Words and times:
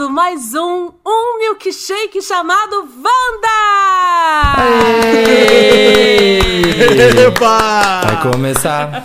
começando 0.00 0.10
mais 0.10 0.54
um 0.54 0.90
Um 1.06 1.38
Milkshake 1.38 2.22
chamado 2.22 2.88
Wanda! 2.96 3.50
Vai 8.06 8.22
começar 8.32 9.02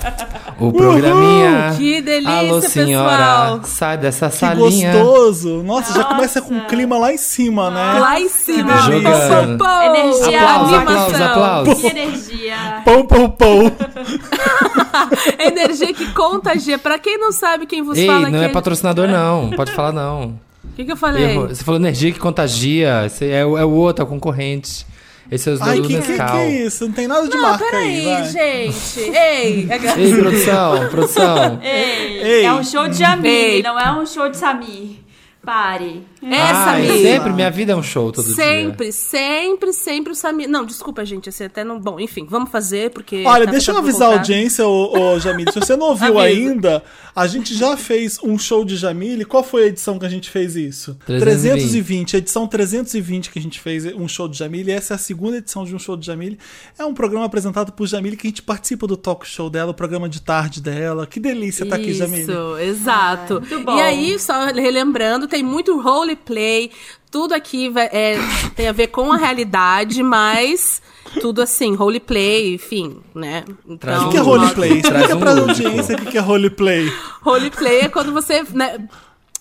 o 0.57 0.71
programinha. 0.71 1.73
Que 1.77 2.01
delícia, 2.01 2.37
Alô, 2.39 2.61
senhora, 2.61 3.17
pessoal. 3.17 3.59
sai 3.65 3.97
dessa 3.97 4.29
Que 4.29 4.35
salinha. 4.37 4.93
gostoso! 4.93 5.63
Nossa, 5.63 5.93
já 5.93 6.03
começa 6.05 6.41
com 6.41 6.57
o 6.57 6.65
clima 6.65 6.97
lá 6.97 7.11
em 7.13 7.17
cima, 7.17 7.69
né? 7.69 7.99
Lá 7.99 8.19
em 8.19 8.29
cima. 8.29 8.71
Energia, 8.71 10.41
Aplausos, 10.41 10.73
animação. 10.73 10.79
aplausos, 10.79 11.21
aplausos. 11.21 11.81
Que 11.81 11.87
energia. 11.87 12.81
Pão, 12.85 13.05
pão, 13.05 13.29
pão. 13.29 13.71
Energia 15.39 15.93
que 15.93 16.13
contagia. 16.13 16.77
Pra 16.77 16.97
quem 16.97 17.17
não 17.17 17.33
sabe 17.33 17.65
quem 17.65 17.83
vos 17.83 17.97
Ei, 17.97 18.07
fala 18.07 18.29
não 18.29 18.41
é 18.41 18.47
patrocinador, 18.47 19.07
não. 19.09 19.49
Pode 19.51 19.73
falar, 19.73 19.91
não. 19.91 20.44
O 20.75 20.77
que, 20.77 20.83
que 20.83 20.91
eu 20.91 20.97
falei? 20.97 21.23
Errou. 21.31 21.47
Você 21.47 21.63
falou 21.63 21.79
energia 21.79 22.11
que 22.11 22.19
contagia. 22.19 23.05
Esse 23.05 23.29
é, 23.31 23.45
o- 23.45 23.57
é 23.57 23.63
o 23.63 23.69
outro, 23.69 24.03
é 24.03 24.05
o 24.05 24.09
concorrente. 24.09 24.85
Esse 25.31 25.49
é 25.49 25.53
os 25.53 25.61
Ai, 25.61 25.79
que, 25.79 25.87
que, 26.01 26.13
que 26.13 26.21
é 26.21 26.65
isso? 26.65 26.85
Não 26.85 26.91
tem 26.93 27.07
nada 27.07 27.27
de 27.27 27.33
Não, 27.33 27.41
marca 27.41 27.63
peraí, 27.65 28.09
aí, 28.09 28.21
vai. 28.21 28.23
gente. 28.29 28.99
Ei, 28.99 29.67
Ei, 29.97 30.13
produção, 30.19 30.89
produção. 30.89 31.59
Ei, 31.63 32.21
Ei. 32.21 32.45
é 32.45 32.53
um 32.53 32.61
show 32.63 32.87
de 32.89 32.97
Jamile, 32.97 33.27
Ei. 33.35 33.63
não 33.63 33.79
é 33.79 33.89
um 33.93 34.05
show 34.05 34.29
de 34.29 34.35
Samir. 34.35 34.97
Pare. 35.43 36.03
Essa 36.33 36.71
Ai, 36.71 36.81
mesmo. 36.81 37.01
sempre, 37.01 37.33
minha 37.33 37.51
vida 37.51 37.73
é 37.73 37.75
um 37.75 37.83
show 37.83 38.11
todo 38.11 38.25
dia. 38.25 38.35
Sempre, 38.35 38.91
sempre, 38.91 39.73
sempre 39.73 40.11
o 40.11 40.15
Samir. 40.15 40.49
Não, 40.49 40.65
desculpa, 40.65 41.05
gente, 41.05 41.29
assim, 41.29 41.43
até 41.43 41.63
não. 41.63 41.79
Bom, 41.79 41.99
enfim, 41.99 42.25
vamos 42.27 42.49
fazer, 42.49 42.89
porque. 42.91 43.23
Olha, 43.25 43.45
tá 43.45 43.51
deixa 43.51 43.71
eu 43.71 43.77
avisar 43.77 44.09
a 44.09 44.13
audiência, 44.13 44.65
ô, 44.67 45.13
ô 45.13 45.19
Jamile. 45.19 45.51
Se 45.51 45.59
você 45.59 45.75
não 45.75 45.89
ouviu 45.89 46.17
ainda, 46.19 46.83
a 47.15 47.27
gente 47.27 47.53
já 47.53 47.77
fez 47.77 48.19
um 48.23 48.37
show 48.37 48.65
de 48.65 48.75
Jamile. 48.75 49.23
Qual 49.23 49.43
foi 49.43 49.63
a 49.63 49.67
edição 49.67 49.99
que 49.99 50.05
a 50.05 50.09
gente 50.09 50.29
fez 50.29 50.55
isso? 50.55 50.97
320. 51.05 51.61
320. 51.61 52.15
A 52.15 52.19
edição 52.19 52.47
320 52.47 53.29
que 53.29 53.39
a 53.39 53.41
gente 53.41 53.59
fez 53.59 53.85
um 53.85 54.07
show 54.07 54.27
de 54.27 54.37
Jamile. 54.37 54.71
Essa 54.71 54.93
é 54.93 54.95
a 54.95 54.97
segunda 54.97 55.37
edição 55.37 55.63
de 55.63 55.75
um 55.75 55.79
show 55.79 55.95
de 55.95 56.05
Jamile. 56.05 56.39
É 56.77 56.85
um 56.85 56.93
programa 56.93 57.25
apresentado 57.25 57.71
por 57.71 57.87
Jamile 57.87 58.17
que 58.17 58.27
a 58.27 58.29
gente 58.29 58.41
participa 58.41 58.87
do 58.87 58.97
talk 58.97 59.27
show 59.27 59.49
dela, 59.49 59.71
o 59.71 59.73
programa 59.73 60.09
de 60.09 60.21
tarde 60.21 60.61
dela. 60.61 61.05
Que 61.05 61.19
delícia 61.19 61.65
tá 61.65 61.75
aqui, 61.75 61.93
Jamile. 61.93 62.23
Isso, 62.23 62.57
exato. 62.57 63.35
muito 63.35 63.59
bom. 63.61 63.77
E 63.77 63.81
aí, 63.81 64.19
só 64.19 64.47
relembrando, 64.47 65.27
tem 65.27 65.43
muito 65.43 65.79
roleplay. 66.15 66.71
Tudo 67.11 67.33
aqui 67.33 67.69
vai- 67.69 67.89
é, 67.91 68.17
tem 68.55 68.67
a 68.67 68.71
ver 68.71 68.87
com 68.87 69.11
a 69.11 69.17
realidade, 69.17 70.01
mas 70.03 70.81
tudo 71.21 71.41
assim, 71.41 71.75
roleplay, 71.75 72.55
enfim, 72.55 72.97
né? 73.13 73.43
Traz 73.79 73.99
O 73.99 74.01
Então, 74.01 74.09
que 74.09 74.17
é 74.17 74.21
um 74.21 74.25
roleplay? 74.25 74.81
Traz 74.81 74.95
Explica 75.09 75.15
um 75.15 75.19
pra 75.19 75.31
audiência 75.31 75.95
o 75.95 75.99
que 75.99 76.05
que 76.11 76.17
é 76.17 76.21
roleplay. 76.21 76.91
Roleplay 77.21 77.79
é 77.81 77.89
quando 77.89 78.11
você 78.11 78.43
né, 78.53 78.85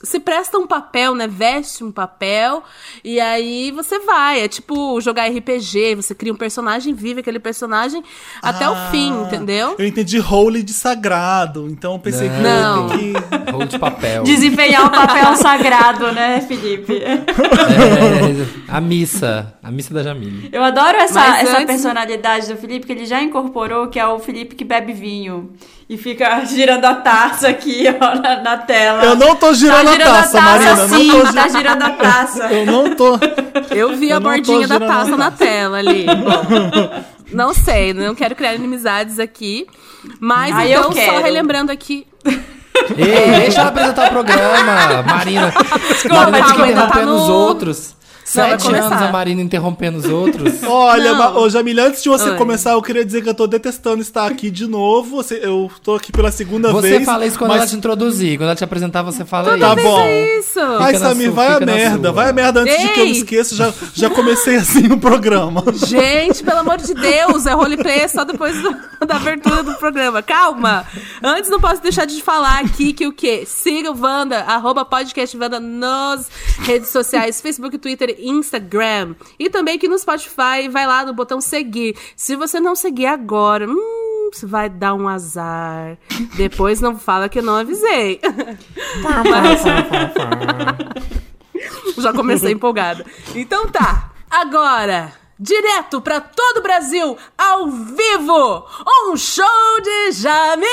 se 0.05 0.20
presta 0.20 0.58
um 0.58 0.66
papel, 0.66 1.14
né? 1.14 1.27
Veste 1.27 1.83
um 1.83 1.91
papel 1.91 2.62
e 3.02 3.19
aí 3.20 3.70
você 3.72 3.98
vai. 4.00 4.41
É 4.42 4.48
tipo 4.48 5.00
jogar 5.00 5.27
RPG, 5.28 5.94
você 5.97 6.14
cria 6.14 6.33
um 6.33 6.36
personagem, 6.36 6.94
vive 6.94 7.20
aquele 7.20 7.38
personagem 7.38 8.02
até 8.42 8.69
o 8.69 8.72
Ah, 8.75 8.88
fim, 8.91 9.10
entendeu? 9.22 9.75
Eu 9.78 9.86
entendi 9.86 10.19
holy 10.20 10.62
de 10.62 10.72
sagrado. 10.72 11.66
Então 11.69 11.94
eu 11.94 11.98
pensei 11.98 12.28
que 12.28 12.36
Não. 12.41 12.84
eu 12.92 12.98
tenho 12.98 13.14
que. 13.14 13.50
Rolo 13.52 13.66
de 13.66 13.78
papel. 13.78 14.22
Desempenhar 14.25 14.86
o 14.86 14.91
papel 14.91 15.36
sagrado, 15.36 16.12
né, 16.12 16.41
Felipe? 16.41 17.02
É, 17.02 17.25
a 18.69 18.81
missa. 18.81 19.54
A 19.62 19.70
missa 19.70 19.94
da 19.94 20.03
Jamile. 20.03 20.48
Eu 20.53 20.62
adoro 20.62 20.97
essa, 20.98 21.20
Mas 21.20 21.43
essa 21.48 21.53
antes- 21.56 21.66
personalidade 21.66 22.47
do 22.48 22.56
Felipe, 22.56 22.87
que 22.87 22.93
ele 22.93 23.06
já 23.06 23.22
incorporou, 23.22 23.88
que 23.88 23.98
é 23.98 24.06
o 24.06 24.19
Felipe 24.19 24.54
que 24.54 24.64
bebe 24.64 24.93
vinho. 24.93 25.53
E 25.89 25.97
fica 25.99 26.43
girando 26.47 26.84
a 26.84 26.95
taça 26.95 27.49
aqui, 27.49 27.84
ó, 28.00 28.15
na, 28.21 28.41
na 28.43 28.56
tela. 28.59 29.05
Eu 29.05 29.17
não 29.17 29.37
tô 29.37 29.53
girando, 29.53 29.84
tá 29.87 29.93
girando 29.93 30.09
a 30.11 30.22
taça, 30.22 30.41
Marina. 30.41 30.89
sim, 30.89 31.09
não 31.09 31.27
tô 31.27 31.33
tá 31.33 31.49
girando 31.49 31.83
a 31.83 31.91
taça. 31.91 32.45
Eu 32.53 32.67
não 32.67 32.95
tô. 32.97 33.19
Eu 33.71 33.97
vi 33.97 34.11
Eu 34.11 34.17
a 34.17 34.21
bordinha 34.21 34.67
da 34.67 34.81
taça 34.81 35.15
a 35.15 35.17
na 35.17 35.31
tela 35.31 35.78
ali. 35.78 36.06
Não 37.33 37.53
sei, 37.53 37.93
não 37.93 38.15
quero 38.15 38.34
criar 38.34 38.55
inimizades 38.55 39.19
aqui. 39.19 39.67
Mas 40.21 40.55
Ah, 40.55 40.67
eu 40.67 40.91
então, 40.91 40.93
só 40.93 41.19
relembrando 41.23 41.73
aqui. 41.73 42.06
Ei, 42.97 43.41
deixa 43.41 43.61
ela 43.61 43.71
apresentar 43.71 44.09
o 44.09 44.11
programa. 44.11 44.62
Marina. 44.62 45.03
Marina 45.03 45.53
calma, 46.09 46.33
fica 46.49 46.59
tá 46.59 46.69
interrompendo 46.69 47.06
no- 47.06 47.17
os 47.23 47.28
outros. 47.28 47.97
Não, 48.25 48.33
Sete 48.33 48.67
anos 48.69 48.87
começar. 48.87 49.09
a 49.09 49.12
Marina 49.12 49.43
interrompendo 49.43 49.99
os 49.99 50.07
outros. 50.07 50.62
Olha, 50.65 51.12
Não. 51.12 51.37
Ô, 51.43 51.51
Jamile, 51.51 51.81
antes 51.81 52.03
de 52.03 52.09
você 52.09 52.31
Oi. 52.31 52.37
começar, 52.37 52.73
eu 52.73 52.81
queria 52.83 53.05
dizer 53.05 53.23
que 53.23 53.29
eu 53.29 53.35
tô 53.35 53.47
detestando 53.47 54.01
estar 54.01 54.27
aqui 54.27 54.51
de 54.51 54.67
novo. 54.67 55.17
Você- 55.17 55.41
eu 55.43 55.71
tô 55.83 55.95
aqui 55.95 56.11
pela 56.11 56.31
segunda 56.33 56.73
Você 56.73 56.89
vez. 56.91 57.05
fala 57.05 57.27
isso 57.27 57.39
quando 57.39 57.51
mas... 57.51 57.59
ela 57.61 57.67
te 57.71 57.77
introduzir. 57.77 58.39
Quando 58.39 58.47
ela 58.49 58.57
te 58.57 58.65
apresentar, 58.65 59.03
você 59.03 59.25
fala 59.27 59.59
Tá 59.59 59.75
isso. 59.75 59.83
bom. 59.85 60.01
É 60.01 60.39
isso. 60.39 60.61
Ai, 60.81 60.95
Samir, 60.97 61.27
sua, 61.27 61.35
vai 61.35 61.47
a 61.49 61.61
merda. 61.61 62.03
sua. 62.09 62.12
Vai 62.12 62.31
a 62.31 62.33
merda 62.33 62.61
antes 62.61 62.81
de 62.81 62.89
que 62.89 63.01
eu 63.01 63.05
me 63.05 63.11
Ei! 63.11 63.17
esqueça. 63.19 63.55
Já, 63.55 63.73
já 63.93 64.09
comecei 64.11 64.56
assim 64.56 64.87
o 64.91 64.99
programa. 64.99 65.62
Gente, 65.87 66.43
pelo 66.43 66.61
amor 66.61 66.79
de 66.79 66.95
Deus, 66.95 67.45
é 67.47 67.53
roleplay 67.53 68.01
é 68.01 68.09
só 68.09 68.25
depois 68.25 68.56
do- 68.62 68.75
da 69.06 69.17
abertura 69.17 69.62
do 69.62 69.75
programa. 69.75 70.23
Calma! 70.23 70.87
Antes 71.23 71.51
não 71.51 71.61
posso 71.61 71.83
deixar 71.83 72.06
de 72.06 72.23
falar 72.23 72.61
aqui 72.61 72.93
que 72.95 73.06
o 73.06 73.12
quê? 73.12 73.45
Siga 73.47 73.91
o 73.93 74.01
Wanda, 74.01 74.41
arroba 74.41 74.85
podcast 74.85 75.37
Wanda 75.37 75.61
nas 75.61 76.29
redes 76.61 76.89
sociais, 76.91 77.41
Facebook, 77.41 77.77
Twitter 77.79 78.15
e 78.19 78.24
Instagram. 78.29 79.15
E 79.39 79.49
também 79.51 79.77
aqui 79.77 79.89
no 79.89 79.99
Spotify, 79.99 80.69
vai 80.71 80.87
lá 80.87 81.05
no 81.05 81.12
botão 81.15 81.41
seguir. 81.41 81.97
Se 82.17 82.37
você 82.37 82.61
não 82.61 82.75
seguir 82.75 83.07
agora, 83.07 83.67
hum, 83.69 84.31
você 84.33 84.47
vai 84.47 84.69
dar 84.69 84.95
um 84.95 85.09
azar. 85.09 85.97
Depois 86.37 86.81
não 86.81 86.99
fala 86.99 87.29
que 87.29 87.39
eu 87.39 87.43
não 87.43 87.57
avisei. 87.57 88.21
Já 91.99 92.12
comecei 92.12 92.53
empolgada. 92.53 93.05
Então 93.35 93.69
tá. 93.69 94.11
Agora, 94.31 95.12
direto 95.39 96.01
pra 96.01 96.21
todo 96.21 96.59
o 96.59 96.62
Brasil, 96.62 97.17
ao 97.39 97.71
vivo, 97.71 98.67
um 99.09 99.17
show 99.17 99.45
de 99.83 100.12
Jamile! 100.12 100.67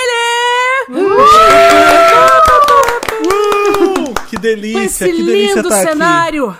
Uh, 3.29 4.13
que 4.29 4.35
Com 4.35 4.41
delícia, 4.41 4.83
esse 4.83 5.05
que 5.05 5.11
delícia 5.23 5.55
lindo 5.55 5.69
tá 5.69 5.75
aqui. 5.75 5.87
cenário! 5.87 6.57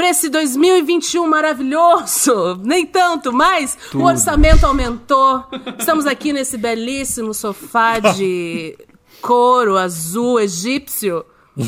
Pra 0.00 0.08
esse 0.08 0.30
2021 0.30 1.26
maravilhoso! 1.28 2.58
Nem 2.64 2.86
tanto, 2.86 3.34
mas 3.34 3.76
o 3.92 4.02
orçamento 4.02 4.64
aumentou. 4.64 5.44
Estamos 5.78 6.06
aqui 6.06 6.32
nesse 6.32 6.56
belíssimo 6.56 7.34
sofá 7.34 7.98
de 7.98 8.78
couro 9.20 9.76
azul 9.76 10.40
egípcio. 10.40 11.22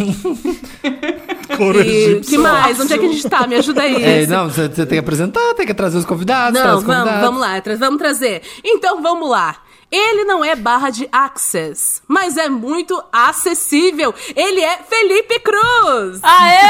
Coro 1.58 1.82
E 1.82 2.20
que 2.22 2.38
mais? 2.38 2.80
Onde 2.80 2.94
é 2.94 2.98
que 2.98 3.04
a 3.04 3.08
gente 3.12 3.28
tá? 3.28 3.46
Me 3.46 3.56
ajuda 3.56 3.82
aí. 3.82 4.02
É, 4.02 4.26
não, 4.26 4.48
você, 4.48 4.66
tem 4.66 4.86
que 4.86 4.96
apresentar, 4.96 5.52
tem 5.52 5.66
que 5.66 5.74
trazer 5.74 5.98
os 5.98 6.06
convidados. 6.06 6.54
Não, 6.54 6.62
traz 6.62 6.78
os 6.78 6.84
vamos, 6.84 7.02
convidados. 7.02 7.26
vamos 7.26 7.40
lá, 7.42 7.60
tra- 7.60 7.76
vamos 7.76 7.98
trazer. 7.98 8.40
Então 8.64 9.02
vamos 9.02 9.28
lá. 9.28 9.56
Ele 9.92 10.24
não 10.24 10.42
é 10.42 10.56
barra 10.56 10.88
de 10.88 11.06
access, 11.12 12.00
mas 12.08 12.38
é 12.38 12.48
muito 12.48 13.02
acessível. 13.12 14.14
Ele 14.34 14.62
é 14.62 14.78
Felipe 14.78 15.38
Cruz. 15.40 16.20
Aê! 16.22 16.62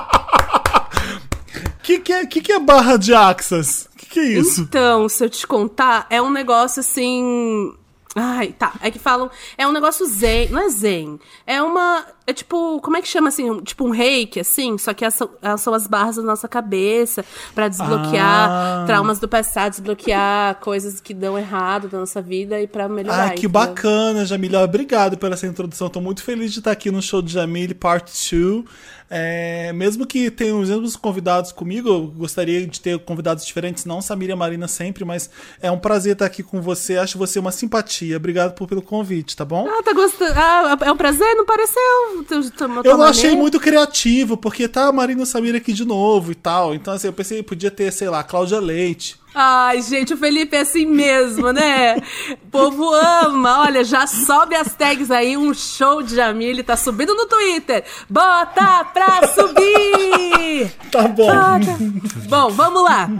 Que 1.82 2.00
que 2.00 2.12
é, 2.12 2.26
que 2.26 2.40
que 2.40 2.50
é 2.50 2.58
barra 2.58 2.96
de 2.96 3.14
Axas? 3.14 3.88
Que 3.96 4.06
que 4.06 4.18
é 4.18 4.24
isso? 4.24 4.62
Então, 4.62 5.08
se 5.08 5.24
eu 5.24 5.30
te 5.30 5.46
contar, 5.46 6.04
é 6.10 6.20
um 6.20 6.32
negócio 6.32 6.80
assim. 6.80 7.72
Ai, 8.18 8.54
tá. 8.58 8.72
É 8.80 8.90
que 8.90 8.98
falam. 8.98 9.30
É 9.58 9.68
um 9.68 9.72
negócio 9.72 10.06
zen. 10.06 10.48
Não 10.48 10.62
é 10.62 10.68
zen. 10.70 11.20
É 11.46 11.62
uma. 11.62 12.04
É 12.26 12.32
tipo. 12.32 12.80
Como 12.80 12.96
é 12.96 13.02
que 13.02 13.06
chama 13.08 13.28
assim? 13.28 13.50
Um- 13.50 13.60
Tipo 13.62 13.84
um 13.86 13.90
reiki, 13.90 14.40
assim? 14.40 14.78
Só 14.78 14.94
que 14.94 15.04
são, 15.10 15.28
as 15.74 15.86
barras 15.86 16.16
da 16.16 16.22
nossa 16.22 16.48
cabeça 16.48 17.24
pra 17.54 17.68
desbloquear 17.68 18.48
Ah. 18.50 18.84
traumas 18.86 19.18
do 19.18 19.28
passado, 19.28 19.72
desbloquear 19.72 20.54
coisas 20.60 21.00
que 21.00 21.12
dão 21.12 21.38
errado 21.38 21.88
na 21.92 22.00
nossa 22.00 22.22
vida 22.22 22.58
e 22.60 22.66
pra 22.66 22.88
melhorar. 22.88 23.16
Ai, 23.16 23.28
que 23.30 23.46
entendeu? 23.46 23.50
bacana, 23.50 24.24
Jamile. 24.24 24.56
Obrigado 24.56 25.18
pela 25.18 25.34
essa 25.34 25.46
introdução. 25.46 25.88
Tô 25.90 26.00
muito 26.00 26.22
feliz 26.22 26.52
de 26.52 26.60
estar 26.60 26.70
aqui 26.70 26.90
no 26.90 27.02
show 27.02 27.20
de 27.20 27.32
Jamile, 27.32 27.74
Part 27.74 28.10
2. 28.10 28.64
É, 29.08 29.72
mesmo 29.72 30.04
que 30.04 30.30
tenham 30.32 30.58
os 30.60 30.68
mesmos 30.68 30.96
convidados 30.96 31.52
comigo, 31.52 31.88
eu 31.88 32.06
gostaria 32.08 32.66
de 32.66 32.80
ter 32.80 32.98
convidados 32.98 33.46
diferentes, 33.46 33.84
não 33.84 34.02
Samira 34.02 34.32
e 34.32 34.36
Marina 34.36 34.66
sempre, 34.66 35.04
mas 35.04 35.30
é 35.62 35.70
um 35.70 35.78
prazer 35.78 36.14
estar 36.14 36.26
aqui 36.26 36.42
com 36.42 36.60
você. 36.60 36.96
Acho 36.98 37.16
você 37.16 37.38
uma 37.38 37.52
simpatia. 37.52 38.05
Obrigado 38.14 38.54
por- 38.54 38.68
pelo 38.68 38.82
convite, 38.82 39.34
tá 39.36 39.44
bom? 39.44 39.66
Ah, 39.68 39.82
tá 39.82 39.92
gostando. 39.92 40.32
Ah, 40.36 40.76
é 40.82 40.92
um 40.92 40.96
prazer? 40.96 41.34
Não 41.34 41.44
pareceu? 41.46 42.24
Tu- 42.28 42.50
tu- 42.50 42.50
tua 42.52 42.80
Eu 42.84 42.96
não 42.98 43.04
achei 43.04 43.34
muito 43.34 43.58
criativo, 43.58 44.36
porque 44.36 44.68
tá 44.68 44.86
a 44.88 44.92
Marina 44.92 45.20
e 45.20 45.22
o 45.24 45.26
Samir 45.26 45.54
aqui 45.54 45.72
de 45.72 45.84
novo 45.84 46.32
e 46.32 46.34
tal. 46.34 46.74
Então, 46.74 46.94
assim, 46.94 47.06
eu 47.06 47.12
pensei 47.12 47.38
que 47.38 47.42
podia 47.44 47.70
ter, 47.70 47.92
sei 47.92 48.08
lá, 48.08 48.22
Cláudia 48.22 48.60
Leite. 48.60 49.16
Ai, 49.38 49.82
gente, 49.82 50.14
o 50.14 50.16
Felipe 50.16 50.56
é 50.56 50.60
assim 50.60 50.86
mesmo, 50.86 51.52
né? 51.52 51.96
O 52.42 52.46
povo 52.50 52.90
ama. 52.94 53.64
Olha, 53.64 53.84
já 53.84 54.06
sobe 54.06 54.54
as 54.54 54.74
tags 54.74 55.10
aí, 55.10 55.36
um 55.36 55.52
show 55.52 56.02
de 56.02 56.14
Jamile 56.16 56.62
tá 56.62 56.74
subindo 56.74 57.14
no 57.14 57.26
Twitter. 57.26 57.84
Bota 58.08 58.84
pra 58.94 59.28
subir! 59.34 60.72
Tá 60.90 61.02
bom. 61.08 61.26
Bota. 61.26 61.76
Bom, 62.28 62.50
vamos 62.50 62.82
lá. 62.82 63.10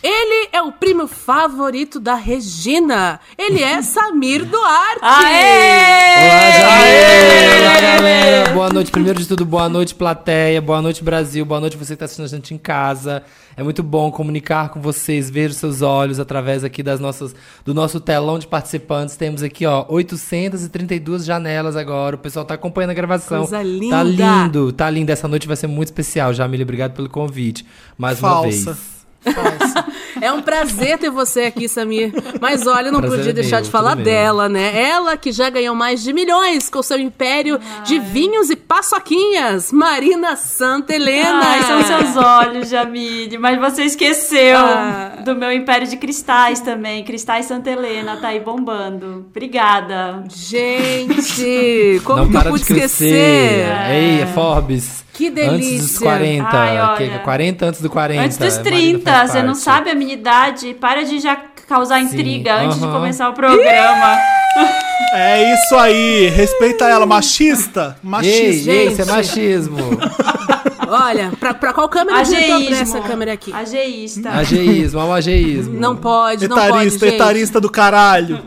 Ele 0.00 0.48
é 0.52 0.62
o 0.62 0.70
primo 0.70 1.08
favorito 1.08 1.98
da 1.98 2.14
Regina. 2.14 3.18
Ele 3.36 3.60
é 3.60 3.82
Samir 3.82 4.44
Duarte. 4.44 5.00
Olá, 5.02 5.22
Jamile! 5.22 6.60
Olá, 6.62 7.72
Aê! 7.72 7.80
galera! 7.80 8.50
Boa 8.52 8.68
noite. 8.68 8.92
Primeiro 8.92 9.18
de 9.18 9.26
tudo, 9.26 9.44
boa 9.44 9.68
noite, 9.68 9.94
plateia. 9.94 10.60
Boa 10.62 10.80
noite, 10.80 11.02
Brasil. 11.02 11.44
Boa 11.44 11.60
noite, 11.60 11.76
você 11.76 11.88
que 11.88 11.94
está 11.94 12.04
assistindo 12.04 12.26
a 12.26 12.28
gente 12.28 12.54
em 12.54 12.58
casa. 12.58 13.24
É 13.56 13.62
muito 13.62 13.82
bom 13.82 14.10
comunicar 14.10 14.68
com 14.68 14.80
vocês, 14.80 15.30
ver 15.30 15.50
os 15.50 15.56
seus 15.56 15.82
olhos 15.82 16.18
através 16.18 16.64
aqui 16.64 16.82
das 16.82 16.98
nossas, 17.00 17.34
do 17.64 17.72
nosso 17.72 18.00
telão 18.00 18.38
de 18.38 18.46
participantes. 18.46 19.16
Temos 19.16 19.42
aqui, 19.42 19.64
ó, 19.64 19.84
832 19.88 21.24
janelas 21.24 21.76
agora. 21.76 22.16
O 22.16 22.18
pessoal 22.18 22.44
tá 22.44 22.54
acompanhando 22.54 22.90
a 22.90 22.94
gravação. 22.94 23.40
Coisa 23.40 23.62
linda. 23.62 23.96
Tá 23.96 24.02
lindo, 24.02 24.72
tá 24.72 24.90
lindo. 24.90 25.12
Essa 25.12 25.28
noite 25.28 25.46
vai 25.46 25.56
ser 25.56 25.66
muito 25.66 25.88
especial. 25.88 26.32
Jamile, 26.34 26.62
obrigado 26.62 26.94
pelo 26.94 27.08
convite. 27.08 27.64
Mais 27.96 28.18
uma 28.18 28.30
Falsa. 28.30 28.72
vez. 28.72 29.34
Falsa. 29.34 29.86
É 30.20 30.32
um 30.32 30.40
prazer 30.42 30.98
ter 30.98 31.10
você 31.10 31.42
aqui, 31.42 31.68
Samir. 31.68 32.12
Mas 32.40 32.66
olha, 32.66 32.88
eu 32.88 32.92
não 32.92 33.00
Prazer 33.00 33.18
podia 33.18 33.30
é 33.30 33.34
deixar 33.34 33.56
meu, 33.56 33.64
de 33.64 33.70
falar 33.70 33.96
meu. 33.96 34.04
dela, 34.04 34.48
né? 34.48 34.72
Ela 34.80 35.16
que 35.16 35.32
já 35.32 35.48
ganhou 35.50 35.74
mais 35.74 36.02
de 36.02 36.12
milhões 36.12 36.68
com 36.70 36.82
seu 36.82 36.98
império 36.98 37.58
de 37.84 37.98
vinhos 37.98 38.50
e 38.50 38.56
paçoquinhas. 38.56 39.72
Marina 39.72 40.36
Santa 40.36 40.94
Helena. 40.94 41.40
Ai, 41.44 41.62
são 41.62 41.82
seus 41.82 42.16
olhos, 42.16 42.68
Jamile. 42.68 43.38
Mas 43.38 43.58
você 43.58 43.84
esqueceu 43.84 44.56
Ah. 44.58 45.22
do 45.24 45.34
meu 45.34 45.52
império 45.52 45.86
de 45.86 45.96
cristais 45.96 46.60
também. 46.60 47.04
Cristais 47.04 47.46
Santa 47.46 47.70
Helena, 47.70 48.16
tá 48.16 48.28
aí 48.28 48.40
bombando. 48.40 49.26
Obrigada. 49.30 50.22
Gente, 50.28 52.00
como 52.04 52.24
Não 52.24 52.30
que 52.30 52.36
eu 52.36 52.42
pude 52.52 52.62
esquecer? 52.62 53.66
Ei, 53.90 54.20
é 54.22 54.26
Forbes. 54.34 55.04
Que 55.14 55.28
Antes 55.28 55.44
dos 55.46 55.60
delícia. 55.60 56.00
40. 56.00 56.48
Ai, 56.50 56.80
olha. 56.80 56.96
que- 56.96 57.18
40 57.20 57.66
antes 57.66 57.80
do 57.80 57.88
40. 57.88 58.22
Antes 58.24 58.36
dos 58.36 58.56
Marina 58.58 58.64
30, 58.80 59.12
faz 59.12 59.30
você 59.30 59.42
não 59.44 59.54
sabe 59.54 59.88
a 59.90 59.94
minha 59.94 60.03
idade. 60.12 60.74
Para 60.74 61.04
de 61.04 61.18
já 61.18 61.36
causar 61.66 61.98
Sim, 62.00 62.06
intriga 62.06 62.56
antes 62.56 62.78
de 62.80 62.86
começar 62.86 63.28
o 63.28 63.32
programa. 63.34 64.18
É 65.12 65.54
isso 65.54 65.76
aí. 65.76 66.28
Respeita 66.28 66.86
ela, 66.88 67.06
machista. 67.06 67.96
Machista. 68.02 68.70
ei, 68.70 68.88
isso 68.88 69.02
é 69.02 69.04
machismo. 69.04 69.76
Olha, 70.88 71.32
pra, 71.38 71.54
pra 71.54 71.72
qual 71.72 71.88
câmera 71.88 72.18
Ageísmo. 72.20 72.74
essa 72.74 73.00
câmera 73.00 73.32
aqui? 73.32 73.52
Ageísta. 73.52 74.30
Ageísmo, 74.30 75.00
é 75.00 75.04
um 75.04 75.12
ageísmo. 75.12 75.78
Não 75.78 75.96
pode, 75.96 76.46
não 76.48 76.56
pode, 76.56 76.68
Etarista, 76.68 77.06
gente. 77.06 77.14
etarista 77.16 77.60
do 77.60 77.70
caralho. 77.70 78.40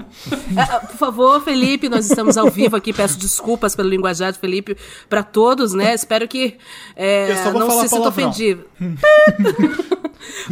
É, 0.55 0.61
é, 0.61 0.79
por 0.79 0.97
favor, 0.97 1.41
Felipe, 1.41 1.89
nós 1.89 2.09
estamos 2.09 2.37
ao 2.37 2.49
vivo 2.49 2.75
aqui. 2.75 2.91
Peço 2.93 3.17
desculpas 3.17 3.75
pelo 3.75 3.89
linguajar 3.89 4.31
de 4.31 4.39
Felipe 4.39 4.77
pra 5.09 5.23
todos, 5.23 5.73
né? 5.73 5.93
Espero 5.93 6.27
que 6.27 6.55
é, 6.95 7.31
Eu 7.31 7.37
só 7.43 7.51
vou 7.51 7.59
não 7.61 7.67
falar 7.67 7.83
se 7.83 7.89
sinta 7.89 8.09
ofendido. 8.09 8.65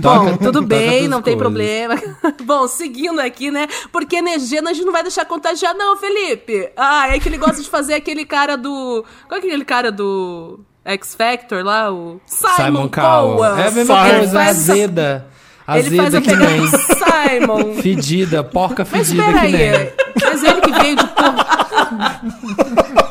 Toca- 0.01 0.19
Bom, 0.31 0.37
tudo 0.37 0.51
toca 0.61 0.65
bem, 0.67 1.07
não 1.07 1.21
tem 1.21 1.33
coisas. 1.33 1.39
problema. 1.39 1.95
Bom, 2.45 2.54
seguindo 2.67 3.19
aqui, 3.19 3.51
né? 3.51 3.67
Porque 3.91 4.15
energia 4.17 4.61
a 4.65 4.73
gente 4.73 4.85
não 4.85 4.91
vai 4.93 5.03
deixar 5.03 5.25
contagiar, 5.25 5.73
não, 5.75 5.95
Felipe. 5.97 6.69
Ah, 6.75 7.07
é 7.13 7.19
que 7.19 7.29
ele 7.29 7.37
gosta 7.37 7.61
de 7.61 7.69
fazer 7.69 7.93
aquele 7.95 8.25
cara 8.25 8.55
do. 8.57 9.03
Qual 9.27 9.37
é 9.39 9.43
aquele 9.43 9.65
cara 9.65 9.91
do 9.91 10.59
X 10.83 11.13
Factor 11.15 11.63
lá? 11.63 11.91
O 11.91 12.19
Simon, 12.25 12.55
Simon 12.55 12.89
Cowell. 12.89 13.45
É 13.57 13.67
a 13.67 13.71
mesma 13.71 13.95
Simon. 13.95 14.17
Coisa, 14.17 14.33
faz 14.33 14.49
essa- 14.49 14.71
azeda. 14.73 15.27
Ele 15.67 15.97
faz 15.97 16.13
Azeda 16.13 16.17
a 16.17 16.21
que 16.21 16.35
nem. 16.35 16.67
Simon. 17.65 17.81
Fedida, 17.81 18.43
porca 18.43 18.85
Mas 18.91 19.07
fedida 19.09 19.23
espera 19.25 19.45
que 19.47 19.51
nem. 19.51 19.91
mas 20.23 20.43
ele 20.43 20.61
que 20.61 20.71
veio 20.71 20.95
de 20.95 21.07
porra. 21.07 22.95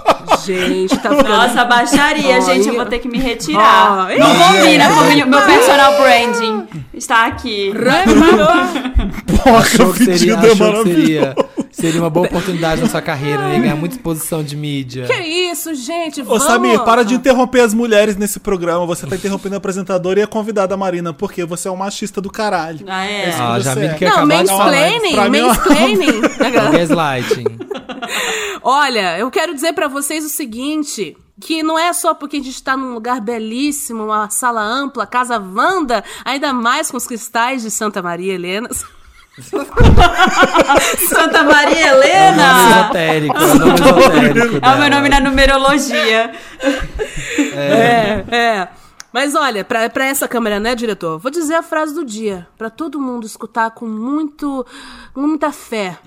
Gente, 0.44 0.96
tá 0.99 1.11
ficando... 1.11 1.29
Nossa, 1.29 1.64
baixaria, 1.64 2.41
gente. 2.41 2.69
Eu 2.69 2.75
vou 2.75 2.87
ter 2.87 2.99
que 2.99 3.08
me 3.08 3.19
retirar. 3.19 4.06
Ai. 4.08 4.19
não 4.19 4.35
vou 4.35 4.52
vir, 4.62 4.79
né? 4.79 4.88
Porque 4.94 5.14
meu- 5.17 5.26
meu 5.26 5.43
personal 5.43 5.96
branding 6.00 6.67
está 6.93 7.26
aqui. 7.26 7.73
Achou 9.58 9.93
que 9.93 10.05
seria, 10.05 10.35
é 10.35 10.37
achou 10.52 10.85
que 10.85 10.94
seria, 10.94 11.35
seria 11.70 12.00
uma 12.00 12.08
boa 12.11 12.26
oportunidade 12.26 12.81
na 12.81 12.88
sua 12.88 13.02
carreira, 13.02 13.43
né? 13.49 13.58
Ganhar 13.58 13.76
muita 13.76 13.96
exposição 13.96 14.43
de 14.43 14.56
mídia. 14.56 15.05
Que 15.06 15.12
isso, 15.23 15.75
gente? 15.75 16.23
Ô, 16.23 16.25
Vamos... 16.25 16.44
Samir, 16.44 16.81
para 16.81 17.05
de 17.05 17.14
interromper 17.14 17.61
as 17.61 17.75
mulheres 17.75 18.17
nesse 18.17 18.41
programa. 18.41 18.87
Você 18.87 19.06
tá 19.06 19.17
interrompendo 19.17 19.55
a 19.55 19.58
apresentadora 19.58 20.20
e 20.20 20.23
a 20.23 20.26
convidada 20.26 20.76
Marina, 20.76 21.12
porque 21.12 21.44
você 21.44 21.69
é 21.69 21.70
um 21.70 21.76
machista 21.76 22.20
do 22.20 22.31
caralho. 22.31 22.85
Ah, 22.88 23.06
é? 23.06 23.29
Esse 23.29 23.41
Ah, 23.41 23.61
já 23.61 23.75
vi 23.75 23.87
é. 23.87 23.94
que 23.94 24.05
Não, 24.05 24.26
de 24.26 24.46
falar. 24.46 24.70
mansplaining, 24.73 25.17
mansplaining. 25.17 26.20
É 26.44 26.50
gaslighting. 26.50 27.44
Olha, 28.62 29.19
eu 29.19 29.31
quero 29.31 29.55
dizer 29.55 29.73
pra 29.73 29.89
vocês 29.89 30.25
o 30.25 30.29
seguinte. 30.29 31.17
Que 31.41 31.62
não 31.65 31.77
é 31.79 31.93
só 31.93 32.15
porque 32.15 32.37
a 32.37 32.43
gente 32.43 32.62
tá 32.62 32.77
num 32.77 32.95
lugar 32.95 33.21
belíssimo, 33.21 34.05
uma 34.05 34.31
sala 34.31 34.62
ampla, 34.62 35.05
casa 35.05 35.37
Wanda, 35.39 36.05
ainda 36.25 36.53
mais 36.53 36.91
com 36.93 36.97
os 36.97 37.06
cristais 37.09 37.62
de 37.62 37.73
Santa 37.73 38.01
Maria 38.01 38.35
Helena. 38.35 38.69
Santa 41.09 41.43
Maria 41.43 41.77
É 41.77 41.89
Helena. 41.89 42.43
é 42.43 42.53
o 42.53 42.56
nome 42.56 42.81
esotérico 42.81 44.61
É 44.62 44.69
o 44.75 44.79
meu 44.79 44.91
nome 44.91 45.09
na 45.09 45.19
numerologia. 45.21 46.33
É, 47.53 48.25
é. 48.31 48.69
Mas 49.12 49.35
olha, 49.35 49.65
pra, 49.65 49.89
pra 49.91 50.06
essa 50.06 50.27
câmera, 50.29 50.59
né, 50.61 50.75
diretor? 50.75 51.19
Vou 51.19 51.31
dizer 51.31 51.55
a 51.55 51.62
frase 51.62 51.95
do 51.95 52.05
dia, 52.05 52.47
pra 52.59 52.69
todo 52.71 53.01
mundo 53.01 53.27
escutar 53.27 53.71
com 53.71 53.87
muito, 53.87 54.65
com 55.12 55.21
muita 55.21 55.53
fé. 55.53 55.99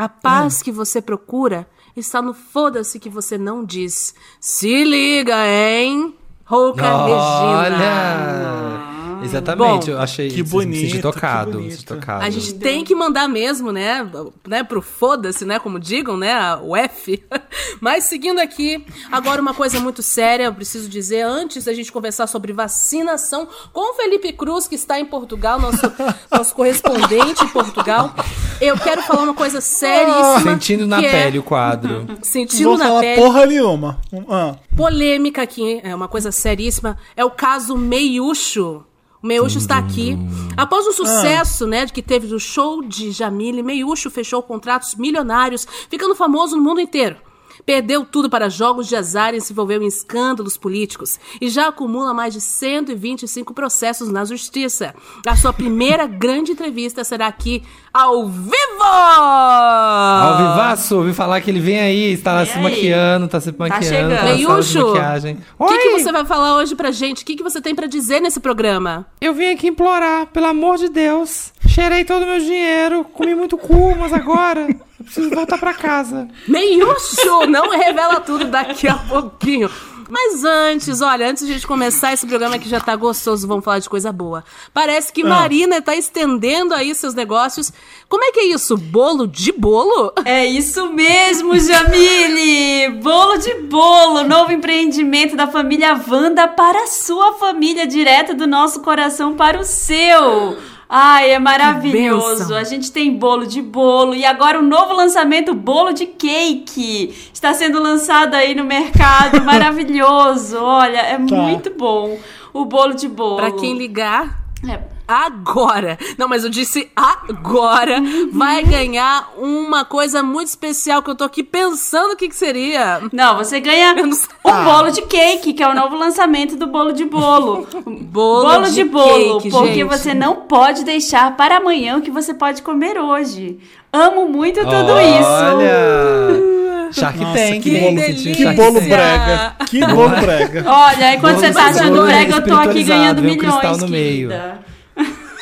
A 0.00 0.08
paz 0.08 0.62
que 0.62 0.72
você 0.72 1.02
procura 1.02 1.68
está 1.94 2.22
no 2.22 2.32
foda-se 2.32 2.98
que 2.98 3.10
você 3.10 3.36
não 3.36 3.62
diz. 3.62 4.14
Se 4.40 4.82
liga, 4.82 5.46
hein? 5.46 6.16
Rouca 6.42 7.04
Regina. 7.04 7.20
Olha! 7.58 8.89
Exatamente, 9.22 9.86
Bom, 9.86 9.92
eu 9.92 9.98
achei 9.98 10.28
que 10.28 10.36
senti 10.36 10.50
bonito, 10.50 11.00
tocado, 11.00 11.50
que 11.52 11.56
bonito. 11.56 11.84
tocado. 11.84 12.24
A 12.24 12.30
gente 12.30 12.54
tem 12.54 12.84
que 12.84 12.94
mandar 12.94 13.28
mesmo, 13.28 13.72
né? 13.72 14.08
né 14.46 14.62
pro 14.62 14.80
foda-se, 14.82 15.44
né? 15.44 15.58
Como 15.58 15.78
digam, 15.78 16.16
né? 16.16 16.56
O 16.56 16.76
F. 16.76 17.22
Mas 17.80 18.04
seguindo 18.04 18.38
aqui, 18.38 18.84
agora 19.10 19.40
uma 19.40 19.54
coisa 19.54 19.80
muito 19.80 20.02
séria, 20.02 20.44
eu 20.44 20.54
preciso 20.54 20.88
dizer, 20.88 21.22
antes 21.22 21.64
da 21.64 21.74
gente 21.74 21.90
conversar 21.90 22.26
sobre 22.26 22.52
vacinação 22.52 23.48
com 23.72 23.92
o 23.92 23.94
Felipe 23.94 24.32
Cruz, 24.32 24.66
que 24.66 24.74
está 24.74 24.98
em 24.98 25.04
Portugal, 25.04 25.60
nosso, 25.60 25.80
nosso 26.30 26.54
correspondente 26.54 27.44
em 27.44 27.48
Portugal, 27.48 28.14
eu 28.60 28.76
quero 28.78 29.02
falar 29.02 29.22
uma 29.22 29.34
coisa 29.34 29.60
seríssima. 29.60 30.52
Sentindo 30.52 30.86
na 30.86 31.02
é- 31.02 31.10
pele 31.10 31.38
o 31.38 31.42
quadro. 31.42 32.06
Sentindo 32.22 32.70
vou 32.70 32.78
na 32.78 32.86
falar 32.86 33.00
pele 33.00 33.20
porra 33.20 33.46
nenhuma. 33.46 34.00
Ah, 34.28 34.56
polêmica 34.76 35.42
aqui, 35.42 35.80
é 35.82 35.94
uma 35.94 36.08
coisa 36.08 36.30
seríssima, 36.32 36.96
é 37.16 37.24
o 37.24 37.30
caso 37.30 37.76
Meiúcho. 37.76 38.84
O 39.22 39.26
Meiúcho 39.26 39.58
está 39.58 39.76
aqui. 39.76 40.16
Após 40.56 40.86
o 40.86 40.92
sucesso, 40.92 41.66
né, 41.66 41.86
que 41.86 42.02
teve 42.02 42.26
do 42.26 42.40
show 42.40 42.82
de 42.82 43.10
Jamile, 43.10 43.62
Meiúcho 43.62 44.10
fechou 44.10 44.42
contratos 44.42 44.94
milionários, 44.94 45.66
ficando 45.88 46.14
famoso 46.14 46.56
no 46.56 46.62
mundo 46.62 46.80
inteiro. 46.80 47.16
Perdeu 47.64 48.04
tudo 48.04 48.28
para 48.28 48.48
jogos 48.48 48.86
de 48.88 48.96
azar 48.96 49.34
e 49.34 49.40
se 49.40 49.52
envolveu 49.52 49.82
em 49.82 49.86
escândalos 49.86 50.56
políticos. 50.56 51.18
E 51.40 51.48
já 51.48 51.68
acumula 51.68 52.14
mais 52.14 52.34
de 52.34 52.40
125 52.40 53.54
processos 53.54 54.08
na 54.08 54.24
justiça. 54.24 54.94
A 55.26 55.36
sua 55.36 55.52
primeira 55.52 56.06
grande 56.08 56.52
entrevista 56.52 57.04
será 57.04 57.26
aqui 57.26 57.62
ao 57.92 58.28
vivo! 58.28 58.82
Ao 58.82 60.36
vivaço, 60.38 60.96
ouvi 60.96 61.12
falar 61.12 61.40
que 61.40 61.50
ele 61.50 61.60
vem 61.60 61.80
aí, 61.80 62.12
está 62.12 62.44
se 62.46 62.56
aí. 62.56 62.62
maquiando, 62.62 63.28
tá 63.28 63.40
se 63.40 63.52
maquiando. 63.56 63.84
chegando. 63.84 64.10
tá 64.10 64.16
sala 64.16 64.36
de 64.36 64.46
Meiúcho, 64.46 64.86
maquiagem. 64.88 65.38
O 65.58 65.66
que, 65.66 65.78
que 65.78 65.90
você 65.90 66.12
vai 66.12 66.24
falar 66.24 66.56
hoje 66.56 66.74
pra 66.74 66.90
gente? 66.90 67.22
O 67.22 67.26
que, 67.26 67.36
que 67.36 67.42
você 67.42 67.60
tem 67.60 67.74
pra 67.74 67.86
dizer 67.86 68.20
nesse 68.20 68.40
programa? 68.40 69.06
eu 69.20 69.34
vim 69.34 69.50
aqui 69.52 69.68
implorar, 69.68 70.26
pelo 70.26 70.46
amor 70.46 70.76
de 70.78 70.88
Deus. 70.88 71.52
Cheirei 71.66 72.04
todo 72.04 72.22
o 72.22 72.26
meu 72.26 72.38
dinheiro, 72.40 73.04
comi 73.04 73.34
muito 73.34 73.56
cu, 73.56 73.94
mas 73.98 74.12
agora 74.12 74.68
eu 75.00 75.04
preciso 75.04 75.30
voltar 75.30 75.56
pra 75.56 75.72
casa. 75.72 76.28
Meiúcho! 76.46 77.46
Não 77.48 77.70
revela 77.70 78.20
tudo 78.20 78.44
daqui 78.44 78.86
a 78.86 78.96
pouquinho. 78.96 79.70
Mas 80.10 80.44
antes, 80.44 81.00
olha, 81.00 81.30
antes 81.30 81.46
de 81.46 81.52
a 81.52 81.54
gente 81.54 81.66
começar 81.66 82.12
esse 82.12 82.26
programa 82.26 82.58
que 82.58 82.68
já 82.68 82.80
tá 82.80 82.94
gostoso, 82.96 83.46
vamos 83.46 83.64
falar 83.64 83.78
de 83.78 83.88
coisa 83.88 84.12
boa. 84.12 84.44
Parece 84.74 85.12
que 85.12 85.22
Marina 85.22 85.80
tá 85.80 85.94
estendendo 85.94 86.74
aí 86.74 86.94
seus 86.94 87.14
negócios. 87.14 87.72
Como 88.08 88.24
é 88.24 88.32
que 88.32 88.40
é 88.40 88.46
isso? 88.46 88.76
Bolo 88.76 89.26
de 89.26 89.52
bolo? 89.52 90.12
É 90.24 90.44
isso 90.44 90.92
mesmo, 90.92 91.58
Jamile! 91.58 93.00
Bolo 93.00 93.38
de 93.38 93.54
bolo, 93.62 94.24
novo 94.24 94.52
empreendimento 94.52 95.36
da 95.36 95.46
família 95.46 95.98
Wanda 96.08 96.48
para 96.48 96.82
a 96.82 96.88
sua 96.88 97.34
família, 97.34 97.86
direto 97.86 98.34
do 98.34 98.48
nosso 98.48 98.80
coração 98.80 99.36
para 99.36 99.60
o 99.60 99.64
seu. 99.64 100.58
Ai, 100.92 101.30
é 101.30 101.38
maravilhoso. 101.38 102.52
A 102.52 102.64
gente 102.64 102.90
tem 102.90 103.16
bolo 103.16 103.46
de 103.46 103.62
bolo 103.62 104.12
e 104.12 104.24
agora 104.24 104.58
o 104.58 104.62
novo 104.62 104.92
lançamento, 104.92 105.54
bolo 105.54 105.92
de 105.92 106.04
cake. 106.04 107.14
Está 107.32 107.54
sendo 107.54 107.80
lançado 107.80 108.34
aí 108.34 108.56
no 108.56 108.64
mercado, 108.64 109.40
maravilhoso. 109.46 110.58
Olha, 110.58 110.98
é 110.98 111.16
muito 111.16 111.72
bom 111.78 112.18
o 112.52 112.64
bolo 112.64 112.94
de 112.94 113.06
bolo. 113.06 113.36
Pra 113.36 113.52
quem 113.52 113.78
ligar. 113.78 114.40
É, 114.68 114.80
agora, 115.10 115.98
não, 116.16 116.28
mas 116.28 116.44
eu 116.44 116.50
disse 116.50 116.88
agora, 116.94 118.00
vai 118.32 118.62
ganhar 118.62 119.28
uma 119.36 119.84
coisa 119.84 120.22
muito 120.22 120.48
especial 120.48 121.02
que 121.02 121.10
eu 121.10 121.14
tô 121.14 121.24
aqui 121.24 121.42
pensando 121.42 122.12
o 122.12 122.16
que, 122.16 122.28
que 122.28 122.36
seria. 122.36 123.00
Não, 123.12 123.36
você 123.36 123.60
ganha 123.60 123.94
não 123.94 124.10
o 124.44 124.64
bolo 124.64 124.90
de 124.90 125.02
cake, 125.02 125.52
que 125.52 125.62
é 125.62 125.68
o 125.68 125.74
novo 125.74 125.96
lançamento 125.96 126.56
do 126.56 126.66
bolo 126.66 126.92
de 126.92 127.04
bolo. 127.04 127.66
Bolo, 128.10 128.68
de, 128.70 128.84
bolo, 128.84 129.36
cake, 129.40 129.50
porque 129.50 129.74
gente. 129.74 129.84
você 129.84 130.14
não 130.14 130.36
pode 130.36 130.84
deixar 130.84 131.36
para 131.36 131.58
amanhã 131.58 131.96
o 131.96 132.02
que 132.02 132.10
você 132.10 132.34
pode 132.34 132.62
comer 132.62 132.98
hoje. 132.98 133.58
Amo 133.92 134.28
muito 134.28 134.60
tudo 134.60 135.00
isso. 135.00 135.28
Olha! 135.28 136.60
Shark 136.92 137.18
Nossa, 137.20 137.38
Tank, 137.38 137.62
que 137.62 137.78
bolo- 137.78 138.00
um 138.00 138.32
Que 138.34 138.46
bolo 138.52 138.80
brega. 138.80 139.56
Que 139.66 139.86
bolo 139.86 140.08
brega. 140.08 140.64
Olha, 140.66 141.06
aí 141.08 141.20
quando 141.20 141.36
Bolo 141.36 141.46
você 141.46 141.52
tá 141.52 141.70
de 141.70 141.78
achando 141.78 141.94
bolo 141.94 142.06
brega, 142.06 142.34
eu 142.36 142.44
tô 142.44 142.54
aqui 142.54 142.82
ganhando 142.82 143.22
milhões, 143.22 143.78
no 143.78 143.88
meio. 143.88 144.30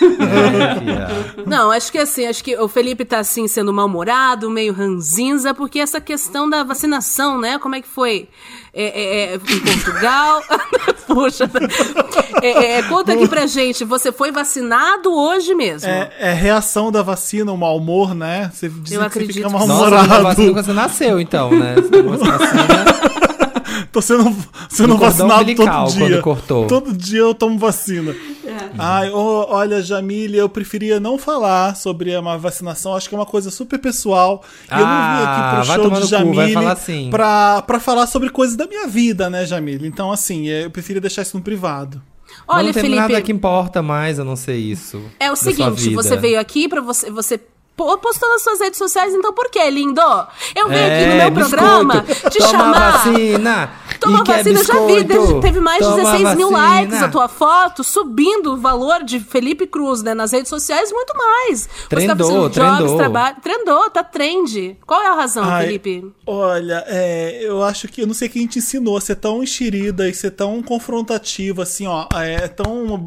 É. 0.01 1.43
Não, 1.47 1.71
acho 1.71 1.91
que 1.91 1.99
assim, 1.99 2.27
acho 2.27 2.43
que 2.43 2.57
o 2.57 2.69
Felipe 2.69 3.05
tá 3.05 3.19
assim 3.19 3.49
sendo 3.49 3.73
mal-humorado, 3.73 4.51
meio 4.51 4.73
ranzinza, 4.73 5.53
porque 5.53 5.81
essa 5.81 6.01
questão 6.01 6.49
da 6.49 6.63
vacinação, 6.63 7.41
né? 7.41 7.59
Como 7.59 7.75
é 7.75 7.81
que 7.81 7.89
foi? 7.89 8.29
É, 8.73 8.85
é, 8.85 9.25
é, 9.33 9.35
em 9.35 9.39
Portugal. 9.61 10.43
Puxa. 11.07 11.51
É, 12.43 12.79
é, 12.79 12.83
conta 12.85 13.13
aqui 13.13 13.27
pra 13.27 13.47
gente, 13.47 13.85
você 13.85 14.13
foi 14.13 14.31
vacinado 14.31 15.13
hoje 15.13 15.55
mesmo? 15.55 15.89
É, 15.89 16.13
é 16.19 16.33
reação 16.33 16.93
da 16.93 17.03
vacina, 17.03 17.53
o 17.53 17.57
mau 17.57 17.77
humor, 17.77 18.15
né? 18.15 18.51
Você 18.53 18.69
diz 18.69 18.93
Eu 18.93 19.01
que 19.01 19.07
acredito 19.07 19.35
você 19.35 19.43
fica. 19.43 19.51
Nossa, 19.51 19.67
você 19.67 20.01
mal-humorado. 20.07 20.55
você 20.55 20.73
nasceu, 20.73 21.21
então, 21.21 21.51
né? 21.51 21.75
Você. 21.77 23.28
Tô 23.91 24.03
sendo, 24.03 24.37
sendo 24.69 24.89
No 24.89 24.99
vacinado 24.99 25.35
umbilical, 25.43 25.87
todo 25.87 25.97
dia. 25.97 26.09
quando 26.09 26.23
cortou. 26.23 26.67
Todo 26.67 26.93
dia 26.93 27.21
eu 27.21 27.35
tomo 27.35 27.59
vacina. 27.59 28.13
É. 28.45 28.71
Ai, 28.79 29.11
ô, 29.11 29.47
olha, 29.49 29.83
Jamile, 29.83 30.37
eu 30.37 30.49
preferia 30.49 31.01
não 31.01 31.17
falar 31.19 31.75
sobre 31.77 32.15
a 32.15 32.21
vacinação. 32.37 32.95
Acho 32.95 33.09
que 33.09 33.15
é 33.15 33.19
uma 33.19 33.27
coisa 33.27 33.51
super 33.51 33.79
pessoal. 33.79 34.43
E 34.71 34.75
eu 34.75 34.79
não 34.79 34.87
vim 34.87 35.23
aqui 35.23 35.41
Ah, 35.41 35.53
pro 35.57 35.65
vai 35.67 35.77
show 35.79 35.91
de 35.91 36.01
cu, 36.01 36.07
Jamile 36.07 36.53
falar 36.55 36.73
assim. 36.73 37.09
pra, 37.11 37.63
pra 37.63 37.81
falar 37.81 38.07
sobre 38.07 38.31
coisas 38.31 38.57
da 38.57 38.67
minha 38.67 38.87
vida, 38.87 39.29
né, 39.31 39.47
Jamile? 39.47 39.87
Então, 39.89 40.13
assim, 40.13 40.47
eu 40.49 40.71
preferia 40.71 41.01
deixar 41.01 41.23
isso 41.23 41.37
no 41.37 41.43
privado. 41.43 42.01
Olha, 42.47 42.65
não 42.67 42.73
tem 42.73 42.83
Felipe, 42.83 43.01
nada 43.01 43.23
que 43.23 43.33
importa 43.33 43.81
mais, 43.83 44.21
a 44.21 44.25
não 44.25 44.37
ser 44.37 44.57
isso. 44.57 45.01
é 45.19 45.33
o 45.33 45.37
seguinte, 45.37 45.95
você 45.95 46.15
veio 46.17 46.39
aqui 46.39 46.69
pra 46.69 46.81
você. 46.83 47.11
você 47.11 47.41
Postou 47.79 48.29
nas 48.29 48.43
suas 48.43 48.59
redes 48.61 48.77
sociais, 48.79 49.15
então 49.15 49.33
por 49.33 49.49
quê, 49.51 49.71
lindo? 49.71 50.01
Eu 50.55 50.69
venho 50.69 50.87
aqui 50.87 51.07
no 51.07 51.13
É, 51.13 51.31
meu 51.31 51.33
programa 51.33 52.01
biscoito. 52.03 52.31
te 52.31 52.39
Toma 52.39 52.51
chamar. 52.51 52.93
vacina! 52.93 53.71
Toma 54.01 54.23
quer 54.25 54.37
vacina, 54.45 54.61
eu 54.61 54.65
já 54.65 54.87
vi. 54.87 55.41
Teve 55.41 55.61
mais 55.61 55.79
de 55.79 55.85
Toma 55.85 55.97
16 56.13 56.37
mil 56.37 56.51
vacina. 56.51 56.75
likes 56.81 57.03
a 57.03 57.09
tua 57.09 57.29
foto, 57.29 57.83
subindo 57.83 58.53
o 58.53 58.57
valor 58.57 59.03
de 59.03 59.19
Felipe 59.19 59.67
Cruz, 59.67 60.03
né? 60.03 60.15
Nas 60.15 60.33
redes 60.33 60.49
sociais, 60.49 60.93
muito 60.93 61.17
mais. 61.17 61.69
Trendou, 61.89 62.17
Você 62.17 62.23
tá 62.23 62.25
fazendo 62.25 62.51
jobs, 62.51 62.77
trendou. 62.79 62.97
trabalho. 62.97 63.37
Trendou, 63.43 63.91
tá 63.91 64.05
trend. 64.05 64.77
Qual 64.87 65.03
é 65.03 65.07
a 65.09 65.15
razão, 65.15 65.43
Ai, 65.45 65.65
Felipe? 65.67 66.13
Olha, 66.27 66.85
é, 66.87 67.39
eu 67.43 67.63
acho 67.65 67.89
que 67.89 68.03
eu 68.03 68.07
não 68.07 68.15
sei 68.15 68.29
quem 68.29 68.47
te 68.47 68.59
ensinou 68.61 68.97
a 68.97 69.01
ser 69.01 69.17
tão 69.17 69.43
enxerida 69.43 70.09
e 70.09 70.15
ser 70.15 70.31
tão 70.31 70.63
confrontativa, 70.63 71.63
assim, 71.65 71.87
ó. 71.87 72.07
É 72.15 72.47
tão. 72.49 73.03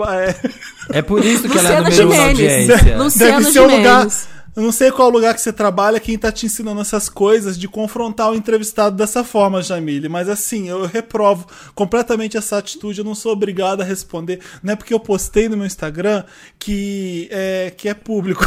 É, 0.92 1.00
É 1.00 1.02
por 1.02 1.24
isso 1.24 1.48
que 1.48 1.58
ela 1.58 1.70
é 1.70 1.80
Luciana 1.80 2.04
número 2.04 2.26
Gimenez. 2.36 2.70
audiência. 2.70 2.98
Luciana 2.98 3.32
Deve 3.40 3.52
ser 3.52 3.60
um 3.62 3.78
lugar. 3.78 4.08
Eu 4.54 4.64
não 4.64 4.72
sei 4.72 4.92
qual 4.92 5.10
lugar 5.10 5.34
que 5.34 5.40
você 5.40 5.54
trabalha, 5.54 5.98
quem 5.98 6.18
tá 6.18 6.30
te 6.30 6.46
ensinando 6.46 6.82
essas 6.82 7.08
coisas 7.08 7.58
de 7.58 7.70
confrontar 7.70 8.30
o 8.32 8.36
entrevistado 8.36 8.98
dessa 8.98 9.24
forma, 9.24 9.62
Jamile. 9.62 10.10
Mas 10.10 10.28
assim, 10.28 10.68
eu 10.68 10.86
reprovo 10.86 11.48
completamente 11.74 12.36
essa 12.36 12.58
atitude. 12.58 13.00
Eu 13.00 13.06
não 13.06 13.16
sou 13.16 13.32
obrigado 13.32 13.80
a 13.80 13.86
responder. 13.86 14.42
Não 14.62 14.74
é 14.74 14.76
porque 14.76 14.94
eu 14.94 15.00
postei 15.00 15.48
no 15.48 15.56
meu 15.56 15.66
Instagram 15.66 16.26
que 16.60 17.30
é, 17.32 17.72
que 17.78 17.88
é 17.88 17.94
público. 17.94 18.46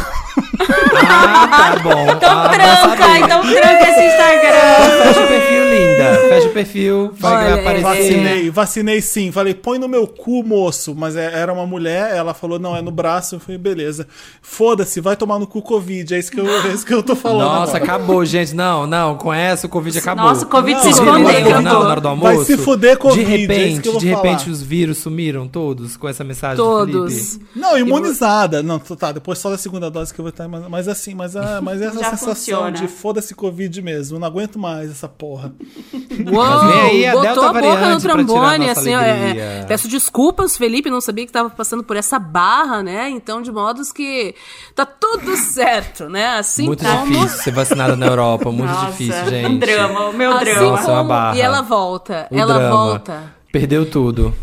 Ah, 1.07 1.73
tá 1.73 1.79
bom. 1.81 2.03
Então 2.11 2.39
ah, 2.39 2.49
tranca, 2.49 3.19
então 3.19 3.41
tranca 3.41 3.89
esse 3.89 4.05
Instagram. 4.05 5.03
Fecha 5.03 5.23
o 5.23 5.27
perfil, 5.27 5.65
linda. 5.73 6.29
Fecha 6.29 6.47
o 6.47 6.53
perfil, 6.53 7.11
vai 7.15 7.53
Olha, 7.53 7.61
aparecer. 7.61 7.83
Vacinei, 7.83 8.49
vacinei 8.51 9.01
sim. 9.01 9.31
Falei, 9.31 9.55
põe 9.55 9.79
no 9.79 9.87
meu 9.87 10.05
cu, 10.05 10.43
moço. 10.43 10.93
Mas 10.95 11.15
é- 11.15 11.33
era 11.33 11.51
uma 11.51 11.65
mulher, 11.65 12.15
ela 12.15 12.35
falou, 12.35 12.59
não, 12.59 12.75
é 12.75 12.81
no 12.83 12.91
braço. 12.91 13.35
Eu 13.35 13.39
falei, 13.39 13.57
beleza. 13.57 14.07
Foda-se, 14.39 15.01
vai 15.01 15.15
tomar 15.15 15.39
no 15.39 15.47
cu 15.47 15.63
Covid. 15.63 15.94
É 16.11 16.19
isso 16.19 16.31
que 16.31 16.39
eu, 16.39 16.49
é 16.49 16.67
isso 16.73 16.85
que 16.85 16.93
eu 16.93 17.01
tô 17.03 17.15
falando. 17.15 17.47
Nossa, 17.47 17.77
agora. 17.77 17.83
acabou, 17.93 18.25
gente. 18.25 18.53
Não, 18.55 18.85
não, 18.87 19.17
com 19.17 19.33
essa 19.33 19.67
o 19.67 19.69
Covid 19.69 19.97
acabou. 19.97 20.25
Nossa, 20.25 20.45
o 20.45 20.49
Covid 20.49 20.75
Não, 20.75 20.81
se 20.83 20.89
escondeu. 20.89 21.61
não, 21.61 21.61
na 21.61 21.79
hora 21.79 22.01
do 22.01 22.15
Vai 22.15 22.31
almoço. 22.33 22.45
se 22.45 22.57
fuder, 22.57 22.97
Covid, 22.97 23.23
De 23.25 23.31
é 23.31 23.37
isso 23.37 23.47
que 23.47 23.53
repente, 23.55 23.85
eu 23.87 23.91
vou 23.93 24.01
de 24.01 24.07
repente 24.07 24.39
falar. 24.43 24.51
os 24.51 24.61
vírus 24.61 24.97
sumiram 24.97 25.47
todos 25.47 25.95
com 25.97 26.07
essa 26.07 26.23
mensagem 26.23 26.57
do 26.57 26.63
Todos. 26.63 27.13
Felipe. 27.33 27.45
Não, 27.55 27.77
imunizada. 27.77 28.61
Não, 28.63 28.79
tá, 28.79 29.11
depois 29.11 29.39
só 29.39 29.49
da 29.49 29.57
segunda 29.57 29.89
dose 29.89 30.13
que 30.13 30.19
eu 30.19 30.23
vou 30.23 30.29
estar. 30.29 30.47
Mas, 30.47 30.67
mas 30.69 30.87
assim, 30.87 31.13
mas, 31.13 31.35
ah, 31.35 31.59
mas 31.63 31.81
essa 31.81 31.99
Já 31.99 32.09
sensação 32.11 32.35
funciona. 32.35 32.71
de 32.71 32.87
foda-se 32.87 33.33
Covid 33.35 33.81
mesmo. 33.81 34.15
Eu 34.17 34.19
não 34.19 34.27
aguento 34.27 34.57
mais 34.59 34.91
essa 34.91 35.07
porra. 35.07 35.53
Uou, 35.93 36.67
vem 36.67 36.81
aí 36.81 37.05
a 37.05 37.11
botou 37.11 37.23
Delta 37.33 37.49
a 37.49 37.53
boca 37.61 37.89
no 37.89 37.95
a 37.95 37.99
trombone, 37.99 38.69
assim, 38.69 38.95
ó, 38.95 38.99
é, 39.01 39.37
é. 39.37 39.65
Peço 39.67 39.87
desculpas, 39.87 40.57
Felipe, 40.57 40.89
não 40.89 41.01
sabia 41.01 41.25
que 41.25 41.29
estava 41.29 41.49
passando 41.49 41.83
por 41.83 41.95
essa 41.95 42.17
barra, 42.17 42.81
né? 42.83 43.09
Então, 43.09 43.41
de 43.41 43.51
modos 43.51 43.91
que 43.91 44.33
tá 44.73 44.85
tudo 44.85 45.35
certo, 45.37 45.84
né? 46.09 46.37
Assim 46.37 46.65
Muito 46.65 46.83
como... 46.85 47.05
difícil 47.11 47.39
ser 47.43 47.51
vacinada 47.51 47.95
na 47.95 48.05
Europa, 48.07 48.51
muito 48.51 48.71
Nossa, 48.71 48.91
difícil, 48.91 49.23
um 49.23 49.29
gente. 49.29 49.59
drama, 49.59 49.99
o 50.09 50.13
meu 50.13 50.31
Assim 50.33 50.45
drama. 50.45 50.69
Nossa, 50.71 50.83
é 50.83 50.87
uma 50.93 50.97
como... 50.97 51.09
barra. 51.09 51.35
E 51.37 51.41
ela 51.41 51.61
volta, 51.61 52.27
O 52.31 52.37
ela 52.37 52.53
drama. 52.53 52.69
volta. 52.75 53.23
Perdeu 53.51 53.89
tudo. 53.89 54.33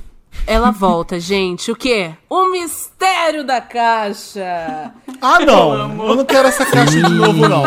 Ela 0.47 0.71
volta, 0.71 1.21
gente. 1.21 1.71
O 1.71 1.77
quê? 1.77 2.13
O 2.29 2.51
mistério 2.51 3.45
da 3.45 3.61
caixa. 3.61 4.91
Ah, 5.21 5.39
não! 5.41 5.75
Eu 6.09 6.17
não 6.17 6.25
quero 6.25 6.49
essa 6.49 6.65
caixa 6.67 6.91
de 7.01 7.03
novo, 7.03 7.49
não. 7.49 7.65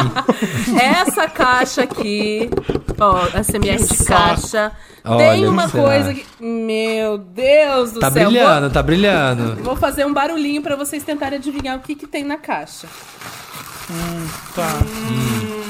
Essa 0.81 1.27
caixa 1.29 1.83
aqui, 1.83 2.49
ó, 2.99 3.27
SMR 3.43 3.77
de 3.81 4.03
caixa, 4.03 4.71
Olha, 5.05 5.17
tem 5.31 5.47
uma 5.47 5.69
coisa 5.69 6.13
que. 6.13 6.25
Meu 6.43 7.17
Deus 7.17 7.91
do 7.93 7.99
Tá 7.99 8.11
céu. 8.11 8.29
brilhando, 8.29 8.69
tá 8.69 8.83
brilhando. 8.83 9.55
Vou, 9.55 9.63
vou 9.63 9.75
fazer 9.77 10.05
um 10.05 10.11
barulhinho 10.13 10.61
pra 10.61 10.75
vocês 10.75 11.03
tentarem 11.03 11.37
adivinhar 11.37 11.77
o 11.77 11.81
que, 11.81 11.95
que 11.95 12.07
tem 12.07 12.23
na 12.25 12.37
caixa. 12.37 12.87
Tá. 14.55 14.79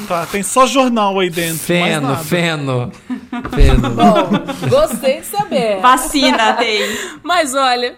Tá, 0.07 0.25
tem 0.27 0.43
só 0.43 0.65
jornal 0.67 1.19
aí 1.19 1.29
dentro. 1.29 1.49
mais 1.75 1.93
Feno, 1.93 2.07
nada. 2.09 2.23
feno. 2.23 2.91
Feno. 3.55 3.89
Bom, 3.89 4.69
gostei 4.69 5.21
de 5.21 5.25
saber. 5.25 5.81
Vacina 5.81 6.53
tem. 6.53 6.81
Mas 7.23 7.53
olha, 7.55 7.95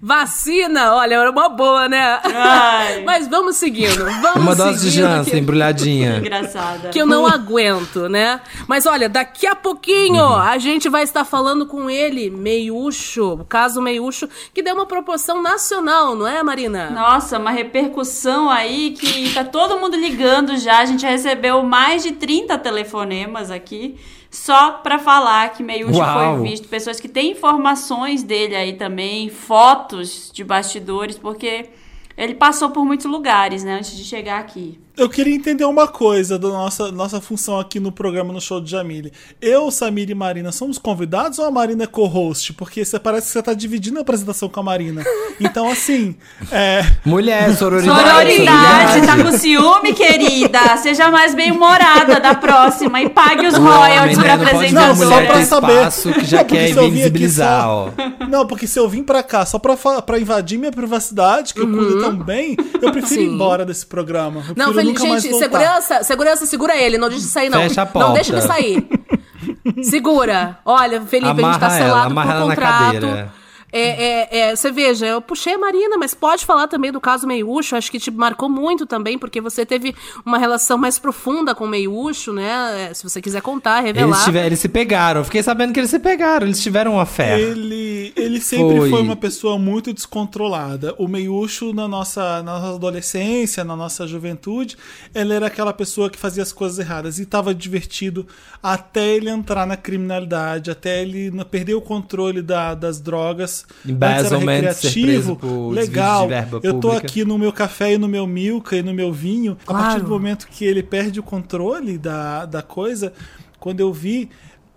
vacina, 0.00 0.94
olha, 0.94 1.14
era 1.16 1.30
uma 1.30 1.48
boa, 1.48 1.88
né? 1.88 2.20
Ai. 2.24 3.02
Mas 3.06 3.28
vamos 3.28 3.56
seguindo. 3.56 4.04
Vamos 4.20 4.36
Uma 4.42 4.54
dose 4.56 4.84
de 4.88 4.90
Janssen, 4.90 5.32
aqui. 5.34 5.40
embrulhadinha. 5.42 6.18
Engraçada. 6.18 6.88
que 6.88 6.98
eu 7.00 7.06
não 7.06 7.26
aguento, 7.26 8.08
né? 8.08 8.40
Mas 8.66 8.86
olha, 8.86 9.08
daqui 9.08 9.46
a 9.46 9.54
pouquinho 9.54 10.20
Uhum. 10.22 10.34
a 10.36 10.58
gente 10.58 10.88
vai 10.88 11.02
estar 11.02 11.24
falando 11.24 11.66
com 11.66 11.88
ele, 11.90 12.30
Meiúcho, 12.30 13.34
o 13.34 13.44
caso 13.44 13.80
Meiúcho, 13.82 14.28
que 14.54 14.62
deu 14.62 14.74
uma 14.74 14.86
proporção 14.86 15.42
nacional, 15.42 16.14
não 16.14 16.26
é, 16.26 16.42
Marina? 16.42 16.90
Nossa, 16.90 17.38
uma 17.38 17.50
repercussão 17.50 18.48
aí 18.50 18.90
que 18.92 19.32
tá 19.34 19.44
todo 19.44 19.78
mundo 19.78 19.96
ligando 19.96 20.56
já. 20.56 20.78
A 20.78 20.84
gente 20.84 21.04
recebeu 21.04 21.62
mais 21.62 22.02
de 22.02 22.12
30 22.12 22.56
telefonemas 22.58 23.50
aqui 23.50 23.96
só 24.30 24.72
pra 24.72 24.98
falar 24.98 25.52
que 25.52 25.62
Meiúcho 25.62 25.98
Uau. 25.98 26.38
foi 26.38 26.48
visto. 26.48 26.68
Pessoas 26.68 27.00
que 27.00 27.08
têm 27.08 27.32
informações 27.32 28.22
dele 28.22 28.54
aí 28.54 28.74
também, 28.74 29.28
fotos 29.28 30.30
de 30.32 30.44
bastidores, 30.44 31.18
porque 31.18 31.70
ele 32.16 32.34
passou 32.34 32.70
por 32.70 32.84
muitos 32.84 33.06
lugares, 33.06 33.64
né, 33.64 33.74
antes 33.74 33.96
de 33.96 34.04
chegar 34.04 34.38
aqui. 34.38 34.78
Eu 35.00 35.08
queria 35.08 35.34
entender 35.34 35.64
uma 35.64 35.88
coisa 35.88 36.38
da 36.38 36.48
nossa, 36.48 36.92
nossa 36.92 37.22
função 37.22 37.58
aqui 37.58 37.80
no 37.80 37.90
programa 37.90 38.34
no 38.34 38.40
show 38.40 38.60
de 38.60 38.70
Jamile. 38.70 39.10
Eu, 39.40 39.70
Samir 39.70 40.10
e 40.10 40.14
Marina 40.14 40.52
somos 40.52 40.76
convidados 40.76 41.38
ou 41.38 41.46
a 41.46 41.50
Marina 41.50 41.84
é 41.84 41.86
co-host? 41.86 42.52
Porque 42.52 42.84
você 42.84 42.98
parece 42.98 43.28
que 43.28 43.32
você 43.32 43.42
tá 43.42 43.54
dividindo 43.54 43.98
a 43.98 44.02
apresentação 44.02 44.46
com 44.50 44.60
a 44.60 44.62
Marina. 44.62 45.02
Então, 45.40 45.70
assim, 45.70 46.14
é, 46.52 46.84
Mulher, 47.02 47.50
sororidade. 47.56 47.98
Sororidade, 48.10 49.06
tá 49.06 49.24
com 49.24 49.32
ciúme, 49.38 49.94
querida? 49.94 50.76
Seja 50.76 51.10
mais 51.10 51.34
bem-humorada 51.34 52.20
da 52.20 52.34
próxima 52.34 53.00
e 53.00 53.08
pague 53.08 53.46
os 53.46 53.54
royalties 53.56 54.18
pra 54.18 54.36
né, 54.36 54.44
não 54.44 54.50
pode 54.60 54.72
Não, 54.74 54.96
só 54.96 55.22
pra 55.24 55.44
saber. 55.46 55.72
espaço 55.78 56.12
que 56.12 56.24
já 56.26 56.38
Não, 56.38 56.44
quer 56.44 56.66
se 56.66 56.72
eu 56.72 56.82
vim 56.82 56.88
aqui 56.88 56.88
invisibilizar, 56.98 57.62
só- 57.62 57.88
ó. 57.96 58.26
Não, 58.28 58.46
porque 58.46 58.66
se 58.66 58.78
eu 58.78 58.86
vim 58.86 59.02
pra 59.02 59.22
cá 59.22 59.46
só 59.46 59.58
pra, 59.58 59.74
pra 60.02 60.20
invadir 60.20 60.58
minha 60.58 60.70
privacidade, 60.70 61.54
que 61.54 61.60
eu 61.60 61.66
cuido 61.66 62.00
tão 62.02 62.14
bem, 62.14 62.54
eu 62.82 62.92
prefiro 62.92 63.22
ir 63.22 63.24
Sim. 63.28 63.34
embora 63.34 63.64
desse 63.64 63.86
programa. 63.86 64.44
Eu 64.46 64.54
Não, 64.54 64.74
Felipe, 64.74 64.89
nunca 64.92 65.04
mais 65.06 65.22
gente, 65.22 65.32
voltar. 65.32 65.46
segurança, 65.48 66.02
segurança, 66.04 66.46
segura 66.46 66.76
ele, 66.76 66.98
não 66.98 67.08
deixa 67.08 67.24
ele 67.24 67.30
sair, 67.32 67.48
não. 67.48 67.60
Fecha 67.62 67.82
a 67.82 67.84
Não 67.84 67.92
porta. 67.92 68.12
deixa 68.12 68.32
ele 68.32 68.42
sair. 68.42 68.88
Segura. 69.82 70.58
Olha, 70.64 71.00
Felipe, 71.02 71.30
a 71.30 71.34
gente 71.34 71.58
tá 71.58 71.66
Amarra 71.66 71.78
ela, 71.78 71.86
selado 71.88 72.10
amarra 72.10 72.32
por 72.32 72.36
ela 72.36 72.46
na 72.46 72.54
contrato. 72.54 72.84
cadeira. 73.00 73.32
É, 73.72 74.04
é, 74.04 74.38
é, 74.50 74.56
você 74.56 74.70
veja, 74.72 75.06
eu 75.06 75.20
puxei 75.20 75.54
a 75.54 75.58
Marina, 75.58 75.96
mas 75.96 76.12
pode 76.14 76.44
falar 76.44 76.66
também 76.68 76.90
do 76.90 77.00
caso 77.00 77.26
Meiúcho, 77.26 77.76
acho 77.76 77.90
que 77.90 77.98
te 77.98 78.10
marcou 78.10 78.48
muito 78.48 78.84
também, 78.86 79.18
porque 79.18 79.40
você 79.40 79.64
teve 79.64 79.94
uma 80.24 80.38
relação 80.38 80.76
mais 80.76 80.98
profunda 80.98 81.54
com 81.54 81.64
o 81.64 81.68
Meiúcho, 81.68 82.32
né? 82.32 82.88
É, 82.90 82.94
Se 82.94 83.02
você 83.02 83.20
quiser 83.22 83.42
contar, 83.42 83.80
revelar. 83.80 84.08
Eles, 84.08 84.24
tiver- 84.24 84.46
eles 84.46 84.58
se 84.58 84.68
pegaram. 84.68 85.20
Eu 85.20 85.24
fiquei 85.24 85.42
sabendo 85.42 85.72
que 85.72 85.80
eles 85.80 85.90
se 85.90 85.98
pegaram. 85.98 86.46
Eles 86.46 86.60
tiveram 86.62 86.94
uma 86.94 87.06
fé. 87.06 87.40
Ele, 87.40 88.12
ele 88.16 88.40
sempre 88.40 88.76
foi. 88.78 88.90
Foi. 88.90 89.02
uma 89.02 89.16
pessoa 89.16 89.58
muito 89.58 89.92
descontrolada. 89.92 90.94
O 90.98 91.06
Meiúcho, 91.08 91.72
na 91.72 91.86
nossa, 91.88 92.42
na 92.42 92.58
nossa 92.60 92.74
adolescência, 92.74 93.62
na 93.64 93.76
nossa 93.76 94.06
juventude, 94.06 94.76
ele 95.14 95.32
era 95.32 95.46
aquela 95.46 95.72
pessoa 95.72 96.10
que 96.10 96.18
fazia 96.18 96.42
as 96.42 96.52
coisas 96.52 96.78
erradas 96.78 97.18
e 97.18 97.22
estava 97.22 97.54
divertido 97.54 98.26
até 98.62 99.14
ele 99.14 99.30
entrar 99.30 99.66
na 99.66 99.76
criminalidade, 99.76 100.70
até 100.70 101.02
ele 101.02 101.30
perder 101.44 101.74
o 101.74 101.80
controle 101.80 102.42
da- 102.42 102.74
das 102.74 103.00
drogas. 103.00 103.59
Antes 103.84 103.86
era 103.86 103.92
Embezzlement, 104.36 104.72
ser 104.74 104.88
recreativo, 104.88 105.36
por 105.36 105.70
legal. 105.72 106.26
desvio 106.28 106.40
de 106.42 106.50
verba 106.50 106.60
Eu 106.62 106.74
tô 106.74 106.88
pública. 106.88 107.06
aqui 107.06 107.24
no 107.24 107.38
meu 107.38 107.52
café 107.52 107.94
e 107.94 107.98
no 107.98 108.08
meu 108.08 108.26
milka 108.26 108.76
e 108.76 108.82
no 108.82 108.92
meu 108.94 109.12
vinho. 109.12 109.56
A 109.62 109.66
Claro. 109.66 109.84
partir 109.84 110.02
do 110.04 110.10
momento 110.10 110.46
que 110.48 110.64
ele 110.64 110.82
perde 110.82 111.20
o 111.20 111.22
controle 111.22 111.96
da, 111.98 112.44
da 112.46 112.62
coisa, 112.62 113.12
quando 113.58 113.80
eu 113.80 113.92
vi 113.92 114.28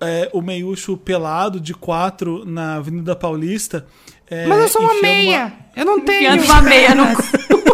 é, 0.02 0.30
o 0.34 0.42
Meiúcho 0.42 0.98
pelado 0.98 1.60
de 1.60 1.74
quatro 1.74 2.44
na 2.46 2.76
Avenida 2.76 3.16
Paulista. 3.16 3.86
é, 4.30 4.46
Mas 4.48 4.60
eu 4.62 4.68
sou 4.68 4.82
uma 4.82 5.02
meia. 5.02 5.54
Eu 5.76 5.86
não 5.86 6.00
tenho. 6.02 6.34
Enfiando 6.36 6.44
uma 6.46 6.62
meia 6.62 6.94
no 6.96 7.06
cu. 7.16 7.24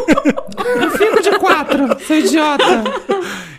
Eu 0.82 0.92
fico 0.92 1.22
de 1.22 1.32
quatro. 1.39 1.88
Sou 2.06 2.16
idiota. 2.18 2.84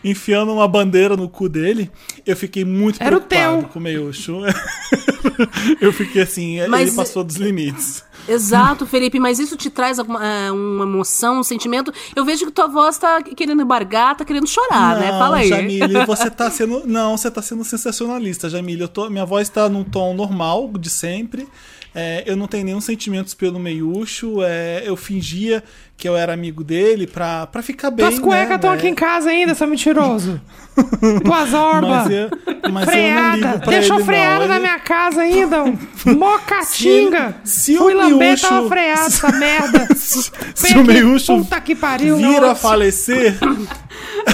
Enfiando 0.02 0.52
uma 0.52 0.66
bandeira 0.66 1.16
no 1.16 1.28
cu 1.28 1.48
dele, 1.48 1.90
eu 2.26 2.36
fiquei 2.36 2.64
muito 2.64 3.02
Era 3.02 3.16
o 3.16 3.20
preocupado 3.20 3.60
teu. 3.62 3.68
com 3.68 3.78
o 3.78 3.82
Meiúcho. 3.82 4.38
eu 5.80 5.92
fiquei 5.92 6.22
assim, 6.22 6.66
Mas- 6.68 6.88
ele 6.88 6.96
passou 6.96 7.24
dos 7.24 7.36
limites. 7.36 8.04
Exato, 8.28 8.86
Felipe, 8.86 9.18
mas 9.18 9.38
isso 9.38 9.56
te 9.56 9.70
traz 9.70 9.98
alguma, 9.98 10.20
ah, 10.22 10.52
uma 10.52 10.84
emoção, 10.84 11.40
um 11.40 11.42
sentimento? 11.42 11.92
Eu 12.14 12.24
vejo 12.24 12.44
que 12.46 12.52
tua 12.52 12.68
voz 12.68 12.96
tá 12.98 13.20
querendo 13.22 13.62
embargar, 13.62 14.14
tá 14.14 14.24
querendo 14.24 14.46
chorar, 14.46 15.00
né? 15.00 15.08
Fala 15.08 15.38
aí. 15.38 15.48
Jamile, 15.48 16.04
você 16.06 16.30
tá 16.30 16.50
sendo. 16.50 16.86
Não, 16.86 17.16
você 17.16 17.30
tá 17.30 17.40
sendo 17.42 17.64
sensacionalista, 17.64 18.48
Jamile. 18.48 18.82
Eu 18.82 18.88
tô, 18.88 19.08
minha 19.10 19.24
voz 19.24 19.48
tá 19.48 19.68
num 19.68 19.82
tom 19.82 20.14
normal 20.14 20.70
de 20.78 20.90
sempre. 20.90 21.48
É, 21.94 22.22
eu 22.24 22.36
não 22.36 22.46
tenho 22.46 22.64
nenhum 22.64 22.80
sentimento 22.80 23.36
pelo 23.36 23.58
Meiúcho. 23.58 24.42
É, 24.44 24.82
eu 24.84 24.96
fingia 24.96 25.62
que 25.96 26.08
eu 26.08 26.16
era 26.16 26.32
amigo 26.32 26.62
dele 26.64 27.06
pra, 27.06 27.46
pra 27.48 27.62
ficar 27.62 27.90
bem. 27.90 28.16
Cuecas 28.20 28.48
né, 28.48 28.54
estão 28.54 28.70
né? 28.70 28.76
aqui 28.78 28.88
em 28.88 28.94
casa 28.94 29.28
ainda, 29.30 29.54
seu 29.54 29.66
mentiroso. 29.66 30.40
Tuas 31.24 31.52
orbas. 31.52 31.90
Mas 31.90 32.10
eu, 32.10 32.30
mas 32.46 32.64
eu 32.64 32.70
não 32.72 32.80
freada. 32.82 33.58
Deixou 33.66 33.96
ele, 33.96 34.04
freada 34.04 34.38
não. 34.40 34.48
na 34.48 34.54
Ele- 34.54 34.62
minha 34.66 34.78
casa 34.78 35.20
ainda. 35.22 35.64
Mocatinga. 36.06 37.36
Se- 37.44 37.72
se 37.72 37.76
Fui 37.76 37.92
o 37.94 37.96
lamber, 37.96 38.28
Miúcho- 38.28 38.48
tava 38.48 38.68
freada 38.68 39.06
essa 39.06 39.32
merda. 39.36 39.88
Se 39.96 40.30
Pega 40.62 40.78
o 40.78 40.82
aqui, 40.82 40.92
Meiúcho 40.92 41.36
Puta 41.38 41.60
que 41.60 41.74
pariu. 41.74 42.16
vir 42.16 42.44
a 42.44 42.54
falecer, 42.54 43.36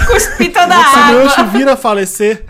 Cuspi 0.07 0.49
toda 0.49 0.75
a 0.77 0.83
se 0.83 0.95
o 0.95 0.99
água. 0.99 1.15
Meiúcho 1.19 1.45
vir 1.47 1.67
a 1.67 1.75
falecer, 1.75 2.45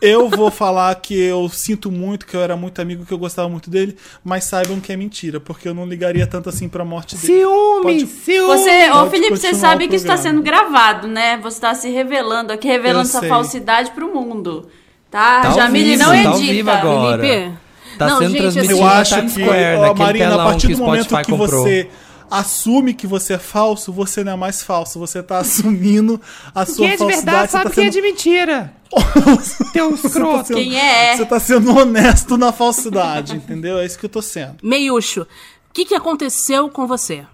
eu 0.00 0.28
vou 0.28 0.50
falar 0.50 0.94
que 0.96 1.18
eu 1.18 1.48
sinto 1.48 1.90
muito, 1.90 2.26
que 2.26 2.36
eu 2.36 2.40
era 2.40 2.56
muito 2.56 2.80
amigo, 2.80 3.04
que 3.04 3.12
eu 3.12 3.18
gostava 3.18 3.48
muito 3.48 3.68
dele, 3.68 3.96
mas 4.24 4.44
saibam 4.44 4.78
que 4.80 4.92
é 4.92 4.96
mentira, 4.96 5.40
porque 5.40 5.68
eu 5.68 5.74
não 5.74 5.86
ligaria 5.86 6.26
tanto 6.26 6.48
assim 6.48 6.68
pra 6.68 6.84
morte 6.84 7.16
dele. 7.16 7.26
Ciúme, 7.38 7.82
Pode- 7.82 8.06
ciúme. 8.06 8.46
Você, 8.58 8.90
ô 8.90 9.10
Felipe, 9.10 9.36
você 9.36 9.54
sabe 9.54 9.88
que 9.88 9.96
isso 9.96 10.04
está 10.06 10.14
programa. 10.14 10.36
sendo 10.36 10.42
gravado, 10.44 11.08
né? 11.08 11.36
Você 11.42 11.56
está 11.56 11.74
se 11.74 11.88
revelando 11.90 12.52
aqui, 12.52 12.68
revelando 12.68 13.00
Eu 13.00 13.08
essa 13.10 13.20
sei. 13.20 13.28
falsidade 13.28 13.90
pro 13.90 14.12
mundo. 14.14 14.68
Tá? 15.10 15.40
Tá 15.40 15.50
Jamile 15.52 15.96
não 15.96 16.06
tá 16.12 16.28
ao 16.28 16.36
edita. 16.36 16.52
vivo 16.52 16.70
agora. 16.70 17.22
Felipe? 17.22 17.56
Tá 17.98 18.06
não, 18.06 18.18
sendo 18.18 18.28
gente, 18.30 18.40
transmitido 18.42 18.72
assim, 18.74 18.80
Eu 18.82 18.86
na 18.86 19.00
acho 19.00 19.22
que, 19.22 19.28
Square, 19.30 19.76
ó, 19.78 19.94
Marina, 19.94 20.34
a 20.34 20.38
partir 20.44 20.68
do 20.68 20.78
momento 20.78 21.16
que 21.16 21.24
comprou. 21.24 21.62
você 21.64 21.88
assume 22.30 22.94
que 22.94 23.06
você 23.06 23.34
é 23.34 23.38
falso, 23.38 23.92
você 23.92 24.22
não 24.24 24.32
é 24.32 24.36
mais 24.36 24.62
falso. 24.62 24.98
Você 24.98 25.22
tá 25.22 25.38
assumindo 25.40 26.20
a 26.54 26.64
sua 26.66 26.76
Quem 26.76 26.86
é 26.88 26.90
de 26.92 26.98
falsidade. 26.98 27.24
verdade 27.26 27.46
você 27.50 27.52
sabe 27.52 27.64
tá 27.64 27.70
quem 27.74 27.84
é 27.86 27.92
sendo... 27.92 28.02
de 28.02 28.08
mentira. 28.08 28.72
Teu 29.72 29.90
Você 29.90 30.02
tá 30.02 30.08
escroto. 30.08 30.46
sendo- 30.48 30.56
Quem 30.58 30.78
é? 30.78 31.16
Você 31.16 31.26
tá 31.26 31.40
sendo 31.40 31.76
honesto 31.76 32.36
na 32.38 32.52
falsidade, 32.52 33.36
entendeu? 33.36 33.78
É 33.78 33.84
isso 33.86 33.98
que 33.98 34.06
eu 34.06 34.10
tô 34.10 34.22
sendo. 34.22 34.56
Meiúcho, 34.62 35.22
o 35.22 35.26
que, 35.72 35.84
que 35.84 35.94
aconteceu 35.94 36.68
com 36.70 36.86
você? 36.86 37.24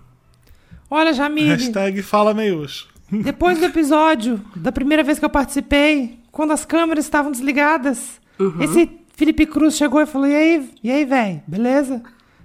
Olha, 0.90 1.12
Jamile, 1.12 1.48
Hashtag 1.50 2.02
fala 2.02 2.34
meiúcho. 2.34 2.88
depois 3.10 3.58
do 3.58 3.64
episódio, 3.66 4.40
da 4.56 4.70
primeira 4.72 5.02
vez 5.02 5.18
que 5.18 5.24
eu 5.24 5.30
participei, 5.30 6.18
quando 6.32 6.52
as 6.52 6.64
câmeras 6.64 7.04
estavam 7.04 7.30
desligadas, 7.32 8.20
Uhum. 8.38 8.60
esse 8.62 8.90
Felipe 9.16 9.46
Cruz 9.46 9.76
chegou 9.76 10.00
e 10.00 10.06
falou: 10.06 10.26
E 10.26 10.34
aí, 10.34 10.70
e 10.82 10.90
aí, 10.90 11.04
velho? 11.04 11.40
Beleza? 11.46 12.02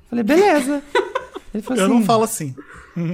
Falei, 0.08 0.24
beleza. 0.24 0.84
Ele 1.54 1.64
falou 1.64 1.80
Eu 1.82 1.86
assim, 1.88 1.94
não 1.96 2.04
falo 2.06 2.24
assim. 2.24 2.56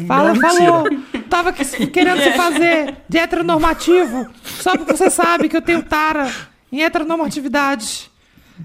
Fala, 0.08 0.34
Mentira. 0.34 0.50
falou. 0.50 0.84
Tava 1.30 1.54
que- 1.54 1.88
querendo 1.88 2.22
se 2.22 2.32
fazer 2.34 2.96
de 3.08 3.18
heteronormativo, 3.18 4.28
só 4.44 4.76
porque 4.78 4.96
você 4.96 5.10
sabe 5.10 5.48
que 5.48 5.56
eu 5.58 5.62
tenho 5.62 5.84
tara 5.84 6.32
em 6.72 6.82
heteronormatividade. 6.84 8.10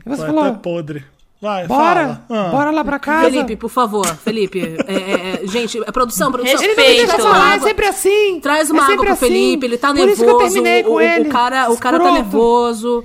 E 0.05 0.09
você 0.09 0.17
Vai 0.23 0.27
falou, 0.29 0.45
até 0.45 0.59
podre. 0.59 1.05
Vai, 1.43 1.67
bora, 1.67 2.23
fala. 2.29 2.47
Ah. 2.49 2.51
bora 2.51 2.71
lá 2.71 2.85
pra 2.85 2.99
casa. 2.99 3.31
Felipe, 3.31 3.57
por 3.57 3.71
favor, 3.71 4.07
Felipe. 4.17 4.61
é, 4.87 4.93
é, 4.95 5.43
é, 5.43 5.47
gente, 5.47 5.79
é 5.79 5.91
produção, 5.91 6.31
produção. 6.31 6.63
Ele 6.63 6.75
não 6.75 6.77
me 6.85 6.97
deixa 6.97 7.19
falar, 7.19 7.57
é 7.57 7.61
sempre 7.61 7.87
assim. 7.87 8.41
Traz 8.41 8.69
é 8.69 8.73
uma 8.73 8.83
água 8.83 8.91
sempre 8.93 9.07
pro 9.07 9.15
assim. 9.15 9.27
Felipe, 9.27 9.67
ele 9.67 9.79
tá 9.79 9.89
Por 9.89 9.95
nervoso. 9.97 10.15
isso 10.15 10.25
que 10.25 10.31
eu 10.31 10.39
terminei 10.39 10.83
com 10.83 10.91
o, 10.93 11.01
ele. 11.01 11.29
o 11.29 11.33
cara, 11.33 11.71
o 11.71 11.79
cara 11.79 11.99
tá 11.99 12.13
nervoso. 12.13 13.03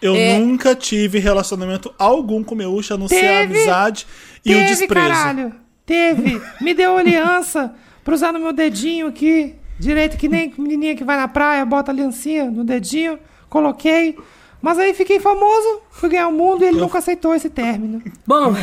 Eu 0.00 0.14
É. 0.14 0.38
nunca 0.38 0.74
tive 0.74 1.18
relacionamento 1.18 1.92
algum 1.98 2.44
com 2.44 2.54
meiúcho, 2.54 2.94
a 2.94 2.98
não 2.98 3.08
ser 3.08 3.26
a 3.26 3.40
amizade 3.42 4.06
e 4.44 4.50
Teve, 4.52 4.64
o 4.64 4.66
desprezo. 4.68 5.08
caralho. 5.08 5.52
Teve. 5.88 6.38
Me 6.60 6.74
deu 6.74 6.98
aliança 6.98 7.74
pra 8.04 8.14
usar 8.14 8.30
no 8.30 8.38
meu 8.38 8.52
dedinho 8.52 9.06
aqui. 9.06 9.54
Direito, 9.78 10.18
que 10.18 10.28
nem 10.28 10.52
menininha 10.58 10.94
que 10.94 11.02
vai 11.02 11.16
na 11.16 11.26
praia, 11.26 11.64
bota 11.64 11.90
aliancinha 11.90 12.50
no 12.50 12.62
dedinho. 12.62 13.18
Coloquei. 13.48 14.18
Mas 14.60 14.78
aí 14.78 14.92
fiquei 14.92 15.18
famoso, 15.18 15.80
fui 15.90 16.10
ganhar 16.10 16.28
o 16.28 16.32
mundo 16.32 16.62
e 16.62 16.66
ele 16.66 16.78
nunca 16.78 16.98
aceitou 16.98 17.34
esse 17.34 17.48
término. 17.48 18.02
Bom, 18.26 18.54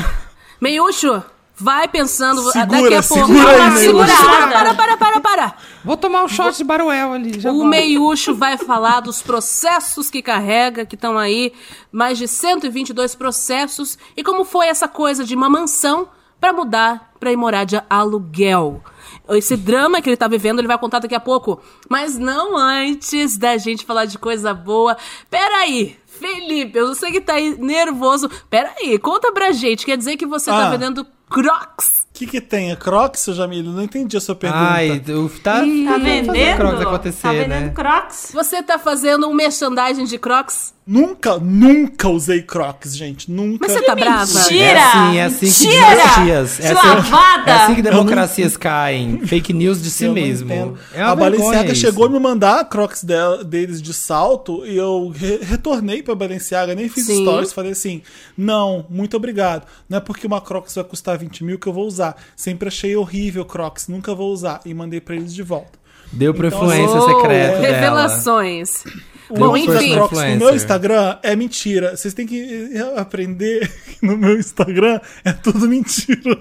Meiúcho, 0.61 1.23
vai 1.55 1.88
pensando. 1.88 2.43
Segura, 2.51 2.81
daqui 2.81 2.95
a 2.95 3.01
pouco. 3.01 3.25
segura 3.25 3.65
aí, 3.65 3.77
segura, 3.77 4.07
para, 4.51 4.73
para, 4.75 4.97
para, 4.97 5.19
para. 5.19 5.55
Vou 5.83 5.97
tomar 5.97 6.23
um 6.25 6.27
shot 6.27 6.55
de 6.57 6.63
Baruel 6.63 7.13
ali. 7.13 7.39
Já 7.39 7.49
O 7.49 7.55
volto. 7.55 7.69
Meiúcho 7.69 8.35
vai 8.35 8.57
falar 8.57 8.99
dos 8.99 9.23
processos 9.23 10.11
que 10.11 10.21
carrega, 10.21 10.85
que 10.85 10.95
estão 10.95 11.17
aí, 11.17 11.53
mais 11.91 12.19
de 12.19 12.27
122 12.27 13.15
processos, 13.15 13.97
e 14.15 14.23
como 14.23 14.43
foi 14.43 14.67
essa 14.67 14.88
coisa 14.88 15.23
de 15.23 15.33
uma 15.33 15.49
mansão 15.49 16.09
para 16.39 16.53
mudar 16.53 17.11
para 17.19 17.31
ir 17.31 17.37
morar 17.37 17.63
de 17.63 17.81
aluguel. 17.89 18.83
Esse 19.29 19.57
drama 19.57 20.01
que 20.01 20.09
ele 20.09 20.17
tá 20.17 20.27
vivendo, 20.27 20.59
ele 20.59 20.67
vai 20.67 20.77
contar 20.77 20.99
daqui 20.99 21.15
a 21.15 21.19
pouco. 21.19 21.59
Mas 21.89 22.17
não 22.17 22.55
antes 22.55 23.37
da 23.37 23.57
gente 23.57 23.83
falar 23.85 24.05
de 24.05 24.19
coisa 24.19 24.53
boa. 24.53 24.95
Peraí, 25.29 25.97
Felipe, 26.05 26.77
eu 26.77 26.93
sei 26.93 27.11
que 27.11 27.21
tá 27.21 27.33
aí 27.33 27.57
nervoso. 27.57 28.29
Peraí, 28.49 28.99
conta 28.99 29.31
pra 29.31 29.51
gente. 29.51 29.85
Quer 29.85 29.97
dizer 29.97 30.17
que 30.17 30.25
você 30.27 30.51
tá 30.51 30.67
Ah. 30.67 30.69
vendendo 30.69 31.05
Crocs? 31.41 32.05
O 32.15 32.17
que, 32.17 32.27
que 32.27 32.39
tem? 32.39 32.71
É 32.71 32.77
Crocs, 32.77 33.19
seu 33.19 33.33
Jamilo? 33.33 33.73
Não 33.73 33.83
entendi 33.83 34.15
a 34.15 34.21
sua 34.21 34.35
pergunta. 34.35 34.63
Ai, 34.63 35.03
o- 35.09 35.29
tá, 35.29 35.55
Tá 35.55 35.59
fazer 35.59 35.99
vendendo? 35.99 36.57
Crocs 36.57 36.81
acontecer, 36.81 37.21
tá 37.23 37.31
vendendo 37.33 37.49
né? 37.65 37.71
Crocs? 37.75 38.29
Você 38.33 38.63
tá 38.63 38.79
fazendo 38.79 39.27
um 39.27 39.33
merchandising 39.33 40.05
de 40.05 40.17
Crocs? 40.17 40.73
Nunca, 40.87 41.39
nunca 41.39 42.07
usei 42.07 42.43
Crocs, 42.43 42.95
gente. 42.95 43.29
Nunca. 43.31 43.57
Mas 43.67 43.71
você 43.71 43.81
tá 43.81 43.95
brava? 43.95 44.31
Mentira! 44.31 44.63
É 44.63 44.77
assim, 44.83 45.17
é 45.17 45.23
assim 45.23 45.51
que 45.51 45.67
Mentira! 45.67 45.89
democracias. 45.95 46.59
É 46.59 46.67
assim, 46.71 46.87
Lavada! 46.87 47.49
é 47.51 47.53
assim 47.55 47.75
que 47.75 47.81
democracias 47.81 48.55
caem. 48.57 49.19
Fake 49.25 49.51
news 49.51 49.81
de 49.81 49.89
si 49.89 50.03
Eu 50.05 50.09
não 50.09 50.13
mesmo. 50.13 50.77
É 50.93 51.03
uma 51.03 51.11
a 51.11 51.15
Balenciaga 51.15 51.73
chegou 51.75 52.05
a 52.05 52.09
me 52.09 52.19
mandar 52.19 52.59
a 52.59 52.63
Crocs 52.63 53.03
dela- 53.03 53.43
deles 53.43 53.81
de 53.81 53.93
salto 53.95 54.63
e 54.65 54.77
eu 54.77 55.11
re- 55.13 55.39
retornei 55.41 56.03
pra 56.03 56.13
Balenciaga, 56.13 56.75
nem 56.75 56.87
fiz 56.87 57.07
Sim. 57.07 57.23
stories, 57.23 57.51
falei 57.51 57.71
assim: 57.71 58.03
não, 58.37 58.85
muito 58.87 59.17
obrigado. 59.17 59.65
Não 59.89 59.97
é 59.97 60.01
porque 60.01 60.27
uma 60.27 60.39
Crocs 60.39 60.75
vai 60.75 60.83
custar 60.83 61.17
20 61.17 61.24
mil 61.43 61.57
que 61.59 61.67
eu 61.67 61.73
vou 61.73 61.85
usar. 61.88 62.15
Sempre 62.35 62.67
achei 62.67 62.95
horrível 62.95 63.45
Crocs, 63.45 63.88
nunca 63.88 64.13
vou 64.13 64.31
usar. 64.31 64.61
E 64.65 64.73
mandei 64.73 64.99
pra 65.01 65.15
eles 65.15 65.33
de 65.33 65.43
volta. 65.43 65.77
Deu 66.11 66.33
pro 66.33 66.47
Então, 66.47 66.59
influência 66.59 66.95
Oh, 66.97 67.07
secreto 67.07 67.61
dela. 67.61 67.75
Revelações. 67.75 68.83
O 69.29 69.33
Bom, 69.39 69.57
enfim. 69.57 69.93
Crocs 69.93 70.19
no 70.19 70.35
meu. 70.38 70.55
Instagram 70.55 71.17
é 71.23 71.35
mentira. 71.35 71.97
Vocês 71.97 72.13
têm 72.13 72.27
que 72.27 72.69
eh, 72.73 72.93
aprender 72.99 73.67
que 73.99 74.05
no 74.05 74.15
meu 74.15 74.38
Instagram 74.38 74.99
é 75.23 75.33
tudo 75.33 75.67
mentira. 75.67 76.39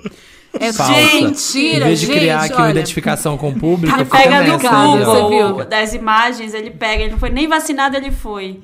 É 0.61 0.73
Falsa. 0.73 0.93
mentira, 1.17 1.79
Em 1.79 1.89
vez 1.89 2.01
de 2.01 2.07
gente, 2.07 2.19
criar 2.19 2.43
aqui 2.43 2.55
uma 2.55 2.63
olha. 2.65 2.71
identificação 2.73 3.37
com 3.37 3.49
o 3.49 3.59
público, 3.59 3.97
Ele 3.97 4.05
Pega 4.05 4.43
no 4.45 4.55
ó. 4.55 4.59
Você 4.59 5.21
Google 5.23 5.57
viu? 5.57 5.65
das 5.65 5.95
imagens, 5.95 6.55
ele 6.55 6.71
pega. 6.71 7.03
Ele 7.03 7.13
não 7.13 7.19
foi 7.19 7.31
nem 7.31 7.49
vacinado, 7.49 7.97
ele 7.97 8.13
foi. 8.13 8.61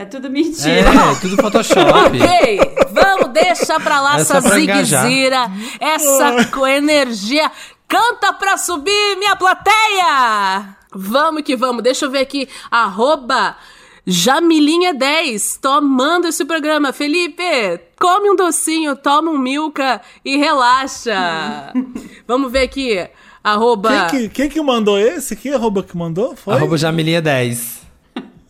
É 0.00 0.04
tudo 0.06 0.30
mentira. 0.30 0.70
É, 0.70 1.14
tudo 1.20 1.36
Photoshop. 1.36 1.80
Ok, 2.20 2.60
vamos 2.92 3.28
deixar 3.34 3.78
pra 3.80 4.00
lá 4.00 4.16
É 4.16 4.20
essa 4.22 4.40
ziguezira, 4.40 5.50
essa 5.78 6.44
co- 6.46 6.66
energia. 6.66 7.50
Canta 7.86 8.32
pra 8.32 8.56
subir, 8.56 9.16
minha 9.18 9.36
plateia! 9.36 10.76
Vamos 10.94 11.42
que 11.42 11.54
vamos, 11.56 11.82
deixa 11.82 12.06
eu 12.06 12.10
ver 12.10 12.20
aqui. 12.20 12.48
Arroba 12.70 13.56
Jamilinha 14.06 14.94
10, 14.94 15.58
tomando 15.60 16.26
esse 16.28 16.44
programa. 16.44 16.92
Felipe, 16.92 17.42
come 18.00 18.30
um 18.30 18.36
docinho, 18.36 18.96
toma 18.96 19.30
um 19.30 19.38
milka 19.38 20.00
e 20.24 20.36
relaxa. 20.36 21.72
Vamos 22.26 22.50
ver 22.50 22.62
aqui. 22.62 23.06
Arroba. 23.44 24.06
Quem 24.10 24.20
que, 24.22 24.28
quem 24.30 24.48
que 24.48 24.60
mandou 24.62 24.98
esse? 24.98 25.36
Que 25.36 25.50
arroba 25.52 25.82
que 25.82 25.96
mandou? 25.96 26.34
Foi? 26.36 26.54
Arroba 26.54 26.76
Jamilinha10. 26.76 27.79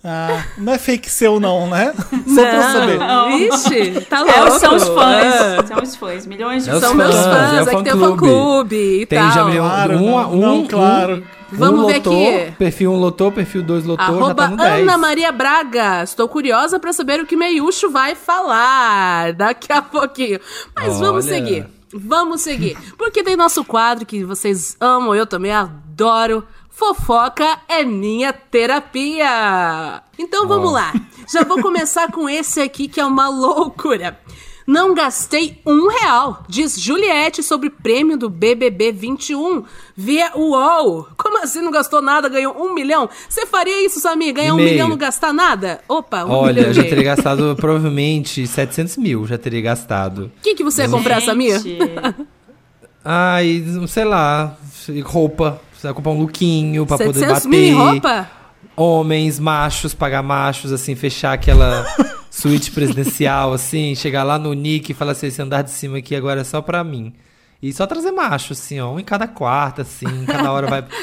Ah, 0.02 0.44
não 0.56 0.72
é 0.72 0.78
fake 0.78 1.10
seu 1.10 1.38
não, 1.38 1.68
né? 1.68 1.92
Só 2.26 2.40
pra 2.42 2.54
eu 2.56 2.62
saber. 2.62 2.98
Não, 2.98 3.30
Ixi, 3.38 4.00
tá 4.08 4.20
louco. 4.22 4.38
É, 4.38 4.58
são 4.58 4.76
os 4.76 4.88
fãs. 4.88 5.68
São 5.68 5.82
os 5.82 5.96
fãs. 5.96 6.26
Milhões 6.26 6.64
de 6.64 6.70
É 6.70 6.74
os 6.74 6.80
São 6.80 6.96
fãs. 6.96 6.98
meus 6.98 7.14
fãs, 7.14 7.24
fãs, 7.24 7.52
é 7.52 7.62
o 7.62 7.68
é 7.68 7.76
que 7.76 7.82
tem 7.82 7.92
o 7.92 7.98
fã-clube. 7.98 8.76
e 9.02 9.06
Tem 9.06 9.18
tal. 9.18 9.30
Jamilinha 9.32 9.62
Claro, 9.62 9.96
um, 9.98 10.06
não, 10.10 10.32
um, 10.32 10.36
não, 10.40 10.54
um, 10.60 10.66
claro. 10.66 11.22
Vamos 11.52 11.84
um 11.84 11.86
ver 11.86 11.96
lotou, 11.96 12.12
aqui. 12.28 12.52
Perfil 12.52 12.92
1 12.92 12.96
lotou, 12.96 13.32
perfil 13.32 13.62
2 13.62 13.84
lotou, 13.84 14.06
já 14.06 14.12
Arroba 14.12 14.34
tá 14.34 14.48
no 14.48 14.56
10. 14.56 14.82
Ana 14.82 14.96
Maria 14.96 15.32
Braga. 15.32 16.02
Estou 16.04 16.28
curiosa 16.28 16.78
pra 16.78 16.92
saber 16.92 17.20
o 17.20 17.26
que 17.26 17.36
Meiúcho 17.36 17.90
vai 17.90 18.14
falar 18.14 19.32
daqui 19.34 19.70
a 19.72 19.82
pouquinho. 19.82 20.40
Mas 20.74 20.98
vamos 20.98 21.26
Olha. 21.26 21.34
seguir. 21.34 21.66
Vamos 21.92 22.40
seguir. 22.42 22.78
Porque 22.96 23.22
tem 23.24 23.36
nosso 23.36 23.64
quadro 23.64 24.06
que 24.06 24.24
vocês 24.24 24.76
amam, 24.80 25.14
eu 25.14 25.26
também 25.26 25.52
adoro. 25.52 26.44
Fofoca 26.80 27.58
é 27.68 27.84
minha 27.84 28.32
terapia. 28.32 30.02
Então 30.18 30.48
vamos 30.48 30.70
Ó. 30.70 30.72
lá. 30.72 30.94
Já 31.30 31.44
vou 31.44 31.60
começar 31.60 32.10
com 32.10 32.26
esse 32.26 32.58
aqui 32.58 32.88
que 32.88 32.98
é 32.98 33.04
uma 33.04 33.28
loucura. 33.28 34.18
Não 34.66 34.94
gastei 34.94 35.60
um 35.66 35.88
real, 35.88 36.42
diz 36.48 36.80
Juliette 36.80 37.42
sobre 37.42 37.68
prêmio 37.68 38.16
do 38.16 38.30
BBB 38.30 38.92
21 38.92 39.62
via 39.94 40.32
UOL. 40.34 41.06
Como 41.18 41.42
assim 41.42 41.60
não 41.60 41.70
gastou 41.70 42.00
nada, 42.00 42.30
ganhou 42.30 42.56
um 42.56 42.72
milhão? 42.72 43.10
Você 43.28 43.44
faria 43.44 43.84
isso, 43.84 44.00
Samir? 44.00 44.32
Ganhar 44.32 44.54
um 44.54 44.56
milhão 44.56 44.88
não 44.88 44.96
gastar 44.96 45.34
nada? 45.34 45.82
Opa, 45.86 46.24
um 46.24 46.30
Olha, 46.30 46.54
milhão 46.54 46.68
eu 46.68 46.70
e 46.70 46.74
já 46.74 46.84
teria 46.84 47.04
gastado 47.04 47.54
provavelmente 47.60 48.46
700 48.46 48.96
mil, 48.96 49.26
já 49.26 49.36
teria 49.36 49.60
gastado. 49.60 50.32
O 50.38 50.40
que, 50.42 50.54
que 50.54 50.64
você 50.64 50.84
ia 50.84 50.88
comprar, 50.88 51.20
Samir? 51.20 51.60
Ai, 53.04 53.62
sei 53.86 54.04
lá, 54.06 54.56
roupa. 55.04 55.60
Precisa 55.80 55.94
comprar 55.94 56.12
um 56.12 56.18
lookinho 56.20 56.84
pra 56.86 56.98
poder 56.98 57.20
700 57.20 57.44
bater. 57.44 57.48
mil 57.48 57.60
em 57.64 57.72
roupa? 57.74 58.30
Homens, 58.76 59.38
machos, 59.38 59.94
pagar 59.94 60.22
machos, 60.22 60.72
assim, 60.72 60.94
fechar 60.94 61.32
aquela 61.32 61.86
suíte 62.30 62.70
presidencial, 62.70 63.54
assim, 63.54 63.94
chegar 63.94 64.22
lá 64.22 64.38
no 64.38 64.52
Nick 64.52 64.92
e 64.92 64.94
falar 64.94 65.12
assim, 65.12 65.28
esse 65.28 65.40
andar 65.40 65.62
de 65.62 65.70
cima 65.70 65.96
aqui 65.98 66.14
agora 66.14 66.42
é 66.42 66.44
só 66.44 66.60
pra 66.60 66.84
mim. 66.84 67.14
E 67.62 67.72
só 67.72 67.86
trazer 67.86 68.10
macho, 68.12 68.52
assim, 68.52 68.78
ó, 68.78 68.92
um 68.92 69.00
em 69.00 69.04
cada 69.04 69.26
quarto, 69.26 69.80
assim, 69.80 70.24
cada 70.26 70.52
hora 70.52 70.66
vai... 70.66 70.84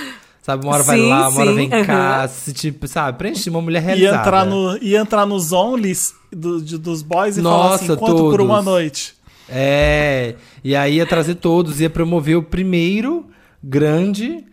Sabe, 0.43 0.63
uma 0.65 0.75
hora 0.75 0.83
vai 0.83 0.97
Sim, 0.97 1.09
lá, 1.09 1.27
uma 1.27 1.41
hora 1.41 1.49
sim, 1.49 1.55
vem 1.57 1.73
aham. 1.73 1.85
cá, 1.85 2.27
se, 2.29 2.53
tipo, 2.53 2.87
sabe, 2.87 3.17
preenche 3.17 3.49
uma 3.49 3.59
mulher 3.61 3.81
E 3.81 3.85
realizada. 3.85 4.17
entrar, 4.21 4.45
no, 4.45 4.77
e 4.81 4.95
entrar 4.95 5.25
nos 5.25 5.51
onlys 5.51 6.13
do- 6.31 6.61
de- 6.61 6.77
dos 6.77 7.01
boys 7.01 7.37
e 7.37 7.41
falar 7.43 7.75
assim, 7.75 7.87
Nossa, 7.89 7.97
quanto 7.99 8.15
por 8.29 8.39
uma 8.39 8.53
todos. 8.53 8.65
noite? 8.65 9.13
É, 9.49 10.35
e 10.63 10.73
aí 10.73 10.95
ia 10.95 11.05
trazer 11.05 11.35
todos, 11.35 11.81
ia 11.81 11.89
promover 11.89 12.37
o 12.37 12.43
primeiro 12.43 13.25
grande 13.61 14.45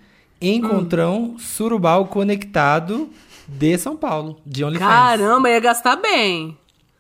encontrão 0.49 1.37
surubal 1.39 2.07
conectado 2.07 3.09
de 3.47 3.77
São 3.79 3.97
Paulo, 3.97 4.41
de 4.45 4.65
OnlyFans. 4.65 4.89
Caramba, 4.89 5.51
ia 5.51 5.61
gastar 5.61 5.97
bem. 5.97 6.57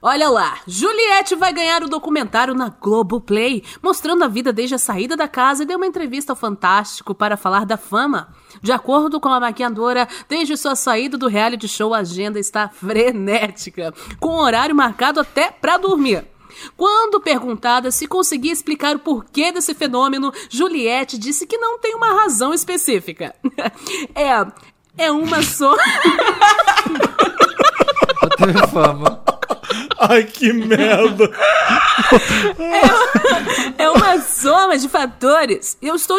Olha 0.07 0.28
lá, 0.28 0.59
Juliette 0.66 1.35
vai 1.35 1.50
ganhar 1.50 1.83
o 1.83 1.88
documentário 1.88 2.52
na 2.52 2.68
Globoplay, 2.68 3.62
mostrando 3.83 4.22
a 4.22 4.28
vida 4.28 4.52
desde 4.52 4.74
a 4.74 4.78
saída 4.78 5.16
da 5.16 5.26
casa 5.26 5.62
e 5.62 5.66
deu 5.66 5.78
uma 5.78 5.87
entrevista 5.87 6.33
ao 6.33 6.37
Fantástico 6.37 7.14
para 7.14 7.38
falar 7.38 7.64
da 7.64 7.78
fama. 7.78 8.28
De 8.61 8.70
acordo 8.70 9.18
com 9.18 9.30
a 9.30 9.40
maquiadora, 9.40 10.07
desde 10.28 10.59
sua 10.59 10.76
saída 10.76 11.16
do 11.16 11.26
reality 11.26 11.66
show, 11.66 11.94
a 11.94 12.00
agenda 12.00 12.38
está 12.38 12.68
frenética, 12.68 13.94
com 14.20 14.37
horário 14.37 14.74
marcado 14.74 15.20
até 15.20 15.50
para 15.50 15.78
dormir. 15.78 16.26
Quando 16.77 17.21
perguntada 17.21 17.90
se 17.90 18.07
conseguia 18.07 18.53
explicar 18.53 18.97
o 18.97 19.01
porquê 19.01 19.53
desse 19.53 19.75
fenômeno, 19.75 20.33
Juliette 20.49 21.19
disse 21.19 21.47
que 21.47 21.59
não 21.59 21.79
tem 21.79 21.95
uma 21.95 22.23
razão 22.23 22.53
específica. 22.53 23.35
é, 24.14 24.47
é 24.99 25.11
uma 25.11 25.43
só. 25.43 25.75
Eu 28.23 28.31
tenho 28.37 28.69
fama. 28.69 29.23
Ai, 29.99 30.25
que 30.25 30.53
merda. 30.53 31.31
É 33.79 33.90
uma 33.90 34.19
soma 34.21 34.77
de 34.77 34.88
fatores. 34.88 35.77
Eu 35.81 35.95
estou 35.95 36.19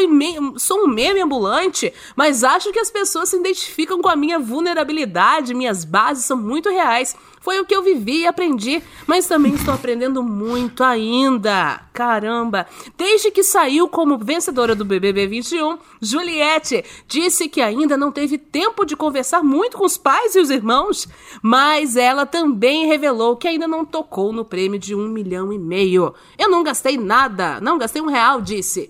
sou 0.58 0.86
um 0.86 0.88
meme 0.88 1.22
ambulante, 1.22 1.94
mas 2.16 2.44
acho 2.44 2.72
que 2.72 2.80
as 2.80 2.90
pessoas 2.90 3.30
se 3.30 3.38
identificam 3.38 4.02
com 4.02 4.10
a 4.10 4.16
minha 4.16 4.40
vulnerabilidade, 4.40 5.54
minhas 5.54 5.86
bases 5.86 6.26
são 6.26 6.38
muito 6.38 6.70
reais. 6.70 7.16
Foi 7.46 7.60
o 7.60 7.66
que 7.66 7.76
eu 7.76 7.84
vivi 7.84 8.22
e 8.22 8.28
aprendi, 8.28 8.82
mas 9.06 9.28
também 9.28 9.54
estou 9.54 9.72
aprendendo 9.72 10.24
muito 10.24 10.84
ainda. 10.84 11.80
Caramba! 11.94 12.66
Desde 12.98 13.30
que 13.30 13.44
saiu 13.44 13.88
como 13.88 14.18
vencedora 14.18 14.74
do 14.74 14.84
BBB 14.84 15.28
21, 15.28 15.78
Juliette 16.02 16.84
disse 17.08 17.48
que 17.48 17.62
ainda 17.62 17.96
não 17.96 18.12
teve 18.12 18.40
tempo 18.40 18.84
de 18.84 18.96
conversar 18.96 19.44
muito 19.44 19.78
com 19.78 19.86
os 19.86 19.96
pais 19.96 20.34
e 20.34 20.40
os 20.40 20.50
irmãos, 20.50 21.08
mas 21.40 21.96
ela 21.96 22.26
também 22.26 22.88
revelou 22.88 23.38
que 23.38 23.48
ainda 23.48 23.68
não 23.68 23.86
tocou 23.86 24.34
no 24.34 24.44
prêmio 24.44 24.80
de 24.80 24.96
um 24.96 25.08
milhão 25.08 25.54
e 25.54 25.60
meio. 25.60 26.16
Eu 26.40 26.50
não 26.50 26.64
gastei 26.64 26.98
nada, 26.98 27.62
não 27.62 27.78
gastei 27.78 28.02
um 28.02 28.10
real, 28.10 28.42
disse. 28.42 28.90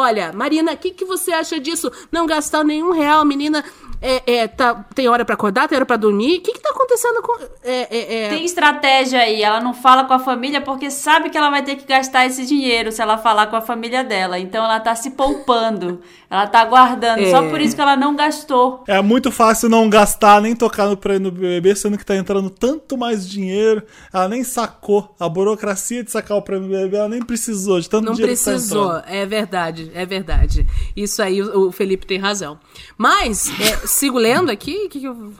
Olha, 0.00 0.32
Marina, 0.32 0.72
o 0.72 0.76
que, 0.76 0.90
que 0.90 1.04
você 1.04 1.32
acha 1.32 1.60
disso? 1.60 1.90
Não 2.10 2.26
gastar 2.26 2.64
nenhum 2.64 2.90
real, 2.90 3.24
menina. 3.24 3.64
É, 4.02 4.22
é, 4.34 4.48
tá, 4.48 4.82
tem 4.94 5.08
hora 5.08 5.26
pra 5.26 5.34
acordar, 5.34 5.68
tem 5.68 5.76
hora 5.76 5.84
pra 5.84 5.96
dormir. 5.96 6.38
O 6.38 6.40
que, 6.40 6.52
que 6.54 6.60
tá 6.60 6.70
acontecendo 6.70 7.20
com. 7.20 7.38
É, 7.62 7.86
é, 7.90 8.24
é... 8.24 8.28
Tem 8.30 8.44
estratégia 8.44 9.20
aí. 9.20 9.42
Ela 9.42 9.60
não 9.60 9.74
fala 9.74 10.04
com 10.04 10.14
a 10.14 10.18
família 10.18 10.60
porque 10.60 10.90
sabe 10.90 11.28
que 11.28 11.36
ela 11.36 11.50
vai 11.50 11.62
ter 11.62 11.76
que 11.76 11.84
gastar 11.84 12.24
esse 12.24 12.46
dinheiro 12.46 12.90
se 12.90 13.02
ela 13.02 13.18
falar 13.18 13.48
com 13.48 13.56
a 13.56 13.60
família 13.60 14.02
dela. 14.02 14.38
Então 14.38 14.64
ela 14.64 14.80
tá 14.80 14.94
se 14.94 15.10
poupando. 15.10 16.00
Ela 16.30 16.46
tá 16.46 16.64
guardando. 16.64 17.18
É. 17.18 17.30
Só 17.30 17.48
por 17.50 17.60
isso 17.60 17.74
que 17.74 17.80
ela 17.80 17.96
não 17.96 18.14
gastou. 18.14 18.84
É 18.86 19.02
muito 19.02 19.32
fácil 19.32 19.68
não 19.68 19.90
gastar, 19.90 20.40
nem 20.40 20.54
tocar 20.54 20.86
no 20.86 20.96
prêmio 20.96 21.28
do 21.30 21.32
BBB, 21.40 21.74
sendo 21.74 21.98
que 21.98 22.06
tá 22.06 22.14
entrando 22.14 22.48
tanto 22.48 22.96
mais 22.96 23.28
dinheiro. 23.28 23.82
Ela 24.12 24.28
nem 24.28 24.44
sacou. 24.44 25.12
A 25.18 25.28
burocracia 25.28 26.04
de 26.04 26.10
sacar 26.12 26.36
o 26.36 26.42
prêmio 26.42 26.68
do 26.68 26.72
BBB, 26.72 26.96
ela 26.98 27.08
nem 27.08 27.20
precisou 27.20 27.80
de 27.80 27.90
tanto 27.90 28.04
Não 28.04 28.12
dinheiro 28.12 28.36
que 28.36 28.44
tá 28.44 28.52
precisou, 28.52 28.96
entrando. 28.98 29.12
é 29.12 29.26
verdade, 29.26 29.90
é 29.92 30.06
verdade. 30.06 30.66
Isso 30.94 31.20
aí 31.20 31.42
o, 31.42 31.66
o 31.68 31.72
Felipe 31.72 32.06
tem 32.06 32.18
razão. 32.18 32.60
Mas, 32.96 33.50
é, 33.60 33.86
sigo 33.86 34.16
lendo 34.16 34.50
aqui, 34.50 34.88
que 34.88 35.00
que 35.00 35.06
eu... 35.06 35.32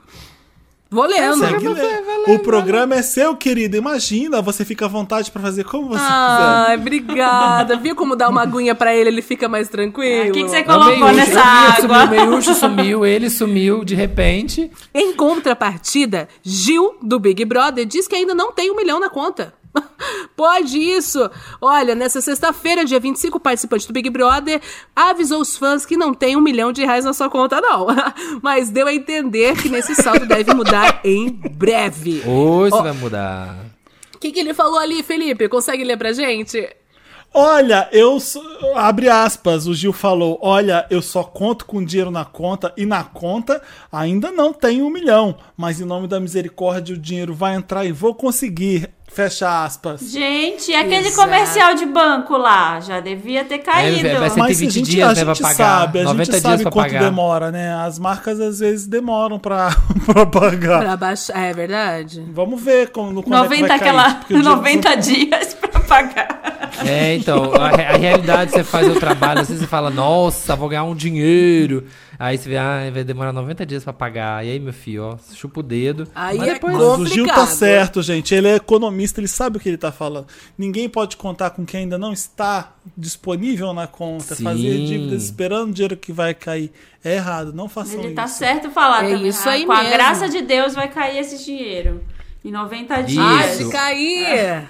Vou 0.91 1.07
lendo. 1.07 1.39
Segue 1.39 1.69
ler. 1.69 2.03
O 2.27 2.41
programa 2.41 2.97
é 2.97 3.03
seu, 3.03 3.37
querido. 3.37 3.77
Imagina, 3.77 4.43
você 4.43 4.65
fica 4.65 4.87
à 4.87 4.89
vontade 4.89 5.31
pra 5.31 5.41
fazer 5.41 5.63
como 5.65 5.89
você 5.89 6.03
Ai, 6.05 6.77
obrigada. 6.77 7.77
Viu 7.77 7.95
como 7.95 8.17
dar 8.17 8.29
uma 8.29 8.43
aguinha 8.43 8.75
pra 8.75 8.95
ele, 8.95 9.09
ele 9.09 9.23
fica 9.23 9.49
mais 9.49 9.69
tranquilo? 9.69 10.31
O 10.31 10.33
que, 10.33 10.43
que 10.43 10.49
você 10.49 10.57
É 10.57 10.63
colocou 10.65 10.99
Meiúcho, 10.99 11.15
nessa 11.15 11.41
água? 11.41 11.79
Sumiu, 11.81 12.05
o 12.05 12.09
Meiúcho 12.11 12.55
sumiu, 12.55 13.07
ele 13.07 13.31
sumiu 13.31 13.85
de 13.85 13.95
repente. 13.95 14.69
Em 14.93 15.13
contrapartida, 15.15 16.29
Gil, 16.43 16.97
do 17.01 17.21
Big 17.21 17.45
Brother, 17.45 17.87
diz 17.87 18.09
que 18.09 18.17
ainda 18.17 18.35
não 18.35 18.53
tem 18.53 18.71
um 18.71 18.77
milhão 18.77 18.99
na 18.99 19.09
conta. 19.09 19.55
Pode 20.37 20.79
isso! 20.79 21.31
Olha, 21.61 21.95
nessa 21.95 22.21
sexta-feira, 22.21 22.85
dia 22.85 22.99
25, 22.99 23.37
o 23.37 23.41
participante 23.41 23.87
do 23.87 23.93
Big 23.93 24.09
Brother 24.11 24.61
avisou 24.95 25.41
os 25.41 25.57
fãs 25.57 25.85
que 25.85 25.97
não 25.97 26.15
tem 26.15 26.37
um 26.37 26.41
milhão 26.41 26.73
de 26.73 26.85
reais 26.85 27.05
na 27.05 27.13
sua 27.13 27.29
conta, 27.29 27.61
não. 27.61 27.87
Mas 28.43 28.71
deu 28.71 28.87
a 28.87 28.95
entender 28.95 29.57
que 29.61 29.69
nesse 29.69 29.95
saldo 29.95 30.27
deve 30.27 30.55
mudar 30.55 31.01
em 31.05 31.29
breve. 31.31 32.23
Hoje 32.27 32.75
Ó. 32.75 32.83
vai 32.83 32.93
mudar. 32.93 33.57
O 34.15 34.19
que, 34.19 34.33
que 34.33 34.41
ele 34.41 34.55
falou 34.55 34.79
ali, 34.79 35.03
Felipe? 35.03 35.49
Consegue 35.49 35.85
ler 35.85 35.97
pra 35.97 36.13
gente? 36.13 36.69
Olha, 37.33 37.89
eu. 37.93 38.19
Abre 38.75 39.09
aspas, 39.09 39.67
o 39.67 39.75
Gil 39.75 39.93
falou: 39.93 40.39
Olha, 40.43 40.85
eu 40.91 41.01
só 41.01 41.23
conto 41.23 41.65
com 41.65 41.85
dinheiro 41.85 42.11
na 42.11 42.25
conta 42.25 42.73
e 42.77 42.85
na 42.85 43.05
conta 43.05 43.63
ainda 43.91 44.33
não 44.33 44.53
tem 44.53 44.83
um 44.83 44.91
milhão. 44.91 45.37
Mas 45.57 45.81
em 45.81 45.85
nome 45.85 46.09
da 46.09 46.19
misericórdia 46.19 46.95
o 46.95 46.99
dinheiro 46.99 47.33
vai 47.33 47.55
entrar 47.55 47.85
e 47.85 47.93
vou 47.93 48.15
conseguir. 48.15 48.91
Fecha 49.13 49.65
aspas. 49.65 50.01
Gente, 50.13 50.71
e 50.71 50.75
aquele 50.75 51.09
Exato. 51.09 51.17
comercial 51.29 51.75
de 51.75 51.85
banco 51.85 52.37
lá? 52.37 52.79
Já 52.81 53.01
devia 53.01 53.45
ter 53.45 53.59
caído. 53.59 54.07
É, 54.07 54.15
vai 54.19 54.31
ser- 54.31 54.39
Mas 54.39 54.57
120 54.57 54.69
a 54.69 54.71
gente, 54.73 54.91
dias, 54.91 55.09
a 55.09 55.25
né, 55.25 55.35
gente 55.35 55.43
pagar. 55.43 55.55
sabe, 55.57 56.01
a 56.01 56.05
90 56.05 56.25
gente 56.33 56.41
sabe 56.43 56.63
quanto 56.63 56.75
pagar. 56.77 57.03
demora, 57.03 57.51
né? 57.51 57.75
As 57.75 57.99
marcas 57.99 58.39
às 58.41 58.61
vezes 58.61 58.87
demoram 58.87 59.39
pra, 59.39 59.77
pra 60.07 60.27
pagar. 60.27 60.81
Pra 60.81 60.97
baixar. 60.97 61.37
É 61.39 61.53
verdade. 61.53 62.25
Vamos 62.33 62.63
ver 62.63 62.91
como, 62.91 63.21
quando 63.23 63.35
é 63.45 63.49
que 63.49 63.61
90, 63.63 63.69
vai 63.69 63.79
cair, 63.79 63.89
aquela, 63.89 64.15
porque 64.15 64.35
o 64.35 64.37
dinheiro- 64.39 64.57
90 64.57 64.95
dias 64.97 65.55
pra 65.55 65.81
pagar. 65.81 66.50
É, 66.87 67.15
então, 67.17 67.53
a, 67.55 67.69
a 67.69 67.97
realidade 67.97 68.51
você 68.53 68.65
faz 68.65 68.89
o 68.89 68.99
trabalho, 68.99 69.41
assim, 69.41 69.57
você 69.57 69.67
fala, 69.67 69.91
nossa, 69.91 70.55
vou 70.57 70.69
ganhar 70.69 70.85
um 70.85 70.95
dinheiro. 70.95 71.85
Aí 72.19 72.37
você 72.37 72.49
vê, 72.51 72.59
ah, 72.59 72.91
vai 72.93 73.03
demorar 73.03 73.33
90 73.33 73.65
dias 73.65 73.83
pra 73.83 73.93
pagar. 73.95 74.45
E 74.45 74.51
aí, 74.51 74.61
meu 74.61 74.73
filho, 74.75 75.05
ó, 75.05 75.17
chupa 75.35 75.61
o 75.61 75.63
dedo. 75.63 76.07
Aí 76.15 76.37
Mas 76.39 76.49
é 76.49 76.53
depois- 76.55 76.75
Mas 76.75 76.83
o 76.83 77.07
Gil 77.07 77.27
tá 77.27 77.35
Complicado. 77.35 77.47
certo, 77.47 78.03
gente. 78.03 78.35
Ele 78.35 78.49
é 78.49 78.57
economista, 78.57 79.21
ele 79.21 79.29
sabe 79.29 79.57
o 79.57 79.61
que 79.61 79.69
ele 79.69 79.79
tá 79.79 79.91
falando. 79.91 80.27
Ninguém 80.59 80.89
pode 80.89 81.17
contar 81.17 81.51
com 81.51 81.65
quem 81.65 81.81
ainda 81.81 81.97
não 81.97 82.13
está 82.13 82.73
disponível 82.97 83.73
na 83.73 83.87
conta, 83.87 84.35
Sim. 84.35 84.45
fazer 84.45 84.85
dívidas 84.87 85.23
esperando 85.25 85.71
o 85.71 85.73
dinheiro 85.73 85.97
que 85.97 86.13
vai 86.13 86.35
cair. 86.35 86.71
É 87.03 87.15
errado, 87.15 87.53
não 87.55 87.69
façam 87.69 87.99
Ele 88.01 88.09
isso. 88.09 88.17
tá 88.17 88.27
certo 88.27 88.71
falar 88.71 89.05
É 89.07 89.13
também. 89.15 89.29
isso 89.29 89.49
Ah, 89.49 89.53
aí 89.53 89.65
Com 89.65 89.73
a 89.73 89.79
mesmo. 89.79 89.93
graça 89.93 90.29
de 90.29 90.43
Deus 90.43 90.75
vai 90.75 90.89
cair 90.89 91.19
esse 91.19 91.43
dinheiro. 91.43 92.05
Em 92.43 92.51
90 92.51 93.03
dias. 93.03 93.51
Isso. 93.55 93.65
de 93.67 93.71
cair! 93.71 94.65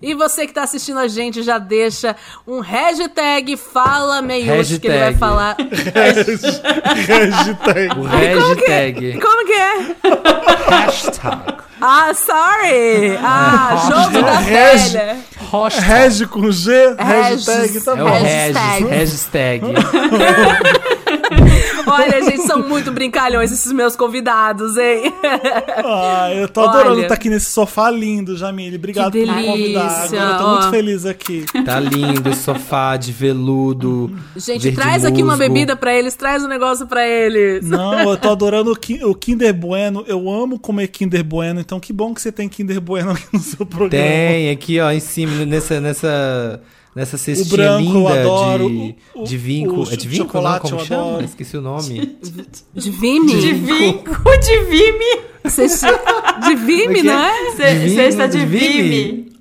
E 0.00 0.14
você 0.14 0.46
que 0.46 0.54
tá 0.54 0.62
assistindo 0.62 0.98
a 0.98 1.06
gente 1.08 1.42
já 1.42 1.58
deixa 1.58 2.16
um 2.46 2.60
hashtag 2.60 3.54
fala 3.56 4.22
meiúcho 4.22 4.80
que 4.80 4.86
ele 4.88 4.98
vai 4.98 5.14
falar. 5.14 5.56
Hashtag. 5.94 6.72
O 7.98 8.02
hashtag. 8.04 9.20
Como 9.20 9.46
que 9.46 9.52
é? 9.52 9.96
Hashtag. 10.70 11.62
Ah, 11.84 12.14
sorry! 12.14 13.16
Ah, 13.22 13.88
jogo 13.88 14.24
da 14.24 14.38
Regi- 14.38 14.92
velha. 14.96 15.16
Hashtag. 15.50 15.84
Regi 15.90 16.26
com 16.26 16.50
G, 16.52 16.70
hashtag, 16.98 17.80
tá 17.80 17.90
É 17.90 17.94
o 17.94 17.96
bom. 17.98 18.10
Hashtag. 18.10 18.84
Regis. 18.84 19.28
Hashtag. 19.32 19.64
Olha, 21.86 22.22
gente, 22.24 22.42
são 22.46 22.66
muito 22.68 22.90
brincalhões 22.92 23.50
esses 23.52 23.72
meus 23.72 23.96
convidados, 23.96 24.76
hein? 24.76 25.12
Ah, 25.84 26.32
eu 26.34 26.48
tô 26.48 26.60
adorando 26.60 26.92
Olha. 26.96 27.02
estar 27.02 27.14
aqui 27.14 27.28
nesse 27.28 27.50
sofá 27.50 27.90
lindo, 27.90 28.36
Jamile. 28.36 28.76
Obrigado 28.76 29.12
Que 29.12 29.26
por 29.26 29.34
me 29.36 29.44
convidar. 29.44 30.08
eu 30.12 30.38
tô 30.38 30.48
muito 30.48 30.70
feliz 30.70 31.06
aqui. 31.06 31.44
Tá 31.64 31.80
lindo 31.80 32.28
esse 32.28 32.42
sofá 32.42 32.96
de 32.96 33.12
veludo. 33.12 34.10
Gente, 34.36 34.62
verde 34.62 34.72
traz 34.76 35.04
aqui 35.04 35.22
uma 35.22 35.36
musgo. 35.36 35.38
bebida 35.52 35.76
pra 35.76 35.94
eles, 35.94 36.14
traz 36.14 36.44
um 36.44 36.48
negócio 36.48 36.86
pra 36.86 37.06
eles. 37.06 37.68
Não, 37.68 38.10
eu 38.10 38.16
tô 38.16 38.30
adorando 38.30 38.72
o 38.72 39.14
Kinder 39.14 39.52
Bueno. 39.54 40.04
Eu 40.06 40.30
amo 40.30 40.58
comer 40.58 40.88
Kinder 40.88 41.24
Bueno, 41.24 41.60
então 41.60 41.78
que 41.80 41.92
bom 41.92 42.14
que 42.14 42.20
você 42.22 42.30
tem 42.32 42.48
Kinder 42.48 42.80
Bueno 42.80 43.12
aqui 43.12 43.26
no 43.32 43.38
seu 43.40 43.64
programa. 43.66 43.90
Tem, 43.90 44.50
aqui, 44.50 44.80
ó, 44.80 44.90
em 44.90 45.00
cima, 45.00 45.44
nessa, 45.44 45.80
nessa, 45.80 46.60
nessa 46.94 47.16
cestinha 47.16 47.56
branco 47.56 47.82
eu 47.82 47.98
linda 47.98 48.20
adoro, 48.20 48.68
de, 48.68 48.94
o- 49.14 49.20
o- 49.22 49.24
de 49.24 49.36
vinco. 49.36 49.80
o 49.88 49.92
é 49.92 49.96
de 49.96 50.08
vinco, 50.08 50.24
não? 50.24 50.26
chocolate 50.32 50.60
Como 50.70 50.80
eu 50.80 50.84
chama? 50.86 51.02
adoro. 51.08 51.24
Esqueci 51.24 51.56
o 51.56 51.60
nome. 51.62 52.18
De 52.74 52.90
Vime? 52.90 53.26
De 53.40 53.52
vinco, 53.52 54.10
de 54.40 54.58
Vime. 54.64 55.20
Cês- 55.46 55.80
De 56.44 56.54
Vime, 56.54 57.02
não 57.02 57.12
é? 57.18 57.50
Vime, 57.74 57.94
Cesta 57.96 58.28
de 58.28 58.38
de 58.40 58.46
Vime? 58.46 59.32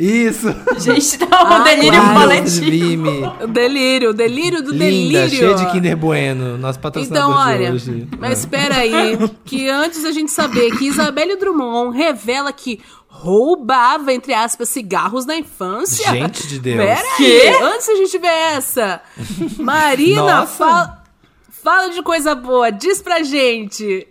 Isso! 0.00 0.46
Gente, 0.78 1.18
tá 1.18 1.26
um 1.42 1.46
Ah, 1.54 1.64
delírio 1.64 2.00
coletivo. 2.14 2.70
Vime. 2.70 3.08
O 3.42 3.46
delírio, 3.48 4.10
o 4.10 4.14
delírio 4.14 4.62
do 4.62 4.70
Linda, 4.70 4.84
delírio. 5.22 5.28
cheia 5.30 5.54
de 5.56 5.72
Kinder 5.72 5.96
Bueno. 5.96 6.56
Nosso 6.56 6.78
patrocinador 6.78 7.28
Então, 7.32 7.42
de 7.44 7.50
olha, 7.64 7.72
hoje. 7.72 8.06
mas 8.16 8.38
espera 8.38 8.76
aí, 8.76 9.18
que 9.44 9.68
antes 9.68 10.04
a 10.04 10.12
gente 10.12 10.30
saber 10.30 10.70
que 10.78 10.84
Isabelle 10.86 11.34
Drummond 11.36 11.96
revela 11.98 12.52
que 12.52 12.78
roubava, 13.20 14.12
entre 14.12 14.32
aspas, 14.32 14.68
cigarros 14.68 15.26
na 15.26 15.36
infância. 15.36 16.08
Gente 16.10 16.46
de 16.46 16.60
Deus. 16.60 16.78
Pera 16.78 17.16
Quê? 17.16 17.42
aí, 17.44 17.62
antes 17.62 17.88
a 17.88 17.94
gente 17.96 18.16
ver 18.18 18.28
essa. 18.28 19.02
Marina, 19.58 20.46
fala, 20.46 21.02
fala 21.50 21.88
de 21.88 22.00
coisa 22.02 22.34
boa, 22.34 22.70
diz 22.70 23.02
pra 23.02 23.22
gente. 23.24 24.06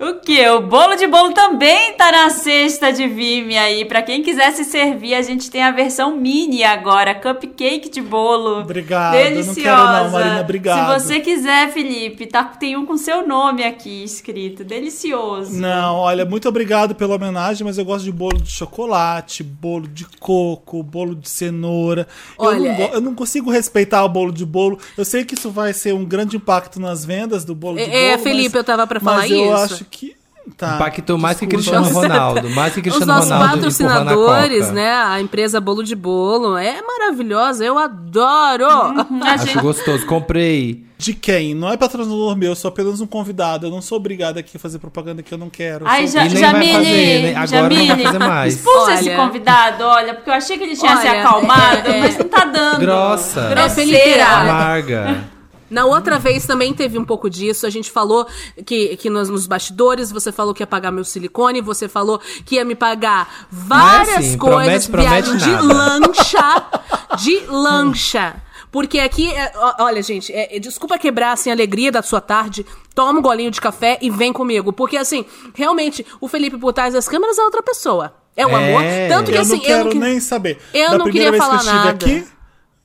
O 0.00 0.14
que? 0.20 0.48
O 0.50 0.60
bolo 0.60 0.94
de 0.94 1.08
bolo 1.08 1.32
também 1.32 1.92
tá 1.94 2.12
na 2.12 2.30
cesta 2.30 2.92
de 2.92 3.08
Vime 3.08 3.58
aí. 3.58 3.84
Pra 3.84 4.00
quem 4.00 4.22
quiser 4.22 4.52
se 4.52 4.62
servir, 4.62 5.12
a 5.14 5.22
gente 5.22 5.50
tem 5.50 5.60
a 5.60 5.72
versão 5.72 6.16
mini 6.16 6.62
agora, 6.62 7.16
cupcake 7.16 7.90
de 7.90 8.00
bolo. 8.00 8.60
Obrigado, 8.60 9.14
eu 9.16 9.24
não 9.24 9.30
Deliciosa. 9.30 9.60
quero 9.60 9.76
não, 10.04 10.10
Marina, 10.12 10.40
obrigado. 10.40 11.00
Se 11.00 11.00
você 11.04 11.18
quiser, 11.20 11.72
Felipe, 11.72 12.26
tá, 12.26 12.44
tem 12.44 12.76
um 12.76 12.86
com 12.86 12.96
seu 12.96 13.26
nome 13.26 13.64
aqui 13.64 14.04
escrito. 14.04 14.62
Delicioso. 14.62 15.52
Não, 15.58 15.96
olha, 15.96 16.24
muito 16.24 16.48
obrigado 16.48 16.94
pela 16.94 17.16
homenagem, 17.16 17.66
mas 17.66 17.76
eu 17.76 17.84
gosto 17.84 18.04
de 18.04 18.12
bolo 18.12 18.40
de 18.40 18.52
chocolate, 18.52 19.42
bolo 19.42 19.88
de 19.88 20.06
coco, 20.20 20.80
bolo 20.80 21.16
de 21.16 21.28
cenoura. 21.28 22.06
eu, 22.38 22.44
Olha, 22.44 22.70
não 22.70 22.76
go- 22.76 22.94
eu 22.94 23.00
não 23.00 23.14
consigo 23.16 23.50
respeitar 23.50 24.04
o 24.04 24.08
bolo 24.08 24.30
de 24.30 24.46
bolo. 24.46 24.78
Eu 24.96 25.04
sei 25.04 25.24
que 25.24 25.34
isso 25.34 25.50
vai 25.50 25.72
ser 25.72 25.92
um 25.92 26.04
grande 26.04 26.36
impacto 26.36 26.78
nas 26.78 27.04
vendas 27.04 27.44
do 27.44 27.52
bolo 27.52 27.78
de 27.78 27.84
bolo. 27.84 27.96
É, 27.96 28.16
Felipe, 28.18 28.50
mas, 28.50 28.54
eu 28.54 28.62
tava 28.64 28.86
pra 28.86 29.00
falar 29.00 29.16
mas 29.18 29.30
eu 29.32 29.44
isso. 29.44 29.74
acho 29.74 29.87
que. 29.90 30.16
Tá. 30.56 30.76
Impactou 30.76 31.18
mais 31.18 31.38
que. 31.38 31.46
Cristiano 31.46 31.86
Ronaldo. 31.90 32.48
Mais 32.56 32.72
que 32.72 32.78
Os 32.80 32.82
Cristiano 32.84 33.12
nossos 33.12 33.30
Ronaldo 33.30 33.66
empurrando 33.66 33.92
a 33.92 33.94
patrocinadores, 34.04 34.60
Copa. 34.62 34.72
né? 34.72 34.90
A 34.94 35.20
empresa 35.20 35.60
Bolo 35.60 35.82
de 35.84 35.94
Bolo 35.94 36.56
é 36.56 36.80
maravilhosa, 36.80 37.62
eu 37.66 37.78
adoro. 37.78 38.64
A 38.66 39.06
Acho 39.34 39.46
gente- 39.46 39.58
gostoso. 39.60 40.06
Comprei. 40.06 40.86
De 40.96 41.12
quem? 41.12 41.54
Não 41.54 41.70
é 41.70 41.76
patrocinador 41.76 42.34
meu, 42.34 42.48
eu 42.52 42.56
sou 42.56 42.70
apenas 42.70 42.98
um 43.02 43.06
convidado. 43.06 43.66
Eu 43.66 43.70
não 43.70 43.82
sou 43.82 43.98
obrigado 43.98 44.38
aqui 44.38 44.56
a 44.56 44.60
fazer 44.60 44.78
propaganda 44.78 45.22
que 45.22 45.32
eu 45.32 45.38
não 45.38 45.50
quero. 45.50 45.86
Ai, 45.86 46.08
sou- 46.08 46.18
Ja- 46.18 46.26
E 46.26 46.30
nem 46.30 46.40
vai 46.42 46.50
Jamile, 46.52 46.72
fazer, 46.72 47.22
né? 47.22 47.30
Agora 47.34 47.46
Jamile, 47.46 47.86
não 47.88 47.94
vai 47.96 48.04
fazer 48.06 48.18
mais. 48.18 48.54
expulsa 48.54 48.80
Olha. 48.80 48.94
esse 48.94 49.10
convidado, 49.16 49.84
olha, 49.84 50.14
porque 50.14 50.30
eu 50.30 50.34
achei 50.34 50.56
que 50.56 50.64
ele 50.64 50.76
tinha 50.76 50.96
se 50.96 51.06
Olha, 51.08 51.20
acalmado, 51.20 51.88
é, 51.88 51.98
é. 51.98 52.00
mas 52.00 52.16
não 52.18 52.28
tá 52.28 52.44
dando. 52.46 52.80
Grossa. 52.80 53.40
É, 53.42 53.54
Grosseira. 53.54 54.26
Amarga. 54.26 55.24
Na 55.70 55.84
outra 55.84 56.18
vez 56.18 56.46
também 56.46 56.72
teve 56.72 56.98
um 56.98 57.04
pouco 57.04 57.28
disso. 57.28 57.66
A 57.66 57.70
gente 57.70 57.90
falou 57.90 58.26
que, 58.64 58.96
que 58.96 59.10
nos, 59.10 59.28
nos 59.28 59.46
bastidores, 59.46 60.10
você 60.10 60.32
falou 60.32 60.54
que 60.54 60.62
ia 60.62 60.66
pagar 60.66 60.90
meu 60.90 61.04
silicone, 61.04 61.60
você 61.60 61.88
falou 61.88 62.20
que 62.44 62.54
ia 62.56 62.64
me 62.64 62.74
pagar 62.74 63.46
várias 63.50 64.16
assim, 64.18 64.38
coisas, 64.38 64.86
promete, 64.86 64.90
promete 64.90 65.30
viagem 65.30 65.36
de 65.36 65.50
nada. 65.66 65.74
lancha, 66.06 66.66
de 67.18 67.40
lancha. 67.48 68.42
Porque 68.70 68.98
aqui, 68.98 69.32
é, 69.32 69.50
ó, 69.56 69.84
olha, 69.84 70.02
gente, 70.02 70.30
é, 70.32 70.54
é, 70.56 70.58
desculpa 70.60 70.98
quebrar 70.98 71.32
assim, 71.32 71.48
a 71.48 71.54
alegria 71.54 71.90
da 71.90 72.02
sua 72.02 72.20
tarde. 72.20 72.66
Toma 72.94 73.18
um 73.18 73.22
golinho 73.22 73.50
de 73.50 73.60
café 73.60 73.98
e 74.02 74.10
vem 74.10 74.30
comigo. 74.32 74.72
Porque, 74.74 74.96
assim, 74.96 75.24
realmente, 75.54 76.04
o 76.20 76.28
Felipe 76.28 76.58
por 76.58 76.72
trás 76.74 76.92
das 76.92 77.08
câmeras 77.08 77.38
é 77.38 77.42
outra 77.44 77.62
pessoa. 77.62 78.12
É 78.36 78.46
o 78.46 78.50
É. 78.50 78.54
amor. 78.54 78.82
Tanto 79.08 79.30
que, 79.30 79.36
eu 79.38 79.40
assim, 79.42 79.52
não 79.54 79.60
quero 79.60 79.78
eu 79.80 79.84
não 79.84 79.92
que- 79.92 79.98
nem 79.98 80.20
saber. 80.20 80.58
eu 80.74 80.90
da 80.90 80.98
não 80.98 81.04
primeira 81.06 81.30
queria 81.30 81.30
vez 81.30 81.42
falar 81.42 81.58
que 81.58 81.66
eu 81.66 81.72
estive 81.72 81.84
nada. 81.86 82.06
aqui, 82.06 82.37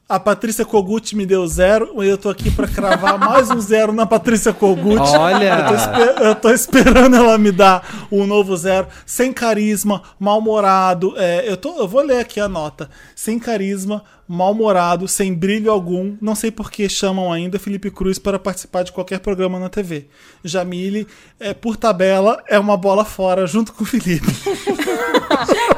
a 0.07 0.19
Patrícia 0.19 0.65
Kogut 0.65 1.15
me 1.15 1.25
deu 1.25 1.47
zero 1.47 2.03
e 2.03 2.07
eu 2.07 2.17
tô 2.17 2.29
aqui 2.29 2.51
pra 2.51 2.67
cravar 2.67 3.17
mais 3.19 3.49
um 3.49 3.59
zero 3.59 3.93
na 3.93 4.05
Patrícia 4.05 4.53
Kogut. 4.53 4.99
Olha. 4.99 5.65
Eu 5.65 6.15
tô, 6.15 6.23
eu 6.23 6.35
tô 6.35 6.49
esperando 6.51 7.15
ela 7.15 7.37
me 7.37 7.51
dar 7.51 8.07
um 8.11 8.27
novo 8.27 8.55
zero. 8.57 8.87
Sem 9.05 9.31
carisma, 9.31 10.03
mal-humorado. 10.19 11.13
É, 11.17 11.49
eu, 11.49 11.55
tô, 11.55 11.77
eu 11.77 11.87
vou 11.87 12.01
ler 12.01 12.19
aqui 12.19 12.39
a 12.39 12.49
nota. 12.49 12.89
Sem 13.15 13.39
carisma, 13.39 14.03
mal-humorado, 14.33 15.07
sem 15.07 15.33
brilho 15.33 15.71
algum. 15.71 16.15
Não 16.21 16.35
sei 16.35 16.51
por 16.51 16.69
que 16.71 16.89
chamam 16.89 17.31
ainda 17.31 17.57
Felipe 17.59 17.89
Cruz 17.91 18.17
para 18.19 18.37
participar 18.39 18.83
de 18.83 18.91
qualquer 18.91 19.19
programa 19.19 19.59
na 19.59 19.69
TV. 19.69 20.07
Jamile, 20.43 21.07
é, 21.39 21.53
por 21.53 21.77
tabela, 21.77 22.43
é 22.47 22.57
uma 22.59 22.75
bola 22.75 23.05
fora 23.05 23.45
junto 23.47 23.71
com 23.73 23.83
o 23.83 23.87
Felipe. 23.87 24.25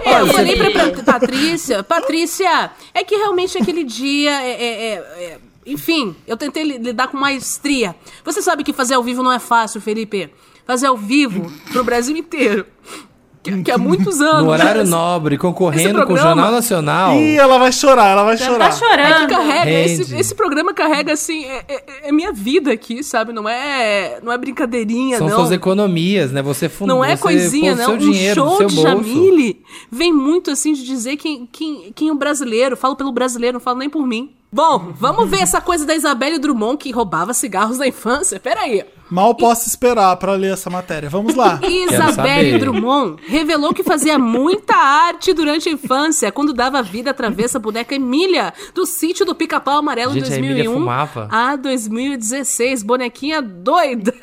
Eu 0.06 0.28
falei 0.28 0.56
pra, 0.72 1.04
Patrícia, 1.04 1.84
Patrícia, 1.84 2.72
é 2.94 3.04
que 3.04 3.16
realmente 3.16 3.58
aquele 3.58 3.84
dia 3.84 4.32
é, 4.32 4.52
é- 4.52 4.84
é- 4.94 5.24
é- 5.24 5.40
enfim, 5.66 6.16
eu 6.28 6.38
tentei 6.38 6.62
li- 6.64 6.78
lidar 6.78 7.08
com 7.08 7.18
maestria. 7.18 7.96
Você 8.24 8.40
sabe 8.42 8.64
que 8.64 8.72
fazer 8.72 8.94
ao 8.94 9.04
vivo 9.04 9.24
não 9.24 9.32
é 9.32 9.40
fácil, 9.40 9.82
Felipe. 9.82 10.30
Fazer 10.66 10.86
ao 10.88 10.96
vivo 10.98 11.52
pro 11.72 11.84
Brasil 11.84 12.16
inteiro. 12.16 12.66
Que, 13.46 13.64
que 13.64 13.72
há 13.72 13.78
muitos 13.78 14.20
anos. 14.20 14.44
No 14.44 14.50
horário 14.50 14.82
Esse- 14.82 14.90
nobre, 14.92 15.38
concorrendo 15.38 15.94
com 16.00 16.04
o 16.04 16.06
programa- 16.08 16.30
Jornal 16.30 16.52
Nacional. 16.52 17.16
Ih, 17.16 17.38
ela 17.38 17.58
vai 17.60 17.72
chorar, 17.72 18.10
ela 18.10 18.24
vai 18.24 18.36
Já 18.38 18.48
chorar. 18.48 18.70
tá 18.70 18.76
chorando. 18.76 19.00
É 19.14 19.20
que 19.20 19.28
carrega, 19.28 19.72
esse, 19.72 20.16
esse 20.16 20.34
programa 20.36 20.74
carrega 20.74 21.14
assim, 21.14 21.46
é, 21.46 21.64
é- 21.68 22.10
é 22.10 22.12
minha 22.12 22.32
vida 22.34 22.72
aqui, 22.72 23.04
sabe? 23.04 23.32
Não 23.32 23.48
é, 23.48 24.20
não 24.24 24.32
é 24.32 24.38
brincadeirinha, 24.38 25.18
São 25.20 25.28
não. 25.30 25.36
suas 25.38 25.52
economias, 25.52 26.32
né? 26.32 26.42
Você 26.42 26.68
fundou. 26.68 26.96
Não 26.98 27.06
é 27.06 27.16
você 27.16 27.22
coisinha, 27.22 27.76
não. 27.76 27.86
seu 27.86 27.98
dinheiro 27.98 28.42
um 28.42 28.46
do 28.46 28.50
show 28.50 28.58
seu 28.58 28.68
de 28.68 28.76
bolso. 28.76 28.90
Jamile 28.90 29.62
vem 29.92 30.12
muito 30.12 30.50
assim 30.50 30.74
de 30.74 30.84
dizer 30.84 31.16
quem, 31.18 31.48
quem, 31.52 31.92
quem 31.94 32.10
é 32.10 32.12
o 32.12 32.16
brasileiro. 32.16 32.76
Falo 32.76 32.96
pelo 32.96 33.12
brasileiro, 33.12 33.54
não 33.54 33.62
falo 33.62 33.78
nem 33.78 33.90
por 33.90 34.06
mim. 34.08 34.32
Bom, 34.52 34.94
vamos 34.98 35.30
ver 35.30 35.42
essa 35.42 35.60
coisa 35.60 35.86
da 35.86 35.96
Isabelle 35.96 36.40
Drummond 36.40 36.78
que 36.78 36.92
roubava 36.92 37.34
cigarros 37.34 37.78
na 37.78 37.88
infância. 37.88 38.40
Peraí. 38.40 38.86
Mal 39.12 39.36
posso 39.36 39.68
esperar 39.68 40.16
pra 40.18 40.34
ler 40.34 40.54
essa 40.54 40.68
matéria. 40.68 41.08
Vamos 41.10 41.36
lá. 41.36 41.60
Isabelle. 41.68 42.58
Drummond 42.58 43.22
revelou 43.28 43.72
que 43.74 43.84
fazia 43.84 44.18
muita 44.18 44.76
arte 44.76 45.32
durante 45.32 45.70
a 45.70 45.72
infância, 45.74 46.32
quando 46.32 46.54
dava 46.54 46.82
vida 46.82 47.12
à 47.12 47.14
travessa 47.14 47.60
boneca 47.60 47.94
Emília, 47.94 48.52
do 48.74 48.84
sítio 48.86 49.24
do 49.24 49.36
Pica-Pau 49.36 49.78
Amarelo 49.78 50.14
Gente, 50.14 50.24
a 50.26 50.30
2001 50.30 50.52
Emília 50.54 50.72
fumava? 50.72 51.28
a 51.32 51.56
2016. 51.56 52.82
Bonequinha 52.82 53.42
doida. 53.44 54.14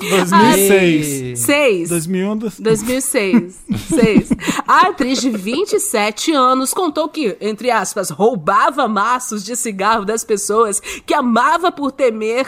2006. 0.00 1.38
Seis. 1.40 1.88
2001. 1.90 2.36
do- 2.36 2.52
2006. 2.60 3.64
Seis. 3.92 4.30
A 4.66 4.86
atriz 4.88 5.20
de 5.20 5.28
27 5.30 6.32
anos 6.32 6.72
contou 6.72 7.08
que, 7.08 7.36
entre 7.42 7.70
aspas, 7.70 8.08
roubava 8.08 8.88
maços 8.88 9.44
de 9.44 9.54
cigarro 9.70 10.04
das 10.04 10.24
pessoas 10.24 10.80
que 11.06 11.14
amava 11.14 11.70
por 11.70 11.92
temer. 11.92 12.46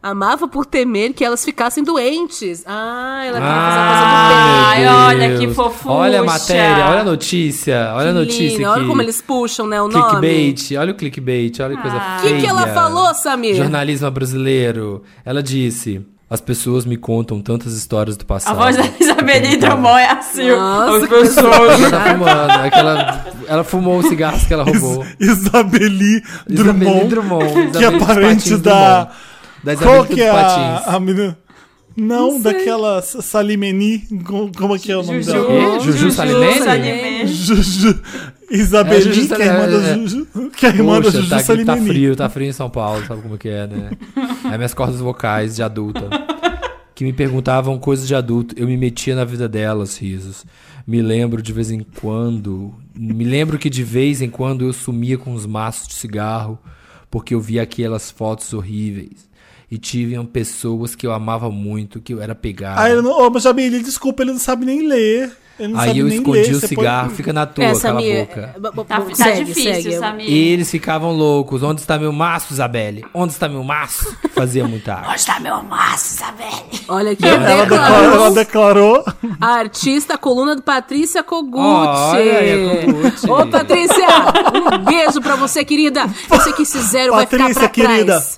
Amava 0.00 0.46
por 0.46 0.64
temer 0.64 1.12
que 1.12 1.24
elas 1.24 1.44
ficassem 1.44 1.82
doentes. 1.82 2.62
Ah, 2.64 3.24
ela 3.26 3.38
queria 3.40 3.52
fazer 3.52 3.78
a 3.80 3.88
coisa 3.88 4.04
do 4.04 4.28
bem. 4.28 4.86
Ah, 4.86 5.06
Ai, 5.08 5.16
olha 5.26 5.38
que 5.38 5.54
fofucha. 5.54 5.92
Olha 5.94 6.20
a 6.20 6.24
matéria, 6.24 6.86
olha 6.86 7.00
a 7.00 7.04
notícia. 7.04 7.92
Olha 7.94 8.10
a 8.10 8.12
Que 8.12 8.18
notícia 8.20 8.56
lindo. 8.58 8.70
Olha 8.70 8.86
como 8.86 9.02
eles 9.02 9.20
puxam, 9.20 9.66
né, 9.66 9.82
o 9.82 9.88
nome. 9.88 10.20
Clickbait, 10.20 10.76
olha 10.78 10.92
o 10.92 10.94
clickbait, 10.94 11.58
olha 11.60 11.74
que 11.76 11.82
coisa 11.82 11.96
Ah. 11.96 12.16
O 12.18 12.22
que, 12.22 12.28
feia. 12.28 12.40
que 12.40 12.46
ela 12.46 12.68
falou, 12.68 13.12
Samir? 13.12 13.56
Jornalismo 13.56 14.08
brasileiro. 14.12 15.02
Ela 15.24 15.42
disse: 15.42 16.00
As 16.30 16.40
pessoas 16.42 16.84
me 16.84 16.96
contam 16.98 17.40
tantas 17.40 17.72
histórias 17.72 18.16
do 18.16 18.22
A 18.22 18.26
passado. 18.26 18.56
voz 18.56 18.76
da 18.76 18.84
Isabeli 19.00 19.56
Drummond 19.56 19.98
é 20.00 20.10
assim. 20.10 20.50
Nossa, 20.50 21.04
As 21.04 21.08
pessoas. 21.08 21.80
Ela 21.80 21.90
tá 21.90 22.10
fumando. 22.12 22.50
É 22.66 22.70
que 22.70 22.78
ela, 22.78 23.26
ela 23.48 23.64
fumou 23.64 23.98
os 23.98 24.06
cigarros 24.08 24.44
que 24.44 24.52
ela 24.52 24.62
roubou. 24.64 25.06
Isabeli 25.18 26.22
Isabeli 26.48 26.48
Drummond, 26.48 27.08
Drummond. 27.08 27.46
que 27.72 27.78
é 27.78 27.80
Isabeli 27.80 28.04
parente 28.04 28.56
da... 28.58 29.04
Drummond. 29.04 29.18
Da 29.64 29.72
Isabeli 29.72 29.96
Qual 29.96 30.04
que 30.06 30.22
é 30.22 30.28
a, 30.30 30.82
a 30.96 31.00
menina? 31.00 31.38
Não, 31.96 32.40
daquela 32.40 32.98
S- 32.98 33.20
Salimeni, 33.22 34.06
como 34.56 34.76
é 34.76 34.78
que 34.78 34.92
é 34.92 34.96
o 34.96 35.02
nome 35.02 35.20
Juju. 35.22 35.32
dela? 35.32 35.46
Quê? 35.78 35.80
Juju 35.80 36.10
Salimene? 36.12 36.58
Salimene. 36.62 37.26
Juju. 37.26 38.00
Isabeli, 38.50 38.96
É, 38.96 39.00
Juju 39.14 39.26
que 39.36 39.42
é 39.42 39.48
a 39.50 39.54
irmã 39.54 39.68
da 39.68 39.94
Juju, 39.94 40.26
que 40.56 40.66
é 40.66 40.68
a 40.70 40.74
irmã 40.74 40.94
da 40.96 41.02
Poxa, 41.02 41.16
Juju 41.18 41.30
tá, 41.30 41.36
tá 41.36 41.42
Salimeni. 41.42 41.86
frio, 41.88 42.16
tá 42.16 42.28
frio 42.28 42.48
em 42.48 42.52
São 42.52 42.70
Paulo, 42.70 43.04
sabe 43.06 43.22
como 43.22 43.36
que 43.36 43.48
é, 43.48 43.66
né? 43.66 43.90
É 44.52 44.56
minhas 44.56 44.72
cordas 44.74 45.00
vocais 45.00 45.56
de 45.56 45.62
adulta. 45.62 46.08
Que 46.94 47.04
me 47.04 47.12
perguntavam 47.12 47.78
coisas 47.78 48.08
de 48.08 48.14
adulto. 48.14 48.54
Eu 48.58 48.66
me 48.66 48.76
metia 48.76 49.14
na 49.14 49.24
vida 49.24 49.48
delas, 49.48 49.96
risos. 49.98 50.44
Me 50.86 51.00
lembro 51.00 51.40
de 51.40 51.52
vez 51.52 51.70
em 51.70 51.80
quando. 52.00 52.74
Me 52.94 53.22
lembro 53.24 53.58
que 53.58 53.70
de 53.70 53.84
vez 53.84 54.20
em 54.20 54.28
quando 54.30 54.64
eu 54.64 54.72
sumia 54.72 55.16
com 55.16 55.32
uns 55.32 55.46
maços 55.46 55.86
de 55.86 55.94
cigarro, 55.94 56.58
porque 57.10 57.34
eu 57.34 57.40
via 57.40 57.62
aquelas 57.62 58.10
fotos 58.10 58.52
horríveis. 58.52 59.28
E 59.70 59.76
tinham 59.78 60.24
pessoas 60.24 60.94
que 60.96 61.06
eu 61.06 61.12
amava 61.12 61.50
muito, 61.50 62.00
que 62.00 62.14
eu 62.14 62.22
era 62.22 62.34
pegado. 62.34 62.80
Ah, 62.80 62.90
ele 62.90 63.02
não, 63.02 63.12
ô, 63.12 63.30
mas 63.30 63.42
Jamile, 63.42 63.82
desculpa, 63.82 64.22
ele 64.22 64.32
não 64.32 64.38
sabe 64.38 64.64
nem 64.64 64.88
ler. 64.88 65.30
Aí 65.76 65.98
eu 65.98 66.08
escondi 66.08 66.40
ler. 66.40 66.54
o 66.54 66.60
Você 66.60 66.68
cigarro, 66.68 67.04
pode- 67.06 67.16
fica 67.16 67.32
na 67.32 67.46
tua, 67.46 67.64
É, 67.64 67.74
cala 67.78 67.98
a 67.98 68.02
boca. 68.02 68.54
é, 68.54 68.84
Tá, 68.84 69.00
tá 69.00 69.14
segue, 69.14 69.44
difícil, 69.44 69.74
segue. 69.82 69.96
Samir. 69.98 70.30
Eles 70.30 70.70
ficavam 70.70 71.12
loucos. 71.12 71.62
Onde 71.62 71.80
está 71.80 71.98
meu 71.98 72.12
maço, 72.12 72.52
Isabelle? 72.52 73.04
Onde 73.12 73.32
está 73.32 73.48
meu 73.48 73.64
maço? 73.64 74.16
Fazia 74.34 74.66
muita 74.68 74.94
arte. 74.94 75.10
Onde 75.10 75.26
tá 75.26 75.40
meu 75.40 75.62
maço, 75.62 76.14
Isabeli? 76.14 76.80
Olha 76.88 77.12
aqui, 77.12 77.26
Ela 77.26 77.38
declarou, 77.38 77.66
declarou 77.66 78.14
ela 78.14 78.30
declarou 78.30 79.04
a 79.40 79.46
artista, 79.54 80.14
a 80.14 80.18
coluna 80.18 80.54
do 80.54 80.62
Patrícia 80.62 81.22
Kogut. 81.22 81.58
Olha 81.60 82.38
aí, 82.38 82.52
a 82.82 82.84
Kogut. 82.84 83.30
Ô, 83.30 83.46
Patrícia, 83.50 84.06
um 84.72 84.84
beijo 84.84 85.20
pra 85.20 85.34
você, 85.36 85.64
querida. 85.64 86.08
Sei 86.42 86.52
que 86.52 86.62
esse 86.62 86.80
zero 86.82 87.12
vai 87.12 87.26
ficar 87.26 87.38
Patrícia, 87.38 87.60
pra 87.62 87.68
querida. 87.70 88.04
trás. 88.20 88.36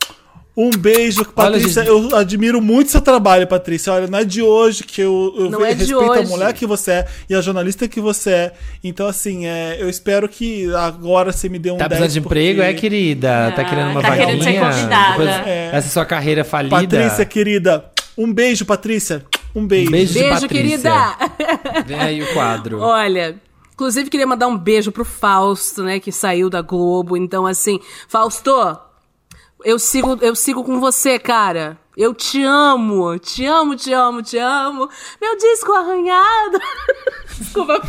Um 0.56 0.70
beijo, 0.70 1.24
Patrícia. 1.24 1.84
gente. 1.84 1.88
eu 1.88 2.16
admiro 2.16 2.60
muito 2.60 2.90
seu 2.90 3.00
trabalho, 3.00 3.46
Patrícia. 3.46 3.92
Olha, 3.92 4.06
não 4.08 4.18
é 4.18 4.24
de 4.24 4.42
hoje 4.42 4.82
que 4.84 5.00
eu, 5.00 5.32
eu 5.38 5.50
Não 5.50 5.64
é 5.64 5.72
de 5.74 5.84
respeito 5.86 6.12
a 6.12 6.20
hoje. 6.20 6.28
mulher 6.28 6.52
que 6.52 6.66
você 6.66 6.90
é 6.90 7.06
e 7.28 7.34
a 7.34 7.40
jornalista 7.40 7.86
que 7.88 8.00
você 8.00 8.30
é. 8.30 8.52
Então, 8.82 9.06
assim, 9.06 9.46
é, 9.46 9.76
eu 9.80 9.88
espero 9.88 10.28
que 10.28 10.72
agora 10.74 11.32
você 11.32 11.48
me 11.48 11.58
dê 11.58 11.70
um 11.70 11.76
Tá 11.78 11.86
10 11.88 12.00
precisando 12.00 12.12
de 12.12 12.28
porque- 12.28 12.40
emprego, 12.40 12.62
é, 12.62 12.74
querida? 12.74 13.52
Tá 13.54 13.62
Ah, 13.62 13.64
querendo 13.64 13.90
uma 13.92 14.02
tá 14.02 14.08
vaguinha? 14.10 14.26
querendo 14.26 14.42
ser 14.44 14.58
convidada. 14.60 15.10
Depois, 15.18 15.46
É. 15.46 15.70
Essa 15.72 15.88
sua 15.88 16.04
carreira 16.04 16.44
falida. 16.44 16.76
Patrícia, 16.76 17.24
querida. 17.24 17.84
Um 18.18 18.32
beijo, 18.32 18.64
Patrícia. 18.66 19.24
Um 19.54 19.66
beijo. 19.66 19.88
Um 19.88 19.92
beijo, 19.92 20.12
de 20.12 20.18
Beijo, 20.18 20.40
Patrícia. 20.42 20.78
querida. 20.78 21.16
Vem 21.86 21.98
aí 22.00 22.22
o 22.22 22.32
quadro. 22.34 22.80
Olha, 22.80 23.36
inclusive 23.72 24.10
queria 24.10 24.26
mandar 24.26 24.46
um 24.48 24.58
beijo 24.58 24.92
pro 24.92 25.04
Fausto, 25.04 25.82
né, 25.84 25.98
que 26.00 26.12
saiu 26.12 26.50
da 26.50 26.60
Globo. 26.60 27.16
Então, 27.16 27.46
assim, 27.46 27.80
Fausto, 28.08 28.50
eu 29.64 29.79
sigo, 29.79 30.18
eu 30.20 30.35
sigo 30.35 30.64
com 30.64 30.81
você, 30.81 31.18
cara. 31.18 31.79
Eu 31.96 32.14
te 32.14 32.42
amo, 32.42 33.18
te 33.18 33.44
amo, 33.44 33.77
te 33.77 33.92
amo, 33.92 34.23
te 34.23 34.38
amo. 34.38 34.88
Meu 35.20 35.37
disco 35.37 35.73
arranhado. 35.73 36.59
Desculpa, 37.38 37.81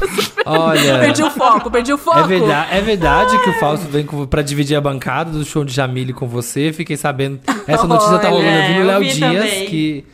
Olha. 0.46 1.00
perdi 1.00 1.24
o 1.24 1.30
foco, 1.32 1.72
perdi 1.72 1.94
o 1.94 1.98
foco. 1.98 2.20
É 2.20 2.28
verdade, 2.28 2.76
é 2.76 2.82
verdade 2.82 3.40
que 3.44 3.50
o 3.50 3.60
Fausto 3.60 3.88
vem 3.88 4.06
pra 4.28 4.42
dividir 4.42 4.76
a 4.76 4.82
bancada 4.82 5.32
do 5.32 5.46
show 5.46 5.64
de 5.64 5.74
Jamile 5.74 6.14
com 6.14 6.28
você. 6.28 6.74
Fiquei 6.74 6.98
sabendo. 6.98 7.40
Essa 7.68 7.88
notícia 7.88 8.20
tá 8.20 8.30
rolando. 8.30 8.68
Vi 8.68 8.74
no 8.74 8.80
Olha, 8.82 8.98
Léo 8.98 9.04
Dias 9.04 9.20
também. 9.20 9.66
que 9.68 10.06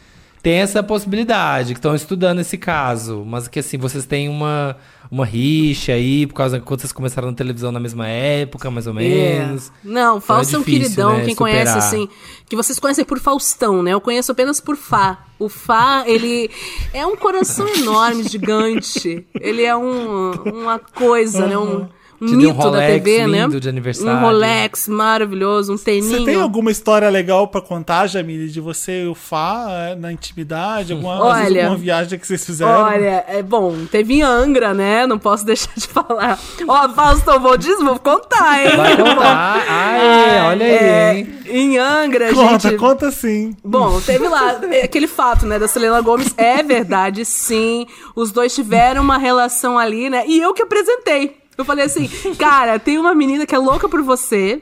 tem 0.43 0.59
essa 0.59 0.83
possibilidade, 0.83 1.73
que 1.73 1.79
estão 1.79 1.95
estudando 1.95 2.39
esse 2.39 2.57
caso. 2.57 3.23
Mas 3.25 3.47
que 3.47 3.59
assim, 3.59 3.77
vocês 3.77 4.05
têm 4.05 4.29
uma, 4.29 4.77
uma 5.09 5.25
rixa 5.25 5.93
aí, 5.93 6.27
por 6.27 6.33
causa 6.33 6.59
que 6.59 6.65
quando 6.65 6.81
vocês 6.81 6.91
começaram 6.91 7.29
na 7.29 7.35
televisão 7.35 7.71
na 7.71 7.79
mesma 7.79 8.07
época, 8.07 8.69
mais 8.69 8.87
ou 8.87 8.93
menos. 8.93 9.69
É. 9.69 9.71
Não, 9.87 10.19
Fausto 10.19 10.55
é 10.55 10.59
um 10.59 10.63
queridão, 10.63 11.17
né, 11.17 11.25
quem 11.25 11.35
superar. 11.35 11.65
conhece, 11.65 11.77
assim. 11.77 12.09
Que 12.47 12.55
vocês 12.55 12.79
conhecem 12.79 13.05
por 13.05 13.19
Faustão, 13.19 13.81
né? 13.83 13.93
Eu 13.93 14.01
conheço 14.01 14.31
apenas 14.31 14.59
por 14.59 14.75
Fá. 14.75 15.25
O 15.39 15.49
Fá, 15.49 16.03
ele 16.07 16.49
é 16.93 17.05
um 17.05 17.15
coração 17.15 17.67
enorme, 17.67 18.23
gigante. 18.23 19.25
Ele 19.39 19.63
é 19.63 19.75
um, 19.75 20.31
uma 20.31 20.79
coisa, 20.79 21.45
né? 21.45 21.57
Um, 21.57 21.87
um 22.19 22.25
Te 22.25 22.35
deu 22.35 22.49
um 22.49 22.53
mito 22.53 22.57
da 22.57 22.69
Rolex 22.69 23.03
TV, 23.03 23.27
né? 23.27 23.41
lindo 23.43 23.59
de 23.59 23.69
aniversário. 23.69 24.11
Um 24.17 24.21
Rolex 24.21 24.87
maravilhoso, 24.87 25.73
um 25.73 25.77
teninho. 25.77 26.17
Você 26.19 26.25
tem 26.25 26.35
alguma 26.41 26.71
história 26.71 27.07
legal 27.09 27.47
pra 27.47 27.61
contar, 27.61 28.07
Jamile, 28.07 28.49
de 28.49 28.59
você 28.59 29.03
e 29.03 29.07
o 29.07 29.13
Fá 29.13 29.65
é, 29.69 29.95
na 29.95 30.11
intimidade? 30.11 30.93
Alguma, 30.93 31.19
Olha. 31.23 31.63
alguma 31.63 31.77
viagem 31.77 32.17
que 32.17 32.25
vocês 32.25 32.43
fizeram? 32.45 32.71
Olha, 32.83 33.23
é 33.27 33.43
bom, 33.43 33.75
teve 33.91 34.15
em 34.15 34.21
Angra, 34.23 34.73
né? 34.73 35.05
Não 35.05 35.19
posso 35.19 35.45
deixar 35.45 35.71
de 35.75 35.87
falar. 35.87 36.39
Ó, 36.67 36.89
Fausto, 36.89 37.39
vou, 37.39 37.57
diz, 37.57 37.77
vou 37.79 37.99
contar, 37.99 38.65
hein? 38.65 38.75
Vai 38.75 38.97
contar. 38.97 39.63
Ai, 39.67 40.41
olha 40.47 40.65
aí, 40.65 40.71
É, 40.71 41.17
hein? 41.19 41.27
em 41.49 41.77
Angra, 41.77 42.33
conta, 42.33 42.69
gente. 42.69 42.77
conta 42.79 43.11
sim. 43.11 43.55
Bom, 43.63 44.01
teve 44.01 44.27
lá 44.27 44.59
é, 44.71 44.83
aquele 44.83 45.07
fato, 45.07 45.45
né, 45.45 45.59
da 45.59 45.67
Selena 45.67 46.01
Gomes. 46.01 46.33
É 46.37 46.63
verdade, 46.63 47.23
sim. 47.25 47.85
Os 48.15 48.31
dois 48.31 48.53
tiveram 48.55 49.01
uma 49.03 49.17
relação 49.17 49.77
ali, 49.77 50.09
né? 50.09 50.23
E 50.27 50.39
eu 50.41 50.53
que 50.53 50.63
apresentei. 50.63 51.35
Eu 51.57 51.65
falei 51.65 51.85
assim, 51.85 52.07
cara, 52.37 52.77
tem 52.77 52.97
uma 52.99 53.15
menina 53.15 53.45
que 53.45 53.55
é 53.55 53.57
louca 53.57 53.89
por 53.89 54.01
você. 54.03 54.61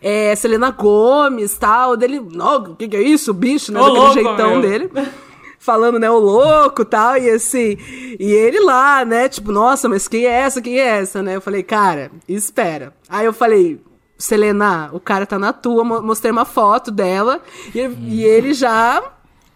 É, 0.00 0.34
Selena 0.36 0.70
Gomes, 0.70 1.56
tal. 1.58 1.96
Dele, 1.96 2.20
ó, 2.38 2.56
o 2.58 2.76
que, 2.76 2.88
que 2.88 2.96
é 2.96 3.02
isso, 3.02 3.32
bicho, 3.34 3.72
né? 3.72 3.80
Ô, 3.80 3.84
Daquele 3.84 3.98
louco, 4.00 4.14
jeitão 4.14 4.50
meu. 4.50 4.60
dele. 4.60 4.90
Falando, 5.58 5.98
né, 5.98 6.08
o 6.08 6.18
louco 6.18 6.84
tal, 6.84 7.16
e 7.16 7.28
assim. 7.28 7.76
E 8.20 8.32
ele 8.32 8.60
lá, 8.60 9.04
né, 9.04 9.28
tipo, 9.28 9.50
nossa, 9.50 9.88
mas 9.88 10.06
quem 10.06 10.24
é 10.26 10.30
essa? 10.30 10.62
Quem 10.62 10.78
é 10.78 10.86
essa, 10.98 11.22
né? 11.22 11.34
Eu 11.36 11.40
falei, 11.40 11.62
cara, 11.64 12.10
espera. 12.28 12.94
Aí 13.08 13.26
eu 13.26 13.32
falei, 13.32 13.80
Selena, 14.16 14.90
o 14.92 15.00
cara 15.00 15.26
tá 15.26 15.38
na 15.40 15.52
tua, 15.52 15.82
mo- 15.82 16.02
mostrei 16.02 16.30
uma 16.30 16.44
foto 16.44 16.90
dela, 16.92 17.40
e, 17.74 17.80
e 17.80 18.24
ele 18.24 18.54
já. 18.54 19.02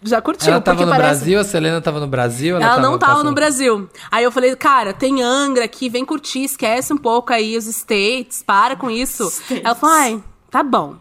Já 0.02 0.20
curtiu, 0.22 0.50
Ela 0.52 0.60
tava 0.62 0.78
porque 0.78 0.86
no 0.90 0.96
parece. 0.96 1.18
Brasil, 1.20 1.40
a 1.40 1.44
Selena 1.44 1.80
tava 1.80 2.00
no 2.00 2.06
Brasil? 2.06 2.56
Ela, 2.56 2.78
não 2.80 2.98
tava 2.98 3.12
passando- 3.12 3.28
no 3.28 3.34
Brasil. 3.34 3.90
Aí 4.10 4.24
eu 4.24 4.32
falei, 4.32 4.56
cara, 4.56 4.94
tem 4.94 5.22
Angra 5.22 5.64
aqui, 5.64 5.90
vem 5.90 6.04
curtir, 6.06 6.42
esquece 6.44 6.92
um 6.92 6.96
pouco 6.96 7.32
aí 7.34 7.54
os 7.56 7.66
States, 7.66 8.42
para 8.42 8.76
com 8.76 8.90
isso. 8.90 9.30
Ela 9.62 9.74
falou, 9.74 9.94
ai, 9.96 10.22
tá 10.50 10.62
bom. 10.62 10.96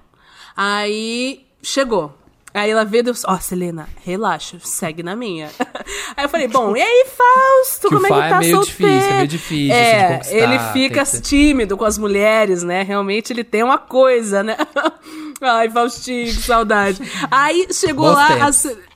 Aí 0.55 1.45
chegou. 1.63 2.13
Aí 2.53 2.71
ela 2.71 2.83
veio 2.83 3.01
e 3.01 3.03
deu, 3.03 3.13
ó, 3.25 3.37
Selena, 3.37 3.87
relaxa, 4.03 4.57
segue 4.59 5.03
na 5.03 5.15
minha. 5.15 5.49
Aí 6.17 6.25
eu 6.25 6.29
falei, 6.29 6.47
bom, 6.47 6.75
e 6.75 6.81
aí, 6.81 7.05
Fausto, 7.05 7.89
Que 7.89 7.95
como 7.95 8.07
é 8.07 8.09
que 8.09 8.15
é 8.15 8.29
tá 8.29 8.39
meio 8.39 8.55
solteiro? 8.55 8.87
difícil, 8.91 9.09
é 9.11 9.15
meio 9.15 9.27
difícil, 9.27 9.75
assim, 9.75 9.81
É, 9.95 10.13
conquistar, 10.13 10.35
ele 10.35 10.59
fica 10.73 11.05
que 11.05 11.21
tímido 11.21 11.77
com 11.77 11.85
as 11.85 11.97
mulheres, 11.97 12.63
né? 12.63 12.81
Realmente 12.81 13.31
ele 13.31 13.43
tem 13.43 13.63
uma 13.63 13.77
coisa, 13.77 14.41
né? 14.43 14.57
Ai, 15.41 15.69
Faustinho, 15.69 16.25
que 16.25 16.41
saudade. 16.41 16.99
Aí 17.29 17.67
chegou 17.71 18.07
Bons 18.07 18.15
lá, 18.15 18.27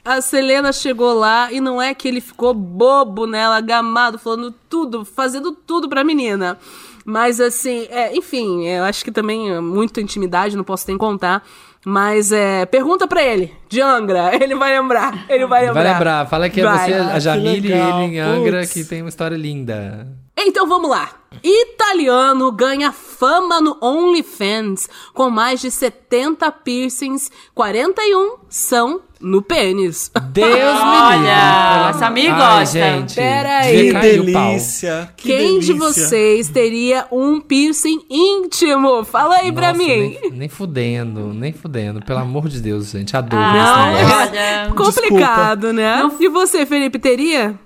a, 0.05 0.15
a 0.15 0.21
Selena 0.21 0.73
chegou 0.73 1.13
lá 1.13 1.51
e 1.51 1.61
não 1.61 1.81
é 1.81 1.93
que 1.93 2.07
ele 2.07 2.19
ficou 2.19 2.53
bobo 2.53 3.25
nela, 3.27 3.61
gamado, 3.61 4.17
falando 4.17 4.51
tudo, 4.67 5.05
fazendo 5.05 5.53
tudo 5.53 5.87
pra 5.87 6.03
menina. 6.03 6.57
Mas 7.05 7.39
assim, 7.39 7.87
é, 7.89 8.15
enfim, 8.15 8.65
eu 8.65 8.83
acho 8.83 9.03
que 9.03 9.11
também 9.11 9.51
é 9.51 9.59
muita 9.59 10.01
intimidade, 10.01 10.57
não 10.57 10.63
posso 10.63 10.85
nem 10.87 10.97
contar. 10.97 11.45
Mas 11.85 12.31
é, 12.31 12.65
pergunta 12.65 13.07
pra 13.07 13.21
ele, 13.21 13.51
de 13.67 13.81
Angra, 13.81 14.31
ele 14.41 14.55
vai 14.55 14.77
lembrar, 14.79 15.25
ele 15.29 15.45
vai 15.45 15.65
lembrar. 15.65 15.83
Vai 15.83 15.93
lembrar, 15.93 16.27
fala 16.27 16.49
que 16.49 16.61
é 16.61 16.63
Vai. 16.63 16.89
você, 16.89 16.93
Ah, 16.93 17.13
a 17.15 17.19
Jamile 17.19 17.67
e 17.67 17.71
ele 17.71 17.81
em 18.05 18.19
Angra, 18.19 18.59
putz. 18.59 18.71
que 18.73 18.85
tem 18.85 19.01
uma 19.01 19.09
história 19.09 19.35
linda. 19.35 20.07
Então 20.37 20.67
vamos 20.67 20.89
lá. 20.89 21.09
Italiano 21.43 22.51
ganha 22.51 22.91
fama 22.91 23.59
no 23.59 23.77
OnlyFans 23.81 24.87
com 25.13 25.29
mais 25.29 25.59
de 25.61 25.71
70 25.71 26.51
piercings, 26.51 27.31
41 27.55 28.35
são 28.49 29.01
no 29.19 29.41
pênis. 29.41 30.11
Deus 30.31 30.45
me 30.49 30.51
livre. 30.51 31.29
Olha, 31.29 31.91
Ai, 31.91 32.27
gosta. 32.59 32.65
gente, 32.65 33.15
Pera 33.15 33.61
devia 33.61 33.99
aí. 33.99 34.15
Que 34.15 34.21
delícia. 34.23 35.13
Que 35.17 35.27
Quem 35.27 35.59
de 35.59 35.73
delícia. 35.73 35.75
vocês 36.03 36.49
teria 36.49 37.07
um 37.11 37.39
piercing 37.39 38.05
íntimo? 38.09 39.03
Fala 39.03 39.37
aí 39.37 39.51
pra 39.51 39.71
Nossa, 39.73 39.77
mim. 39.83 40.17
Nem, 40.21 40.31
nem 40.31 40.49
fudendo, 40.49 41.33
nem 41.33 41.51
fudendo. 41.53 42.01
Pelo 42.05 42.19
amor 42.19 42.47
de 42.47 42.59
Deus, 42.59 42.91
gente. 42.91 43.15
Adoro 43.17 43.41
Ah, 43.41 43.91
esse 43.93 44.03
negócio. 44.03 44.29
olha. 44.29 44.73
Complicado, 44.75 45.73
né? 45.73 46.11
E 46.19 46.27
você, 46.29 46.65
Felipe, 46.65 46.99
teria? 46.99 47.57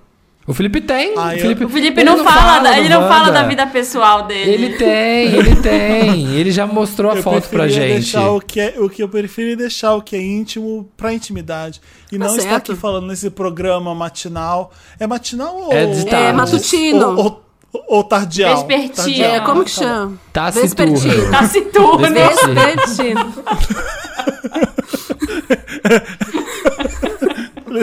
O 0.48 0.54
Felipe 0.54 0.80
tem. 0.80 1.12
Ah, 1.16 1.28
o 1.28 1.32
eu- 1.32 1.38
Felipe, 1.40 1.64
O 1.66 1.68
Felipe 1.68 2.00
ele 2.00 2.08
não, 2.10 2.24
fala, 2.24 2.58
do 2.60 2.66
ele 2.78 2.88
não 2.88 3.06
fala 3.06 3.30
da 3.30 3.42
vida 3.42 3.66
pessoal 3.66 4.22
dele. 4.26 4.50
Ele 4.50 4.76
tem, 4.78 5.26
ele 5.34 5.56
tem. 5.56 6.26
Ele 6.34 6.50
já 6.50 6.66
mostrou 6.66 7.12
a 7.12 7.16
Eu 7.16 7.22
foto 7.22 7.48
pra 7.50 7.68
gente. 7.68 8.16
o 8.16 8.40
que 8.40 8.58
é 8.58 8.74
o 8.78 8.88
que 8.88 9.02
eu 9.02 9.08
prefiro 9.10 9.52
é 9.52 9.56
deixar 9.56 9.94
o 9.94 10.00
que 10.00 10.16
é 10.16 10.22
íntimo 10.22 10.90
pra 10.96 11.12
intimidade 11.12 11.82
e 12.10 12.18
Tá 12.18 12.24
não 12.24 12.34
estar 12.34 12.48
certo. 12.50 12.72
aqui 12.72 12.80
falando 12.80 13.06
nesse 13.08 13.28
programa 13.28 13.94
matinal. 13.94 14.72
É 14.98 15.06
matinal 15.06 15.54
ou 15.54 15.70
É 15.72 15.84
de 15.84 16.06
tarde. 16.06 16.28
É 16.28 16.32
matutino. 16.32 17.08
Ou, 17.18 17.42
ou, 17.70 17.84
ou 17.86 18.02
tardial? 18.04 18.66
Vespertino. 18.66 19.24
É, 19.24 19.40
como 19.40 19.62
que 19.64 19.74
Tá 19.74 19.82
chama? 19.84 20.18
Taciturno. 20.32 20.94
Vespertino. 20.96 21.30
Taciturno. 21.30 22.08
Vespertino. 22.08 23.34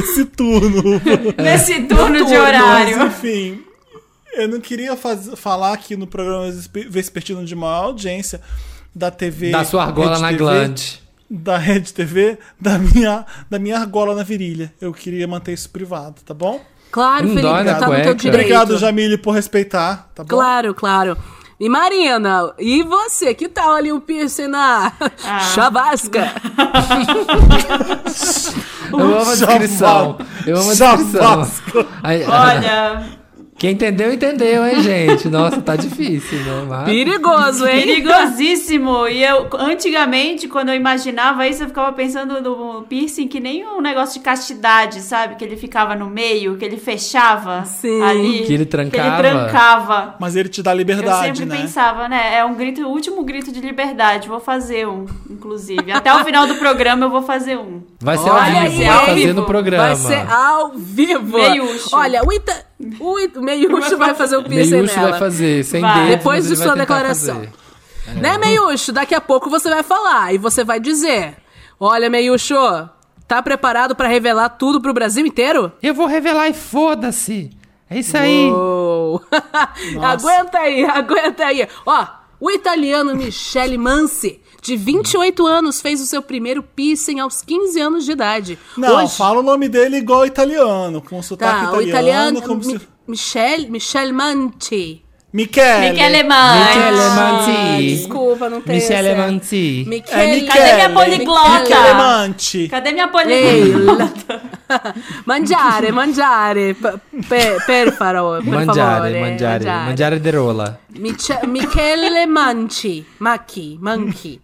Vespertino. 0.02 0.04
Esse 0.04 0.26
turno. 0.26 1.02
Nesse 1.38 1.82
turno 1.84 2.18
de 2.26 2.34
Mas, 2.34 2.40
horário. 2.40 3.04
enfim, 3.08 3.62
eu 4.34 4.48
não 4.48 4.60
queria 4.60 4.96
faz- 4.96 5.30
falar 5.36 5.74
aqui 5.74 5.96
no 5.96 6.08
programa 6.08 6.46
Vespe- 6.52 6.88
Vespertino 6.90 7.46
de 7.46 7.56
maior 7.56 7.86
audiência 7.86 8.42
da 8.94 9.10
TV. 9.12 9.52
Da 9.52 9.64
sua 9.64 9.84
argola 9.84 10.20
na 10.20 10.28
TV, 10.30 10.38
glande. 10.38 11.02
Da 11.30 11.58
Rede 11.58 11.92
TV, 11.94 12.38
da 12.60 12.78
minha, 12.78 13.26
da 13.50 13.58
minha 13.58 13.78
argola 13.80 14.14
na 14.14 14.24
virilha. 14.24 14.72
Eu 14.80 14.94
queria 14.94 15.28
manter 15.28 15.54
isso 15.54 15.70
privado, 15.70 16.22
tá 16.26 16.34
bom? 16.34 16.62
Claro, 16.92 17.24
Felipe, 17.28 17.42
dói 17.42 17.66
tá 17.66 17.88
no 17.88 18.02
teu 18.04 18.14
direito. 18.14 18.28
Obrigado, 18.42 18.78
Jamile, 18.78 19.18
por 19.18 19.32
respeitar, 19.32 20.10
tá 20.16 20.24
bom? 20.24 20.30
Claro, 20.30 20.74
claro. 20.74 21.18
E 21.58 21.70
Marina, 21.70 22.54
e 22.60 22.84
você? 22.84 23.34
Que 23.34 23.48
tal 23.48 23.74
ali 23.76 23.92
o 23.92 24.02
piercing 24.02 24.48
na 24.48 24.92
Ah. 25.24 25.40
chavasca? 25.40 26.34
Eu 28.92 29.00
amo 29.00 29.32
a 29.32 29.36
descrição. 29.36 30.18
Eu 30.46 30.58
amo 30.58 30.72
a 30.72 30.74
descrição. 30.74 31.48
Olha, 32.28 33.04
Quem 33.66 33.74
entendeu, 33.74 34.14
entendeu, 34.14 34.64
hein, 34.64 34.80
gente? 34.84 35.28
Nossa, 35.28 35.60
tá 35.60 35.76
difícil, 35.76 36.38
né? 36.38 36.66
Mas... 36.70 36.86
Perigoso, 36.86 37.66
hein? 37.66 37.82
perigosíssimo. 37.82 39.08
E 39.08 39.24
eu, 39.24 39.48
antigamente, 39.58 40.48
quando 40.48 40.70
eu 40.70 40.76
imaginava 40.76 41.48
isso, 41.48 41.64
eu 41.64 41.68
ficava 41.70 41.92
pensando 41.92 42.40
no 42.42 42.84
piercing 42.84 43.28
que 43.28 43.40
nem 43.40 43.66
um 43.66 43.82
negócio 43.82 44.20
de 44.20 44.24
castidade, 44.24 45.02
sabe? 45.02 45.34
Que 45.34 45.44
ele 45.44 45.58
ficava 45.58 45.96
no 45.96 46.08
meio, 46.08 46.58
que 46.58 46.64
ele 46.64 46.78
fechava 46.78 47.66
Sim. 47.66 48.04
ali. 48.04 48.22
Que 48.22 48.34
ele 48.36 48.46
Que 48.46 48.54
ele 48.54 48.66
trancava. 48.66 49.18
trancava. 49.18 50.16
Mas 50.20 50.36
ele 50.36 50.50
te 50.50 50.62
dá 50.62 50.72
Eu 50.74 50.78
liberdade, 50.78 51.40
sempre 51.40 51.46
né? 51.46 51.62
pensava, 51.64 52.08
né? 52.08 52.38
É 52.38 52.46
um 52.46 52.54
grito, 52.54 52.84
o 52.84 52.90
último 52.90 53.24
grito 53.24 53.52
de 53.52 53.62
liberdade. 53.62 54.28
Vou 54.28 54.40
fazer 54.40 54.88
um, 54.88 55.08
inclusive. 55.28 55.92
Até 55.92 56.14
o 56.14 56.24
final 56.24 56.46
do 56.46 56.54
programa 56.54 57.08
eu 57.08 57.10
vou 57.10 57.24
fazer 57.24 57.58
um. 57.58 57.82
Vai 58.00 58.16
ser 58.16 58.30
ao 58.30 58.36
Olha 58.36 58.46
vivo, 58.46 58.60
aí, 58.60 58.78
vai 58.78 58.88
ao 58.96 59.06
fazer 59.08 59.16
vivo. 59.22 59.34
no 59.34 59.46
programa. 59.48 59.84
Vai 59.84 59.96
ser 59.96 60.32
ao 60.32 60.70
vivo. 60.76 61.40
Meiúcho. 61.40 61.90
Olha, 61.94 62.24
o, 62.24 62.32
Ita... 62.32 62.75
o, 63.00 63.18
It... 63.18 63.38
o 63.38 63.42
Meiúcho 63.42 63.98
vai 63.98 64.14
fazer 64.14 64.38
o 64.38 64.44
piercing 64.44 64.72
Meiúcho 64.72 64.96
nela. 64.96 65.12
vai 65.12 65.20
fazer, 65.20 65.64
sem 65.64 65.82
Vai. 65.82 65.94
dedos, 66.08 66.18
Depois 66.18 66.48
de 66.48 66.56
sua 66.56 66.76
declaração. 66.76 67.36
fazer. 67.36 68.22
Né, 68.22 68.38
Meiúcho? 68.38 68.92
Daqui 68.92 69.16
a 69.16 69.22
pouco 69.22 69.50
você 69.50 69.70
vai 69.70 69.82
falar 69.84 70.34
e 70.34 70.38
você 70.38 70.64
vai 70.64 70.80
dizer: 70.80 71.36
Olha, 71.80 72.10
Meiúcho, 72.10 72.56
tá 73.28 73.42
preparado 73.42 73.96
pra 73.96 74.08
revelar 74.08 74.50
tudo 74.50 74.80
pro 74.80 74.94
Brasil 74.94 75.26
inteiro? 75.26 75.72
Eu 75.82 75.94
vou 75.94 76.06
revelar 76.06 76.48
e 76.50 76.54
foda-se. 76.54 77.50
É 77.90 78.00
isso 78.00 78.18
aí. 78.18 78.50
Uou. 78.52 79.22
aguenta 80.04 80.60
aí, 80.60 80.84
aguenta 80.86 81.46
aí. 81.46 81.68
Ó, 81.86 82.06
o 82.40 82.52
italiano 82.52 83.16
Michele 83.16 83.78
Mansi, 83.78 84.42
de 84.66 84.76
28 84.76 85.46
anos, 85.46 85.80
fez 85.80 86.02
o 86.02 86.06
seu 86.08 86.24
primeiro 86.24 86.64
piercing 86.64 87.20
aos 87.20 87.42
15 87.44 87.80
anos 87.80 88.04
de 88.04 88.14
idade. 88.14 88.58
Não, 88.76 88.96
Hoje, 89.04 89.16
fala 89.16 89.40
o 89.40 89.44
nome 89.44 89.70
dele 89.70 89.98
igual 89.98 90.26
italiano, 90.26 91.02
com 91.02 91.22
sotaque 91.22 91.66
tá, 91.68 91.72
o 91.78 91.82
italiano. 91.82 92.40
italiano 92.40 92.42
como 92.42 92.58
Mi- 92.66 92.80
se... 92.80 92.88
Michele, 93.08 93.70
Michele 93.70 94.12
Manti. 94.12 95.04
Michele. 95.32 95.92
Michele. 95.92 96.24
Michele 96.24 96.28
Ah, 96.32 97.16
Manti. 97.16 97.96
desculpa, 97.96 98.50
não 98.50 98.62
tem 98.62 98.76
Michele 98.78 99.08
essa. 99.10 99.18
Manti. 99.22 99.84
É 99.86 99.90
Michele 99.90 100.42
Michele. 100.42 100.48
Cadê 100.48 100.74
minha 100.74 100.90
poliglota? 100.90 101.60
Michele 101.60 101.94
Manti. 101.94 102.68
Cadê 102.70 102.92
minha 102.92 103.08
poliglota? 103.08 104.42
Mangiare, 105.26 105.92
mangiare, 105.92 106.74
per, 106.74 107.92
faro, 107.94 108.40
per 108.44 108.44
Mangiare, 108.44 108.66
favore, 108.66 109.20
mangiare, 109.20 109.66
mangiare 109.66 110.20
de 110.20 110.32
rola. 110.32 110.80
Miche- 110.98 111.46
Michele 111.46 112.26
Manci, 112.26 113.06
Macchi, 113.20 113.78
Manchi. 113.80 114.42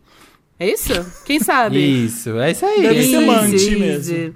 É 0.62 0.72
isso? 0.74 0.94
Quem 1.26 1.40
sabe? 1.40 1.80
Isso, 2.06 2.38
é 2.38 2.52
isso 2.52 2.64
aí. 2.64 2.82
Deve 2.84 3.04
ser 3.04 3.16
Easy, 3.16 3.26
Manti 3.26 3.54
easy. 3.56 3.76
mesmo. 3.78 4.34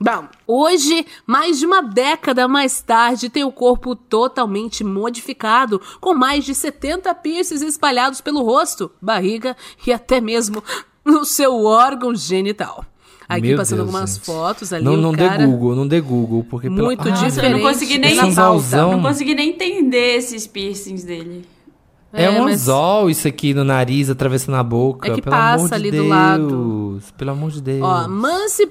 Bom, 0.00 0.24
hoje, 0.46 1.04
mais 1.26 1.58
de 1.58 1.66
uma 1.66 1.82
década 1.82 2.46
mais 2.46 2.80
tarde, 2.80 3.28
tem 3.28 3.42
o 3.42 3.50
corpo 3.50 3.96
totalmente 3.96 4.84
modificado, 4.84 5.80
com 6.00 6.14
mais 6.14 6.44
de 6.44 6.54
70 6.54 7.12
piercings 7.16 7.62
espalhados 7.62 8.20
pelo 8.20 8.42
rosto, 8.42 8.88
barriga 9.02 9.56
e 9.84 9.92
até 9.92 10.20
mesmo 10.20 10.62
no 11.04 11.24
seu 11.24 11.64
órgão 11.64 12.14
genital. 12.14 12.84
Aqui 13.28 13.48
Meu 13.48 13.56
passando 13.56 13.78
Deus, 13.78 13.88
algumas 13.88 14.14
gente. 14.14 14.26
fotos 14.26 14.72
ali, 14.72 14.84
Não, 14.84 14.96
não 14.96 15.12
cara... 15.12 15.38
dê 15.38 15.46
Google, 15.46 15.74
não 15.74 15.88
dê 15.88 16.00
Google, 16.00 16.44
porque 16.48 16.68
pela- 16.68 16.82
Muito 16.82 17.08
Ah, 17.08 17.12
diferente. 17.12 17.52
eu 17.52 17.58
não 17.58 17.66
consegui 17.68 17.98
nem-. 17.98 18.14
Não 18.16 19.02
consegui 19.02 19.34
nem 19.34 19.48
entender 19.50 20.16
esses 20.18 20.46
piercings 20.46 21.02
dele. 21.04 21.44
É, 22.14 22.24
É, 22.24 22.30
um 22.30 22.44
mas- 22.44 22.62
anzol 22.62 23.10
isso 23.10 23.26
aqui 23.26 23.52
no 23.52 23.64
nariz, 23.64 24.08
atravessando 24.08 24.54
a 24.54 24.62
boca. 24.62 25.10
É 25.10 25.14
que 25.14 25.20
pelo 25.22 25.34
passa 25.34 25.54
amor 25.56 25.68
de 25.68 25.74
ali 25.74 25.90
Deus. 25.90 26.02
do 26.04 26.08
lado. 26.08 27.00
Pelo 27.18 27.30
amor 27.32 27.50
de 27.50 27.60
Deus. 27.60 27.82
Ó, 27.82 28.08
Mansi 28.08 28.68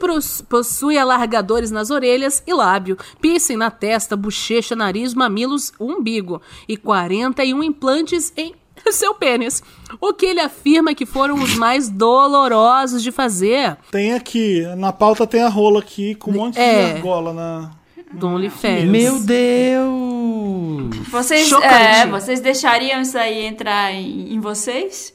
possui 0.49 0.97
alargadores 0.97 1.69
nas 1.69 1.89
orelhas 1.91 2.41
e 2.47 2.53
lábio, 2.53 2.97
piercing 3.21 3.57
na 3.57 3.69
testa, 3.69 4.15
bochecha, 4.15 4.75
nariz, 4.75 5.13
mamilos, 5.13 5.71
umbigo 5.79 6.41
e 6.67 6.77
41 6.77 7.61
implantes 7.63 8.31
em 8.37 8.55
seu 8.91 9.13
pênis. 9.13 9.61
O 10.01 10.13
que 10.13 10.25
ele 10.25 10.39
afirma 10.39 10.95
que 10.95 11.05
foram 11.05 11.35
os 11.35 11.55
mais 11.55 11.89
dolorosos 11.89 13.03
de 13.03 13.11
fazer. 13.11 13.77
Tem 13.91 14.13
aqui, 14.13 14.61
na 14.77 14.91
pauta 14.91 15.27
tem 15.27 15.41
a 15.43 15.49
rola 15.49 15.79
aqui, 15.79 16.15
com 16.15 16.31
um 16.31 16.35
monte 16.35 16.57
É. 16.59 16.85
de 16.85 16.91
argola 16.97 17.33
na... 17.33 17.71
Do 18.13 18.27
OnlyFans. 18.27 18.83
Meu 18.85 19.19
Deus! 19.19 21.07
Vocês, 21.09 21.51
é, 21.51 22.05
vocês 22.07 22.39
deixariam 22.39 23.01
isso 23.01 23.17
aí 23.17 23.45
entrar 23.45 23.91
em, 23.93 24.33
em 24.33 24.39
vocês? 24.39 25.13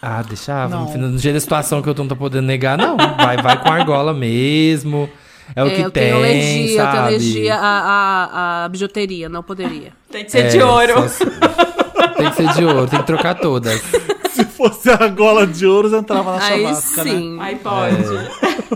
Ah, 0.00 0.22
deixava. 0.22 0.74
Não. 0.76 0.96
No, 0.96 1.18
jeito 1.18 1.34
da 1.34 1.40
situação 1.40 1.80
que 1.82 1.88
eu 1.88 1.94
não 1.94 2.06
tô 2.08 2.16
podendo 2.16 2.46
negar, 2.46 2.76
não. 2.76 2.96
Vai, 2.96 3.36
vai 3.38 3.60
com 3.62 3.70
argola 3.72 4.12
mesmo. 4.12 5.08
É 5.54 5.62
o 5.62 5.66
É, 5.66 5.70
que 5.70 5.80
eu 5.82 5.90
tem, 5.90 6.04
tenho 6.04 6.16
alergia, 6.16 6.70
eu 6.72 6.76
sabe? 6.76 6.92
tenho 6.92 7.04
alergia 7.04 7.54
à, 7.56 7.60
à, 7.60 8.64
à 8.64 8.68
bijuteria, 8.68 9.28
não 9.28 9.42
poderia. 9.42 9.92
Tem 10.10 10.24
que 10.24 10.32
ser 10.32 10.46
É, 10.46 10.48
de 10.48 10.62
ouro. 10.62 11.08
só 11.08 11.24
Tem 12.16 12.30
que 12.30 12.36
ser 12.36 12.48
de 12.54 12.64
ouro, 12.64 12.86
tem 12.86 12.98
que 13.00 13.06
trocar 13.06 13.34
todas. 13.34 13.80
Se 14.30 14.44
fosse 14.44 14.90
argola 14.90 15.46
de 15.46 15.66
ouro, 15.66 15.94
entrava 15.94 16.36
na 16.38 16.44
Aí 16.46 16.64
né? 16.64 16.74
sim. 16.74 17.38
Aí 17.40 17.56
pode. 17.56 17.96
É 17.96 18.74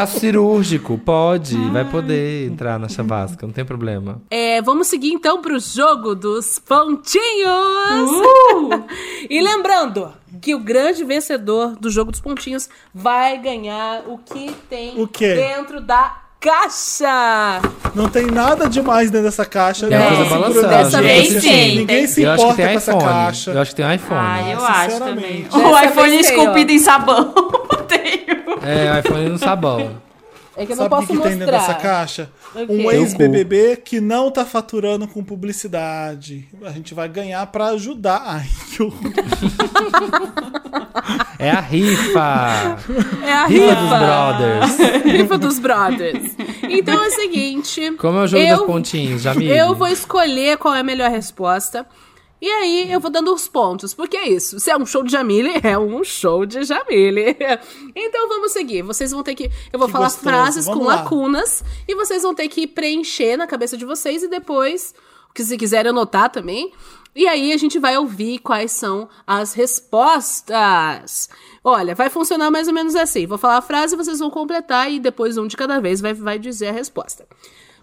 aço 0.00 0.18
cirúrgico, 0.20 0.98
pode, 0.98 1.56
vai 1.70 1.84
poder 1.84 2.46
entrar 2.48 2.78
na 2.78 2.88
chavasca, 2.88 3.46
não 3.46 3.52
tem 3.52 3.64
problema. 3.64 4.20
É, 4.30 4.60
vamos 4.62 4.86
seguir 4.86 5.12
então 5.12 5.40
pro 5.40 5.58
jogo 5.58 6.14
dos 6.14 6.58
pontinhos. 6.58 8.10
Uh! 8.10 8.82
E 9.30 9.40
lembrando 9.40 10.12
que 10.40 10.54
o 10.54 10.58
grande 10.58 11.04
vencedor 11.04 11.76
do 11.76 11.88
jogo 11.90 12.10
dos 12.10 12.20
pontinhos 12.20 12.68
vai 12.92 13.38
ganhar 13.38 14.02
o 14.08 14.18
que 14.18 14.50
tem 14.68 15.00
O 15.00 15.06
quê? 15.06 15.34
dentro 15.34 15.80
da 15.80 16.16
caixa. 16.40 17.60
Não 17.94 18.08
tem 18.08 18.26
nada 18.26 18.68
demais 18.68 19.10
dentro 19.10 19.26
dessa 19.26 19.44
caixa. 19.44 19.86
Tem 19.86 19.96
uma 19.96 20.10
ninguém 20.10 20.16
coisa 20.16 20.34
se 20.34 20.38
balançando. 20.40 20.60
segura- 20.60 20.84
Dessa 20.84 21.02
vez 21.02 21.28
Ninguém- 21.34 21.40
sim. 21.70 21.76
Ninguém 21.78 22.06
se 22.08 22.22
eu 22.22 22.30
acho 22.32 22.36
que 22.38 22.42
importa 22.50 22.62
tem 22.62 22.72
com 22.72 22.76
essa 22.78 22.90
iPhone. 22.90 23.04
caixa. 23.12 23.50
Eu 23.52 23.60
acho 23.60 23.70
que 23.70 23.76
tem 23.82 23.94
iPhone. 23.94 24.20
Ah, 24.20 24.50
eu 24.50 24.64
acho 24.64 24.98
também. 24.98 25.46
O 25.52 25.78
iPhone 25.78 26.10
vez 26.10 26.26
tem, 26.26 26.36
esculpido 26.38 26.72
em 26.72 26.78
sabão. 26.80 27.34
Tenho. 27.88 28.58
É, 28.64 29.00
iPhone 29.00 29.28
no 29.28 29.38
sabão. 29.38 30.00
É 30.54 30.66
que 30.66 30.72
eu 30.72 30.76
não 30.76 30.82
Sabe 30.84 30.94
o 30.94 30.98
posso 30.98 31.06
que, 31.08 31.16
que 31.16 31.22
tem 31.22 31.32
dentro 31.38 31.46
dessa 31.46 31.72
mostrar. 31.72 31.80
caixa? 31.82 32.30
Um 32.68 32.90
ex-BBB 32.90 33.76
que 33.82 34.00
não 34.02 34.30
tá 34.30 34.44
faturando 34.44 35.08
com 35.08 35.24
publicidade. 35.24 36.46
A 36.62 36.70
gente 36.70 36.92
vai 36.92 37.08
ganhar 37.08 37.46
pra 37.46 37.68
ajudar. 37.68 38.20
Ai, 38.26 38.46
que 38.70 38.82
horror. 38.82 39.00
É 41.38 41.50
a 41.50 41.60
rifa. 41.60 42.78
É 43.24 43.32
a 43.32 43.46
Rifa 43.46 43.64
rifa. 43.66 43.80
dos 43.80 43.98
brothers. 43.98 45.04
rifa 45.04 45.38
dos 45.38 45.58
brothers. 45.58 46.36
Então 46.68 47.02
é 47.02 47.08
o 47.08 47.10
seguinte. 47.10 47.92
Como 47.92 48.18
é 48.18 48.22
o 48.22 48.26
jogo 48.26 48.42
eu, 48.44 48.56
dos 48.58 48.66
pontinhos, 48.66 49.22
Jamile? 49.22 49.56
Eu 49.56 49.74
vou 49.74 49.88
escolher 49.88 50.58
qual 50.58 50.74
é 50.74 50.80
a 50.80 50.84
melhor 50.84 51.10
resposta. 51.10 51.86
E 52.42 52.50
aí 52.50 52.90
eu 52.92 52.98
vou 52.98 53.08
dando 53.10 53.32
os 53.32 53.46
pontos. 53.46 53.94
Porque 53.94 54.16
é 54.16 54.28
isso. 54.28 54.58
Se 54.58 54.68
é 54.68 54.76
um 54.76 54.84
show 54.84 55.04
de 55.04 55.12
Jamile, 55.12 55.52
é 55.62 55.78
um 55.78 56.02
show 56.02 56.44
de 56.44 56.64
Jamile. 56.64 57.36
Então 57.94 58.28
vamos 58.28 58.50
seguir. 58.52 58.82
Vocês 58.82 59.12
vão 59.12 59.22
ter 59.22 59.34
que. 59.36 59.48
Eu 59.72 59.78
vou 59.78 59.86
Que 59.86 59.92
falar 59.92 60.06
gostoso. 60.06 60.24
frases 60.24 60.64
Vamos 60.66 60.80
com 60.80 60.86
lá. 60.88 60.96
lacunas. 60.96 61.62
E 61.86 61.94
vocês 61.94 62.22
vão 62.22 62.34
ter 62.34 62.48
que 62.48 62.66
preencher 62.66 63.36
na 63.36 63.46
cabeça 63.46 63.76
de 63.76 63.84
vocês. 63.84 64.24
E 64.24 64.28
depois, 64.28 64.92
que 65.32 65.44
se 65.44 65.56
quiserem 65.56 65.90
anotar 65.90 66.30
também. 66.30 66.72
E 67.14 67.28
aí 67.28 67.52
a 67.52 67.56
gente 67.58 67.78
vai 67.78 67.96
ouvir 67.96 68.38
quais 68.40 68.72
são 68.72 69.08
as 69.26 69.52
respostas. 69.52 71.28
Olha, 71.62 71.94
vai 71.94 72.08
funcionar 72.10 72.50
mais 72.50 72.66
ou 72.68 72.74
menos 72.74 72.96
assim. 72.96 73.26
Vou 73.26 73.38
falar 73.38 73.58
a 73.58 73.62
frase, 73.62 73.94
vocês 73.94 74.18
vão 74.18 74.30
completar 74.30 74.90
e 74.90 74.98
depois 74.98 75.36
um 75.36 75.46
de 75.46 75.56
cada 75.56 75.78
vez 75.80 76.00
vai, 76.00 76.14
vai 76.14 76.38
dizer 76.38 76.68
a 76.68 76.72
resposta. 76.72 77.26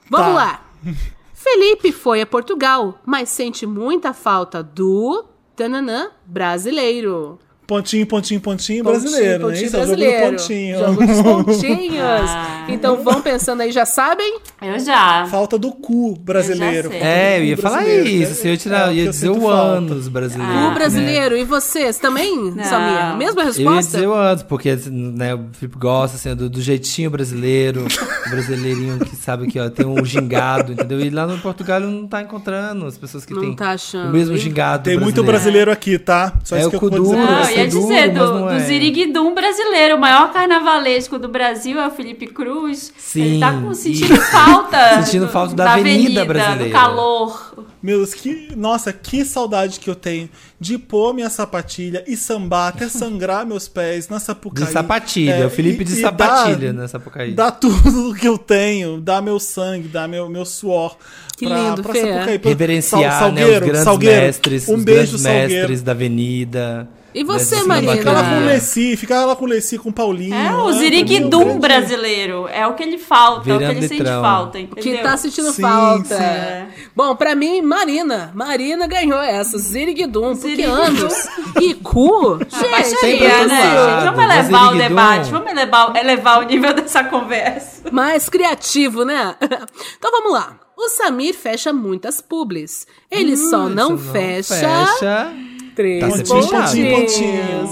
Vamos 0.10 0.28
Tá. 0.28 0.34
lá. 0.34 0.66
Felipe 1.42 1.94
foi 1.94 2.20
a 2.20 2.26
Portugal, 2.26 3.00
mas 3.06 3.30
sente 3.30 3.66
muita 3.66 4.14
falta 4.14 4.62
do 4.62 5.24
tananã 5.56 6.12
brasileiro. 6.26 7.40
Pontinho, 7.70 8.06
pontinho, 8.08 8.42
pontinho, 8.42 8.84
Pontinho, 8.84 9.02
brasileiro, 9.04 9.40
né? 9.48 9.54
pontinho 9.54 9.66
Isso 9.68 9.76
é 9.78 9.80
o 9.80 9.82
jogo 9.86 9.96
do 9.96 10.00
brasileiro. 10.02 10.32
pontinho. 10.38 10.80
Jogo 10.80 11.06
dos 11.06 11.22
pontinhos. 11.56 12.30
Ah. 12.32 12.66
Então 12.68 13.04
vão 13.04 13.22
pensando 13.22 13.62
aí, 13.62 13.72
já 13.72 13.86
sabem? 13.86 14.40
Eu 14.60 14.80
já. 14.80 15.28
Falta 15.28 15.56
do 15.58 15.72
cu 15.72 16.18
brasileiro. 16.18 16.88
Eu 16.88 16.92
sei. 16.92 17.00
É, 17.02 17.36
eu 17.38 17.42
Cu 17.42 17.46
ia 17.46 17.58
falar 17.58 17.78
brasileiro, 17.84 18.08
isso. 18.10 18.34
Se 18.42 18.48
eu 18.48 18.54
é- 18.54 18.58
tirar, 18.58 18.92
é 18.92 18.96
ia 18.96 19.04
eu 19.06 19.12
dizer 19.12 19.30
o 19.30 19.48
anos 19.48 20.08
brasileiro. 20.08 20.52
Ah, 20.52 20.70
o 20.70 20.74
brasileiro. 20.74 21.38
E 21.38 21.44
vocês 21.44 21.98
também, 22.00 22.36
Não. 22.56 22.64
Samir? 22.64 23.18
Mesma 23.18 23.42
Eu 23.42 23.46
ia 23.46 23.52
resposta? 23.54 23.92
dizer 23.98 24.08
o 24.08 24.14
anos, 24.14 24.42
porque 24.44 24.76
né, 24.90 25.36
o 25.36 25.46
Felipe 25.54 25.78
gosta 25.78 26.18
assim, 26.18 26.36
do, 26.36 26.50
do 26.50 26.60
jeitinho 26.62 27.12
brasileiro, 27.12 27.86
o 28.26 28.30
brasileirinho 28.32 28.98
que 29.00 29.16
sabe 29.16 29.46
que 29.46 29.60
ó, 29.60 29.70
tem 29.70 29.86
um 29.86 30.04
gingado, 30.04 30.74
entendeu? 30.74 31.00
E 31.00 31.10
lá 31.12 31.28
no 31.28 31.38
Portugal 31.38 31.80
não 31.80 32.08
tá 32.08 32.22
encontrando 32.24 32.88
as 32.88 32.98
pessoas 32.98 33.26
que 33.26 33.34
Não 33.34 33.42
têm 33.42 33.56
tá 33.56 33.72
achando, 33.72 34.10
o 34.10 34.12
mesmo 34.14 34.34
hein? 34.36 34.42
gingado 34.42 34.84
Tem 34.86 34.94
muito 34.98 35.24
brasileiro. 35.24 35.30
brasileiro 35.70 35.72
aqui, 35.72 36.00
tá? 36.00 36.34
Só 36.44 36.56
É 36.56 36.60
isso 36.60 36.68
o 36.68 36.72
que 36.72 36.76
eu 36.78 36.80
cu 36.80 36.90
vou 36.90 37.00
dizer 37.04 37.16
duro, 37.16 37.28
pra. 37.28 37.44
Ia 37.60 37.66
é 37.66 37.68
duro, 37.68 37.82
dizer, 37.88 38.08
mas 38.14 38.14
do, 38.30 38.34
não 38.34 38.48
do 38.48 38.54
é. 38.54 38.60
Ziriguidum 38.60 39.34
brasileiro, 39.36 39.96
o 39.96 40.00
maior 40.00 40.32
carnavalesco 40.34 41.18
do 41.20 41.28
Brasil 41.28 41.80
é 41.80 41.88
o 41.88 41.92
Felipe 41.92 42.28
Cruz. 42.28 42.92
Sim, 42.98 43.22
Ele 43.22 43.40
tá 43.40 43.54
com, 43.54 43.72
e- 43.72 43.76
sentindo 43.76 44.16
falta. 44.22 45.04
Sentindo 45.04 45.26
do- 45.26 45.32
falta 45.32 45.56
da 45.56 45.74
avenida 45.74 46.22
do 46.22 46.28
brasileira. 46.28 46.72
calor. 46.72 47.54
Meu 47.82 47.98
Deus, 48.00 48.14
que, 48.14 48.50
nossa, 48.58 48.92
que 48.92 49.24
saudade 49.24 49.80
que 49.80 49.90
eu 49.90 49.96
tenho 49.96 50.30
de 50.60 50.78
pôr 50.78 51.14
minha 51.14 51.30
sapatilha 51.30 52.04
e 52.06 52.18
sambar 52.18 52.68
até 52.70 52.90
sangrar 52.90 53.46
meus 53.46 53.70
pés 53.70 54.10
na 54.10 54.20
Sapucaí. 54.20 54.66
De 54.66 54.72
sapatilha, 54.74 55.32
É, 55.36 55.46
o 55.46 55.50
Felipe 55.50 55.84
e- 55.84 55.86
de 55.86 55.94
e 55.94 56.02
sapatilha 56.02 56.74
dá- 56.74 56.82
nessa 56.82 56.92
Sapucaí. 57.00 57.32
Dá 57.32 57.50
tudo 57.52 58.14
que 58.16 58.28
eu 58.28 58.38
tenho, 58.38 59.00
dá 59.00 59.22
meu 59.22 59.40
sangue, 59.40 59.88
dá 59.88 60.08
meu, 60.10 60.28
meu 60.28 60.44
suor. 60.46 60.98
Que 61.38 61.48
pra, 61.48 61.58
lindo, 61.58 61.82
pra 61.82 61.94
Fê. 61.94 62.02
Sapucaí. 62.14 62.40
Pra- 62.40 62.50
Reverenciar 62.50 63.20
Sal- 63.20 63.32
né, 63.32 63.44
os 63.46 63.48
Salgueiro, 63.48 63.66
grandes 63.66 63.84
Salgueiro. 63.84 64.22
mestres, 64.26 64.68
Um 64.68 64.76
os 64.76 64.84
beijo, 64.84 65.02
grandes 65.04 65.22
Salgueiro. 65.22 65.54
mestres 65.54 65.82
da 65.82 65.92
avenida. 65.94 66.90
E 67.14 67.24
você, 67.24 67.56
né, 67.56 67.62
de 67.62 67.68
Marina? 67.68 67.92
samba 67.94 67.98
Fica 67.98 68.12
lá 68.12 68.24
com 68.24 68.36
o. 68.42 68.46
Leci, 68.46 68.98
fica 68.98 69.26
lá 69.26 69.36
com 69.36 69.46
o 69.46 69.48
Leci, 69.48 69.78
com 69.78 69.90
o 69.90 69.94
Paulinho. 69.94 70.36
É 70.36 70.56
o 70.56 70.68
mim, 70.68 70.74
Ziriguidum 70.74 71.52
um 71.52 71.60
brasileiro. 71.60 72.48
É 72.52 72.68
o 72.68 72.74
que 72.76 72.84
ele 72.84 72.98
falta, 72.98 73.50
é 73.50 73.54
o 73.56 73.58
que 73.58 73.66
Virando 73.66 73.78
ele 73.78 73.88
sente 73.88 74.04
falta, 74.04 74.60
entendeu? 74.60 74.84
Que 74.84 75.04
tá 75.04 75.18
sentindo 75.18 75.52
Sim, 75.52 75.62
falta. 75.62 76.18
sim. 76.18 76.84
Bom, 76.96 77.16
pra 77.16 77.36
mim, 77.36 77.62
Marina. 77.62 78.32
Marina 78.36 78.88
ganhou 78.88 79.20
essa. 79.20 79.58
Ziriguidum. 79.58 80.36
Porque 80.36 80.64
anos. 80.64 81.28
E 81.60 81.74
cu. 81.74 82.40
Gente, 82.50 82.70
Baixaria, 82.72 83.38
todo 83.40 83.48
né, 83.48 83.62
gente? 83.62 84.06
Vamos 84.06 84.24
elevar 84.24 84.74
o 84.74 84.78
debate, 84.78 85.32
vamos 85.32 85.52
elevar, 85.52 85.96
elevar 85.96 86.40
o 86.40 86.44
nível 86.44 86.74
dessa 86.74 87.04
conversa. 87.04 87.90
mais 87.92 88.30
criativo, 88.30 89.04
né? 89.04 89.36
Então 89.98 90.12
vamos 90.12 90.32
lá. 90.34 90.58
O 90.78 90.88
Samir 90.90 91.34
fecha 91.36 91.74
muitas 91.74 92.22
publis. 92.22 92.88
Ele 93.12 93.36
só 93.36 93.68
não, 93.68 93.94
Hum, 93.94 93.98
fecha, 93.98 94.56
fecha. 94.56 95.34
Três 95.80 96.02
Tá 96.02 96.12
sempre 96.12 96.28
pontinhos. 96.30 96.72
fechado. 96.72 97.02
Pontinhos. 97.02 97.70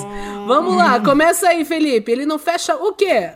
Vamos 0.47 0.78
lá, 0.78 0.97
começa 1.01 1.49
aí, 1.49 1.66
Felipe. 1.66 2.10
Ele 2.10 2.26
não 2.26 2.39
fecha 2.39 2.74
o 2.76 2.93
quê? 2.93 3.32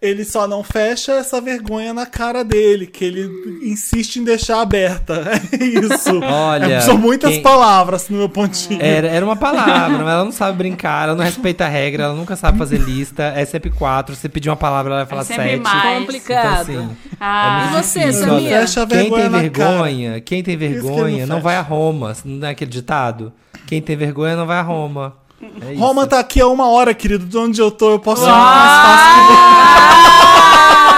Ele 0.00 0.24
só 0.24 0.46
não 0.46 0.62
fecha 0.62 1.10
essa 1.14 1.40
vergonha 1.40 1.92
na 1.92 2.06
cara 2.06 2.44
dele, 2.44 2.86
que 2.86 3.04
ele 3.04 3.28
insiste 3.64 4.16
em 4.20 4.24
deixar 4.24 4.60
aberta. 4.60 5.24
É 5.52 5.64
isso. 5.64 6.20
Olha, 6.22 6.66
É, 6.66 6.80
são 6.82 6.96
muitas 6.96 7.32
quem- 7.32 7.42
palavras 7.42 8.08
no 8.08 8.16
meu 8.18 8.28
pontinho. 8.28 8.80
Era, 8.80 9.08
era 9.08 9.24
uma 9.24 9.34
palavra, 9.34 9.98
mas 9.98 10.08
ela 10.14 10.24
não 10.24 10.30
sabe 10.30 10.56
brincar, 10.56 11.08
ela 11.08 11.16
não 11.16 11.24
respeita 11.24 11.64
a 11.64 11.68
regra, 11.68 12.04
ela 12.04 12.14
nunca 12.14 12.36
sabe 12.36 12.56
fazer 12.58 12.78
lista. 12.78 13.24
É 13.34 13.44
sempre 13.44 13.70
quatro. 13.70 14.14
Se 14.14 14.20
você 14.20 14.28
pedir 14.28 14.48
uma 14.50 14.56
palavra, 14.56 14.92
ela 14.92 15.00
vai 15.04 15.10
falar 15.10 15.24
sempre 15.24 15.50
sete. 15.50 15.62
mais. 15.62 15.98
Complicado. 16.00 16.70
Então, 16.70 16.84
assim, 16.84 16.96
Ah, 17.20 17.68
E 17.72 17.82
você, 17.82 18.12
Samir? 18.12 18.48
fecha 18.50 18.82
a 18.82 18.86
Quem 18.86 19.10
tem 19.10 19.28
vergonha, 19.30 20.20
quem 20.20 20.42
tem 20.44 20.56
vergonha 20.56 21.26
não 21.26 21.36
não 21.36 21.42
vai 21.42 21.56
a. 21.56 21.60
Roma. 21.60 22.14
Não 22.24 22.46
é 22.46 22.52
aquele 22.52 22.70
ditado? 22.70 23.32
Quem 23.68 23.82
tem 23.82 23.96
vergonha 23.98 24.34
não 24.34 24.46
vai 24.46 24.58
a 24.58 24.62
Roma. 24.62 25.12
É 25.60 25.72
isso. 25.74 25.80
Roma 25.80 26.06
tá 26.06 26.18
aqui 26.18 26.40
há 26.40 26.46
uma 26.48 26.68
hora, 26.70 26.94
querido. 26.94 27.26
De 27.26 27.36
onde 27.36 27.60
eu 27.60 27.70
tô, 27.70 27.90
eu 27.90 27.98
posso 27.98 28.24
ir 28.24 28.28
mais 28.28 28.72
fácil 28.80 29.26
que 29.26 29.34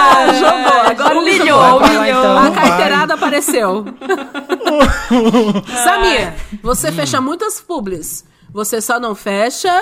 Ah, 0.07 0.33
jogou. 0.39 0.81
Agora 0.89 1.19
humilhou, 1.19 1.59
lá, 1.79 2.07
então. 2.09 2.37
A 2.37 2.49
vai. 2.49 2.51
carteirada 2.53 3.13
apareceu. 3.15 3.85
Samir, 5.83 6.33
você 6.63 6.91
fecha 6.93 7.19
muitas 7.19 7.59
publis. 7.59 8.23
Você 8.53 8.79
só 8.81 8.99
não 9.01 9.13
fecha. 9.15 9.77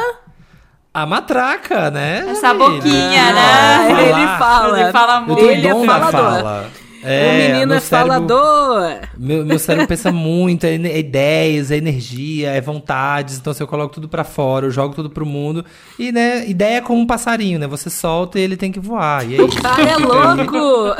A 0.92 1.06
matraca, 1.06 1.92
né? 1.92 2.26
Essa 2.30 2.52
boquinha, 2.54 3.30
Ah, 3.30 3.34
né? 3.34 4.10
Ele 4.10 4.28
fala. 4.40 4.82
Ele 4.82 4.92
fala 4.92 5.22
muito. 5.22 5.46
Ele 5.46 5.68
é 5.68 5.86
falador. 5.86 6.12
fala. 6.12 6.66
O 7.04 7.08
É, 7.08 7.48
menino 7.50 7.68
meu 7.68 7.78
é 7.78 7.80
cérebro- 7.80 8.14
falador. 8.28 9.00
Meu, 9.18 9.46
meu 9.46 9.60
cérebro 9.60 9.88
pensa 9.90 10.12
muito, 10.12 10.66
é, 10.66 10.76
é 10.76 11.00
ideias, 11.00 11.72
é 11.72 11.78
energia, 11.78 12.52
é 12.52 12.62
vontades. 12.62 13.38
Então, 13.38 13.54
se 13.54 13.62
eu 13.64 13.68
coloco 13.68 13.94
tudo 13.94 14.08
pra 14.10 14.24
fora, 14.24 14.66
eu 14.66 14.72
jogo 14.72 14.94
tudo 14.96 15.10
pro 15.10 15.26
mundo. 15.26 15.64
E, 15.98 16.12
né, 16.12 16.48
ideia 16.48 16.78
é 16.78 16.82
como 16.82 17.00
um 17.02 17.08
passarinho, 17.08 17.60
né? 17.60 17.68
Você 17.68 17.90
solta 17.90 18.38
e 18.40 18.42
ele 18.42 18.58
tem 18.58 18.72
que 18.72 18.80
voar. 18.80 19.28
E 19.30 19.38
é 19.38 19.42
O 19.42 19.48
cara 19.62 19.82
é 19.90 19.96
louco. 20.00 20.96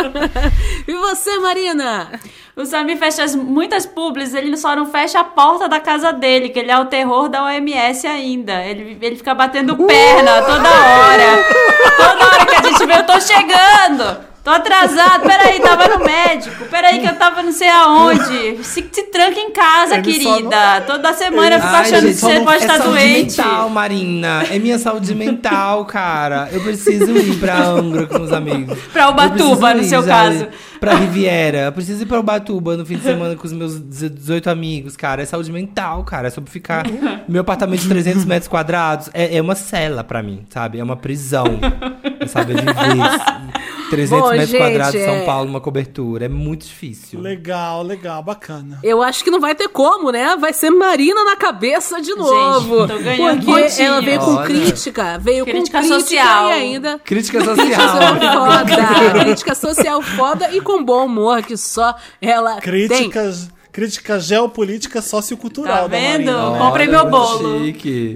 e 0.88 0.94
você, 0.94 1.38
Marina? 1.40 2.12
O 2.56 2.66
Samir 2.66 2.98
fecha 2.98 3.24
as- 3.24 3.36
muitas 3.36 3.86
publis, 3.86 4.34
ele 4.34 4.58
só 4.58 4.76
não 4.76 4.86
fecha 4.86 5.20
a 5.20 5.24
porta 5.24 5.70
da 5.70 5.80
casa 5.80 6.12
dele, 6.12 6.50
que 6.50 6.60
ele 6.60 6.72
é 6.72 6.78
o 6.78 6.86
terror 6.86 7.30
da 7.30 7.44
OMS 7.46 8.06
ainda. 8.06 8.62
Ele, 8.66 8.98
ele 9.02 9.16
fica 9.16 9.34
batendo 9.34 9.78
perna 9.78 10.42
toda 10.42 10.70
hora. 10.70 11.46
Toda 11.96 12.26
hora 12.28 12.46
que 12.46 12.56
a 12.56 12.64
gente 12.70 12.86
vê, 12.86 12.94
eu 12.98 13.06
tô 13.06 13.20
chegando! 13.22 14.29
Tô 14.44 14.52
atrasado, 14.52 15.22
peraí, 15.28 15.60
tava 15.62 15.88
no 15.90 16.04
médico, 16.06 16.66
peraí 16.66 17.00
que 17.00 17.08
eu 17.08 17.16
tava 17.16 17.44
não 17.44 17.52
sei 17.52 17.68
aonde. 17.70 18.64
Se, 18.64 18.88
se 18.92 19.04
tranca 19.04 19.40
em 19.40 19.52
casa, 19.52 19.96
Ele 19.96 20.04
querida. 20.04 20.82
Toda 20.88 21.14
semana 21.14 21.56
eu 21.58 21.62
fico 21.62 21.74
Ai, 21.76 21.82
achando 21.82 22.02
gente, 22.02 22.14
que 22.16 22.22
você 22.22 22.34
não- 22.40 22.46
pode 22.46 22.58
é 22.58 22.66
estar 22.66 22.78
saúde 22.78 22.90
doente. 23.00 23.38
mental, 23.38 23.70
Marina. 23.70 24.44
É 24.50 24.58
minha 24.60 24.80
saúde 24.80 25.14
mental, 25.14 25.86
cara. 25.86 26.50
Eu 26.52 26.62
preciso 26.62 27.12
ir 27.18 27.36
pra 27.38 27.58
Angra 27.60 28.08
com 28.08 28.22
os 28.22 28.32
amigos. 28.32 28.78
Pra 28.94 29.10
Ubatuba, 29.10 29.74
no 29.74 29.84
seu 29.84 30.04
caso. 30.04 30.48
Pra 30.80 30.96
Riviera. 30.96 31.58
Eu 31.66 31.72
preciso 31.72 32.04
ir 32.04 32.06
pra 32.06 32.20
Ubatuba 32.20 32.78
no 32.78 32.86
fim 32.86 32.96
de 32.98 33.04
semana 33.04 33.36
com 33.36 33.46
os 33.46 33.54
meus 33.54 33.80
18 33.80 34.50
amigos, 34.50 34.96
cara. 34.96 35.22
É 35.22 35.26
saúde 35.26 35.52
mental, 35.52 36.04
cara. 36.04 36.28
É 36.28 36.32
sobre 36.32 36.50
ficar... 36.50 36.86
Meu 37.28 37.42
apartamento 37.42 37.82
de 37.82 37.90
300 37.90 38.26
metros 38.26 38.48
quadrados 38.48 39.10
é, 39.14 39.36
é 39.38 39.42
uma 39.42 39.56
cela 39.56 40.04
pra 40.04 40.24
mim, 40.24 40.46
sabe? 40.50 40.80
É 40.80 40.84
uma 40.84 40.96
prisão. 40.96 41.46
É, 42.20 42.26
sabe? 42.28 42.54
É 42.54 42.56
viver 42.56 42.74
300 43.90 44.20
Bom, 44.22 44.30
metros 44.32 44.50
gente, 44.50 44.60
quadrados 44.62 44.92
de 44.94 45.04
São 45.04 45.14
é- 45.16 45.26
Paulo, 45.26 45.50
uma 45.50 45.60
cobertura. 45.60 46.26
É 46.26 46.30
muito 46.30 46.64
difícil. 46.66 47.20
Legal, 47.20 47.82
legal, 47.84 48.22
bacana. 48.22 48.78
Eu 48.84 49.02
acho 49.02 49.24
que 49.24 49.32
não 49.32 49.40
vai 49.40 49.56
ter 49.56 49.68
como, 49.68 50.12
né? 50.12 50.36
Vai 50.40 50.54
ser 50.54 50.70
Marina 50.70 51.24
na 51.24 51.36
cabeça 51.36 52.00
de 52.00 52.14
novo. 52.16 52.88
tô 52.88 53.00
ganhando 53.00 53.44
porque 53.44 53.62
pontinho. 53.64 53.88
ela 53.88 54.02
veio 54.02 54.20
com 54.20 54.36
Olha. 54.36 54.46
crítica, 54.46 55.18
veio 55.18 55.44
Crítica 55.44 55.82
com 55.82 55.88
crítica 55.88 56.00
social. 56.02 56.50
e 56.50 56.52
ainda 56.52 57.00
Crítica 57.00 57.40
Crítica 57.40 57.56
social. 57.56 58.00
foda, 58.36 59.20
crítica 59.24 59.56
social 59.56 60.02
foda 60.04 60.50
e 60.56 60.62
com 60.70 60.84
bom 60.84 61.06
humor 61.08 61.42
que 61.42 61.58
só 61.58 61.96
ela 62.22 62.54
tem. 62.62 62.62
Críticas, 62.62 63.50
crítica 63.72 64.20
geopolítica 64.20 65.02
sociocultural 65.02 65.76
Tá 65.76 65.82
da 65.82 65.88
vendo? 65.88 66.32
Marina. 66.32 66.52
né? 66.52 66.60
Comprei 66.60 66.88
meu 66.88 67.10
bolo. 67.10 67.66
Chique. 67.66 68.14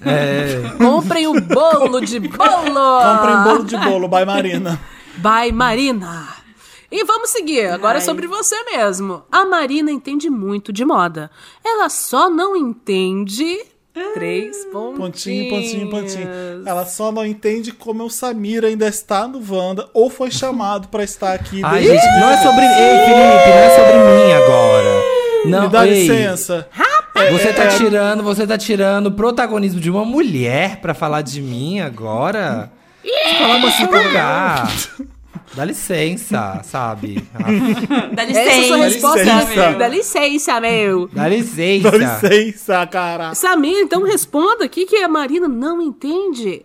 É. 0.00 0.62
Comprem 0.78 1.26
o 1.26 1.38
bolo 1.40 2.00
de 2.00 2.18
bolo. 2.18 2.38
Comprem 2.38 3.42
bolo 3.44 3.64
de 3.64 3.76
bolo, 3.76 4.08
by 4.08 4.24
Marina. 4.24 4.80
By 5.16 5.52
Marina. 5.52 6.28
E 6.90 7.04
vamos 7.04 7.30
seguir, 7.30 7.66
agora 7.68 7.98
é 7.98 8.00
Ai. 8.00 8.04
sobre 8.04 8.26
você 8.26 8.54
mesmo. 8.64 9.22
A 9.30 9.44
Marina 9.44 9.90
entende 9.90 10.28
muito 10.30 10.72
de 10.72 10.84
moda. 10.84 11.30
Ela 11.64 11.88
só 11.88 12.28
não 12.30 12.54
entende. 12.56 13.58
Três 14.14 14.64
pontinhos. 14.66 14.98
Pontinho, 14.98 15.50
pontinho, 15.50 15.90
pontinho. 15.90 16.28
Ela 16.64 16.86
só 16.86 17.12
não 17.12 17.26
entende 17.26 17.72
como 17.72 18.04
o 18.04 18.10
Samir 18.10 18.64
ainda 18.64 18.86
está 18.86 19.28
no 19.28 19.42
Wanda 19.50 19.88
ou 19.92 20.08
foi 20.08 20.30
chamado 20.30 20.88
pra 20.88 21.04
estar 21.04 21.34
aqui. 21.34 21.60
Ai, 21.62 21.82
gente, 21.82 22.04
não 22.20 22.30
é 22.30 22.38
sobre. 22.38 22.64
Ei, 22.64 22.98
Felipe, 23.04 23.48
não 23.48 23.58
é 23.58 23.76
sobre 23.76 24.24
mim 24.24 24.32
agora. 24.32 25.02
Não, 25.44 25.62
Me 25.62 25.68
dá 25.68 25.86
ei, 25.86 25.94
licença. 25.94 26.68
Você 27.30 27.52
tá 27.52 27.68
tirando, 27.68 28.22
você 28.22 28.46
tá 28.46 28.56
tirando 28.56 29.06
o 29.06 29.12
protagonismo 29.12 29.80
de 29.80 29.90
uma 29.90 30.04
mulher 30.04 30.76
pra 30.80 30.94
falar 30.94 31.22
de 31.22 31.40
mim 31.42 31.80
agora? 31.80 32.72
Você 33.04 33.34
fala 33.38 33.56
uma 33.56 33.68
assim 33.68 33.84
lugar. 33.84 34.72
Dá 35.54 35.64
licença, 35.64 36.60
sabe? 36.64 37.22
Dá 38.14 38.22
Essa 38.22 38.40
é 38.40 38.62
sua 38.66 38.76
licença. 38.78 39.08
licença. 39.08 39.72
Dá 39.78 39.88
licença, 39.88 40.60
meu. 40.60 41.08
Dá 41.12 41.28
licença. 41.28 41.90
Dá 41.90 41.96
licença, 42.28 42.86
cara. 42.86 43.34
Samir, 43.34 43.78
então 43.80 44.02
responda. 44.02 44.64
O 44.64 44.68
que, 44.68 44.86
que 44.86 44.96
a 44.96 45.08
Marina 45.08 45.46
não 45.48 45.80
entende? 45.82 46.62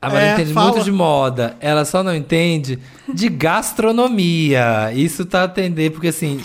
A 0.00 0.08
Maria 0.08 0.28
É, 0.28 0.32
entende 0.34 0.52
fala. 0.52 0.70
muito 0.72 0.84
de 0.84 0.92
moda. 0.92 1.56
Ela 1.60 1.84
só 1.84 2.02
não 2.04 2.14
entende 2.14 2.78
de 3.12 3.28
gastronomia. 3.28 4.92
Isso 4.94 5.24
tá 5.24 5.40
a 5.40 5.44
atender, 5.44 5.90
porque 5.90 6.08
assim, 6.08 6.40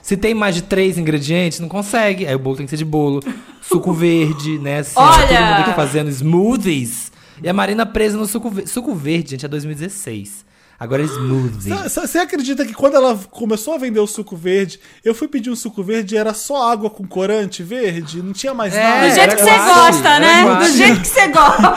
se 0.00 0.16
tem 0.16 0.32
mais 0.32 0.54
de 0.54 0.62
três 0.62 0.96
ingredientes, 0.96 1.60
não 1.60 1.68
consegue. 1.68 2.26
Aí 2.26 2.34
o 2.34 2.38
bolo 2.38 2.56
tem 2.56 2.64
que 2.66 2.70
ser 2.70 2.76
de 2.78 2.84
bolo. 2.84 3.22
Suco 3.60 3.92
verde, 3.92 4.58
né? 4.58 4.78
Assim, 4.78 4.94
Olha! 4.96 5.26
todo 5.26 5.38
mundo 5.44 5.60
aqui 5.60 5.74
fazendo 5.74 6.08
smoothies. 6.10 7.12
E 7.42 7.48
a 7.48 7.52
Marina 7.52 7.84
presa 7.84 8.16
no 8.16 8.26
suco 8.26 8.48
verde. 8.48 8.70
Suco 8.70 8.94
verde, 8.94 9.32
gente, 9.32 9.44
é 9.44 9.48
2016. 9.48 10.45
Agora 10.78 11.02
é 11.02 11.06
smoothie. 11.06 11.70
Você 11.88 12.18
acredita 12.18 12.64
que 12.66 12.74
quando 12.74 12.96
ela 12.96 13.18
começou 13.30 13.74
a 13.74 13.78
vender 13.78 13.98
o 14.00 14.06
suco 14.06 14.36
verde, 14.36 14.78
eu 15.04 15.14
fui 15.14 15.26
pedir 15.26 15.50
um 15.50 15.56
suco 15.56 15.82
verde 15.82 16.14
e 16.14 16.18
era 16.18 16.34
só 16.34 16.70
água 16.70 16.90
com 16.90 17.06
corante 17.06 17.62
verde? 17.62 18.22
Não 18.22 18.32
tinha 18.34 18.52
mais 18.52 18.74
É, 18.74 18.82
nada? 18.82 19.08
Do 19.08 19.14
jeito 19.14 19.36
que 19.36 19.42
você 19.42 19.56
gosta, 19.58 20.18
né? 20.18 20.56
Do 20.58 20.64
jeito 20.72 21.00
que 21.00 21.06
você 21.08 21.28
gosta. 21.32 21.76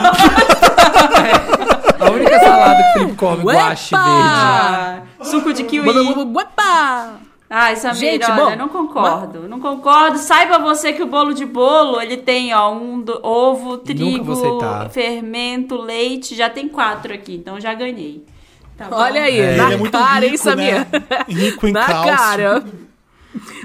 A 1.98 2.10
única 2.10 2.40
salada 2.40 2.82
que 2.82 2.88
o 2.90 2.92
Felipe 3.02 3.16
come, 3.16 3.42
guache 3.44 3.94
verde. 3.94 4.08
Ah, 4.08 5.02
suco 5.22 5.52
de 5.52 5.64
kiwi. 5.64 5.88
Uepa! 5.88 7.12
Ai, 7.52 7.74
Samir, 7.76 7.96
Gente, 7.98 8.30
olha, 8.30 8.34
bom, 8.50 8.56
não 8.56 8.68
concordo. 8.68 9.48
Não 9.48 9.58
concordo. 9.58 10.18
Saiba 10.18 10.58
você 10.60 10.92
que 10.92 11.02
o 11.02 11.06
bolo 11.08 11.34
de 11.34 11.44
bolo, 11.44 12.00
ele 12.00 12.16
tem, 12.18 12.54
ó, 12.54 12.72
um 12.72 13.00
do- 13.00 13.18
ovo, 13.26 13.76
trigo, 13.78 14.36
fermento, 14.90 15.76
leite. 15.76 16.36
Já 16.36 16.48
tem 16.48 16.68
quatro 16.68 17.12
aqui, 17.12 17.34
então 17.34 17.58
já 17.58 17.74
ganhei. 17.74 18.24
Tá? 18.88 18.96
Olha 18.96 19.22
aí, 19.22 19.38
É. 19.38 19.56
na 19.56 19.64
Ele 19.66 19.74
é 19.74 19.76
muito 19.76 19.92
cara, 19.98 20.24
hein, 20.24 20.30
rico, 20.32 20.44
Samir? 20.44 20.74
né? 20.74 20.86
Rico 21.28 21.66
em 21.66 21.72
na 21.72 21.84
cálcio. 21.86 22.16
cara. 22.16 22.64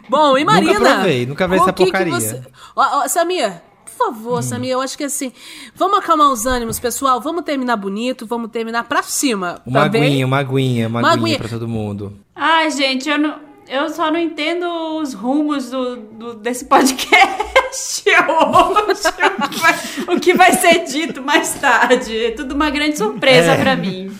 Bom, 0.09 0.37
e 0.37 0.41
Nunca 0.43 0.53
Marina? 0.53 0.79
provei, 0.79 1.25
nunca 1.25 1.47
vi 1.47 1.55
essa 1.55 1.73
que 1.73 1.85
que 1.85 1.91
porcaria. 1.91 2.13
você- 2.13 2.41
Ó, 2.75 3.03
ó, 3.03 3.07
Samir, 3.07 3.51
por 3.83 3.91
favor, 4.13 4.43
Samir, 4.43 4.71
eu 4.71 4.81
acho 4.81 4.97
que 4.97 5.03
assim, 5.05 5.31
vamos 5.75 5.97
acalmar 5.99 6.31
os 6.31 6.45
ânimos, 6.45 6.79
pessoal. 6.79 7.19
Vamos 7.21 7.43
terminar 7.43 7.75
bonito, 7.77 8.25
vamos 8.25 8.51
terminar 8.51 8.83
pra 8.83 9.01
cima. 9.01 9.61
Uma 9.65 9.83
tá 9.83 9.89
bem? 9.89 10.03
aguinha, 10.03 10.25
uma 10.25 10.37
aguinha, 10.39 10.87
uma 10.87 10.99
Uma 10.99 11.07
aguinha 11.11 11.23
aguinha. 11.23 11.39
pra 11.39 11.47
todo 11.49 11.67
mundo. 11.67 12.13
Ai, 12.35 12.69
gente, 12.69 13.09
eu, 13.09 13.17
não, 13.17 13.35
eu 13.67 13.89
só 13.89 14.11
não 14.11 14.19
entendo 14.19 14.67
os 14.99 15.13
rumos 15.13 15.71
do, 15.71 15.95
do- 15.95 16.33
desse 16.35 16.65
podcast 16.65 18.03
hoje. 18.05 19.01
o, 19.43 19.49
que 19.49 19.59
vai, 19.59 19.75
o 20.15 20.19
que 20.19 20.33
vai 20.33 20.53
ser 20.53 20.83
dito 20.85 21.21
mais 21.23 21.53
tarde. 21.55 22.25
É 22.25 22.31
tudo 22.31 22.53
uma 22.53 22.69
grande 22.69 22.97
surpresa 22.97 23.53
É. 23.53 23.57
pra 23.61 23.75
mim. 23.75 24.11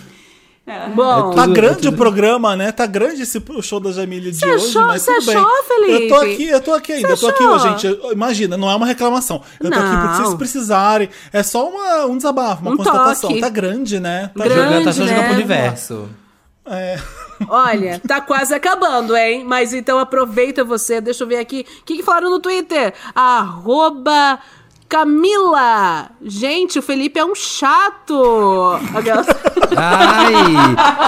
É. 0.67 0.89
Bom, 0.89 1.31
É 1.31 1.35
Tá 1.35 1.43
Tudo- 1.43 1.53
grande 1.53 1.81
tudo- 1.83 1.93
o 1.93 1.97
programa, 1.97 2.55
né? 2.55 2.71
Tá 2.71 2.87
grande 2.87 3.21
esse 3.21 3.37
o 3.49 3.61
show 3.61 3.79
da 3.79 3.91
Jamília 3.91 4.31
de 4.31 4.37
Você 4.39 4.49
hoje, 4.49 4.65
achou- 4.69 4.83
mas 4.85 5.05
tudo 5.05 5.25
bem. 5.25 5.35
achou, 5.37 5.63
Felipe? 5.63 6.03
Eu 6.03 6.09
tô 6.09 6.15
aqui, 6.15 6.47
eu 6.49 6.61
tô 6.61 6.73
aqui 6.73 6.93
ainda. 6.93 7.09
Eu 7.09 7.17
tô 7.17 7.27
aqui, 7.27 7.43
achou? 7.43 7.59
gente. 7.59 7.85
eu- 7.87 8.11
Imagina, 8.11 8.57
não 8.57 8.69
é 8.71 8.75
uma 8.75 8.87
reclamação. 8.87 9.43
Eu 9.59 9.69
tô 9.69 9.77
aqui 9.77 9.89
porque 9.91 10.07
Não. 10.07 10.15
vocês 10.25 10.33
precisarem. 10.33 11.09
É 11.31 11.43
só 11.43 11.69
uma, 11.69 12.05
um 12.07 12.17
desabafo, 12.17 12.63
uma 12.63 12.71
Um 12.71 12.77
constatação. 12.77 13.29
toque. 13.29 13.41
Tá 13.41 13.49
grande, 13.49 13.99
né? 13.99 14.31
Tá 14.35 14.43
Grande. 14.43 14.61
Jogando, 14.63 14.83
tá 14.85 14.93
só 14.93 15.01
jogando 15.03 15.17
né? 15.17 15.23
pro 15.25 15.33
universo. 15.35 16.09
É. 16.67 16.99
olha, 17.47 18.01
tá 18.07 18.19
quase 18.21 18.51
acabando, 18.55 19.15
hein? 19.15 19.43
Mas 19.45 19.71
então 19.71 19.99
aproveita 19.99 20.63
você, 20.63 20.99
deixa 20.99 21.23
eu 21.23 21.27
ver 21.27 21.37
aqui. 21.37 21.63
O 21.81 21.85
que, 21.85 21.97
que 21.97 22.03
falaram 22.03 22.31
no 22.31 22.39
Twitter? 22.39 22.91
Arroba 23.13 24.39
Camila! 24.95 26.09
Gente, 26.23 26.79
o 26.79 26.81
Felipe 26.81 27.19
é 27.19 27.25
um 27.25 27.35
chato! 27.35 28.79
Ai, 29.75 30.55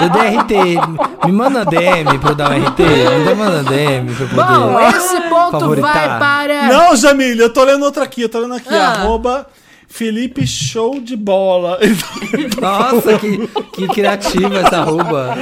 eu 0.02 0.10
DRT. 0.10 1.24
Me 1.24 1.32
manda 1.32 1.64
DM 1.64 2.18
pra 2.18 2.30
eu 2.32 2.34
dar 2.34 2.50
um 2.50 2.66
RT. 2.66 2.80
Me 2.80 3.34
manda 3.34 3.62
DM 3.62 4.14
pra 4.14 4.24
eu 4.24 4.28
poder. 4.28 4.44
Bom, 4.44 4.80
esse 4.80 5.20
ponto 5.22 5.50
favoritar. 5.52 5.94
vai 5.94 6.18
para. 6.18 6.66
Não, 6.66 6.96
Jamília, 6.96 7.44
eu 7.44 7.52
tô 7.52 7.64
lendo 7.64 7.82
outra 7.82 8.04
aqui. 8.04 8.20
Eu 8.20 8.28
tô 8.28 8.40
lendo 8.40 8.56
aqui. 8.56 8.74
Ah. 8.74 8.92
Arroba 8.92 9.46
Felipe 9.88 10.46
Show 10.46 11.00
de 11.00 11.16
Bola. 11.16 11.78
Nossa, 12.60 13.18
que, 13.18 13.48
que 13.72 13.88
criativa 13.88 14.58
essa 14.58 14.78
arroba. 14.78 15.34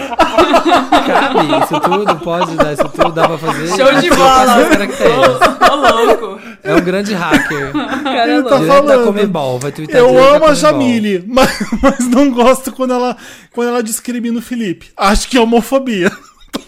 Cabe 1.06 1.64
isso 1.64 1.80
tudo, 1.80 2.16
pode 2.20 2.56
dar 2.56 2.72
isso 2.72 2.88
tudo, 2.88 3.12
dá 3.12 3.28
pra 3.28 3.38
fazer. 3.38 3.68
Show 3.68 4.00
de 4.00 4.08
bola. 4.08 4.46
faço 4.46 4.60
os 4.62 4.68
caracteres. 4.68 5.70
Ô, 5.70 5.74
louco. 5.74 6.40
É 6.62 6.74
um 6.74 6.80
grande 6.80 7.12
hacker. 7.12 7.72
Cara, 7.72 8.32
Ele 8.32 8.42
tá 8.44 8.50
louco. 8.50 8.64
Direto 8.64 8.86
da 8.86 8.94
falando. 8.94 9.04
Comebol, 9.04 9.58
vai 9.58 9.72
twittar 9.72 10.00
Eu 10.00 10.08
direto 10.08 10.30
da 10.30 10.36
amo 10.36 10.46
a. 10.46 10.54
Jamile, 10.54 11.24
mas, 11.28 11.50
mas 11.82 11.98
não 12.08 12.30
gosto 12.30 12.72
quando 12.72 12.94
ela, 12.94 13.16
quando 13.52 13.68
ela 13.68 13.82
discrimina 13.82 14.38
o 14.38 14.42
Felipe. 14.42 14.90
Acho 14.96 15.28
que 15.28 15.36
é 15.36 15.40
homofobia. 15.40 16.10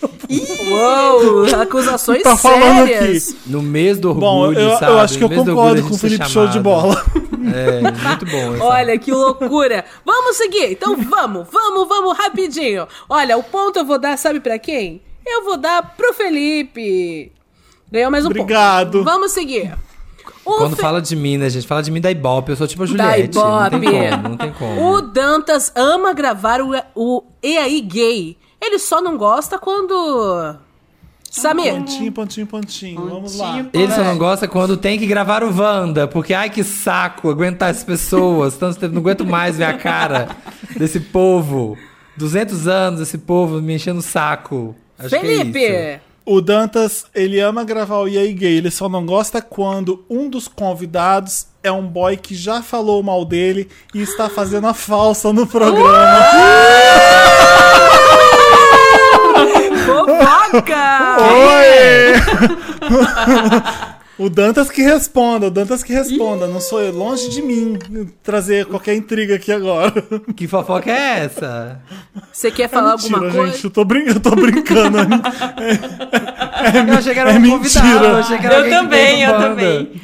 Uou, 0.71 1.45
acusações 1.61 2.23
Tá 2.23 2.37
falando 2.37 2.87
sérias. 2.87 3.35
No 3.47 3.63
mês 3.63 3.99
do 3.99 4.15
Bom, 4.15 4.41
orgulho, 4.41 4.61
eu, 4.61 4.79
sabe? 4.79 4.93
eu 4.93 4.99
acho 4.99 5.19
que 5.19 5.25
eu 5.25 5.31
concordo 5.31 5.83
com 5.83 5.95
o 5.95 5.99
Felipe 5.99 6.29
Show 6.29 6.47
de. 6.49 6.61
Bola. 6.61 7.03
É, 7.51 7.81
muito 7.81 8.27
bom. 8.27 8.55
essa. 8.57 8.65
Olha 8.65 8.99
que 8.99 9.11
loucura. 9.11 9.83
Vamos 10.05 10.37
seguir. 10.37 10.73
Então 10.73 10.95
vamos, 10.99 11.47
vamos, 11.51 11.89
vamos 11.89 12.19
rapidinho. 12.19 12.87
Olha, 13.09 13.39
o 13.39 13.43
ponto 13.43 13.79
eu 13.79 13.87
vou 13.87 13.99
dar, 13.99 14.19
sabe 14.19 14.39
pra 14.39 14.59
quem? 14.59 15.01
Eu 15.27 15.45
vou 15.45 15.57
dar 15.57 15.95
pro 15.97 16.13
Felipe. 16.13 17.33
Ganhou 17.91 18.11
mais 18.11 18.25
um 18.27 18.29
Obrigado. 18.29 18.99
ponto. 18.99 19.05
Vamos 19.05 19.33
seguir. 19.33 19.73
O 20.45 20.53
Quando 20.59 20.77
Fe- 20.77 20.83
fala 20.83 21.01
de 21.01 21.17
mim, 21.17 21.39
né, 21.39 21.49
gente? 21.49 21.67
Fala 21.67 21.83
de 21.83 21.91
mim 21.91 22.03
da 22.03 22.11
Ibope. 22.11 22.51
Eu 22.51 22.57
sou 22.57 22.67
tipo 22.67 22.83
a 22.83 22.87
da 22.87 22.91
Juliette. 22.93 23.39
Não 23.39 23.71
tem 23.71 23.79
Ibope. 23.79 24.11
como, 24.11 24.29
não 24.29 24.37
tem 24.37 24.53
como. 24.53 24.93
O 24.93 25.01
Dantas 25.01 25.73
ama 25.75 26.13
gravar 26.13 26.61
o, 26.61 26.73
o 26.95 27.23
E 27.43 27.57
aí 27.57 27.81
gay. 27.81 28.37
Ele 28.61 28.79
só 28.79 29.01
não 29.01 29.17
gosta 29.17 29.59
quando. 29.59 30.57
Samir, 31.31 31.75
Pontinho, 31.75 32.11
pontinho, 32.13 32.47
pontinho. 32.47 33.09
Vamos 33.09 33.37
lá. 33.37 33.53
Pontinho, 33.53 33.71
Ele 33.75 33.93
só 33.93 34.01
É. 34.01 34.05
não 34.05 34.17
gosta 34.17 34.49
quando 34.49 34.77
tem 34.79 34.99
que 34.99 35.07
gravar 35.07 35.45
o 35.45 35.55
Wanda, 35.55 36.09
porque 36.09 36.33
ai 36.33 36.49
que 36.49 36.65
saco 36.65 37.29
aguentar 37.31 37.71
as 37.71 37.85
pessoas. 37.85 38.57
Tanto 38.57 38.79
tempo, 38.79 38.95
não 38.95 39.03
aguento 39.03 39.27
mais 39.27 39.59
ver 39.59 39.65
a 39.65 39.75
cara 39.75 40.29
desse 40.77 40.99
povo. 41.01 41.77
200 42.17 42.67
anos 42.67 43.01
esse 43.01 43.19
povo 43.19 43.61
me 43.61 43.75
enchendo 43.75 44.01
o 44.01 44.03
saco. 44.03 44.75
Acho 44.99 45.11
que 45.11 45.17
é 45.17 45.33
isso. 45.33 45.53
Felipe. 45.53 46.01
O 46.25 46.41
Dantas, 46.43 47.07
ele 47.15 47.41
ama 47.41 47.63
gravar 47.65 47.99
o 48.01 48.09
E 48.09 48.19
aí 48.19 48.33
Gay. 48.33 48.57
Ele 48.57 48.71
só 48.71 48.89
não 48.89 49.05
gosta 49.07 49.41
quando 49.41 50.05
um 50.11 50.29
dos 50.29 50.49
convidados 50.49 51.47
é 51.63 51.71
um 51.73 51.87
boy 51.87 52.17
que 52.17 52.35
já 52.35 52.63
falou 52.63 53.03
mal 53.03 53.25
dele 53.25 53.69
e 53.95 54.01
está 54.03 54.29
fazendo 54.29 54.67
a 54.67 54.75
falsa 54.75 55.33
no 55.33 55.47
programa. 55.47 55.89
Oi! 61.21 62.15
o 64.19 64.29
Dantas 64.29 64.71
que 64.71 64.83
responda, 64.83 65.47
o 65.47 65.51
Dantas 65.51 65.83
que 65.83 65.93
responda. 65.93 66.47
Não 66.47 66.61
sou 66.61 66.81
eu, 66.81 66.93
longe 66.93 67.29
de 67.29 67.41
mim 67.43 67.79
trazer 68.23 68.67
qualquer 68.67 68.95
intriga 68.95 69.37
aqui 69.37 69.53
agora. 69.53 69.93
Que 70.37 70.47
fofoca 70.49 70.91
é 70.91 71.25
essa? 71.25 71.81
Você 72.33 72.51
quer 72.51 72.69
falar 72.69 72.93
alguma 72.93 73.19
Mentira, 73.21 73.39
coisa? 73.39 73.53
gente, 73.53 73.65
eu 73.65 73.71
tô, 73.71 73.85
brin 73.85 74.05
eu 74.07 74.21
tô 74.21 74.31
brincando. 74.31 74.99
eu 74.99 76.95
achei 76.95 77.15
que 77.15 77.21
era 77.21 77.33
é 77.33 77.35
um 77.37 77.41
mentira. 77.41 77.59
convidado. 77.59 78.05
Eu, 78.05 78.17
achei 78.17 78.39
que 78.39 78.47
era 78.47 78.59
Eu 78.59 78.71
também, 78.71 79.23
eu 79.23 79.39
também. 79.39 80.01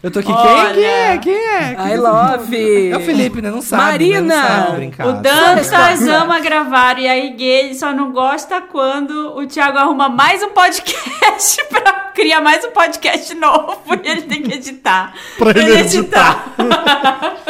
Eu 0.00 0.12
tô 0.12 0.20
aqui, 0.20 0.30
Olha. 0.30 0.74
quem, 0.74 0.74
quem 0.74 0.84
é? 0.84 1.18
Quem 1.18 1.34
é? 1.34 1.94
I 1.94 1.96
love. 1.96 2.90
É 2.90 2.96
o 2.96 3.00
Felipe, 3.00 3.42
né? 3.42 3.50
Não 3.50 3.60
sabe. 3.60 3.82
Marina! 3.82 4.20
Né? 4.20 4.36
Não 4.36 4.64
sabe 4.64 4.76
brincar. 4.76 5.06
O 5.08 5.12
Dantas 5.14 6.06
ama 6.06 6.38
gravar 6.38 6.98
e 7.00 7.08
aí 7.08 7.30
gay 7.30 7.66
ele 7.66 7.74
só 7.74 7.92
não 7.92 8.12
gosta 8.12 8.60
quando 8.60 9.36
o 9.36 9.44
Thiago 9.46 9.76
arruma 9.76 10.08
mais 10.08 10.40
um 10.42 10.50
podcast 10.50 11.64
pra 11.68 11.92
criar 12.14 12.40
mais 12.40 12.64
um 12.64 12.70
podcast 12.70 13.34
novo 13.34 13.82
e 14.04 14.08
ele 14.08 14.22
tem 14.22 14.42
que 14.42 14.54
editar. 14.54 15.14
Pra 15.36 15.50
ele 15.50 15.80
editar. 15.80 16.44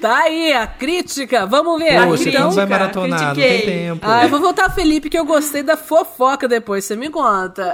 Tá 0.00 0.16
aí 0.22 0.52
a 0.52 0.66
crítica. 0.66 1.46
Vamos 1.46 1.78
ver. 1.78 2.04
Poxa, 2.04 2.28
então, 2.28 2.50
vai 2.50 2.66
maratonar, 2.66 3.20
não 3.20 3.34
critiquei. 3.34 3.60
tem 3.60 3.86
tempo. 3.86 4.00
Ah, 4.02 4.24
eu 4.24 4.28
vou 4.28 4.40
voltar 4.40 4.68
Felipe, 4.70 5.08
que 5.08 5.18
eu 5.18 5.24
gostei 5.24 5.62
da 5.62 5.76
fofoca 5.76 6.48
depois, 6.48 6.84
você 6.84 6.96
me 6.96 7.08
conta. 7.08 7.72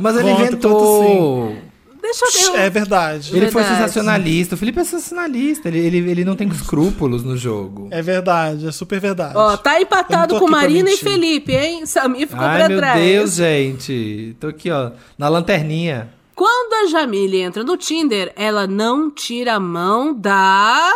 Mas 0.00 0.16
ele 0.16 0.30
Conta, 0.30 0.42
inventou. 0.42 1.56
Deixa 2.00 2.24
eu 2.24 2.52
ver. 2.52 2.60
É 2.60 2.70
verdade. 2.70 3.36
Ele 3.36 3.50
foi 3.50 3.62
Verdade. 3.62 3.82
sensacionalista. 3.82 4.54
O 4.54 4.58
Felipe 4.58 4.80
é 4.80 4.84
sensacionalista. 4.84 5.68
Ele, 5.68 5.78
ele, 5.78 6.10
ele 6.10 6.24
não 6.24 6.36
tem 6.36 6.48
escrúpulos 6.48 7.24
no 7.24 7.36
jogo. 7.36 7.88
É 7.90 8.00
verdade, 8.00 8.66
é 8.66 8.72
super 8.72 9.00
verdade. 9.00 9.36
Ó, 9.36 9.56
tá 9.56 9.80
empatado 9.80 10.38
com 10.38 10.48
Marina 10.48 10.90
e. 10.90 10.96
Felipe, 10.96 11.52
hein? 11.52 11.86
Samir 11.86 12.28
ficou 12.28 12.44
Ai, 12.44 12.58
pra 12.58 12.68
meu 12.68 12.78
trás. 12.78 13.00
Deus, 13.00 13.34
gente. 13.34 14.36
Tô 14.40 14.48
aqui, 14.48 14.70
ó, 14.70 14.92
na 15.16 15.28
lanterninha. 15.28 16.08
Quando 16.34 16.72
a 16.74 16.86
Jamile 16.88 17.40
entra 17.40 17.64
no 17.64 17.76
Tinder, 17.76 18.32
ela 18.36 18.66
não 18.66 19.10
tira 19.10 19.54
a 19.54 19.60
mão 19.60 20.14
da. 20.14 20.92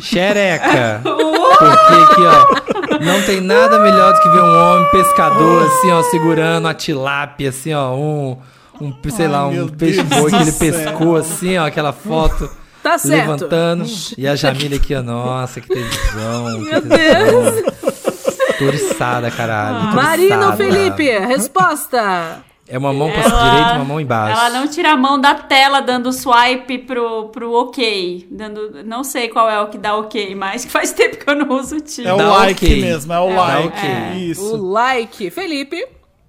Xereca. 0.00 1.00
Porque 1.04 1.94
aqui, 2.12 2.22
ó, 2.22 3.00
não 3.04 3.22
tem 3.22 3.40
nada 3.40 3.78
melhor 3.80 4.12
do 4.12 4.20
que 4.20 4.28
ver 4.28 4.42
um 4.42 4.56
homem 4.56 4.90
pescador, 4.90 5.66
assim, 5.66 5.90
ó, 5.90 6.02
segurando 6.04 6.68
a 6.68 6.74
tilápia, 6.74 7.48
assim, 7.48 7.74
ó, 7.74 7.94
um, 7.94 8.38
um 8.80 8.92
sei 9.10 9.26
Ai, 9.26 9.32
lá, 9.32 9.46
um 9.48 9.68
peixe 9.68 10.02
Deus 10.02 10.20
boi 10.22 10.30
que 10.30 10.36
ele 10.36 10.50
céu. 10.52 10.72
pescou, 10.72 11.16
assim, 11.16 11.56
ó, 11.58 11.66
aquela 11.66 11.92
foto. 11.92 12.48
Tá 12.86 12.96
certo. 12.98 13.30
Levantando. 13.30 13.84
E 14.16 14.28
a 14.28 14.36
Jamília 14.36 14.76
aqui, 14.76 14.94
ó, 14.94 15.02
nossa, 15.02 15.60
que 15.60 15.66
tesão. 15.68 16.44
Meu 16.60 16.64
que 16.82 16.88
tesão. 16.88 17.72
Turiçada, 18.58 19.28
caralho. 19.30 19.92
Marina 19.94 20.46
ou 20.50 20.52
turiçada. 20.56 20.74
Felipe? 20.96 21.18
Resposta. 21.26 22.44
É 22.68 22.76
uma 22.78 22.92
mão 22.92 23.10
pra 23.10 23.22
Ela- 23.22 23.50
direita 23.50 23.70
e 23.72 23.76
uma 23.76 23.84
mão 23.84 24.00
embaixo. 24.00 24.40
Ela 24.40 24.50
não 24.50 24.68
tira 24.68 24.92
a 24.92 24.96
mão 24.96 25.20
da 25.20 25.34
tela 25.34 25.80
dando 25.80 26.12
swipe 26.12 26.78
pro, 26.78 27.28
pro 27.30 27.52
ok. 27.54 28.26
Dando, 28.30 28.84
não 28.84 29.02
sei 29.04 29.28
qual 29.28 29.48
é 29.48 29.60
o 29.60 29.68
que 29.68 29.78
dá 29.78 29.96
ok, 29.96 30.34
mas 30.36 30.64
que 30.64 30.70
faz 30.70 30.92
tempo 30.92 31.16
que 31.16 31.28
eu 31.28 31.34
não 31.36 31.56
uso 31.58 31.74
o 31.76 31.78
É 31.78 31.80
Tinder. 31.80 32.14
o 32.14 32.18
Dá 32.18 32.28
like 32.38 32.64
ok. 32.64 32.80
mesmo, 32.80 33.12
é 33.12 33.18
o 33.20 33.28
Dá 33.28 33.34
like. 33.34 33.86
O 33.86 34.16
Isso. 34.16 34.56
like. 34.56 35.30
Felipe. 35.30 35.84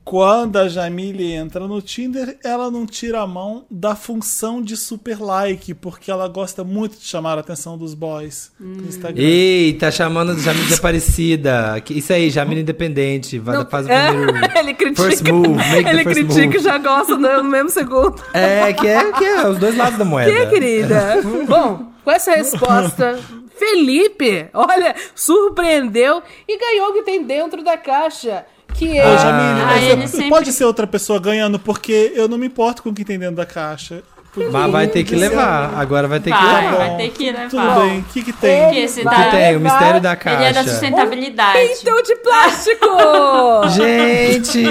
Quando 0.08 0.55
a 0.55 0.70
Jamile 0.70 1.34
entra 1.34 1.68
no 1.68 1.82
Tinder, 1.82 2.38
ela 2.41 2.72
não 2.72 2.86
tira 2.86 3.20
a 3.20 3.28
mão 3.28 3.66
da 3.70 3.93
função 3.93 4.62
de 4.62 4.78
super 4.78 5.20
like, 5.20 5.74
porque 5.74 6.10
ela 6.10 6.30
gosta 6.30 6.64
muito 6.64 6.97
de 6.97 7.03
chamar 7.03 7.38
a 7.38 7.41
atenção 7.41 7.78
dos 7.78 7.93
boys 7.93 8.53
no 8.58 8.88
Instagram. 8.88 9.22
Eita, 9.22 9.91
chamando 9.91 10.34
de 10.34 10.41
Jamile 10.43 10.66
de 10.66 10.74
Aparecida. 10.76 11.82
Que- 11.84 11.95
Isso 11.95 12.14
aí, 12.14 12.30
Jamile 12.30 12.62
Independente. 12.62 13.38
Vai, 13.38 13.58
Não, 13.58 13.66
faz 13.66 13.86
o 13.86 13.91
é, 13.91 14.08
primeiro. 14.14 14.38
ele 14.58 14.74
critica, 14.76 15.03
First 15.10 15.28
move, 15.28 15.49
make 15.49 15.84
the 15.84 15.89
ele 15.89 16.03
first 16.05 16.20
critica 16.22 16.45
move. 16.45 16.58
e 16.58 16.60
já 16.62 16.78
gosta 16.78 17.18
no, 17.18 17.43
no 17.43 17.49
mesmo 17.49 17.70
segundo. 17.70 18.16
É, 18.34 18.72
que 18.72 18.88
é, 18.88 19.12
que 19.12 19.26
é 19.26 19.45
os 19.49 19.58
dois 19.58 19.76
lados 19.76 19.97
da 19.99 20.05
moeda. 20.05 20.32
Que 20.32 20.45
querida? 20.51 21.22
Bom, 21.45 21.91
com 22.05 22.12
essa 22.12 22.34
resposta, 22.34 23.20
Felipe, 23.58 24.47
olha, 24.53 24.95
surpreendeu 25.14 26.22
e 26.47 26.58
ganhou 26.58 26.91
o 26.91 26.93
que 26.93 27.03
tem 27.03 27.24
dentro 27.24 27.62
da 27.62 27.76
caixa. 27.76 28.45
Que. 28.78 28.86
Ô, 29.01 29.17
Jamile, 29.17 29.61
Ah, 29.61 29.65
mas 29.65 29.84
você- 29.84 30.07
sempre- 30.17 30.30
pode 30.30 30.53
ser 30.53 30.65
outra 30.65 30.86
pessoa 30.86 31.19
ganhando, 31.19 31.57
porque 31.57 32.11
eu 32.15 32.28
não 32.28 32.38
me 32.38 32.45
importo 32.47 32.84
com 32.84 32.89
o 32.89 32.93
que 32.93 33.03
tem 33.03 33.17
dentro 33.17 33.36
da 33.38 33.45
caixa. 33.45 34.03
Mas 34.51 34.71
vai 34.71 34.86
ter 34.86 35.03
que 35.03 35.15
levar. 35.15 35.73
Agora 35.80 36.07
vai 36.07 36.19
ter 36.19 36.32
que 36.32 36.38
Vai, 36.39 36.65
levar. 36.65 36.78
vai 36.78 36.97
ter 36.97 37.09
que 37.09 37.32
levar. 37.32 37.49
Tudo 37.49 37.82
bem, 37.82 37.99
o 37.99 38.03
que, 38.03 38.23
que 38.23 38.34
tem? 38.34 38.69
Que 38.71 38.80
esse 38.82 39.01
O 39.01 39.03
da- 39.03 39.09
que 39.15 39.32
tem? 39.32 39.55
O 39.55 39.59
mistério 39.59 39.99
da 39.99 40.11
Ele 40.13 40.43
é 40.43 40.53
da 40.53 40.53
caixa. 40.53 40.63
sustentabilidade. 40.69 41.59
Então 41.82 42.01
de 42.03 42.15
plástico! 42.17 42.86
Gente! 43.75 44.61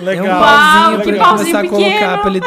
Legal. 0.00 0.26
É 0.26 0.28
um 0.28 0.32
Uau, 0.32 0.40
pauzinho 0.42 0.96
que 0.98 1.02
pra 1.04 1.12
ele 1.12 1.18
pauzinho 1.18 1.50
começar 1.52 1.60
a 1.60 1.68
colocar, 1.68 1.88
pequeno. 1.92 2.18
pra 2.22 2.30
ele, 2.30 2.40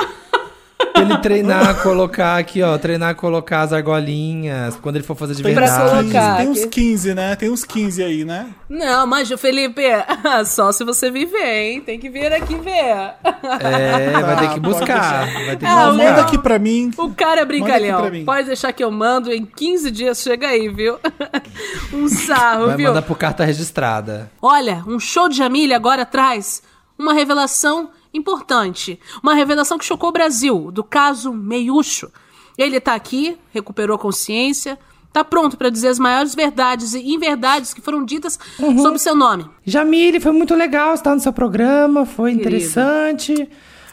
ele 0.95 1.17
treinar, 1.19 1.81
colocar 1.81 2.37
aqui, 2.37 2.61
ó. 2.61 2.77
Treinar, 2.77 3.15
colocar 3.15 3.61
as 3.61 3.73
argolinhas. 3.73 4.75
Quando 4.77 4.95
ele 4.97 5.03
for 5.05 5.15
fazer 5.15 5.35
de 5.35 5.43
Tem, 5.43 5.53
verdade. 5.53 5.79
15, 5.81 5.89
colocar 6.11 6.37
tem 6.37 6.47
uns 6.49 6.59
aqui. 6.59 6.69
15, 6.69 7.13
né? 7.13 7.35
Tem 7.35 7.49
uns 7.51 7.63
15 7.63 8.03
aí, 8.03 8.25
né? 8.25 8.47
Não, 8.69 9.07
mas, 9.07 9.29
Felipe, 9.39 9.83
só 10.45 10.71
se 10.71 10.83
você 10.83 11.09
viver, 11.09 11.71
hein? 11.71 11.81
Tem 11.81 11.99
que 11.99 12.09
vir 12.09 12.31
aqui 12.33 12.55
ver. 12.55 13.13
É, 13.59 14.11
vai 14.21 14.35
ter 14.37 14.49
que 14.53 14.59
Tá, 14.59 14.59
pode 14.59 14.59
buscar. 14.59 15.25
Vai 15.33 15.45
ter 15.45 15.57
que 15.57 15.65
Ah, 15.65 15.85
Não, 15.85 15.91
buscar. 15.93 16.09
manda 16.09 16.21
aqui 16.21 16.37
pra 16.37 16.59
mim. 16.59 16.91
O 16.97 17.09
cara 17.13 17.41
é 17.41 17.45
brincalhão. 17.45 18.03
Pode 18.25 18.47
deixar 18.47 18.71
que 18.73 18.83
eu 18.83 18.91
mando. 18.91 19.31
Em 19.31 19.45
15 19.45 19.91
dias 19.91 20.21
chega 20.21 20.47
aí, 20.47 20.67
viu? 20.69 20.97
um 21.93 22.07
sarro, 22.07 22.67
Vai 22.67 22.77
viu? 22.77 22.87
mandar 22.89 23.01
por 23.01 23.17
carta 23.17 23.43
registrada. 23.45 24.31
Olha, 24.41 24.83
um 24.87 24.99
show 24.99 25.29
de 25.29 25.37
Jamília 25.37 25.75
agora 25.75 26.05
traz 26.05 26.61
uma 26.97 27.13
revelação 27.13 27.89
importante. 28.13 28.99
Uma 29.21 29.33
revelação 29.33 29.77
que 29.77 29.85
chocou 29.85 30.09
o 30.09 30.13
Brasil, 30.13 30.71
do 30.71 30.83
caso 30.83 31.33
Meiucho. 31.33 32.11
Ele 32.57 32.79
tá 32.79 32.93
aqui, 32.95 33.37
recuperou 33.53 33.95
a 33.95 33.99
consciência, 33.99 34.77
tá 35.13 35.23
pronto 35.23 35.57
para 35.57 35.69
dizer 35.69 35.87
as 35.87 35.97
maiores 35.99 36.35
verdades 36.35 36.93
e 36.93 36.99
inverdades 37.13 37.73
que 37.73 37.81
foram 37.81 38.03
ditas 38.03 38.37
Uhum. 38.59 38.81
sobre 38.81 38.99
seu 38.99 39.15
nome. 39.15 39.45
Jamile, 39.65 40.19
foi 40.19 40.31
muito 40.31 40.53
legal 40.55 40.93
estar 40.93 41.15
no 41.15 41.21
seu 41.21 41.31
programa, 41.33 42.05
foi 42.05 42.31
Querida. 42.35 42.49
interessante. 42.49 43.49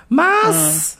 Mas 0.08 0.98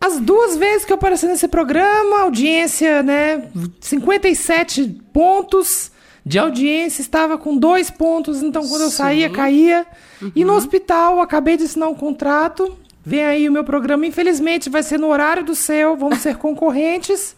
as 0.00 0.18
duas 0.20 0.56
vezes 0.56 0.84
que 0.84 0.92
eu 0.92 0.96
apareci 0.96 1.26
nesse 1.26 1.48
programa, 1.48 2.20
audiência, 2.20 3.02
né, 3.02 3.50
57 3.80 4.84
pontos 5.12 5.90
de 6.24 6.38
audiência, 6.38 7.00
estava 7.00 7.38
com 7.38 7.56
dois 7.56 7.90
pontos, 7.90 8.42
então 8.42 8.66
quando 8.68 8.82
eu 8.82 8.90
saía, 8.90 9.30
caía. 9.30 9.86
E 10.34 10.44
no 10.44 10.54
hospital, 10.54 11.20
acabei 11.20 11.56
de 11.56 11.64
assinar 11.64 11.88
um 11.88 11.94
contrato. 11.94 12.76
Vem 13.04 13.24
aí 13.24 13.48
o 13.48 13.52
meu 13.52 13.64
programa, 13.64 14.06
infelizmente 14.06 14.68
vai 14.68 14.82
ser 14.82 14.98
no 14.98 15.08
horário 15.08 15.44
do 15.44 15.54
seu, 15.54 15.96
vamos 15.96 16.18
ser 16.18 16.36
concorrentes. 16.36 17.34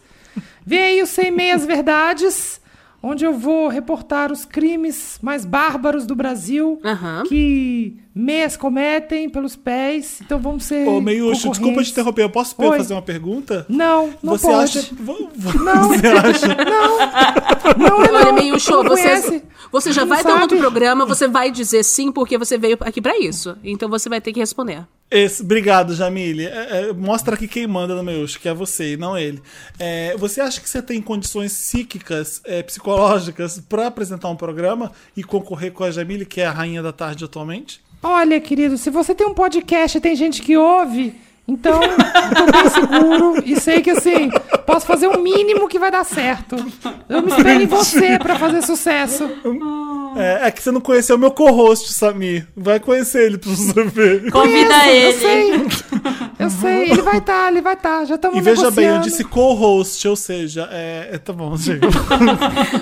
Vem 0.65 0.79
aí 0.79 1.01
o 1.01 1.05
Sem 1.07 1.31
Meias 1.31 1.65
Verdades, 1.65 2.59
onde 3.01 3.25
eu 3.25 3.33
vou 3.33 3.67
reportar 3.67 4.31
os 4.31 4.45
crimes 4.45 5.17
mais 5.21 5.45
bárbaros 5.45 6.05
do 6.05 6.15
Brasil 6.15 6.79
Aham. 6.83 7.23
que 7.27 7.99
meias 8.13 8.57
cometem 8.57 9.29
pelos 9.29 9.55
pés. 9.55 10.19
Então 10.21 10.39
vamos 10.39 10.65
ser. 10.65 10.87
Ô, 10.87 10.99
Meiucho, 11.01 11.49
desculpa 11.49 11.83
te 11.83 11.91
interromper. 11.91 12.23
Eu 12.23 12.29
posso 12.29 12.55
Oi. 12.57 12.77
fazer 12.77 12.93
uma 12.93 13.01
pergunta? 13.01 13.65
Não, 13.69 14.13
não 14.21 14.37
você 14.37 14.47
pode. 14.47 14.79
acha. 14.79 14.89
Não. 14.99 15.89
Você 15.89 16.07
acha. 16.07 16.47
Não, 17.77 18.03
é 18.03 18.11
Olha, 18.11 18.25
não. 18.25 18.33
meio 18.33 18.59
show, 18.59 18.83
Não 18.83 18.89
você, 18.91 19.43
você 19.71 19.91
já 19.93 20.01
Não 20.01 20.09
vai 20.09 20.23
ter 20.23 20.29
um 20.29 20.41
outro 20.41 20.57
sabe? 20.57 20.61
programa, 20.61 21.05
você 21.05 21.27
vai 21.27 21.49
dizer 21.51 21.83
sim, 21.83 22.11
porque 22.11 22.37
você 22.37 22.57
veio 22.57 22.77
aqui 22.81 23.01
pra 23.01 23.17
isso. 23.17 23.55
Então 23.63 23.87
você 23.87 24.09
vai 24.09 24.19
ter 24.19 24.33
que 24.33 24.39
responder. 24.39 24.85
Esse- 25.09 25.41
obrigado, 25.41 25.93
Jamile. 25.95 26.45
É, 26.47 26.89
é, 26.89 26.93
mostra 26.93 27.35
aqui 27.35 27.47
quem 27.47 27.67
manda 27.67 27.95
no 27.95 28.03
Meiucho, 28.03 28.39
que 28.39 28.49
é 28.49 28.53
você 28.53 28.93
e 28.93 28.97
não 28.97 29.17
ele. 29.17 29.41
É, 29.79 30.15
você 30.17 30.41
acha 30.41 30.59
que 30.59 30.69
você 30.69 30.81
tem 30.81 31.01
condições 31.01 31.53
psíquicas, 31.53 32.41
é, 32.45 32.61
psicológicas, 32.63 33.61
pra 33.69 33.87
apresentar 33.87 34.29
um 34.29 34.35
programa 34.35 34.91
e 35.15 35.23
concorrer 35.23 35.71
com 35.71 35.83
a 35.83 35.91
Jamile, 35.91 36.25
que 36.25 36.41
é 36.41 36.45
a 36.47 36.51
rainha 36.51 36.81
da 36.83 36.91
tarde 36.91 37.23
atualmente? 37.23 37.79
Olha, 38.03 38.39
querido, 38.39 38.77
se 38.77 38.89
você 38.89 39.13
tem 39.13 39.27
um 39.27 39.33
podcast 39.33 39.97
e 39.97 40.01
tem 40.01 40.15
gente 40.15 40.41
que 40.41 40.57
ouve, 40.57 41.13
então 41.47 41.81
eu 41.83 41.89
tô 42.35 42.51
bem 42.51 42.69
seguro 42.69 43.43
e 43.45 43.59
sei 43.59 43.81
que 43.81 43.91
assim, 43.91 44.29
posso 44.65 44.85
fazer 44.87 45.07
o 45.07 45.19
mínimo 45.21 45.67
que 45.67 45.77
vai 45.77 45.91
dar 45.91 46.03
certo. 46.03 46.55
Eu 47.07 47.21
me 47.21 47.29
espelho 47.29 47.61
em 47.63 47.67
você 47.67 48.17
pra 48.17 48.37
fazer 48.39 48.63
sucesso. 48.63 49.29
É, 50.17 50.47
é 50.47 50.51
que 50.51 50.61
você 50.61 50.71
não 50.71 50.81
conheceu 50.81 51.15
o 51.15 51.19
meu 51.19 51.31
co-host, 51.31 51.93
Samir. 51.93 52.47
Vai 52.57 52.79
conhecer 52.79 53.23
ele 53.27 53.37
pra 53.37 53.51
você 53.51 53.83
ver. 53.83 54.31
Convida 54.31 54.87
Eu 54.87 54.93
ele. 54.93 55.13
sei. 55.19 55.51
Eu 56.39 56.49
sei, 56.49 56.91
ele 56.91 57.01
vai 57.03 57.19
estar, 57.19 57.51
ele 57.51 57.61
vai 57.61 57.75
estar. 57.75 58.03
Já 58.05 58.15
estamos 58.15 58.37
E 58.37 58.41
veja 58.41 58.71
bem, 58.71 58.85
eu 58.87 58.93
negociando. 58.93 59.03
disse 59.03 59.23
co-host, 59.23 60.07
ou 60.07 60.15
seja, 60.15 60.67
é, 60.71 61.09
é, 61.13 61.17
tá 61.19 61.31
bom, 61.31 61.55
chega. 61.55 61.87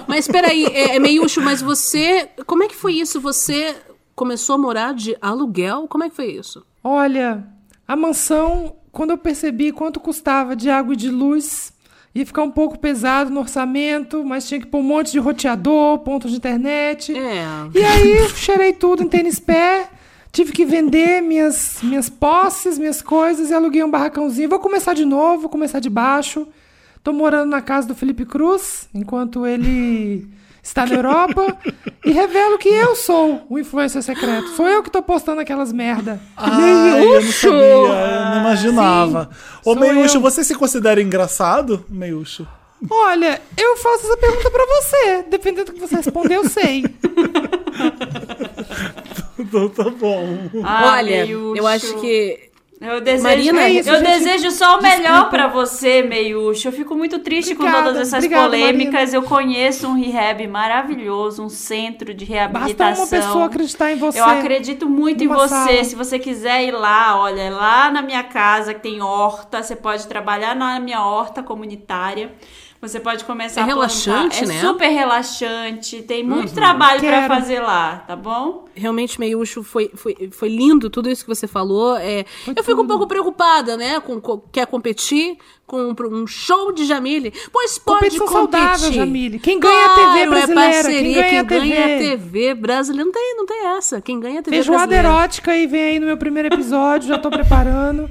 Mas 0.07 0.27
peraí, 0.27 0.65
é, 0.67 0.95
é 0.95 0.99
Meiucho, 0.99 1.41
mas 1.41 1.61
você. 1.61 2.29
Como 2.47 2.63
é 2.63 2.67
que 2.67 2.75
foi 2.75 2.93
isso? 2.93 3.19
Você 3.19 3.75
começou 4.19 4.55
a 4.55 4.57
morar 4.57 4.93
de 4.93 5.15
aluguel? 5.21 5.87
Como 5.87 6.03
é 6.03 6.09
que 6.09 6.15
foi 6.17 6.25
isso? 6.25 6.65
Olha, 6.83 7.47
a 7.87 7.95
mansão, 7.95 8.75
quando 8.91 9.11
eu 9.11 9.17
percebi 9.17 9.71
quanto 9.71 9.97
custava 9.97 10.57
de 10.57 10.69
água 10.69 10.93
e 10.93 10.97
de 10.97 11.09
luz, 11.09 11.71
ia 12.13 12.25
ficar 12.25 12.43
um 12.43 12.51
pouco 12.51 12.77
pesado 12.77 13.29
no 13.29 13.39
orçamento, 13.39 14.21
mas 14.25 14.45
tinha 14.45 14.59
que 14.59 14.67
pôr 14.67 14.79
um 14.79 14.83
monte 14.83 15.13
de 15.13 15.19
roteador, 15.19 15.99
ponto 15.99 16.27
de 16.27 16.35
internet. 16.35 17.17
É. 17.17 17.45
E 17.73 17.81
aí, 17.81 18.27
cheirei 18.35 18.73
tudo 18.73 19.03
em 19.03 19.07
tênis 19.07 19.39
pé, 19.39 19.89
tive 20.33 20.51
que 20.51 20.65
vender 20.65 21.21
minhas, 21.21 21.79
minhas 21.81 22.09
posses, 22.09 22.77
minhas 22.77 23.01
coisas 23.01 23.49
e 23.49 23.53
aluguei 23.53 23.85
um 23.85 23.89
barracãozinho. 23.89 24.49
Vou 24.49 24.59
começar 24.59 24.93
de 24.93 25.05
novo, 25.05 25.43
vou 25.43 25.49
começar 25.49 25.79
de 25.79 25.89
baixo. 25.89 26.45
Tô 27.01 27.13
morando 27.13 27.49
na 27.49 27.61
casa 27.61 27.87
do 27.87 27.95
Felipe 27.95 28.25
Cruz, 28.25 28.89
enquanto 28.93 29.47
ele 29.47 30.27
está 30.69 30.85
na 30.85 30.95
Europa. 30.95 31.57
e 32.05 32.11
revelo 32.11 32.57
que 32.57 32.69
eu 32.69 32.95
sou 32.95 33.45
o 33.49 33.59
influencer 33.59 34.01
secreto. 34.01 34.47
Sou 34.55 34.67
eu 34.67 34.81
que 34.81 34.89
tô 34.89 35.01
postando 35.01 35.41
aquelas 35.41 35.71
merda. 35.73 36.19
Ai, 36.37 37.03
eu 37.03 37.21
não 37.21 37.31
sabia, 37.31 37.57
eu 37.57 37.87
não 38.31 38.39
imaginava. 38.41 39.29
Ô, 39.65 39.73
sou 39.73 39.75
Meiucho, 39.79 40.17
eu. 40.17 40.21
você 40.21 40.43
se 40.43 40.55
considera 40.55 41.01
engraçado, 41.01 41.85
Meiucho? 41.89 42.47
Olha, 42.89 43.41
eu 43.57 43.75
faço 43.75 44.05
essa 44.05 44.15
pergunta 44.17 44.49
pra 44.49 44.65
você. 44.65 45.25
Dependendo 45.29 45.65
do 45.65 45.73
que 45.73 45.79
você 45.81 45.95
responder, 45.97 46.35
eu 46.35 46.47
sei. 46.47 46.85
Então 49.37 49.69
tá 49.69 49.89
bom. 49.89 50.49
Ah, 50.63 50.95
Olha, 50.97 51.25
Meiucho. 51.25 51.55
eu 51.57 51.65
acho 51.65 51.95
que. 52.01 52.48
Eu 52.81 53.01
desejo, 53.01 53.23
Marina, 53.23 53.63
é 53.63 53.71
isso, 53.71 53.89
eu 53.89 53.99
gente. 53.99 54.07
desejo 54.07 54.51
só 54.51 54.79
o 54.79 54.81
melhor 54.81 55.29
pra 55.29 55.47
você, 55.47 56.01
Meiucho. 56.01 56.69
Eu 56.69 56.71
fico 56.71 56.95
muito 56.95 57.19
triste 57.19 57.53
com 57.53 57.63
Obrigada, 57.63 57.87
todas 57.87 58.07
essas 58.07 58.23
obrigada, 58.23 58.45
polêmicas. 58.45 59.13
Eu 59.13 59.21
conheço 59.23 59.85
um 59.85 59.99
rehab 59.99 60.47
maravilhoso, 60.47 61.43
um 61.43 61.49
centro 61.49 62.13
de 62.13 62.23
Basta 62.25 62.33
reabilitação. 62.33 63.03
uma 63.03 63.07
pessoa 63.09 63.45
acreditar 63.47 63.91
em 63.91 63.97
você. 63.97 64.19
Eu 64.19 64.25
acredito 64.25 64.89
muito 64.89 65.21
em 65.21 65.27
você. 65.27 65.49
sala. 65.49 65.83
Se 65.83 65.93
você 65.95 66.17
quiser 66.17 66.63
ir 66.63 66.71
lá, 66.71 67.19
olha, 67.19 67.49
lá 67.49 67.91
na 67.91 68.01
minha 68.01 68.23
casa 68.23 68.73
que 68.73 68.79
tem 68.79 69.01
horta, 69.01 69.61
você 69.61 69.75
pode 69.75 70.07
trabalhar 70.07 70.55
na 70.55 70.79
minha 70.79 71.03
horta 71.03 71.43
comunitária. 71.43 72.31
Você 72.81 72.97
pode 72.97 73.25
começar 73.25 73.59
É 73.59 73.63
a 73.63 73.67
plantar. 73.67 73.81
relaxante, 73.93 74.43
é 74.45 74.47
né? 74.47 74.61
super 74.61 74.87
relaxante, 74.87 76.01
tem 76.01 76.23
muito 76.23 76.53
trabalho 76.53 77.01
pra 77.01 77.09
Quero. 77.23 77.27
fazer 77.33 77.59
lá, 77.59 77.97
tá 78.07 78.15
bom? 78.15 78.65
Realmente, 78.73 79.19
Meiucho, 79.19 79.63
foi, 79.63 79.91
foi, 79.93 80.29
foi 80.31 80.47
lindo 80.47 80.89
tudo 80.89 81.09
isso 81.09 81.25
que 81.25 81.27
você 81.27 81.45
falou. 81.45 81.97
É, 81.97 82.23
eu 82.55 82.63
fico 82.63 82.81
um 82.81 82.87
pouco 82.87 83.05
preocupada, 83.05 83.75
né? 83.75 83.99
Com, 83.99 84.21
com- 84.21 84.39
quer 84.49 84.65
competir 84.65 85.37
com 85.67 85.93
um 86.09 86.25
show 86.25 86.71
de 86.71 86.85
Jamile. 86.85 87.33
Pois 87.51 87.77
pode 87.77 87.99
Competição 88.11 88.27
competir. 88.27 88.59
saudável, 88.67 88.93
Jamile. 88.93 89.39
Quem 89.39 89.59
ganha 89.59 89.85
a 89.85 89.89
TV 89.89 90.03
Claro, 90.05 90.29
brasileira? 90.29 90.61
É 90.69 90.73
parceria. 90.73 91.01
Quem 91.01 91.13
ganha 91.13 91.39
a 91.39 91.43
ganha 91.43 91.79
a 91.83 91.87
TV? 91.87 92.09
TV 92.17 92.53
brasileira. 92.53 93.05
Não 93.05 93.11
tem, 93.11 93.35
não 93.35 93.45
tem 93.45 93.65
essa. 93.77 93.99
Quem 94.01 94.19
ganha 94.21 94.39
a 94.39 94.43
TV 94.43 94.55
Feijoada 94.55 94.87
brasileira. 94.87 95.07
erótica 95.17 95.51
aí 95.51 95.67
vem 95.67 95.83
aí 95.83 95.99
no 95.99 96.05
meu 96.05 96.17
primeiro 96.17 96.47
episódio, 96.47 97.09
já 97.09 97.17
tô 97.17 97.29
preparando. 97.29 98.09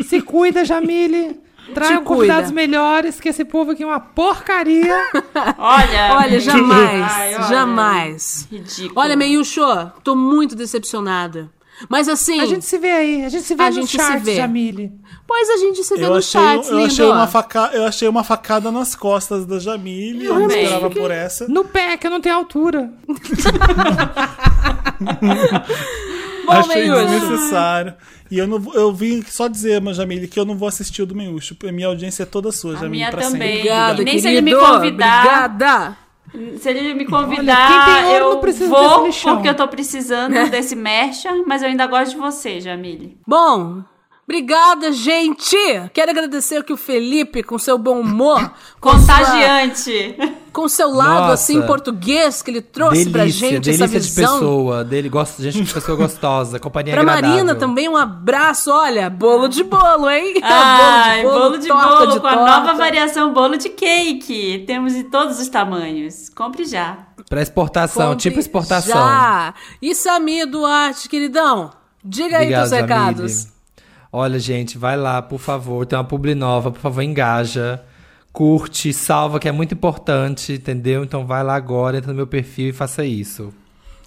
Se 0.00 0.20
cuida, 0.22 0.64
Jamile. 0.64 1.40
Traiam 1.74 2.04
convidados 2.04 2.50
melhores, 2.50 3.20
que 3.20 3.28
esse 3.28 3.44
povo 3.44 3.72
aqui 3.72 3.82
é 3.82 3.86
uma 3.86 4.00
porcaria. 4.00 4.96
Olha. 5.58 6.16
Olha, 6.18 6.40
jamais. 6.40 7.12
Ai, 7.12 7.34
olha. 7.34 7.48
jamais. 7.48 8.48
Ridículo. 8.50 9.00
Olha, 9.00 9.16
Meiucho, 9.16 9.60
tô 10.04 10.14
muito 10.14 10.54
decepcionada. 10.54 11.50
Mas 11.90 12.08
assim, 12.08 12.40
A 12.40 12.46
gente 12.46 12.64
se 12.64 12.78
vê 12.78 12.90
aí, 12.90 13.24
a 13.26 13.28
gente 13.28 13.44
se 13.44 13.54
vê 13.54 13.64
A 13.64 13.66
nos 13.66 13.74
gente 13.74 13.90
se 13.90 13.96
charts, 13.98 14.24
vê. 14.24 14.36
Jamile. 14.36 14.90
pois 15.26 15.50
a 15.50 15.58
gente 15.58 15.84
se 15.84 15.94
vê 15.94 16.06
Eu 16.06 16.10
no 16.10 16.16
achei, 16.16 16.40
chat, 16.40 16.66
eu, 16.68 16.76
lindo. 16.78 16.86
achei 16.86 17.04
uma 17.04 17.26
faca, 17.26 17.70
eu 17.74 17.84
achei 17.84 18.08
uma 18.08 18.24
facada 18.24 18.72
nas 18.72 18.94
costas 18.94 19.44
da 19.44 19.58
Jamile. 19.58 20.24
Eu 20.24 20.34
não 20.36 20.42
também. 20.48 20.62
esperava 20.64 20.88
por 20.88 21.10
essa. 21.10 21.46
No 21.48 21.66
pé, 21.66 21.98
que 21.98 22.06
eu 22.06 22.10
não 22.10 22.20
tenho 22.22 22.34
altura. 22.34 22.90
Bom, 26.46 26.52
Achei 26.52 26.88
desnecessário. 26.88 27.94
E 28.30 28.38
eu, 28.38 28.46
não, 28.46 28.62
eu 28.74 28.92
vim 28.92 29.22
só 29.22 29.48
dizer, 29.48 29.80
mas 29.80 29.96
Jamile, 29.96 30.26
que 30.28 30.38
eu 30.38 30.44
não 30.44 30.56
vou 30.56 30.68
assistir 30.68 31.02
o 31.02 31.06
do 31.06 31.14
Meiúcho. 31.14 31.56
Minha 31.72 31.88
audiência 31.88 32.22
é 32.24 32.26
toda 32.26 32.50
sua, 32.50 32.72
A 32.72 32.74
Jamile. 32.76 32.90
minha 32.90 33.10
pra 33.10 33.22
também. 33.22 33.56
Obrigada, 33.58 33.96
nem 33.96 34.04
querido. 34.06 34.22
se 34.22 34.28
ele 34.28 34.40
me 34.40 34.54
convidar. 34.54 35.26
Obrigada. 35.26 35.96
Se 36.58 36.68
ele 36.68 36.94
me 36.94 37.06
Olha, 37.06 37.10
convidar, 37.10 37.68
quem 37.86 37.94
tem 37.94 38.04
ouro 38.12 38.24
eu 38.24 38.30
não 38.34 38.40
precisa 38.40 38.68
vou, 38.68 39.10
porque 39.10 39.48
eu 39.48 39.54
tô 39.54 39.68
precisando 39.68 40.32
desse 40.50 40.74
mercha, 40.74 41.30
mas 41.46 41.62
eu 41.62 41.68
ainda 41.68 41.86
gosto 41.86 42.12
de 42.12 42.18
você, 42.18 42.60
Jamile. 42.60 43.16
Bom, 43.26 43.82
obrigada, 44.28 44.90
gente. 44.92 45.56
Quero 45.94 46.10
agradecer 46.10 46.56
aqui 46.56 46.72
o 46.72 46.76
Felipe 46.76 47.42
com 47.42 47.58
seu 47.58 47.78
bom 47.78 48.00
humor. 48.00 48.52
com 48.80 48.90
sua- 48.98 49.00
Contagiante. 49.16 50.16
com 50.52 50.68
seu 50.68 50.90
lado, 50.92 51.20
Nossa. 51.20 51.32
assim, 51.34 51.62
português 51.62 52.40
que 52.42 52.50
ele 52.50 52.60
trouxe 52.62 53.04
delícia, 53.04 53.12
pra 53.12 53.26
gente, 53.26 53.60
delícia 53.60 53.84
essa 53.84 54.00
de 54.00 54.08
visão. 54.08 54.32
pessoa. 54.34 54.84
Dele, 54.84 55.08
gosta, 55.08 55.42
gente 55.42 55.62
de 55.62 55.72
pessoa 55.72 55.96
gostosa, 55.96 56.58
companhia 56.58 56.92
Pra 56.94 57.02
agradável. 57.02 57.30
Marina 57.30 57.54
também 57.54 57.88
um 57.88 57.96
abraço. 57.96 58.70
Olha, 58.72 59.08
bolo 59.10 59.48
de 59.48 59.62
bolo, 59.62 60.08
hein? 60.10 60.34
Ai, 60.42 61.22
bolo 61.22 61.58
de 61.58 61.68
bolo, 61.68 61.80
torta 61.80 62.06
de 62.14 62.20
com 62.20 62.26
a 62.26 62.34
torta. 62.36 62.60
nova 62.60 62.74
variação 62.74 63.32
bolo 63.32 63.56
de 63.56 63.68
cake. 63.68 64.64
Temos 64.66 64.92
de 64.94 65.04
todos 65.04 65.38
os 65.38 65.48
tamanhos. 65.48 66.28
Compre 66.30 66.64
já. 66.64 66.98
Pra 67.28 67.42
exportação, 67.42 68.10
Compre 68.10 68.22
tipo 68.22 68.38
exportação. 68.40 68.94
Já. 68.96 69.54
E 69.82 69.94
Samir 69.94 70.46
Duarte, 70.48 71.08
queridão, 71.08 71.70
diga 72.04 72.38
aí 72.38 72.44
Obrigado, 72.44 72.68
teus 72.70 72.80
recados. 72.80 73.55
Olha, 74.18 74.38
gente, 74.38 74.78
vai 74.78 74.96
lá, 74.96 75.20
por 75.20 75.38
favor. 75.38 75.84
Tem 75.84 75.94
uma 75.94 76.02
publi 76.02 76.34
nova, 76.34 76.70
por 76.70 76.80
favor, 76.80 77.02
engaja. 77.02 77.82
Curte, 78.32 78.90
salva, 78.90 79.38
que 79.38 79.46
é 79.46 79.52
muito 79.52 79.74
importante, 79.74 80.54
entendeu? 80.54 81.04
Então 81.04 81.26
vai 81.26 81.44
lá 81.44 81.54
agora, 81.54 81.98
entra 81.98 82.12
no 82.12 82.16
meu 82.16 82.26
perfil 82.26 82.70
e 82.70 82.72
faça 82.72 83.04
isso. 83.04 83.52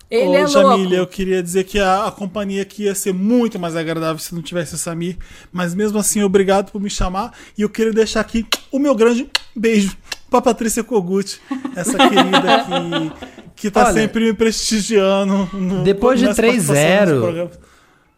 Ele 0.10 0.30
Ô, 0.30 0.36
é 0.36 0.48
louco. 0.48 0.94
eu 0.96 1.06
queria 1.06 1.44
dizer 1.44 1.64
que 1.64 1.78
a, 1.78 2.08
a 2.08 2.12
companhia 2.12 2.64
aqui 2.64 2.86
ia 2.86 2.96
ser 2.96 3.14
muito 3.14 3.60
mais 3.60 3.76
agradável 3.76 4.18
se 4.18 4.34
não 4.34 4.42
tivesse 4.42 4.74
o 4.74 4.80
Samir. 4.80 5.16
Mas 5.52 5.76
mesmo 5.76 6.00
assim, 6.00 6.24
obrigado 6.24 6.72
por 6.72 6.82
me 6.82 6.90
chamar. 6.90 7.32
E 7.56 7.62
eu 7.62 7.70
queria 7.70 7.94
deixar 7.94 8.22
aqui 8.22 8.48
o 8.72 8.80
meu 8.80 8.96
grande 8.96 9.30
beijo 9.56 9.96
pra 10.28 10.42
Patrícia 10.42 10.84
Kogut, 10.84 11.40
essa 11.76 11.94
querida 12.10 12.66
que, 12.66 13.62
que 13.62 13.70
tá 13.70 13.86
Olha, 13.86 13.94
sempre 13.94 14.26
me 14.26 14.34
prestigiando. 14.34 15.48
No, 15.54 15.84
depois 15.84 16.20
de 16.20 16.26
nessa 16.26 16.42
3-0, 16.42 16.48
participação 16.48 17.06
nos 17.06 17.24
programas. 17.24 17.69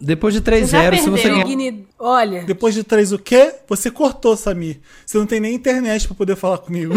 Depois 0.01 0.33
de 0.33 0.39
já 0.39 0.89
3-0, 0.91 0.99
se 0.99 1.09
você 1.09 1.29
ganhar. 1.29 1.73
Olha, 1.99 2.43
Depois 2.43 2.73
de 2.73 2.83
três 2.83 3.11
o 3.13 3.19
quê? 3.19 3.53
Você 3.67 3.91
cortou, 3.91 4.35
Samir. 4.35 4.79
Você 5.05 5.17
não 5.17 5.27
tem 5.27 5.39
nem 5.39 5.53
internet 5.53 6.07
pra 6.07 6.15
poder 6.15 6.35
falar 6.35 6.57
comigo. 6.57 6.95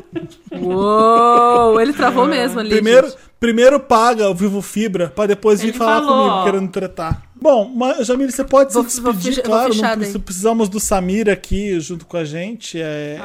uou, 0.60 1.80
ele 1.80 1.94
travou 1.94 2.26
mesmo 2.26 2.60
ali. 2.60 2.70
Primeiro, 2.70 3.08
gente. 3.08 3.18
Primeiro 3.44 3.78
paga 3.78 4.30
o 4.30 4.34
Vivo 4.34 4.62
Fibra 4.62 5.08
pra 5.14 5.26
depois 5.26 5.60
vir 5.60 5.68
Ele 5.68 5.76
falar 5.78 6.00
falou, 6.00 6.28
comigo 6.30 6.44
querendo 6.44 6.70
tretar. 6.70 7.22
Bom, 7.34 7.70
mas, 7.76 8.06
Jamile, 8.06 8.32
você 8.32 8.42
pode 8.42 8.72
Vou- 8.72 8.82
se 8.84 9.00
despedir, 9.02 9.34
vou 9.34 9.42
claro. 9.44 9.74
Não 9.74 9.96
daí. 9.98 10.18
precisamos 10.18 10.68
do 10.70 10.80
Samir 10.80 11.28
aqui 11.28 11.78
junto 11.78 12.06
com 12.06 12.16
a 12.16 12.24
gente. 12.24 12.80
É, 12.80 13.20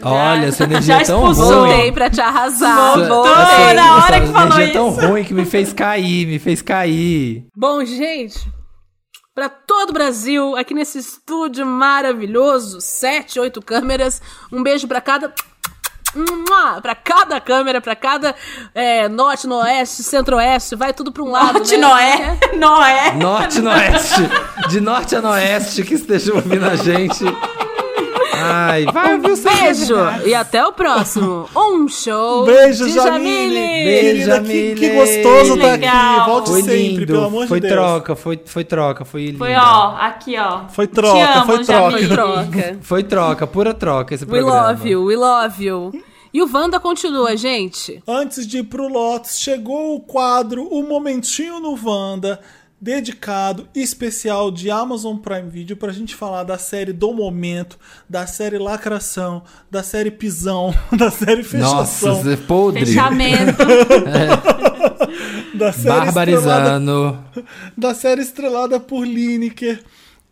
Olha, 0.00 0.46
essa 0.46 0.64
energia 0.64 0.96
já 0.96 1.02
é 1.02 1.04
tão 1.04 1.30
expulsou. 1.30 1.60
ruim. 1.60 1.68
Voltei 1.70 1.92
pra 1.92 2.08
te 2.08 2.20
arrasar. 2.20 2.96
Voltou 2.96 3.26
na 3.74 3.96
hora 4.04 4.16
essa 4.16 4.26
que 4.26 4.32
falou 4.32 4.46
energia 4.54 4.64
é 4.64 4.72
tão 4.72 4.88
isso. 4.90 5.00
ruim 5.06 5.24
que 5.24 5.34
me 5.34 5.44
fez 5.44 5.72
cair, 5.72 6.26
me 6.26 6.38
fez 6.38 6.62
cair. 6.62 7.44
Bom, 7.54 7.84
gente, 7.84 8.38
pra 9.34 9.50
todo 9.50 9.90
o 9.90 9.92
Brasil, 9.92 10.56
aqui 10.56 10.72
nesse 10.72 10.98
estúdio 10.98 11.66
maravilhoso, 11.66 12.80
sete, 12.80 13.38
oito 13.38 13.60
câmeras, 13.60 14.22
um 14.50 14.62
beijo 14.62 14.88
pra 14.88 15.00
cada. 15.02 15.30
Mua! 16.14 16.80
Pra 16.80 16.94
cada 16.94 17.40
câmera, 17.40 17.80
pra 17.80 17.96
cada 17.96 18.34
é, 18.74 19.08
norte, 19.08 19.46
noroeste, 19.46 20.02
centro-oeste, 20.02 20.74
vai 20.76 20.92
tudo 20.92 21.12
pra 21.12 21.22
um 21.22 21.30
lado. 21.30 21.58
Norte, 21.58 21.76
né? 21.76 21.86
Noé. 21.86 22.38
Noé. 22.56 23.12
Norte 23.12 23.58
e 23.58 23.66
Oeste. 23.66 24.68
De 24.68 24.80
norte 24.80 25.16
a 25.16 25.20
oeste 25.30 25.82
que 25.82 25.94
estejam 25.94 26.36
ouvindo 26.36 26.64
a 26.66 26.76
gente. 26.76 27.24
Ai, 28.34 28.84
vai 28.86 29.14
ouvir 29.14 29.30
o 29.32 29.36
seu 29.36 29.52
Beijo 29.52 29.94
e 30.24 30.34
até 30.34 30.64
o 30.66 30.72
próximo. 30.72 31.48
Um 31.54 31.86
show. 31.88 32.44
Beijo, 32.46 32.86
de 32.86 32.92
Jamile. 32.92 33.54
Beijo, 33.54 34.00
Querida, 34.00 34.24
que, 34.24 34.46
Jamile. 34.48 34.74
que 34.80 34.88
gostoso 34.90 35.58
tá 35.58 35.74
aqui. 35.74 36.30
Volte 36.30 36.50
Foi 36.50 36.62
sempre, 36.62 36.76
lindo, 36.78 37.06
pelo 37.06 37.24
amor 37.24 37.46
foi 37.46 37.60
de 37.60 37.68
Deus. 37.68 37.78
troca, 37.80 38.16
foi, 38.16 38.40
foi 38.44 38.64
troca, 38.64 39.04
foi 39.04 39.26
lindo. 39.26 39.38
Foi, 39.38 39.54
ó, 39.54 39.96
aqui, 39.96 40.36
ó. 40.38 40.68
Foi 40.68 40.86
troca, 40.86 41.18
Te 41.18 41.38
amo, 41.38 41.46
foi 41.46 41.64
Jamile. 41.64 42.08
troca. 42.08 42.42
Troca. 42.42 42.78
Foi 42.82 43.02
troca, 43.02 43.46
pura 43.46 43.74
troca 43.74 44.14
esse 44.14 44.24
We 44.24 44.30
programa. 44.40 44.68
love 44.68 44.88
you, 44.88 45.04
we 45.04 45.16
love 45.16 45.64
you. 45.64 45.92
E 46.32 46.40
o 46.42 46.48
Wanda 46.52 46.80
continua, 46.80 47.36
gente. 47.36 48.02
Antes 48.08 48.46
de 48.46 48.58
ir 48.58 48.64
pro 48.64 48.88
Lotus, 48.88 49.38
chegou 49.38 49.94
o 49.96 50.00
quadro 50.00 50.66
O 50.66 50.82
Momentinho 50.82 51.60
no 51.60 51.78
Wanda, 51.82 52.40
dedicado, 52.82 53.68
especial 53.76 54.50
de 54.50 54.68
Amazon 54.68 55.16
Prime 55.16 55.48
Video, 55.48 55.76
pra 55.76 55.92
gente 55.92 56.16
falar 56.16 56.42
da 56.42 56.58
série 56.58 56.92
do 56.92 57.12
momento, 57.12 57.78
da 58.10 58.26
série 58.26 58.58
Lacração, 58.58 59.44
da 59.70 59.84
série 59.84 60.10
Pisão, 60.10 60.74
da 60.90 61.08
série 61.08 61.44
Fechação, 61.44 61.76
Nossa, 61.76 62.24
Zé 62.24 62.36
podre. 62.36 62.84
Fechamento. 62.84 63.62
da 65.54 65.72
série 65.72 66.08
estrelada 66.08 66.12
Barbarizando. 66.12 67.24
da 67.78 67.94
série 67.94 68.22
estrelada 68.22 68.80
por 68.80 69.06
Lineker, 69.06 69.80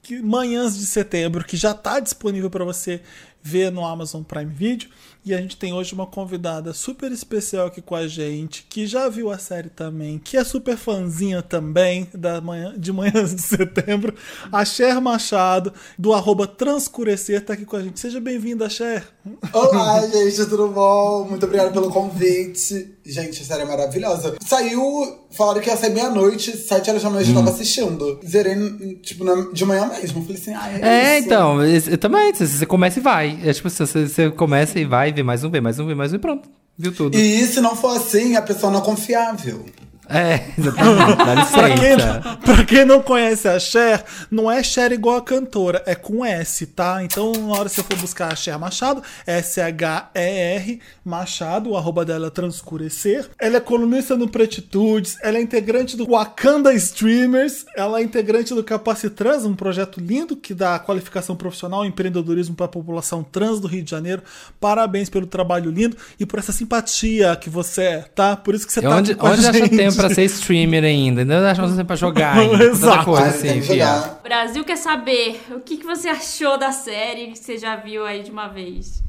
que 0.03 0.21
Manhãs 0.21 0.77
de 0.77 0.87
Setembro, 0.87 1.45
que 1.45 1.57
já 1.57 1.71
está 1.71 2.01
disponível 2.01 2.51
para 2.51 2.65
você 2.65 3.01
ver 3.41 3.71
no 3.71 3.87
Amazon 3.87 4.25
Prime 4.25 4.53
Video. 4.53 4.89
E 5.25 5.35
a 5.35 5.39
gente 5.39 5.57
tem 5.57 5.73
hoje 5.73 5.93
uma 5.93 6.07
convidada 6.07 6.73
super 6.73 7.13
especial 7.13 7.67
aqui 7.67 7.83
com 7.83 7.95
a 7.95 8.09
gente, 8.09 8.67
que 8.69 8.87
já 8.87 9.07
viu 9.07 9.31
a 9.31 9.37
série 9.37 9.69
também, 9.69 10.19
que 10.19 10.37
é 10.37 10.43
super 10.43 10.79
fãzinha 10.79 11.43
também 11.43 12.09
da 12.15 12.41
manhã, 12.41 12.75
de 12.77 12.91
Manhãs 12.91 13.35
de 13.35 13.43
Setembro, 13.43 14.15
a 14.51 14.65
Cher 14.65 14.99
Machado, 14.99 15.75
do 15.99 16.15
arroba 16.15 16.47
Transcurecer, 16.47 17.45
tá 17.45 17.53
aqui 17.53 17.67
com 17.67 17.77
a 17.77 17.83
gente. 17.83 18.01
Seja 18.01 18.19
bem-vinda, 18.19 18.71
Cher. 18.71 19.07
Olá, 19.53 20.07
gente, 20.07 20.47
tudo 20.47 20.69
bom? 20.69 21.27
Muito 21.29 21.45
obrigado 21.45 21.73
pelo 21.73 21.91
convite. 21.91 22.95
Gente, 23.05 23.43
a 23.43 23.45
série 23.45 23.63
é 23.63 23.67
maravilhosa. 23.67 24.37
Saiu, 24.41 25.20
falaram 25.37 25.61
que 25.61 25.69
ia 25.71 25.77
sair 25.77 25.91
meia-noite, 25.93 26.57
sete 26.57 26.91
horas 26.91 27.03
da 27.03 27.11
manhã 27.11 27.23
eu 27.23 27.27
já 27.27 27.35
tava 27.35 27.51
assistindo. 27.51 28.19
Zerei, 28.27 28.97
tipo, 29.03 29.25
na- 29.25 29.51
de 29.53 29.65
manhã 29.65 29.87
mesmo. 29.87 30.23
Falei 30.23 30.37
assim, 30.41 30.55
ah, 30.55 30.71
é, 30.73 30.89
É, 31.15 31.19
isso. 31.19 31.27
então, 31.27 31.65
eu 31.65 31.99
também, 31.99 32.33
você- 32.33 32.47
você 32.47 32.67
começa 32.67 32.99
e 32.99 33.03
vai. 33.03 33.39
É 33.45 33.53
tipo, 33.53 33.69
você, 33.71 33.85
você 33.87 34.31
começa 34.31 34.79
e 34.79 34.85
vai, 34.85 35.13
vê 35.13 35.23
mais 35.23 35.43
um, 35.45 35.51
vê 35.51 35.61
mais 35.61 35.79
um, 35.79 35.87
vê 35.87 35.95
mais 35.95 36.13
um 36.13 36.17
e 36.17 36.19
pronto. 36.19 36.49
Viu 36.77 36.93
tudo. 36.95 37.17
E 37.17 37.47
se 37.47 37.61
não 37.61 37.77
for 37.77 37.97
assim, 37.97 38.37
a 38.37 38.43
pessoa 38.43 38.73
não 38.73 38.81
é 38.81 38.85
confiável. 38.85 39.65
É, 40.11 40.45
exatamente. 40.59 41.17
Dá 41.17 41.45
Pra 41.47 41.71
quem, 41.75 41.97
pra 42.41 42.65
quem 42.65 42.85
não 42.85 43.01
conhece 43.01 43.47
a 43.49 43.59
Cher, 43.61 44.05
não 44.31 44.51
é 44.51 44.63
Cher 44.63 44.91
igual 44.93 45.17
a 45.17 45.23
cantora, 45.23 45.83
é 45.87 45.95
com 45.95 46.25
S, 46.25 46.67
tá? 46.67 47.03
Então, 47.03 47.33
na 47.33 47.53
hora 47.53 47.69
que 47.69 47.77
você 47.77 47.83
for 47.83 47.97
buscar 47.97 48.33
a 48.33 48.37
Cher 48.37 48.59
Machado, 48.59 49.03
S-H-E-R 49.27 50.81
Machado, 51.05 51.71
o 51.71 51.77
arroba 51.77 52.05
dela 52.05 52.27
é 52.27 52.31
transcurecer. 52.31 53.29
Ela 53.41 53.59
é 53.59 53.61
colunista 53.61 54.17
no 54.17 54.29
Pretitudes, 54.29 55.17
ela 55.23 55.39
é 55.39 55.41
integrante 55.43 55.97
do 55.97 56.07
Wakanda 56.07 56.73
Streamers, 56.75 57.65
ela 57.77 58.01
é 58.01 58.03
integrante 58.03 58.55
do 58.55 58.65
Capacitrans, 58.65 59.45
um 59.45 59.55
projeto 59.55 60.01
lindo 60.01 60.37
que 60.37 60.55
dá 60.55 60.79
qualificação 60.79 61.37
profissional 61.37 61.85
e 61.85 61.89
empreendedorismo 61.89 62.55
para 62.55 62.67
a 62.67 62.69
população 62.71 63.23
trans 63.23 63.61
do 63.61 63.69
Rio 63.69 63.83
de 63.83 63.91
Janeiro. 63.91 64.23
Parabéns 64.61 65.09
pelo 65.09 65.27
trabalho 65.27 65.71
lindo 65.71 65.97
e 66.19 66.27
por 66.27 66.39
essa 66.39 66.53
simpatia 66.53 67.37
que 67.37 67.49
você 67.49 67.83
é, 67.83 67.99
tá? 68.15 68.37
Por 68.37 68.55
isso 68.55 68.67
que 68.67 68.73
você 68.73 68.81
E 68.81 68.83
tá 68.83 68.97
onde, 68.97 69.15
com 69.15 69.27
a 69.27 69.31
onde 69.31 69.41
acha 69.47 69.53
gente. 69.53 69.77
tempo 69.77 70.00
pra 70.01 70.15
ser 70.15 70.25
streamer 70.25 70.85
ainda? 70.85 71.23
Ainda 71.23 71.51
acha 71.51 71.63
tempo 71.63 71.85
pra 71.85 71.97
jogar 71.97 72.37
ainda. 72.37 72.65
Exato. 72.65 73.05
coisa 73.05 73.27
assim. 73.27 73.61
O 73.61 74.23
Brasil 74.23 74.65
quer 74.65 74.77
saber 74.77 75.41
o 75.51 75.61
que, 75.61 75.77
que 75.77 75.87
você 75.87 76.09
achou 76.09 76.59
da 76.59 76.73
série 76.73 77.29
que 77.29 77.39
você 77.39 77.59
já 77.59 77.77
viu 77.77 78.05
aí 78.05 78.23
de 78.23 78.31
uma 78.31 78.49
vez. 78.49 79.03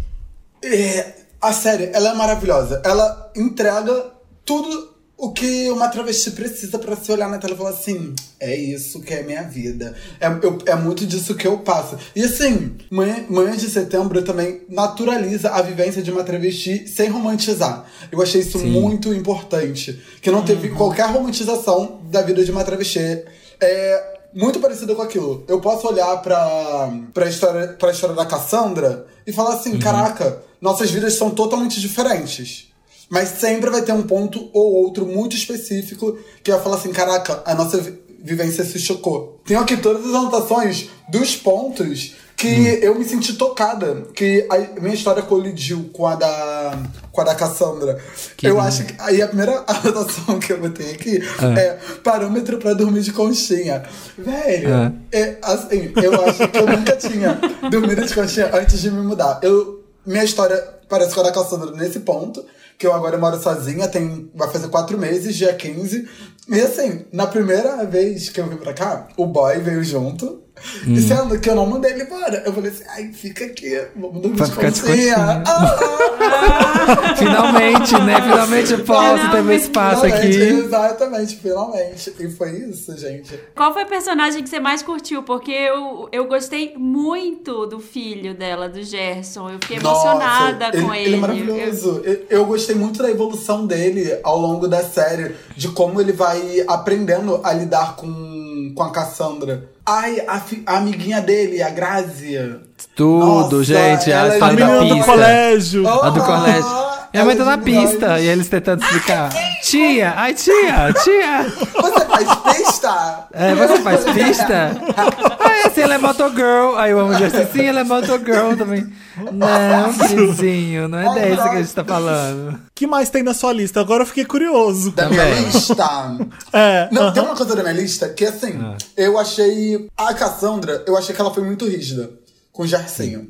É, 0.64 1.16
a 1.42 1.52
série, 1.54 1.90
ela 1.94 2.12
é 2.12 2.14
maravilhosa. 2.14 2.82
Ela 2.86 3.32
entrega 3.36 4.12
tudo 4.46 4.94
o 5.24 5.32
que 5.32 5.70
uma 5.70 5.88
travesti 5.88 6.32
precisa 6.32 6.80
pra 6.80 6.96
se 6.96 7.12
olhar 7.12 7.30
na 7.30 7.38
tela 7.38 7.54
e 7.54 7.58
falar 7.58 7.70
assim: 7.70 8.14
é 8.40 8.56
isso 8.56 9.00
que 9.02 9.14
é 9.14 9.22
minha 9.22 9.44
vida. 9.44 9.96
É, 10.20 10.28
eu- 10.42 10.58
é 10.66 10.76
muito 10.76 11.06
disso 11.06 11.36
que 11.36 11.46
eu 11.48 11.60
passo. 11.60 11.96
E 12.16 12.24
assim, 12.24 12.76
Manhã, 12.90 13.24
Manhã 13.30 13.56
de 13.56 13.70
Setembro 13.70 14.22
também 14.24 14.62
naturaliza 14.68 15.50
a 15.52 15.62
vivência 15.62 16.02
de 16.02 16.10
uma 16.12 16.24
travesti 16.24 16.88
sem 16.88 17.08
romantizar. 17.10 17.86
Eu 18.12 18.22
achei 18.22 18.42
isso 18.42 18.58
muito 18.60 19.14
importante. 19.14 20.02
Que 20.22 20.32
não 20.32 20.44
teve 20.44 20.70
qualquer 20.70 21.06
romantização 21.10 22.02
da 22.10 22.22
vida 22.24 22.44
de 22.44 22.52
uma 22.52 22.64
travesti. 22.64 23.24
É 23.60 24.20
muito 24.34 24.60
parecido 24.60 24.96
com 24.96 25.02
aquilo. 25.04 25.44
Eu 25.48 25.62
posso 25.62 25.88
olhar 25.88 26.18
pra, 26.22 26.92
pra, 27.14 27.28
história, 27.30 27.68
pra 27.80 27.92
história 27.92 28.16
da 28.16 28.26
Cassandra 28.26 29.06
e 29.28 29.32
falar 29.32 29.54
assim: 29.54 29.78
caraca, 29.78 30.42
nossas 30.60 30.90
vidas 30.90 31.14
são 31.14 31.30
totalmente 31.30 31.80
diferentes. 31.80 32.71
Mas 33.12 33.28
sempre 33.30 33.70
vai 33.70 33.82
ter 33.82 33.92
um 33.92 34.04
ponto 34.04 34.50
ou 34.54 34.74
outro 34.86 35.06
muito 35.06 35.36
específico 35.36 36.18
que 36.44 36.50
vai 36.52 36.62
falar 36.62 36.78
assim: 36.78 36.92
caraca, 36.94 37.44
a 37.46 37.54
nossa 37.54 37.78
vi- 37.78 38.00
vivência 38.24 38.64
se 38.64 38.80
chocou. 38.80 39.42
Tenho 39.46 39.60
aqui 39.60 39.76
todas 39.78 40.06
as 40.06 40.14
anotações 40.16 40.90
dos 41.10 41.36
pontos 41.36 42.16
que 42.38 42.80
eu 42.82 42.96
me 42.98 43.06
senti 43.06 43.34
tocada, 43.34 44.04
que 44.16 44.48
a 44.50 44.80
minha 44.82 44.96
história 44.96 45.22
colidiu 45.22 45.90
com 45.94 46.08
a 46.08 46.16
da, 46.16 46.80
com 47.12 47.22
a 47.22 47.24
da 47.26 47.36
Cassandra. 47.36 48.02
Que 48.38 48.48
eu 48.48 48.56
lindo. 48.56 48.66
acho 48.68 48.86
que. 48.86 48.96
Aí 48.98 49.22
a 49.22 49.28
primeira 49.28 49.64
anotação 49.68 50.40
que 50.40 50.54
eu 50.54 50.60
botei 50.60 50.92
aqui 50.92 51.20
Ah. 51.38 51.60
é 51.60 51.78
parâmetro 52.04 52.58
pra 52.58 52.74
dormir 52.74 53.02
de 53.02 53.12
conchinha. 53.14 53.84
Velho, 54.18 54.74
Ah. 54.74 54.92
é, 55.12 55.38
assim, 55.44 55.92
eu 56.02 56.26
acho 56.26 56.48
que 56.48 56.58
eu 56.58 56.66
nunca 56.66 56.96
tinha 56.96 57.40
dormido 57.70 58.06
de 58.06 58.14
conchinha 58.16 58.50
antes 58.56 58.80
de 58.82 58.90
me 58.90 59.02
mudar. 59.04 59.40
Eu, 59.44 59.84
minha 60.06 60.24
história 60.24 60.58
parece 60.90 61.14
com 61.14 61.20
a 61.20 61.24
da 61.26 61.32
Cassandra 61.32 61.72
nesse 61.72 62.00
ponto, 62.00 62.44
que 62.82 62.88
eu 62.88 62.94
agora 62.94 63.16
moro 63.16 63.40
sozinha, 63.40 63.88
tem, 63.88 64.32
vai 64.34 64.50
fazer 64.50 64.68
quatro 64.70 64.98
meses, 64.98 65.36
dia 65.36 65.54
15. 65.54 66.10
E 66.50 66.60
assim, 66.60 67.06
na 67.14 67.28
primeira 67.28 67.86
vez 67.86 68.28
que 68.30 68.42
eu 68.42 68.48
vim 68.48 68.58
pra 68.58 68.74
cá, 68.74 69.08
o 69.16 69.28
boy 69.28 69.60
veio 69.60 69.84
junto. 69.84 70.42
Hum. 70.88 70.94
E 70.94 71.02
sendo 71.02 71.40
que 71.40 71.50
eu 71.50 71.56
não 71.56 71.66
mandei 71.66 71.92
ele 71.92 72.04
embora. 72.04 72.44
Eu 72.46 72.54
falei 72.54 72.72
assim, 72.72 72.84
ai, 72.90 73.12
fica 73.14 73.46
aqui, 73.46 73.82
vamos 73.96 74.22
dormir 74.22 74.38
de 74.38 74.50
de 74.50 74.56
conchinha. 74.56 75.16
conchinha. 75.16 75.44
Ah, 75.46 76.12
Finalmente, 77.18 77.94
né? 78.02 78.22
Finalmente 78.22 78.72
eu 78.74 78.80
posso 78.84 79.32
ter 79.32 79.44
meu 79.44 79.56
espaço 79.56 80.02
finalmente, 80.02 80.38
aqui. 80.38 80.50
Exatamente, 80.50 81.36
finalmente. 81.38 82.14
E 82.20 82.30
foi 82.30 82.52
isso, 82.52 82.98
gente. 82.98 83.40
Qual 83.56 83.74
foi 83.74 83.84
a 83.84 83.86
personagem 83.86 84.44
que 84.44 84.50
você 84.50 84.60
mais 84.60 84.82
curtiu? 84.82 85.24
Porque 85.24 85.52
eu, 85.52 86.10
eu 86.12 86.26
gostei 86.26 86.74
muito 86.78 87.66
do 87.66 87.80
filho 87.80 88.34
dela, 88.34 88.70
do 88.70 88.84
Gerson. 88.84 89.50
Eu 89.50 89.60
fiquei 89.62 89.78
emocionada 89.78 90.68
Nossa, 90.68 90.82
com 90.82 90.94
ele. 90.94 91.04
ele. 91.04 91.10
Ele 91.12 91.16
é 91.16 91.20
maravilhoso. 91.20 92.02
Eu, 92.04 92.26
eu 92.30 92.46
gostei 92.46 92.76
muito 92.76 93.02
da 93.02 93.10
evolução 93.10 93.66
dele 93.66 94.20
ao 94.24 94.38
longo 94.38 94.68
da 94.68 94.84
série, 94.84 95.36
de 95.56 95.70
como 95.70 96.00
ele 96.00 96.12
vai 96.12 96.64
aprendendo 96.68 97.40
a 97.44 97.54
lidar 97.54 97.96
com, 97.96 98.74
com 98.76 98.84
a 98.84 98.92
Cassandra. 98.92 99.70
Ai, 99.86 100.22
a, 100.28 100.40
fi- 100.40 100.64
a 100.66 100.78
amiguinha 100.78 101.22
dele, 101.22 101.62
a 101.62 101.70
Grazia. 101.70 102.60
Tudo, 102.96 103.26
Nossa, 103.58 103.64
gente. 103.64 104.12
A 104.12 104.18
ela 104.20 104.36
é 104.36 104.40
da 104.40 104.48
menina 104.48 104.80
do 104.86 104.96
pista. 104.96 105.12
colégio. 105.12 105.88
A 105.88 106.10
do 106.10 106.24
colégio. 106.24 106.92
Minha 107.14 107.26
mãe 107.26 107.36
tá 107.36 107.44
ela 107.44 107.52
na 107.58 107.58
pista 107.58 108.20
e 108.22 108.28
eles 108.28 108.48
tentando 108.48 108.82
explicar. 108.84 109.30
Tia, 109.64 110.14
ai 110.16 110.34
tia, 110.34 110.94
tia. 111.04 111.44
Você 111.82 112.06
faz 112.06 112.36
pista? 112.56 113.28
É, 113.34 113.54
você 113.56 113.80
faz 113.82 114.04
pista? 114.06 114.72
Ah, 115.64 115.68
assim, 115.68 115.82
ela 115.82 115.96
é 115.96 115.98
motogirl. 115.98 116.76
Aí 116.78 116.92
eu 116.92 117.00
amo 117.00 117.14
Jersey. 117.14 117.48
Sim, 117.52 117.66
ela 117.66 117.82
é 117.82 117.84
motogirl 117.84 118.56
também. 118.58 118.92
Não, 119.32 119.94
queridinho, 120.08 120.88
não 120.88 120.98
é 120.98 121.14
dessa 121.14 121.50
que 121.50 121.56
a 121.56 121.62
gente 121.62 121.74
tá 121.76 121.84
falando. 121.86 122.54
O 122.56 122.60
que 122.74 122.88
mais 122.88 123.10
tem 123.10 123.22
na 123.24 123.34
sua 123.34 123.54
lista? 123.54 123.80
Agora 123.80 124.04
eu 124.04 124.08
fiquei 124.08 124.26
curioso. 124.26 124.92
Da 124.92 125.10
minha 125.10 125.26
lista. 125.42 126.18
É. 126.54 126.90
Não, 126.92 127.04
aham. 127.04 127.14
tem 127.14 127.24
uma 127.24 127.36
coisa 127.36 127.56
da 127.56 127.62
minha 127.62 127.76
lista 127.76 128.10
que, 128.10 128.26
assim, 128.26 128.60
Ah. 128.62 128.78
eu 128.98 129.18
achei. 129.20 129.88
A 129.98 130.14
Cassandra, 130.14 130.84
eu 130.88 130.98
achei 130.98 131.14
que 131.14 131.22
ela 131.22 131.34
foi 131.34 131.44
muito 131.44 131.68
rígida 131.68 132.10
com 132.52 132.64
o 132.64 132.68
Gersinho. 132.68 133.28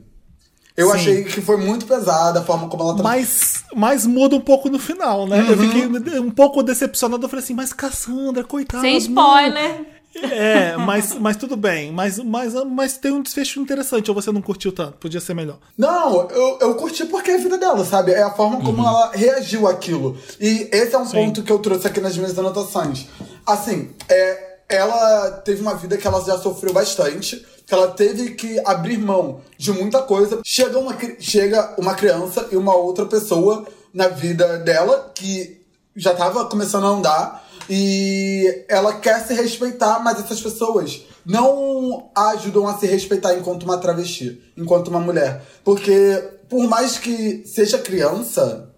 Eu 0.78 0.88
Sim. 0.92 0.94
achei 0.96 1.24
que 1.26 1.42
foi 1.42 1.58
muito 1.58 1.86
pesada 1.86 2.40
a 2.40 2.44
forma 2.44 2.70
como 2.70 2.82
ela 2.82 2.94
tratou. 2.96 3.12
Mas, 3.12 3.64
mas 3.76 4.06
muda 4.06 4.36
um 4.38 4.42
pouco 4.42 4.70
no 4.70 4.80
final, 4.80 5.28
né? 5.28 5.46
Eu 5.50 5.58
fiquei 5.58 5.86
um 6.20 6.32
pouco 6.32 6.64
decepcionado. 6.64 7.26
Eu 7.26 7.30
falei 7.30 7.44
assim, 7.44 7.54
mas 7.54 7.74
Cassandra, 7.74 8.44
coitada. 8.46 8.82
Sem 8.82 8.94
não. 8.94 9.00
spoiler. 9.00 9.86
É, 10.16 10.76
mas, 10.78 11.14
mas 11.16 11.38
tudo 11.38 11.56
bem. 11.56 11.92
Mas, 11.92 12.20
mas, 12.20 12.54
mas 12.66 12.98
tem 12.98 13.12
um 13.12 13.22
desfecho 13.22 13.60
interessante. 13.60 14.10
Ou 14.10 14.16
você 14.16 14.32
não 14.32 14.42
curtiu 14.42 14.72
tanto? 14.72 14.98
Podia 14.98 15.22
ser 15.22 15.34
melhor. 15.34 15.58
Não, 15.78 16.30
eu, 16.30 16.58
eu 16.60 16.76
curti 16.76 17.06
porque 17.06 17.32
é 17.32 17.36
a 17.36 17.38
vida 17.38 17.58
dela, 17.58 17.84
sabe? 17.86 18.12
É 18.12 18.22
a 18.22 18.32
forma 18.32 18.62
como 18.62 18.86
ela 18.86 19.12
reagiu 19.14 19.68
àquilo. 19.68 20.18
E 20.40 20.70
esse 20.72 20.96
é 20.96 20.98
um 20.98 21.08
ponto 21.08 21.44
que 21.44 21.52
eu 21.52 21.60
trouxe 21.60 21.88
aqui 21.88 22.00
nas 22.00 22.18
minhas 22.18 22.38
anotações. 22.38 23.08
Assim, 23.46 23.90
é, 24.10 24.58
ela 24.68 25.32
teve 25.44 25.62
uma 25.62 25.76
vida 25.76 25.98
que 25.98 26.08
ela 26.08 26.24
já 26.24 26.38
sofreu 26.38 26.74
bastante, 26.74 27.46
que 27.66 27.74
ela 27.74 27.90
teve 27.90 28.32
que 28.32 28.62
abrir 28.66 28.98
mão 28.98 29.42
de 29.58 29.72
muita 29.72 30.02
coisa. 30.02 30.40
Chega 30.44 30.78
uma, 30.80 30.96
chega 31.20 31.76
uma 31.78 31.94
criança 31.94 32.48
e 32.52 32.58
uma 32.58 32.76
outra 32.76 33.06
pessoa 33.06 33.66
na 33.94 34.08
vida 34.08 34.58
dela 34.60 35.12
que 35.14 35.62
já 35.96 36.14
tava 36.14 36.46
começando 36.46 36.86
a 36.86 36.90
andar 36.90 37.51
e 37.70 38.66
ela 38.68 38.94
quer 38.94 39.26
se 39.26 39.34
respeitar, 39.34 40.00
mas 40.04 40.20
essas 40.20 40.42
pessoas 40.42 41.04
não 41.26 42.10
a 42.16 42.30
ajudam 42.30 42.68
a 42.68 42.78
se 42.78 42.86
respeitar 42.88 43.34
enquanto 43.36 43.64
uma 43.64 43.78
travesti, 43.78 44.42
enquanto 44.58 44.88
uma 44.88 45.00
mulher. 45.00 45.44
Porque 45.64 46.24
por 46.50 46.68
mais 46.68 46.98
que 46.98 47.44
seja 47.46 47.78
criança, 47.78 48.72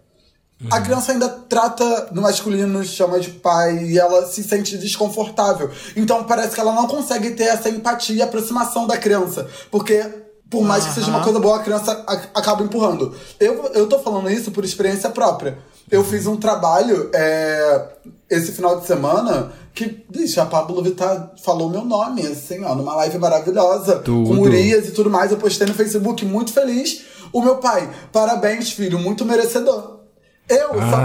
a 0.69 0.79
criança 0.79 1.11
ainda 1.11 1.27
trata 1.27 2.09
no 2.11 2.21
masculino, 2.21 2.83
chama 2.85 3.19
de 3.19 3.31
pai, 3.31 3.83
e 3.85 3.99
ela 3.99 4.25
se 4.27 4.43
sente 4.43 4.77
desconfortável. 4.77 5.71
Então 5.95 6.23
parece 6.23 6.53
que 6.53 6.61
ela 6.61 6.73
não 6.73 6.87
consegue 6.87 7.31
ter 7.31 7.45
essa 7.45 7.69
empatia 7.69 8.15
e 8.15 8.21
aproximação 8.21 8.87
da 8.87 8.97
criança. 8.97 9.47
Porque, 9.69 10.03
por 10.49 10.63
mais 10.63 10.85
que 10.85 10.93
seja 10.93 11.09
uma 11.09 11.23
coisa 11.23 11.39
boa, 11.39 11.57
a 11.57 11.63
criança 11.63 11.91
acaba 12.33 12.63
empurrando. 12.63 13.15
Eu, 13.39 13.71
eu 13.73 13.87
tô 13.87 13.99
falando 13.99 14.29
isso 14.29 14.51
por 14.51 14.63
experiência 14.63 15.09
própria. 15.09 15.57
Eu 15.91 16.03
fiz 16.03 16.25
um 16.25 16.37
trabalho 16.37 17.09
é, 17.13 17.85
esse 18.29 18.51
final 18.51 18.79
de 18.79 18.87
semana 18.87 19.51
que, 19.75 20.03
bicho, 20.09 20.39
a 20.41 20.45
Pablo 20.45 20.81
Vittar 20.83 21.31
falou 21.43 21.69
meu 21.69 21.83
nome, 21.83 22.25
assim, 22.25 22.63
ó, 22.63 22.73
numa 22.75 22.95
live 22.95 23.17
maravilhosa, 23.17 23.97
Tudo. 23.99 24.29
com 24.29 24.41
Urias 24.41 24.87
e 24.87 24.91
tudo 24.91 25.09
mais. 25.09 25.31
Eu 25.31 25.37
postei 25.37 25.67
no 25.67 25.73
Facebook 25.73 26.25
muito 26.25 26.53
feliz. 26.53 27.03
O 27.31 27.41
meu 27.41 27.57
pai, 27.57 27.89
parabéns, 28.11 28.71
filho, 28.71 28.99
muito 28.99 29.25
merecedor. 29.25 29.99
Eu 30.47 30.69
só. 30.73 30.97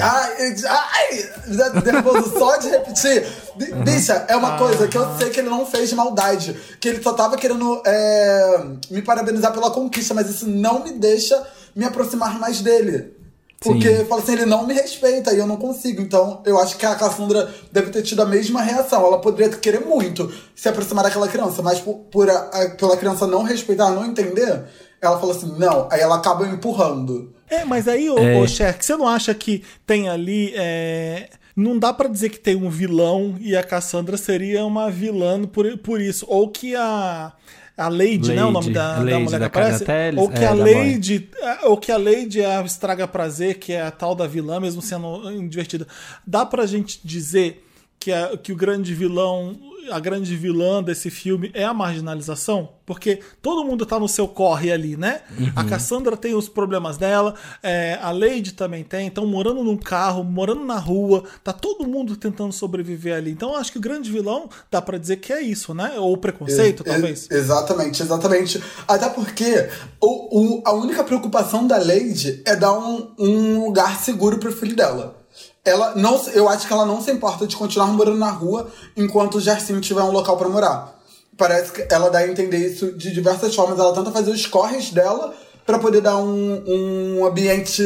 Ai, 0.00 0.54
ai, 0.66 1.82
nervoso 1.84 2.36
só 2.38 2.56
de 2.56 2.68
repetir. 2.68 3.26
Bi- 3.56 3.72
Bicha, 3.84 4.24
é 4.28 4.36
uma 4.36 4.58
coisa 4.58 4.88
que 4.88 4.98
eu 4.98 5.06
sei 5.18 5.30
que 5.30 5.38
ele 5.40 5.48
não 5.48 5.64
fez 5.64 5.88
de 5.88 5.94
maldade. 5.94 6.56
Que 6.80 6.88
ele 6.88 7.02
só 7.02 7.12
tava 7.12 7.36
querendo 7.36 7.80
é, 7.86 8.64
me 8.90 9.00
parabenizar 9.00 9.52
pela 9.52 9.70
conquista, 9.70 10.12
mas 10.14 10.28
isso 10.28 10.48
não 10.48 10.82
me 10.82 10.92
deixa 10.92 11.40
me 11.76 11.84
aproximar 11.84 12.38
mais 12.40 12.60
dele. 12.60 13.16
Porque, 13.62 13.96
Sim. 13.96 14.04
fala 14.06 14.20
assim, 14.22 14.32
ele 14.32 14.46
não 14.46 14.66
me 14.66 14.74
respeita 14.74 15.32
e 15.32 15.38
eu 15.38 15.46
não 15.46 15.56
consigo. 15.56 16.00
Então, 16.02 16.42
eu 16.44 16.58
acho 16.60 16.76
que 16.76 16.84
a 16.84 16.94
Cassandra 16.94 17.48
deve 17.70 17.90
ter 17.90 18.02
tido 18.02 18.20
a 18.22 18.26
mesma 18.26 18.60
reação. 18.62 19.04
Ela 19.06 19.20
poderia 19.20 19.48
querer 19.56 19.80
muito 19.80 20.32
se 20.54 20.68
aproximar 20.68 21.04
daquela 21.04 21.28
criança, 21.28 21.62
mas 21.62 21.78
por, 21.80 21.94
por 22.10 22.28
a- 22.28 22.50
a- 22.52 22.70
pela 22.70 22.96
criança 22.96 23.26
não 23.26 23.42
respeitar, 23.42 23.90
não 23.90 24.04
entender, 24.04 24.64
ela 25.00 25.18
falou 25.18 25.34
assim, 25.34 25.54
não. 25.58 25.88
Aí 25.90 26.00
ela 26.00 26.16
acaba 26.16 26.46
empurrando. 26.46 27.32
É, 27.48 27.64
mas 27.64 27.86
aí, 27.86 28.08
ô, 28.10 28.18
É. 28.18 28.38
ô 28.40 28.46
Cher, 28.48 28.76
você 28.80 28.96
não 28.96 29.06
acha 29.06 29.34
que 29.34 29.62
tem 29.86 30.08
ali. 30.08 30.52
é, 30.56 31.28
Não 31.54 31.78
dá 31.78 31.92
pra 31.92 32.08
dizer 32.08 32.30
que 32.30 32.40
tem 32.40 32.56
um 32.56 32.70
vilão 32.70 33.36
e 33.38 33.54
a 33.54 33.62
Cassandra 33.62 34.16
seria 34.16 34.64
uma 34.64 34.90
vilã 34.90 35.44
por, 35.44 35.76
por 35.78 36.00
isso. 36.00 36.24
Ou 36.26 36.48
que 36.48 36.74
a. 36.74 37.30
A 37.76 37.88
Lady, 37.88 38.28
né? 38.34 38.44
O 38.44 38.50
nome 38.50 38.66
Lady, 38.66 38.72
da, 38.74 38.94
da 38.96 39.02
Lady 39.02 39.24
mulher 39.24 39.40
da 39.40 39.50
que 39.50 39.58
aparece. 39.58 39.84
Ou 40.20 40.28
que 40.28 40.38
é, 40.44 40.46
a 40.46 40.54
da 40.54 40.62
Lady. 40.64 41.28
é, 41.40 41.66
Ou 41.66 41.76
que 41.76 41.90
a 41.92 41.96
Lady 41.96 42.40
é 42.40 42.56
a 42.56 42.62
estraga 42.62 43.08
prazer, 43.08 43.58
que 43.58 43.72
é 43.72 43.80
a 43.82 43.90
tal 43.90 44.14
da 44.14 44.26
vilã, 44.26 44.60
mesmo 44.60 44.82
sendo 44.82 45.22
divertida. 45.48 45.86
Dá 46.26 46.44
pra 46.44 46.66
gente 46.66 47.00
dizer 47.02 47.64
que, 47.98 48.12
a- 48.12 48.36
que 48.36 48.52
o 48.52 48.56
grande 48.56 48.94
vilão. 48.94 49.56
A 49.90 49.98
grande 49.98 50.36
vilã 50.36 50.82
desse 50.82 51.10
filme 51.10 51.50
é 51.54 51.64
a 51.64 51.74
marginalização? 51.74 52.70
Porque 52.86 53.20
todo 53.40 53.64
mundo 53.64 53.84
tá 53.86 53.98
no 53.98 54.08
seu 54.08 54.28
corre 54.28 54.70
ali, 54.70 54.96
né? 54.96 55.22
A 55.56 55.64
Cassandra 55.64 56.16
tem 56.16 56.34
os 56.34 56.48
problemas 56.48 56.96
dela, 56.96 57.34
é, 57.62 57.98
a 58.02 58.10
Lady 58.10 58.52
também 58.52 58.84
tem, 58.84 59.06
então 59.06 59.26
morando 59.26 59.62
num 59.64 59.76
carro, 59.76 60.22
morando 60.22 60.64
na 60.64 60.78
rua, 60.78 61.24
tá 61.42 61.52
todo 61.52 61.86
mundo 61.86 62.16
tentando 62.16 62.52
sobreviver 62.52 63.16
ali. 63.16 63.30
Então 63.30 63.56
acho 63.56 63.72
que 63.72 63.78
o 63.78 63.80
grande 63.80 64.10
vilão 64.10 64.48
dá 64.70 64.80
pra 64.82 64.98
dizer 64.98 65.16
que 65.16 65.32
é 65.32 65.40
isso, 65.40 65.72
né? 65.74 65.94
Ou 65.96 66.12
o 66.12 66.16
preconceito, 66.16 66.82
Ex- 66.84 66.92
talvez. 66.92 67.28
ex- 67.30 67.42
exatamente, 67.44 68.02
exatamente. 68.02 68.62
Até 68.86 69.08
porque 69.08 69.68
o, 70.00 70.58
o- 70.58 70.62
a 70.66 70.72
única 70.72 71.02
preocupação 71.04 71.66
da 71.66 71.78
Lady 71.78 72.42
é 72.44 72.54
dar 72.56 72.72
um, 72.78 73.12
um 73.18 73.64
lugar 73.64 73.98
seguro 74.00 74.38
pro 74.38 74.52
filho 74.52 74.76
dela. 74.76 75.21
Ela 75.64 75.94
não, 75.94 76.20
eu 76.34 76.48
acho 76.48 76.66
que 76.66 76.72
ela 76.72 76.84
não 76.84 77.00
se 77.00 77.10
importa 77.10 77.46
de 77.46 77.56
continuar 77.56 77.86
morando 77.88 78.18
na 78.18 78.30
rua 78.30 78.70
enquanto 78.96 79.36
o 79.36 79.40
Gersinho 79.40 79.80
tiver 79.80 80.02
um 80.02 80.10
local 80.10 80.36
pra 80.36 80.48
morar. 80.48 81.00
Parece 81.36 81.72
que 81.72 81.86
ela 81.92 82.10
dá 82.10 82.18
a 82.18 82.28
entender 82.28 82.58
isso 82.58 82.92
de 82.92 83.12
diversas 83.12 83.54
formas. 83.54 83.78
Ela 83.78 83.94
tenta 83.94 84.10
fazer 84.10 84.30
os 84.30 84.46
corres 84.46 84.90
dela 84.90 85.34
pra 85.64 85.78
poder 85.78 86.00
dar 86.00 86.16
um, 86.18 86.64
um 86.66 87.24
ambiente 87.24 87.82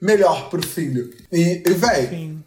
melhor 0.00 0.48
pro 0.48 0.66
filho. 0.66 1.10
E, 1.30 1.62
e 1.64 1.72
véi, 1.72 2.38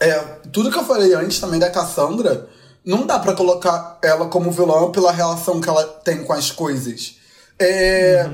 é, 0.00 0.18
tudo 0.52 0.70
que 0.70 0.78
eu 0.78 0.84
falei 0.84 1.14
antes 1.14 1.38
também 1.38 1.60
da 1.60 1.70
Cassandra, 1.70 2.48
não 2.84 3.06
dá 3.06 3.18
pra 3.18 3.34
colocar 3.34 3.98
ela 4.02 4.26
como 4.26 4.50
vilã 4.50 4.90
pela 4.90 5.12
relação 5.12 5.60
que 5.60 5.68
ela 5.68 5.84
tem 5.84 6.24
com 6.24 6.32
as 6.32 6.50
coisas. 6.50 7.16
É, 7.58 8.28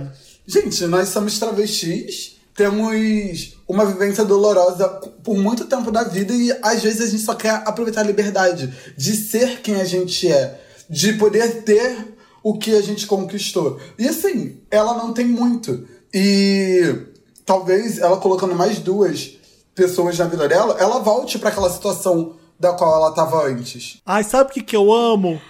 Gente, 0.52 0.84
nós 0.86 1.10
somos 1.10 1.38
travestis, 1.38 2.39
temos 2.60 3.56
uma 3.66 3.86
vivência 3.86 4.22
dolorosa 4.22 4.86
por 5.24 5.34
muito 5.34 5.64
tempo 5.64 5.90
da 5.90 6.04
vida 6.04 6.34
e 6.34 6.52
às 6.62 6.82
vezes 6.82 7.00
a 7.00 7.06
gente 7.06 7.22
só 7.22 7.34
quer 7.34 7.62
aproveitar 7.64 8.02
a 8.02 8.04
liberdade 8.04 8.70
de 8.98 9.16
ser 9.16 9.62
quem 9.62 9.80
a 9.80 9.84
gente 9.84 10.30
é, 10.30 10.60
de 10.86 11.14
poder 11.14 11.62
ter 11.62 12.14
o 12.42 12.58
que 12.58 12.76
a 12.76 12.82
gente 12.82 13.06
conquistou. 13.06 13.80
E 13.98 14.06
assim, 14.06 14.58
ela 14.70 14.92
não 14.92 15.14
tem 15.14 15.24
muito. 15.24 15.88
E 16.12 17.06
talvez 17.46 17.96
ela 17.96 18.18
colocando 18.18 18.54
mais 18.54 18.78
duas 18.78 19.38
pessoas 19.74 20.18
na 20.18 20.26
vida 20.26 20.46
dela, 20.46 20.76
ela 20.78 20.98
volte 20.98 21.38
pra 21.38 21.48
aquela 21.48 21.70
situação 21.70 22.34
da 22.58 22.74
qual 22.74 22.94
ela 22.94 23.14
tava 23.14 23.46
antes. 23.46 24.02
Ai, 24.04 24.22
sabe 24.22 24.50
o 24.50 24.52
que, 24.52 24.62
que 24.62 24.76
eu 24.76 24.92
amo? 24.92 25.40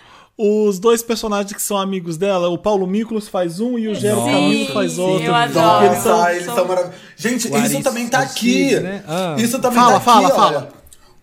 Os 0.42 0.78
dois 0.78 1.02
personagens 1.02 1.52
que 1.52 1.60
são 1.62 1.76
amigos 1.76 2.16
dela, 2.16 2.48
o 2.48 2.56
Paulo 2.56 2.86
Miklos 2.86 3.28
faz 3.28 3.60
um 3.60 3.78
e 3.78 3.88
o 3.88 3.94
Gero 3.94 4.24
Camilo 4.24 4.72
faz 4.72 4.98
outro. 4.98 5.24
eu 5.26 5.34
adoro. 5.34 5.86
Nossa, 5.86 5.86
Eles 5.86 6.02
são- 6.02 6.28
eles 6.30 6.44
são, 6.46 6.64
maravilhosos. 6.66 7.00
Gente, 7.16 7.48
O 7.48 7.58
isso 7.58 7.82
também 7.82 8.08
tá 8.08 8.20
aqui. 8.20 8.80
né? 8.80 9.04
Ah. 9.06 9.36
Isso 9.38 9.58
também 9.58 9.78
Fala, 9.78 9.90
tá 9.92 9.96
aqui, 9.98 10.04
fala, 10.04 10.26
olha. 10.26 10.34
fala. 10.34 10.72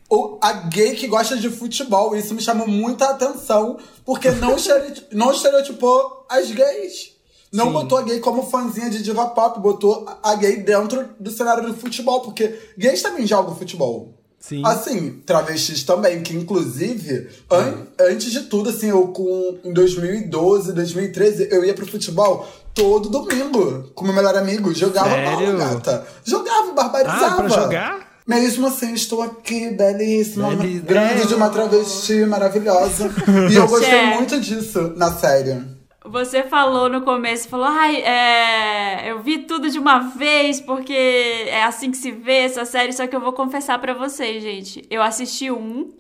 O, 0.10 0.38
a 0.42 0.54
gay 0.54 0.94
que 0.96 1.08
gosta 1.08 1.36
de 1.36 1.50
futebol, 1.50 2.16
isso 2.16 2.34
me 2.34 2.42
chamou 2.42 2.68
muita 2.68 3.10
atenção, 3.10 3.78
porque 4.06 4.32
não, 4.32 4.56
não 5.12 5.32
estereotipou 5.32 6.26
as 6.30 6.50
gays. 6.52 7.12
Não 7.52 7.68
Sim. 7.68 7.72
botou 7.74 7.98
a 7.98 8.02
gay 8.04 8.20
como 8.20 8.44
fãzinha 8.44 8.90
de 8.90 9.02
diva 9.02 9.26
pop, 9.28 9.60
botou 9.60 10.06
a 10.22 10.36
gay 10.36 10.58
dentro 10.58 11.10
do 11.20 11.32
cenário 11.32 11.66
do 11.66 11.74
futebol, 11.74 12.22
porque 12.22 12.54
gays 12.78 13.02
também 13.02 13.26
jogam 13.26 13.56
futebol. 13.56 14.17
Sim. 14.40 14.62
Assim, 14.66 15.22
travestis 15.26 15.84
também, 15.84 16.22
que 16.22 16.34
inclusive, 16.36 17.28
an- 17.52 17.88
antes 18.00 18.32
de 18.32 18.42
tudo, 18.42 18.70
assim, 18.70 18.88
eu 18.90 19.08
com, 19.08 19.58
em 19.66 19.74
2012, 19.74 20.74
2013, 20.74 21.48
eu 21.52 21.66
ia 21.66 21.74
pro 21.74 21.86
futebol 21.88 22.48
todo 22.74 23.10
domingo 23.10 23.90
com 23.96 24.06
meu 24.06 24.14
melhor 24.14 24.36
amigo. 24.38 24.74
Jogava 24.74 25.10
Sério? 25.10 25.58
bola, 25.58 25.74
gata. 25.74 26.08
Jogava, 26.24 26.72
barbarizava. 26.74 27.26
Ah, 27.26 27.36
pra 27.36 27.48
jogar? 27.50 28.08
Mesmo 28.28 28.68
assim, 28.68 28.94
estou 28.94 29.22
aqui, 29.22 29.70
belíssima, 29.72 30.54
Beli- 30.56 30.80
grande 30.82 31.24
é. 31.24 31.26
de 31.26 31.34
uma 31.34 31.50
travesti 31.50 32.26
maravilhosa. 32.26 33.10
e 33.50 33.56
eu 33.56 33.68
gostei 33.68 34.06
muito 34.16 34.40
disso 34.40 34.94
na 34.98 35.12
série. 35.14 35.62
Você 36.10 36.44
falou 36.44 36.88
no 36.88 37.02
começo, 37.02 37.50
falou, 37.50 37.66
ai, 37.68 37.98
é, 37.98 39.12
eu 39.12 39.20
vi 39.20 39.40
tudo 39.40 39.70
de 39.70 39.78
uma 39.78 40.00
vez, 40.00 40.62
porque 40.62 40.94
é 40.94 41.64
assim 41.64 41.92
que 41.92 41.98
se 41.98 42.12
vê 42.12 42.46
essa 42.46 42.64
série, 42.64 42.94
só 42.94 43.06
que 43.06 43.16
eu 43.16 43.20
vou 43.20 43.34
confessar 43.34 43.78
pra 43.80 43.94
vocês, 43.94 44.42
gente. 44.42 44.86
Eu 44.90 45.02
assisti 45.02 45.52
um, 45.52 45.92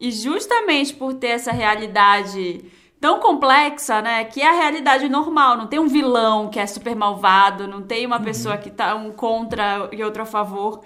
e 0.00 0.10
justamente 0.10 0.92
por 0.94 1.14
ter 1.14 1.28
essa 1.28 1.52
realidade 1.52 2.64
tão 3.00 3.20
complexa, 3.20 4.02
né, 4.02 4.24
que 4.24 4.42
é 4.42 4.48
a 4.48 4.60
realidade 4.60 5.08
normal, 5.08 5.56
não 5.56 5.68
tem 5.68 5.78
um 5.78 5.86
vilão 5.86 6.48
que 6.48 6.58
é 6.58 6.66
super 6.66 6.96
malvado, 6.96 7.68
não 7.68 7.82
tem 7.82 8.04
uma 8.04 8.18
pessoa 8.18 8.56
que 8.56 8.70
tá 8.70 8.96
um 8.96 9.12
contra 9.12 9.88
e 9.92 10.02
outro 10.02 10.22
a 10.22 10.26
favor. 10.26 10.80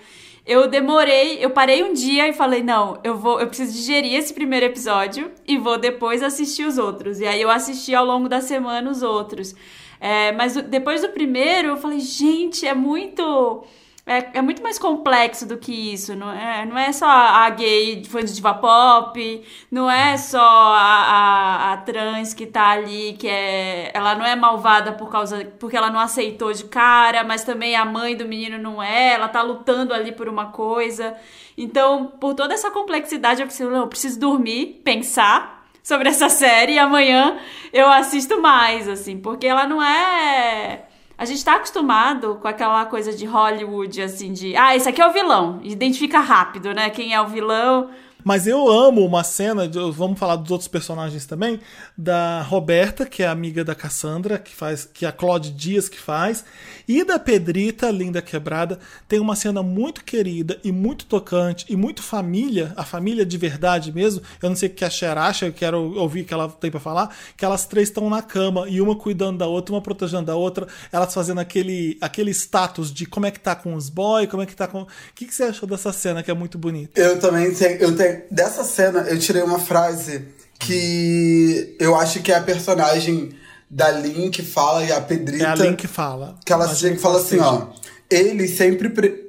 Eu 0.50 0.66
demorei, 0.66 1.38
eu 1.40 1.50
parei 1.50 1.84
um 1.84 1.92
dia 1.92 2.26
e 2.26 2.32
falei, 2.32 2.60
não, 2.60 2.98
eu 3.04 3.16
vou, 3.16 3.40
eu 3.40 3.46
preciso 3.46 3.72
digerir 3.72 4.14
esse 4.14 4.34
primeiro 4.34 4.66
episódio 4.66 5.30
e 5.46 5.56
vou 5.56 5.78
depois 5.78 6.24
assistir 6.24 6.64
os 6.64 6.76
outros. 6.76 7.20
E 7.20 7.24
aí 7.24 7.40
eu 7.40 7.48
assisti 7.48 7.94
ao 7.94 8.04
longo 8.04 8.28
da 8.28 8.40
semana 8.40 8.90
os 8.90 9.00
outros. 9.00 9.54
É, 10.00 10.32
mas 10.32 10.56
depois 10.56 11.02
do 11.02 11.10
primeiro, 11.10 11.68
eu 11.68 11.76
falei, 11.76 12.00
gente, 12.00 12.66
é 12.66 12.74
muito. 12.74 13.62
É, 14.10 14.38
é 14.38 14.42
muito 14.42 14.60
mais 14.60 14.76
complexo 14.76 15.46
do 15.46 15.56
que 15.56 15.72
isso, 15.92 16.16
não 16.16 16.32
é? 16.32 16.66
Não 16.66 16.76
é 16.76 16.90
só 16.92 17.06
a 17.06 17.48
gay 17.50 18.02
fã 18.04 18.24
de 18.24 18.34
diva 18.34 18.52
pop, 18.52 19.46
não 19.70 19.88
é 19.88 20.16
só 20.16 20.40
a, 20.40 21.70
a, 21.70 21.72
a 21.74 21.76
trans 21.76 22.34
que 22.34 22.44
tá 22.44 22.70
ali, 22.70 23.12
que 23.12 23.28
é. 23.28 23.92
Ela 23.94 24.16
não 24.16 24.26
é 24.26 24.34
malvada 24.34 24.92
por 24.94 25.08
causa. 25.08 25.44
porque 25.60 25.76
ela 25.76 25.90
não 25.90 26.00
aceitou 26.00 26.52
de 26.52 26.64
cara, 26.64 27.22
mas 27.22 27.44
também 27.44 27.76
a 27.76 27.84
mãe 27.84 28.16
do 28.16 28.24
menino 28.24 28.58
não 28.58 28.82
é, 28.82 29.12
ela 29.14 29.28
tá 29.28 29.42
lutando 29.42 29.94
ali 29.94 30.10
por 30.10 30.28
uma 30.28 30.46
coisa. 30.46 31.16
Então, 31.56 32.06
por 32.20 32.34
toda 32.34 32.52
essa 32.52 32.68
complexidade, 32.72 33.40
eu 33.40 33.46
preciso, 33.46 33.70
não, 33.70 33.82
eu 33.82 33.88
preciso 33.88 34.18
dormir, 34.18 34.80
pensar 34.84 35.68
sobre 35.84 36.08
essa 36.08 36.26
série 36.30 36.72
e 36.72 36.78
amanhã 36.80 37.38
eu 37.72 37.88
assisto 37.88 38.42
mais, 38.42 38.88
assim, 38.88 39.20
porque 39.20 39.46
ela 39.46 39.68
não 39.68 39.80
é. 39.80 40.89
A 41.20 41.26
gente 41.26 41.44
tá 41.44 41.56
acostumado 41.56 42.38
com 42.40 42.48
aquela 42.48 42.86
coisa 42.86 43.12
de 43.12 43.26
Hollywood, 43.26 44.00
assim, 44.00 44.32
de. 44.32 44.56
Ah, 44.56 44.74
esse 44.74 44.88
aqui 44.88 45.02
é 45.02 45.06
o 45.06 45.12
vilão. 45.12 45.60
Identifica 45.62 46.18
rápido, 46.18 46.72
né? 46.72 46.88
Quem 46.88 47.12
é 47.12 47.20
o 47.20 47.26
vilão. 47.26 47.90
Mas 48.24 48.46
eu 48.46 48.68
amo 48.68 49.04
uma 49.04 49.24
cena, 49.24 49.68
vamos 49.92 50.18
falar 50.18 50.36
dos 50.36 50.50
outros 50.50 50.68
personagens 50.68 51.26
também, 51.26 51.60
da 51.96 52.42
Roberta, 52.42 53.06
que 53.06 53.22
é 53.22 53.28
amiga 53.28 53.64
da 53.64 53.74
Cassandra, 53.74 54.38
que 54.38 54.54
faz, 54.54 54.88
que 54.92 55.04
é 55.04 55.08
a 55.08 55.12
Claude 55.12 55.50
Dias 55.50 55.88
que 55.88 55.98
faz, 55.98 56.44
e 56.86 57.04
da 57.04 57.18
Pedrita, 57.18 57.90
linda 57.90 58.20
quebrada. 58.20 58.78
Tem 59.08 59.20
uma 59.20 59.36
cena 59.36 59.62
muito 59.62 60.04
querida 60.04 60.58
e 60.64 60.72
muito 60.72 61.06
tocante 61.06 61.64
e 61.68 61.76
muito 61.76 62.02
família, 62.02 62.72
a 62.76 62.84
família 62.84 63.24
de 63.24 63.36
verdade 63.38 63.92
mesmo. 63.92 64.22
Eu 64.42 64.48
não 64.48 64.56
sei 64.56 64.68
o 64.68 64.72
que 64.72 64.84
a 64.84 64.90
Cher 64.90 65.16
acha, 65.16 65.46
eu 65.46 65.52
quero 65.52 65.78
ouvir 65.98 66.22
o 66.22 66.24
que 66.24 66.34
ela 66.34 66.48
tem 66.48 66.70
pra 66.70 66.80
falar, 66.80 67.14
que 67.36 67.44
elas 67.44 67.66
três 67.66 67.88
estão 67.88 68.10
na 68.10 68.22
cama 68.22 68.68
e 68.68 68.80
uma 68.80 68.96
cuidando 68.96 69.38
da 69.38 69.46
outra, 69.46 69.74
uma 69.74 69.80
protegendo 69.80 70.30
a 70.30 70.34
outra, 70.34 70.66
elas 70.92 71.12
fazendo 71.14 71.40
aquele, 71.40 71.96
aquele 72.00 72.30
status 72.30 72.92
de 72.92 73.06
como 73.06 73.26
é 73.26 73.30
que 73.30 73.40
tá 73.40 73.54
com 73.54 73.74
os 73.74 73.88
boys, 73.88 74.28
como 74.28 74.42
é 74.42 74.46
que 74.46 74.56
tá 74.56 74.66
com. 74.66 74.82
O 74.82 74.88
que, 75.14 75.26
que 75.26 75.34
você 75.34 75.44
achou 75.44 75.68
dessa 75.68 75.92
cena 75.92 76.22
que 76.22 76.30
é 76.30 76.34
muito 76.34 76.58
bonita? 76.58 77.00
Eu 77.00 77.18
também 77.20 77.52
eu 77.80 77.96
tenho. 77.96 78.09
Dessa 78.30 78.64
cena, 78.64 79.00
eu 79.08 79.18
tirei 79.18 79.42
uma 79.42 79.58
frase 79.58 80.24
que 80.58 81.76
eu 81.78 81.94
acho 81.96 82.20
que 82.20 82.30
é 82.32 82.36
a 82.36 82.42
personagem 82.42 83.30
da 83.70 83.90
Lin 83.90 84.30
que 84.30 84.42
fala 84.42 84.84
e 84.84 84.92
a 84.92 85.00
Pedrita. 85.00 85.44
É 85.44 85.46
a 85.46 85.54
Lin 85.54 85.76
que 85.76 85.86
fala. 85.86 86.36
Que 86.44 86.52
ela 86.52 86.72
chega 86.74 86.96
e 86.96 86.98
fala 86.98 87.18
assim, 87.18 87.30
seja. 87.30 87.44
ó. 87.44 87.68
Eles 88.10 88.56
sempre, 88.56 88.88
pre- 88.90 89.22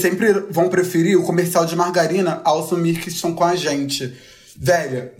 sempre 0.00 0.32
vão 0.50 0.68
preferir 0.68 1.18
o 1.18 1.22
comercial 1.22 1.64
de 1.64 1.74
margarina 1.74 2.40
ao 2.44 2.62
assumir 2.64 3.00
que 3.00 3.08
estão 3.08 3.34
com 3.34 3.44
a 3.44 3.56
gente. 3.56 4.14
Velho, 4.56 5.10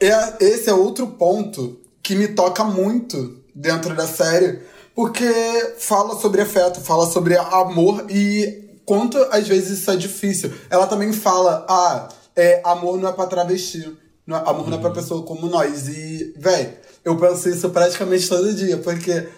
é- 0.00 0.34
esse 0.40 0.68
é 0.70 0.72
outro 0.74 1.06
ponto 1.08 1.78
que 2.02 2.14
me 2.14 2.28
toca 2.28 2.64
muito 2.64 3.36
dentro 3.54 3.94
da 3.94 4.06
série, 4.06 4.60
porque 4.94 5.30
fala 5.78 6.18
sobre 6.18 6.40
afeto, 6.40 6.80
fala 6.80 7.06
sobre 7.10 7.36
amor 7.36 8.06
e 8.08 8.80
quanto 8.86 9.18
às 9.30 9.46
vezes 9.46 9.80
isso 9.80 9.90
é 9.90 9.96
difícil. 9.96 10.50
Ela 10.70 10.86
também 10.86 11.12
fala, 11.12 11.66
ah, 11.68 12.08
é, 12.38 12.60
amor 12.64 12.98
não 12.98 13.08
é 13.08 13.12
pra 13.12 13.26
travesti. 13.26 13.96
não 14.26 14.36
é- 14.36 14.40
Amor 14.48 14.68
não 14.68 14.78
é 14.78 14.80
pra 14.80 14.90
pessoa 14.90 15.22
como 15.22 15.46
nós. 15.48 15.88
E, 15.88 16.34
velho, 16.36 16.72
eu 17.04 17.16
penso 17.16 17.48
isso 17.48 17.68
praticamente 17.70 18.28
todo 18.28 18.52
dia, 18.54 18.76
porque 18.78 19.28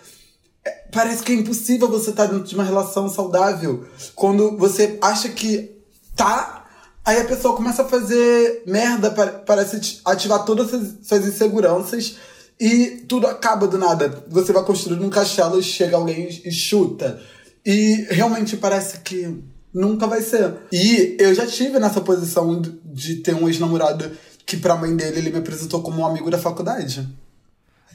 Parece 0.93 1.23
que 1.23 1.33
é 1.33 1.37
impossível 1.37 1.89
você 1.89 2.11
estar 2.11 2.27
dentro 2.27 2.45
de 2.45 2.55
uma 2.55 2.65
relação 2.65 3.09
saudável 3.09 3.87
quando 4.15 4.57
você 4.59 4.99
acha 5.01 5.29
que 5.29 5.71
tá. 6.17 6.67
Aí 7.05 7.19
a 7.21 7.25
pessoa 7.25 7.57
começa 7.57 7.83
a 7.83 7.89
fazer 7.89 8.63
merda, 8.67 9.11
pa- 9.11 9.41
parece 9.47 10.01
ativar 10.05 10.45
todas 10.45 10.75
as 10.75 11.07
suas 11.07 11.27
inseguranças 11.27 12.17
e 12.61 13.05
tudo 13.09 13.27
acaba 13.27 13.67
do 13.67 13.79
nada. 13.79 14.23
Você 14.29 14.53
vai 14.53 14.63
construindo 14.65 15.03
um 15.05 15.09
castelo 15.09 15.59
e 15.59 15.63
chega 15.63 15.97
alguém 15.97 16.29
e 16.45 16.51
chuta. 16.53 17.23
E 17.65 18.07
realmente 18.11 18.57
parece 18.57 18.99
que 19.01 19.43
nunca 19.73 20.07
vai 20.07 20.21
ser. 20.23 20.55
E 20.73 21.17
eu 21.19 21.35
já 21.35 21.47
tive 21.47 21.79
nessa 21.79 22.01
posição 22.01 22.61
de- 22.85 23.17
ter 23.17 23.35
um 23.35 23.49
ex-namorado 23.49 24.11
que 24.47 24.57
pra 24.57 24.77
mãe 24.77 24.95
dele 24.97 25.19
ele 25.19 25.31
me 25.31 25.39
apresentou 25.39 25.81
como 25.83 26.03
um 26.03 26.07
amigo 26.07 26.31
da 26.31 26.39
faculdade. 26.39 27.09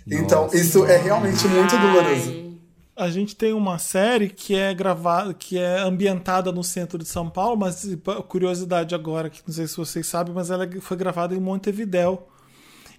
Então, 0.08 0.50
isso 0.54 0.86
é 0.86 0.98
realmente 0.98 1.48
muito 1.48 1.76
doloroso. 1.78 2.46
A 2.96 3.10
gente 3.10 3.36
tem 3.36 3.52
uma 3.52 3.78
série 3.78 4.30
que 4.30 4.56
é 4.56 4.74
gravada, 4.74 5.34
que 5.34 5.58
é 5.58 5.80
ambientada 5.82 6.52
no 6.52 6.64
centro 6.64 6.98
de 6.98 7.06
São 7.06 7.30
Paulo, 7.30 7.58
mas 7.58 7.86
pá, 8.04 8.22
curiosidade 8.22 8.96
agora, 8.96 9.30
que 9.30 9.42
não 9.46 9.54
sei 9.54 9.68
se 9.68 9.76
vocês 9.76 10.08
sabem, 10.08 10.34
mas 10.34 10.50
ela 10.50 10.66
foi 10.80 10.96
gravada 10.96 11.36
em 11.36 11.40
Montevidéu. 11.40 12.30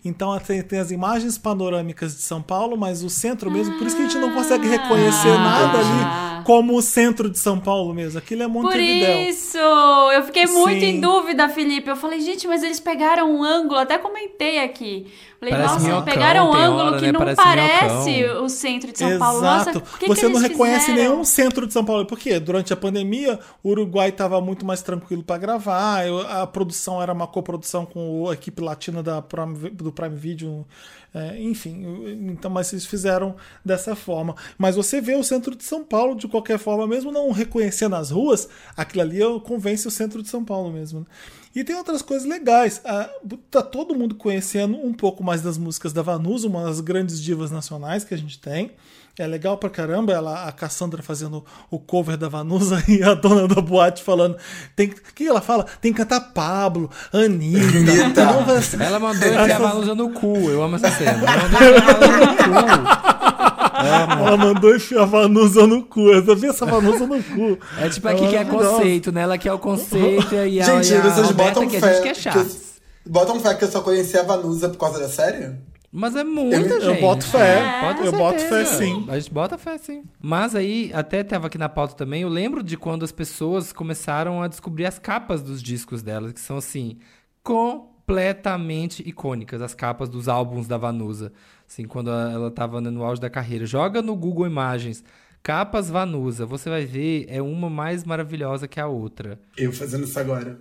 Então 0.05 0.39
tem, 0.39 0.61
tem 0.63 0.79
as 0.81 0.91
imagens 0.91 1.39
panorâmicas 1.39 2.15
de 2.15 2.21
São 2.23 2.43
Paulo, 2.43 2.77
mas 2.77 3.03
o 3.03 3.09
centro 3.09 3.51
mesmo, 3.51 3.79
por 3.79 3.87
isso 3.87 3.97
que 3.97 4.03
a 4.03 4.05
gente 4.07 4.19
não 4.19 4.35
consegue 4.35 4.69
reconhecer 4.69 5.31
Ah. 5.31 5.39
nada 5.39 5.79
ali 5.79 6.36
como 6.47 6.77
o 6.77 6.81
centro 6.83 7.29
de 7.29 7.41
São 7.41 7.59
Paulo 7.59 7.93
mesmo. 7.93 8.21
Aquilo 8.21 8.45
é 8.45 8.47
Por 8.47 8.63
Montevidéu. 8.63 9.23
isso, 9.29 9.59
eu 9.59 10.23
fiquei 10.23 10.47
muito 10.47 10.79
Sim. 10.79 10.87
em 10.87 11.01
dúvida, 11.01 11.49
Felipe. 11.49 11.91
Eu 11.91 11.97
falei, 11.97 12.21
gente, 12.21 12.47
mas 12.47 12.63
eles 12.63 12.79
pegaram 12.79 13.29
um 13.35 13.43
ângulo, 13.43 13.81
até 13.81 13.99
comentei 13.99 14.61
aqui. 14.61 15.09
Falei, 15.41 15.53
Parece 15.55 15.75
nossa, 15.75 15.87
minhocão, 15.87 16.05
pegaram 16.05 16.49
um 16.49 16.55
ângulo 16.55 16.85
hora, 16.85 16.99
que 16.99 17.07
né? 17.07 17.13
não 17.13 17.19
Parece 17.19 17.37
parece 17.43 18.25
o 18.41 18.49
centro 18.49 18.93
de 18.93 18.99
São 18.99 19.19
Paulo. 19.19 19.41
Nossa, 19.43 19.71
Exato. 19.71 19.81
por 19.81 19.99
que 19.99 20.07
Você 20.07 20.27
que 20.29 20.33
não 20.33 20.41
reconhece 20.41 20.87
fizeram? 20.87 21.11
nenhum 21.11 21.25
centro 21.25 21.67
de 21.67 21.73
São 21.73 21.85
Paulo. 21.85 22.07
Por 22.07 22.17
quê? 22.19 22.39
Durante 22.39 22.73
a 22.73 22.77
pandemia, 22.77 23.41
o 23.63 23.71
Uruguai 23.71 24.11
estava 24.11 24.41
muito 24.41 24.65
mais 24.65 24.81
tranquilo 24.83 25.25
para 25.25 25.37
gravar. 25.39 26.05
A 26.31 26.47
produção 26.47 27.03
era 27.03 27.13
uma 27.13 27.27
coprodução 27.27 27.85
com 27.85 28.31
a 28.31 28.35
equipe 28.35 28.63
latina 28.63 29.03
da 29.03 29.21
Prime- 29.21 29.71
do 29.71 29.91
Prime 29.93 30.15
Video. 30.17 30.65
É, 31.17 31.41
enfim, 31.41 31.83
então, 32.31 32.51
mas 32.51 32.71
eles 32.75 32.85
fizeram 32.85 33.37
dessa 33.65 33.97
forma. 33.97 34.37
Mas 34.59 34.77
você 34.77 35.01
vê 35.01 35.15
o 35.15 35.25
centro 35.25 35.57
de 35.57 35.65
São 35.65 35.83
Paulo 35.83 36.15
de 36.15 36.29
qualquer 36.29 36.59
forma, 36.59 36.87
mesmo 36.87 37.11
não 37.11 37.31
reconhecendo 37.31 37.97
as 37.97 38.11
ruas, 38.11 38.51
aquilo 38.77 39.01
ali 39.01 39.21
convence 39.41 39.89
o 39.89 39.91
centro 39.91 40.23
de 40.23 40.29
São 40.29 40.45
Paulo 40.45 40.71
mesmo. 40.71 41.01
né? 41.01 41.07
E 41.55 41.65
tem 41.65 41.75
outras 41.75 42.03
coisas 42.03 42.29
legais. 42.29 42.83
Ah, 42.85 43.09
tá 43.51 43.63
todo 43.63 43.95
mundo 43.95 44.15
conhecendo 44.17 44.77
um 44.77 44.93
pouco 44.93 45.25
mais 45.25 45.41
das 45.41 45.57
músicas 45.57 45.91
da 45.91 46.03
Vanusa, 46.03 46.49
uma 46.49 46.65
das 46.65 46.81
grandes 46.81 47.19
divas 47.19 47.51
nacionais 47.51 48.05
que 48.05 48.13
a 48.13 48.19
gente 48.19 48.39
tem. 48.39 48.73
É 49.19 49.27
legal 49.27 49.57
pra 49.57 49.71
caramba 49.71 50.13
ela, 50.13 50.47
a 50.47 50.53
Cassandra 50.53 51.03
fazendo 51.03 51.43
o 51.71 51.79
cover 51.79 52.19
da 52.19 52.29
Vanusa 52.29 52.83
e 52.89 53.03
a 53.03 53.15
dona 53.15 53.49
da 53.49 53.63
boate 53.63 54.03
falando. 54.03 54.37
Tem, 54.75 54.89
o 54.89 54.95
que 55.15 55.27
ela 55.27 55.41
fala? 55.41 55.65
Tem 55.81 55.91
que 55.91 55.99
cantar 55.99 56.21
Pablo, 56.35 56.91
Anitta. 57.13 57.79
Anitta. 57.79 58.25
Não 58.27 58.45
vai 58.45 58.61
ser- 58.63 58.79
Ela 58.81 58.99
mandou 59.01 59.27
enfiar 59.29 59.57
a 59.57 59.59
Vanusa 59.59 59.95
no 59.95 60.11
cu. 60.11 60.37
Eu 60.51 60.63
amo 60.63 60.77
essa 60.77 60.91
cena. 60.91 61.13
Ela 61.13 61.49
mandou 61.49 61.69
enfiar 61.69 61.95
a 61.95 61.99
Vanusa 61.99 62.27
no 62.27 62.37
cu. 62.37 63.07
Ela 64.27 64.37
mandou 64.37 64.77
enfiar 64.77 65.03
a 65.03 65.07
Vanusa 65.07 65.67
no 65.67 65.83
cu. 65.85 66.01
Eu 66.13 66.37
vi 66.37 66.47
essa 66.49 66.67
Vanusa 66.67 67.07
no 67.07 67.23
cu. 67.23 67.59
É 67.81 67.89
tipo 67.89 68.09
aqui 68.09 68.29
que 68.29 68.37
é 68.37 68.45
maravilhosa. 68.45 68.77
conceito, 68.77 69.13
né? 69.13 69.23
Ela 69.23 69.39
quer 69.39 69.53
o 69.53 69.59
conceito 69.59 70.35
e 70.35 70.61
a, 70.61 70.65
Gente, 70.65 70.93
e 70.93 70.97
a 70.97 71.01
vocês 71.03 71.27
Roberta 71.27 71.55
botam 71.55 71.69
que 71.69 71.77
a 71.77 71.81
fé 71.81 71.95
gente 71.95 72.03
quer 72.03 72.15
que 72.15 72.21
chato. 72.21 72.37
eu- 72.39 72.67
Bota 73.09 73.33
um 73.33 73.41
fé 73.41 73.55
que 73.55 73.65
eu 73.65 73.71
só 73.71 73.81
conheci 73.81 74.19
a 74.19 74.23
Vanusa 74.25 74.69
por 74.69 74.79
causa 74.79 74.99
da 74.99 75.09
série? 75.09 75.53
Mas 75.99 76.15
é 76.15 76.23
muita 76.23 76.57
Eu- 76.57 76.81
gente. 76.83 76.97
Eu 76.97 77.01
boto 77.01 77.25
fé. 77.25 77.59
É, 77.59 77.81
pode 77.81 78.01
ter 78.03 78.07
eu 78.07 78.13
boto 78.13 78.39
fé 78.39 78.65
sim. 78.67 79.07
A 79.09 79.19
gente 79.19 79.33
bota 79.33 79.57
fé 79.57 79.79
sim. 79.79 80.05
Mas 80.21 80.55
aí, 80.55 80.91
até 80.93 81.25
tava 81.25 81.47
aqui 81.47 81.57
na 81.57 81.71
pauta 81.71 81.95
também, 81.95 82.21
eu 82.21 82.29
lembro 82.29 82.63
de 82.63 82.77
quando 82.77 83.03
as 83.03 83.11
pessoas 83.11 83.73
começaram 83.73 84.43
a 84.43 84.47
descobrir 84.47 84.85
as 84.85 84.99
capas 84.99 85.43
dos 85.43 85.63
discos 85.63 86.03
delas, 86.03 86.33
que 86.35 86.41
são 86.41 86.59
assim, 86.59 86.99
completamente 87.43 89.03
icônicas, 89.09 89.63
as 89.63 89.75
capas 89.75 90.11
dos 90.11 90.29
álbuns 90.29 90.69
da 90.69 90.77
Vanusa. 90.77 91.33
Assim, 91.67 91.85
quando 91.87 92.11
ela 92.11 92.51
tava 92.51 92.79
no 92.79 93.03
auge 93.03 93.21
da 93.21 93.31
carreira. 93.31 93.65
Joga 93.65 94.03
no 94.03 94.15
Google 94.15 94.47
Imagens. 94.47 95.03
Capas 95.43 95.89
Vanusa, 95.89 96.45
você 96.45 96.69
vai 96.69 96.85
ver, 96.85 97.25
é 97.29 97.41
uma 97.41 97.71
mais 97.71 98.05
maravilhosa 98.05 98.69
que 98.69 98.79
a 98.79 98.87
outra. 98.87 99.39
Eu 99.57 99.73
fazendo 99.73 100.05
isso 100.05 100.19
agora. 100.21 100.59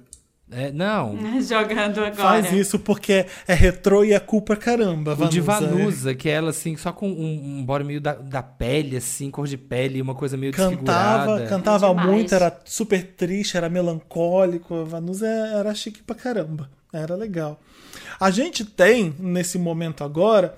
É, 0.51 0.71
não, 0.71 1.17
Jogando 1.41 1.99
agora. 1.99 2.13
Faz 2.15 2.53
isso 2.53 2.77
porque 2.77 3.25
é 3.47 3.53
retrô 3.53 4.03
e 4.03 4.13
é 4.13 4.19
culpa 4.19 4.55
caramba. 4.55 5.13
O 5.19 5.27
de 5.27 5.41
Vanusa, 5.41 5.71
né? 5.71 5.77
Vanusa, 5.79 6.15
que 6.15 6.29
é 6.29 6.33
ela 6.33 6.51
assim, 6.51 6.77
só 6.77 6.91
com 6.91 7.09
um, 7.09 7.57
um 7.59 7.65
body 7.65 7.83
meio 7.83 7.99
da, 7.99 8.13
da 8.13 8.43
pele, 8.43 8.97
assim, 8.97 9.31
cor 9.31 9.47
de 9.47 9.57
pele, 9.57 10.01
uma 10.01 10.13
coisa 10.13 10.37
meio 10.37 10.51
Cantava, 10.53 11.39
desfigurada. 11.39 11.47
cantava 11.47 11.87
Demais. 11.89 12.09
muito, 12.09 12.35
era 12.35 12.59
super 12.63 13.03
triste, 13.03 13.57
era 13.57 13.69
melancólico. 13.69 14.75
A 14.75 14.83
Vanusa 14.83 15.27
era 15.27 15.73
chique 15.73 16.03
pra 16.03 16.15
caramba. 16.15 16.69
Era 16.93 17.15
legal. 17.15 17.59
A 18.19 18.29
gente 18.29 18.63
tem, 18.63 19.15
nesse 19.19 19.57
momento 19.57 20.03
agora, 20.03 20.55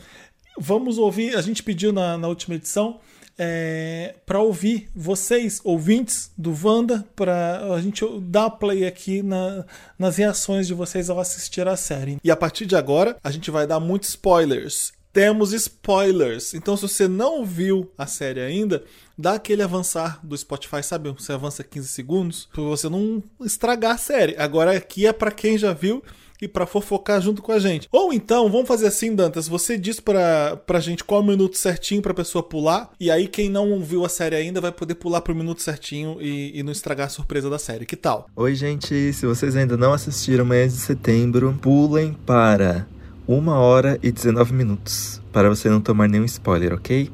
vamos 0.60 0.98
ouvir, 0.98 1.36
a 1.36 1.42
gente 1.42 1.64
pediu 1.64 1.94
na, 1.94 2.18
na 2.18 2.28
última 2.28 2.56
edição. 2.56 3.00
É, 3.40 4.16
para 4.26 4.40
ouvir 4.42 4.90
vocês, 4.96 5.62
ouvintes 5.64 6.32
do 6.38 6.52
Wanda, 6.64 7.06
para 7.16 7.74
a 7.74 7.80
gente 7.82 8.04
dar 8.22 8.50
play 8.50 8.86
aqui 8.86 9.22
na- 9.22 9.64
nas 9.98 10.18
reações 10.18 10.66
de 10.66 10.74
vocês 10.74 11.10
ao 11.10 11.20
assistir 11.20 11.68
a 11.68 11.78
série. 11.78 12.18
E 12.24 12.32
a 12.32 12.36
partir 12.36 12.66
de 12.66 12.76
agora, 12.76 13.16
a 13.24 13.30
gente 13.30 13.52
vai 13.52 13.68
dar 13.68 13.80
muitos 13.80 14.10
spoilers. 14.10 14.92
Temos 15.14 15.52
spoilers. 15.54 16.54
Então, 16.54 16.76
se 16.76 16.84
você 16.84 17.08
não 17.08 17.44
viu 17.46 17.92
a 17.98 18.06
série 18.06 18.40
ainda, 18.40 18.84
dá 19.18 19.34
aquele 19.34 19.64
avançar 19.64 20.20
do 20.24 20.38
Spotify, 20.38 20.84
sabe? 20.84 21.10
Você 21.12 21.32
avança 21.32 21.64
15 21.64 21.88
segundos 21.88 22.48
para 22.54 22.62
você 22.64 22.88
não 22.90 23.24
estragar 23.44 23.96
a 23.96 23.98
série. 23.98 24.36
Agora 24.38 24.76
aqui 24.78 25.08
é 25.08 25.14
para 25.14 25.32
quem 25.32 25.58
já 25.58 25.74
viu 25.74 26.04
e 26.42 26.48
para 26.48 26.66
fofocar 26.66 27.22
junto 27.22 27.42
com 27.42 27.52
a 27.52 27.60
gente. 27.60 27.88
Ou 27.92 28.14
então, 28.14 28.50
vamos 28.50 28.68
fazer 28.68 28.88
assim, 28.88 29.16
Dantas, 29.16 29.48
você 29.48 29.78
diz 29.78 30.00
pra, 30.00 30.58
pra 30.66 30.80
gente 30.80 31.04
qual 31.04 31.22
o 31.22 31.26
minuto 31.26 31.58
certinho 31.58 32.02
pra 32.02 32.14
pessoa 32.14 32.44
pular, 32.44 32.92
e 33.00 33.10
aí 33.10 33.28
quem 33.28 33.50
não 33.50 33.82
viu 33.82 34.06
a 34.06 34.10
série 34.10 34.36
ainda 34.36 34.62
vai 34.62 34.72
poder 34.72 34.96
pular 34.96 35.22
pro 35.22 35.36
minuto 35.36 35.62
certinho 35.62 36.18
e, 36.22 36.58
e 36.58 36.64
não 36.64 36.72
estragar 36.72 37.08
a 37.08 37.10
surpresa 37.10 37.50
da 37.50 37.60
série. 37.60 37.86
Que 37.86 37.96
tal? 37.96 38.28
Oi, 38.36 38.56
gente. 38.56 39.14
Se 39.14 39.26
vocês 39.26 39.56
ainda 39.56 39.78
não 39.78 39.94
assistiram 39.94 40.46
Manhã 40.46 40.68
de 40.68 40.74
Setembro, 40.74 41.58
pulem 41.62 42.14
para 42.26 42.88
1 43.28 43.48
hora 43.50 44.00
e 44.02 44.12
19 44.12 44.54
minutos. 44.54 45.22
Para 45.32 45.50
você 45.50 45.70
não 45.70 45.82
tomar 45.82 46.08
nenhum 46.08 46.26
spoiler, 46.26 46.74
ok? 46.74 47.10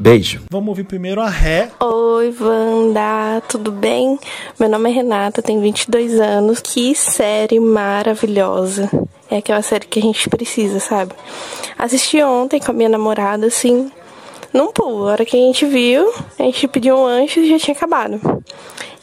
Beijo. 0.00 0.40
Vamos 0.50 0.70
ouvir 0.70 0.84
primeiro 0.84 1.20
a 1.20 1.28
Ré. 1.28 1.70
Oi, 1.78 2.34
Wanda, 2.40 3.42
tudo 3.46 3.70
bem? 3.70 4.18
Meu 4.58 4.66
nome 4.66 4.88
é 4.88 4.94
Renata, 4.94 5.42
tenho 5.42 5.60
22 5.60 6.18
anos. 6.18 6.58
Que 6.58 6.94
série 6.94 7.60
maravilhosa. 7.60 8.90
É 9.30 9.36
aquela 9.36 9.60
série 9.60 9.86
que 9.86 9.98
a 9.98 10.02
gente 10.02 10.26
precisa, 10.30 10.80
sabe? 10.80 11.12
Assisti 11.76 12.22
ontem 12.22 12.58
com 12.58 12.70
a 12.70 12.74
minha 12.74 12.88
namorada, 12.88 13.44
assim, 13.44 13.92
num 14.54 14.72
pulo. 14.72 15.06
A 15.06 15.12
hora 15.12 15.24
que 15.26 15.36
a 15.36 15.40
gente 15.40 15.66
viu, 15.66 16.10
a 16.38 16.44
gente 16.44 16.66
pediu 16.66 16.96
um 16.96 17.04
lanche 17.04 17.40
e 17.40 17.50
já 17.50 17.58
tinha 17.58 17.76
acabado. 17.76 18.42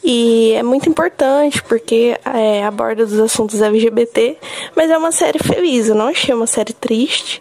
E 0.02 0.54
é 0.54 0.64
muito 0.64 0.88
importante 0.88 1.62
porque 1.62 2.18
é, 2.24 2.64
aborda 2.64 3.06
dos 3.06 3.20
assuntos 3.20 3.62
LGBT, 3.62 4.36
mas 4.74 4.90
é 4.90 4.98
uma 4.98 5.12
série 5.12 5.38
feliz. 5.38 5.88
Eu 5.88 5.94
não 5.94 6.08
achei 6.08 6.34
uma 6.34 6.48
série 6.48 6.72
triste 6.72 7.40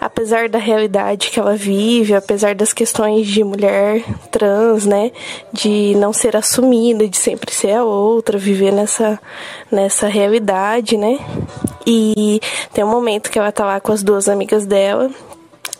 apesar 0.00 0.48
da 0.48 0.58
realidade 0.58 1.30
que 1.30 1.38
ela 1.38 1.56
vive, 1.56 2.14
apesar 2.14 2.54
das 2.54 2.72
questões 2.72 3.26
de 3.26 3.42
mulher 3.42 4.04
trans, 4.30 4.86
né, 4.86 5.10
de 5.52 5.94
não 5.96 6.12
ser 6.12 6.36
assumida, 6.36 7.08
de 7.08 7.16
sempre 7.16 7.52
ser 7.52 7.72
a 7.72 7.84
outra, 7.84 8.38
viver 8.38 8.72
nessa 8.72 9.18
nessa 9.70 10.06
realidade, 10.06 10.96
né? 10.96 11.18
E 11.86 12.40
tem 12.72 12.84
um 12.84 12.90
momento 12.90 13.30
que 13.30 13.38
ela 13.38 13.52
tá 13.52 13.64
lá 13.64 13.80
com 13.80 13.92
as 13.92 14.02
duas 14.02 14.28
amigas 14.28 14.66
dela 14.66 15.10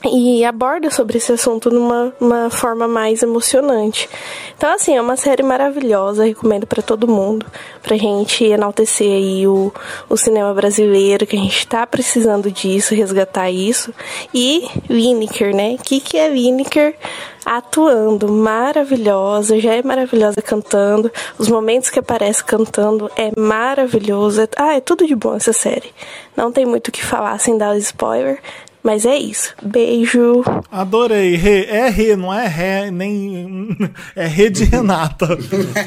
e 0.04 0.44
aborda 0.44 0.90
sobre 0.90 1.18
esse 1.18 1.32
assunto 1.32 1.70
numa 1.70 2.12
uma 2.20 2.50
forma 2.50 2.86
mais 2.86 3.22
emocionante. 3.22 4.08
Então, 4.56 4.72
assim, 4.72 4.96
é 4.96 5.00
uma 5.00 5.16
série 5.16 5.42
maravilhosa, 5.42 6.24
recomendo 6.24 6.66
para 6.66 6.82
todo 6.82 7.08
mundo, 7.08 7.46
pra 7.82 7.96
gente 7.96 8.44
enaltecer 8.44 9.10
aí 9.10 9.46
o, 9.46 9.72
o 10.08 10.16
cinema 10.16 10.54
brasileiro, 10.54 11.26
que 11.26 11.36
a 11.36 11.38
gente 11.38 11.66
tá 11.66 11.86
precisando 11.86 12.50
disso, 12.50 12.94
resgatar 12.94 13.50
isso. 13.50 13.92
E 14.32 14.68
Lineker, 14.88 15.54
né? 15.54 15.76
O 15.78 15.82
que, 15.82 16.00
que 16.00 16.16
é 16.16 16.28
Lineker? 16.28 16.94
Atuando, 17.44 18.28
maravilhosa, 18.30 19.58
já 19.58 19.74
é 19.74 19.82
maravilhosa 19.82 20.42
cantando. 20.42 21.10
Os 21.38 21.48
momentos 21.48 21.88
que 21.88 21.98
aparece 21.98 22.44
cantando 22.44 23.10
é 23.16 23.30
maravilhoso. 23.38 24.46
Ah, 24.56 24.74
é 24.74 24.80
tudo 24.80 25.06
de 25.06 25.16
bom 25.16 25.34
essa 25.34 25.52
série. 25.52 25.94
Não 26.36 26.52
tem 26.52 26.66
muito 26.66 26.88
o 26.88 26.92
que 26.92 27.02
falar 27.02 27.38
sem 27.38 27.56
dar 27.56 27.76
spoiler. 27.78 28.38
Mas 28.88 29.04
é 29.04 29.18
isso. 29.18 29.54
Beijo. 29.62 30.42
Adorei. 30.72 31.36
Rê. 31.36 31.66
É 31.66 31.90
Rê, 31.90 32.16
não 32.16 32.32
é 32.32 32.46
Ré, 32.46 32.90
nem. 32.90 33.68
É 34.16 34.26
Rê 34.26 34.48
de 34.48 34.64
Renata. 34.64 35.28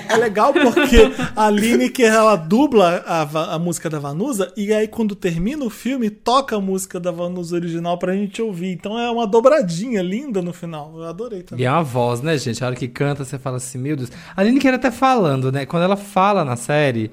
É 0.07 0.15
legal 0.17 0.53
porque 0.53 1.11
a 1.35 1.49
Lineker, 1.49 2.05
ela 2.13 2.35
dubla 2.35 3.03
a, 3.07 3.55
a 3.55 3.59
música 3.59 3.89
da 3.89 3.97
Vanusa 3.97 4.53
e 4.55 4.71
aí 4.71 4.87
quando 4.87 5.15
termina 5.15 5.65
o 5.65 5.69
filme, 5.71 6.11
toca 6.11 6.55
a 6.55 6.61
música 6.61 6.99
da 6.99 7.09
Vanusa 7.09 7.55
original 7.55 7.97
pra 7.97 8.13
gente 8.13 8.39
ouvir. 8.39 8.71
Então 8.71 8.99
é 8.99 9.09
uma 9.09 9.25
dobradinha 9.25 10.03
linda 10.03 10.39
no 10.41 10.53
final. 10.53 10.93
Eu 10.95 11.05
adorei 11.05 11.39
E 11.39 11.43
também. 11.43 11.65
é 11.65 11.71
uma 11.71 11.83
voz, 11.83 12.21
né, 12.21 12.37
gente? 12.37 12.63
A 12.63 12.67
hora 12.67 12.75
que 12.75 12.87
canta, 12.87 13.25
você 13.25 13.39
fala 13.39 13.57
assim, 13.57 13.79
meu 13.79 13.95
Deus. 13.97 14.11
A 14.37 14.41
Aline 14.41 14.59
quer 14.59 14.75
até 14.75 14.91
falando, 14.91 15.51
né? 15.51 15.65
Quando 15.65 15.81
ela 15.83 15.97
fala 15.97 16.45
na 16.45 16.55
série, 16.55 17.09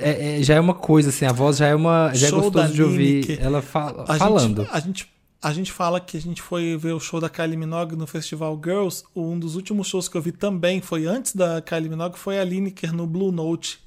é- 0.00 0.38
é- 0.38 0.42
já 0.42 0.54
é 0.54 0.60
uma 0.60 0.74
coisa, 0.74 1.10
assim, 1.10 1.26
a 1.26 1.32
voz 1.32 1.58
já 1.58 1.66
é 1.68 1.74
uma. 1.74 2.10
Já 2.14 2.28
Show 2.28 2.38
é 2.38 2.42
gostoso 2.42 2.72
de 2.72 2.82
ouvir 2.82 3.20
Lineker. 3.20 3.38
ela 3.44 3.60
fala, 3.60 4.04
A 4.08 4.14
falando. 4.14 4.62
Gente, 4.62 4.70
a, 4.72 4.80
gente, 4.80 5.15
a 5.42 5.52
gente 5.52 5.70
fala 5.70 6.00
que 6.00 6.16
a 6.16 6.20
gente 6.20 6.40
foi 6.42 6.76
ver 6.76 6.92
o 6.92 6.98
show 7.00 7.20
da 7.20 7.28
Kylie 7.28 7.56
Minogue 7.56 7.94
no 7.94 8.06
Festival 8.06 8.58
Girls. 8.62 9.04
Um 9.14 9.38
dos 9.38 9.54
últimos 9.54 9.86
shows 9.86 10.08
que 10.08 10.16
eu 10.16 10.22
vi 10.22 10.32
também 10.32 10.80
foi 10.80 11.06
antes 11.06 11.34
da 11.36 11.60
Kylie 11.60 11.88
Minogue, 11.90 12.18
foi 12.18 12.38
a 12.38 12.44
Lineker 12.44 12.92
no 12.92 13.06
Blue 13.06 13.30
Note, 13.30 13.78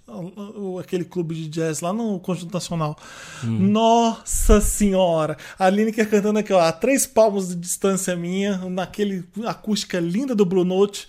aquele 0.80 1.04
clube 1.04 1.36
de 1.36 1.48
jazz 1.50 1.82
lá 1.82 1.92
no 1.92 2.20
Conjunto 2.20 2.54
Nacional. 2.54 2.96
Nossa 3.44 4.62
Senhora! 4.62 5.38
A 5.58 5.70
Lineker 5.70 6.10
cantando 6.10 6.40
aqui, 6.40 6.54
ó, 6.54 6.60
a 6.60 6.72
três 6.72 7.06
palmos 7.06 7.50
de 7.50 7.56
distância 7.56 8.16
minha, 8.16 8.58
naquele 8.70 9.24
acústica 9.46 10.00
linda 10.00 10.34
do 10.36 10.46
Blue 10.46 10.64
Note. 10.66 11.08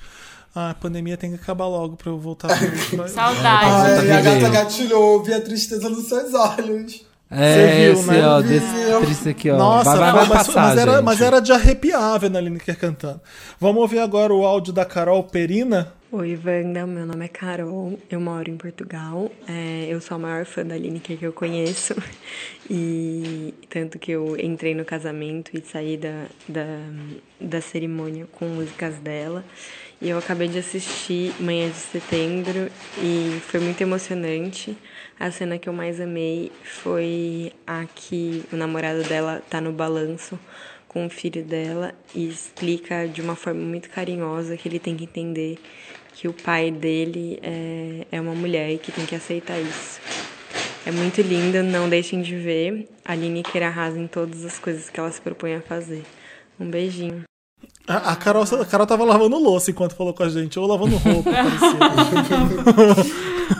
Ah, 0.54 0.70
a 0.70 0.74
pandemia 0.74 1.16
tem 1.16 1.30
que 1.30 1.36
acabar 1.36 1.68
logo 1.68 1.96
pra 1.96 2.10
eu 2.10 2.18
voltar. 2.18 2.48
pra- 2.90 3.06
Saudade. 3.08 3.64
Ai, 3.70 4.06
tá 4.08 4.18
a 4.18 4.20
gata 4.20 4.48
gatilhou, 4.48 5.22
vi 5.22 5.32
a 5.32 5.40
tristeza 5.40 5.88
nos 5.88 6.06
seus 6.08 6.34
olhos. 6.34 7.02
É, 7.30 7.84
viu, 7.84 7.92
esse, 7.92 8.06
né? 8.08 8.26
ó, 8.26 8.40
desse 8.40 9.28
aqui, 9.28 9.50
ó. 9.50 9.56
Nossa, 9.56 9.96
vai, 9.96 9.98
vai, 9.98 10.12
vai 10.12 10.28
mas, 10.28 10.46
passar, 10.46 10.60
mas 10.62 10.78
era, 10.78 10.92
gente. 10.94 11.04
mas 11.04 11.20
era 11.20 11.40
de 11.40 11.52
arrepiar 11.52 12.18
vendo 12.18 12.36
a 12.36 12.40
Lineker 12.40 12.76
cantando. 12.76 13.20
Vamos 13.60 13.80
ouvir 13.80 14.00
agora 14.00 14.34
o 14.34 14.44
áudio 14.44 14.72
da 14.72 14.84
Carol 14.84 15.22
Perina. 15.22 15.92
Oi, 16.10 16.36
Wanda, 16.44 16.84
meu 16.88 17.06
nome 17.06 17.26
é 17.26 17.28
Carol, 17.28 17.96
eu 18.10 18.20
moro 18.20 18.50
em 18.50 18.56
Portugal. 18.56 19.30
É, 19.46 19.86
eu 19.88 20.00
sou 20.00 20.16
a 20.16 20.18
maior 20.18 20.44
fã 20.44 20.66
da 20.66 20.76
Lineker 20.76 21.16
que 21.16 21.24
eu 21.24 21.32
conheço. 21.32 21.94
E 22.72 23.52
tanto 23.68 23.98
que 23.98 24.12
eu 24.12 24.38
entrei 24.38 24.76
no 24.76 24.84
casamento 24.84 25.50
e 25.52 25.60
saí 25.60 25.96
da, 25.96 26.26
da, 26.48 26.64
da 27.40 27.60
cerimônia 27.60 28.28
com 28.30 28.44
músicas 28.44 28.94
dela. 29.00 29.44
E 30.00 30.08
eu 30.08 30.16
acabei 30.16 30.46
de 30.46 30.60
assistir 30.60 31.34
Manhã 31.40 31.68
de 31.68 31.74
Setembro 31.74 32.70
e 32.98 33.40
foi 33.48 33.58
muito 33.58 33.80
emocionante. 33.80 34.78
A 35.20 35.30
cena 35.30 35.58
que 35.58 35.68
eu 35.68 35.72
mais 35.74 36.00
amei 36.00 36.50
foi 36.64 37.52
a 37.66 37.84
que 37.94 38.42
o 38.50 38.56
namorado 38.56 39.02
dela 39.02 39.42
tá 39.50 39.60
no 39.60 39.70
balanço 39.70 40.38
com 40.88 41.04
o 41.04 41.10
filho 41.10 41.44
dela 41.44 41.92
e 42.14 42.26
explica 42.26 43.06
de 43.06 43.20
uma 43.20 43.36
forma 43.36 43.60
muito 43.60 43.90
carinhosa 43.90 44.56
que 44.56 44.66
ele 44.66 44.78
tem 44.78 44.96
que 44.96 45.04
entender 45.04 45.58
que 46.14 46.26
o 46.26 46.32
pai 46.32 46.70
dele 46.70 47.38
é, 47.42 48.06
é 48.10 48.18
uma 48.18 48.34
mulher 48.34 48.70
e 48.70 48.78
que 48.78 48.90
tem 48.90 49.04
que 49.04 49.14
aceitar 49.14 49.60
isso. 49.60 50.00
É 50.86 50.90
muito 50.90 51.20
linda, 51.20 51.62
não 51.62 51.86
deixem 51.86 52.22
de 52.22 52.34
ver. 52.36 52.88
A 53.04 53.14
Lineker 53.14 53.62
arrasa 53.62 53.98
em 53.98 54.06
todas 54.06 54.42
as 54.42 54.58
coisas 54.58 54.88
que 54.88 54.98
ela 54.98 55.12
se 55.12 55.20
propõe 55.20 55.54
a 55.54 55.60
fazer. 55.60 56.02
Um 56.58 56.70
beijinho. 56.70 57.24
A, 57.86 58.12
a 58.12 58.16
Carol, 58.16 58.42
a 58.42 58.64
Carol 58.64 58.86
tava 58.86 59.04
lavando 59.04 59.38
louça 59.38 59.70
enquanto 59.70 59.94
falou 59.94 60.14
com 60.14 60.22
a 60.22 60.30
gente, 60.30 60.58
ou 60.58 60.66
lavando 60.66 60.96
roupa, 60.96 61.28
parecia. 61.30 61.78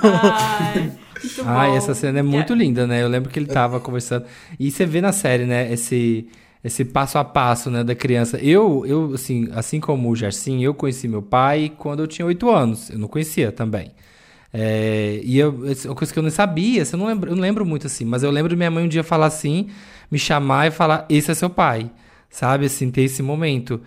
Ai, 0.03 0.93
muito 1.37 1.49
Ai, 1.49 1.71
bom. 1.71 1.77
essa 1.77 1.95
cena 1.95 2.19
é 2.19 2.23
muito 2.23 2.55
linda, 2.55 2.87
né? 2.87 3.03
Eu 3.03 3.09
lembro 3.09 3.31
que 3.31 3.39
ele 3.39 3.47
tava 3.47 3.81
conversando. 3.81 4.25
E 4.59 4.71
você 4.71 4.85
vê 4.85 5.01
na 5.01 5.13
série, 5.13 5.45
né, 5.45 5.73
esse, 5.73 6.27
esse 6.63 6.85
passo 6.85 7.19
a 7.19 7.25
passo, 7.25 7.71
né, 7.71 7.83
da 7.83 7.95
criança. 7.95 8.39
Eu, 8.39 8.85
eu 8.87 9.13
assim, 9.15 9.49
assim 9.53 9.81
como 9.81 10.11
o 10.11 10.17
Gersim, 10.17 10.63
eu 10.63 10.75
conheci 10.75 11.09
meu 11.09 11.23
pai 11.23 11.73
quando 11.77 12.01
eu 12.01 12.07
tinha 12.07 12.27
oito 12.27 12.51
anos. 12.51 12.91
Eu 12.91 12.99
não 12.99 13.09
conhecia 13.09 13.51
também. 13.51 13.93
É, 14.53 15.21
e 15.23 15.39
eu, 15.39 15.65
é 15.67 15.87
uma 15.87 15.95
coisa 15.95 16.13
que 16.13 16.19
eu 16.19 16.23
não 16.23 16.31
sabia, 16.31 16.83
assim, 16.83 16.97
eu 16.97 16.99
não 16.99 17.07
lembro, 17.07 17.31
eu 17.31 17.37
não 17.37 17.43
lembro 17.43 17.65
muito 17.65 17.87
assim, 17.87 18.05
mas 18.05 18.25
eu 18.25 18.31
lembro 18.33 18.49
de 18.49 18.57
minha 18.57 18.71
mãe 18.71 18.85
um 18.85 18.89
dia 18.89 19.05
falar 19.05 19.27
assim, 19.27 19.69
me 20.11 20.19
chamar 20.19 20.67
e 20.67 20.71
falar: 20.73 21.07
esse 21.09 21.31
é 21.31 21.35
seu 21.35 21.49
pai, 21.49 21.91
sabe? 22.29 22.67
Assim, 22.67 22.91
ter 22.91 23.03
esse 23.03 23.23
momento. 23.23 23.81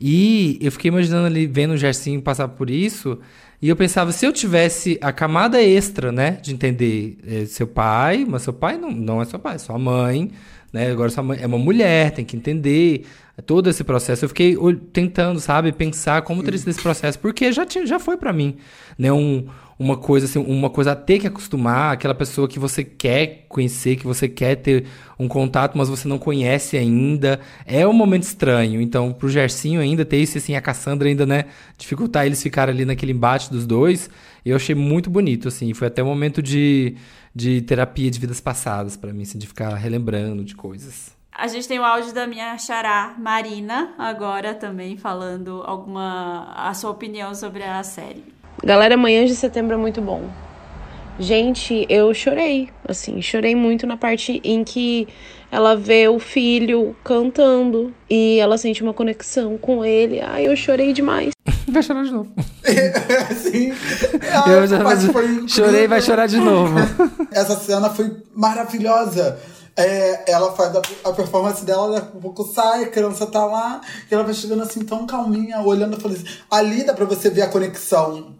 E 0.00 0.58
eu 0.60 0.72
fiquei 0.72 0.88
imaginando 0.88 1.26
ali, 1.26 1.46
vendo 1.46 1.72
o 1.72 1.76
Gersinho 1.76 2.20
passar 2.22 2.48
por 2.48 2.70
isso, 2.70 3.18
e 3.62 3.68
eu 3.68 3.76
pensava, 3.76 4.10
se 4.10 4.24
eu 4.24 4.32
tivesse 4.32 4.98
a 5.02 5.12
camada 5.12 5.62
extra, 5.62 6.10
né, 6.10 6.38
de 6.42 6.52
entender 6.52 7.18
é, 7.26 7.44
seu 7.44 7.66
pai, 7.66 8.24
mas 8.26 8.42
seu 8.42 8.52
pai 8.52 8.78
não, 8.78 8.90
não 8.90 9.20
é 9.20 9.24
seu 9.26 9.38
pai, 9.38 9.56
é 9.56 9.58
sua 9.58 9.78
mãe, 9.78 10.30
né, 10.72 10.90
agora 10.90 11.10
sua 11.10 11.22
mãe 11.22 11.38
é 11.42 11.46
uma 11.46 11.58
mulher, 11.58 12.10
tem 12.12 12.24
que 12.24 12.36
entender 12.36 13.04
todo 13.44 13.68
esse 13.68 13.84
processo. 13.84 14.24
Eu 14.24 14.28
fiquei 14.30 14.56
tentando, 14.92 15.38
sabe, 15.40 15.72
pensar 15.72 16.22
como 16.22 16.42
teria 16.42 16.58
sido 16.58 16.68
esse 16.68 16.82
processo, 16.82 17.18
porque 17.18 17.52
já, 17.52 17.66
tinha, 17.66 17.86
já 17.86 17.98
foi 17.98 18.16
pra 18.16 18.32
mim, 18.32 18.56
né, 18.98 19.12
um, 19.12 19.46
uma 19.80 19.96
coisa 19.96 20.26
assim, 20.26 20.38
uma 20.38 20.68
coisa 20.68 20.92
a 20.92 20.94
ter 20.94 21.18
que 21.18 21.26
acostumar, 21.26 21.94
aquela 21.94 22.14
pessoa 22.14 22.46
que 22.46 22.58
você 22.58 22.84
quer 22.84 23.46
conhecer, 23.48 23.96
que 23.96 24.04
você 24.06 24.28
quer 24.28 24.56
ter 24.56 24.84
um 25.18 25.26
contato, 25.26 25.78
mas 25.78 25.88
você 25.88 26.06
não 26.06 26.18
conhece 26.18 26.76
ainda. 26.76 27.40
É 27.64 27.86
um 27.86 27.92
momento 27.94 28.24
estranho. 28.24 28.78
Então, 28.82 29.10
pro 29.10 29.30
Gersinho 29.30 29.80
ainda 29.80 30.04
ter 30.04 30.18
isso 30.18 30.36
assim, 30.36 30.54
a 30.54 30.60
Cassandra 30.60 31.08
ainda, 31.08 31.24
né, 31.24 31.46
dificultar 31.78 32.26
eles 32.26 32.42
ficarem 32.42 32.74
ali 32.74 32.84
naquele 32.84 33.12
embate 33.12 33.50
dos 33.50 33.66
dois, 33.66 34.10
eu 34.44 34.54
achei 34.54 34.74
muito 34.74 35.08
bonito 35.08 35.48
assim, 35.48 35.72
foi 35.72 35.88
até 35.88 36.02
um 36.02 36.06
momento 36.06 36.42
de 36.42 36.94
de 37.32 37.62
terapia 37.62 38.10
de 38.10 38.18
vidas 38.18 38.40
passadas 38.40 38.96
pra 38.96 39.12
mim, 39.12 39.22
assim, 39.22 39.38
de 39.38 39.46
ficar 39.46 39.72
relembrando 39.76 40.42
de 40.42 40.56
coisas. 40.56 41.16
A 41.32 41.46
gente 41.46 41.68
tem 41.68 41.78
o 41.78 41.84
áudio 41.84 42.12
da 42.12 42.26
minha 42.26 42.58
xará 42.58 43.14
Marina, 43.16 43.94
agora 43.96 44.52
também 44.52 44.96
falando 44.96 45.62
alguma 45.64 46.52
a 46.56 46.74
sua 46.74 46.90
opinião 46.90 47.32
sobre 47.34 47.62
a 47.62 47.82
série. 47.84 48.39
Galera, 48.62 48.96
Manhã 48.96 49.24
de 49.24 49.34
Setembro 49.34 49.74
é 49.74 49.78
muito 49.78 50.02
bom. 50.02 50.22
Gente, 51.18 51.86
eu 51.88 52.12
chorei, 52.14 52.70
assim, 52.88 53.20
chorei 53.20 53.54
muito 53.54 53.86
na 53.86 53.96
parte 53.96 54.40
em 54.42 54.64
que 54.64 55.06
ela 55.50 55.76
vê 55.76 56.08
o 56.08 56.18
filho 56.18 56.96
cantando 57.04 57.92
e 58.08 58.38
ela 58.38 58.56
sente 58.56 58.82
uma 58.82 58.94
conexão 58.94 59.58
com 59.58 59.84
ele. 59.84 60.20
Ai, 60.20 60.46
eu 60.46 60.56
chorei 60.56 60.92
demais. 60.92 61.32
Vai 61.68 61.82
chorar 61.82 62.04
de 62.04 62.10
novo. 62.10 62.30
Sim. 63.36 63.72
Eu 64.46 64.62
essa 64.62 64.76
já 64.78 64.82
parte 64.82 65.06
foi 65.08 65.48
chorei, 65.48 65.86
vai 65.86 66.00
chorar 66.00 66.26
de 66.26 66.38
novo. 66.38 66.74
Essa 67.30 67.56
cena 67.56 67.88
foi 67.90 68.16
maravilhosa. 68.34 69.38
É, 69.76 70.30
ela 70.30 70.52
faz 70.52 70.74
a, 70.74 70.82
a 71.04 71.12
performance 71.12 71.64
dela, 71.64 72.00
daqui 72.00 72.18
a 72.18 72.20
pouco 72.20 72.44
sai, 72.44 72.84
a 72.84 72.88
criança 72.88 73.24
tá 73.26 73.44
lá, 73.44 73.80
e 74.10 74.14
ela 74.14 74.24
vai 74.24 74.34
chegando 74.34 74.62
assim 74.62 74.84
tão 74.84 75.06
calminha, 75.06 75.60
olhando 75.60 75.96
e 75.96 76.00
falando 76.00 76.16
assim, 76.16 76.26
ali 76.50 76.84
dá 76.84 76.92
pra 76.92 77.04
você 77.04 77.30
ver 77.30 77.42
a 77.42 77.48
conexão. 77.48 78.34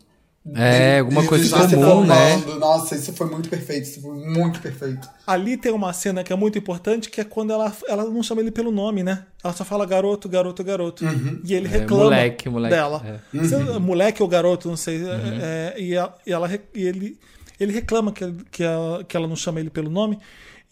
É, 0.55 1.01
alguma 1.01 1.23
coisa 1.27 1.69
comum, 1.69 2.05
né? 2.07 2.39
formando. 2.39 2.59
Nossa, 2.59 2.95
isso 2.97 3.13
foi 3.13 3.27
muito 3.29 3.49
perfeito, 3.51 3.85
isso 3.85 4.01
foi 4.01 4.15
muito 4.17 4.59
perfeito. 4.61 5.07
Ali 5.27 5.59
tem 5.59 5.71
uma 5.71 5.93
cena 5.93 6.25
que 6.25 6.33
é 6.33 6.37
muito 6.37 6.57
importante, 6.57 7.11
que 7.11 7.21
é 7.21 7.25
quando 7.25 7.53
ela, 7.53 7.71
ela 7.87 8.05
não 8.05 8.23
chama 8.23 8.41
ele 8.41 8.51
pelo 8.51 8.71
nome, 8.73 9.03
né? 9.03 9.27
Ela 9.45 9.53
só 9.53 9.67
fala 9.67 9.85
garoto, 9.85 10.29
garoto, 10.31 10.65
garoto. 10.65 11.05
E 11.45 11.53
ele 11.55 11.69
reclama 11.69 12.05
moleque, 12.05 12.49
moleque, 12.49 12.75
dela. 12.75 13.21
é. 13.35 13.39
Você- 13.39 13.79
Moleque 13.79 14.23
ou 14.23 14.29
garoto, 14.29 14.67
não 14.69 14.77
sei. 14.79 15.03
é, 15.43 15.75
e, 15.79 15.95
ela, 15.95 16.15
e 16.27 16.33
ela 16.33 16.51
e 16.75 16.83
ele, 16.87 17.19
ele 17.59 17.73
reclama 17.73 18.11
que, 18.11 18.25
que, 18.51 18.63
ela, 18.63 19.05
que 19.05 19.15
ela 19.17 19.29
não 19.29 19.37
chama 19.37 19.61
ele 19.61 19.69
pelo 19.71 19.91
nome. 19.91 20.19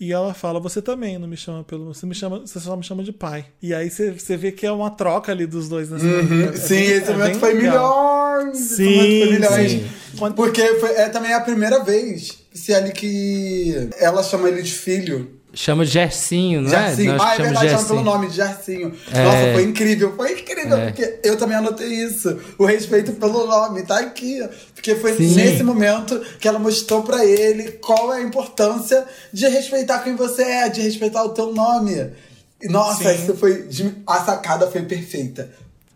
E 0.01 0.13
ela 0.13 0.33
fala, 0.33 0.61
você 0.61 0.81
também 0.81 1.19
não 1.19 1.27
me 1.27 1.37
chama 1.37 1.65
pelo. 1.65 1.93
Você 1.93 2.07
me 2.07 2.15
chama, 2.15 2.39
você 2.41 2.61
só 2.61 2.77
me 2.77 2.85
chama 2.85 3.03
de 3.03 3.13
pai. 3.13 3.47
E 3.61 3.75
aí 3.75 3.91
você, 3.91 4.13
você 4.13 4.37
vê 4.37 4.53
que 4.53 4.65
é 4.65 4.71
uma 4.71 4.91
troca 4.91 5.33
ali 5.33 5.45
dos 5.45 5.69
dois 5.69 5.91
nessa 5.91 6.07
é- 6.07 6.55
é 6.55 6.57
Sim, 6.57 6.75
bem- 6.77 6.91
esse 6.91 7.11
é 7.11 7.13
momento 7.17 7.39
foi 7.41 7.55
milhões! 7.55 8.59
esse 8.61 8.77
Sim, 8.77 8.85
momento 8.97 9.19
foi 9.19 9.33
milhões. 9.59 9.73
sim. 9.73 9.87
Quando- 10.17 10.35
Porque 10.37 10.63
foi, 10.77 10.91
é 10.91 11.09
também 11.09 11.33
a 11.33 11.41
primeira 11.41 11.83
vez 11.83 12.39
se 12.55 12.73
ali 12.73 12.93
que 12.93 13.89
ela 13.99 14.23
chama 14.23 14.49
ele 14.49 14.63
de 14.63 14.73
filho. 14.73 15.38
Chama 15.55 15.85
de 15.85 15.91
Gersinho, 15.91 16.61
não 16.61 16.69
é? 16.69 16.73
Jarcinho. 16.73 17.15
Não, 17.15 17.15
acho 17.15 17.25
Ah, 17.25 17.35
é 17.35 17.43
verdade, 17.43 17.69
chama 17.71 17.85
pelo 17.85 18.03
nome 18.03 18.29
de 18.29 18.37
Jarcinho. 18.37 18.95
É. 19.11 19.25
Nossa, 19.25 19.53
foi 19.55 19.63
incrível, 19.65 20.15
foi 20.15 20.33
incrível, 20.33 20.79
porque 20.81 21.21
eu 21.25 21.37
também 21.39 21.57
anotei 21.57 21.89
isso. 21.89 22.39
O 22.59 22.67
respeito 22.67 23.13
pelo 23.13 23.47
nome, 23.47 23.83
tá 23.83 23.99
aqui. 23.99 24.47
Porque 24.75 24.95
foi 24.95 25.17
Sim. 25.17 25.35
nesse 25.35 25.63
momento 25.63 26.21
que 26.39 26.47
ela 26.47 26.59
mostrou 26.59 27.03
pra 27.03 27.25
ele 27.25 27.73
qual 27.73 28.13
é 28.13 28.19
a 28.19 28.23
importância 28.23 29.05
de 29.33 29.49
respeitar 29.49 30.01
quem 30.01 30.15
você 30.15 30.43
é, 30.43 30.69
de 30.69 30.83
respeitar 30.83 31.25
o 31.25 31.31
teu 31.31 31.53
nome. 31.53 32.13
E, 32.63 32.69
Nossa, 32.69 33.15
Sim. 33.15 33.23
isso 33.25 33.35
foi. 33.37 33.69
A 34.07 34.25
sacada 34.25 34.71
foi 34.71 34.83
perfeita. 34.83 35.51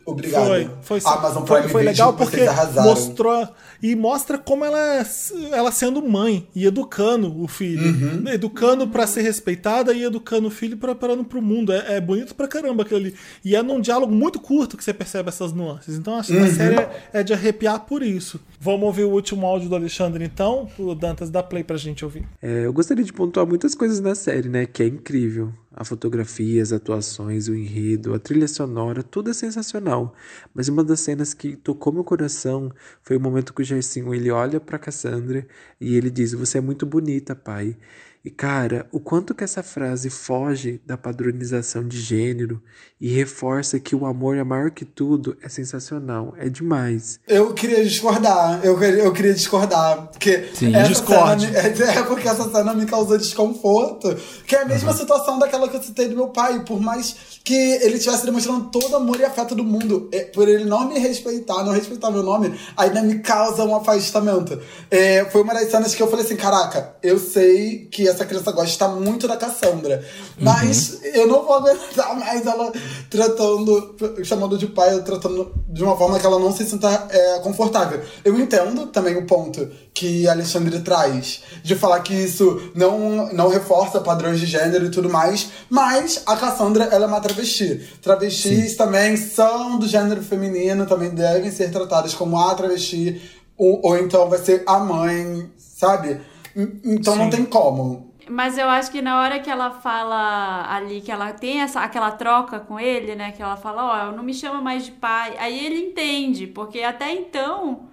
Obrigado. 0.05 0.47
Foi, 0.47 0.71
foi, 0.83 1.01
sim. 1.01 1.09
Amazon 1.09 1.45
foi, 1.47 1.59
Prime 1.61 1.73
foi 1.73 1.83
Video, 1.83 1.93
legal 1.93 2.13
porque 2.15 2.41
mostrou 2.83 3.49
e 3.83 3.95
mostra 3.97 4.39
como 4.39 4.65
ela, 4.65 4.79
é- 4.79 5.07
ela 5.53 5.71
sendo 5.73 6.03
mãe 6.03 6.47
e 6.55 6.65
educando 6.67 7.41
o 7.43 7.47
filho, 7.49 7.83
Uhum. 7.85 8.29
educando 8.29 8.87
pra 8.89 9.07
ser 9.07 9.23
respeitada 9.23 9.93
e 9.93 10.03
educando 10.05 10.49
o 10.49 10.51
filho 10.51 10.77
preparando 10.77 11.25
pro 11.25 11.41
mundo. 11.43 11.73
É, 11.73 11.97
é 11.97 12.01
bonito 12.01 12.35
pra 12.35 12.47
caramba 12.49 12.83
aquilo 12.83 13.01
ali. 13.01 13.15
E 13.45 13.55
é 13.57 13.63
num 13.63 13.81
diálogo 13.81 14.13
muito 14.13 14.41
curto 14.41 14.77
que 14.77 14.85
você 14.85 14.93
percebe 14.95 15.29
essas 15.29 15.53
nuances. 15.53 15.97
Então 15.97 16.17
acho 16.19 16.33
que 16.33 16.39
Uhum. 16.39 16.45
a 16.45 16.49
série 16.51 16.77
é, 16.77 16.91
é 17.15 17.23
de 17.23 17.33
arrepiar 17.33 17.81
por 17.81 18.03
isso. 18.03 18.41
Vamos 18.61 18.83
ouvir 18.83 19.05
o 19.05 19.11
último 19.11 19.47
áudio 19.47 19.69
do 19.69 19.75
Alexandre 19.75 20.25
então, 20.25 20.69
o 20.79 20.95
Dantas 20.95 21.31
dá 21.31 21.43
play 21.43 21.65
pra 21.65 21.77
gente 21.77 22.05
ouvir. 22.05 22.27
É, 22.41 22.67
eu 22.67 22.73
gostaria 22.73 23.05
de 23.05 23.13
pontuar 23.13 23.47
muitas 23.47 23.75
coisas 23.75 24.01
na 24.01 24.15
série, 24.15 24.49
né? 24.49 24.67
Que 24.67 24.83
é 24.83 24.87
incrível. 24.87 25.53
A 25.75 25.85
fotografia, 25.85 26.63
as 26.63 26.73
atuações, 26.73 27.49
o 27.49 27.55
enredo, 27.55 28.15
a 28.15 28.19
trilha 28.19 28.47
sonora, 28.47 29.03
tudo 29.03 29.31
é 29.31 29.33
sensacional. 29.33 30.15
Mas 30.55 30.69
uma 30.69 30.85
das 30.85 31.01
cenas 31.01 31.33
que 31.33 31.57
tocou 31.57 31.93
meu 31.93 32.05
coração 32.05 32.71
foi 33.03 33.17
o 33.17 33.21
momento 33.21 33.55
que 33.55 33.63
o 33.63 33.65
Gersinho 33.65 34.15
ele 34.15 34.31
olha 34.31 34.61
pra 34.61 34.79
Cassandra 34.79 35.47
e 35.81 35.95
ele 35.97 36.11
diz: 36.11 36.33
"Você 36.33 36.59
é 36.59 36.61
muito 36.61 36.85
bonita, 36.85 37.35
pai". 37.35 37.77
E 38.25 38.31
cara, 38.31 38.87
o 38.93 39.01
quanto 39.01 39.35
que 39.35 39.43
essa 39.43 39.63
frase 39.65 40.09
foge 40.09 40.81
da 40.87 40.97
padronização 40.97 41.87
de 41.89 42.01
gênero 42.01 42.63
e 43.05 43.09
reforça 43.13 43.81
que 43.81 43.97
o 43.97 44.07
amor 44.07 44.37
é 44.37 44.45
maior 44.45 44.71
que 44.71 44.85
tudo 44.85 45.37
é 45.43 45.49
sensacional, 45.49 46.35
é 46.39 46.49
demais. 46.49 47.19
Eu 47.27 47.53
queria 47.53 47.83
discordar, 47.85 48.61
eu, 48.63 48.79
queria- 48.79 49.03
eu 49.03 49.13
queria 49.13 49.35
discordar, 49.35 50.07
porque 50.13 50.45
Sim. 50.55 50.73
essa 50.77 50.89
Discorde. 50.89 51.47
cena 51.47 51.59
é, 51.99 52.03
porque 52.05 52.29
essa 52.29 52.49
cena 52.49 52.73
me 52.73 52.87
causou 52.87 53.19
desconforto, 53.19 54.17
que 54.47 54.55
é 54.55 54.63
a 54.63 54.65
mesma 54.67 54.93
situação 54.93 55.37
daquela 55.37 55.69
que 55.69 55.77
eu 55.77 55.83
citei 55.83 56.07
do 56.09 56.15
meu 56.15 56.29
pai, 56.29 56.63
por 56.65 56.81
mais 56.81 57.17
que 57.45 57.53
ele 57.55 57.97
estivesse 57.97 58.25
demonstrando 58.25 58.71
todo 58.71 58.95
amor 58.95 59.19
e 59.19 59.25
afeto 59.25 59.57
do 59.57 59.65
mundo, 59.65 60.09
é, 60.13 60.21
por 60.27 60.49
ele 60.49 60.65
não 60.65 60.89
me 60.89 60.97
respeitar, 61.01 61.65
não 61.65 61.73
respeitar 61.73 62.09
meu 62.13 62.23
nome, 62.23 62.55
ainda 62.77 63.03
me 63.03 63.19
causa 63.19 63.65
um 63.65 63.75
afastamento. 63.75 64.57
É, 64.89 65.25
foi 65.25 65.43
uma 65.43 65.55
das 65.55 65.69
cenas 65.73 65.93
que 65.93 66.01
eu 66.01 66.07
falei 66.09 66.25
assim, 66.25 66.37
caraca, 66.37 66.95
eu 67.03 67.19
sei 67.19 67.89
que 67.91 68.07
essa 68.09 68.25
criança 68.25 68.53
gosta 68.53 68.87
muito 68.87 69.27
da 69.27 69.37
Cassandra, 69.37 70.05
mas 70.39 71.01
eu 71.03 71.27
não 71.27 71.45
vou 71.45 71.55
aguentar 71.55 72.15
mais 72.19 72.47
ela 72.47 72.73
tratando, 73.11 73.95
chamando 74.25 74.57
de 74.59 74.67
pai, 74.67 75.01
tratando 75.03 75.53
de 75.69 75.83
uma 75.83 75.97
forma 75.97 76.19
que 76.19 76.27
ela 76.27 76.39
não 76.39 76.53
se 76.53 76.65
sinta 76.65 77.07
é, 77.11 77.39
confortável. 77.41 78.01
Eu 78.25 78.39
entendo 78.39 78.87
também 78.87 79.17
o 79.17 79.27
ponto 79.27 79.69
que 79.95 80.27
a 80.27 80.33
Alexandre 80.33 80.81
traz, 80.81 81.43
de 81.63 81.75
falar 81.77 82.01
que 82.01 82.15
isso 82.15 82.71
não, 82.75 83.33
não 83.33 83.49
reforça 83.49 84.01
padrões 84.01 84.41
de 84.41 84.47
gênero 84.47 84.87
e 84.87 84.91
tudo 84.91 85.09
mais, 85.11 85.49
mas 85.69 86.23
a 86.27 86.37
Cassandra, 86.37 86.85
ela 86.85 87.05
é 87.05 87.09
uma 87.09 87.21
travesti. 87.21 87.81
Travestis 88.01 88.77
também 88.77 89.17
são 89.17 89.79
do 89.79 89.87
gênero 89.87 90.23
feminino, 90.23 90.87
também 90.87 91.11
devem 91.11 91.51
ser 91.51 91.71
tratadas 91.71 92.15
como 92.15 92.39
a 92.39 92.55
travesti, 92.55 93.21
ou, 93.57 93.81
ou 93.85 93.99
então 93.99 94.29
vai 94.29 94.39
ser 94.39 94.63
a 94.67 94.79
mãe, 94.79 95.51
sabe? 95.57 96.21
En- 96.57 96.81
Então 96.85 97.15
não 97.17 97.31
tem 97.31 97.45
como. 97.45 98.12
Mas 98.29 98.59
eu 98.59 98.69
acho 98.69 98.91
que 98.91 99.03
na 99.03 99.21
hora 99.21 99.39
que 99.41 99.51
ela 99.51 99.71
fala 99.71 100.67
ali, 100.71 101.01
que 101.01 101.11
ela 101.11 101.33
tem 101.33 101.61
essa, 101.61 101.81
aquela 101.81 102.11
troca 102.13 102.61
com 102.61 102.79
ele, 102.79 103.15
né? 103.15 103.33
Que 103.33 103.43
ela 103.43 103.57
fala, 103.57 103.85
ó, 103.85 104.07
eu 104.07 104.13
não 104.17 104.23
me 104.23 104.35
chama 104.35 104.61
mais 104.61 104.85
de 104.85 104.93
pai. 104.93 105.35
Aí 105.39 105.65
ele 105.65 105.87
entende, 105.87 106.47
porque 106.47 106.83
até 106.83 107.13
então, 107.13 107.89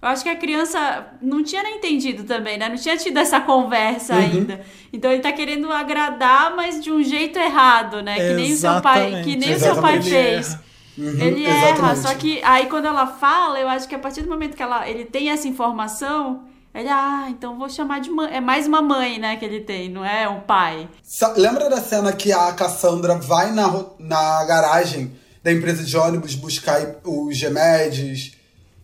eu 0.00 0.08
acho 0.08 0.22
que 0.22 0.28
a 0.28 0.36
criança 0.36 1.06
não 1.20 1.42
tinha 1.42 1.62
nem 1.62 1.76
entendido 1.76 2.24
também, 2.24 2.58
né? 2.58 2.68
Não 2.68 2.76
tinha 2.76 2.96
tido 2.96 3.16
essa 3.18 3.40
conversa 3.40 4.16
ainda. 4.16 4.64
Então 4.92 5.10
ele 5.10 5.22
tá 5.22 5.32
querendo 5.32 5.72
agradar, 5.72 6.54
mas 6.56 6.82
de 6.82 6.90
um 6.90 7.02
jeito 7.02 7.38
errado, 7.38 8.02
né? 8.02 8.20
Que 8.20 8.34
nem 8.34 8.52
o 8.52 8.56
seu 8.56 8.80
pai, 8.80 9.22
que 9.22 9.36
nem 9.36 9.54
o 9.54 9.58
seu 9.58 9.80
pai 9.80 10.00
fez. 10.02 10.54
Ele 10.54 10.72
Uhum, 10.96 11.18
Ele 11.18 11.46
erra, 11.46 11.96
só 11.96 12.14
que 12.14 12.42
aí 12.44 12.66
quando 12.66 12.84
ela 12.86 13.06
fala, 13.06 13.58
eu 13.58 13.68
acho 13.68 13.88
que 13.88 13.94
a 13.94 13.98
partir 13.98 14.22
do 14.22 14.28
momento 14.28 14.54
que 14.54 14.62
ela, 14.62 14.88
ele 14.88 15.04
tem 15.06 15.30
essa 15.30 15.48
informação, 15.48 16.44
ele, 16.74 16.88
ah, 16.88 17.26
então 17.28 17.58
vou 17.58 17.68
chamar 17.68 18.00
de 18.00 18.10
mãe. 18.10 18.34
É 18.34 18.40
mais 18.40 18.66
uma 18.66 18.80
mãe, 18.82 19.18
né, 19.18 19.36
que 19.36 19.44
ele 19.44 19.60
tem, 19.60 19.88
não 19.90 20.04
é 20.04 20.28
um 20.28 20.40
pai. 20.40 20.88
Sa- 21.02 21.34
Lembra 21.36 21.68
da 21.68 21.80
cena 21.80 22.12
que 22.12 22.32
a 22.32 22.52
Cassandra 22.52 23.14
vai 23.16 23.52
na, 23.52 23.84
na 23.98 24.44
garagem 24.44 25.12
da 25.42 25.52
empresa 25.52 25.82
de 25.82 25.96
ônibus 25.96 26.34
buscar 26.34 26.80
os 27.04 27.40
remédios 27.40 28.32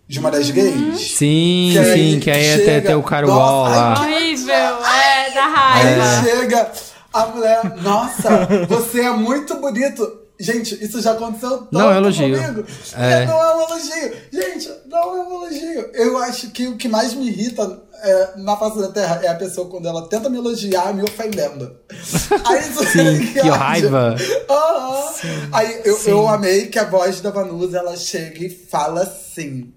de 0.06 0.18
uma 0.18 0.30
das 0.30 0.50
gays? 0.50 1.00
Sim, 1.16 1.70
Que 1.72 1.78
aí 1.78 2.12
sim, 2.14 2.20
que 2.20 2.30
aí 2.30 2.52
até 2.54 2.64
chega- 2.64 2.86
tem 2.88 2.96
o 2.96 3.02
carwall 3.02 3.64
lá. 3.64 3.94
ai, 3.98 4.14
Horrível, 4.14 4.54
é, 4.54 5.30
da 5.34 5.44
Aí 5.44 5.94
raiva. 5.94 6.22
chega 6.24 6.72
a 7.12 7.26
mulher, 7.26 7.76
nossa, 7.82 8.46
você 8.68 9.00
é 9.02 9.10
muito 9.10 9.54
bonito. 9.56 10.06
Gente, 10.40 10.82
isso 10.84 11.00
já 11.00 11.12
aconteceu 11.12 11.50
tanto 11.50 11.68
Não, 11.72 11.90
é 11.90 11.96
elogio. 11.96 12.40
comigo. 12.40 12.64
É. 12.96 13.12
É, 13.22 13.26
não 13.26 13.42
é 13.42 13.56
um 13.56 13.60
elogio. 13.62 14.16
Gente, 14.32 14.70
não 14.86 14.98
é 14.98 15.06
um 15.06 15.34
elogio. 15.34 15.90
Eu 15.94 16.18
acho 16.18 16.50
que 16.50 16.68
o 16.68 16.76
que 16.76 16.88
mais 16.88 17.12
me 17.12 17.26
irrita 17.26 17.82
é, 18.00 18.32
na 18.36 18.56
face 18.56 18.78
da 18.78 18.88
Terra 18.88 19.20
é 19.24 19.28
a 19.28 19.34
pessoa 19.34 19.68
quando 19.68 19.88
ela 19.88 20.08
tenta 20.08 20.28
me 20.28 20.38
elogiar 20.38 20.94
me 20.94 21.02
ofendendo. 21.02 21.76
Aí 22.46 22.60
isso 22.60 22.84
Sim, 22.86 23.32
que 23.32 23.40
raiva. 23.40 24.14
Aham. 24.48 25.14
Aí 25.52 25.82
eu, 25.84 25.98
eu 26.06 26.28
amei 26.28 26.66
que 26.68 26.78
a 26.78 26.84
voz 26.84 27.20
da 27.20 27.30
Vanusa 27.30 27.78
ela 27.78 27.96
chega 27.96 28.44
e 28.44 28.48
fala 28.50 29.02
assim: 29.02 29.72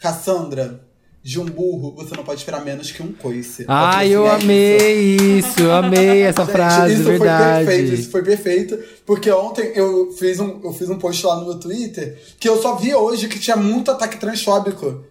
Cassandra, 0.00 0.80
de 1.26 1.40
um 1.40 1.44
burro 1.44 1.92
você 1.96 2.14
não 2.16 2.22
pode 2.22 2.38
esperar 2.38 2.64
menos 2.64 2.92
que 2.92 3.02
um 3.02 3.12
coice. 3.12 3.64
Ai, 3.66 4.10
eu 4.14 4.24
falei 4.24 4.36
assim, 4.36 4.50
"É 4.52 4.92
isso." 4.92 5.18
amei 5.24 5.38
isso, 5.38 5.60
eu 5.60 5.72
amei 5.72 6.22
essa 6.22 6.44
Gente, 6.44 6.52
frase, 6.52 6.94
isso 6.94 7.02
verdade. 7.02 7.64
foi 7.64 7.74
perfeito, 7.74 7.94
isso 8.00 8.10
foi 8.10 8.22
perfeito. 8.22 8.78
Porque 9.04 9.30
ontem 9.32 9.72
eu 9.74 10.12
fiz, 10.12 10.38
um, 10.38 10.60
eu 10.62 10.72
fiz 10.72 10.88
um 10.88 10.96
post 10.98 11.26
lá 11.26 11.36
no 11.40 11.46
meu 11.46 11.58
Twitter 11.58 12.16
que 12.38 12.48
eu 12.48 12.62
só 12.62 12.76
vi 12.76 12.94
hoje 12.94 13.26
que 13.26 13.40
tinha 13.40 13.56
muito 13.56 13.90
ataque 13.90 14.18
transfóbico. 14.18 15.02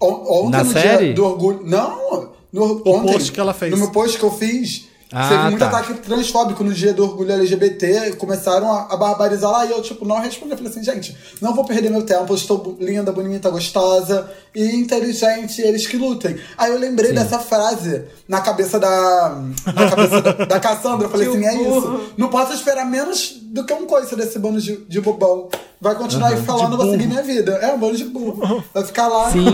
On- 0.00 0.46
Ontem, 0.46 0.50
Na 0.56 0.64
no 0.64 0.72
série? 0.72 1.04
dia 1.06 1.14
do 1.14 1.24
orgulho. 1.26 1.60
Não! 1.64 2.32
No, 2.50 2.82
O 2.82 2.90
ontem, 2.90 3.12
post 3.12 3.30
que 3.32 3.38
ela 3.40 3.52
fez. 3.52 3.70
No 3.70 3.76
meu 3.76 3.90
post 3.90 4.16
que 4.18 4.24
eu 4.24 4.30
fiz. 4.32 4.87
Ah, 5.12 5.28
teve 5.28 5.42
muito 5.44 5.58
tá. 5.58 5.68
ataque 5.68 5.94
transfóbico 5.94 6.62
no 6.62 6.72
dia 6.72 6.92
do 6.92 7.02
orgulho 7.02 7.32
LGBT, 7.32 8.16
começaram 8.16 8.70
a, 8.70 8.92
a 8.92 8.96
barbarizar 8.96 9.50
lá 9.50 9.64
e 9.64 9.70
eu, 9.70 9.80
tipo, 9.80 10.04
não 10.04 10.20
respondi. 10.20 10.52
Eu 10.52 10.58
falei 10.58 10.70
assim, 10.70 10.82
gente, 10.82 11.16
não 11.40 11.54
vou 11.54 11.64
perder 11.64 11.90
meu 11.90 12.02
tempo, 12.02 12.30
eu 12.30 12.36
estou 12.36 12.76
linda, 12.78 13.10
bonita, 13.10 13.48
gostosa 13.48 14.30
e 14.54 14.76
inteligente, 14.76 15.62
eles 15.62 15.86
que 15.86 15.96
lutem. 15.96 16.38
Aí 16.58 16.70
eu 16.70 16.78
lembrei 16.78 17.12
dessa 17.12 17.38
frase 17.38 18.04
na 18.28 18.40
cabeça 18.40 18.78
da. 18.78 19.42
Na 19.66 19.88
cabeça 19.88 20.20
da, 20.20 20.32
da 20.44 20.60
Cassandra. 20.60 21.06
Eu 21.06 21.10
falei 21.10 21.28
assim, 21.28 21.46
é 21.46 21.54
isso. 21.54 22.12
Não 22.16 22.28
posso 22.28 22.52
esperar 22.52 22.84
menos 22.84 23.38
do 23.42 23.64
que 23.64 23.72
um 23.72 23.86
coice 23.86 24.14
desse 24.14 24.38
bando 24.38 24.60
de, 24.60 24.76
de 24.84 25.00
bobão. 25.00 25.48
Vai 25.80 25.94
continuar 25.94 26.28
aí 26.30 26.42
falando, 26.42 26.72
eu 26.72 26.76
vou 26.78 26.90
seguir 26.90 27.06
minha 27.06 27.22
vida. 27.22 27.52
É 27.62 27.72
um 27.72 27.78
bando 27.78 27.96
de 27.96 28.04
burro. 28.04 28.64
Vai 28.74 28.84
ficar 28.84 29.06
lá. 29.06 29.30
Sim. 29.30 29.44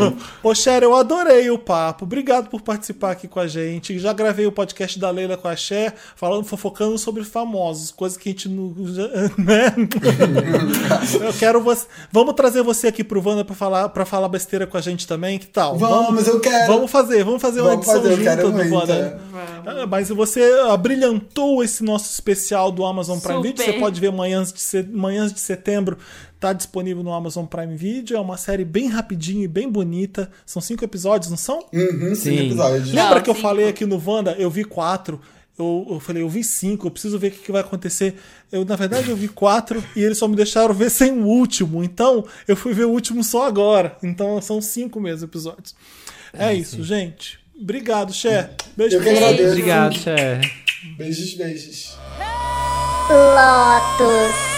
Ô, 0.42 0.54
Cher, 0.54 0.82
eu 0.82 0.94
adorei 0.94 1.50
o 1.50 1.58
papo. 1.58 2.04
Obrigado 2.04 2.48
por 2.48 2.62
participar 2.62 3.10
aqui 3.10 3.28
com 3.28 3.38
a 3.38 3.46
gente. 3.46 3.98
Já 3.98 4.12
gravei 4.14 4.46
o 4.46 4.52
podcast 4.52 4.98
da 4.98 5.10
Leila 5.10 5.36
com 5.36 5.46
a 5.46 5.54
Cher, 5.54 5.94
falando, 6.16 6.44
fofocando 6.44 6.96
sobre 6.96 7.22
famosos, 7.22 7.90
coisas 7.90 8.16
que 8.16 8.30
a 8.30 8.32
gente 8.32 8.48
não. 8.48 8.74
já- 8.86 9.08
Né? 9.36 9.74
eu 11.20 11.32
quero 11.34 11.60
você. 11.60 11.86
Vamos 12.10 12.34
trazer 12.34 12.62
você 12.62 12.86
aqui 12.88 13.04
pro 13.04 13.22
Wanda 13.26 13.44
pra 13.44 13.54
falar, 13.54 13.88
pra 13.90 14.04
falar 14.06 14.28
besteira 14.28 14.66
com 14.66 14.76
a 14.76 14.80
gente 14.80 15.06
também? 15.06 15.38
Que 15.38 15.46
tal? 15.46 15.76
Vamos, 15.76 16.26
eu 16.26 16.40
quero. 16.40 16.72
Vamos 16.72 16.90
fazer, 16.90 17.24
vamos 17.24 17.42
fazer 17.42 17.60
uma 17.60 17.70
Vamos 17.70 17.86
edição 17.86 18.02
fazer, 18.02 18.22
quero 18.22 18.50
do 18.50 18.74
Wanda. 18.74 19.20
Ah, 19.66 19.86
Mas 19.86 20.08
você 20.08 20.42
abrilhantou 20.70 21.62
esse 21.62 21.82
nosso 21.84 22.10
especial 22.10 22.70
do 22.72 22.84
Amazon 22.84 23.18
Prime 23.18 23.36
Super. 23.36 23.48
Video. 23.48 23.64
Você 23.64 23.72
pode 23.80 24.00
ver 24.00 24.12
manhãs 24.12 24.52
de, 24.52 24.82
manhãs 24.90 25.32
de 25.32 25.40
setembro. 25.40 25.73
Tá 26.40 26.52
disponível 26.52 27.02
no 27.02 27.12
Amazon 27.12 27.44
Prime 27.46 27.76
Video. 27.76 28.16
É 28.16 28.20
uma 28.20 28.36
série 28.36 28.64
bem 28.64 28.88
rapidinha 28.88 29.44
e 29.44 29.48
bem 29.48 29.68
bonita. 29.70 30.30
São 30.44 30.60
cinco 30.60 30.84
episódios, 30.84 31.30
não 31.30 31.36
são? 31.36 31.66
Uhum, 31.72 32.14
sim, 32.14 32.36
Sim. 32.36 32.46
episódios. 32.46 32.88
Lembra 32.92 33.14
Não, 33.16 33.22
que 33.22 33.30
eu 33.30 33.34
cinco. 33.34 33.46
falei 33.48 33.68
aqui 33.68 33.86
no 33.86 34.02
Wanda? 34.04 34.32
Eu 34.38 34.50
vi 34.50 34.64
quatro. 34.64 35.20
Eu, 35.58 35.86
eu 35.88 36.00
falei, 36.00 36.20
eu 36.22 36.28
vi 36.28 36.42
cinco, 36.42 36.88
eu 36.88 36.90
preciso 36.90 37.16
ver 37.16 37.28
o 37.28 37.30
que, 37.30 37.38
que 37.38 37.52
vai 37.52 37.60
acontecer. 37.60 38.16
Eu, 38.50 38.64
na 38.64 38.74
verdade, 38.74 39.08
eu 39.08 39.16
vi 39.16 39.28
quatro 39.28 39.82
e 39.94 40.02
eles 40.02 40.18
só 40.18 40.26
me 40.26 40.34
deixaram 40.34 40.74
ver 40.74 40.90
sem 40.90 41.12
o 41.12 41.24
último. 41.26 41.84
Então, 41.84 42.26
eu 42.48 42.56
fui 42.56 42.72
ver 42.74 42.86
o 42.86 42.90
último 42.90 43.22
só 43.22 43.46
agora. 43.46 43.96
Então, 44.02 44.42
são 44.42 44.60
cinco 44.60 45.00
mesmo 45.00 45.26
episódios. 45.26 45.74
É, 46.32 46.52
isso, 46.52 46.82
gente. 46.82 47.38
Obrigado, 47.56 48.12
Cher. 48.12 48.50
Beijo 48.76 48.96
Eu 48.96 49.02
que 49.02 49.08
agradeço. 49.10 49.48
Obrigado, 49.50 49.94
Cher. 49.96 50.40
Beijos, 50.98 51.34
beijos. 51.34 51.96
Lotus, 53.08 54.53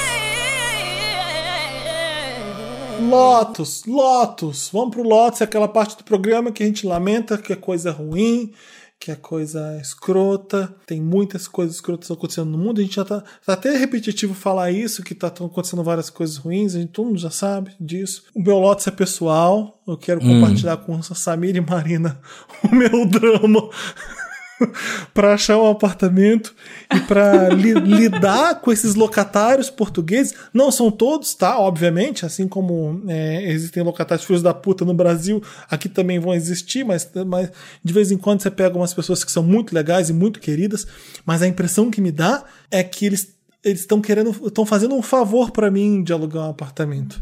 Lotus. 3.86 4.70
Vamos 4.72 4.90
pro 4.90 5.02
Lotus, 5.02 5.40
é 5.40 5.44
aquela 5.44 5.68
parte 5.68 5.96
do 5.96 6.04
programa 6.04 6.50
que 6.50 6.62
a 6.62 6.66
gente 6.66 6.86
lamenta 6.86 7.36
que 7.36 7.52
é 7.52 7.56
coisa 7.56 7.90
ruim, 7.90 8.52
que 8.98 9.10
é 9.10 9.14
coisa 9.14 9.78
escrota. 9.80 10.74
Tem 10.86 11.00
muitas 11.00 11.46
coisas 11.46 11.76
escrotas 11.76 12.10
acontecendo 12.10 12.50
no 12.50 12.58
mundo. 12.58 12.80
A 12.80 12.84
gente 12.84 12.96
já 12.96 13.04
tá, 13.04 13.22
tá 13.44 13.52
até 13.52 13.76
repetitivo 13.76 14.34
falar 14.34 14.70
isso, 14.70 15.02
que 15.02 15.14
tá 15.14 15.28
acontecendo 15.28 15.84
várias 15.84 16.10
coisas 16.10 16.36
ruins. 16.36 16.74
A 16.74 16.80
gente, 16.80 16.90
todo 16.90 17.06
mundo 17.06 17.18
já 17.18 17.30
sabe 17.30 17.72
disso. 17.80 18.24
O 18.34 18.42
meu 18.42 18.58
Lotus 18.58 18.86
é 18.86 18.90
pessoal. 18.90 19.80
Eu 19.86 19.96
quero 19.96 20.20
compartilhar 20.20 20.78
com 20.78 21.00
Samir 21.02 21.56
e 21.56 21.60
Marina 21.60 22.20
o 22.64 22.74
meu 22.74 23.06
drama. 23.06 23.68
para 25.12 25.34
achar 25.34 25.58
um 25.58 25.70
apartamento 25.70 26.54
e 26.94 27.00
para 27.00 27.48
lidar 27.50 28.60
com 28.60 28.72
esses 28.72 28.94
locatários 28.94 29.70
portugueses. 29.70 30.34
Não 30.52 30.70
são 30.70 30.90
todos, 30.90 31.34
tá? 31.34 31.58
Obviamente, 31.58 32.24
assim 32.24 32.48
como 32.48 33.02
é, 33.08 33.50
existem 33.50 33.82
locatários 33.82 34.26
filhos 34.26 34.42
da 34.42 34.54
puta 34.54 34.84
no 34.84 34.94
Brasil, 34.94 35.42
aqui 35.70 35.88
também 35.88 36.18
vão 36.18 36.34
existir, 36.34 36.84
mas, 36.84 37.10
mas 37.26 37.50
de 37.82 37.92
vez 37.92 38.10
em 38.10 38.16
quando 38.16 38.42
você 38.42 38.50
pega 38.50 38.76
umas 38.76 38.94
pessoas 38.94 39.24
que 39.24 39.32
são 39.32 39.42
muito 39.42 39.74
legais 39.74 40.10
e 40.10 40.12
muito 40.12 40.40
queridas, 40.40 40.86
mas 41.24 41.42
a 41.42 41.46
impressão 41.46 41.90
que 41.90 42.00
me 42.00 42.12
dá 42.12 42.44
é 42.70 42.82
que 42.82 43.06
eles 43.06 43.36
eles 43.64 43.80
estão 43.80 44.00
querendo, 44.00 44.30
estão 44.46 44.64
fazendo 44.64 44.94
um 44.94 45.02
favor 45.02 45.50
para 45.50 45.72
mim 45.72 46.00
de 46.04 46.12
alugar 46.12 46.46
um 46.46 46.50
apartamento. 46.50 47.20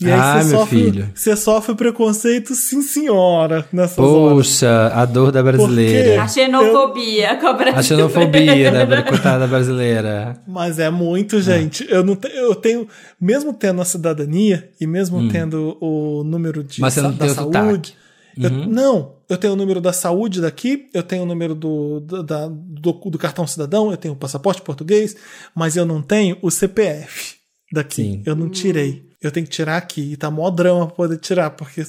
E 0.00 0.06
aí 0.06 0.12
Ah, 0.12 0.40
você 0.42 0.48
meu 0.50 0.58
sofre, 0.60 0.78
filho. 0.82 1.10
você 1.14 1.36
sofre 1.36 1.74
preconceito, 1.74 2.54
sim 2.54 2.80
senhora, 2.80 3.66
nessas 3.70 3.98
horas. 3.98 4.32
Poxa, 4.32 4.86
a 4.94 5.04
dor 5.04 5.30
da 5.30 5.42
brasileira. 5.42 6.22
A 6.22 6.26
xenofobia 6.28 7.36
com 7.36 7.46
a 7.46 7.50
A 7.50 7.52
brasileira. 7.52 7.82
xenofobia 7.82 8.70
da 8.86 9.02
coitada 9.02 9.46
brasileira. 9.46 10.40
Mas 10.48 10.78
é 10.78 10.88
muito, 10.88 11.40
gente. 11.42 11.86
Eu 11.90 12.02
não 12.02 12.16
te- 12.16 12.30
eu 12.34 12.54
tenho, 12.54 12.88
mesmo 13.20 13.52
tendo 13.52 13.82
a 13.82 13.84
cidadania 13.84 14.70
e 14.80 14.86
mesmo 14.86 15.28
tendo 15.28 15.76
o 15.80 16.24
número 16.24 16.64
de 16.64 16.80
Hum. 16.80 16.82
Mas 16.82 16.94
você 16.94 17.02
não 17.02 17.12
da 17.12 17.26
tem 17.26 17.34
saúde, 17.34 17.52
sotaque. 17.58 17.94
eu- 18.38 18.50
não, 18.68 19.12
eu 19.28 19.36
tenho 19.36 19.52
o 19.52 19.56
número 19.56 19.82
da 19.82 19.92
saúde 19.92 20.40
daqui, 20.40 20.88
eu 20.94 21.02
tenho 21.02 21.24
o 21.24 21.26
número 21.26 21.54
do, 21.54 22.00
do, 22.00 22.22
da- 22.22 22.48
do, 22.48 22.92
do 22.92 23.18
cartão 23.18 23.46
cidadão, 23.46 23.90
eu 23.90 23.98
tenho 23.98 24.14
o 24.14 24.16
passaporte 24.16 24.62
português, 24.62 25.14
mas 25.54 25.76
eu 25.76 25.84
não 25.84 26.00
tenho 26.00 26.38
o 26.40 26.50
CPF 26.50 27.34
daqui. 27.70 27.96
Sim. 28.02 28.22
Eu 28.24 28.34
não 28.34 28.48
tirei. 28.48 29.09
Eu 29.22 29.30
tenho 29.30 29.46
que 29.46 29.52
tirar 29.52 29.76
aqui. 29.76 30.12
E 30.12 30.16
tá 30.16 30.30
mó 30.30 30.48
drama 30.50 30.86
pra 30.86 30.96
poder 30.96 31.18
tirar, 31.18 31.50
porque 31.50 31.82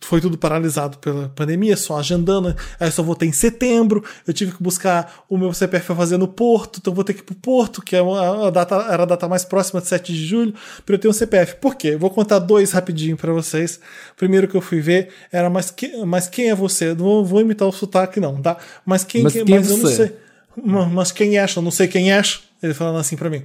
foi 0.00 0.20
tudo 0.20 0.38
paralisado 0.38 0.98
pela 0.98 1.28
pandemia, 1.30 1.76
só 1.76 1.98
agendando. 1.98 2.54
Aí 2.78 2.90
só 2.92 3.02
voltei 3.02 3.28
em 3.28 3.32
setembro. 3.32 4.04
Eu 4.26 4.32
tive 4.32 4.52
que 4.52 4.62
buscar 4.62 5.24
o 5.28 5.36
meu 5.36 5.52
CPF 5.52 5.86
pra 5.86 5.96
fazer 5.96 6.16
no 6.16 6.28
Porto, 6.28 6.78
então 6.80 6.94
vou 6.94 7.02
ter 7.02 7.12
que 7.12 7.20
ir 7.20 7.24
pro 7.24 7.34
Porto, 7.34 7.82
que 7.82 7.96
é 7.96 8.00
uma- 8.02 8.46
a 8.46 8.50
data, 8.50 8.74
era 8.88 9.02
a 9.02 9.06
data 9.06 9.26
mais 9.28 9.44
próxima 9.44 9.80
de 9.80 9.88
7 9.88 10.12
de 10.12 10.24
julho, 10.24 10.54
pra 10.84 10.94
eu 10.94 10.98
ter 10.98 11.08
um 11.08 11.12
CPF. 11.12 11.56
Por 11.56 11.74
quê? 11.74 11.88
Eu 11.88 11.98
vou 11.98 12.08
contar 12.10 12.38
dois 12.38 12.70
rapidinho 12.72 13.16
pra 13.16 13.32
vocês. 13.32 13.80
Primeiro 14.16 14.46
que 14.46 14.56
eu 14.56 14.60
fui 14.60 14.80
ver 14.80 15.08
era, 15.32 15.50
mas, 15.50 15.70
que, 15.72 15.96
mas 16.04 16.28
quem 16.28 16.48
é 16.50 16.54
você? 16.54 16.88
Não 16.90 16.96
vou, 17.04 17.24
vou 17.24 17.40
imitar 17.40 17.66
o 17.66 17.72
sotaque, 17.72 18.20
não, 18.20 18.40
tá? 18.40 18.56
Mas 18.84 19.02
quem, 19.02 19.22
Mas 19.24 19.32
que- 19.32 19.44
quem 19.44 19.56
é 19.56 19.58
mas 19.58 19.70
eu 19.70 19.76
não 19.76 19.82
você? 19.86 19.96
sei. 19.96 20.16
Ma- 20.64 20.86
Mas 20.86 21.12
quem 21.12 21.36
és? 21.38 21.54
Eu 21.54 21.62
não 21.62 21.70
sei 21.72 21.88
quem 21.88 22.12
és. 22.12 22.40
Ele 22.62 22.72
falando 22.72 22.98
assim 22.98 23.16
pra 23.16 23.28
mim. 23.28 23.42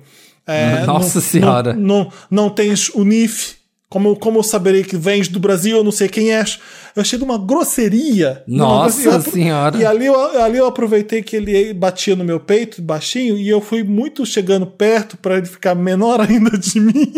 É, 0.47 0.83
Nossa 0.87 1.19
não- 1.19 1.25
Senhora. 1.25 1.73
Não, 1.73 1.81
não, 1.81 2.11
não 2.29 2.49
tens 2.49 2.89
o 2.89 3.03
NIF. 3.03 3.55
Como, 3.91 4.15
como 4.17 4.39
eu 4.39 4.43
saberei 4.43 4.85
que 4.85 4.95
vens 4.95 5.27
do 5.27 5.37
Brasil? 5.37 5.75
Eu 5.75 5.83
não 5.83 5.91
sei 5.91 6.07
quem 6.07 6.31
és. 6.33 6.57
Eu 6.95 7.01
achei 7.01 7.19
de 7.19 7.25
uma 7.25 7.37
grosseria. 7.37 8.41
uma 8.47 8.57
Nossa 8.57 9.01
grosseria. 9.01 9.31
Senhora. 9.33 9.77
E 9.77 9.85
ali 9.85 10.05
eu, 10.05 10.41
ali 10.41 10.57
eu 10.57 10.65
aproveitei 10.65 11.21
que 11.21 11.35
ele 11.35 11.73
batia 11.73 12.15
no 12.15 12.23
meu 12.23 12.39
peito, 12.39 12.81
baixinho, 12.81 13.37
e 13.37 13.49
eu 13.49 13.59
fui 13.59 13.83
muito 13.83 14.25
chegando 14.25 14.65
perto 14.65 15.17
pra 15.17 15.37
ele 15.37 15.45
ficar 15.45 15.75
menor 15.75 16.21
ainda 16.25 16.57
de 16.57 16.79
mim. 16.79 17.11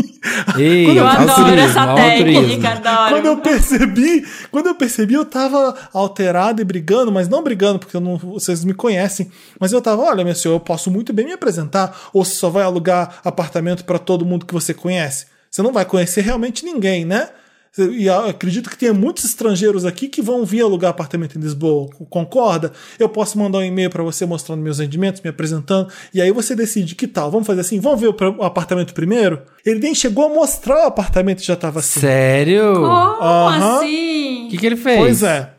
Ei, 0.57 0.85
Quando 0.87 0.97
Eu 0.97 1.03
eu- 1.03 1.07
adoro 1.07 1.29
altruísmo, 1.31 1.59
essa 1.69 1.81
altruísmo. 1.81 2.41
técnica, 2.41 2.69
adoro. 2.69 3.09
Quando 3.15 3.25
eu 3.27 3.37
percebi, 3.37 4.25
quando 4.51 4.67
eu 4.67 4.75
percebi, 4.75 5.13
eu 5.13 5.25
tava 5.25 5.75
alterado 5.93 6.59
e 6.59 6.65
brigando, 6.65 7.11
mas 7.11 7.29
não 7.29 7.43
brigando, 7.43 7.77
porque 7.77 7.95
eu 7.95 8.01
não, 8.01 8.17
vocês 8.17 8.63
me 8.65 8.73
conhecem. 8.73 9.29
Mas 9.59 9.71
eu 9.71 9.79
tava, 9.81 10.01
olha, 10.01 10.23
meu 10.25 10.33
senhor, 10.33 10.55
eu 10.55 10.59
posso 10.59 10.89
muito 10.89 11.13
bem 11.13 11.25
me 11.27 11.33
apresentar, 11.33 11.95
ou 12.11 12.25
você 12.25 12.33
só 12.33 12.49
vai 12.49 12.63
alugar 12.63 13.19
apartamento 13.23 13.85
pra 13.85 13.99
todo 13.99 14.25
mundo 14.25 14.43
que 14.45 14.53
você 14.55 14.73
conhece. 14.73 15.31
Você 15.53 15.61
não 15.61 15.71
vai 15.71 15.85
conhecer 15.85 16.21
realmente 16.21 16.65
ninguém, 16.65 17.05
né? 17.05 17.29
E 17.77 18.07
eu 18.07 18.25
acredito 18.25 18.71
que 18.71 18.77
tenha 18.77 18.91
muitos 18.91 19.23
estrangeiros 19.23 19.85
aqui 19.85 20.07
que 20.07 20.19
vão 20.19 20.43
vir 20.43 20.61
alugar 20.61 20.89
apartamento 20.89 21.37
em 21.37 21.41
Lisboa. 21.41 21.89
Concorda? 22.09 22.71
Eu 22.97 23.07
posso 23.07 23.37
mandar 23.37 23.59
um 23.59 23.63
e-mail 23.63 23.91
para 23.91 24.01
você 24.01 24.25
mostrando 24.25 24.63
meus 24.63 24.79
rendimentos, 24.79 25.21
me 25.21 25.29
apresentando, 25.29 25.89
e 26.11 26.19
aí 26.19 26.31
você 26.31 26.55
decide 26.55 26.95
que 26.95 27.07
tal. 27.07 27.29
Vamos 27.29 27.45
fazer 27.45 27.61
assim? 27.61 27.79
Vamos 27.79 28.01
ver 28.01 28.07
o 28.07 28.15
o 28.39 28.43
apartamento 28.43 28.95
primeiro? 28.95 29.43
Ele 29.63 29.79
nem 29.79 29.93
chegou 29.93 30.25
a 30.25 30.29
mostrar 30.29 30.85
o 30.85 30.87
apartamento 30.87 31.41
e 31.41 31.45
já 31.45 31.55
tava 31.55 31.81
assim. 31.81 31.99
Sério? 31.99 32.73
Como. 32.73 32.87
O 32.87 33.47
assim? 33.77 34.47
que, 34.49 34.57
que 34.57 34.65
ele 34.65 34.75
fez? 34.75 34.97
Pois 34.97 35.21
é. 35.21 35.51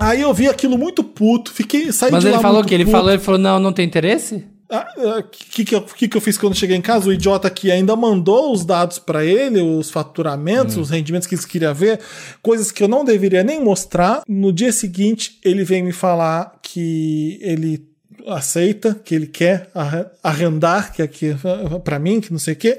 Aí 0.00 0.20
eu 0.20 0.34
vi 0.34 0.48
aquilo 0.48 0.76
muito 0.76 1.04
puto, 1.04 1.52
fiquei 1.52 1.92
saí 1.92 2.10
Mas 2.10 2.22
de 2.22 2.28
ele 2.28 2.36
lá 2.36 2.42
falou 2.42 2.56
o 2.56 2.58
muito 2.58 2.68
quê? 2.68 2.74
Ele 2.74 2.84
puto. 2.84 2.96
falou, 2.96 3.12
ele 3.12 3.22
falou, 3.22 3.40
não, 3.40 3.60
não 3.60 3.72
tem 3.72 3.86
interesse? 3.86 4.44
O 4.70 5.22
que, 5.22 5.64
que, 5.64 5.74
eu- 5.74 5.80
que, 5.82 6.06
que 6.08 6.16
eu 6.16 6.20
fiz 6.20 6.36
quando 6.36 6.54
cheguei 6.54 6.76
em 6.76 6.80
casa? 6.82 7.08
O 7.08 7.12
idiota 7.12 7.48
aqui 7.48 7.70
ainda 7.70 7.96
mandou 7.96 8.52
os 8.52 8.64
dados 8.64 8.98
pra 8.98 9.24
ele, 9.24 9.60
os 9.60 9.90
faturamentos, 9.90 10.76
Hum. 10.76 10.82
os 10.82 10.90
rendimentos 10.90 11.26
que 11.26 11.34
eles 11.34 11.44
queriam 11.46 11.74
ver, 11.74 12.00
coisas 12.42 12.70
que 12.70 12.82
eu 12.82 12.88
não 12.88 13.04
deveria 13.04 13.42
nem 13.42 13.62
mostrar. 13.62 14.22
No 14.28 14.52
dia 14.52 14.70
seguinte, 14.72 15.38
ele 15.44 15.64
veio 15.64 15.84
me 15.84 15.92
falar 15.92 16.58
que 16.62 17.38
ele 17.40 17.88
aceita, 18.26 18.94
que 19.02 19.14
ele 19.14 19.26
quer 19.26 19.70
arre- 19.74 20.04
arrendar, 20.22 20.92
que 20.92 21.00
aqui 21.00 21.34
para 21.82 21.98
mim, 21.98 22.20
que 22.20 22.30
não 22.30 22.38
sei 22.38 22.52
o 22.52 22.56
quê. 22.56 22.78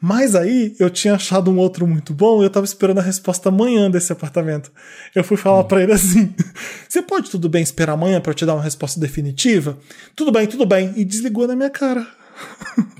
Mas 0.00 0.34
aí 0.34 0.74
eu 0.78 0.88
tinha 0.88 1.14
achado 1.14 1.50
um 1.50 1.58
outro 1.58 1.86
muito 1.86 2.14
bom 2.14 2.40
e 2.40 2.46
eu 2.46 2.50
tava 2.50 2.64
esperando 2.64 2.98
a 2.98 3.02
resposta 3.02 3.50
amanhã 3.50 3.90
desse 3.90 4.10
apartamento. 4.10 4.72
Eu 5.14 5.22
fui 5.22 5.36
falar 5.36 5.64
pra 5.64 5.82
ele 5.82 5.92
assim: 5.92 6.34
Você 6.88 7.02
pode 7.02 7.30
tudo 7.30 7.48
bem 7.48 7.62
esperar 7.62 7.92
amanhã 7.92 8.20
pra 8.20 8.30
eu 8.30 8.34
te 8.34 8.46
dar 8.46 8.54
uma 8.54 8.62
resposta 8.62 8.98
definitiva? 8.98 9.78
Tudo 10.16 10.32
bem, 10.32 10.46
tudo 10.46 10.64
bem. 10.64 10.94
E 10.96 11.04
desligou 11.04 11.46
na 11.46 11.54
minha 11.54 11.70
cara. 11.70 12.06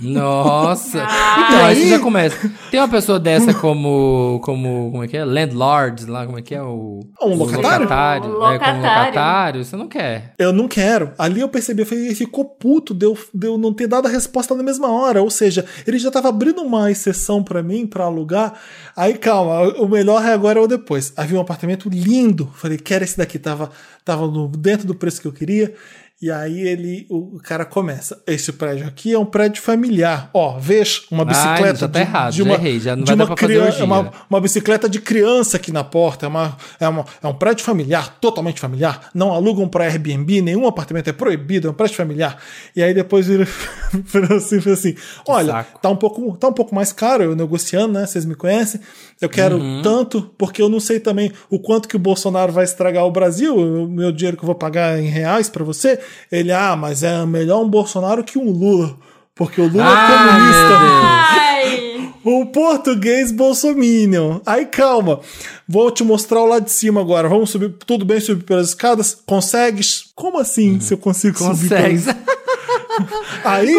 Nossa! 0.01 1.03
Ah. 1.03 1.45
então, 1.47 1.59
aí 1.65 1.77
aí- 1.77 1.83
você 1.83 1.89
já 1.91 1.99
começa. 1.99 2.51
Tem 2.71 2.81
uma 2.81 2.89
pessoa 2.89 3.19
dessa 3.21 3.53
como. 3.55 4.41
como. 4.43 4.91
como 4.91 5.05
é 5.05 5.09
que 5.09 5.17
é? 5.17 5.25
Landlord, 5.25 6.07
lá, 6.07 6.25
como 6.27 6.39
é 6.39 6.43
que 6.43 6.55
é? 6.55 6.63
O. 6.63 7.01
Um 7.23 7.35
locatário? 7.35 7.81
locatário. 7.83 8.25
Um 8.25 8.29
É, 8.29 8.31
como 8.31 8.53
locatário. 8.53 9.07
locatário, 9.07 9.65
você 9.65 9.77
não 9.77 9.89
quer. 9.89 10.35
Eu 10.39 10.53
não 10.53 10.67
quero. 10.69 11.13
Ali 11.19 11.41
eu 11.41 11.49
percebi, 11.49 11.83
eu 11.83 11.87
falei, 11.87 12.07
ele 12.07 12.15
ficou 12.15 12.45
puto 12.45 12.95
de 12.95 13.05
eu, 13.07 13.17
de 13.35 13.47
eu 13.47 13.59
não 13.59 13.73
ter 13.73 13.87
dado 13.87 14.07
a 14.07 14.11
resposta 14.11 14.55
na 14.55 14.63
mesma 14.63 14.89
hora. 14.91 15.23
Ou 15.23 15.31
seja, 15.31 15.65
ele 15.87 15.99
já 15.99 16.11
tava 16.11 16.29
abrindo 16.29 16.63
uma 16.63 16.91
exceção 16.91 17.43
pra 17.43 17.63
mim, 17.63 17.87
pra 17.87 18.05
alugar. 18.05 18.55
Aí, 18.97 19.15
calma, 19.15 19.63
o 19.79 19.89
melhor 19.89 20.25
é 20.25 20.33
agora 20.33 20.61
ou 20.61 20.67
depois. 20.69 21.13
Havia 21.17 21.39
um 21.39 21.43
apartamento 21.43 21.89
lindo. 21.89 22.51
Falei, 22.55 22.79
quero 22.79 23.05
esse 23.05 23.17
daqui. 23.19 23.39
Tava, 23.39 23.71
tava 24.05 24.27
no- 24.27 24.49
dentro 24.49 24.87
do 24.87 24.95
preço 24.95 25.21
que 25.21 25.29
eu 25.29 25.33
queria. 25.33 25.75
E 26.23 26.31
aí 26.31 26.61
ele, 26.61 27.07
o 27.09 27.39
cara 27.43 27.65
começa. 27.65 28.23
Esse 28.27 28.53
prédio 28.53 28.87
aqui 28.87 29.15
é 29.15 29.19
um 29.19 29.25
prédio 29.25 29.63
familiar. 29.63 30.29
Ó, 30.35 30.59
veja 30.59 31.01
uma 31.11 31.23
Ai, 31.23 31.29
bicicleta 31.31 31.79
já 31.79 31.89
tá 31.89 31.99
de, 31.99 32.05
errado, 32.05 32.33
de 32.33 32.39
já 32.39 32.45
uma, 32.45 32.55
errei, 32.55 32.79
já 32.79 32.95
não 32.95 33.05
de 33.05 33.15
vai 33.15 33.27
uma 33.27 33.35
criança, 33.35 33.85
uma, 33.85 34.13
uma 34.29 34.39
bicicleta 34.39 34.87
de 34.87 35.01
criança 35.01 35.57
aqui 35.57 35.73
na 35.73 35.83
porta. 35.83 36.27
É, 36.27 36.29
uma, 36.29 36.57
é, 36.79 36.89
uma, 36.89 37.07
é 37.23 37.27
um 37.27 37.33
prédio 37.33 37.65
familiar, 37.65 38.19
totalmente 38.21 38.61
familiar. 38.61 39.09
Não 39.15 39.33
alugam 39.33 39.67
para 39.67 39.85
Airbnb, 39.85 40.43
nenhum 40.43 40.67
apartamento 40.67 41.09
é 41.09 41.13
proibido, 41.15 41.69
é 41.69 41.71
um 41.71 41.75
prédio 41.75 41.97
familiar. 41.97 42.37
E 42.77 42.83
aí 42.83 42.93
depois 42.93 43.27
ele 43.31 43.47
falou 44.05 44.37
assim, 44.37 44.61
falou 44.61 44.79
assim: 44.79 44.95
olha, 45.27 45.53
saco. 45.53 45.79
tá 45.81 45.89
um, 45.89 45.97
pouco, 45.97 46.37
tá 46.37 46.49
um 46.49 46.53
pouco 46.53 46.75
mais 46.75 46.93
caro, 46.93 47.23
eu 47.23 47.35
negociando, 47.35 47.95
né? 47.95 48.05
Vocês 48.05 48.27
me 48.27 48.35
conhecem. 48.35 48.79
Eu 49.23 49.29
quero 49.29 49.57
Uhum. 49.57 49.83
tanto, 49.83 50.31
porque 50.39 50.61
eu 50.63 50.69
não 50.69 50.81
sei 50.81 50.99
também 50.99 51.31
o 51.51 51.59
quanto 51.59 51.89
que 51.89 51.97
o 51.97 51.99
Bolsonaro 51.99 52.53
vai 52.53 52.65
estragar 52.65 53.05
o 53.05 53.11
Brasil, 53.11 53.55
o 53.57 53.89
meu 53.89 54.11
dinheiro 54.13 54.37
que 54.37 54.43
eu 54.43 54.47
vou 54.47 54.55
pagar 54.55 54.99
em 54.99 55.09
reais 55.09 55.49
para 55.49 55.63
você. 55.65 55.99
Ele, 56.31 56.53
ah, 56.53 56.77
mas 56.77 57.03
é 57.03 57.25
melhor 57.27 57.63
um 57.63 57.69
Bolsonaro 57.69 58.23
que 58.25 58.39
um 58.39 58.51
Lula. 58.51 58.97
Porque 59.35 59.61
o 59.61 59.69
Lula 59.69 59.83
é 59.85 60.07
comunista. 60.07 60.69
meu 60.69 60.79
Deus. 60.79 61.05
Ai! 61.05 61.91
O 62.23 62.45
português 62.45 63.33
bolsominion. 63.33 64.41
Aí 64.45 64.67
calma, 64.67 65.21
vou 65.67 65.91
te 65.91 66.05
mostrar 66.05 66.41
o 66.43 66.47
lado 66.47 66.67
de 66.67 66.71
cima 66.71 67.01
agora. 67.01 67.31
Vamos 67.31 67.49
subir, 67.49 67.73
tudo 67.87 68.05
bem 68.05 68.21
subir 68.21 68.45
pelas 68.45 68.69
escadas? 68.69 69.17
Consegues? 69.25 70.05
Como 70.15 70.39
assim 70.39 70.79
se 70.81 70.93
eu 70.93 70.99
consigo 70.99 71.39
subir 71.39 71.71
pelas 71.71 72.05
Consegue. 72.05 72.21
Aí, 73.43 73.75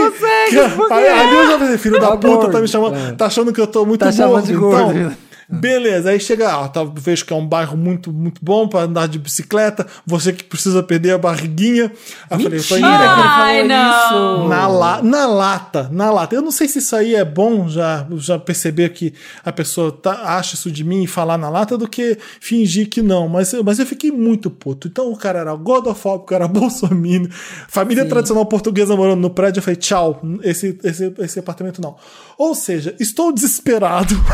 que- 0.50 0.60
aí 0.60 1.08
ali 1.08 1.36
eu 1.36 1.48
já 1.52 1.60
falei, 1.60 1.78
filho 1.78 2.00
da 2.00 2.08
Tá 2.12 2.18
puta, 2.18 2.50
tá 2.50 2.60
me 2.60 2.68
chamando, 2.68 2.96
É. 2.98 3.12
tá 3.12 3.28
achando 3.28 3.54
que 3.54 3.62
eu 3.62 3.68
tô 3.68 3.86
muito 3.86 4.00
Tá 4.00 4.12
chamando 4.12 4.32
gordo, 4.34 4.48
de 4.48 4.54
gordo. 4.56 4.98
então. 5.00 5.18
Beleza, 5.52 6.10
aí 6.10 6.20
chega, 6.20 6.54
ah, 6.54 6.68
tá, 6.68 6.82
vejo 6.84 7.26
que 7.26 7.34
é 7.34 7.36
um 7.36 7.46
bairro 7.46 7.76
muito, 7.78 8.12
muito 8.12 8.40
bom 8.44 8.68
pra 8.68 8.82
andar 8.82 9.08
de 9.08 9.20
bicicleta. 9.20 9.86
Você 10.06 10.32
que 10.32 10.44
precisa 10.44 10.82
perder 10.82 11.12
a 11.12 11.18
barriguinha. 11.18 11.92
Aí 12.30 12.38
eu 12.38 12.40
falei, 12.40 12.60
eu 12.60 12.64
Mentira 12.64 12.80
que 12.80 13.20
ele 13.20 13.28
Ai, 13.28 13.64
não. 13.68 14.38
isso. 14.44 14.48
na, 14.50 14.68
la, 14.68 15.02
na 15.02 15.26
lata, 15.28 15.90
na 15.92 16.10
lata. 16.12 16.36
Eu 16.36 16.42
não 16.42 16.52
sei 16.52 16.68
se 16.68 16.80
isso 16.80 16.96
aí 16.96 17.16
é 17.16 17.26
bom 17.26 17.68
já, 17.68 18.08
já 18.18 18.40
perceber 18.40 18.90
que 18.90 19.14
a 19.44 19.52
pessoa 19.52 19.92
tá, 19.92 20.38
acha 20.38 20.56
isso 20.56 20.72
de 20.72 20.84
mim 20.84 21.04
e 21.04 21.08
falar 21.08 21.38
na 21.38 21.50
lata 21.50 21.78
do 21.78 21.88
que 21.88 22.18
fingir 22.40 22.90
que 22.90 23.02
não. 23.02 23.28
Mas, 23.28 23.52
eu- 23.54 23.64
mas 23.64 23.78
eu 23.80 23.86
fiquei 23.86 24.12
muito 24.12 24.50
puto. 24.50 24.88
Então 24.88 25.12
o 25.12 25.18
cara 25.18 25.40
era 25.40 25.54
godofóbico, 25.56 26.34
era 26.34 26.48
bolsominion, 26.50 27.28
família 27.68 28.06
tradicional 28.06 28.46
portuguesa 28.46 28.96
morando 28.96 29.20
no 29.22 29.30
prédio. 29.30 29.60
Eu 29.60 29.64
falei, 29.64 29.76
tchau, 29.76 30.22
esse, 30.44 30.78
esse, 30.84 31.14
esse 31.20 31.40
apartamento 31.40 31.82
não. 31.82 31.96
Ou 32.38 32.56
seja, 32.56 32.96
estou 33.00 33.32
desesperado. 33.34 34.16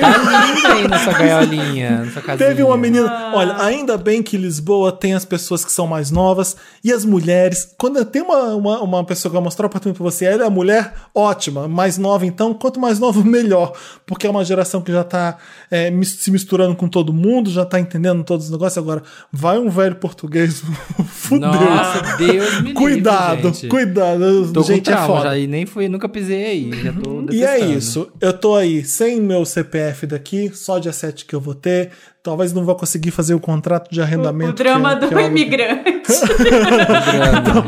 Tá 0.00 0.46
lindo 0.46 0.66
aí 0.66 0.88
nessa 0.88 1.12
gaiolinha, 1.12 2.12
casinha. 2.14 2.36
Teve 2.36 2.62
uma 2.62 2.76
menina. 2.76 3.32
Olha, 3.34 3.62
ainda 3.62 3.96
bem 3.96 4.22
que 4.22 4.36
Lisboa 4.36 4.92
tem 4.92 5.14
as 5.14 5.24
pessoas 5.24 5.64
que 5.64 5.72
são 5.72 5.86
mais 5.86 6.10
novas 6.10 6.56
e 6.82 6.92
as 6.92 7.04
mulheres. 7.04 7.74
Quando 7.76 8.04
tem 8.04 8.22
uma, 8.22 8.54
uma, 8.54 8.80
uma 8.82 9.04
pessoa 9.04 9.30
que 9.30 9.34
vai 9.34 9.42
mostrar 9.42 9.64
o 9.64 9.66
apartamento 9.66 9.96
pra 9.96 10.04
você, 10.04 10.24
ela 10.24 10.44
é 10.44 10.46
a 10.46 10.50
mulher, 10.50 10.92
ótima. 11.14 11.68
Mais 11.68 11.98
nova, 11.98 12.26
então, 12.26 12.54
quanto 12.54 12.80
mais 12.80 12.98
nova, 12.98 13.22
melhor. 13.24 13.72
Porque 14.04 14.26
é 14.26 14.30
uma 14.30 14.44
geração 14.44 14.80
que 14.80 14.92
já 14.92 15.04
tá 15.04 15.38
é, 15.70 15.92
se 16.04 16.30
misturando 16.30 16.74
com 16.74 16.88
todo 16.88 17.12
mundo, 17.12 17.50
já 17.50 17.64
tá 17.64 17.78
entendendo 17.80 18.24
todos 18.24 18.46
os 18.46 18.52
negócios. 18.52 18.78
Agora, 18.78 19.02
vai 19.32 19.58
um 19.58 19.68
velho 19.70 19.96
português. 19.96 20.62
Fudeu. 21.08 21.48
Nossa, 21.48 22.16
Deus 22.16 22.60
me 22.60 22.68
livre, 22.68 22.74
cuidado, 22.74 23.48
gente. 23.48 23.68
cuidado. 23.68 24.52
Tô 24.52 24.62
gente, 24.62 24.84
com 24.84 24.90
é 24.90 24.94
trauma 24.94 25.06
foda. 25.06 25.28
já 25.30 25.38
e 25.38 25.46
nem 25.46 25.66
fui, 25.66 25.88
nunca 25.88 26.08
pisei 26.08 26.44
aí. 26.44 26.82
Já 26.82 26.92
tô 26.92 27.26
E 27.30 27.44
é 27.44 27.58
isso. 27.58 28.08
Eu 28.20 28.32
tô 28.32 28.54
aí 28.54 28.84
sem 28.84 29.20
meu 29.20 29.44
CPF 29.44 29.85
daqui, 30.06 30.50
só 30.54 30.78
dia 30.78 30.92
7 30.92 31.24
que 31.24 31.34
eu 31.34 31.40
vou 31.40 31.54
ter. 31.54 31.92
Talvez 32.26 32.52
não 32.52 32.64
vou 32.64 32.74
conseguir 32.74 33.10
fazer 33.12 33.34
o 33.34 33.40
contrato 33.40 33.90
de 33.90 34.00
arrendamento. 34.02 34.50
O 34.50 34.54
drama 34.54 34.90
que 34.90 34.96
é- 34.96 34.98
do 35.00 35.08
que 35.08 35.14
é 35.14 35.16
o- 35.18 35.26
imigrante. 35.26 35.92
Drama. 36.36 37.66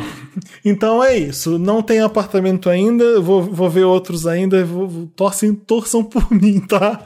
Então 0.64 1.02
é 1.02 1.16
isso. 1.16 1.58
Não 1.58 1.80
tem 1.82 2.00
apartamento 2.00 2.68
ainda. 2.68 3.20
Vou, 3.20 3.42
vou 3.42 3.68
ver 3.70 3.84
outros 3.84 4.26
ainda. 4.26 4.64
Vou, 4.64 4.88
vou- 4.88 5.06
torcem, 5.14 5.54
torçam 5.54 6.02
por 6.04 6.30
mim, 6.34 6.60
tá? 6.60 7.00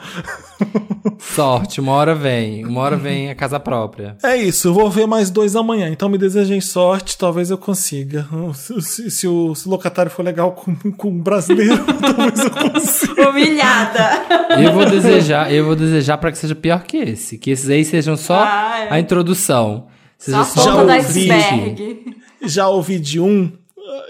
Sorte, 1.18 1.80
uma 1.80 1.92
hora 1.92 2.14
vem. 2.14 2.64
Uma 2.64 2.80
hora 2.82 2.96
vem 2.96 3.30
a 3.30 3.34
casa 3.34 3.58
própria. 3.58 4.16
É 4.22 4.36
isso. 4.36 4.68
Eu 4.68 4.74
vou 4.74 4.90
ver 4.90 5.06
mais 5.06 5.30
dois 5.30 5.54
amanhã. 5.56 5.88
Então 5.88 6.08
me 6.08 6.18
desejem 6.18 6.60
sorte. 6.60 7.16
Talvez 7.16 7.50
eu 7.50 7.58
consiga. 7.58 8.26
Se, 8.54 8.80
se- 8.82 9.10
se 9.10 9.28
o, 9.28 9.54
se 9.54 9.66
o 9.66 9.70
locatário 9.70 10.10
for 10.10 10.22
legal 10.24 10.52
com, 10.52 10.74
com 10.92 11.08
um 11.08 11.18
brasileiro, 11.18 11.82
talvez 12.00 12.38
eu 12.38 12.50
consiga. 12.50 13.30
Humilhada. 13.30 14.10
Eu 14.62 14.72
vou 14.72 14.84
desejar, 14.84 15.52
eu 15.52 15.64
vou 15.64 15.74
desejar 15.76 16.18
para 16.18 16.30
que 16.32 16.38
seja 16.38 16.54
pior 16.54 16.82
que 16.82 16.96
esse. 16.98 17.38
Que 17.42 17.50
esses 17.50 17.68
aí 17.68 17.84
sejam 17.84 18.16
só 18.16 18.42
Ah, 18.44 18.78
é. 18.78 18.94
a 18.94 18.98
introdução. 19.00 19.88
Seja 20.18 20.44
Só 20.44 20.60
a 20.60 20.64
só 20.64 20.76
ponta 20.80 20.94
o 20.96 21.02
do 21.02 21.08
vídeo. 21.12 21.34
iceberg. 21.34 22.16
já 22.44 22.68
ouvi 22.68 22.98
de 22.98 23.18
um. 23.20 23.52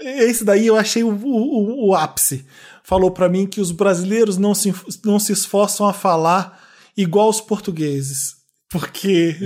Esse 0.01 0.45
daí 0.45 0.67
eu 0.67 0.77
achei 0.77 1.03
o, 1.03 1.09
o- 1.09 1.87
o 1.89 1.95
ápice. 1.95 2.45
Falou 2.83 3.09
pra 3.11 3.27
mim 3.29 3.45
que 3.47 3.59
os 3.61 3.71
brasileiros 3.71 4.37
não 4.37 4.53
se, 4.53 4.73
não 5.03 5.17
se 5.19 5.31
esforçam 5.33 5.87
a 5.87 5.93
falar 5.93 6.59
igual 6.95 7.29
os 7.29 7.41
portugueses. 7.41 8.35
Porque. 8.69 9.35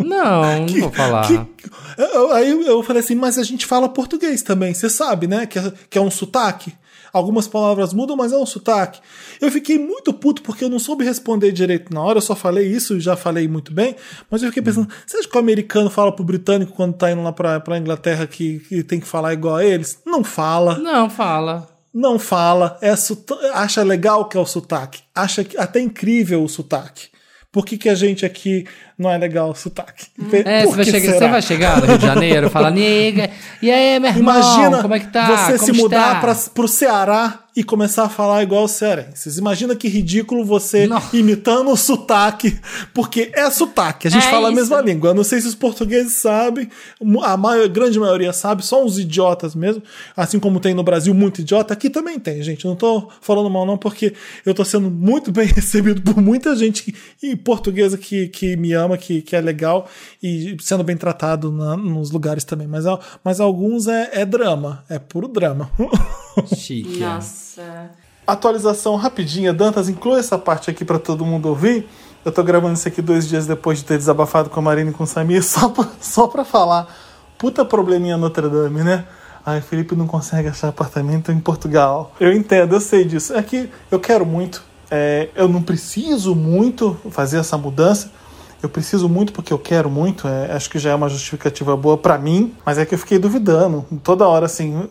Não, 0.00 0.66
não 0.66 0.80
vou 0.80 0.90
falar. 0.92 1.26
que- 1.26 1.40
eu- 1.96 2.32
aí 2.32 2.50
eu 2.66 2.82
falei 2.82 3.00
assim, 3.00 3.14
mas 3.14 3.38
a 3.38 3.42
gente 3.42 3.64
fala 3.64 3.88
português 3.88 4.42
também, 4.42 4.74
você 4.74 4.90
sabe, 4.90 5.26
né? 5.26 5.46
Que 5.46 5.58
é, 5.58 5.72
que 5.88 5.96
é 5.96 6.00
um 6.00 6.10
sotaque. 6.10 6.74
Algumas 7.12 7.46
palavras 7.48 7.92
mudam, 7.92 8.16
mas 8.16 8.32
é 8.32 8.36
um 8.36 8.46
sotaque. 8.46 9.00
Eu 9.40 9.50
fiquei 9.50 9.78
muito 9.78 10.12
puto 10.12 10.42
porque 10.42 10.64
eu 10.64 10.68
não 10.68 10.78
soube 10.78 11.04
responder 11.04 11.52
direito 11.52 11.92
na 11.92 12.02
hora, 12.02 12.18
eu 12.18 12.22
só 12.22 12.34
falei 12.34 12.66
isso 12.66 12.96
e 12.96 13.00
já 13.00 13.16
falei 13.16 13.46
muito 13.48 13.72
bem, 13.72 13.94
mas 14.30 14.42
eu 14.42 14.48
fiquei 14.48 14.62
pensando, 14.62 14.88
você 15.06 15.18
acha 15.18 15.28
que 15.28 15.36
o 15.36 15.40
americano 15.40 15.90
fala 15.90 16.10
pro 16.14 16.24
britânico 16.24 16.72
quando 16.72 16.94
tá 16.96 17.10
indo 17.10 17.22
lá 17.22 17.32
pra, 17.32 17.60
pra 17.60 17.78
Inglaterra 17.78 18.26
que, 18.26 18.60
que 18.60 18.82
tem 18.82 19.00
que 19.00 19.06
falar 19.06 19.32
igual 19.32 19.56
a 19.56 19.64
eles? 19.64 19.98
Não 20.04 20.22
fala, 20.24 20.78
Não, 20.78 21.08
fala. 21.08 21.68
não 21.94 22.18
fala, 22.18 22.78
é 22.82 22.94
acha 23.54 23.82
legal 23.82 24.28
que 24.28 24.36
é 24.36 24.40
o 24.40 24.46
sotaque, 24.46 25.00
acha 25.14 25.42
que- 25.44 25.56
até 25.58 25.80
incrível 25.80 26.42
o 26.42 26.48
sotaque. 26.48 27.08
Por 27.50 27.64
que, 27.64 27.78
que 27.78 27.88
a 27.88 27.94
gente 27.94 28.26
aqui 28.26 28.66
não 28.98 29.10
é 29.10 29.16
legal 29.18 29.50
o 29.50 29.54
sotaque? 29.54 30.06
É, 30.44 30.64
Por 30.64 30.70
você 30.70 30.76
vai, 30.76 30.84
que 30.84 30.90
chegar, 30.90 31.12
será? 31.12 31.18
você 31.26 31.28
vai 31.28 31.42
chegar 31.42 31.80
no 31.80 31.86
Rio 31.86 31.98
de 31.98 32.06
Janeiro, 32.06 32.50
fala, 32.50 32.70
nega, 32.70 33.30
e 33.62 33.70
aí, 33.70 33.98
meu 34.00 34.10
irmão, 34.10 34.34
Imagina 34.34 34.82
como 34.82 34.94
é 34.94 35.00
que 35.00 35.06
tá? 35.12 35.46
você 35.46 35.58
Como 35.58 35.74
se 35.74 35.80
mudar 35.80 36.06
está?" 36.16 36.20
para 36.20 36.34
pro 36.54 36.66
Ceará 36.68 37.40
e 37.56 37.64
começar 37.64 38.04
a 38.04 38.08
falar 38.08 38.40
igual 38.44 38.62
os 38.64 38.70
cearenses. 38.70 39.36
Imagina 39.36 39.74
que 39.74 39.88
ridículo 39.88 40.44
você 40.44 40.86
Não. 40.86 41.02
imitando 41.12 41.70
o 41.72 41.76
sotaque, 41.76 42.56
porque 42.94 43.32
é 43.34 43.50
sotaque, 43.50 44.06
a 44.06 44.10
gente 44.12 44.26
É 44.28 44.30
fala 44.30 44.46
a 44.48 44.52
isso. 44.52 44.60
mesma 44.60 44.80
língua. 44.80 45.10
Eu 45.10 45.14
não 45.14 45.24
sei 45.24 45.40
se 45.40 45.48
os 45.48 45.56
portugueses 45.56 46.12
sabem, 46.14 46.68
a 47.24 47.36
maior, 47.36 47.66
grande 47.68 47.98
maioria 47.98 48.32
sabe, 48.32 48.64
só 48.64 48.84
uns 48.84 48.96
idiotas 48.96 49.56
mesmo, 49.56 49.82
assim 50.16 50.38
como 50.38 50.60
tem 50.60 50.72
no 50.72 50.84
Brasil 50.84 51.12
muito 51.12 51.40
idiota, 51.40 51.72
aqui 51.74 51.90
também 51.90 52.16
tem, 52.20 52.40
gente. 52.44 52.64
Não 52.64 52.76
tô 52.76 53.08
falando 53.20 53.50
mal 53.50 53.66
não, 53.66 53.76
porque 53.76 54.12
eu 54.46 54.54
tô 54.54 54.64
sendo 54.64 54.88
muito 54.88 55.32
bem 55.32 55.48
recebido 55.48 56.00
por 56.00 56.22
muita 56.22 56.54
gente 56.54 56.84
que- 56.84 56.94
e 57.20 57.34
portuguesa 57.34 57.98
que, 57.98 58.28
que 58.28 58.56
me 58.56 58.72
ama, 58.72 58.87
que, 58.96 59.20
que 59.20 59.34
é 59.36 59.40
legal 59.40 59.86
e 60.22 60.56
sendo 60.60 60.82
bem 60.84 60.96
tratado 60.96 61.50
na- 61.52 61.76
nos 61.76 62.10
lugares 62.10 62.44
também. 62.44 62.66
Mas, 62.66 62.84
mas 63.22 63.40
alguns 63.40 63.86
é, 63.88 64.10
é 64.20 64.24
drama, 64.24 64.84
é 64.88 64.98
puro 64.98 65.28
drama. 65.28 65.70
Chique. 66.56 67.02
é. 67.02 67.06
Nossa. 67.06 67.90
Atualização 68.26 68.94
rapidinha, 68.96 69.52
Dantas, 69.54 69.88
inclui 69.88 70.18
essa 70.20 70.36
parte 70.38 70.70
aqui 70.70 70.84
pra 70.84 70.98
todo 70.98 71.24
mundo 71.24 71.48
ouvir. 71.48 71.88
Eu 72.24 72.30
tô 72.32 72.42
gravando 72.42 72.74
isso 72.74 72.86
aqui 72.86 73.00
dois 73.00 73.26
dias 73.26 73.46
depois 73.46 73.78
de 73.78 73.84
ter 73.84 73.96
desabafado 73.96 74.50
com 74.50 74.60
a 74.60 74.62
Marina 74.62 74.90
e 74.90 74.92
com 74.92 75.04
o 75.04 75.06
Samir, 75.06 75.42
só 75.44 75.68
pra, 75.70 75.88
só 76.00 76.26
pra 76.26 76.44
falar. 76.44 76.94
Puta 77.38 77.64
probleminha 77.64 78.16
Notre 78.18 78.48
Dame, 78.48 78.82
né? 78.82 79.04
Ai, 79.46 79.62
Felipe 79.62 79.94
não 79.96 80.06
consegue 80.06 80.48
achar 80.48 80.68
apartamento 80.68 81.32
em 81.32 81.40
Portugal. 81.40 82.12
Eu 82.20 82.32
entendo, 82.34 82.74
eu 82.74 82.80
sei 82.80 83.04
disso. 83.04 83.32
É 83.32 83.42
que 83.42 83.70
eu 83.90 83.98
quero 83.98 84.26
muito, 84.26 84.62
é, 84.90 85.30
eu 85.34 85.48
não 85.48 85.62
preciso 85.62 86.34
muito 86.34 86.98
fazer 87.10 87.38
essa 87.38 87.56
mudança. 87.56 88.10
Eu 88.62 88.68
preciso 88.68 89.08
muito 89.08 89.32
porque 89.32 89.52
eu 89.52 89.58
quero 89.58 89.88
muito, 89.88 90.26
é, 90.26 90.52
acho 90.52 90.68
que 90.68 90.78
já 90.78 90.90
é 90.90 90.94
uma 90.94 91.08
justificativa 91.08 91.76
boa 91.76 91.96
pra 91.96 92.18
mim, 92.18 92.54
mas 92.64 92.78
é 92.78 92.84
que 92.84 92.94
eu 92.94 92.98
fiquei 92.98 93.18
duvidando 93.18 93.86
toda 94.02 94.26
hora 94.26 94.46
assim. 94.46 94.88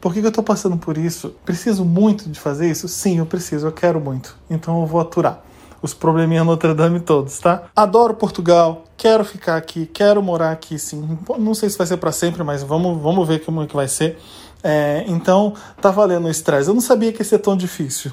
Por 0.00 0.14
que, 0.14 0.20
que 0.20 0.26
eu 0.26 0.32
tô 0.32 0.42
passando 0.42 0.78
por 0.78 0.96
isso? 0.96 1.34
Preciso 1.44 1.84
muito 1.84 2.28
de 2.30 2.40
fazer 2.40 2.70
isso? 2.70 2.88
Sim, 2.88 3.18
eu 3.18 3.26
preciso, 3.26 3.66
eu 3.66 3.72
quero 3.72 4.00
muito. 4.00 4.34
Então 4.48 4.80
eu 4.80 4.86
vou 4.86 5.00
aturar 5.00 5.42
os 5.82 5.94
probleminhas 5.94 6.44
Notre 6.44 6.74
Dame 6.74 7.00
todos, 7.00 7.38
tá? 7.38 7.64
Adoro 7.74 8.14
Portugal, 8.14 8.84
quero 8.96 9.24
ficar 9.24 9.56
aqui, 9.56 9.86
quero 9.86 10.22
morar 10.22 10.52
aqui, 10.52 10.78
sim. 10.78 11.18
Não 11.38 11.54
sei 11.54 11.70
se 11.70 11.78
vai 11.78 11.86
ser 11.86 11.96
para 11.96 12.12
sempre, 12.12 12.42
mas 12.42 12.62
vamos, 12.62 13.00
vamos 13.00 13.26
ver 13.26 13.44
como 13.44 13.62
é 13.62 13.66
que 13.66 13.74
vai 13.74 13.88
ser. 13.88 14.18
É, 14.62 15.04
então, 15.06 15.54
tá 15.80 15.90
valendo 15.90 16.26
o 16.26 16.30
estresse. 16.30 16.68
Eu 16.68 16.74
não 16.74 16.82
sabia 16.82 17.12
que 17.12 17.20
ia 17.20 17.24
ser 17.24 17.38
tão 17.38 17.56
difícil. 17.56 18.12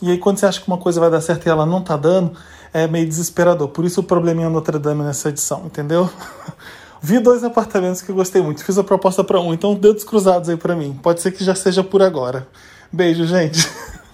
E 0.00 0.10
aí, 0.10 0.18
quando 0.18 0.38
você 0.38 0.46
acha 0.46 0.60
que 0.60 0.66
uma 0.66 0.78
coisa 0.78 1.00
vai 1.00 1.10
dar 1.10 1.20
certo 1.20 1.46
e 1.46 1.48
ela 1.48 1.66
não 1.66 1.82
tá 1.82 1.96
dando, 1.96 2.32
é 2.72 2.86
meio 2.86 3.06
desesperador. 3.06 3.68
Por 3.68 3.84
isso 3.84 4.00
o 4.00 4.04
probleminha 4.04 4.48
Notre 4.48 4.78
Dame 4.78 5.02
nessa 5.02 5.28
edição, 5.28 5.64
entendeu? 5.66 6.08
Vi 7.04 7.18
dois 7.18 7.42
apartamentos 7.42 8.00
que 8.00 8.10
eu 8.10 8.14
gostei 8.14 8.40
muito. 8.40 8.64
Fiz 8.64 8.78
a 8.78 8.84
proposta 8.84 9.24
para 9.24 9.40
um, 9.40 9.52
então 9.52 9.74
dedos 9.74 10.04
cruzados 10.04 10.48
aí 10.48 10.56
para 10.56 10.76
mim. 10.76 10.96
Pode 11.02 11.20
ser 11.20 11.32
que 11.32 11.42
já 11.44 11.54
seja 11.54 11.82
por 11.82 12.00
agora. 12.00 12.46
Beijo, 12.92 13.26
gente. 13.26 13.68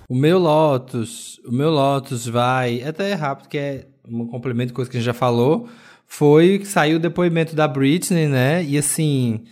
O 0.08 0.14
meu 0.16 0.38
Lotus, 0.38 1.38
o 1.46 1.52
meu 1.52 1.68
Lotus 1.70 2.26
vai, 2.26 2.80
é 2.80 2.88
até 2.88 3.12
rápido, 3.12 3.48
que 3.48 3.58
é 3.58 3.86
um 4.08 4.26
complemento 4.26 4.68
de 4.68 4.72
coisa 4.72 4.90
que 4.90 4.96
a 4.96 5.00
gente 5.00 5.06
já 5.06 5.12
falou, 5.12 5.68
foi 6.06 6.60
que 6.60 6.66
saiu 6.66 6.96
o 6.96 7.00
depoimento 7.00 7.54
da 7.54 7.68
Britney, 7.68 8.26
né? 8.26 8.64
E 8.64 8.78
assim, 8.78 9.44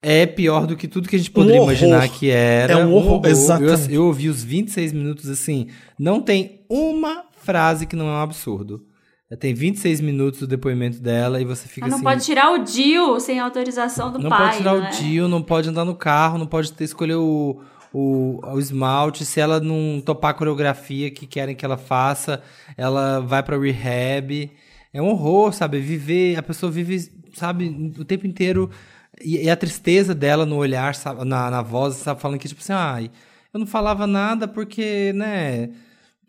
é 0.00 0.24
pior 0.24 0.66
do 0.66 0.74
que 0.74 0.88
tudo 0.88 1.06
que 1.06 1.16
a 1.16 1.18
gente 1.18 1.30
poderia 1.30 1.60
Um 1.60 1.64
imaginar 1.64 2.04
horror. 2.04 2.18
que 2.18 2.30
era. 2.30 2.72
É 2.72 2.76
um 2.76 2.94
horror, 2.94 3.20
exatamente. 3.26 3.92
Eu, 3.92 4.00
eu 4.00 4.06
ouvi 4.06 4.30
os 4.30 4.42
26 4.42 4.94
minutos 4.94 5.28
assim, 5.28 5.66
não 5.98 6.22
tem 6.22 6.62
uma 6.66 7.24
frase 7.40 7.86
que 7.86 7.96
não 7.96 8.08
é 8.08 8.12
um 8.12 8.22
absurdo. 8.22 8.86
Tem 9.38 9.54
26 9.54 10.00
minutos 10.00 10.40
do 10.40 10.46
depoimento 10.46 11.00
dela 11.00 11.40
e 11.40 11.44
você 11.44 11.68
fica 11.68 11.82
Mas 11.82 11.90
não 11.90 11.98
assim... 11.98 12.04
pode 12.04 12.24
tirar 12.24 12.50
o 12.50 12.64
Dio 12.64 13.20
sem 13.20 13.38
autorização 13.38 14.10
do 14.10 14.18
não 14.18 14.28
pai. 14.28 14.46
pode 14.46 14.56
tirar 14.56 14.74
né? 14.74 14.88
o 14.88 14.90
tio, 14.90 15.28
não 15.28 15.40
pode 15.40 15.68
andar 15.68 15.84
no 15.84 15.94
carro, 15.94 16.36
não 16.36 16.48
pode 16.48 16.72
ter 16.72 16.82
escolher 16.82 17.14
o, 17.14 17.60
o, 17.92 18.40
o 18.44 18.58
esmalte. 18.58 19.24
Se 19.24 19.38
ela 19.38 19.60
não 19.60 20.02
topar 20.04 20.32
a 20.32 20.34
coreografia 20.34 21.12
que 21.12 21.28
querem 21.28 21.54
que 21.54 21.64
ela 21.64 21.76
faça, 21.76 22.42
ela 22.76 23.20
vai 23.20 23.40
pra 23.40 23.56
rehab. 23.56 24.50
É 24.92 25.00
um 25.00 25.10
horror, 25.10 25.52
sabe? 25.52 25.78
Viver, 25.78 26.36
a 26.36 26.42
pessoa 26.42 26.72
vive, 26.72 26.98
sabe, 27.32 27.94
o 27.96 28.04
tempo 28.04 28.26
inteiro. 28.26 28.68
E, 29.22 29.44
e 29.44 29.48
a 29.50 29.54
tristeza 29.56 30.12
dela 30.12 30.44
no 30.44 30.56
olhar, 30.56 30.96
sabe, 30.96 31.24
na, 31.24 31.48
na 31.48 31.62
voz, 31.62 31.94
sabe, 31.94 32.20
falando 32.20 32.40
que, 32.40 32.48
tipo 32.48 32.60
assim, 32.60 32.72
ai, 32.72 33.10
eu 33.54 33.60
não 33.60 33.66
falava 33.66 34.08
nada 34.08 34.48
porque, 34.48 35.12
né. 35.14 35.70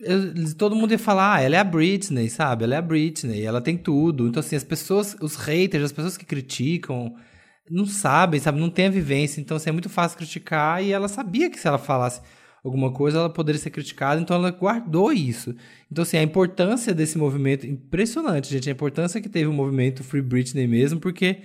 Eu- 0.01 0.55
todo 0.55 0.75
mundo 0.75 0.91
ia 0.91 0.99
falar, 0.99 1.35
ah, 1.35 1.41
ela 1.41 1.55
é 1.55 1.59
a 1.59 1.63
Britney, 1.63 2.29
sabe? 2.29 2.63
Ela 2.63 2.75
é 2.75 2.77
a 2.77 2.81
Britney, 2.81 3.43
ela 3.43 3.61
tem 3.61 3.77
tudo. 3.77 4.27
Então, 4.27 4.39
assim, 4.39 4.55
as 4.55 4.63
pessoas, 4.63 5.15
os 5.21 5.35
haters, 5.35 5.85
as 5.85 5.91
pessoas 5.91 6.17
que 6.17 6.25
criticam, 6.25 7.15
não 7.69 7.85
sabem, 7.85 8.39
sabe? 8.39 8.59
Não 8.59 8.69
tem 8.69 8.87
a 8.87 8.89
vivência. 8.89 9.39
Então, 9.41 9.57
assim, 9.57 9.69
é 9.69 9.73
muito 9.73 9.89
fácil 9.89 10.17
criticar. 10.17 10.83
E 10.83 10.91
ela 10.91 11.07
sabia 11.07 11.49
que 11.49 11.59
se 11.59 11.67
ela 11.67 11.77
falasse 11.77 12.21
alguma 12.63 12.91
coisa, 12.91 13.19
ela 13.19 13.29
poderia 13.29 13.59
ser 13.59 13.69
criticada. 13.69 14.19
Então, 14.21 14.35
ela 14.35 14.51
guardou 14.51 15.11
isso. 15.11 15.55
Então, 15.91 16.03
assim, 16.03 16.17
a 16.17 16.23
importância 16.23 16.93
desse 16.93 17.17
movimento, 17.17 17.65
impressionante, 17.65 18.49
gente. 18.51 18.69
A 18.69 18.73
importância 18.73 19.21
que 19.21 19.29
teve 19.29 19.47
o 19.47 19.53
movimento 19.53 20.03
Free 20.03 20.21
Britney 20.21 20.67
mesmo, 20.67 20.99
porque 20.99 21.41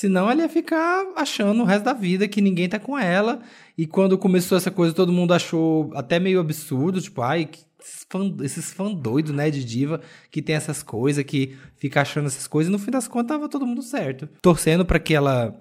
senão 0.00 0.30
ela 0.30 0.42
ia 0.42 0.48
ficar 0.48 1.06
achando 1.16 1.60
o 1.60 1.64
resto 1.64 1.84
da 1.86 1.92
vida 1.92 2.28
que 2.28 2.40
ninguém 2.40 2.68
tá 2.68 2.78
com 2.78 2.96
ela. 2.96 3.40
E 3.76 3.84
quando 3.84 4.16
começou 4.16 4.56
essa 4.56 4.70
coisa, 4.70 4.94
todo 4.94 5.12
mundo 5.12 5.34
achou 5.34 5.90
até 5.92 6.20
meio 6.20 6.38
absurdo, 6.38 7.00
tipo, 7.00 7.20
ai, 7.20 7.46
que 7.46 7.58
esses 7.80 8.06
fã, 8.08 8.36
esses 8.42 8.72
fã 8.72 8.92
doido, 8.92 9.32
né, 9.32 9.50
de 9.50 9.64
diva, 9.64 10.00
que 10.30 10.40
tem 10.40 10.54
essas 10.54 10.84
coisas, 10.84 11.24
que 11.24 11.56
fica 11.78 12.00
achando 12.00 12.26
essas 12.26 12.46
coisas, 12.46 12.68
e 12.68 12.72
no 12.72 12.78
fim 12.78 12.92
das 12.92 13.08
contas 13.08 13.36
tava 13.36 13.48
todo 13.48 13.66
mundo 13.66 13.82
certo. 13.82 14.28
Torcendo 14.40 14.84
pra 14.84 15.00
que 15.00 15.14
ela 15.14 15.52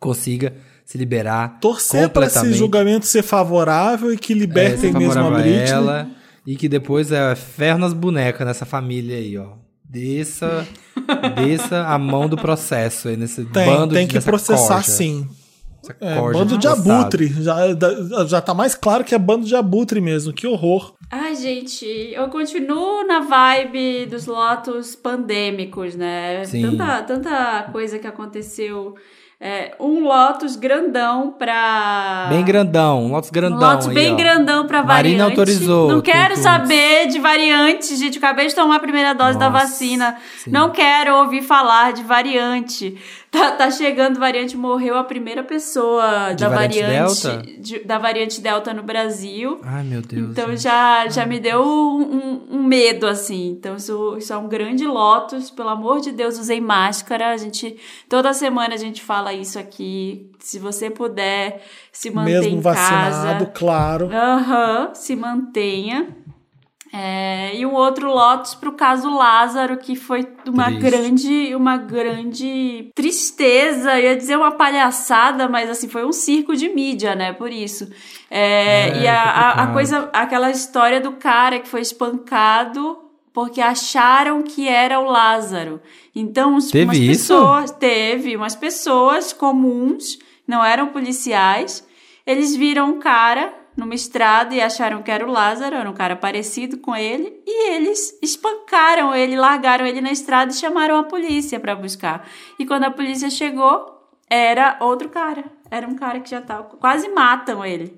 consiga 0.00 0.54
se 0.84 0.98
liberar 0.98 1.60
Torcer 1.60 2.10
para 2.10 2.26
esse 2.26 2.52
julgamento 2.54 3.06
ser 3.06 3.22
favorável 3.22 4.12
e 4.12 4.18
que 4.18 4.32
É, 4.32 4.36
libertem 4.36 4.92
ser 4.92 4.98
mesmo 4.98 5.20
a 5.20 5.30
Britney. 5.30 5.68
ela, 5.70 6.10
e 6.44 6.56
que 6.56 6.68
depois 6.68 7.12
é 7.12 7.36
ferro 7.36 7.78
nas 7.78 7.92
bonecas 7.92 8.44
nessa 8.44 8.64
família 8.64 9.16
aí, 9.16 9.38
ó. 9.38 9.67
Desça, 9.88 10.66
desça 11.34 11.86
a 11.86 11.98
mão 11.98 12.28
do 12.28 12.36
processo 12.36 13.08
aí, 13.08 13.16
nesse 13.16 13.44
Tem, 13.46 13.66
bando 13.66 13.94
tem 13.94 14.06
de, 14.06 14.18
que 14.18 14.24
processar 14.24 14.74
corja. 14.74 14.90
sim. 14.90 15.28
É, 16.00 16.16
bando 16.16 16.58
de 16.58 16.66
abutre. 16.66 17.28
Já, 17.42 17.56
já 18.26 18.40
tá 18.40 18.52
mais 18.52 18.74
claro 18.74 19.04
que 19.04 19.14
é 19.14 19.18
bando 19.18 19.46
de 19.46 19.56
abutre 19.56 20.00
mesmo. 20.00 20.32
Que 20.32 20.46
horror. 20.46 20.94
Ai, 21.10 21.34
gente, 21.36 21.86
eu 21.86 22.28
continuo 22.28 23.06
na 23.06 23.20
vibe 23.20 24.06
dos 24.06 24.26
lotos 24.26 24.94
pandêmicos, 24.94 25.94
né? 25.94 26.44
Sim. 26.44 26.62
Tanta, 26.62 27.02
tanta 27.04 27.62
coisa 27.72 27.98
que 27.98 28.06
aconteceu. 28.06 28.94
É, 29.40 29.72
um 29.78 30.00
Lotus 30.02 30.56
grandão 30.56 31.30
pra. 31.38 32.26
Bem 32.28 32.44
grandão, 32.44 33.04
um 33.04 33.12
Lotus 33.12 33.30
grandão. 33.30 33.56
Um 33.56 33.60
Lotus 33.72 33.86
aí, 33.88 33.94
bem 33.94 34.12
ó. 34.12 34.16
grandão 34.16 34.66
pra 34.66 34.82
Marina 34.82 35.18
variante. 35.24 35.38
autorizou, 35.38 35.88
Não 35.88 36.00
quero 36.00 36.34
saber 36.36 37.06
de 37.06 37.20
variante, 37.20 37.94
gente. 37.94 38.16
Eu 38.16 38.24
acabei 38.26 38.48
de 38.48 38.54
tomar 38.56 38.76
a 38.76 38.80
primeira 38.80 39.14
dose 39.14 39.38
da 39.38 39.48
Nossa, 39.48 39.64
vacina. 39.66 40.16
sim. 40.42 40.50
Não 40.50 40.70
quero 40.70 41.14
ouvir 41.18 41.42
falar 41.42 41.92
de 41.92 42.02
variante. 42.02 42.98
Tá, 43.30 43.52
tá 43.52 43.70
chegando 43.70 44.18
variante, 44.18 44.56
morreu 44.56 44.96
a 44.96 45.04
primeira 45.04 45.42
pessoa 45.42 46.32
De 46.34 46.44
da 46.44 46.48
variante 46.48 46.80
variante, 46.80 47.22
Delta? 47.28 47.42
de- 47.60 47.78
da 47.84 47.98
variante 47.98 48.40
Delta 48.40 48.72
no 48.72 48.82
Brasil. 48.82 49.60
Ai, 49.62 49.84
meu 49.84 50.00
Deus. 50.00 50.30
Então 50.30 50.56
já, 50.56 51.06
já 51.08 51.26
me 51.26 51.38
deu 51.38 51.62
um, 51.62 52.46
um 52.50 52.62
medo, 52.62 53.06
assim. 53.06 53.50
Então 53.50 53.76
isso, 53.76 54.16
isso 54.16 54.32
é 54.32 54.36
um 54.38 54.48
grande 54.48 54.86
lotus. 54.86 55.50
Pelo 55.50 55.68
amor 55.68 56.00
de 56.00 56.10
Deus, 56.10 56.38
usei 56.38 56.58
máscara. 56.60 57.28
A 57.30 57.36
gente, 57.36 57.76
toda 58.08 58.32
semana 58.32 58.72
a 58.74 58.78
gente 58.78 59.02
fala 59.02 59.32
isso 59.34 59.58
aqui. 59.58 60.30
Se 60.38 60.58
você 60.58 60.88
puder 60.88 61.62
se 61.92 62.10
manter 62.10 62.30
mesmo 62.40 62.56
em 62.56 62.60
vacinado, 62.60 63.44
casa. 63.44 63.52
claro. 63.54 64.08
Aham, 64.10 64.94
se 64.94 65.14
mantenha. 65.14 66.16
É, 66.92 67.54
e 67.54 67.66
um 67.66 67.74
outro 67.74 68.08
Lotus 68.08 68.54
pro 68.54 68.72
caso 68.72 69.10
Lázaro, 69.14 69.76
que 69.76 69.94
foi 69.94 70.26
uma 70.46 70.66
Triste. 70.66 70.80
grande, 70.90 71.54
uma 71.54 71.76
grande 71.76 72.90
tristeza, 72.94 73.98
ia 74.00 74.16
dizer 74.16 74.36
uma 74.36 74.52
palhaçada, 74.52 75.48
mas 75.48 75.68
assim, 75.68 75.88
foi 75.88 76.04
um 76.06 76.12
circo 76.12 76.56
de 76.56 76.68
mídia, 76.68 77.14
né? 77.14 77.32
Por 77.32 77.50
isso. 77.52 77.90
É, 78.30 78.88
É, 78.88 79.02
e 79.02 79.06
a, 79.06 79.22
a, 79.22 79.62
a 79.64 79.66
coisa, 79.68 80.08
aquela 80.12 80.50
história 80.50 81.00
do 81.00 81.12
cara 81.12 81.58
que 81.58 81.68
foi 81.68 81.80
espancado 81.82 82.98
porque 83.32 83.60
acharam 83.60 84.42
que 84.42 84.66
era 84.66 84.98
o 84.98 85.04
Lázaro. 85.04 85.80
Então, 86.14 86.54
uns- 86.54 86.70
Teve 86.70 86.84
umas 86.86 86.96
isso? 86.98 87.34
pessoas, 87.34 87.70
teve 87.70 88.36
umas 88.36 88.56
pessoas 88.56 89.32
comuns, 89.32 90.18
não 90.46 90.64
eram 90.64 90.88
policiais, 90.88 91.86
eles 92.26 92.56
viram 92.56 92.90
um 92.90 92.98
cara 92.98 93.52
numa 93.78 93.94
estrada 93.94 94.52
e 94.52 94.60
acharam 94.60 95.02
que 95.02 95.10
era 95.10 95.24
o 95.24 95.30
Lázaro, 95.30 95.76
era 95.76 95.88
um 95.88 95.94
cara 95.94 96.16
parecido 96.16 96.78
com 96.78 96.96
ele, 96.96 97.40
e 97.46 97.70
eles 97.70 98.18
espancaram 98.20 99.14
ele, 99.14 99.36
largaram 99.36 99.86
ele 99.86 100.00
na 100.00 100.10
estrada 100.10 100.50
e 100.50 100.54
chamaram 100.54 100.96
a 100.96 101.04
polícia 101.04 101.60
para 101.60 101.76
buscar. 101.76 102.28
E 102.58 102.66
quando 102.66 102.84
a 102.84 102.90
polícia 102.90 103.30
chegou, 103.30 103.86
era 104.28 104.76
outro 104.80 105.08
cara. 105.08 105.44
Era 105.70 105.86
um 105.86 105.94
cara 105.94 106.18
que 106.18 106.28
já 106.28 106.40
tava. 106.40 106.64
Quase 106.64 107.08
matam 107.08 107.64
ele. 107.64 107.96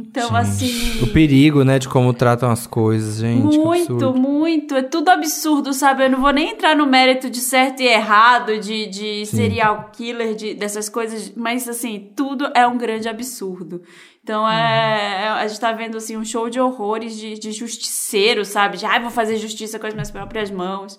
Então, 0.00 0.34
assim. 0.34 1.02
O 1.02 1.12
perigo, 1.12 1.62
né, 1.62 1.78
de 1.78 1.88
como 1.88 2.12
tratam 2.12 2.50
as 2.50 2.66
coisas, 2.66 3.18
gente. 3.18 3.58
Muito, 3.58 4.14
muito. 4.14 4.74
É 4.74 4.82
tudo 4.82 5.10
absurdo, 5.10 5.72
sabe? 5.72 6.04
Eu 6.04 6.10
não 6.10 6.20
vou 6.20 6.32
nem 6.32 6.50
entrar 6.50 6.74
no 6.74 6.86
mérito 6.86 7.28
de 7.28 7.38
certo 7.38 7.80
e 7.80 7.86
errado, 7.86 8.58
de, 8.58 8.86
de 8.86 9.26
serial 9.26 9.90
killer, 9.92 10.34
de, 10.34 10.54
dessas 10.54 10.88
coisas, 10.88 11.32
mas 11.36 11.68
assim, 11.68 12.10
tudo 12.16 12.50
é 12.54 12.66
um 12.66 12.78
grande 12.78 13.08
absurdo. 13.08 13.82
Então 14.22 14.48
é. 14.48 15.24
é- 15.24 15.28
A 15.28 15.46
gente 15.46 15.60
tá 15.60 15.72
vendo 15.72 15.96
assim 15.96 16.16
um 16.16 16.24
show 16.24 16.48
de 16.50 16.60
horrores 16.60 17.16
de, 17.16 17.38
de 17.38 17.52
justiceiro, 17.52 18.44
sabe? 18.44 18.76
De 18.76 18.84
ai, 18.86 19.00
vou 19.00 19.10
fazer 19.10 19.36
justiça 19.36 19.78
com 19.78 19.86
as 19.86 19.94
minhas 19.94 20.10
próprias 20.10 20.50
mãos. 20.50 20.98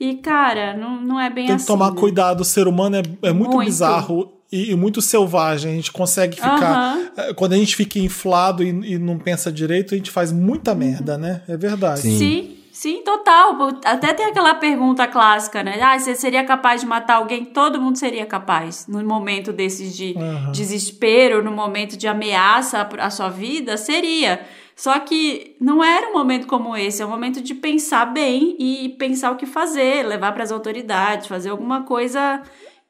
E, 0.00 0.14
cara, 0.16 0.76
não, 0.76 1.00
não 1.00 1.20
é 1.20 1.28
bem 1.28 1.46
Tem 1.46 1.54
assim. 1.56 1.64
que 1.64 1.72
tomar 1.72 1.90
né? 1.92 1.98
cuidado. 1.98 2.42
O 2.42 2.44
ser 2.44 2.68
humano 2.68 2.96
é, 2.96 3.02
é 3.28 3.32
muito, 3.32 3.54
Muito. 3.56 3.66
bizarro 3.66 4.32
e, 4.52 4.70
e 4.70 4.76
muito 4.76 5.02
selvagem. 5.02 5.72
A 5.72 5.74
gente 5.74 5.90
consegue 5.90 6.36
ficar. 6.36 6.96
Eh, 7.16 7.34
Quando 7.34 7.54
a 7.54 7.56
gente 7.56 7.74
fica 7.74 7.98
inflado 7.98 8.62
e, 8.62 8.68
e 8.68 8.98
não 8.98 9.18
pensa 9.18 9.50
direito, 9.50 9.94
a 9.94 9.96
gente 9.96 10.10
faz 10.12 10.30
muita 10.30 10.72
merda, 10.74 11.18
né? 11.18 11.42
É 11.48 11.56
verdade. 11.56 12.02
Sim. 12.02 12.16
Sim, 12.18 12.56
sim, 12.80 13.02
total. 13.02 13.56
Até 13.84 14.14
tem 14.14 14.26
aquela 14.26 14.54
pergunta 14.54 15.06
clássica, 15.06 15.62
né? 15.62 15.80
Ah, 15.82 15.98
você 15.98 16.14
seria 16.14 16.44
capaz 16.44 16.80
de 16.80 16.86
matar 16.86 17.16
alguém? 17.16 17.44
Todo 17.44 17.80
mundo 17.80 17.96
seria 17.98 18.24
capaz. 18.24 18.86
No 18.86 19.02
momento 19.04 19.52
desses 19.52 19.96
de 19.96 20.14
Aham. 20.16 20.52
desespero, 20.52 21.42
no 21.42 21.50
momento 21.50 21.96
de 21.96 22.06
ameaça 22.06 22.88
à 22.98 23.10
sua 23.10 23.28
vida, 23.28 23.76
seria. 23.76 24.40
Só 24.76 24.96
que 25.00 25.56
não 25.60 25.82
era 25.82 26.08
um 26.08 26.12
momento 26.12 26.46
como 26.46 26.76
esse, 26.76 27.02
é 27.02 27.06
um 27.06 27.10
momento 27.10 27.40
de 27.42 27.52
pensar 27.52 28.06
bem 28.06 28.54
e 28.60 28.90
pensar 28.90 29.32
o 29.32 29.36
que 29.36 29.44
fazer, 29.46 30.06
levar 30.06 30.30
para 30.32 30.44
as 30.44 30.52
autoridades, 30.52 31.26
fazer 31.26 31.50
alguma 31.50 31.82
coisa 31.82 32.40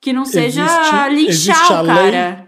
que 0.00 0.12
não 0.12 0.24
seja 0.26 0.62
Existe- 0.64 1.08
linchar 1.08 1.12
existe 1.12 1.72
o 1.72 1.82
lei- 1.82 1.94
cara. 2.12 2.47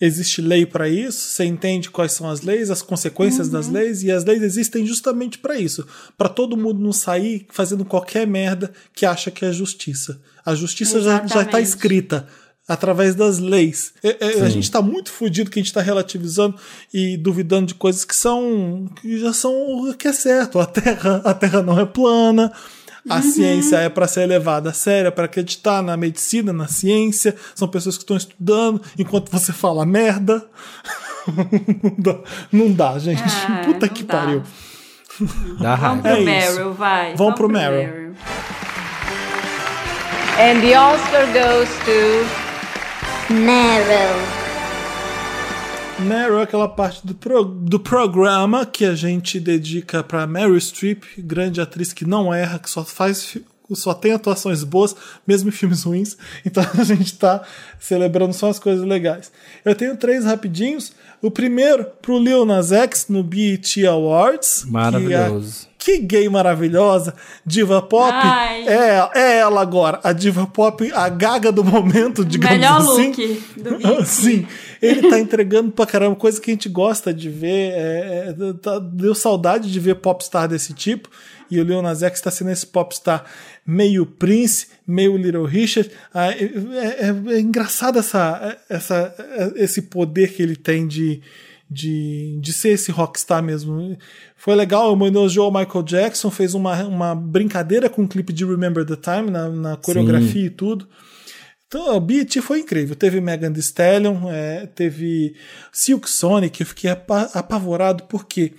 Existe 0.00 0.40
lei 0.40 0.64
para 0.64 0.88
isso, 0.88 1.30
você 1.30 1.44
entende 1.44 1.90
quais 1.90 2.12
são 2.12 2.28
as 2.28 2.40
leis, 2.40 2.70
as 2.70 2.80
consequências 2.80 3.48
das 3.48 3.68
leis, 3.68 4.02
e 4.02 4.10
as 4.10 4.24
leis 4.24 4.42
existem 4.42 4.86
justamente 4.86 5.38
para 5.38 5.58
isso, 5.58 5.86
para 6.16 6.28
todo 6.28 6.56
mundo 6.56 6.80
não 6.80 6.92
sair 6.92 7.46
fazendo 7.50 7.84
qualquer 7.84 8.26
merda 8.26 8.72
que 8.94 9.04
acha 9.04 9.30
que 9.30 9.44
é 9.44 9.52
justiça. 9.52 10.20
A 10.44 10.54
justiça 10.54 11.00
já, 11.00 11.16
já 11.16 11.18
tá 11.18 11.24
Exatamente. 11.42 11.68
escrita 11.68 12.26
através 12.66 13.16
das 13.16 13.38
leis. 13.38 13.92
É- 14.02 14.16
é- 14.20 14.42
a 14.42 14.48
gente 14.48 14.62
está 14.64 14.80
muito 14.80 15.10
fudido 15.10 15.50
que 15.50 15.58
a 15.58 15.62
gente 15.62 15.70
está 15.70 15.82
relativizando 15.82 16.54
e 16.94 17.16
duvidando 17.16 17.66
de 17.66 17.74
coisas 17.74 18.04
que 18.04 18.14
são 18.14 18.88
que 19.02 19.18
já 19.18 19.32
são 19.32 19.52
o 19.52 19.94
que 19.94 20.06
é 20.06 20.12
certo. 20.12 20.58
A 20.60 20.66
Terra, 20.66 21.20
a 21.24 21.34
Terra 21.34 21.62
não 21.62 21.78
é 21.80 21.84
plana. 21.84 22.52
A 23.08 23.22
ciência 23.22 23.76
é 23.78 23.88
para 23.88 24.06
ser 24.06 24.26
levada 24.26 24.70
a 24.70 24.72
sério, 24.72 25.08
é 25.08 25.10
para 25.10 25.24
acreditar 25.24 25.82
na 25.82 25.96
medicina, 25.96 26.52
na 26.52 26.66
ciência. 26.68 27.34
São 27.54 27.66
pessoas 27.66 27.96
que 27.96 28.02
estão 28.02 28.16
estudando 28.16 28.80
enquanto 28.98 29.30
você 29.30 29.52
fala 29.52 29.86
merda. 29.86 30.44
não, 31.26 31.94
dá, 31.98 32.18
não 32.52 32.72
dá, 32.72 32.98
gente. 32.98 33.22
Ah, 33.48 33.62
Puta 33.64 33.88
que 33.88 34.02
dá. 34.02 34.18
pariu. 34.18 34.42
Dá 35.60 35.76
Vamos 35.76 36.02
raiva. 36.02 36.02
pro 36.02 36.16
É. 36.16 36.24
Meryl, 36.24 36.72
vai. 36.74 37.14
Vamos 37.16 37.34
pro 37.34 37.48
Meryl. 37.48 38.14
And 40.38 40.60
the 40.62 40.78
Oscar 40.78 41.26
goes 41.32 41.68
to 41.84 43.34
Meryl. 43.34 44.39
Meryl 46.00 46.38
é 46.40 46.42
aquela 46.42 46.68
parte 46.68 47.06
do, 47.06 47.14
pro- 47.14 47.44
do 47.44 47.78
programa 47.78 48.64
que 48.66 48.84
a 48.84 48.94
gente 48.94 49.38
dedica 49.38 50.02
pra 50.02 50.26
Meryl 50.26 50.58
Streep, 50.60 51.04
grande 51.18 51.60
atriz 51.60 51.92
que 51.92 52.04
não 52.04 52.32
erra, 52.32 52.58
que 52.58 52.68
só 52.70 52.84
faz 52.84 53.36
só 53.72 53.94
tem 53.94 54.10
atuações 54.12 54.64
boas, 54.64 54.96
mesmo 55.24 55.48
em 55.48 55.52
filmes 55.52 55.84
ruins. 55.84 56.16
Então 56.44 56.64
a 56.76 56.82
gente 56.82 57.14
tá 57.16 57.42
celebrando 57.78 58.32
só 58.32 58.50
as 58.50 58.58
coisas 58.58 58.84
legais. 58.84 59.30
Eu 59.64 59.76
tenho 59.76 59.96
três 59.96 60.24
rapidinhos. 60.24 60.92
O 61.22 61.30
primeiro 61.30 61.84
pro 62.02 62.18
Lil 62.18 62.44
Nas 62.44 62.72
X 62.72 63.06
no 63.08 63.22
BET 63.22 63.76
Awards. 63.86 64.64
que 64.64 64.70
Maravilhoso. 64.72 65.68
Que 65.82 65.96
gay 65.96 66.28
maravilhosa, 66.28 67.14
diva 67.44 67.80
pop. 67.80 68.12
Ai. 68.12 68.68
É, 68.68 69.10
é 69.14 69.38
ela 69.38 69.62
agora, 69.62 69.98
a 70.04 70.12
diva 70.12 70.46
pop, 70.46 70.90
a 70.92 71.08
gaga 71.08 71.50
do 71.50 71.64
momento, 71.64 72.22
digamos 72.22 72.58
Melhor 72.58 72.76
assim. 72.82 73.06
look 73.08 73.42
do. 73.56 74.04
Sim, 74.04 74.46
ele 74.82 75.08
tá 75.08 75.18
entregando 75.18 75.70
pra 75.72 75.86
caramba, 75.86 76.14
coisa 76.16 76.38
que 76.38 76.50
a 76.50 76.54
gente 76.54 76.68
gosta 76.68 77.14
de 77.14 77.30
ver. 77.30 77.72
é, 77.72 78.28
é, 78.38 78.52
tá- 78.60 78.78
deu 78.78 79.14
saudade 79.14 79.72
de 79.72 79.80
ver 79.80 79.94
popstar 79.94 80.46
desse 80.46 80.74
tipo. 80.74 81.08
E 81.50 81.58
o 81.58 81.64
Lil 81.64 81.80
Nas 81.82 82.02
X 82.02 82.20
tá 82.20 82.30
sendo 82.30 82.50
esse 82.50 82.66
popstar 82.66 83.24
meio 83.66 84.04
Prince, 84.04 84.66
meio 84.86 85.16
Little 85.16 85.46
Richard. 85.46 85.90
Ah, 86.12 86.30
é, 86.30 86.44
é- 86.44 87.34
é 87.36 87.40
engraçado 87.40 87.98
essa, 87.98 88.56
essa, 88.68 89.14
esse 89.56 89.80
poder 89.82 90.32
que 90.32 90.42
ele 90.42 90.54
tem 90.56 90.86
de, 90.86 91.20
de, 91.68 92.38
de 92.40 92.52
ser 92.52 92.70
esse 92.70 92.92
rockstar 92.92 93.42
mesmo. 93.42 93.96
Foi 94.42 94.54
legal, 94.54 94.90
homenageou 94.90 95.50
o 95.50 95.52
Michael 95.52 95.82
Jackson, 95.84 96.30
fez 96.30 96.54
uma, 96.54 96.82
uma 96.84 97.14
brincadeira 97.14 97.90
com 97.90 98.04
o 98.04 98.08
clipe 98.08 98.32
de 98.32 98.42
Remember 98.42 98.86
the 98.86 98.96
Time 98.96 99.30
na, 99.30 99.50
na 99.50 99.76
coreografia 99.76 100.46
e 100.46 100.50
tudo. 100.50 100.88
Então, 101.66 101.94
o 101.94 102.00
BET 102.00 102.40
foi 102.40 102.60
incrível. 102.60 102.96
Teve 102.96 103.20
Megan 103.20 103.52
Thee 103.52 103.60
Stallion, 103.60 104.30
é, 104.30 104.66
teve 104.66 105.34
Silk 105.70 106.08
Sonic, 106.08 106.58
eu 106.58 106.66
fiquei 106.66 106.90
apa- 106.90 107.30
apavorado 107.34 108.04
porque 108.04 108.54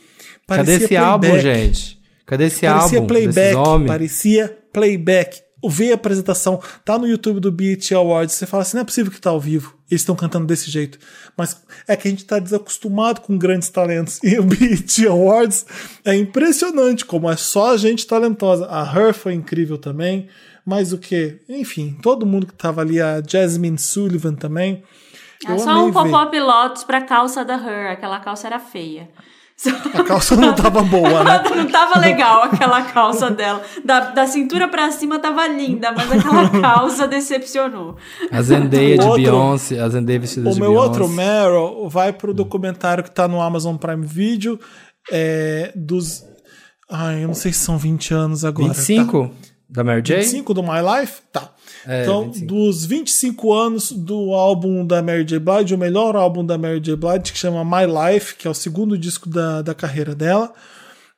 Cadê 0.47 0.73
esse 0.85 0.95
álbum, 0.95 1.27
gente? 1.39 1.99
Cadê 2.27 2.45
esse 2.45 2.61
parecia 2.61 2.99
álbum 2.99 3.07
playback, 3.07 3.55
parecia 3.87 4.57
playback. 4.71 5.41
Ver 5.67 5.91
a 5.91 5.95
apresentação, 5.95 6.61
tá 6.85 6.97
no 6.97 7.07
YouTube 7.07 7.39
do 7.39 7.51
BET 7.51 7.91
Awards, 7.93 8.35
você 8.35 8.45
fala 8.45 8.61
assim, 8.63 8.77
não 8.77 8.81
é 8.81 8.85
possível 8.85 9.11
que 9.11 9.19
tá 9.19 9.31
ao 9.31 9.39
vivo. 9.39 9.75
Eles 9.91 10.01
estão 10.01 10.15
cantando 10.15 10.47
desse 10.47 10.71
jeito. 10.71 10.97
Mas 11.35 11.61
é 11.85 11.97
que 11.97 12.07
a 12.07 12.11
gente 12.11 12.23
tá 12.23 12.39
desacostumado 12.39 13.19
com 13.21 13.37
grandes 13.37 13.69
talentos. 13.69 14.19
E 14.31 14.39
o 14.39 14.43
BET 14.43 15.05
Awards 15.05 15.65
é 16.05 16.15
impressionante 16.15 17.03
como 17.03 17.29
é 17.29 17.35
só 17.35 17.75
gente 17.75 18.07
talentosa. 18.07 18.65
A 18.69 18.83
Her 18.83 19.13
foi 19.13 19.33
incrível 19.33 19.77
também. 19.77 20.29
Mas 20.65 20.93
o 20.93 20.97
que? 20.97 21.39
Enfim, 21.49 21.97
todo 22.01 22.25
mundo 22.25 22.47
que 22.47 22.53
tava 22.53 22.79
ali, 22.79 23.01
a 23.01 23.21
Jasmine 23.21 23.77
Sullivan 23.77 24.35
também. 24.35 24.83
É 25.45 25.51
Eu 25.51 25.59
só 25.59 25.85
um 25.85 25.91
pop-up 25.91 26.39
lotus 26.39 26.83
pra 26.85 27.01
calça 27.01 27.43
da 27.43 27.55
Her. 27.55 27.91
Aquela 27.91 28.19
calça 28.19 28.47
era 28.47 28.59
feia. 28.59 29.09
A 29.93 30.03
calça 30.03 30.35
não 30.35 30.53
tava 30.55 30.81
boa, 30.83 31.23
né? 31.23 31.43
Não 31.55 31.67
tava 31.67 31.99
legal 31.99 32.43
aquela 32.43 32.81
calça 32.83 33.29
dela. 33.29 33.61
Da, 33.85 33.99
da 34.11 34.25
cintura 34.27 34.67
pra 34.67 34.91
cima 34.91 35.19
tava 35.19 35.47
linda, 35.47 35.91
mas 35.91 36.11
aquela 36.11 36.49
calça 36.61 37.07
decepcionou. 37.07 37.95
A 38.31 38.41
Zendaya 38.41 38.95
O 38.95 38.99
de 38.99 39.05
outro- 39.05 39.21
Beyoncé, 39.23 39.79
a 39.79 39.89
Zendaya 39.89 40.19
vestida 40.19 40.49
O 40.49 40.53
de 40.53 40.59
meu 40.59 40.71
Beyoncé. 40.71 40.87
outro 40.87 41.07
Meryl 41.09 41.89
vai 41.89 42.11
pro 42.13 42.33
documentário 42.33 43.03
que 43.03 43.11
tá 43.11 43.27
no 43.27 43.41
Amazon 43.41 43.75
Prime 43.75 44.05
Video 44.05 44.59
é, 45.11 45.71
dos. 45.75 46.23
Ai, 46.89 47.23
eu 47.23 47.27
não 47.27 47.35
sei 47.35 47.53
se 47.53 47.59
são 47.59 47.77
20 47.77 48.13
anos 48.13 48.43
agora. 48.45 48.69
25 48.73 49.31
da 49.69 49.83
Mary 49.83 50.01
Tá? 50.01 50.07
J? 50.07 50.15
25 50.21 50.53
do 50.53 50.61
My 50.63 50.79
Life? 50.99 51.21
Tá. 51.31 51.49
É, 51.87 52.03
então, 52.03 52.25
25. 52.25 52.45
dos 52.45 52.85
25 52.85 53.53
anos 53.53 53.91
do 53.91 54.33
álbum 54.33 54.85
da 54.85 55.01
Mary 55.01 55.23
J. 55.23 55.39
Blige, 55.39 55.73
o 55.73 55.77
melhor 55.77 56.15
álbum 56.15 56.45
da 56.45 56.57
Mary 56.57 56.79
J. 56.79 56.95
Blige, 56.95 57.31
que 57.31 57.37
chama 57.37 57.63
My 57.63 57.85
Life, 57.85 58.35
que 58.35 58.47
é 58.47 58.51
o 58.51 58.53
segundo 58.53 58.97
disco 58.97 59.29
da, 59.29 59.61
da 59.61 59.73
carreira 59.73 60.13
dela. 60.13 60.53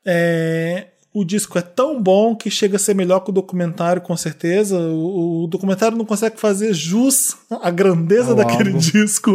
É, 0.06 0.88
o 1.14 1.24
disco 1.24 1.60
é 1.60 1.62
tão 1.62 2.02
bom 2.02 2.36
que 2.36 2.50
chega 2.50 2.78
a 2.78 2.80
ser 2.80 2.96
melhor 2.96 3.20
que 3.20 3.30
o 3.30 3.34
documentário, 3.34 4.02
com 4.02 4.18
certeza. 4.18 4.80
O, 4.80 5.44
o 5.44 5.48
documentário 5.48 5.98
não 5.98 6.06
consegue 6.06 6.40
fazer 6.40 6.74
jus 6.74 7.38
à 7.62 7.70
grandeza 7.70 8.32
Ao 8.32 8.36
daquele 8.36 8.70
álbum. 8.70 8.80
disco, 8.82 9.32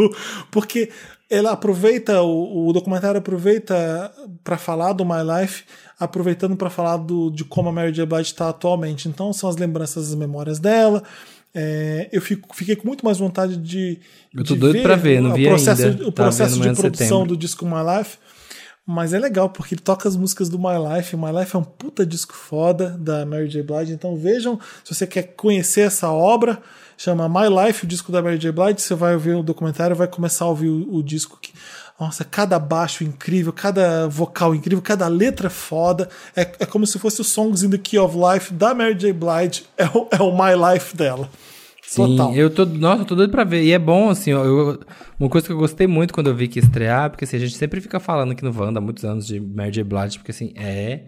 porque 0.51 0.89
ela 1.29 1.51
aproveita, 1.51 2.21
o, 2.21 2.67
o 2.67 2.73
documentário 2.73 3.19
aproveita 3.19 4.11
para 4.43 4.57
falar 4.57 4.93
do 4.93 5.05
My 5.05 5.21
Life, 5.41 5.63
aproveitando 5.99 6.55
para 6.55 6.69
falar 6.69 6.97
do, 6.97 7.29
de 7.29 7.43
como 7.43 7.69
a 7.69 7.71
Mary 7.71 7.91
J. 7.93 8.05
Blige 8.05 8.31
está 8.31 8.49
atualmente. 8.49 9.07
Então, 9.07 9.31
são 9.33 9.49
as 9.49 9.55
lembranças, 9.57 10.09
as 10.09 10.15
memórias 10.15 10.59
dela. 10.59 11.03
É, 11.53 12.09
eu 12.11 12.21
fico- 12.21 12.55
fiquei 12.55 12.75
com 12.75 12.87
muito 12.87 13.03
mais 13.03 13.17
vontade 13.17 13.57
de. 13.57 13.99
Eu 14.33 14.43
tô 14.43 14.53
de 14.53 14.59
doido 14.59 14.81
pra 14.83 14.95
ver, 14.95 15.19
não 15.21 15.31
o 15.31 15.33
vi 15.33 15.45
processo, 15.47 15.83
ainda. 15.85 16.03
O 16.07 16.11
Tá 16.11 16.23
processo 16.23 16.55
amanhã 16.55 16.73
de 16.73 16.79
produção 16.79 17.07
setembro. 17.07 17.27
do 17.27 17.37
disco 17.37 17.65
My 17.65 17.97
Life. 17.97 18.17
Mas 18.85 19.13
é 19.13 19.19
legal, 19.19 19.49
porque 19.49 19.75
ele 19.75 19.81
toca 19.81 20.07
as 20.09 20.15
músicas 20.15 20.49
do 20.49 20.57
My 20.57 20.77
Life. 20.95 21.15
My 21.15 21.31
Life 21.39 21.55
é 21.55 21.59
um 21.59 21.63
puta 21.63 22.03
disco 22.05 22.33
foda 22.33 22.97
da 22.99 23.23
Mary 23.25 23.47
J. 23.47 23.61
Blige. 23.61 23.93
Então 23.93 24.15
vejam, 24.15 24.59
se 24.83 24.95
você 24.95 25.05
quer 25.05 25.23
conhecer 25.35 25.81
essa 25.81 26.09
obra, 26.11 26.59
chama 27.01 27.29
My 27.29 27.47
Life, 27.47 27.85
o 27.85 27.87
disco 27.87 28.11
da 28.11 28.21
Mary 28.21 28.37
J. 28.37 28.51
Blige. 28.51 28.81
Você 28.81 28.93
vai 28.93 29.13
ouvir 29.13 29.35
o 29.35 29.41
documentário, 29.41 29.95
vai 29.95 30.07
começar 30.07 30.43
a 30.45 30.49
ouvir 30.49 30.67
o, 30.67 30.95
o 30.97 31.01
disco 31.01 31.37
que. 31.41 31.51
Nossa, 31.99 32.23
cada 32.23 32.57
baixo 32.59 33.03
incrível, 33.03 33.51
cada 33.51 34.07
vocal 34.07 34.55
incrível, 34.55 34.81
cada 34.81 35.07
letra 35.09 35.49
foda. 35.49 36.07
É, 36.35 36.41
é 36.59 36.65
como 36.65 36.87
se 36.87 36.97
fosse 36.97 37.19
o 37.19 37.25
Songs 37.25 37.61
in 37.63 37.69
the 37.69 37.77
Key 37.77 37.97
of 37.97 38.15
Life 38.17 38.53
da 38.53 38.73
Mary 38.73 38.95
J. 38.95 39.11
Blige. 39.13 39.63
É 39.77 39.85
o, 39.85 40.07
é 40.11 40.21
o 40.21 40.31
My 40.31 40.53
Life 40.73 40.95
dela. 40.95 41.29
Sim, 41.85 42.15
Total. 42.17 42.33
eu 42.35 42.49
tô, 42.51 42.65
nossa, 42.65 43.01
eu 43.01 43.05
tô 43.05 43.15
doido 43.15 43.31
pra 43.31 43.43
ver. 43.43 43.63
E 43.63 43.71
é 43.71 43.79
bom, 43.79 44.09
assim, 44.09 44.31
ó, 44.33 44.45
eu- 44.45 44.79
uma 45.19 45.27
coisa 45.27 45.47
que 45.47 45.51
eu 45.51 45.57
gostei 45.57 45.87
muito 45.87 46.13
quando 46.13 46.27
eu 46.27 46.35
vi 46.35 46.47
que 46.47 46.59
estrear, 46.59 47.09
porque 47.09 47.25
assim, 47.25 47.35
a 47.35 47.39
gente 47.39 47.55
sempre 47.57 47.81
fica 47.81 47.99
falando 47.99 48.31
aqui 48.31 48.43
no 48.45 48.57
Wanda 48.57 48.77
há 48.79 48.81
muitos 48.81 49.03
anos 49.03 49.25
de 49.25 49.39
Mary 49.39 49.71
J. 49.71 49.83
Blige, 49.83 50.19
porque 50.19 50.31
assim, 50.31 50.53
é 50.55 51.01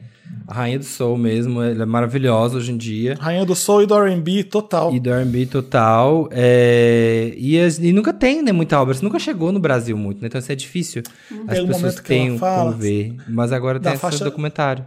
a 0.47 0.53
rainha 0.53 0.79
do 0.79 0.85
soul 0.85 1.17
mesmo, 1.17 1.61
ela 1.61 1.83
é 1.83 1.85
maravilhosa 1.85 2.57
hoje 2.57 2.71
em 2.71 2.77
dia. 2.77 3.15
Rainha 3.19 3.45
do 3.45 3.55
Soul 3.55 3.83
e 3.83 3.85
do 3.85 3.95
R&B, 3.95 4.43
total. 4.43 4.93
E 4.93 4.99
do 4.99 5.09
R&B 5.11 5.45
total. 5.45 6.27
é, 6.31 7.33
e, 7.37 7.59
as- 7.59 7.79
e 7.79 7.91
nunca 7.93 8.11
tem, 8.13 8.41
né, 8.41 8.51
muita 8.51 8.79
obra. 8.81 8.93
Isso 8.93 9.03
nunca 9.03 9.19
chegou 9.19 9.51
no 9.51 9.59
Brasil 9.59 9.95
muito, 9.97 10.21
né? 10.21 10.27
Então 10.27 10.39
isso 10.39 10.51
é 10.51 10.55
difícil. 10.55 11.03
As 11.47 11.59
pessoas 11.59 11.83
ela 11.95 12.03
têm 12.03 12.37
como 12.37 12.71
ver. 12.73 13.15
Mas 13.27 13.51
agora 13.51 13.79
da 13.79 13.91
tem 13.91 13.93
esse 13.93 14.01
faixa- 14.01 14.23
documentário. 14.25 14.85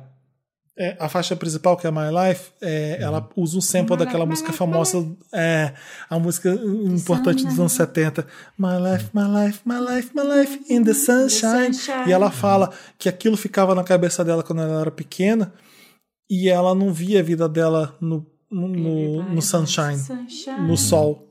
É, 0.77 0.97
a 0.99 1.09
faixa 1.09 1.37
principal, 1.37 1.77
que 1.77 1.87
é 1.87 1.91
My 1.91 2.11
Life, 2.11 2.51
é, 2.61 2.99
ela 3.01 3.29
usa 3.37 3.57
um 3.57 3.61
sample 3.61 3.97
daquela 3.97 4.27
música 4.27 4.53
famosa, 4.53 5.07
é, 5.33 5.73
a 6.11 6.19
música 6.19 6.53
importante 6.53 7.45
dos 7.45 7.61
anos 7.61 7.73
70. 7.73 8.27
My 8.59 8.77
life, 8.81 9.09
my 9.15 9.23
life, 9.23 9.61
my 9.65 9.79
life, 9.79 10.11
my 10.13 10.23
life 10.23 10.65
in 10.69 10.83
the 10.83 10.93
sunshine. 10.93 11.73
sunshine. 11.73 12.09
E 12.09 12.13
ela 12.13 12.29
fala 12.29 12.73
que 12.99 13.09
aquilo 13.09 13.37
ficava 13.37 13.73
na 13.73 13.85
cabeça 13.85 14.25
dela 14.25 14.43
quando 14.43 14.63
ela 14.63 14.81
era 14.81 14.91
pequena 14.91 15.53
e 16.29 16.49
ela 16.49 16.75
não 16.75 16.93
via 16.93 17.21
a 17.21 17.23
vida 17.23 17.49
dela 17.49 17.97
no, 18.01 18.27
no, 18.51 18.67
no, 18.67 19.23
no 19.23 19.43
sunshine, 19.43 19.97
Sunshine. 19.97 20.61
no 20.61 20.77
sol. 20.77 21.24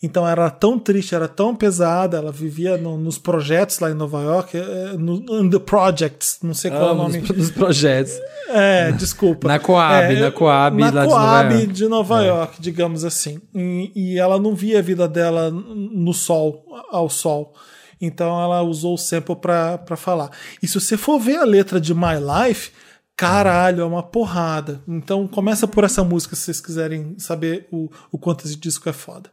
Então 0.00 0.22
ela 0.22 0.30
era 0.30 0.50
tão 0.50 0.78
triste, 0.78 1.12
era 1.14 1.26
tão 1.26 1.56
pesada, 1.56 2.18
ela 2.18 2.30
vivia 2.30 2.76
no- 2.76 2.96
nos 2.96 3.18
projetos 3.18 3.80
lá 3.80 3.90
em 3.90 3.94
Nova 3.94 4.22
York, 4.22 4.56
é, 4.56 4.92
no, 4.96 5.16
in 5.42 5.50
the 5.50 5.58
projects, 5.58 6.38
não 6.40 6.54
sei 6.54 6.70
qual 6.70 6.82
é 6.82 6.86
o 6.86 6.90
Ah, 6.90 6.94
nome. 6.94 7.18
nos, 7.18 7.30
nos 7.30 7.50
projetos. 7.50 8.12
É, 8.48 8.92
desculpa. 8.92 9.48
Na 9.48 9.58
Coab, 9.58 10.14
É, 10.14 10.20
na 10.20 10.30
Coab 10.30 10.78
na 10.80 10.90
lá 10.90 11.02
de 11.02 11.08
Coab 11.08 11.44
Nova 11.48 11.54
York. 11.54 11.66
de 11.72 11.88
Nova 11.88 12.22
É. 12.22 12.26
York, 12.28 12.60
digamos 12.62 13.04
assim. 13.04 13.40
E, 13.52 13.90
e 13.96 14.18
ela 14.18 14.38
não 14.38 14.54
via 14.54 14.78
a 14.78 14.82
vida 14.82 15.08
dela 15.08 15.50
no 15.50 16.14
sol, 16.14 16.64
ao 16.92 17.08
sol. 17.10 17.52
Então 18.00 18.40
ela 18.40 18.62
usou 18.62 18.94
o 18.94 18.98
sample 18.98 19.34
pra, 19.34 19.78
pra 19.78 19.96
falar. 19.96 20.30
E 20.62 20.68
se 20.68 20.80
você 20.80 20.96
for 20.96 21.18
ver 21.18 21.38
a 21.38 21.44
letra 21.44 21.80
de 21.80 21.92
My 21.92 22.14
Life, 22.46 22.70
caralho, 23.16 23.80
é 23.82 23.84
uma 23.84 24.04
porrada. 24.04 24.80
Então 24.86 25.26
começa 25.26 25.66
por 25.66 25.82
essa 25.82 26.04
música 26.04 26.36
se 26.36 26.42
vocês 26.42 26.60
quiserem 26.60 27.16
saber 27.18 27.66
o, 27.72 27.90
o 28.12 28.16
quanto 28.16 28.46
esse 28.46 28.54
disco 28.56 28.88
é 28.88 28.92
foda. 28.92 29.28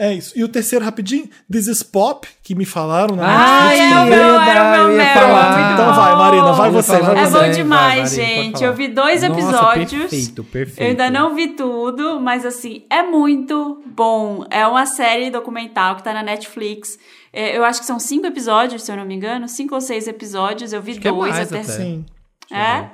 É 0.00 0.14
isso. 0.14 0.38
E 0.38 0.44
o 0.44 0.48
terceiro, 0.48 0.84
rapidinho, 0.84 1.28
This 1.50 1.66
is 1.66 1.82
Pop, 1.82 2.28
que 2.44 2.54
me 2.54 2.64
falaram 2.64 3.16
na 3.16 3.24
Ai, 3.26 3.78
Netflix 3.78 3.92
é 3.92 4.00
o 4.00 4.06
meu, 4.06 4.40
era 4.40 4.62
o 4.62 4.70
meu 4.70 4.82
eu 4.92 4.96
Meryl, 4.96 5.72
Então 5.72 5.94
vai, 5.94 6.14
Marina, 6.16 6.52
vai 6.52 6.68
Eu 6.68 6.72
você, 6.72 6.98
vai 6.98 7.18
É 7.18 7.26
você. 7.26 7.32
bom 7.46 7.50
demais, 7.50 8.16
Vai, 8.16 8.26
Marina, 8.26 8.42
gente. 8.44 8.64
Eu 8.64 8.74
vi 8.74 8.86
dois 8.88 9.22
Nossa, 9.22 9.32
episódios. 9.40 9.90
perfeito, 10.02 10.44
perfeito. 10.44 10.80
Eu 10.80 10.86
ainda 10.90 11.10
não 11.10 11.34
vi 11.34 11.48
tudo, 11.48 12.20
mas 12.20 12.46
assim, 12.46 12.84
é 12.88 13.02
muito 13.02 13.82
bom. 13.86 14.44
É 14.50 14.64
uma 14.68 14.86
série 14.86 15.30
documental 15.32 15.96
que 15.96 16.04
tá 16.04 16.12
na 16.14 16.22
Netflix. 16.22 16.96
É, 17.32 17.58
eu 17.58 17.64
acho 17.64 17.80
que 17.80 17.86
são 17.86 17.98
cinco 17.98 18.26
episódios, 18.26 18.84
se 18.84 18.92
eu 18.92 18.96
não 18.96 19.04
me 19.04 19.16
engano. 19.16 19.48
Cinco 19.48 19.74
ou 19.74 19.80
seis 19.80 20.06
episódios. 20.06 20.72
Eu 20.72 20.80
vi 20.80 20.92
Acho 20.92 21.00
é 21.08 21.10
dois 21.12 21.32
mais 21.34 21.52
até. 21.52 21.60
até. 21.60 21.72
Sim. 21.72 22.06
É? 22.52 22.88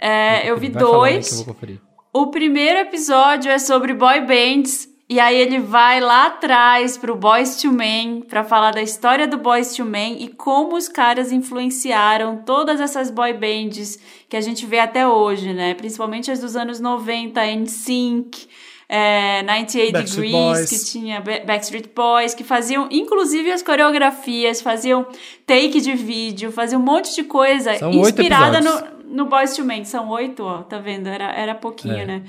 É, 0.00 0.50
eu 0.50 0.56
vi 0.58 0.70
Vai 0.70 0.82
eu 0.82 0.86
dois. 0.88 1.32
vou 1.36 1.54
conferir. 1.54 1.80
O 2.12 2.26
primeiro 2.32 2.80
episódio 2.80 3.50
é 3.50 3.58
sobre 3.60 3.94
boy 3.94 4.20
bands. 4.22 4.88
E 5.08 5.20
aí 5.20 5.36
ele 5.36 5.60
vai 5.60 6.00
lá 6.00 6.26
atrás 6.26 6.98
pro 6.98 7.14
Boys 7.14 7.56
to 7.62 7.70
Men 7.70 8.22
pra 8.22 8.42
falar 8.42 8.72
da 8.72 8.82
história 8.82 9.26
do 9.28 9.38
Boys 9.38 9.76
to 9.76 9.84
Men 9.84 10.20
e 10.20 10.26
como 10.28 10.74
os 10.76 10.88
caras 10.88 11.30
influenciaram 11.30 12.38
todas 12.44 12.80
essas 12.80 13.08
boy 13.08 13.32
bands 13.32 14.00
que 14.28 14.36
a 14.36 14.40
gente 14.40 14.66
vê 14.66 14.80
até 14.80 15.06
hoje, 15.06 15.52
né? 15.52 15.74
Principalmente 15.74 16.28
as 16.30 16.40
dos 16.40 16.56
anos 16.56 16.80
90, 16.80 17.40
NSYNC, 17.40 18.48
é, 18.88 19.42
98 19.44 19.92
Backstreet 19.92 20.32
Degrees, 20.32 20.58
Boys. 20.58 20.70
que 20.70 20.90
tinha 20.90 21.20
Ba- 21.20 21.40
Backstreet 21.46 21.88
Boys, 21.94 22.34
que 22.34 22.42
faziam 22.42 22.88
inclusive 22.90 23.52
as 23.52 23.62
coreografias, 23.62 24.60
faziam 24.60 25.06
take 25.46 25.80
de 25.80 25.94
vídeo, 25.94 26.50
faziam 26.50 26.80
um 26.80 26.84
monte 26.84 27.14
de 27.14 27.22
coisa 27.22 27.76
São 27.78 27.92
inspirada 27.92 28.60
no, 28.60 29.14
no 29.18 29.26
Boys 29.26 29.54
to 29.54 29.64
Men. 29.64 29.84
São 29.84 30.08
oito, 30.10 30.42
ó, 30.42 30.62
tá 30.64 30.78
vendo? 30.78 31.06
Era, 31.08 31.32
era 31.32 31.54
pouquinho, 31.54 31.94
É. 31.94 32.06
né? 32.06 32.22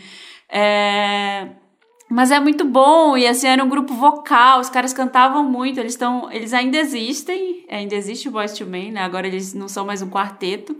É... 0.47 1.47
Mas 2.09 2.31
é 2.31 2.39
muito 2.39 2.63
bom, 2.63 3.17
e 3.17 3.27
assim, 3.27 3.47
era 3.47 3.61
um 3.63 3.67
grupo 3.67 3.93
vocal, 3.93 4.61
os 4.61 4.69
caras 4.69 4.93
cantavam 4.93 5.43
muito, 5.43 5.77
eles 5.79 5.93
estão. 5.93 6.31
Eles 6.31 6.53
ainda 6.53 6.77
existem, 6.77 7.65
ainda 7.69 7.95
existe 7.95 8.29
o 8.29 8.31
Boys 8.31 8.53
to 8.53 8.65
Men, 8.65 8.93
né? 8.93 9.01
Agora 9.01 9.27
eles 9.27 9.53
não 9.53 9.67
são 9.67 9.85
mais 9.85 10.01
um 10.01 10.09
quarteto. 10.09 10.75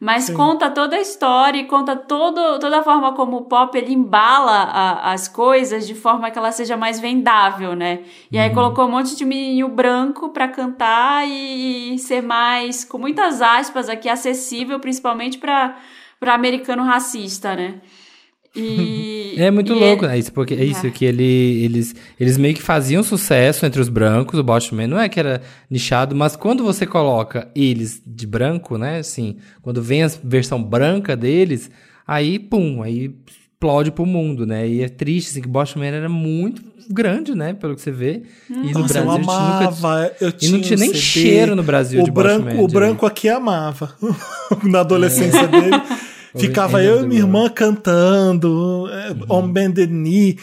Mas 0.00 0.28
conta 0.36 0.68
toda 0.68 0.96
a 0.96 1.00
história 1.00 1.58
e 1.60 1.64
conta 1.64 1.94
todo, 1.94 2.58
toda 2.58 2.80
a 2.80 2.82
forma 2.82 3.12
como 3.14 3.36
o 3.38 3.42
pop 3.44 3.78
ele 3.78 3.94
embala 3.94 4.50
a- 4.64 5.12
as 5.12 5.28
coisas 5.28 5.86
de 5.86 5.94
forma 5.94 6.30
que 6.30 6.38
ela 6.38 6.50
seja 6.50 6.76
mais 6.76 6.98
vendável, 6.98 7.74
né? 7.76 8.00
E 8.30 8.36
aí 8.36 8.50
colocou 8.52 8.86
um 8.86 8.90
monte 8.90 9.14
de 9.16 9.24
menininho 9.24 9.68
branco 9.68 10.28
pra 10.30 10.48
cantar 10.48 11.26
e, 11.26 11.96
ser 11.98 12.20
mais, 12.20 12.84
com 12.84 12.98
muitas 12.98 13.40
aspas 13.40 13.88
aqui, 13.88 14.08
acessível, 14.08 14.80
principalmente 14.80 15.38
pra 15.38 15.76
para 16.20 16.32
americano 16.34 16.82
racista, 16.82 17.54
né? 17.54 17.74
E, 18.56 19.34
É 19.38 19.50
muito 19.50 19.72
e 19.72 19.74
louco, 19.74 20.06
né? 20.06 20.16
Isso, 20.18 20.32
porque 20.32 20.54
é 20.54 20.64
isso 20.64 20.86
É. 20.86 20.90
que 20.90 21.04
ele, 21.04 21.24
eles, 21.64 21.94
eles 22.20 22.36
meio 22.38 22.54
que 22.54 22.62
faziam 22.62 23.02
sucesso 23.02 23.66
entre 23.66 23.80
os 23.80 23.88
brancos, 23.88 24.38
o 24.38 24.42
Botman 24.44 24.86
não 24.86 24.98
é 24.98 25.08
que 25.08 25.18
era 25.18 25.42
nichado, 25.68 26.14
mas 26.14 26.36
quando 26.36 26.62
você 26.62 26.86
coloca 26.86 27.48
eles 27.54 28.00
de 28.06 28.26
branco, 28.26 28.78
né? 28.78 28.98
Assim, 28.98 29.36
quando 29.60 29.82
vem 29.82 30.04
a 30.04 30.10
versão 30.22 30.62
branca 30.62 31.16
deles, 31.16 31.68
aí, 32.06 32.38
pum, 32.38 32.80
aí 32.82 33.12
explode 33.28 33.90
pro 33.90 34.06
mundo, 34.06 34.46
né? 34.46 34.68
E 34.68 34.82
é 34.82 34.88
triste, 34.88 35.30
assim, 35.30 35.40
que 35.40 35.48
o 35.48 35.50
Botman 35.50 35.86
era 35.88 36.08
muito 36.08 36.62
grande, 36.90 37.34
né? 37.34 37.54
Pelo 37.54 37.74
que 37.74 37.80
você 37.80 37.90
vê. 37.90 38.22
E 38.50 38.72
no 38.72 38.80
Nossa, 38.80 38.94
Brasil 38.94 39.02
eu 39.04 39.10
a 39.10 39.16
gente 39.16 39.26
nunca. 39.26 39.36
amava. 39.38 40.12
Eu 40.20 40.32
E 40.42 40.48
não 40.50 40.60
tinha 40.60 40.76
nem 40.78 40.88
CD. 40.90 41.00
cheiro 41.00 41.56
no 41.56 41.62
Brasil 41.62 42.00
o 42.02 42.04
de 42.04 42.10
branco, 42.10 42.44
Bosch 42.44 42.54
Man, 42.56 42.62
O 42.62 42.68
branco 42.68 43.06
aqui 43.06 43.28
amava. 43.28 43.94
Na 44.62 44.80
adolescência 44.80 45.48
dele. 45.48 45.74
Ficava 46.36 46.82
eu 46.82 47.04
e 47.04 47.06
minha 47.06 47.20
irmã 47.20 47.48
cantando 47.48 48.88
é, 48.90 49.32
On 49.32 49.46
Bended 49.46 49.90
Knee, 49.90 50.38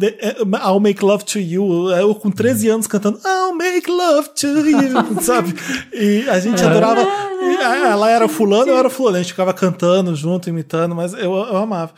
é, 0.00 0.36
I'll 0.40 0.80
Make 0.80 1.04
Love 1.04 1.24
to 1.24 1.38
You. 1.38 1.90
Eu 1.90 2.14
com 2.14 2.30
13 2.30 2.68
anos 2.70 2.86
cantando 2.86 3.20
I'll 3.24 3.54
Make 3.54 3.90
Love 3.90 4.30
to 4.34 4.46
You, 4.46 5.20
sabe? 5.20 5.54
E 5.92 6.26
a 6.30 6.40
gente 6.40 6.64
adorava. 6.64 7.02
e 7.02 7.56
Ela 7.56 8.10
era 8.10 8.26
fulano, 8.26 8.70
eu 8.70 8.78
era 8.78 8.88
fulano. 8.88 9.16
A 9.16 9.20
gente 9.20 9.32
ficava 9.32 9.52
cantando 9.52 10.16
junto, 10.16 10.48
imitando, 10.48 10.94
mas 10.94 11.12
eu, 11.12 11.34
eu 11.34 11.56
amava. 11.56 11.92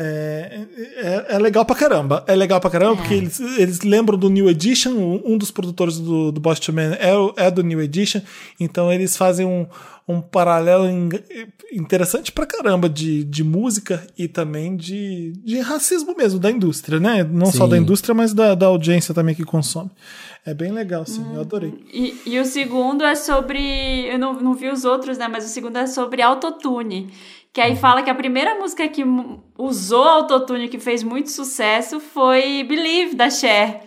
É, 0.00 0.60
é, 0.96 1.26
é 1.34 1.38
legal 1.38 1.64
pra 1.64 1.74
caramba. 1.74 2.22
É 2.28 2.34
legal 2.36 2.60
pra 2.60 2.70
caramba 2.70 2.96
porque 2.96 3.14
eles, 3.14 3.40
eles 3.40 3.80
lembram 3.80 4.16
do 4.16 4.30
New 4.30 4.48
Edition. 4.48 4.92
Um 5.24 5.36
dos 5.36 5.50
produtores 5.50 5.98
do, 5.98 6.30
do 6.30 6.40
Boss 6.40 6.60
to 6.60 6.72
Man 6.72 6.94
é, 7.00 7.46
é 7.46 7.50
do 7.50 7.64
New 7.64 7.80
Edition. 7.82 8.20
Então 8.60 8.92
eles 8.92 9.16
fazem 9.16 9.44
um, 9.44 9.66
um 10.06 10.20
paralelo 10.20 10.86
en- 10.88 11.08
interessante 11.72 12.30
pra 12.30 12.46
caramba 12.46 12.88
de, 12.88 13.24
de 13.24 13.42
música 13.42 14.06
e 14.16 14.28
também 14.28 14.76
de, 14.76 15.32
de 15.44 15.58
racismo 15.60 16.14
mesmo, 16.16 16.38
da 16.38 16.50
indústria, 16.50 17.00
né? 17.00 17.24
Não 17.24 17.46
só 17.46 17.64
Sim. 17.64 17.70
da 17.70 17.78
indústria, 17.78 18.14
mas 18.14 18.32
da, 18.32 18.54
da 18.54 18.66
audiência 18.66 19.12
também 19.12 19.34
que 19.34 19.44
consome. 19.44 19.90
É 20.46 20.54
bem 20.54 20.70
legal, 20.72 21.04
sim. 21.04 21.26
Eu 21.34 21.40
adorei. 21.42 21.74
E, 21.92 22.14
e 22.24 22.38
o 22.38 22.44
segundo 22.44 23.04
é 23.04 23.14
sobre. 23.14 23.58
Eu 24.08 24.18
não, 24.18 24.32
não 24.40 24.54
vi 24.54 24.70
os 24.70 24.84
outros, 24.84 25.18
né? 25.18 25.28
Mas 25.28 25.44
o 25.44 25.48
segundo 25.48 25.76
é 25.76 25.86
sobre 25.86 26.22
autotune. 26.22 27.10
Que 27.52 27.60
aí 27.60 27.74
fala 27.76 28.02
que 28.02 28.10
a 28.10 28.14
primeira 28.14 28.54
música 28.54 28.86
que 28.88 29.04
usou 29.58 30.04
autotune, 30.04 30.68
que 30.68 30.78
fez 30.78 31.02
muito 31.02 31.30
sucesso, 31.30 31.98
foi 31.98 32.62
Believe, 32.64 33.14
da 33.16 33.30
Cher. 33.30 33.80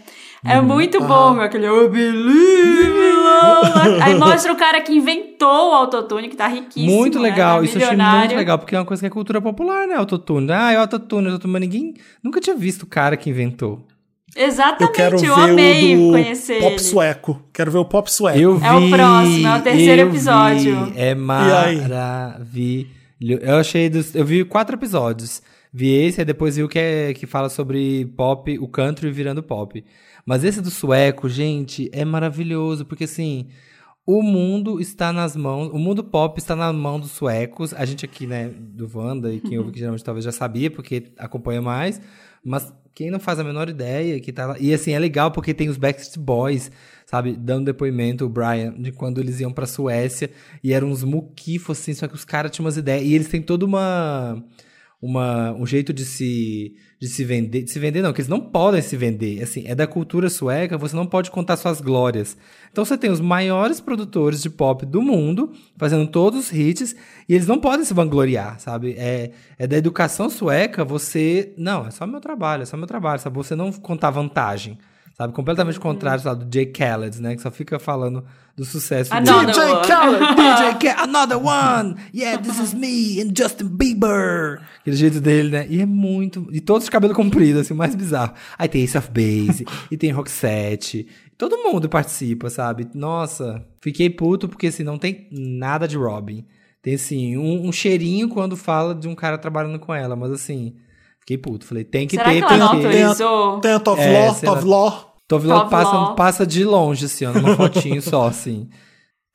É 0.43 0.59
muito 0.59 0.99
bom, 0.99 1.39
aquele 1.39 1.69
Oh, 1.69 1.87
Believe, 1.87 2.89
Lola. 2.89 4.03
Aí 4.03 4.15
mostra 4.15 4.51
o 4.51 4.55
cara 4.55 4.81
que 4.81 4.91
inventou 4.91 5.69
o 5.69 5.73
autotune, 5.73 6.27
que 6.29 6.35
tá 6.35 6.47
riquíssimo. 6.47 6.91
Muito 6.91 7.19
né? 7.19 7.29
legal, 7.29 7.59
Tá 7.59 7.63
isso 7.65 7.77
eu 7.77 7.83
achei 7.85 7.95
muito 7.97 8.35
legal, 8.35 8.57
porque 8.57 8.75
é 8.75 8.79
uma 8.79 8.85
coisa 8.85 9.01
que 9.01 9.05
é 9.05 9.09
cultura 9.11 9.39
popular, 9.39 9.87
né? 9.87 9.93
Autotune. 9.95 10.51
Ah, 10.51 10.71
é 10.71 10.77
autotune, 10.77 11.27
autotune, 11.27 11.53
mas 11.53 11.61
ninguém 11.61 11.93
nunca 12.23 12.41
tinha 12.41 12.55
visto 12.55 12.83
o 12.83 12.87
cara 12.87 13.15
que 13.15 13.29
inventou. 13.29 13.85
Exatamente, 14.35 14.81
Eu 14.81 14.87
eu, 14.87 14.91
quero 14.93 15.17
ver 15.19 15.51
amei 15.51 15.95
o 15.95 15.99
do 16.07 16.11
conhecer 16.13 16.59
pop 16.59 16.71
ele. 16.71 16.79
sueco. 16.79 17.41
Quero 17.53 17.69
ver 17.69 17.77
o 17.77 17.85
pop 17.85 18.11
sueco. 18.11 18.39
Eu 18.39 18.57
vi. 18.57 18.65
É 18.65 18.71
o 18.73 18.89
próximo, 18.89 19.47
é 19.47 19.57
o 19.57 19.61
terceiro 19.61 20.01
eu 20.01 20.07
episódio. 20.07 20.85
vi, 20.85 20.93
é 20.99 21.13
maravilhoso. 21.13 23.00
Eu 23.21 23.57
achei 23.57 23.89
dos, 23.89 24.15
eu 24.15 24.25
vi 24.25 24.43
quatro 24.43 24.75
episódios. 24.75 25.41
Vi 25.71 25.89
esse, 25.89 26.19
aí 26.19 26.25
depois 26.25 26.57
vi 26.57 26.63
o 26.63 26.67
que, 26.67 26.79
é, 26.79 27.13
que 27.13 27.25
fala 27.25 27.47
sobre 27.47 28.05
pop, 28.17 28.57
o 28.59 28.67
country 28.67 29.11
virando 29.11 29.43
pop. 29.43 29.83
Mas 30.25 30.43
esse 30.43 30.61
do 30.61 30.69
sueco, 30.69 31.29
gente, 31.29 31.89
é 31.93 32.03
maravilhoso, 32.03 32.85
porque 32.85 33.05
assim, 33.05 33.47
o 34.05 34.21
mundo 34.21 34.81
está 34.81 35.13
nas 35.13 35.35
mãos, 35.35 35.69
o 35.71 35.77
mundo 35.77 36.03
pop 36.03 36.37
está 36.37 36.55
na 36.55 36.73
mão 36.73 36.99
dos 36.99 37.11
suecos. 37.11 37.73
A 37.73 37.85
gente 37.85 38.03
aqui, 38.03 38.25
né, 38.27 38.49
do 38.49 38.89
Wanda, 38.93 39.31
e 39.31 39.39
quem 39.39 39.57
ouve 39.57 39.71
que 39.71 39.79
geralmente 39.79 40.03
talvez 40.03 40.25
já 40.25 40.31
sabia, 40.31 40.69
porque 40.71 41.11
acompanha 41.17 41.61
mais. 41.61 42.01
Mas 42.43 42.73
quem 42.93 43.09
não 43.09 43.19
faz 43.19 43.39
a 43.39 43.43
menor 43.43 43.69
ideia 43.69 44.19
que 44.19 44.31
tá 44.31 44.47
lá. 44.47 44.59
E 44.59 44.73
assim, 44.73 44.91
é 44.91 44.99
legal 44.99 45.31
porque 45.31 45.53
tem 45.53 45.69
os 45.69 45.77
Backstreet 45.77 46.23
Boys, 46.23 46.71
sabe, 47.05 47.35
dando 47.37 47.65
depoimento, 47.65 48.25
o 48.25 48.29
Brian, 48.29 48.73
de 48.77 48.91
quando 48.91 49.19
eles 49.19 49.39
iam 49.39 49.51
pra 49.51 49.65
Suécia 49.65 50.29
e 50.63 50.73
eram 50.73 50.89
uns 50.89 51.03
muquifos, 51.03 51.79
assim, 51.79 51.93
só 51.93 52.07
que 52.07 52.15
os 52.15 52.25
caras 52.25 52.51
tinham 52.51 52.65
umas 52.65 52.77
ideias. 52.77 53.03
E 53.03 53.13
eles 53.13 53.27
têm 53.27 53.41
toda 53.41 53.65
uma. 53.65 54.43
Uma, 55.01 55.51
um 55.53 55.65
jeito 55.65 55.91
de 55.91 56.05
se, 56.05 56.75
de 56.99 57.07
se 57.07 57.23
vender. 57.23 57.63
De 57.63 57.71
se 57.71 57.79
vender, 57.79 58.03
não, 58.03 58.13
que 58.13 58.21
eles 58.21 58.29
não 58.29 58.39
podem 58.39 58.81
se 58.81 58.95
vender. 58.95 59.41
Assim, 59.41 59.63
é 59.65 59.73
da 59.73 59.87
cultura 59.87 60.29
sueca, 60.29 60.77
você 60.77 60.95
não 60.95 61.07
pode 61.07 61.31
contar 61.31 61.57
suas 61.57 61.81
glórias. 61.81 62.37
Então 62.71 62.85
você 62.85 62.95
tem 62.95 63.09
os 63.09 63.19
maiores 63.19 63.81
produtores 63.81 64.41
de 64.41 64.49
pop 64.49 64.85
do 64.85 65.01
mundo, 65.01 65.51
fazendo 65.75 66.05
todos 66.05 66.39
os 66.39 66.53
hits, 66.53 66.95
e 67.27 67.33
eles 67.33 67.47
não 67.47 67.59
podem 67.59 67.83
se 67.83 67.93
vangloriar, 67.93 68.59
sabe? 68.59 68.93
É, 68.97 69.31
é 69.57 69.65
da 69.65 69.75
educação 69.75 70.29
sueca 70.29 70.85
você. 70.85 71.51
Não, 71.57 71.87
é 71.87 71.91
só 71.91 72.05
meu 72.05 72.21
trabalho, 72.21 72.61
é 72.61 72.65
só 72.65 72.77
meu 72.77 72.87
trabalho, 72.87 73.19
sabe? 73.19 73.35
Você 73.37 73.55
não 73.55 73.71
contar 73.71 74.11
vantagem. 74.11 74.77
Sabe? 75.17 75.33
Completamente 75.33 75.77
o 75.77 75.81
contrário 75.81 76.23
sabe, 76.23 76.45
do 76.45 76.53
Jay 76.53 76.65
Khaled, 76.65 77.21
né? 77.21 77.35
Que 77.35 77.41
só 77.41 77.51
fica 77.51 77.77
falando 77.77 78.23
do 78.55 78.65
sucesso 78.65 79.11
dele. 79.11 79.29
Another 79.29 79.53
DJ 79.53 79.63
one. 79.63 79.87
Khaled! 79.87 80.35
DJ 80.35 80.73
Khaled, 80.73 81.09
another 81.09 81.37
one! 81.37 81.95
Yeah, 82.13 82.41
this 82.41 82.59
is 82.59 82.73
me 82.73 83.21
and 83.21 83.33
Justin 83.37 83.67
Bieber! 83.67 84.61
Aquele 84.79 84.95
jeito 84.95 85.21
dele, 85.21 85.49
né? 85.49 85.67
E 85.69 85.81
é 85.81 85.85
muito. 85.85 86.47
E 86.51 86.59
todos 86.59 86.85
de 86.85 86.91
cabelo 86.91 87.13
comprido, 87.13 87.59
assim, 87.59 87.73
o 87.73 87.77
mais 87.77 87.93
bizarro. 87.95 88.33
Aí 88.57 88.67
tem 88.67 88.83
Ace 88.83 88.97
of 88.97 89.09
Base, 89.09 89.65
e 89.89 89.97
tem 89.97 90.11
Roxette. 90.11 91.07
Todo 91.37 91.57
mundo 91.57 91.89
participa, 91.89 92.49
sabe? 92.49 92.87
Nossa, 92.93 93.65
fiquei 93.81 94.09
puto 94.09 94.47
porque, 94.47 94.67
assim, 94.67 94.83
não 94.83 94.97
tem 94.97 95.27
nada 95.31 95.87
de 95.87 95.97
Robin. 95.97 96.45
Tem, 96.81 96.95
assim, 96.95 97.37
um, 97.37 97.67
um 97.67 97.71
cheirinho 97.71 98.29
quando 98.29 98.57
fala 98.57 98.95
de 98.95 99.07
um 99.07 99.15
cara 99.15 99.37
trabalhando 99.37 99.79
com 99.79 99.93
ela, 99.93 100.15
mas, 100.15 100.31
assim, 100.31 100.75
fiquei 101.21 101.37
puto. 101.37 101.65
Falei, 101.65 101.83
tem 101.83 102.05
que 102.07 102.15
Será 102.17 102.29
ter, 102.29 102.35
que 102.37 102.43
ela 102.43 102.49
tem 102.49 102.59
não 102.59 102.67
autorizou? 102.67 103.59
Tem 103.61 103.71
a 103.71 103.79
Top 103.79 104.01
É. 104.01 104.31
Top 104.33 104.65
Law. 104.65 105.15
Tovlog 105.27 105.61
Tovlog. 105.61 105.69
passa, 105.69 106.13
passa 106.13 106.45
de 106.45 106.65
longe, 106.65 107.05
assim, 107.05 107.25
ó, 107.25 107.31
numa 107.31 107.55
fotinho 107.55 108.01
só, 108.01 108.27
assim. 108.27 108.67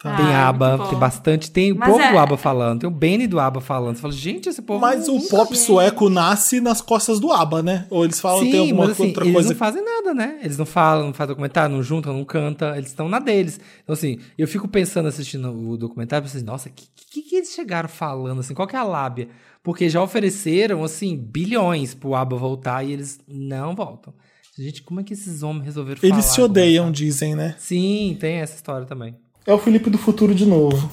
Tem 0.02 0.12
Ah, 0.12 0.48
aba, 0.50 0.88
tem 0.90 0.98
bastante. 0.98 1.50
Tem 1.50 1.72
o 1.72 1.76
povo 1.78 1.98
é- 1.98 2.12
do 2.12 2.18
aba 2.18 2.36
falando, 2.36 2.80
tem 2.80 2.86
o 2.88 2.92
Benny 2.92 3.26
do 3.26 3.40
aba 3.40 3.62
falando. 3.62 3.96
Você 3.96 4.02
fala, 4.02 4.12
gente, 4.12 4.46
esse 4.46 4.60
povo. 4.60 4.78
Mas 4.78 5.08
o 5.08 5.18
pop 5.30 5.56
sueco 5.56 6.10
nasce 6.10 6.60
nas 6.60 6.82
costas 6.82 7.18
do 7.18 7.32
ABBA, 7.32 7.62
né? 7.62 7.86
Ou 7.88 8.04
eles 8.04 8.20
falam 8.20 8.40
tem 8.42 8.52
Sim, 8.52 8.58
alguma 8.58 8.82
mas 8.82 8.90
assim, 8.90 9.06
outra 9.08 9.24
eles 9.24 9.32
coisa. 9.32 9.48
não 9.48 9.56
fazem 9.56 9.82
nada, 9.82 10.12
né? 10.12 10.38
Eles 10.42 10.58
não 10.58 10.66
falam, 10.66 11.06
não 11.06 11.14
fazem 11.14 11.28
documentário, 11.28 11.74
não 11.74 11.82
juntam, 11.82 12.12
não 12.12 12.26
cantam, 12.26 12.76
eles 12.76 12.90
estão 12.90 13.08
na 13.08 13.18
deles. 13.18 13.58
Então, 13.82 13.94
assim, 13.94 14.18
eu 14.36 14.46
fico 14.46 14.68
pensando, 14.68 15.08
assistindo 15.08 15.50
o 15.50 15.78
documentário, 15.78 16.24
pensando, 16.24 16.36
assim, 16.40 16.46
nossa, 16.46 16.68
o 16.68 16.72
que, 16.72 16.84
que, 17.10 17.22
que 17.22 17.36
eles 17.36 17.54
chegaram 17.54 17.88
falando, 17.88 18.40
assim, 18.40 18.52
qual 18.52 18.68
que 18.68 18.76
é 18.76 18.78
a 18.78 18.84
lábia? 18.84 19.28
Porque 19.66 19.90
já 19.90 20.00
ofereceram, 20.00 20.84
assim, 20.84 21.16
bilhões 21.16 21.92
pro 21.92 22.14
ABBA 22.14 22.36
voltar 22.36 22.84
e 22.84 22.92
eles 22.92 23.18
não 23.26 23.74
voltam. 23.74 24.14
Gente, 24.56 24.80
como 24.80 25.00
é 25.00 25.02
que 25.02 25.12
esses 25.12 25.42
homens 25.42 25.64
resolveram? 25.64 25.98
Eles 26.04 26.24
se 26.26 26.40
odeiam, 26.40 26.88
dizem, 26.92 27.34
né? 27.34 27.56
Sim, 27.58 28.16
tem 28.20 28.36
essa 28.36 28.54
história 28.54 28.86
também. 28.86 29.16
É 29.44 29.52
o 29.52 29.58
Felipe 29.58 29.90
do 29.90 29.98
futuro 29.98 30.32
de 30.32 30.46
novo. 30.46 30.88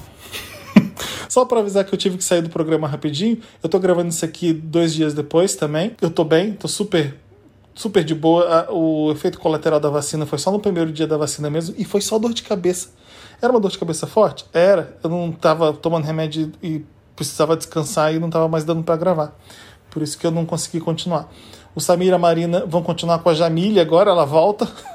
Só 1.30 1.44
pra 1.44 1.60
avisar 1.60 1.84
que 1.84 1.94
eu 1.94 1.96
tive 1.96 2.18
que 2.18 2.24
sair 2.24 2.42
do 2.42 2.50
programa 2.50 2.88
rapidinho. 2.88 3.38
Eu 3.62 3.68
tô 3.68 3.78
gravando 3.78 4.08
isso 4.08 4.24
aqui 4.24 4.52
dois 4.52 4.92
dias 4.92 5.14
depois 5.14 5.54
também. 5.54 5.92
Eu 6.02 6.10
tô 6.10 6.24
bem, 6.24 6.54
tô 6.54 6.66
super, 6.66 7.14
super 7.76 8.02
de 8.02 8.12
boa. 8.12 8.68
O 8.72 9.12
efeito 9.12 9.38
colateral 9.38 9.78
da 9.78 9.88
vacina 9.88 10.26
foi 10.26 10.40
só 10.40 10.50
no 10.50 10.58
primeiro 10.58 10.90
dia 10.90 11.06
da 11.06 11.16
vacina 11.16 11.48
mesmo 11.48 11.76
e 11.78 11.84
foi 11.84 12.00
só 12.00 12.18
dor 12.18 12.34
de 12.34 12.42
cabeça. 12.42 12.88
Era 13.40 13.52
uma 13.52 13.60
dor 13.60 13.70
de 13.70 13.78
cabeça 13.78 14.04
forte? 14.04 14.44
Era. 14.52 14.98
Eu 15.00 15.08
não 15.08 15.30
tava 15.30 15.72
tomando 15.72 16.04
remédio 16.04 16.50
e 16.60 16.82
precisava 17.16 17.56
descansar 17.56 18.14
e 18.14 18.18
não 18.18 18.30
tava 18.30 18.48
mais 18.48 18.64
dando 18.64 18.82
pra 18.82 18.96
gravar. 18.96 19.38
Por 19.90 20.02
isso 20.02 20.18
que 20.18 20.26
eu 20.26 20.30
não 20.30 20.44
consegui 20.44 20.80
continuar. 20.80 21.28
O 21.74 21.80
Samir 21.80 22.08
e 22.08 22.12
a 22.12 22.18
Marina 22.18 22.64
vão 22.66 22.82
continuar 22.82 23.18
com 23.20 23.28
a 23.28 23.34
Jamile 23.34 23.80
agora, 23.80 24.10
ela 24.10 24.24
volta. 24.24 24.68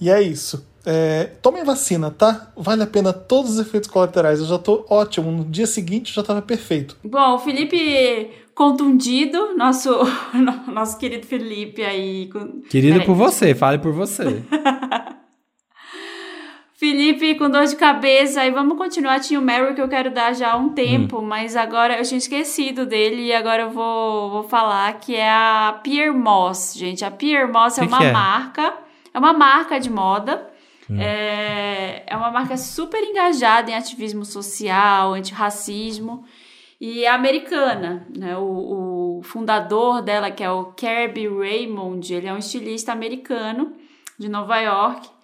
E 0.00 0.08
é 0.08 0.22
isso. 0.22 0.66
É, 0.84 1.24
tomem 1.42 1.62
vacina, 1.62 2.10
tá? 2.10 2.50
Vale 2.56 2.82
a 2.82 2.86
pena 2.86 3.12
todos 3.12 3.52
os 3.52 3.58
efeitos 3.58 3.90
colaterais. 3.90 4.40
Eu 4.40 4.46
já 4.46 4.58
tô 4.58 4.86
ótimo. 4.88 5.30
No 5.30 5.44
dia 5.44 5.66
seguinte 5.66 6.08
eu 6.08 6.22
já 6.22 6.26
tava 6.26 6.40
perfeito. 6.40 6.96
Bom, 7.04 7.34
o 7.34 7.38
Felipe 7.38 8.30
contundido, 8.54 9.54
nosso, 9.56 9.90
nosso 10.72 10.96
querido 10.96 11.26
Felipe 11.26 11.82
aí. 11.82 12.30
Querido 12.70 12.94
Peraí. 12.94 13.06
por 13.06 13.14
você, 13.14 13.54
fale 13.54 13.78
por 13.78 13.92
você. 13.92 14.42
Felipe 16.80 17.34
com 17.34 17.50
dor 17.50 17.66
de 17.66 17.76
cabeça, 17.76 18.42
e 18.46 18.50
vamos 18.50 18.78
continuar. 18.78 19.20
Tinha 19.20 19.38
o 19.38 19.42
Meryl 19.42 19.74
que 19.74 19.82
eu 19.82 19.86
quero 19.86 20.10
dar 20.10 20.34
já 20.34 20.52
há 20.52 20.56
um 20.56 20.70
tempo, 20.70 21.18
Hum. 21.18 21.26
mas 21.26 21.54
agora 21.54 21.98
eu 21.98 22.02
tinha 22.04 22.16
esquecido 22.16 22.86
dele 22.86 23.26
e 23.26 23.34
agora 23.34 23.64
eu 23.64 23.70
vou, 23.70 24.30
vou 24.30 24.42
falar 24.44 24.90
que 24.94 25.14
é 25.14 25.28
a 25.30 25.78
Pierre 25.82 26.10
Moss, 26.10 26.72
gente. 26.74 27.04
A 27.04 27.10
Pierre 27.10 27.52
Moss 27.52 27.76
é 27.76 27.82
Que 27.82 27.86
uma 27.86 27.98
que 27.98 28.04
é? 28.04 28.12
marca, 28.12 28.74
é 29.12 29.18
uma 29.18 29.34
marca 29.34 29.78
de 29.78 29.90
moda. 29.90 30.48
Hum. 30.90 30.98
É, 30.98 32.02
é 32.06 32.16
uma 32.16 32.30
marca 32.30 32.56
super 32.56 33.02
engajada 33.04 33.70
em 33.70 33.74
ativismo 33.74 34.24
social, 34.24 35.12
antirracismo. 35.12 36.24
E 36.80 37.04
é 37.04 37.10
americana, 37.10 38.06
né? 38.16 38.38
O, 38.38 39.18
o 39.18 39.22
fundador 39.22 40.00
dela, 40.00 40.30
que 40.30 40.42
é 40.42 40.50
o 40.50 40.72
Kirby 40.72 41.28
Raymond, 41.28 42.10
ele 42.14 42.26
é 42.26 42.32
um 42.32 42.38
estilista 42.38 42.90
americano 42.90 43.70
de 44.18 44.30
Nova 44.30 44.58
York. 44.58 45.19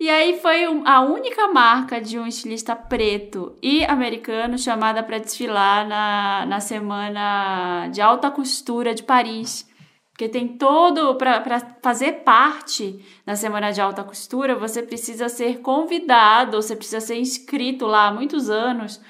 E 0.00 0.08
aí 0.08 0.38
foi 0.40 0.66
um- 0.66 0.82
a 0.86 1.02
única 1.02 1.46
marca 1.48 2.00
de 2.00 2.18
um 2.18 2.26
estilista 2.26 2.74
preto 2.74 3.54
e 3.62 3.84
americano 3.84 4.56
chamada 4.56 5.02
para 5.02 5.18
desfilar 5.18 5.86
na, 5.86 6.46
na 6.46 6.58
semana 6.58 7.86
de 7.92 8.00
alta 8.00 8.30
costura 8.30 8.94
de 8.94 9.02
Paris. 9.02 9.68
Porque 10.10 10.26
tem 10.28 10.48
todo. 10.48 11.16
Para 11.16 11.60
fazer 11.82 12.12
parte 12.24 12.98
da 13.26 13.36
semana 13.36 13.70
de 13.72 13.80
alta 13.80 14.02
costura, 14.02 14.54
você 14.54 14.82
precisa 14.82 15.28
ser 15.28 15.60
convidado, 15.60 16.60
você 16.62 16.74
precisa 16.74 17.00
ser 17.00 17.16
inscrito 17.18 17.84
lá 17.86 18.08
há 18.08 18.12
muitos 18.12 18.48
anos. 18.48 19.00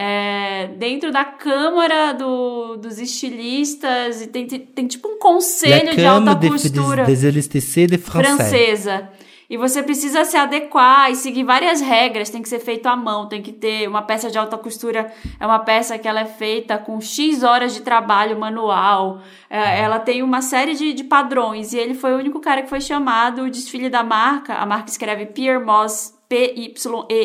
é, 0.00 0.68
dentro 0.78 1.10
da 1.10 1.24
Câmara 1.24 2.12
do- 2.12 2.76
dos 2.76 3.00
Estilistas, 3.00 4.22
e 4.22 4.28
tem, 4.28 4.46
tem, 4.46 4.60
tem 4.60 4.86
tipo 4.86 5.08
um 5.08 5.18
conselho 5.18 5.90
de 5.96 6.06
alta 6.06 6.36
costura 6.52 7.02
des 7.04 7.24
élistices 7.24 7.88
de 7.88 7.98
francesa. 7.98 9.10
E 9.50 9.56
você 9.56 9.82
precisa 9.82 10.26
se 10.26 10.36
adequar 10.36 11.10
e 11.10 11.16
seguir 11.16 11.42
várias 11.42 11.80
regras, 11.80 12.28
tem 12.28 12.42
que 12.42 12.48
ser 12.50 12.58
feito 12.58 12.86
à 12.86 12.94
mão, 12.94 13.26
tem 13.26 13.40
que 13.40 13.50
ter 13.50 13.88
uma 13.88 14.02
peça 14.02 14.30
de 14.30 14.36
alta 14.36 14.58
costura, 14.58 15.10
é 15.40 15.46
uma 15.46 15.60
peça 15.60 15.98
que 15.98 16.06
ela 16.06 16.20
é 16.20 16.26
feita 16.26 16.76
com 16.76 17.00
X 17.00 17.42
horas 17.42 17.72
de 17.72 17.80
trabalho 17.80 18.38
manual, 18.38 19.22
é, 19.48 19.80
ela 19.80 19.98
tem 19.98 20.22
uma 20.22 20.42
série 20.42 20.74
de, 20.74 20.92
de 20.92 21.02
padrões, 21.02 21.72
e 21.72 21.78
ele 21.78 21.94
foi 21.94 22.12
o 22.12 22.18
único 22.18 22.40
cara 22.40 22.60
que 22.60 22.68
foi 22.68 22.82
chamado, 22.82 23.44
o 23.44 23.50
desfile 23.50 23.88
da 23.88 24.02
marca, 24.02 24.52
a 24.54 24.66
marca 24.66 24.90
escreve 24.90 25.24
Pierre 25.24 25.64
Moss, 25.64 26.14
P-Y-E-R-M-O-S-S, 26.28 27.18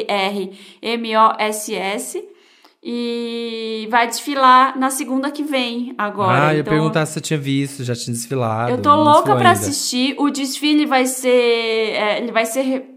e 2.85 3.87
vai 3.89 4.07
desfilar 4.07 4.77
na 4.77 4.89
segunda 4.89 5.31
que 5.31 5.41
vem, 5.43 5.93
agora. 5.97 6.47
Ah, 6.47 6.51
eu 6.51 6.55
ia 6.55 6.59
Então, 6.61 6.73
perguntar 6.73 7.05
se 7.05 7.13
você 7.13 7.21
tinha 7.21 7.39
visto, 7.39 7.83
já 7.83 7.95
tinha 7.95 8.13
desfilado. 8.13 8.71
eu 8.71 8.81
tô 8.81 8.93
louca 8.95 9.33
ainda. 9.35 9.51
assistir. 9.51 10.15
O 10.17 10.29
desfile 10.29 10.85
vai 10.85 11.05
ser. 11.05 11.29
é, 11.29 12.17
ele 12.21 12.31
vai 12.31 12.45
ser 12.45 12.89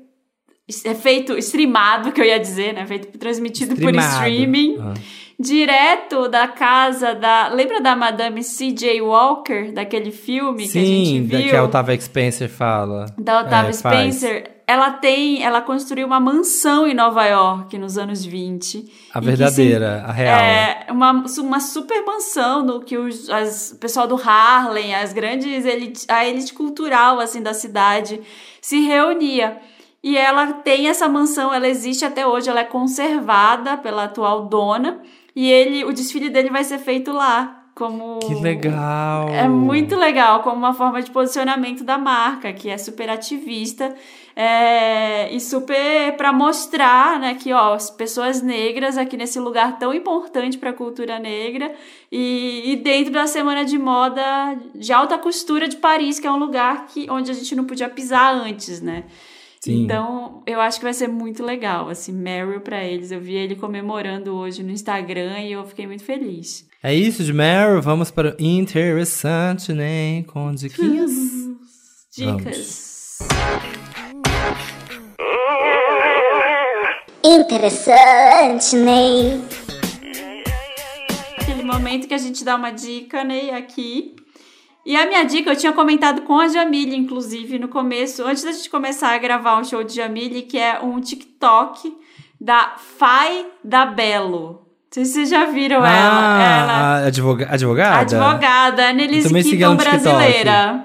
é 0.84 0.94
feito, 0.94 1.38
streamado, 1.38 2.10
que 2.10 2.20
eu 2.20 2.24
ia 2.24 2.40
dizer, 2.40 2.74
né? 2.74 2.84
Feito, 2.86 3.16
transmitido 3.18 3.76
por 3.76 3.94
Streamado. 3.94 4.14
streaming. 4.14 4.76
Ah. 4.80 4.94
Direto 5.38 6.28
da 6.28 6.48
casa 6.48 7.14
da. 7.14 7.48
Lembra 7.48 7.80
da 7.80 7.94
Madame 7.94 8.42
C.J. 8.42 9.02
Walker, 9.02 9.70
daquele 9.72 10.10
filme 10.10 10.66
que 10.66 10.78
a 10.78 10.82
gente 10.82 11.06
Sim, 11.06 11.26
da 11.26 11.38
viu? 11.38 11.50
que 11.50 11.56
a 11.56 11.62
Otávia 11.62 12.00
Spencer 12.00 12.48
fala. 12.48 13.06
da 13.18 13.40
Otávia 13.40 13.68
É, 13.70 13.72
faz. 13.74 14.14
Spencer, 14.14 14.50
ela 14.66 14.92
tem, 14.92 15.42
ela 15.42 15.60
construiu 15.60 16.06
uma 16.06 16.18
mansão 16.18 16.88
em 16.88 16.94
Nova 16.94 17.24
York 17.26 17.76
nos 17.76 17.98
anos 17.98 18.24
20. 18.24 18.90
A 19.12 19.20
verdadeira, 19.20 20.04
a 20.06 20.12
real. 20.12 20.40
É 20.40 20.86
uma, 20.90 21.24
uma 21.38 21.60
super 21.60 22.02
mansão 22.04 22.64
no 22.64 22.80
que 22.80 22.96
os, 22.96 23.28
as, 23.28 23.72
o 23.72 23.76
pessoal 23.78 24.08
do 24.08 24.16
Harlem, 24.16 24.94
as 24.94 25.12
grandes 25.12 25.66
elite, 25.66 26.06
a 26.08 26.26
elite 26.26 26.54
cultural 26.54 27.20
assim 27.20 27.42
da 27.42 27.52
cidade 27.52 28.20
se 28.62 28.80
reunia. 28.80 29.58
E 30.02 30.16
ela 30.16 30.52
tem 30.52 30.88
essa 30.88 31.08
mansão, 31.08 31.52
ela 31.52 31.68
existe 31.68 32.04
até 32.04 32.26
hoje, 32.26 32.48
ela 32.48 32.60
é 32.60 32.64
conservada 32.64 33.76
pela 33.76 34.04
atual 34.04 34.46
dona. 34.46 35.00
E 35.36 35.50
ele, 35.50 35.84
o 35.84 35.92
desfile 35.92 36.30
dele 36.30 36.48
vai 36.48 36.64
ser 36.64 36.78
feito 36.78 37.12
lá, 37.12 37.66
como 37.74 38.20
Que 38.20 38.34
legal. 38.36 39.28
é 39.28 39.46
muito 39.46 39.94
legal, 39.96 40.42
como 40.42 40.56
uma 40.56 40.72
forma 40.72 41.02
de 41.02 41.10
posicionamento 41.10 41.84
da 41.84 41.98
marca, 41.98 42.50
que 42.54 42.70
é 42.70 42.78
super 42.78 43.10
ativista 43.10 43.94
é, 44.34 45.30
e 45.30 45.38
super 45.38 46.16
para 46.16 46.32
mostrar, 46.32 47.20
né, 47.20 47.34
que 47.34 47.52
ó, 47.52 47.74
as 47.74 47.90
pessoas 47.90 48.40
negras 48.40 48.96
aqui 48.96 49.14
nesse 49.14 49.38
lugar 49.38 49.78
tão 49.78 49.92
importante 49.92 50.56
para 50.56 50.70
a 50.70 50.72
cultura 50.72 51.18
negra 51.18 51.70
e, 52.10 52.72
e 52.72 52.76
dentro 52.76 53.12
da 53.12 53.26
semana 53.26 53.62
de 53.62 53.78
moda 53.78 54.56
de 54.74 54.90
alta 54.90 55.18
costura 55.18 55.68
de 55.68 55.76
Paris, 55.76 56.18
que 56.18 56.26
é 56.26 56.32
um 56.32 56.38
lugar 56.38 56.86
que 56.86 57.06
onde 57.10 57.30
a 57.30 57.34
gente 57.34 57.54
não 57.54 57.64
podia 57.66 57.90
pisar 57.90 58.34
antes, 58.34 58.80
né? 58.80 59.04
Sim. 59.66 59.82
Então, 59.82 60.44
eu 60.46 60.60
acho 60.60 60.78
que 60.78 60.84
vai 60.84 60.94
ser 60.94 61.08
muito 61.08 61.42
legal, 61.42 61.88
assim, 61.88 62.12
Meryl 62.12 62.60
pra 62.60 62.84
eles. 62.84 63.10
Eu 63.10 63.20
vi 63.20 63.34
ele 63.34 63.56
comemorando 63.56 64.32
hoje 64.32 64.62
no 64.62 64.70
Instagram 64.70 65.40
e 65.40 65.50
eu 65.50 65.64
fiquei 65.64 65.88
muito 65.88 66.04
feliz. 66.04 66.68
É 66.80 66.94
isso 66.94 67.24
de 67.24 67.32
Meryl, 67.32 67.82
vamos 67.82 68.12
para 68.12 68.36
o 68.38 68.42
interessante, 68.42 69.72
né? 69.72 70.22
Com 70.28 70.54
diquinhas. 70.54 71.10
Dicas. 72.16 73.18
Interessante, 77.24 78.76
Ney. 78.76 79.42
Aquele 81.40 81.64
momento 81.64 82.06
que 82.06 82.14
a 82.14 82.18
gente 82.18 82.44
dá 82.44 82.54
uma 82.54 82.70
dica, 82.70 83.24
né, 83.24 83.50
aqui. 83.50 84.14
E 84.86 84.96
a 84.96 85.04
minha 85.04 85.24
dica, 85.24 85.50
eu 85.50 85.56
tinha 85.56 85.72
comentado 85.72 86.22
com 86.22 86.38
a 86.38 86.46
Jamile, 86.46 86.94
inclusive, 86.94 87.58
no 87.58 87.66
começo, 87.66 88.24
antes 88.24 88.44
da 88.44 88.52
gente 88.52 88.70
começar 88.70 89.12
a 89.12 89.18
gravar 89.18 89.58
um 89.58 89.64
show 89.64 89.82
de 89.82 89.92
Jamile, 89.92 90.42
que 90.42 90.56
é 90.56 90.78
um 90.80 91.00
TikTok 91.00 91.92
da 92.40 92.76
Fai 92.96 93.46
da 93.64 93.84
Belo. 93.84 94.52
Não 94.52 94.92
sei 94.92 95.04
se 95.04 95.12
vocês 95.14 95.28
já 95.28 95.46
viram 95.46 95.78
ela. 95.78 95.88
ela 95.88 96.72
Ah, 96.72 97.06
advoga 97.06 97.48
advogada? 97.50 97.98
advogada, 97.98 98.88
Annelise 98.90 99.26
ela 99.26 99.42
Keaton 99.42 99.74
brasileira. 99.74 100.84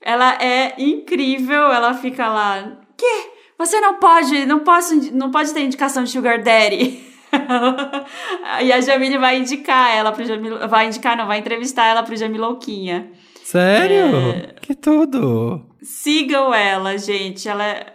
Ela 0.00 0.42
é 0.42 0.74
incrível, 0.78 1.70
ela 1.70 1.92
fica 1.92 2.28
lá. 2.28 2.78
Que? 2.96 3.30
Você 3.58 3.78
não 3.80 3.96
pode, 3.96 4.46
não 4.46 4.60
posso, 4.60 4.94
não 5.14 5.30
pode 5.30 5.52
ter 5.52 5.60
indicação 5.60 6.04
de 6.04 6.10
Sugar 6.10 6.42
Daddy. 6.42 7.04
e 8.62 8.72
a 8.72 8.80
Jamile 8.80 9.18
vai 9.18 9.38
indicar 9.38 9.94
ela 9.94 10.10
pro 10.10 10.24
Jamil, 10.24 10.66
vai 10.66 10.86
indicar, 10.86 11.18
não, 11.18 11.26
vai 11.26 11.38
entrevistar 11.38 11.84
ela 11.84 12.02
pro 12.02 12.16
Jamilouquinha. 12.16 13.10
Sério? 13.52 14.30
É. 14.30 14.54
Que 14.62 14.74
tudo. 14.74 15.66
Sigam 15.82 16.54
ela, 16.54 16.96
gente. 16.96 17.46
Ela 17.46 17.66
é... 17.66 17.86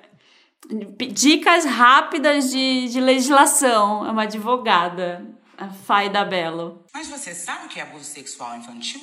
Dicas 1.12 1.66
rápidas 1.66 2.52
de, 2.52 2.88
de 2.90 3.02
legislação. 3.02 4.06
É 4.06 4.12
uma 4.12 4.24
advogada, 4.24 5.26
a 5.58 5.70
Faida 5.70 6.24
Belo. 6.24 6.84
Mas 6.94 7.08
você 7.08 7.34
sabe 7.34 7.66
o 7.66 7.70
que 7.70 7.80
é 7.80 7.84
abuso 7.84 8.04
sexual 8.04 8.56
infantil? 8.56 9.02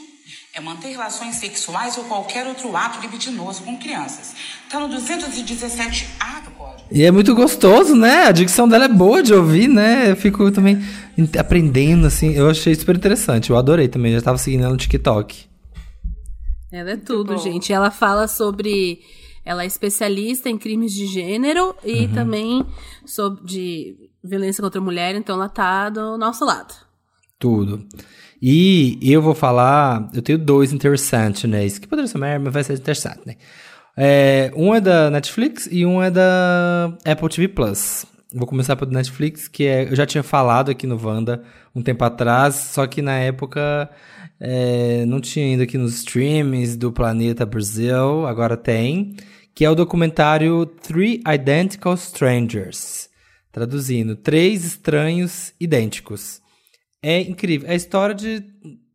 É 0.55 0.61
manter 0.61 0.91
relações 0.91 1.35
sexuais 1.37 1.99
ou 1.99 2.05
qualquer 2.05 2.47
outro 2.47 2.77
ato 2.77 3.01
libidinoso 3.01 3.65
com 3.65 3.77
crianças. 3.77 4.37
Tá 4.71 4.79
no 4.79 4.89
217A 4.89 6.45
do 6.45 6.51
Código. 6.53 6.89
E 6.89 7.03
é 7.03 7.11
muito 7.11 7.35
gostoso, 7.35 7.97
né? 7.97 8.27
A 8.27 8.33
dicção 8.33 8.69
dela 8.69 8.85
é 8.85 8.89
boa 8.89 9.25
de 9.25 9.35
ouvir, 9.35 9.67
né? 9.67 10.13
Eu 10.13 10.17
fico 10.17 10.53
também 10.53 10.79
aprendendo, 11.37 12.07
assim. 12.07 12.33
Eu 12.33 12.49
achei 12.49 12.73
super 12.77 12.95
interessante. 12.95 13.51
Eu 13.51 13.57
adorei 13.57 13.89
também. 13.89 14.13
Já 14.13 14.21
tava 14.21 14.39
seguindo 14.39 14.63
ela 14.63 14.71
no 14.71 14.77
TikTok. 14.77 15.53
Ela 16.75 16.91
é 16.91 16.97
tudo, 16.97 17.39
gente. 17.39 17.73
Ela 17.73 17.89
fala 17.89 18.27
sobre. 18.27 19.01
Ela 19.45 19.63
é 19.63 19.67
especialista 19.67 20.49
em 20.49 20.59
crimes 20.59 20.93
de 20.93 21.07
gênero 21.07 21.75
e 21.85 22.09
também 22.09 22.67
sobre 23.07 23.45
de 23.45 24.11
violência 24.25 24.63
contra 24.63 24.81
a 24.81 24.85
mulher, 24.85 25.15
então 25.15 25.37
ela 25.37 25.49
tá 25.49 25.91
do 25.91 26.17
nosso 26.19 26.45
lado. 26.45 26.75
Tudo. 27.39 27.87
E 28.43 28.99
eu 29.03 29.23
vou 29.23 29.35
falar, 29.35 30.11
eu 30.15 30.23
tenho 30.23 30.39
dois 30.39 30.73
interessantes, 30.73 31.49
né? 31.49 31.65
Isso 31.65 31.81
que 31.81 31.87
poderia 31.87 32.09
ser 32.09 32.19
mais, 32.19 32.43
mas 32.43 32.53
vai 32.53 32.65
ser 32.65 32.73
interessante, 32.73 33.21
né? 33.27 33.37
É, 33.97 34.51
um 34.57 34.75
é 34.75 34.81
da 34.81 35.11
Netflix 35.11 35.69
e 35.71 35.87
um 35.87 36.03
é 36.03 36.11
da 36.11 36.97
Apple 37.05 37.29
TV 37.29 37.49
Plus. 37.49 38.07
Vou 38.35 38.49
começar 38.49 38.75
pelo 38.75 38.91
Netflix, 38.91 39.47
que 39.47 39.65
é, 39.65 39.85
eu 39.85 39.95
já 39.95 40.07
tinha 40.07 40.23
falado 40.23 40.71
aqui 40.71 40.87
no 40.87 40.99
Wanda 41.01 41.45
um 41.75 41.83
tempo 41.83 42.03
atrás, 42.03 42.55
só 42.55 42.87
que 42.87 43.01
na 43.01 43.17
época 43.19 43.89
é, 44.41 45.05
não 45.07 45.21
tinha 45.21 45.47
ainda 45.47 45.65
aqui 45.65 45.79
nos 45.79 45.95
streams 45.95 46.77
do 46.77 46.93
Planeta 46.93 47.47
Brasil, 47.47 48.27
agora 48.27 48.57
tem, 48.57 49.17
que 49.55 49.65
é 49.65 49.71
o 49.71 49.75
documentário 49.75 50.67
Three 50.67 51.23
Identical 51.27 51.95
Strangers. 51.95 53.09
Traduzindo, 53.53 54.17
Três 54.17 54.65
Estranhos 54.65 55.53
Idênticos. 55.61 56.43
É 57.01 57.21
incrível. 57.21 57.69
É 57.69 57.73
a 57.73 57.77
história 57.77 58.15
de. 58.15 58.43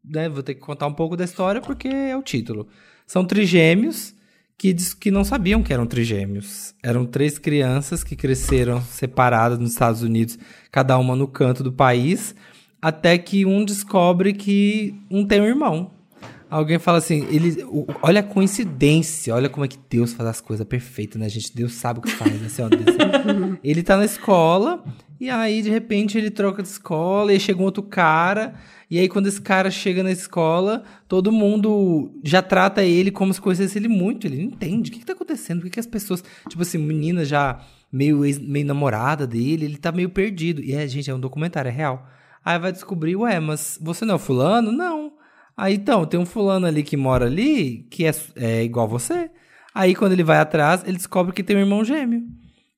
Né, 0.03 0.27
vou 0.27 0.43
ter 0.43 0.55
que 0.55 0.61
contar 0.61 0.87
um 0.87 0.93
pouco 0.93 1.15
da 1.15 1.23
história 1.23 1.61
porque 1.61 1.87
é 1.87 2.17
o 2.17 2.23
título. 2.23 2.67
São 3.05 3.23
trigêmeos 3.23 4.13
que, 4.57 4.75
que 4.99 5.09
não 5.09 5.23
sabiam 5.23 5.63
que 5.63 5.71
eram 5.71 5.87
trigêmeos. 5.87 6.75
Eram 6.83 7.05
três 7.05 7.39
crianças 7.39 8.03
que 8.03 8.15
cresceram 8.15 8.81
separadas 8.81 9.57
nos 9.57 9.71
Estados 9.71 10.01
Unidos, 10.01 10.37
cada 10.71 10.97
uma 10.97 11.15
no 11.15 11.27
canto 11.27 11.63
do 11.63 11.71
país, 11.71 12.35
até 12.81 13.17
que 13.17 13.45
um 13.45 13.63
descobre 13.65 14.33
que 14.33 14.95
um 15.09 15.25
tem 15.25 15.41
um 15.41 15.45
irmão. 15.45 15.91
Alguém 16.49 16.79
fala 16.79 16.97
assim, 16.97 17.27
ele, 17.29 17.63
o- 17.65 17.85
olha 18.01 18.21
a 18.21 18.23
coincidência, 18.23 19.35
olha 19.35 19.49
como 19.49 19.65
é 19.65 19.67
que 19.67 19.77
Deus 19.89 20.13
faz 20.13 20.27
as 20.29 20.41
coisas 20.41 20.65
perfeitas, 20.65 21.19
né, 21.21 21.29
gente? 21.29 21.55
Deus 21.55 21.73
sabe 21.73 21.99
o 21.99 22.01
que 22.01 22.09
faz, 22.11 22.41
né, 22.41 22.49
senhora? 22.49 22.75
Sabe. 22.77 23.59
ele 23.63 23.83
tá 23.83 23.95
na 23.95 24.05
escola, 24.05 24.83
e 25.19 25.29
aí, 25.29 25.61
de 25.61 25.69
repente, 25.69 26.17
ele 26.17 26.31
troca 26.31 26.63
de 26.63 26.67
escola, 26.69 27.31
e 27.31 27.35
aí 27.35 27.39
chega 27.39 27.61
um 27.61 27.65
outro 27.65 27.83
cara, 27.83 28.55
e 28.89 28.97
aí, 28.97 29.07
quando 29.07 29.27
esse 29.27 29.39
cara 29.39 29.69
chega 29.69 30.01
na 30.01 30.11
escola, 30.11 30.83
todo 31.07 31.31
mundo 31.31 32.11
já 32.23 32.41
trata 32.41 32.83
ele 32.83 33.11
como 33.11 33.31
se 33.31 33.39
conhecesse 33.39 33.77
ele 33.77 33.87
muito. 33.87 34.25
Ele 34.25 34.37
não 34.37 34.45
entende 34.45 34.89
o 34.89 34.93
que, 34.93 34.99
que 35.01 35.05
tá 35.05 35.13
acontecendo, 35.13 35.59
por 35.59 35.65
que, 35.65 35.69
que 35.71 35.79
as 35.79 35.85
pessoas, 35.85 36.23
tipo 36.49 36.63
assim, 36.63 36.79
menina 36.79 37.23
já 37.23 37.59
meio, 37.91 38.25
ex- 38.25 38.39
meio 38.39 38.65
namorada 38.65 39.27
dele, 39.27 39.65
ele 39.65 39.77
tá 39.77 39.91
meio 39.91 40.09
perdido. 40.09 40.63
E 40.63 40.73
é, 40.73 40.87
gente, 40.87 41.07
é 41.11 41.13
um 41.13 41.19
documentário, 41.19 41.69
é 41.69 41.71
real. 41.71 42.09
Aí 42.43 42.57
vai 42.57 42.71
descobrir, 42.71 43.15
ué, 43.15 43.39
mas 43.39 43.77
você 43.81 44.05
não 44.05 44.15
é 44.15 44.19
fulano? 44.19 44.71
Não. 44.71 45.13
Aí 45.55 45.75
então, 45.75 46.05
tem 46.05 46.19
um 46.19 46.25
fulano 46.25 46.65
ali 46.65 46.83
que 46.83 46.95
mora 46.95 47.25
ali, 47.25 47.85
que 47.89 48.05
é, 48.05 48.11
é 48.35 48.63
igual 48.63 48.87
você. 48.87 49.29
Aí 49.73 49.93
quando 49.93 50.13
ele 50.13 50.23
vai 50.23 50.37
atrás, 50.37 50.83
ele 50.85 50.97
descobre 50.97 51.33
que 51.33 51.43
tem 51.43 51.55
um 51.55 51.59
irmão 51.59 51.83
gêmeo. 51.83 52.23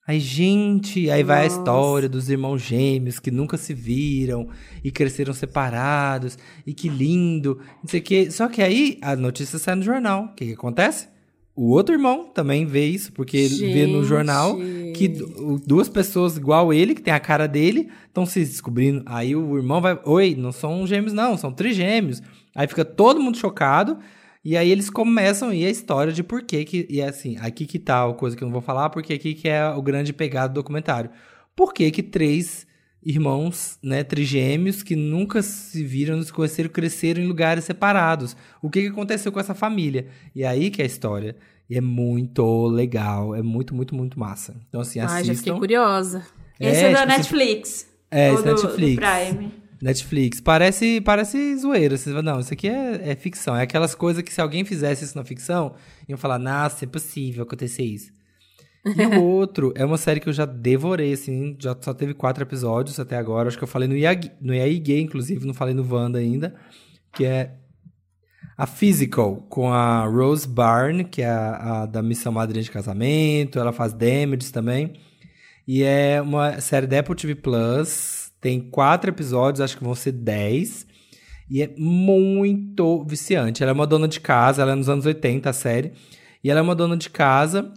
Aí, 0.04 0.18
gente, 0.18 1.08
aí 1.10 1.22
vai 1.22 1.44
a 1.44 1.46
história 1.46 2.08
dos 2.08 2.28
irmãos 2.28 2.60
gêmeos 2.60 3.20
que 3.20 3.30
nunca 3.30 3.56
se 3.56 3.72
viram 3.72 4.48
e 4.82 4.90
cresceram 4.90 5.32
separados, 5.32 6.36
e 6.66 6.74
que 6.74 6.88
lindo, 6.88 7.60
não 7.80 7.88
sei 7.88 8.00
o 8.00 8.02
quê. 8.02 8.30
Só 8.30 8.48
que 8.48 8.60
aí 8.60 8.98
a 9.00 9.14
notícia 9.14 9.60
sai 9.60 9.76
no 9.76 9.82
jornal. 9.82 10.24
O 10.24 10.34
que, 10.34 10.46
que 10.46 10.52
acontece? 10.54 11.11
O 11.54 11.68
outro 11.70 11.94
irmão 11.94 12.28
também 12.32 12.64
vê 12.64 12.86
isso, 12.86 13.12
porque 13.12 13.36
ele 13.36 13.72
vê 13.74 13.86
no 13.86 13.98
Gente. 14.00 14.08
jornal 14.08 14.56
que 14.96 15.08
du- 15.08 15.60
duas 15.66 15.88
pessoas 15.88 16.36
igual 16.38 16.72
ele, 16.72 16.94
que 16.94 17.02
tem 17.02 17.12
a 17.12 17.20
cara 17.20 17.46
dele, 17.46 17.90
estão 18.06 18.24
se 18.24 18.40
descobrindo. 18.40 19.02
Aí 19.04 19.36
o 19.36 19.56
irmão 19.58 19.80
vai, 19.80 19.98
oi, 20.06 20.34
não 20.34 20.50
são 20.50 20.86
gêmeos 20.86 21.12
não, 21.12 21.36
são 21.36 21.52
trigêmeos. 21.52 22.22
Aí 22.54 22.66
fica 22.66 22.84
todo 22.86 23.20
mundo 23.20 23.36
chocado, 23.36 23.98
e 24.42 24.56
aí 24.56 24.70
eles 24.70 24.88
começam 24.88 25.50
a 25.50 25.54
ir 25.54 25.66
a 25.66 25.70
história 25.70 26.12
de 26.12 26.22
por 26.22 26.42
que 26.42 26.64
que, 26.64 26.86
e 26.88 27.00
é 27.00 27.08
assim, 27.08 27.36
aqui 27.38 27.66
que 27.66 27.78
tá 27.78 28.08
a 28.08 28.14
coisa 28.14 28.34
que 28.36 28.42
eu 28.42 28.46
não 28.46 28.52
vou 28.52 28.62
falar, 28.62 28.88
porque 28.90 29.12
aqui 29.12 29.34
que 29.34 29.46
é 29.48 29.68
o 29.68 29.82
grande 29.82 30.12
pegado 30.12 30.54
do 30.54 30.56
documentário. 30.56 31.10
Por 31.54 31.74
que 31.74 31.90
que 31.90 32.02
três 32.02 32.66
irmãos, 33.04 33.78
né, 33.82 34.04
trigêmeos, 34.04 34.82
que 34.82 34.94
nunca 34.94 35.42
se 35.42 35.82
viram, 35.84 36.16
não 36.16 36.22
se 36.22 36.32
conheceram, 36.32 36.70
cresceram 36.70 37.22
em 37.22 37.26
lugares 37.26 37.64
separados? 37.64 38.36
O 38.60 38.70
que 38.70 38.82
que 38.82 38.88
aconteceu 38.88 39.32
com 39.32 39.40
essa 39.40 39.54
família? 39.54 40.06
E 40.34 40.44
aí 40.44 40.70
que 40.70 40.80
é 40.80 40.84
a 40.84 40.86
história. 40.86 41.36
E 41.68 41.76
é 41.76 41.80
muito 41.80 42.66
legal, 42.66 43.34
é 43.34 43.42
muito, 43.42 43.74
muito, 43.74 43.94
muito 43.94 44.18
massa. 44.18 44.54
Então 44.68 44.80
assim, 44.80 45.00
Ai, 45.00 45.06
já 45.06 45.16
fiquei 45.16 45.32
assistam. 45.32 45.58
curiosa. 45.58 46.26
Esse 46.60 46.84
é, 46.84 46.92
da 46.92 47.00
tipo 47.00 47.08
Netflix. 47.08 47.86
é, 48.10 48.32
esse 48.32 48.42
do, 48.42 48.50
Netflix. 48.50 48.94
do 48.94 49.00
Prime. 49.00 49.52
Netflix. 49.82 50.40
Parece, 50.40 51.00
parece 51.00 51.56
zoeira. 51.56 51.96
Você 51.96 52.10
fala, 52.10 52.22
não, 52.22 52.40
isso 52.40 52.52
aqui 52.52 52.68
é, 52.68 53.10
é 53.10 53.16
ficção. 53.16 53.56
É 53.56 53.62
aquelas 53.62 53.96
coisas 53.96 54.22
que 54.22 54.32
se 54.32 54.40
alguém 54.40 54.64
fizesse 54.64 55.04
isso 55.04 55.16
na 55.16 55.24
ficção, 55.24 55.74
iam 56.08 56.16
falar, 56.16 56.38
nossa, 56.38 56.84
é 56.84 56.88
possível 56.88 57.42
acontecer 57.42 57.82
isso. 57.82 58.12
E 58.96 59.06
o 59.16 59.22
outro 59.22 59.72
é 59.76 59.84
uma 59.84 59.96
série 59.96 60.18
que 60.18 60.28
eu 60.28 60.32
já 60.32 60.44
devorei, 60.44 61.12
assim, 61.12 61.56
já 61.58 61.76
só 61.80 61.94
teve 61.94 62.14
quatro 62.14 62.42
episódios 62.42 62.98
até 62.98 63.16
agora. 63.16 63.48
Acho 63.48 63.56
que 63.56 63.64
eu 63.64 63.68
falei 63.68 63.88
no 63.88 63.96
IAG, 63.96 64.32
no 64.40 64.52
IAI 64.52 64.78
Gay, 64.78 65.00
inclusive, 65.00 65.46
não 65.46 65.54
falei 65.54 65.74
no 65.74 65.86
Wanda 65.88 66.18
ainda. 66.18 66.54
Que 67.12 67.24
é 67.24 67.54
a 68.56 68.66
Physical, 68.66 69.36
com 69.48 69.72
a 69.72 70.04
Rose 70.04 70.48
Byrne, 70.48 71.04
que 71.04 71.22
é 71.22 71.28
a, 71.28 71.82
a 71.82 71.86
da 71.86 72.02
Missão 72.02 72.32
Madrinha 72.32 72.62
de 72.62 72.70
Casamento. 72.70 73.58
Ela 73.58 73.72
faz 73.72 73.92
Damages 73.92 74.50
também. 74.50 74.94
E 75.66 75.82
é 75.84 76.20
uma 76.20 76.60
série 76.60 76.86
da 76.86 76.98
Apple 76.98 77.14
TV 77.14 77.36
Plus. 77.36 78.32
Tem 78.40 78.60
quatro 78.60 79.10
episódios, 79.10 79.60
acho 79.60 79.78
que 79.78 79.84
vão 79.84 79.94
ser 79.94 80.12
dez. 80.12 80.86
E 81.48 81.62
é 81.62 81.72
muito 81.76 83.04
viciante. 83.04 83.62
Ela 83.62 83.70
é 83.70 83.74
uma 83.74 83.86
dona 83.86 84.08
de 84.08 84.18
casa, 84.20 84.62
ela 84.62 84.72
é 84.72 84.74
nos 84.74 84.88
anos 84.88 85.06
80, 85.06 85.48
a 85.48 85.52
série. 85.52 85.92
E 86.42 86.50
ela 86.50 86.58
é 86.58 86.62
uma 86.62 86.74
dona 86.74 86.96
de 86.96 87.08
casa 87.08 87.72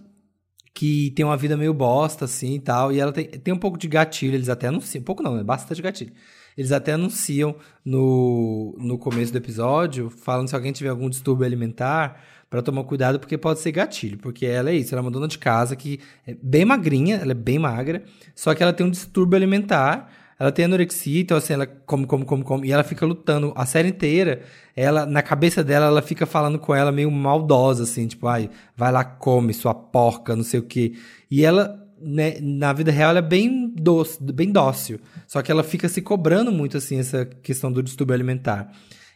que 0.76 1.12
tem 1.16 1.26
uma 1.26 1.38
vida 1.38 1.56
meio 1.56 1.74
bosta, 1.74 2.26
assim, 2.26 2.56
e 2.56 2.60
tal. 2.60 2.92
E 2.92 3.00
ela 3.00 3.14
tem, 3.14 3.26
tem 3.26 3.54
um 3.54 3.58
pouco 3.58 3.78
de 3.78 3.88
gatilho, 3.88 4.36
eles 4.36 4.50
até 4.50 4.68
anunciam. 4.68 5.02
Pouco 5.02 5.24
não, 5.24 5.40
é 5.40 5.44
bastante 5.44 5.82
gatilho. 5.82 6.12
Eles 6.58 6.72
até 6.74 6.92
anunciam 6.92 7.56
no, 7.84 8.76
no 8.78 8.98
começo 8.98 9.32
do 9.32 9.38
episódio, 9.38 10.10
falando 10.10 10.50
se 10.50 10.56
alguém 10.56 10.74
tiver 10.74 10.90
algum 10.90 11.10
distúrbio 11.10 11.46
alimentar, 11.46 12.22
pra 12.50 12.62
tomar 12.62 12.84
cuidado, 12.84 13.20
porque 13.20 13.38
pode 13.38 13.62
ser 13.62 13.72
gatilho. 13.72 14.18
Porque 14.18 14.46
ela 14.46 14.70
é 14.70 14.76
isso, 14.76 14.94
ela 14.94 15.00
é 15.00 15.06
uma 15.06 15.12
dona 15.12 15.30
de 15.30 15.38
casa 15.38 15.78
que 15.78 16.00
é 16.28 16.36
bem 16.44 16.66
magrinha, 16.66 17.18
ela 17.18 17.32
é 17.32 17.36
bem 17.36 17.58
magra, 17.58 18.04
só 18.36 18.54
que 18.54 18.62
ela 18.62 18.74
tem 18.74 18.86
um 18.86 18.92
distúrbio 18.92 19.38
alimentar. 19.38 20.12
Ela 20.38 20.52
tem 20.52 20.66
anorexia, 20.66 21.22
então 21.22 21.38
assim, 21.38 21.54
ela 21.54 21.66
come, 21.66 22.06
come, 22.06 22.26
come, 22.26 22.44
come, 22.44 22.68
e 22.68 22.72
ela 22.72 22.84
fica 22.84 23.06
lutando 23.06 23.54
a 23.56 23.66
série 23.66 23.90
inteira. 23.90 24.42
Ela, 24.76 25.06
na 25.06 25.22
cabeça 25.22 25.64
dela, 25.64 25.86
ela 25.86 26.02
fica 26.02 26.26
falando 26.26 26.60
com 26.60 26.76
ela 26.76 26.92
meio 26.92 27.10
maldosa, 27.10 27.84
assim, 27.84 28.06
tipo, 28.06 28.28
ai, 28.28 28.50
vai 28.76 28.92
lá, 28.92 29.04
come, 29.04 29.54
sua 29.54 29.74
porca, 29.74 30.36
não 30.36 30.44
sei 30.44 30.60
o 30.60 30.64
quê. 30.64 30.94
E 31.32 31.46
ela, 31.46 31.82
né, 32.02 32.38
na 32.42 32.74
vida 32.74 32.92
real, 32.92 33.12
ela 33.12 33.20
é 33.20 33.22
bem 33.22 33.74
doce, 33.74 34.22
bem 34.22 34.52
dócil. 34.52 35.00
Só 35.26 35.42
que 35.42 35.52
ela 35.52 35.64
fica 35.64 35.88
se 35.88 36.02
cobrando 36.02 36.52
muito, 36.52 36.76
assim, 36.76 37.00
essa 37.00 37.26
questão 37.26 37.72
do 37.72 37.82
distúrbio 37.82 38.14
alimentar. 38.14 38.72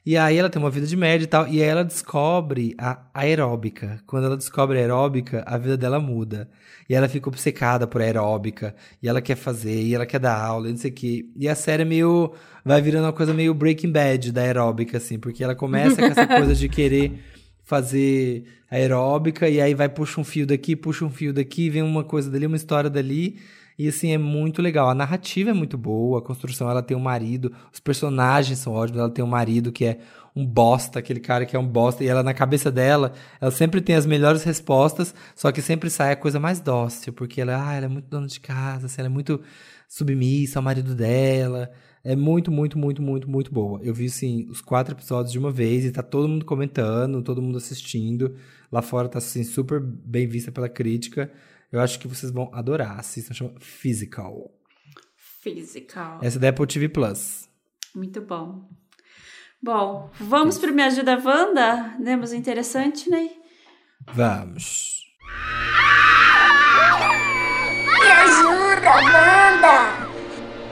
E 0.10 0.18
aí 0.18 0.38
ela 0.38 0.50
tem 0.50 0.60
uma 0.60 0.72
vida 0.72 0.88
de 0.88 0.98
média 0.98 1.24
e 1.24 1.28
tal, 1.28 1.48
e 1.48 1.62
aí 1.62 1.70
ela 1.70 1.86
descobre 1.86 2.74
a 2.80 3.00
aeróbica. 3.14 4.02
Quando 4.08 4.26
ela 4.26 4.36
descobre 4.36 4.80
a 4.80 4.82
aeróbica, 4.82 5.44
a 5.46 5.56
vida 5.56 5.78
dela 5.78 6.00
muda. 6.00 6.50
E 6.90 6.96
ela 6.96 7.08
fica 7.08 7.30
obcecada 7.30 7.86
por 7.86 8.02
aeróbica, 8.02 8.76
e 9.04 9.08
ela 9.08 9.22
quer 9.22 9.36
fazer, 9.36 9.84
e 9.84 9.94
ela 9.94 10.08
quer 10.08 10.18
dar 10.18 10.36
aula, 10.36 10.68
e 10.68 10.72
não 10.72 10.80
sei 10.80 10.90
o 10.90 10.94
quê. 10.96 11.30
E 11.36 11.48
a 11.48 11.54
série 11.54 11.84
é 11.84 11.86
meio. 11.86 12.34
vai 12.66 12.82
virando 12.82 13.06
uma 13.06 13.14
coisa 13.14 13.36
meio 13.36 13.54
Breaking 13.54 13.92
Bad 13.92 14.32
da 14.32 14.42
aeróbica, 14.42 14.98
assim, 14.98 15.20
porque 15.20 15.44
ela 15.44 15.54
começa 15.54 15.98
com 15.98 16.06
essa 16.06 16.26
coisa 16.26 16.56
de 16.56 16.68
querer 16.68 17.20
fazer 17.64 18.46
aeróbica, 18.68 19.48
e 19.48 19.62
aí 19.62 19.76
vai, 19.76 19.90
puxa 19.90 20.20
um 20.20 20.24
fio 20.24 20.48
daqui, 20.48 20.76
puxa 20.76 21.06
um 21.06 21.12
fio 21.12 21.32
daqui, 21.32 21.70
vem 21.70 21.84
uma 21.84 22.04
coisa 22.04 22.32
dali, 22.32 22.48
uma 22.48 22.58
história 22.58 22.90
dali. 22.90 23.38
E 23.80 23.88
assim, 23.88 24.12
é 24.12 24.18
muito 24.18 24.62
legal. 24.62 24.90
A 24.90 24.94
narrativa 24.94 25.52
é 25.52 25.54
muito 25.54 25.78
boa, 25.78 26.20
a 26.20 26.22
construção, 26.22 26.70
ela 26.70 26.84
tem 26.84 26.98
um 26.98 27.00
marido, 27.00 27.50
os 27.72 27.80
personagens 27.80 28.60
são 28.60 28.74
ótimos, 28.74 29.00
ela 29.00 29.10
tem 29.10 29.24
um 29.24 29.28
marido 29.28 29.72
que 29.72 29.86
é 29.86 30.00
um 30.36 30.46
bosta, 30.46 31.00
aquele 31.00 31.22
cara 31.22 31.46
que 31.46 31.56
é 31.56 31.60
um 31.60 31.66
bosta, 31.66 32.04
e 32.04 32.08
ela 32.08 32.22
na 32.22 32.34
cabeça 32.34 32.70
dela, 32.70 33.14
ela 33.40 33.52
sempre 33.52 33.80
tem 33.80 33.96
as 33.96 34.06
melhores 34.06 34.44
respostas, 34.44 35.16
só 35.34 35.50
que 35.50 35.62
sempre 35.62 35.90
sai 35.90 36.12
a 36.12 36.18
coisa 36.18 36.42
mais 36.42 36.60
dócil, 36.60 37.14
porque 37.14 37.40
ela, 37.40 37.70
ah, 37.70 37.74
ela 37.74 37.86
é 37.86 37.90
muito 37.90 38.10
dona 38.10 38.28
de 38.28 38.42
casa, 38.42 38.88
assim, 38.88 39.00
ela 39.00 39.08
é 39.08 39.10
muito 39.10 39.42
submissa 39.88 40.60
ao 40.60 40.64
marido 40.64 40.94
dela. 40.94 41.72
É 42.04 42.16
muito, 42.16 42.52
muito, 42.52 42.78
muito, 42.78 43.02
muito, 43.02 43.30
muito 43.30 43.52
boa. 43.52 43.80
Eu 43.84 43.94
vi, 43.94 44.06
assim, 44.06 44.48
os 44.50 44.62
quatro 44.62 44.94
episódios 44.94 45.32
de 45.34 45.40
uma 45.40 45.52
vez 45.52 45.84
e 45.84 45.92
tá 45.92 46.02
todo 46.02 46.30
mundo 46.30 46.46
comentando, 46.46 47.22
todo 47.22 47.42
mundo 47.42 47.58
assistindo. 47.58 48.36
Lá 48.72 48.82
fora 48.82 49.10
tá, 49.10 49.18
assim, 49.18 49.44
super 49.44 49.82
bem 49.82 50.26
vista 50.28 50.50
pela 50.52 50.70
crítica. 50.70 51.30
Eu 51.72 51.80
acho 51.82 52.00
que 52.00 52.08
vocês 52.08 52.32
vão 52.32 52.50
adorar. 52.54 53.00
Assistam, 53.00 53.34
chama 53.34 53.54
Physical. 53.60 54.52
Physical. 55.16 56.20
Essa 56.22 56.38
é 56.38 56.40
da 56.40 56.50
Apple 56.50 56.68
TV 56.68 56.90
Plus. 56.90 57.48
Muito 57.96 58.22
bom. 58.22 58.68
Bom, 59.62 60.10
vamos 60.20 60.58
pro 60.58 60.74
Me 60.74 60.82
Ajuda 60.84 61.22
Wanda? 61.24 61.96
Demos 62.00 62.34
interessante, 62.34 63.10
né? 63.10 63.30
Vamos. 64.14 65.04
Me 68.00 68.12
ajuda, 68.12 68.90
Wanda! 68.90 69.99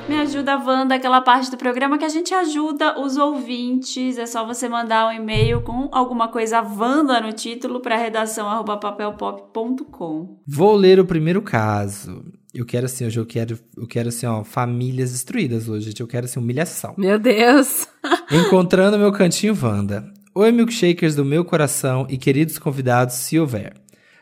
Me 0.08 0.16
ajuda 0.16 0.58
Wanda, 0.58 0.96
aquela 0.96 1.20
parte 1.20 1.52
do 1.52 1.58
programa 1.58 1.98
que 1.98 2.06
a 2.06 2.10
gente 2.10 2.34
ajuda 2.34 2.98
os 2.98 3.18
ouvintes. 3.18 4.18
É 4.18 4.26
só 4.26 4.46
você 4.46 4.70
mandar 4.70 5.10
um 5.10 5.12
e-mail 5.12 5.62
com 5.62 5.90
alguma 5.92 6.30
coisa 6.30 6.62
Wanda 6.62 7.20
no 7.20 7.34
título 7.34 7.82
para 7.82 7.98
redação 7.98 8.48
arroba 8.48 8.78
papelpop.com. 8.78 10.40
Vou 10.48 10.76
ler 10.78 10.98
o 10.98 11.06
primeiro 11.06 11.42
caso. 11.42 12.24
Eu 12.54 12.66
quero 12.66 12.86
assim, 12.86 13.06
hoje 13.06 13.20
eu 13.20 13.26
quero, 13.26 13.60
eu 13.76 13.86
quero 13.86 14.08
assim, 14.08 14.26
ó, 14.26 14.46
famílias 14.46 15.12
destruídas 15.12 15.68
hoje, 15.68 15.88
gente. 15.88 16.00
Eu 16.00 16.08
quero 16.08 16.26
assim, 16.26 16.40
humilhação. 16.40 16.94
Meu 16.98 17.20
Deus. 17.20 17.86
Encontrando 18.32 18.98
meu 18.98 19.12
cantinho 19.12 19.58
Wanda. 19.62 20.10
Oi, 20.34 20.52
milkshakers 20.54 21.16
do 21.16 21.26
meu 21.26 21.44
coração 21.44 22.08
e 22.10 22.18
queridos 22.18 22.58
convidados, 22.58 23.16
se 23.16 23.38
houver. 23.38 23.74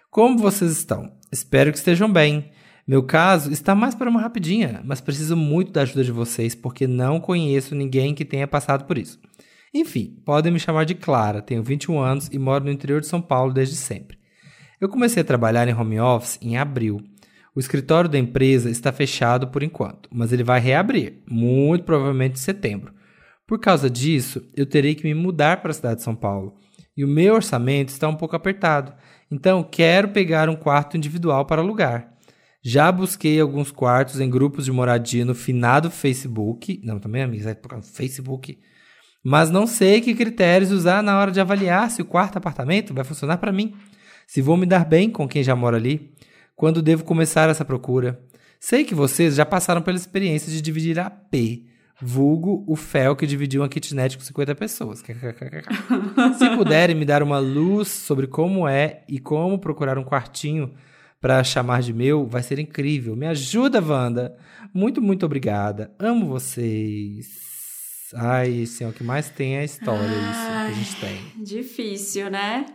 Como 0.10 0.40
vocês 0.40 0.72
estão? 0.72 1.12
Espero 1.32 1.72
que 1.72 1.78
estejam 1.78 2.12
bem. 2.12 2.55
Meu 2.88 3.02
caso 3.02 3.52
está 3.52 3.74
mais 3.74 3.96
para 3.96 4.10
uma 4.10 4.22
rapidinha, 4.22 4.80
mas 4.86 5.02
preciso 5.02 5.36
muito 5.36 5.72
da 5.72 5.82
ajuda 5.82 6.04
de 6.04 6.12
vocês 6.12 6.54
porque 6.54 6.86
não 6.86 7.20
conheço 7.20 7.74
ninguém 7.74 8.14
que 8.14 8.24
tenha 8.24 8.48
passado 8.48 8.86
por 8.86 8.96
isso. 8.96 9.20
Enfim, 9.74 10.22
podem 10.24 10.54
me 10.54 10.60
chamar 10.60 10.86
de 10.86 10.94
Clara, 10.94 11.42
tenho 11.42 11.64
21 11.64 12.00
anos 12.00 12.30
e 12.32 12.38
moro 12.38 12.64
no 12.64 12.72
interior 12.72 13.02
de 13.02 13.08
São 13.08 13.20
Paulo 13.20 13.52
desde 13.52 13.76
sempre. 13.76 14.20
Eu 14.80 14.88
comecei 14.88 15.22
a 15.22 15.26
trabalhar 15.26 15.68
em 15.68 15.74
home 15.74 16.00
office 16.00 16.38
em 16.40 16.58
abril. 16.58 17.02
O 17.56 17.60
escritório 17.60 18.08
da 18.10 18.20
empresa 18.20 18.70
está 18.70 18.92
fechado 18.92 19.48
por 19.48 19.64
enquanto, 19.64 20.08
mas 20.14 20.32
ele 20.32 20.44
vai 20.44 20.60
reabrir, 20.60 21.24
muito 21.28 21.86
provavelmente 21.86 22.36
em 22.36 22.44
setembro. 22.44 22.94
Por 23.48 23.60
causa 23.60 23.90
disso, 23.90 24.48
eu 24.56 24.66
terei 24.66 24.94
que 24.94 25.04
me 25.04 25.16
mudar 25.16 25.62
para 25.62 25.72
a 25.72 25.74
cidade 25.74 25.96
de 25.98 26.04
São 26.04 26.16
Paulo. 26.16 26.54
E 26.96 27.04
o 27.04 27.08
meu 27.08 27.34
orçamento 27.34 27.90
está 27.90 28.08
um 28.08 28.16
pouco 28.16 28.36
apertado, 28.36 28.94
então 29.32 29.64
quero 29.64 30.10
pegar 30.10 30.50
um 30.50 30.56
quarto 30.56 30.96
individual 30.96 31.46
para 31.46 31.62
alugar. 31.64 32.15
Já 32.68 32.92
busquei 32.92 33.40
alguns 33.40 33.72
quartos 33.72 34.20
em 34.20 34.28
grupos 34.28 34.66
de 34.66 34.72
moradia 34.72 35.24
no 35.24 35.36
finado 35.36 35.92
Facebook. 35.92 36.82
Não, 36.84 36.98
também, 36.98 37.22
amiga, 37.22 37.44
vai 37.44 37.78
no 37.78 37.84
Facebook. 37.84 38.58
Mas 39.24 39.52
não 39.52 39.68
sei 39.68 40.02
que 40.02 40.16
critérios 40.16 40.72
usar 40.72 41.04
na 41.04 41.20
hora 41.20 41.32
de 41.32 41.40
avaliar 41.40 41.92
se 41.92 42.02
o 42.02 42.06
quarto 42.06 42.38
apartamento 42.38 42.92
vai 42.92 43.04
funcionar 43.04 43.38
para 43.38 43.52
mim. 43.52 43.76
Se 44.26 44.42
vou 44.42 44.58
me 44.58 44.66
dar 44.66 44.84
bem 44.84 45.12
com 45.12 45.28
quem 45.28 45.44
já 45.44 45.56
mora 45.56 45.78
ali. 45.78 46.12
Quando 46.56 46.82
devo 46.82 47.04
começar 47.04 47.48
essa 47.50 47.64
procura. 47.64 48.20
Sei 48.60 48.84
que 48.84 48.96
vocês 48.96 49.36
já 49.36 49.46
passaram 49.46 49.84
pela 49.84 49.98
experiência 49.98 50.52
de 50.52 50.60
dividir 50.60 51.00
a 51.00 51.08
P 51.08 51.66
Vulgo 52.02 52.66
o 52.68 52.76
Fel 52.76 53.16
que 53.16 53.28
dividiu 53.28 53.62
uma 53.62 53.70
kitnet 53.70 54.18
com 54.18 54.24
50 54.24 54.56
pessoas. 54.56 55.04
Se 56.38 56.50
puderem 56.58 56.96
me 56.96 57.06
dar 57.06 57.22
uma 57.22 57.38
luz 57.38 57.90
sobre 57.90 58.26
como 58.26 58.68
é 58.68 59.04
e 59.08 59.20
como 59.20 59.60
procurar 59.60 60.00
um 60.00 60.04
quartinho 60.04 60.74
para 61.20 61.44
chamar 61.44 61.82
de 61.82 61.94
meu, 61.94 62.26
vai 62.26 62.44
ser 62.44 62.60
incrível. 62.60 63.16
Me 63.16 63.26
ajuda, 63.28 63.82
Wanda. 63.82 64.38
Muito, 64.74 65.02
muito 65.02 65.26
obrigada. 65.26 65.94
Amo 65.98 66.28
vocês. 66.28 67.28
Ai, 68.14 68.66
é 68.80 68.88
o 68.88 68.94
que 68.94 69.04
mais 69.04 69.30
tem 69.30 69.56
é 69.56 69.62
a 69.62 69.64
história, 69.64 70.06
isso 70.06 70.48
que 70.48 70.56
a 70.56 70.72
gente 70.72 70.96
tem. 71.02 71.44
Difícil, 71.44 72.30
né? 72.30 72.66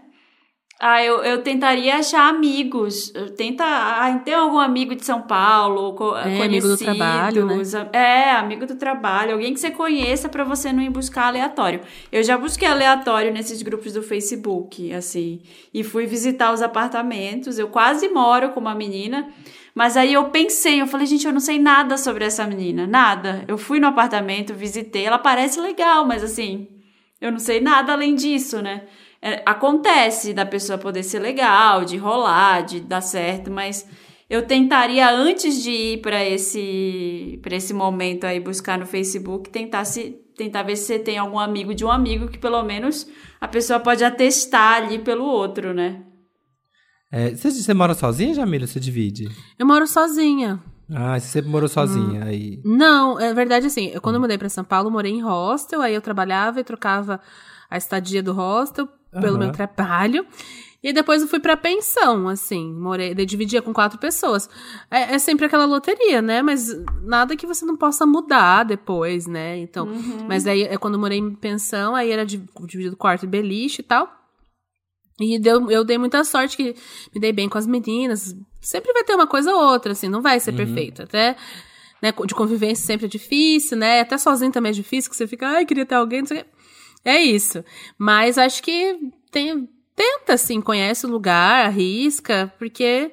Ah, 0.82 1.04
eu, 1.04 1.22
eu 1.22 1.42
tentaria 1.42 1.96
achar 1.96 2.26
amigos. 2.26 3.12
Tenta 3.36 3.62
ah, 3.66 4.18
ter 4.24 4.32
algum 4.32 4.58
amigo 4.58 4.94
de 4.94 5.04
São 5.04 5.20
Paulo, 5.20 5.92
co 5.92 6.16
é, 6.16 6.42
amigo 6.42 6.66
do 6.66 6.76
trabalho, 6.78 7.44
né? 7.44 7.62
É, 7.92 8.30
amigo 8.30 8.64
do 8.64 8.74
trabalho, 8.76 9.34
alguém 9.34 9.52
que 9.52 9.60
você 9.60 9.70
conheça 9.70 10.26
para 10.26 10.42
você 10.42 10.72
não 10.72 10.82
ir 10.82 10.88
buscar 10.88 11.26
aleatório. 11.26 11.82
Eu 12.10 12.22
já 12.22 12.38
busquei 12.38 12.66
aleatório 12.66 13.30
nesses 13.30 13.60
grupos 13.60 13.92
do 13.92 14.02
Facebook, 14.02 14.90
assim, 14.94 15.42
e 15.74 15.84
fui 15.84 16.06
visitar 16.06 16.50
os 16.50 16.62
apartamentos. 16.62 17.58
Eu 17.58 17.68
quase 17.68 18.08
moro 18.08 18.48
com 18.52 18.60
uma 18.60 18.74
menina, 18.74 19.28
mas 19.74 19.98
aí 19.98 20.14
eu 20.14 20.30
pensei, 20.30 20.80
eu 20.80 20.86
falei, 20.86 21.06
gente, 21.06 21.26
eu 21.26 21.32
não 21.32 21.40
sei 21.40 21.58
nada 21.58 21.98
sobre 21.98 22.24
essa 22.24 22.46
menina, 22.46 22.86
nada. 22.86 23.44
Eu 23.46 23.58
fui 23.58 23.78
no 23.80 23.86
apartamento, 23.86 24.54
visitei, 24.54 25.04
ela 25.04 25.18
parece 25.18 25.60
legal, 25.60 26.06
mas 26.06 26.24
assim, 26.24 26.68
eu 27.20 27.30
não 27.30 27.38
sei 27.38 27.60
nada 27.60 27.92
além 27.92 28.14
disso, 28.14 28.62
né? 28.62 28.84
É, 29.22 29.42
acontece 29.44 30.32
da 30.32 30.46
pessoa 30.46 30.78
poder 30.78 31.02
ser 31.02 31.18
legal, 31.18 31.84
de 31.84 31.96
rolar, 31.96 32.62
de 32.62 32.80
dar 32.80 33.02
certo, 33.02 33.50
mas 33.50 33.86
eu 34.30 34.46
tentaria 34.46 35.10
antes 35.10 35.62
de 35.62 35.70
ir 35.70 36.00
para 36.00 36.24
esse 36.24 37.38
para 37.42 37.56
esse 37.56 37.74
momento 37.74 38.24
aí 38.24 38.40
buscar 38.40 38.78
no 38.78 38.86
Facebook, 38.86 39.50
tentar 39.50 39.84
se 39.84 40.16
tentar 40.36 40.62
ver 40.62 40.76
se 40.76 40.84
você 40.84 40.98
tem 40.98 41.18
algum 41.18 41.38
amigo 41.38 41.74
de 41.74 41.84
um 41.84 41.90
amigo 41.90 42.28
que 42.28 42.38
pelo 42.38 42.62
menos 42.62 43.06
a 43.38 43.46
pessoa 43.46 43.78
pode 43.78 44.02
atestar 44.02 44.82
ali 44.82 44.98
pelo 44.98 45.24
outro, 45.24 45.74
né? 45.74 46.02
É, 47.12 47.30
você, 47.34 47.50
você 47.50 47.74
mora 47.74 47.92
sozinha, 47.92 48.32
Jamila? 48.32 48.66
Você 48.66 48.80
divide? 48.80 49.28
Eu 49.58 49.66
moro 49.66 49.86
sozinha. 49.86 50.62
Ah, 50.92 51.18
você 51.18 51.26
sempre 51.26 51.50
morou 51.50 51.68
sozinha 51.68 52.20
hum. 52.20 52.26
aí? 52.26 52.60
Não, 52.64 53.20
é 53.20 53.34
verdade 53.34 53.66
assim. 53.66 53.90
Eu, 53.92 54.00
quando 54.00 54.14
eu 54.14 54.20
mudei 54.20 54.38
para 54.38 54.48
São 54.48 54.64
Paulo, 54.64 54.88
eu 54.88 54.92
morei 54.92 55.12
em 55.12 55.20
hostel, 55.20 55.82
aí 55.82 55.94
eu 55.94 56.00
trabalhava 56.00 56.60
e 56.60 56.64
trocava 56.64 57.20
a 57.68 57.76
estadia 57.76 58.22
do 58.22 58.32
hostel 58.32 58.88
pelo 59.10 59.34
uhum. 59.34 59.38
meu 59.38 59.52
trabalho. 59.52 60.26
E 60.82 60.94
depois 60.94 61.20
eu 61.20 61.28
fui 61.28 61.38
pra 61.38 61.58
pensão, 61.58 62.26
assim, 62.26 62.72
morei, 62.72 63.14
eu 63.16 63.26
dividia 63.26 63.60
com 63.60 63.72
quatro 63.72 63.98
pessoas. 63.98 64.48
É, 64.90 65.14
é, 65.14 65.18
sempre 65.18 65.44
aquela 65.44 65.66
loteria, 65.66 66.22
né? 66.22 66.40
Mas 66.40 66.68
nada 67.02 67.36
que 67.36 67.46
você 67.46 67.66
não 67.66 67.76
possa 67.76 68.06
mudar 68.06 68.64
depois, 68.64 69.26
né? 69.26 69.58
Então, 69.58 69.86
uhum. 69.86 70.26
mas 70.26 70.46
aí 70.46 70.62
é 70.62 70.78
quando 70.78 70.94
eu 70.94 71.00
morei 71.00 71.18
em 71.18 71.34
pensão, 71.34 71.94
aí 71.94 72.10
era 72.10 72.24
dividido 72.24 72.96
quarto 72.96 73.24
e 73.24 73.28
beliche 73.28 73.82
e 73.82 73.84
tal. 73.84 74.10
E 75.20 75.38
deu, 75.38 75.70
eu 75.70 75.84
dei 75.84 75.98
muita 75.98 76.24
sorte 76.24 76.56
que 76.56 76.74
me 77.14 77.20
dei 77.20 77.30
bem 77.30 77.46
com 77.46 77.58
as 77.58 77.66
meninas. 77.66 78.34
Sempre 78.62 78.94
vai 78.94 79.04
ter 79.04 79.14
uma 79.14 79.26
coisa 79.26 79.52
ou 79.52 79.72
outra, 79.72 79.92
assim, 79.92 80.08
não 80.08 80.22
vai 80.22 80.40
ser 80.40 80.52
uhum. 80.52 80.56
perfeito. 80.56 81.02
Até, 81.02 81.36
né, 82.02 82.10
de 82.10 82.34
convivência 82.34 82.86
sempre 82.86 83.04
é 83.04 83.08
difícil, 83.08 83.76
né? 83.76 84.00
Até 84.00 84.16
sozinho 84.16 84.50
também 84.50 84.70
é 84.70 84.74
difícil, 84.74 85.10
que 85.10 85.16
você 85.16 85.26
fica, 85.26 85.46
ai, 85.46 85.66
queria 85.66 85.84
ter 85.84 85.94
alguém, 85.94 86.20
não 86.20 86.26
sei 86.26 86.40
o 86.40 86.44
quê. 86.44 86.50
É 87.04 87.20
isso. 87.20 87.64
Mas 87.98 88.38
acho 88.38 88.62
que 88.62 88.98
tem, 89.30 89.68
tenta, 89.94 90.34
assim, 90.34 90.60
conhece 90.60 91.06
o 91.06 91.10
lugar, 91.10 91.66
arrisca, 91.66 92.52
porque 92.58 93.12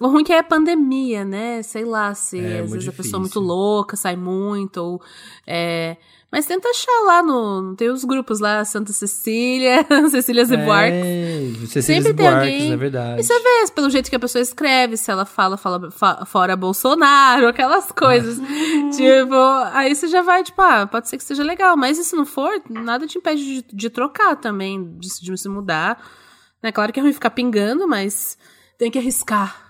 o 0.00 0.06
ruim 0.06 0.24
que 0.24 0.32
é 0.32 0.38
a 0.38 0.44
pandemia, 0.44 1.24
né? 1.24 1.62
Sei 1.62 1.84
lá, 1.84 2.14
se 2.14 2.38
é, 2.38 2.60
às 2.60 2.70
vezes 2.70 2.84
difícil. 2.84 2.90
a 2.90 2.96
pessoa 2.96 3.20
é 3.20 3.22
muito 3.22 3.40
louca, 3.40 3.96
sai 3.96 4.16
muito, 4.16 4.78
ou. 4.78 5.02
É... 5.46 5.96
Mas 6.30 6.44
tenta 6.44 6.68
achar 6.68 7.04
lá 7.06 7.22
no. 7.22 7.74
Tem 7.74 7.88
os 7.88 8.04
grupos 8.04 8.38
lá, 8.38 8.62
Santa 8.62 8.92
Cecília, 8.92 9.86
Cecília 10.10 10.44
Zebuarques. 10.44 11.00
É, 11.02 11.66
Cecília 11.68 12.02
Sempre 12.02 12.14
tem 12.14 12.28
alguém. 12.28 12.72
é 12.72 12.76
verdade. 12.76 13.20
E 13.20 13.24
você 13.24 13.38
vê, 13.40 13.72
pelo 13.74 13.88
jeito 13.88 14.10
que 14.10 14.16
a 14.16 14.20
pessoa 14.20 14.42
escreve, 14.42 14.98
se 14.98 15.10
ela 15.10 15.24
fala, 15.24 15.56
fala 15.56 15.90
fa, 15.90 16.26
fora 16.26 16.54
Bolsonaro, 16.54 17.48
aquelas 17.48 17.90
coisas. 17.90 18.36
tipo, 18.94 19.34
aí 19.72 19.94
você 19.94 20.06
já 20.06 20.20
vai, 20.20 20.44
tipo, 20.44 20.60
ah, 20.60 20.86
pode 20.86 21.08
ser 21.08 21.16
que 21.16 21.24
seja 21.24 21.42
legal. 21.42 21.78
Mas 21.78 21.96
e 21.96 22.04
se 22.04 22.14
não 22.14 22.26
for, 22.26 22.60
nada 22.68 23.06
te 23.06 23.16
impede 23.16 23.62
de, 23.62 23.64
de 23.72 23.88
trocar 23.88 24.36
também, 24.36 24.98
de, 24.98 25.08
de 25.22 25.38
se 25.38 25.48
mudar. 25.48 25.98
É 26.62 26.70
claro 26.70 26.92
que 26.92 27.00
é 27.00 27.02
ruim 27.02 27.12
ficar 27.14 27.30
pingando, 27.30 27.88
mas 27.88 28.36
tem 28.76 28.90
que 28.90 28.98
arriscar. 28.98 29.67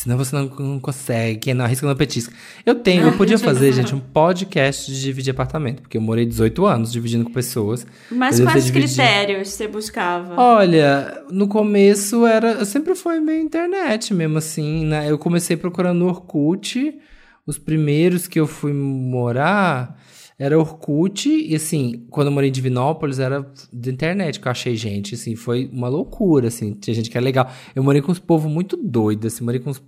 Senão 0.00 0.16
você 0.16 0.34
não, 0.34 0.46
não 0.46 0.80
consegue, 0.80 1.52
não 1.52 1.62
arrisca 1.62 1.86
não 1.86 1.94
petisca. 1.94 2.32
Eu 2.64 2.76
tenho, 2.76 3.02
eu 3.02 3.12
podia 3.18 3.38
fazer, 3.38 3.70
gente, 3.74 3.94
um 3.94 4.00
podcast 4.00 4.90
de 4.90 4.98
dividir 4.98 5.30
apartamento, 5.30 5.82
porque 5.82 5.98
eu 5.98 6.00
morei 6.00 6.24
18 6.24 6.64
anos 6.64 6.90
dividindo 6.90 7.26
com 7.26 7.30
pessoas. 7.30 7.86
Mas 8.10 8.40
quais 8.40 8.64
dividir... 8.64 8.88
critérios 8.88 9.48
você 9.48 9.68
buscava? 9.68 10.40
Olha, 10.40 11.22
no 11.30 11.46
começo 11.46 12.24
era. 12.24 12.52
Eu 12.52 12.64
sempre 12.64 12.94
foi 12.94 13.20
meio 13.20 13.42
internet 13.42 14.14
mesmo, 14.14 14.38
assim. 14.38 14.86
Né? 14.86 15.10
Eu 15.10 15.18
comecei 15.18 15.54
procurando 15.54 15.98
no 15.98 16.08
Orkut. 16.08 16.98
Os 17.46 17.58
primeiros 17.58 18.26
que 18.26 18.40
eu 18.40 18.46
fui 18.46 18.72
morar 18.72 20.00
era 20.40 20.58
Orkut, 20.58 21.28
e 21.28 21.54
assim, 21.54 22.06
quando 22.08 22.28
eu 22.28 22.32
morei 22.32 22.48
em 22.48 22.52
Divinópolis, 22.52 23.18
era 23.18 23.46
de 23.70 23.90
internet 23.90 24.40
que 24.40 24.48
eu 24.48 24.50
achei 24.50 24.74
gente, 24.74 25.14
assim, 25.14 25.36
foi 25.36 25.68
uma 25.70 25.86
loucura, 25.86 26.48
assim, 26.48 26.72
tinha 26.72 26.94
gente 26.94 27.10
que 27.10 27.18
é 27.18 27.20
legal. 27.20 27.52
Eu 27.76 27.84
morei 27.84 28.00
com 28.00 28.10
uns 28.10 28.18
povo 28.18 28.48
muito 28.48 28.74
doido, 28.74 29.26
assim, 29.26 29.44
morei 29.44 29.60
com 29.60 29.68
uns, 29.68 29.82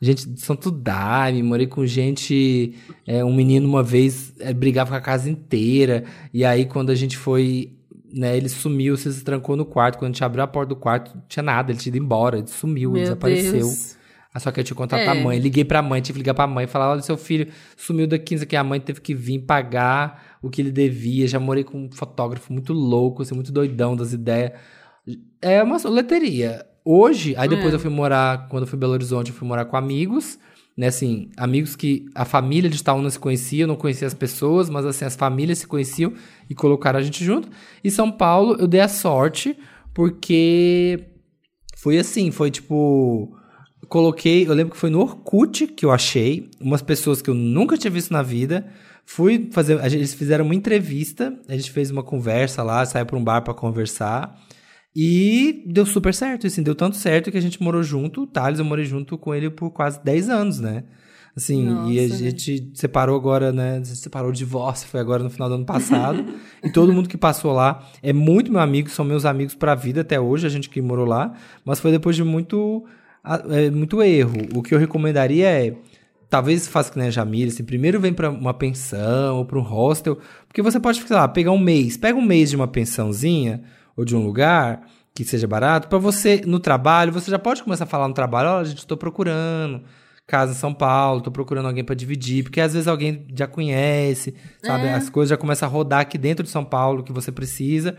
gente 0.00 0.28
de 0.28 0.40
Santo 0.40 0.70
Daime, 0.70 1.42
morei 1.42 1.66
com 1.66 1.84
gente, 1.84 2.72
é, 3.04 3.24
um 3.24 3.34
menino 3.34 3.68
uma 3.68 3.82
vez 3.82 4.32
é, 4.38 4.54
brigava 4.54 4.90
com 4.90 4.96
a 4.96 5.00
casa 5.00 5.28
inteira, 5.28 6.04
e 6.32 6.44
aí 6.44 6.66
quando 6.66 6.90
a 6.90 6.94
gente 6.94 7.16
foi 7.16 7.72
né, 8.14 8.36
ele 8.36 8.48
sumiu, 8.48 8.96
se 8.96 9.24
trancou 9.24 9.56
no 9.56 9.64
quarto. 9.64 9.98
Quando 9.98 10.10
a 10.10 10.12
gente 10.12 10.24
abriu 10.24 10.44
a 10.44 10.46
porta 10.46 10.68
do 10.68 10.76
quarto, 10.76 11.16
não 11.16 11.22
tinha 11.28 11.42
nada, 11.42 11.72
ele 11.72 11.80
tinha 11.80 11.90
ido 11.90 12.02
embora, 12.02 12.38
ele 12.38 12.46
sumiu, 12.46 12.92
Meu 12.92 13.02
desapareceu. 13.02 13.52
Deus. 13.52 13.95
Ah, 14.36 14.38
só 14.38 14.52
que 14.52 14.60
eu 14.60 14.64
tinha 14.64 14.74
que 14.74 14.78
contatar 14.78 15.16
é. 15.16 15.18
a 15.18 15.24
mãe. 15.24 15.38
Liguei 15.38 15.64
pra 15.64 15.80
mãe, 15.80 16.02
tive 16.02 16.18
que 16.18 16.22
ligar 16.22 16.34
pra 16.34 16.46
mãe 16.46 16.64
e 16.64 16.68
falar: 16.68 16.90
olha, 16.90 17.00
seu 17.00 17.16
filho 17.16 17.48
sumiu 17.74 18.06
da 18.06 18.18
15 18.18 18.44
que 18.44 18.54
a 18.54 18.62
mãe 18.62 18.78
teve 18.78 19.00
que 19.00 19.14
vir 19.14 19.38
pagar 19.38 20.36
o 20.42 20.50
que 20.50 20.60
ele 20.60 20.70
devia. 20.70 21.26
Já 21.26 21.40
morei 21.40 21.64
com 21.64 21.86
um 21.86 21.90
fotógrafo 21.90 22.52
muito 22.52 22.74
louco, 22.74 23.22
assim, 23.22 23.34
muito 23.34 23.50
doidão 23.50 23.96
das 23.96 24.12
ideias. 24.12 24.52
É 25.40 25.62
uma 25.62 25.78
loteria. 25.78 26.66
Hoje, 26.84 27.34
aí 27.38 27.48
depois 27.48 27.72
é. 27.72 27.76
eu 27.76 27.80
fui 27.80 27.88
morar, 27.88 28.46
quando 28.48 28.64
eu 28.64 28.66
fui 28.66 28.76
em 28.76 28.80
Belo 28.80 28.92
Horizonte, 28.92 29.30
eu 29.30 29.34
fui 29.34 29.48
morar 29.48 29.64
com 29.64 29.76
amigos, 29.76 30.38
né, 30.76 30.88
assim, 30.88 31.30
amigos 31.36 31.74
que 31.74 32.04
a 32.14 32.26
família 32.26 32.68
de 32.68 32.76
Itaúna 32.76 33.08
se 33.08 33.18
conhecia, 33.18 33.64
eu 33.64 33.66
não 33.66 33.74
conhecia 33.74 34.06
as 34.06 34.14
pessoas, 34.14 34.68
mas 34.68 34.84
assim, 34.84 35.06
as 35.06 35.16
famílias 35.16 35.58
se 35.58 35.66
conheciam 35.66 36.12
e 36.48 36.54
colocaram 36.54 36.98
a 36.98 37.02
gente 37.02 37.24
junto. 37.24 37.48
E 37.82 37.90
São 37.90 38.12
Paulo, 38.12 38.54
eu 38.60 38.68
dei 38.68 38.80
a 38.80 38.88
sorte, 38.88 39.58
porque 39.94 41.06
foi 41.76 41.98
assim, 41.98 42.30
foi 42.30 42.50
tipo 42.50 43.35
coloquei, 43.88 44.46
eu 44.46 44.54
lembro 44.54 44.74
que 44.74 44.80
foi 44.80 44.90
no 44.90 45.00
Orkut 45.00 45.66
que 45.68 45.84
eu 45.84 45.90
achei, 45.90 46.50
umas 46.60 46.82
pessoas 46.82 47.22
que 47.22 47.30
eu 47.30 47.34
nunca 47.34 47.76
tinha 47.76 47.90
visto 47.90 48.12
na 48.12 48.22
vida. 48.22 48.66
Fui 49.04 49.48
fazer, 49.52 49.80
a 49.80 49.88
gente, 49.88 50.00
eles 50.00 50.14
fizeram 50.14 50.44
uma 50.44 50.54
entrevista, 50.54 51.38
a 51.48 51.52
gente 51.52 51.70
fez 51.70 51.90
uma 51.90 52.02
conversa 52.02 52.62
lá, 52.62 52.84
saiu 52.84 53.06
para 53.06 53.16
um 53.16 53.22
bar 53.22 53.42
para 53.42 53.54
conversar. 53.54 54.36
E 54.94 55.62
deu 55.66 55.84
super 55.84 56.14
certo, 56.14 56.46
assim, 56.46 56.62
deu 56.62 56.74
tanto 56.74 56.96
certo 56.96 57.30
que 57.30 57.36
a 57.36 57.42
gente 57.42 57.62
morou 57.62 57.82
junto, 57.82 58.22
o 58.22 58.26
Thales, 58.26 58.58
eu 58.58 58.64
morei 58.64 58.84
junto 58.84 59.18
com 59.18 59.34
ele 59.34 59.50
por 59.50 59.70
quase 59.70 60.02
10 60.02 60.30
anos, 60.30 60.58
né? 60.58 60.84
Assim, 61.36 61.90
e 61.90 62.00
a 62.00 62.08
gente 62.08 62.70
separou 62.72 63.14
agora, 63.14 63.52
né? 63.52 63.84
Separou 63.84 64.30
o 64.30 64.32
divórcio, 64.32 64.88
foi 64.88 64.98
agora 64.98 65.22
no 65.22 65.28
final 65.28 65.50
do 65.50 65.56
ano 65.56 65.66
passado. 65.66 66.24
e 66.64 66.70
todo 66.70 66.94
mundo 66.94 67.10
que 67.10 67.18
passou 67.18 67.52
lá 67.52 67.86
é 68.02 68.10
muito 68.10 68.50
meu 68.50 68.60
amigo, 68.60 68.88
são 68.88 69.04
meus 69.04 69.26
amigos 69.26 69.54
pra 69.54 69.74
vida 69.74 70.00
até 70.00 70.18
hoje, 70.18 70.46
a 70.46 70.48
gente 70.48 70.70
que 70.70 70.80
morou 70.80 71.04
lá. 71.04 71.34
Mas 71.62 71.78
foi 71.78 71.90
depois 71.90 72.16
de 72.16 72.24
muito, 72.24 72.86
é, 73.50 73.70
muito 73.70 74.02
erro. 74.02 74.36
O 74.54 74.62
que 74.62 74.74
eu 74.74 74.78
recomendaria 74.78 75.48
é. 75.48 75.74
Talvez 76.28 76.66
faça 76.66 76.90
que 76.90 76.98
nem 76.98 77.06
a 77.06 77.10
Jamila, 77.10 77.52
assim, 77.52 77.62
primeiro 77.62 78.00
vem 78.00 78.12
pra 78.12 78.28
uma 78.28 78.52
pensão 78.52 79.36
ou 79.36 79.44
pra 79.44 79.60
um 79.60 79.62
hostel, 79.62 80.18
porque 80.48 80.60
você 80.60 80.80
pode, 80.80 81.00
sei 81.00 81.16
lá, 81.16 81.28
pegar 81.28 81.52
um 81.52 81.58
mês, 81.58 81.96
pega 81.96 82.18
um 82.18 82.22
mês 82.22 82.50
de 82.50 82.56
uma 82.56 82.66
pensãozinha 82.66 83.62
ou 83.96 84.04
de 84.04 84.16
um 84.16 84.24
lugar 84.24 84.82
que 85.14 85.24
seja 85.24 85.46
barato, 85.46 85.86
pra 85.86 85.98
você, 85.98 86.42
no 86.44 86.58
trabalho, 86.58 87.12
você 87.12 87.30
já 87.30 87.38
pode 87.38 87.62
começar 87.62 87.84
a 87.84 87.86
falar 87.86 88.08
no 88.08 88.12
trabalho, 88.12 88.50
olha, 88.50 88.64
gente, 88.64 88.84
tô 88.84 88.96
procurando 88.96 89.82
casa 90.26 90.52
em 90.52 90.56
São 90.56 90.74
Paulo, 90.74 91.20
tô 91.20 91.30
procurando 91.30 91.66
alguém 91.66 91.84
pra 91.84 91.94
dividir, 91.94 92.42
porque 92.42 92.60
às 92.60 92.72
vezes 92.72 92.88
alguém 92.88 93.24
já 93.34 93.46
conhece, 93.46 94.34
sabe? 94.62 94.86
É. 94.86 94.94
As 94.94 95.08
coisas 95.08 95.30
já 95.30 95.36
começam 95.36 95.68
a 95.68 95.70
rodar 95.70 96.00
aqui 96.00 96.18
dentro 96.18 96.42
de 96.42 96.50
São 96.50 96.64
Paulo 96.64 97.04
que 97.04 97.12
você 97.12 97.30
precisa. 97.30 97.96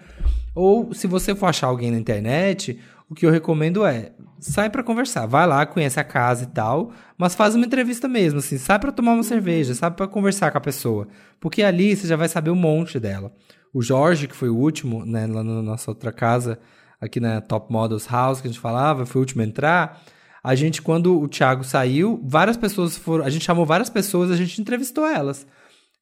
Ou 0.54 0.94
se 0.94 1.08
você 1.08 1.34
for 1.34 1.45
achar 1.45 1.68
alguém 1.68 1.90
na 1.90 1.98
internet, 1.98 2.78
o 3.10 3.16
que 3.16 3.26
eu 3.26 3.32
recomendo 3.32 3.86
é 3.86 4.12
sai 4.39 4.69
pra 4.69 4.84
conversar, 4.84 5.26
vai 5.26 5.45
lá, 5.47 5.65
conhece 5.65 5.99
a 5.99 6.03
casa 6.03 6.43
e 6.43 6.47
tal, 6.47 6.91
mas 7.18 7.35
faz 7.35 7.55
uma 7.55 7.65
entrevista 7.65 8.07
mesmo, 8.07 8.39
assim, 8.39 8.57
sai 8.57 8.80
pra 8.80 8.91
tomar 8.91 9.14
uma 9.14 9.23
cerveja, 9.23 9.73
sabe 9.73 9.95
pra 9.95 10.07
conversar 10.07 10.51
com 10.51 10.57
a 10.57 10.61
pessoa, 10.61 11.07
porque 11.39 11.64
ali 11.64 11.95
você 11.95 12.07
já 12.07 12.15
vai 12.15 12.27
saber 12.27 12.51
um 12.51 12.55
monte 12.55 12.99
dela. 12.99 13.31
O 13.73 13.81
Jorge, 13.81 14.27
que 14.27 14.35
foi 14.35 14.49
o 14.49 14.55
último, 14.55 15.05
né, 15.05 15.27
lá 15.27 15.43
na 15.43 15.61
nossa 15.61 15.91
outra 15.91 16.11
casa, 16.11 16.59
aqui 16.99 17.19
na 17.19 17.41
Top 17.41 17.72
Models 17.72 18.07
House 18.07 18.41
que 18.41 18.47
a 18.47 18.51
gente 18.51 18.59
falava, 18.59 19.05
foi 19.05 19.19
o 19.19 19.23
último 19.23 19.41
a 19.41 19.45
entrar. 19.45 20.01
A 20.43 20.55
gente, 20.55 20.81
quando 20.81 21.19
o 21.19 21.27
Thiago 21.27 21.64
saiu, 21.64 22.22
várias 22.23 22.55
pessoas 22.55 22.97
foram. 22.97 23.26
A 23.26 23.30
gente 23.30 23.43
chamou 23.43 23.65
várias 23.65 23.89
pessoas, 23.89 24.31
a 24.31 24.35
gente 24.35 24.61
entrevistou 24.61 25.05
elas. 25.05 25.45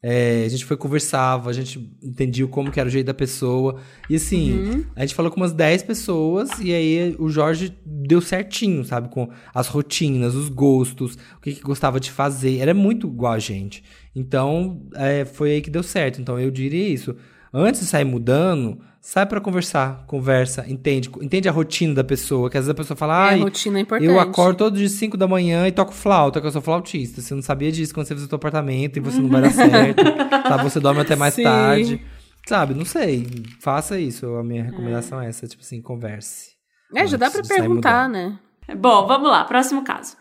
É, 0.08 0.44
a 0.46 0.50
gente 0.50 0.64
foi 0.66 0.78
conversava, 0.78 1.50
a 1.50 1.54
gente 1.54 1.80
entendia 2.04 2.46
como 2.46 2.72
que 2.72 2.80
era 2.80 2.88
o 2.88 2.92
jeito 2.92 3.08
da 3.08 3.14
pessoa. 3.14 3.78
E 4.08 4.16
assim, 4.18 4.54
Uhum. 4.54 4.84
a 4.96 5.02
gente 5.02 5.16
falou 5.16 5.32
com 5.32 5.38
umas 5.38 5.52
10 5.52 5.82
pessoas 5.82 6.50
e 6.62 6.72
aí 6.72 7.16
o 7.18 7.28
Jorge 7.28 7.76
deu 7.84 8.22
certinho, 8.22 8.84
sabe? 8.86 9.10
Com 9.10 9.28
as 9.52 9.68
rotinas, 9.68 10.36
os 10.36 10.48
gostos, 10.48 11.18
o 11.38 11.42
que, 11.42 11.54
que 11.54 11.62
gostava 11.62 12.00
de 12.00 12.12
fazer. 12.12 12.60
Era 12.60 12.72
muito 12.74 13.08
igual 13.08 13.34
a 13.34 13.40
gente. 13.40 13.84
Então, 14.16 14.80
é, 14.94 15.26
foi 15.26 15.54
aí 15.54 15.62
que 15.62 15.72
deu 15.72 15.82
certo. 15.82 16.22
Então, 16.22 16.40
eu 16.40 16.52
diria 16.52 16.88
isso. 16.88 17.16
Antes 17.58 17.80
de 17.82 17.88
sair 17.88 18.04
mudando, 18.04 18.80
sai 19.00 19.26
pra 19.26 19.40
conversar, 19.40 20.04
conversa, 20.08 20.66
entende, 20.68 21.10
entende 21.22 21.48
a 21.48 21.52
rotina 21.52 21.94
da 21.94 22.04
pessoa, 22.04 22.50
que 22.50 22.58
às 22.58 22.66
vezes 22.66 22.72
a 22.72 22.74
pessoa 22.76 22.98
fala, 22.98 23.14
É, 23.14 23.30
ai, 23.30 23.40
a 23.40 23.44
rotina 23.44 23.80
é 23.80 23.82
importante. 23.82 24.12
eu 24.12 24.20
acordo 24.20 24.58
todo 24.58 24.78
dia 24.78 24.90
5 24.90 25.16
da 25.16 25.26
manhã 25.28 25.66
e 25.68 25.72
toco 25.72 25.94
flauta, 25.94 26.42
que 26.42 26.48
eu 26.48 26.52
sou 26.52 26.62
flautista. 26.62 27.22
Você 27.22 27.34
não 27.34 27.42
sabia 27.42 27.72
disso 27.72 27.94
quando 27.94 28.08
você 28.08 28.14
visitou 28.16 28.36
o 28.36 28.40
apartamento 28.40 28.98
e 28.98 29.00
você 29.00 29.20
não 29.20 29.30
vai 29.30 29.42
dar 29.44 29.52
certo, 29.52 30.04
sabe? 30.48 30.64
Você 30.70 30.80
dorme 30.82 31.00
até 31.02 31.16
mais 31.16 31.34
Sim. 31.36 31.44
tarde. 31.44 32.02
Sabe, 32.48 32.74
não 32.74 32.86
sei. 32.86 33.28
Faça 33.62 34.00
isso. 34.00 34.26
A 34.36 34.44
minha 34.44 34.64
recomendação 34.64 35.22
é 35.22 35.28
essa, 35.28 35.48
tipo 35.48 35.64
assim, 35.64 35.82
converse. 35.82 36.52
É, 36.94 37.08
já 37.08 37.18
dá 37.18 37.32
pra 37.32 37.42
perguntar, 37.42 38.10
né? 38.10 38.38
Bom, 38.78 39.08
vamos 39.08 39.30
lá, 39.30 39.44
próximo 39.46 39.84
caso. 39.84 40.18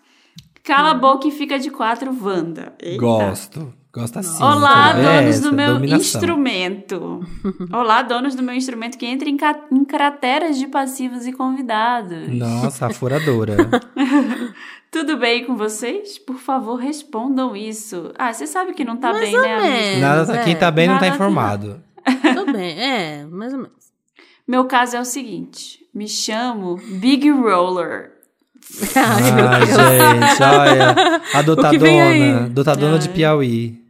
Cala 0.63 0.93
a 0.93 0.95
boca 0.95 1.27
e 1.29 1.31
fica 1.31 1.59
de 1.59 1.71
quatro, 1.71 2.17
Wanda. 2.23 2.73
Eita. 2.81 2.99
Gosto. 2.99 3.75
Gosto 3.95 4.19
assim. 4.19 4.43
Olá, 4.43 4.93
donos 4.93 5.37
Essa, 5.37 5.43
do 5.51 5.53
meu 5.55 5.75
dominação. 5.75 5.99
instrumento. 6.21 7.21
Olá, 7.73 8.03
donos 8.03 8.35
do 8.35 8.43
meu 8.43 8.55
instrumento 8.55 8.99
que 8.99 9.07
entra 9.07 9.29
em, 9.29 9.37
ca- 9.37 9.61
em 9.71 9.85
crateras 9.85 10.59
de 10.59 10.67
passivos 10.67 11.27
e 11.29 11.33
convidados. 11.33 12.29
Nossa, 12.29 12.87
a 12.87 12.91
furadora. 12.95 13.57
Tudo 14.91 15.17
bem 15.17 15.45
com 15.45 15.57
vocês? 15.57 16.19
Por 16.19 16.37
favor, 16.39 16.77
respondam 16.77 17.55
isso. 17.55 18.13
Ah, 18.19 18.33
você 18.33 18.47
sabe 18.49 18.75
que 18.75 18.85
não 18.85 18.97
tá 18.97 19.13
Mais 19.13 19.27
bem, 19.31 19.37
ou 19.37 19.43
né, 19.43 19.61
menos. 19.61 20.01
Nada, 20.01 20.37
é. 20.39 20.45
quem 20.45 20.57
tá 20.57 20.71
bem 20.73 20.89
não 20.89 20.95
tá 20.97 21.03
Nada- 21.03 21.15
informado. 21.15 21.81
Tudo 22.35 22.53
bem, 22.53 22.79
é, 22.79 23.25
mais 23.27 23.53
ou 23.53 23.61
menos. 23.61 23.85
Meu 24.47 24.65
caso 24.67 24.97
é 24.97 25.01
o 25.01 25.05
seguinte: 25.05 25.79
me 25.95 26.09
chamo 26.09 26.77
Big 27.01 27.31
Roller. 27.31 28.11
Ai, 28.97 29.31
ah, 29.41 29.65
gente, 29.65 30.43
olha. 30.43 31.21
A 31.35 31.43
dotadona. 31.43 32.49
Dotadona 32.51 32.99
de 32.99 33.09
Ai. 33.09 33.15
Piauí. 33.15 33.84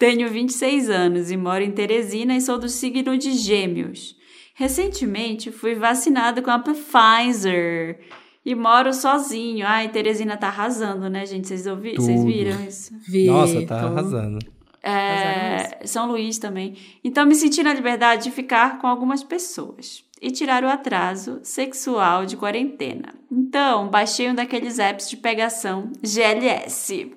Tenho 0.00 0.30
26 0.30 0.88
anos 0.88 1.30
e 1.30 1.36
moro 1.36 1.62
em 1.62 1.72
Teresina 1.72 2.34
e 2.34 2.40
sou 2.40 2.58
do 2.58 2.70
signo 2.70 3.18
de 3.18 3.32
Gêmeos. 3.32 4.16
Recentemente 4.54 5.52
fui 5.52 5.74
vacinado 5.74 6.40
com 6.40 6.50
a 6.50 6.58
Pfizer 6.58 8.00
e 8.42 8.54
moro 8.54 8.94
sozinho. 8.94 9.66
Ai, 9.66 9.90
Teresina 9.90 10.38
tá 10.38 10.46
arrasando, 10.46 11.10
né, 11.10 11.26
gente? 11.26 11.48
Vocês 11.48 11.66
ouvi... 11.66 11.96
Vocês 11.96 12.24
viram 12.24 12.64
isso? 12.64 12.94
Vi, 13.06 13.26
Nossa, 13.26 13.60
tá 13.66 13.82
arrasando. 13.82 14.38
É, 14.82 15.86
São 15.86 16.10
Luís 16.10 16.38
também. 16.38 16.78
Então 17.04 17.26
me 17.26 17.34
senti 17.34 17.62
na 17.62 17.74
liberdade 17.74 18.24
de 18.24 18.30
ficar 18.30 18.78
com 18.78 18.86
algumas 18.86 19.22
pessoas 19.22 20.02
e 20.20 20.30
tirar 20.30 20.62
o 20.64 20.68
atraso 20.68 21.40
sexual 21.42 22.26
de 22.26 22.36
quarentena. 22.36 23.14
Então, 23.30 23.88
baixei 23.88 24.30
um 24.30 24.34
daqueles 24.34 24.78
apps 24.78 25.08
de 25.08 25.16
pegação 25.16 25.90
GLS. 26.02 27.12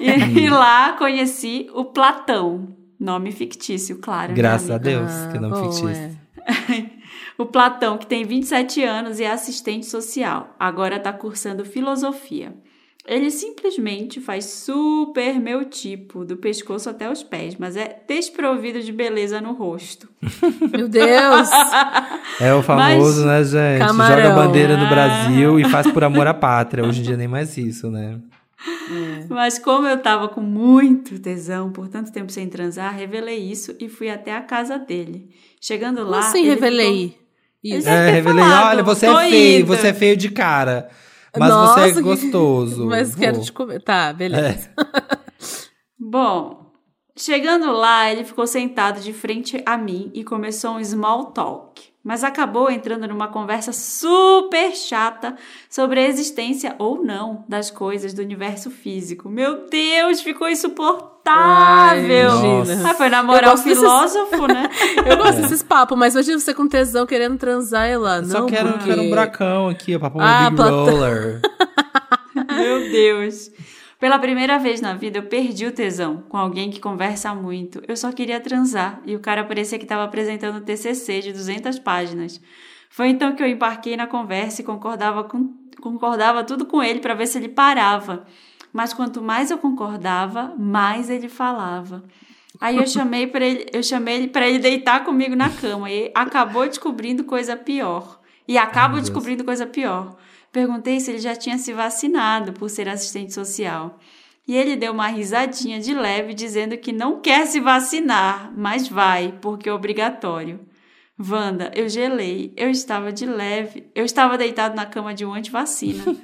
E, 0.00 0.10
e 0.40 0.50
lá 0.50 0.92
conheci 0.94 1.70
o 1.72 1.84
Platão. 1.84 2.76
Nome 2.98 3.32
fictício, 3.32 3.98
claro. 3.98 4.32
né, 4.32 4.36
Graças 4.36 4.70
a? 4.70 4.78
Deus, 4.78 5.10
que 5.32 5.38
não 5.38 5.50
bom, 5.50 5.72
fictício. 5.72 5.88
é. 5.88 6.90
O 7.40 7.46
Platão, 7.46 7.96
que 7.96 8.06
tem 8.06 8.22
27 8.22 8.84
anos 8.84 9.18
e 9.18 9.24
é 9.24 9.30
assistente 9.30 9.86
social, 9.86 10.54
agora 10.58 10.96
está 10.96 11.10
cursando 11.10 11.64
filosofia. 11.64 12.54
Ele 13.06 13.30
simplesmente 13.30 14.20
faz 14.20 14.44
super 14.44 15.40
meu 15.40 15.64
tipo, 15.64 16.24
do 16.24 16.36
pescoço 16.36 16.88
até 16.90 17.10
os 17.10 17.22
pés, 17.22 17.56
mas 17.58 17.74
é 17.74 17.98
desprovido 18.06 18.80
de 18.82 18.92
beleza 18.92 19.40
no 19.40 19.52
rosto. 19.52 20.06
Meu 20.70 20.86
Deus! 20.86 21.48
É 22.38 22.52
o 22.54 22.62
famoso, 22.62 23.24
né, 23.26 23.42
gente? 23.42 23.78
Camarão. 23.86 24.16
Joga 24.16 24.32
a 24.32 24.36
bandeira 24.46 24.76
no 24.76 24.84
Ah. 24.84 24.88
Brasil 24.90 25.58
e 25.58 25.64
faz 25.64 25.90
por 25.90 26.04
amor 26.04 26.26
à 26.26 26.34
pátria. 26.34 26.84
Hoje 26.84 27.00
em 27.00 27.04
dia 27.04 27.16
nem 27.16 27.26
mais 27.26 27.56
isso, 27.56 27.90
né? 27.90 28.18
Mas 29.30 29.58
como 29.58 29.86
eu 29.88 29.98
tava 29.98 30.28
com 30.28 30.42
muito 30.42 31.18
tesão 31.18 31.70
por 31.72 31.88
tanto 31.88 32.12
tempo 32.12 32.30
sem 32.30 32.48
transar, 32.48 32.94
revelei 32.94 33.38
isso 33.38 33.74
e 33.80 33.88
fui 33.88 34.10
até 34.10 34.36
a 34.36 34.42
casa 34.42 34.78
dele. 34.78 35.28
Chegando 35.60 35.98
Como 36.00 36.10
lá. 36.10 36.18
assim 36.20 36.40
ele 36.40 36.50
revelei? 36.50 37.08
ficou- 37.08 37.20
Isso. 37.78 37.88
É, 37.88 38.06
ter 38.06 38.10
revelei, 38.12 38.44
falado, 38.44 38.68
olha, 38.68 38.82
você 38.82 39.06
"Tô 39.06 39.18
é 39.18 39.30
feio, 39.30 39.58
indo." 39.60 39.66
você 39.66 39.88
é 39.88 39.94
feio 39.94 40.16
de 40.16 40.30
cara. 40.30 40.88
Mas 41.38 41.48
Nossa, 41.48 41.88
você 41.88 41.98
é 41.98 42.02
gostoso. 42.02 42.86
Mas 42.88 43.10
Vou. 43.10 43.18
quero 43.18 43.40
te 43.40 43.52
comer. 43.52 43.82
Tá, 43.82 44.12
beleza. 44.12 44.70
Bom, 45.98 46.72
chegando 47.16 47.70
lá, 47.72 48.10
ele 48.10 48.24
ficou 48.24 48.46
sentado 48.46 49.00
de 49.00 49.12
frente 49.12 49.62
a 49.66 49.76
mim 49.76 50.10
e 50.14 50.24
começou 50.24 50.72
um 50.72 50.84
small 50.84 51.26
talk. 51.26 51.89
Mas 52.02 52.24
acabou 52.24 52.70
entrando 52.70 53.06
numa 53.06 53.28
conversa 53.28 53.72
super 53.72 54.74
chata 54.74 55.36
sobre 55.68 56.00
a 56.00 56.08
existência 56.08 56.74
ou 56.78 57.04
não 57.04 57.44
das 57.46 57.70
coisas 57.70 58.14
do 58.14 58.22
universo 58.22 58.70
físico. 58.70 59.28
Meu 59.28 59.66
Deus, 59.68 60.22
ficou 60.22 60.48
insuportável! 60.48 61.20
Ai, 61.36 62.00
imagina. 62.00 62.90
Ah, 62.90 62.94
foi 62.94 63.06
Eu 63.06 63.10
namorar 63.10 63.44
o 63.48 63.50
gosto 63.50 63.64
desses- 63.64 63.78
filósofo, 63.82 64.46
né? 64.46 64.68
Eu 65.06 65.16
gosto 65.18 65.42
desses 65.42 65.62
papos, 65.62 65.98
mas 65.98 66.14
imagina 66.14 66.38
você 66.38 66.54
com 66.54 66.66
tesão 66.66 67.04
querendo 67.06 67.36
transar 67.36 67.86
e 67.90 67.96
lá. 67.98 68.24
Só 68.24 68.40
não, 68.40 68.46
quero, 68.46 68.72
porque... 68.72 68.88
quero 68.88 69.02
um 69.02 69.10
bracão 69.10 69.68
aqui, 69.68 69.98
pôr 69.98 70.10
Ah, 70.20 70.48
um 70.50 70.54
Big. 70.54 70.62
Roller. 70.62 71.40
Meu 72.56 72.80
Deus. 72.90 73.50
Pela 74.00 74.18
primeira 74.18 74.58
vez 74.58 74.80
na 74.80 74.94
vida, 74.94 75.18
eu 75.18 75.24
perdi 75.24 75.66
o 75.66 75.72
tesão 75.72 76.24
com 76.26 76.38
alguém 76.38 76.70
que 76.70 76.80
conversa 76.80 77.34
muito. 77.34 77.82
Eu 77.86 77.94
só 77.94 78.10
queria 78.10 78.40
transar 78.40 78.98
e 79.04 79.14
o 79.14 79.20
cara 79.20 79.44
parecia 79.44 79.78
que 79.78 79.84
estava 79.84 80.04
apresentando 80.04 80.64
TCC 80.64 81.20
de 81.20 81.32
200 81.32 81.78
páginas. 81.80 82.40
Foi 82.88 83.08
então 83.08 83.36
que 83.36 83.42
eu 83.42 83.46
embarquei 83.46 83.98
na 83.98 84.06
conversa 84.06 84.62
e 84.62 84.64
concordava, 84.64 85.22
com, 85.24 85.54
concordava 85.82 86.42
tudo 86.42 86.64
com 86.64 86.82
ele 86.82 87.00
para 87.00 87.12
ver 87.12 87.26
se 87.26 87.36
ele 87.36 87.50
parava. 87.50 88.24
Mas 88.72 88.94
quanto 88.94 89.20
mais 89.20 89.50
eu 89.50 89.58
concordava, 89.58 90.54
mais 90.58 91.10
ele 91.10 91.28
falava. 91.28 92.02
Aí 92.58 92.78
eu 92.78 92.86
chamei 92.86 93.26
para 93.26 93.44
ele, 93.44 93.66
eu 93.70 93.82
chamei 93.82 94.16
ele 94.16 94.28
para 94.28 94.48
ele 94.48 94.58
deitar 94.58 95.04
comigo 95.04 95.36
na 95.36 95.50
cama 95.50 95.90
e 95.90 96.10
acabou 96.14 96.66
descobrindo 96.66 97.22
coisa 97.24 97.54
pior. 97.54 98.18
E 98.48 98.58
Deus. 98.94 99.10
descobrindo 99.10 99.44
coisa 99.44 99.66
pior. 99.66 100.16
Perguntei 100.52 100.98
se 101.00 101.10
ele 101.10 101.18
já 101.18 101.34
tinha 101.36 101.58
se 101.58 101.72
vacinado 101.72 102.52
por 102.52 102.68
ser 102.68 102.88
assistente 102.88 103.32
social. 103.32 103.98
E 104.48 104.56
ele 104.56 104.74
deu 104.74 104.92
uma 104.92 105.06
risadinha 105.06 105.78
de 105.78 105.94
leve, 105.94 106.34
dizendo 106.34 106.76
que 106.76 106.92
não 106.92 107.20
quer 107.20 107.46
se 107.46 107.60
vacinar, 107.60 108.52
mas 108.56 108.88
vai, 108.88 109.38
porque 109.40 109.68
é 109.68 109.72
obrigatório. 109.72 110.58
Wanda, 111.18 111.70
eu 111.74 111.88
gelei. 111.88 112.52
Eu 112.56 112.70
estava 112.70 113.12
de 113.12 113.26
leve. 113.26 113.84
Eu 113.94 114.04
estava 114.04 114.38
deitado 114.38 114.74
na 114.74 114.86
cama 114.86 115.12
de 115.14 115.24
um 115.24 115.34
antivacina. 115.34 116.02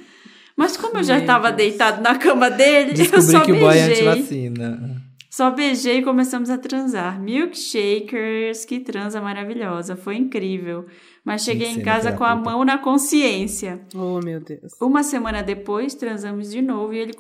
Mas 0.57 0.75
como 0.75 0.97
eu 0.97 1.03
já 1.05 1.19
estava 1.19 1.53
deitado 1.53 2.01
na 2.01 2.17
cama 2.17 2.49
dele, 2.49 2.93
eu 2.93 2.95
Descobri 2.95 3.23
só 3.27 3.41
que 3.41 3.53
o 3.53 3.61
boy 3.61 3.77
é 3.77 3.87
beijei. 3.89 4.09
antivacina. 4.09 5.03
Só 5.31 5.51
beijei 5.51 5.99
e 5.99 6.03
começamos 6.03 6.49
a 6.49 6.57
transar. 6.57 7.21
Milkshakers, 7.21 8.65
que 8.65 8.81
transa 8.81 9.21
maravilhosa. 9.21 9.97
Foi 9.97 10.17
incrível. 10.17 10.87
Mas 11.27 11.43
cheguei 11.43 11.67
em 11.67 11.75
Cena 11.75 11.85
casa 11.85 12.13
com 12.13 12.23
a 12.23 12.37
mão 12.37 12.65
na 12.65 12.79
consciência. 12.79 13.81
Oh, 13.93 14.21
meu 14.25 14.39
Deus. 14.39 14.75
Uma 14.81 15.03
semana 15.03 15.43
depois, 15.43 15.93
transamos 15.93 16.53
de 16.53 16.63
novo 16.63 16.95
e 16.95 16.99
ele 16.99 17.15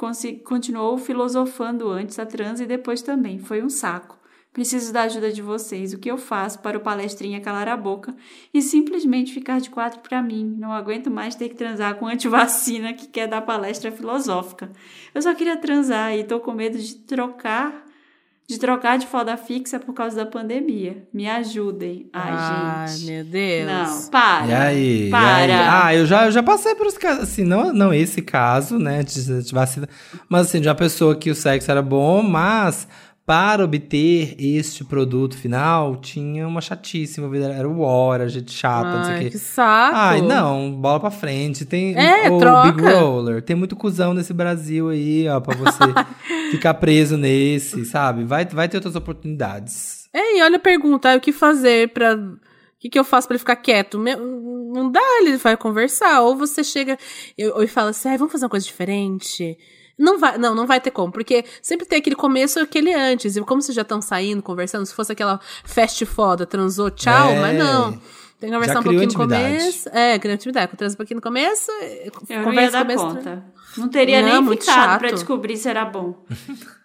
continuou 0.44 0.96
filosofando 0.96 1.88
antes 1.88 2.16
da 2.16 2.24
transa 2.24 2.62
e 2.62 2.68
depois 2.68 3.02
também. 3.02 3.40
Foi 3.40 3.60
um 3.60 3.68
saco. 3.68 4.16
Preciso 4.52 4.92
da 4.92 5.02
ajuda 5.02 5.32
de 5.32 5.42
vocês. 5.42 5.92
O 5.92 5.98
que 5.98 6.08
eu 6.08 6.16
faço 6.16 6.60
para 6.60 6.78
o 6.78 6.80
palestrinha 6.80 7.40
calar 7.40 7.66
a 7.66 7.76
boca 7.76 8.14
e 8.54 8.62
simplesmente 8.62 9.34
ficar 9.34 9.60
de 9.60 9.70
quatro 9.70 9.98
para 9.98 10.22
mim? 10.22 10.54
Não 10.56 10.72
aguento 10.72 11.10
mais 11.10 11.34
ter 11.34 11.48
que 11.48 11.56
transar 11.56 11.96
com 11.96 12.06
antivacina 12.06 12.94
que 12.94 13.08
quer 13.08 13.26
dar 13.26 13.42
palestra 13.42 13.90
filosófica. 13.90 14.70
Eu 15.12 15.20
só 15.20 15.34
queria 15.34 15.56
transar 15.56 16.16
e 16.16 16.22
tô 16.22 16.38
com 16.38 16.52
medo 16.52 16.78
de 16.78 16.94
trocar 16.94 17.85
de 18.48 18.58
trocar 18.58 18.96
de 18.96 19.06
folda 19.06 19.36
fixa 19.36 19.80
por 19.80 19.92
causa 19.92 20.16
da 20.16 20.26
pandemia. 20.26 21.06
Me 21.12 21.28
ajudem. 21.28 22.08
Ai, 22.12 22.32
Ai, 22.32 22.88
gente. 22.88 23.10
meu 23.10 23.24
Deus. 23.24 23.66
Não, 23.66 24.10
para. 24.10 24.46
E 24.46 24.54
aí? 24.54 25.08
E 25.08 25.10
Para. 25.10 25.26
aí? 25.28 25.50
Ah, 25.52 25.94
eu 25.94 26.06
já, 26.06 26.26
eu 26.26 26.30
já 26.30 26.42
passei 26.42 26.74
por 26.76 26.86
os 26.86 26.96
casos, 26.96 27.24
assim, 27.24 27.42
não, 27.44 27.72
não 27.72 27.92
esse 27.92 28.22
caso, 28.22 28.78
né, 28.78 29.02
de, 29.02 29.42
de 29.42 29.52
vacina, 29.52 29.88
mas 30.28 30.46
assim, 30.46 30.60
de 30.60 30.68
uma 30.68 30.74
pessoa 30.74 31.16
que 31.16 31.30
o 31.30 31.34
sexo 31.34 31.70
era 31.70 31.82
bom, 31.82 32.22
mas 32.22 32.86
para 33.26 33.64
obter 33.64 34.36
este 34.38 34.84
produto 34.84 35.36
final, 35.36 35.96
tinha 35.96 36.46
uma 36.46 36.60
chatíssima 36.60 37.28
vida, 37.28 37.52
era 37.52 37.68
o 37.68 37.80
hora, 37.80 38.28
gente 38.28 38.52
chata, 38.52 38.98
não 38.98 39.04
sei 39.04 39.12
o 39.12 39.16
Ai, 39.16 39.24
quê. 39.24 39.30
que 39.30 39.38
saco. 39.38 39.96
Ai, 39.96 40.22
não, 40.22 40.70
bola 40.72 41.00
pra 41.00 41.10
frente. 41.10 41.64
Tem 41.64 41.92
É, 41.98 42.30
o 42.30 42.38
troca. 42.38 42.70
Big 42.70 42.86
Roller. 42.88 43.42
Tem 43.42 43.56
muito 43.56 43.74
cuzão 43.74 44.14
nesse 44.14 44.32
Brasil 44.32 44.90
aí, 44.90 45.28
ó, 45.28 45.40
pra 45.40 45.56
você 45.56 45.78
ficar 46.52 46.74
preso 46.74 47.16
nesse, 47.16 47.84
sabe? 47.84 48.22
Vai, 48.24 48.44
vai 48.46 48.68
ter 48.68 48.76
outras 48.76 48.94
oportunidades. 48.94 50.08
É, 50.14 50.38
e 50.38 50.42
olha 50.42 50.56
a 50.56 50.60
pergunta, 50.60 51.08
aí, 51.08 51.16
o 51.18 51.20
que 51.20 51.32
fazer 51.32 51.92
pra... 51.92 52.14
O 52.14 52.78
que, 52.78 52.90
que 52.90 52.98
eu 52.98 53.04
faço 53.04 53.26
pra 53.26 53.34
ele 53.34 53.38
ficar 53.40 53.56
quieto? 53.56 53.98
Não 53.98 54.92
dá, 54.92 55.00
ele 55.20 55.36
vai 55.38 55.56
conversar. 55.56 56.20
Ou 56.20 56.36
você 56.36 56.62
chega 56.62 56.96
e, 57.36 57.66
fala 57.66 57.90
assim, 57.90 58.08
ai, 58.10 58.18
vamos 58.18 58.30
fazer 58.30 58.44
uma 58.44 58.50
coisa 58.50 58.66
diferente? 58.66 59.58
Não 59.98 60.18
vai, 60.18 60.36
não, 60.36 60.54
não 60.54 60.66
vai 60.66 60.80
ter 60.80 60.90
como, 60.90 61.10
porque 61.12 61.44
sempre 61.62 61.86
tem 61.86 61.98
aquele 61.98 62.16
começo 62.16 62.58
e 62.58 62.62
aquele 62.62 62.92
antes. 62.92 63.36
E 63.36 63.40
como 63.42 63.62
vocês 63.62 63.74
já 63.74 63.82
estão 63.82 64.00
saindo, 64.02 64.42
conversando, 64.42 64.84
se 64.84 64.92
fosse 64.94 65.12
aquela 65.12 65.40
fast 65.64 66.04
foda, 66.04 66.44
transou, 66.44 66.90
tchau, 66.90 67.30
É. 67.30 67.40
mas 67.40 67.58
não. 67.58 67.92
Tem 68.38 68.50
que 68.50 68.54
conversar 68.54 68.74
Já 68.74 68.80
um 68.80 68.82
pouquinho 68.82 69.02
no 69.02 69.08
intimidade. 69.08 69.56
começo. 69.58 69.88
É, 69.90 70.18
criou 70.18 70.34
intimidade. 70.34 70.76
Transa 70.76 70.94
um 70.94 70.96
pouquinho 70.98 71.16
no 71.16 71.22
começo, 71.22 71.70
Eu 72.28 72.36
não 72.38 72.44
conversa 72.44 72.76
ia 72.78 72.84
no 72.84 72.88
dar 72.90 72.96
começo. 72.96 73.16
conta. 73.16 73.44
Não 73.78 73.88
teria 73.88 74.20
Não, 74.22 74.28
nem 74.28 74.42
muito 74.42 74.60
ficado 74.64 74.76
chato. 74.84 74.98
pra 74.98 75.10
descobrir 75.10 75.56
se 75.56 75.68
era 75.70 75.84
bom. 75.86 76.22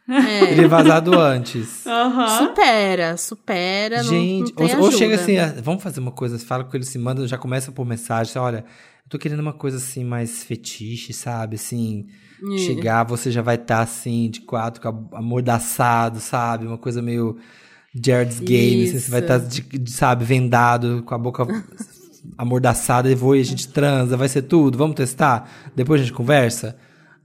É. 0.09 0.51
Ele 0.55 0.67
vazado 0.69 1.17
antes. 1.19 1.85
Aham. 1.85 2.37
Supera, 2.47 3.17
supera. 3.17 3.97
não- 3.97 4.03
Gente, 4.09 4.49
não, 4.57 4.67
tem 4.67 4.75
ou, 4.77 4.83
ou 4.85 4.91
chega 4.93 5.15
assim, 5.15 5.37
ah, 5.37 5.53
vamos 5.61 5.83
fazer 5.83 5.99
uma 5.99 6.11
coisa, 6.11 6.39
fala 6.39 6.63
com 6.63 6.75
ele, 6.75 6.85
se 6.85 6.97
manda, 6.97 7.27
já 7.27 7.37
começa 7.37 7.71
por 7.71 7.85
mensagem, 7.85 8.41
olha, 8.41 8.59
eu 9.05 9.09
tô 9.09 9.17
querendo 9.19 9.39
uma 9.41 9.53
coisa 9.53 9.75
assim 9.77 10.03
mais 10.05 10.43
fetiche, 10.43 11.13
sabe? 11.13 11.55
Assim, 11.55 12.07
É. 12.43 12.57
chegar, 12.57 13.03
você 13.03 13.29
já 13.31 13.41
vai 13.41 13.55
estar 13.55 13.81
assim, 13.81 14.29
de 14.29 14.41
quatro, 14.41 14.81
amordaçado, 15.13 16.19
sabe? 16.19 16.65
Uma 16.65 16.77
coisa 16.77 17.01
meio 17.01 17.37
Jared's 17.93 18.39
Game, 18.39 18.83
assim, 18.83 18.99
você 18.99 19.11
vai 19.11 19.19
estar, 19.21 19.39
sabe, 19.87 20.25
vendado, 20.25 21.03
com 21.05 21.13
a 21.13 21.17
boca 21.17 21.45
amordaçada, 22.37 23.09
e 23.09 23.15
vou 23.15 23.35
e 23.35 23.41
a 23.41 23.45
gente 23.45 23.67
transa, 23.67 24.15
vai 24.17 24.27
ser 24.29 24.43
tudo, 24.43 24.77
vamos 24.77 24.95
testar? 24.95 25.49
Depois 25.75 26.01
a 26.01 26.03
gente 26.03 26.13
conversa? 26.15 26.77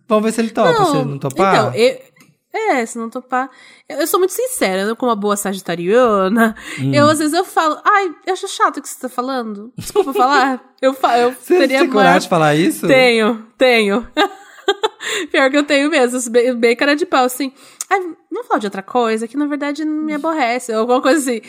Vamos 0.09 0.25
ver 0.25 0.33
se 0.33 0.41
ele 0.41 0.51
topa, 0.51 0.85
se 0.87 0.97
ele 0.97 1.05
não 1.11 1.19
topar. 1.19 1.55
Então, 1.55 1.75
eu, 1.75 1.99
é, 2.53 2.87
se 2.87 2.97
não 2.99 3.11
topar. 3.11 3.51
Eu, 3.89 3.99
eu 4.01 4.07
sou 4.07 4.19
muito 4.21 4.33
sincera, 4.33 4.83
eu, 4.83 4.97
como 4.97 5.11
uma 5.11 5.17
boa 5.17 5.37
sagitariana. 5.37 6.55
Hum. 6.81 6.95
Eu, 6.95 7.09
às 7.09 7.19
vezes, 7.19 7.35
eu 7.35 7.45
falo, 7.45 7.79
ai, 7.85 8.11
eu 8.27 8.33
acho 8.33 8.49
chato 8.49 8.79
o 8.79 8.83
que 8.83 8.89
você 8.89 8.99
tá 9.01 9.09
falando. 9.09 9.73
Desculpa 9.77 10.13
falar. 10.13 10.63
Eu, 10.81 10.95
fa- 10.95 11.19
eu 11.19 11.33
Você 11.33 11.59
teria 11.59 11.81
tem 11.81 11.91
coragem 11.91 12.21
de 12.21 12.29
falar 12.29 12.55
isso? 12.55 12.87
Tenho, 12.87 13.47
tenho. 13.59 14.07
Pior 15.31 15.51
que 15.51 15.57
eu 15.57 15.65
tenho 15.65 15.91
mesmo, 15.91 16.31
bem, 16.31 16.55
bem 16.55 16.77
cara 16.77 16.95
de 16.97 17.07
pau, 17.07 17.25
assim. 17.25 17.53
Ai, 17.91 18.01
vamos 18.31 18.47
falar 18.49 18.61
de 18.61 18.67
outra 18.67 18.83
coisa 18.83 19.29
que 19.29 19.37
na 19.37 19.47
verdade 19.47 19.85
não 19.85 20.03
me 20.05 20.15
aborrece, 20.15 20.73
ou 20.73 20.81
alguma 20.81 21.01
coisa 21.01 21.19
assim. 21.19 21.41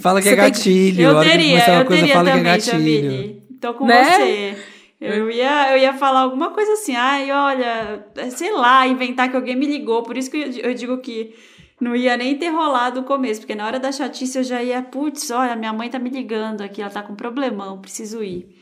Fala 0.00 0.20
que 0.20 0.28
Você 0.28 0.34
é 0.34 0.36
tem 0.36 0.44
que- 0.52 0.58
gatilho. 0.58 1.02
Eu 1.02 1.20
que 1.20 1.28
teria, 1.28 1.54
uma 1.56 1.80
eu 1.80 1.84
coisa, 1.86 2.00
teria 2.02 2.14
fala 2.14 2.24
que 2.24 2.30
é 2.30 2.36
também, 2.36 2.52
gatilho. 2.52 2.72
Jamile. 2.72 3.42
Tô 3.60 3.74
com 3.74 3.86
Né? 3.86 4.04
você. 4.04 4.56
Eu 4.98 5.30
ia, 5.30 5.72
eu 5.72 5.78
ia 5.78 5.92
falar 5.92 6.20
alguma 6.20 6.50
coisa 6.50 6.72
assim, 6.72 6.96
ai, 6.96 7.30
olha, 7.30 8.06
sei 8.30 8.50
lá, 8.52 8.86
inventar 8.86 9.28
que 9.30 9.36
alguém 9.36 9.54
me 9.54 9.66
ligou. 9.66 10.02
Por 10.02 10.16
isso 10.16 10.30
que 10.30 10.38
eu, 10.38 10.50
eu 10.70 10.74
digo 10.74 10.96
que 10.98 11.34
não 11.78 11.94
ia 11.94 12.16
nem 12.16 12.34
ter 12.38 12.48
rolado 12.48 13.00
o 13.00 13.04
começo, 13.04 13.40
porque 13.40 13.54
na 13.54 13.66
hora 13.66 13.78
da 13.78 13.92
chatice 13.92 14.38
eu 14.38 14.44
já 14.44 14.62
ia, 14.62 14.80
putz, 14.82 15.30
olha, 15.30 15.54
minha 15.54 15.72
mãe 15.72 15.90
tá 15.90 15.98
me 15.98 16.08
ligando 16.08 16.62
aqui, 16.62 16.80
ela 16.80 16.90
tá 16.90 17.02
com 17.02 17.12
um 17.12 17.16
problemão, 17.16 17.78
preciso 17.80 18.22
ir. 18.24 18.55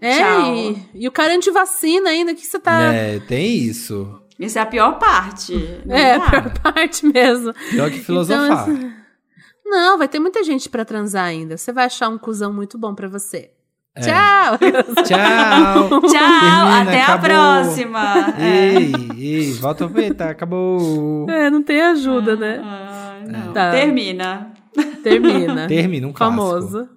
É, 0.00 0.18
Tchau. 0.18 0.54
e, 0.54 0.88
e 0.94 1.08
o 1.08 1.12
cara 1.12 1.34
antivacina 1.34 2.10
ainda, 2.10 2.32
o 2.32 2.34
que 2.34 2.46
você 2.46 2.58
tá. 2.58 2.92
É, 2.92 3.18
tem 3.20 3.54
isso. 3.56 4.20
Essa 4.40 4.58
é 4.58 4.62
a 4.62 4.66
pior 4.66 4.98
parte. 4.98 5.54
Não 5.86 5.94
É, 5.96 6.14
a 6.16 6.20
pior 6.30 6.52
parte 6.60 7.06
mesmo. 7.06 7.54
Pior 7.70 7.90
que 7.90 8.00
filosofar. 8.00 8.44
Então, 8.44 8.74
assim, 8.76 8.92
não, 9.64 9.96
vai 9.98 10.08
ter 10.08 10.18
muita 10.18 10.42
gente 10.42 10.68
pra 10.68 10.84
transar 10.84 11.24
ainda. 11.24 11.56
Você 11.56 11.72
vai 11.72 11.84
achar 11.86 12.08
um 12.08 12.18
cuzão 12.18 12.52
muito 12.52 12.76
bom 12.76 12.94
pra 12.94 13.08
você. 13.08 13.50
É. 13.96 14.00
Tchau! 14.00 14.58
Tchau! 15.06 16.00
Tchau, 16.00 16.10
Termina, 16.10 16.82
até 16.82 17.00
a 17.00 17.04
acabou. 17.14 17.28
próxima. 17.30 18.34
É. 18.38 18.74
Ei, 18.74 18.92
ei, 19.16 19.52
volta 19.52 19.84
a 19.84 19.88
ver, 19.88 20.14
tá? 20.14 20.30
Acabou. 20.30 21.30
É, 21.30 21.48
não 21.48 21.62
tem 21.62 21.80
ajuda, 21.80 22.34
né? 22.36 22.60
Ai, 22.62 23.24
não. 23.26 23.52
Tá. 23.52 23.70
Termina. 23.70 24.52
Termina. 25.02 25.68
Termina 25.68 26.08
um 26.08 26.12
clássico. 26.12 26.42
Famoso. 26.42 26.88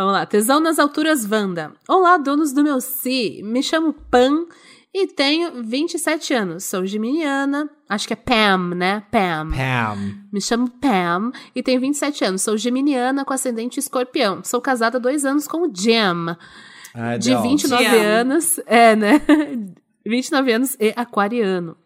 Vamos 0.00 0.14
lá. 0.14 0.24
Tesão 0.24 0.60
nas 0.60 0.78
alturas 0.78 1.30
Wanda. 1.30 1.74
Olá, 1.86 2.16
donos 2.16 2.54
do 2.54 2.62
meu 2.64 2.80
si. 2.80 3.42
Me 3.44 3.62
chamo 3.62 3.92
Pan 3.92 4.46
e 4.94 5.06
tenho 5.06 5.62
27 5.62 6.32
anos. 6.32 6.64
Sou 6.64 6.86
geminiana. 6.86 7.68
Acho 7.86 8.06
que 8.06 8.14
é 8.14 8.16
Pam, 8.16 8.74
né? 8.74 9.02
Pam. 9.10 9.50
Pam. 9.50 9.98
Me 10.32 10.40
chamo 10.40 10.70
Pam 10.70 11.30
e 11.54 11.62
tenho 11.62 11.78
27 11.82 12.24
anos. 12.24 12.40
Sou 12.40 12.56
geminiana 12.56 13.26
com 13.26 13.34
ascendente 13.34 13.78
escorpião. 13.78 14.42
Sou 14.42 14.58
casada 14.58 14.96
há 14.96 15.00
dois 15.00 15.26
anos 15.26 15.46
com 15.46 15.68
o 15.68 15.70
Jam. 15.70 16.34
Ai, 16.94 17.18
de 17.18 17.32
don't. 17.34 17.46
29 17.50 17.84
Te 17.84 17.90
amo. 17.90 18.06
anos. 18.06 18.58
É, 18.64 18.96
né? 18.96 19.20
29 20.06 20.50
anos 20.50 20.76
e 20.80 20.94
aquariano. 20.96 21.76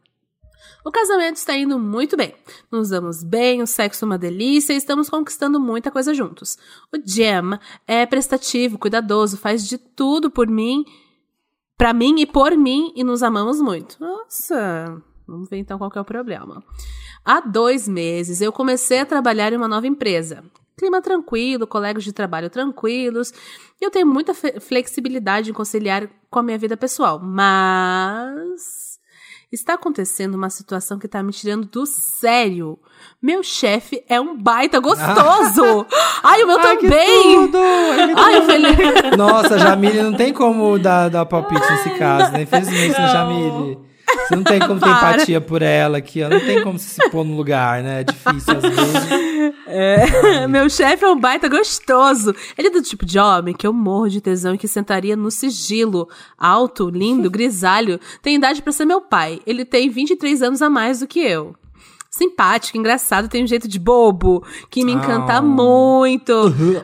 O 0.84 0.92
casamento 0.92 1.36
está 1.36 1.56
indo 1.56 1.78
muito 1.78 2.14
bem. 2.14 2.34
Nos 2.70 2.90
damos 2.90 3.24
bem, 3.24 3.62
o 3.62 3.66
sexo 3.66 4.04
é 4.04 4.06
uma 4.06 4.18
delícia 4.18 4.74
e 4.74 4.76
estamos 4.76 5.08
conquistando 5.08 5.58
muita 5.58 5.90
coisa 5.90 6.12
juntos. 6.12 6.58
O 6.92 6.98
Jam 7.02 7.58
é 7.86 8.04
prestativo, 8.04 8.76
cuidadoso, 8.76 9.38
faz 9.38 9.66
de 9.66 9.78
tudo 9.78 10.30
por 10.30 10.46
mim, 10.46 10.84
pra 11.78 11.94
mim 11.94 12.20
e 12.20 12.26
por 12.26 12.54
mim 12.54 12.92
e 12.94 13.02
nos 13.02 13.22
amamos 13.22 13.62
muito. 13.62 13.96
Nossa, 13.98 15.02
vamos 15.26 15.48
ver 15.48 15.56
então 15.56 15.78
qual 15.78 15.90
é 15.94 16.00
o 16.00 16.04
problema. 16.04 16.62
Há 17.24 17.40
dois 17.40 17.88
meses 17.88 18.42
eu 18.42 18.52
comecei 18.52 18.98
a 18.98 19.06
trabalhar 19.06 19.54
em 19.54 19.56
uma 19.56 19.68
nova 19.68 19.86
empresa. 19.86 20.44
Clima 20.76 21.00
tranquilo, 21.00 21.66
colegas 21.66 22.04
de 22.04 22.12
trabalho 22.12 22.50
tranquilos. 22.50 23.32
Eu 23.80 23.90
tenho 23.90 24.06
muita 24.06 24.34
flexibilidade 24.34 25.48
em 25.48 25.54
conciliar 25.54 26.10
com 26.28 26.40
a 26.40 26.42
minha 26.42 26.58
vida 26.58 26.76
pessoal. 26.76 27.18
Mas 27.18 28.83
está 29.54 29.74
acontecendo 29.74 30.34
uma 30.34 30.50
situação 30.50 30.98
que 30.98 31.08
tá 31.08 31.22
me 31.22 31.32
tirando 31.32 31.66
do 31.66 31.86
sério. 31.86 32.78
Meu 33.20 33.42
chefe 33.42 34.04
é 34.08 34.20
um 34.20 34.36
baita 34.36 34.80
gostoso. 34.80 35.86
Ai, 36.22 36.42
o 36.42 36.46
meu 36.46 36.58
Ai, 36.58 36.76
também. 36.76 37.32
tudo! 37.46 37.58
Ai, 38.16 38.38
o 38.38 38.42
Felipe. 38.42 39.16
Nossa, 39.16 39.58
Jamile, 39.58 40.02
não 40.02 40.12
tem 40.14 40.32
como 40.32 40.78
dar, 40.78 41.08
dar 41.08 41.24
palpite 41.24 41.70
nesse 41.70 41.90
caso, 41.98 42.32
né? 42.32 42.42
Infelizmente, 42.42 43.00
né, 43.00 43.08
Jamile? 43.08 43.93
Você 44.28 44.36
não 44.36 44.44
tem 44.44 44.58
como 44.60 44.78
ter 44.80 44.86
Para. 45.00 45.14
empatia 45.16 45.40
por 45.40 45.62
ela 45.62 45.98
aqui, 45.98 46.22
ó. 46.22 46.28
Não 46.28 46.40
tem 46.40 46.62
como 46.62 46.78
se 46.78 47.10
pôr 47.10 47.24
no 47.24 47.36
lugar, 47.36 47.82
né? 47.82 48.00
É 48.00 48.04
difícil 48.04 48.54
às 48.56 48.62
vezes. 48.62 49.54
É, 49.66 50.46
meu 50.46 50.68
chefe 50.70 51.04
é 51.04 51.08
um 51.08 51.18
baita 51.18 51.48
gostoso. 51.48 52.34
Ele 52.56 52.68
é 52.68 52.70
do 52.70 52.82
tipo 52.82 53.04
de 53.04 53.18
homem 53.18 53.54
que 53.54 53.66
eu 53.66 53.72
morro 53.72 54.08
de 54.08 54.20
tesão 54.20 54.54
e 54.54 54.58
que 54.58 54.68
sentaria 54.68 55.16
no 55.16 55.30
sigilo. 55.30 56.08
Alto, 56.38 56.88
lindo, 56.90 57.28
grisalho. 57.32 57.98
Tem 58.22 58.36
idade 58.36 58.62
pra 58.62 58.72
ser 58.72 58.84
meu 58.84 59.00
pai. 59.00 59.40
Ele 59.46 59.64
tem 59.64 59.88
23 59.90 60.42
anos 60.42 60.62
a 60.62 60.70
mais 60.70 61.00
do 61.00 61.06
que 61.06 61.18
eu. 61.20 61.54
Simpático, 62.10 62.78
engraçado, 62.78 63.28
tem 63.28 63.42
um 63.42 63.46
jeito 63.46 63.66
de 63.66 63.78
bobo 63.78 64.44
que 64.70 64.84
me 64.84 64.92
encanta 64.92 65.38
Ah. 65.38 65.42
muito. 65.42 66.32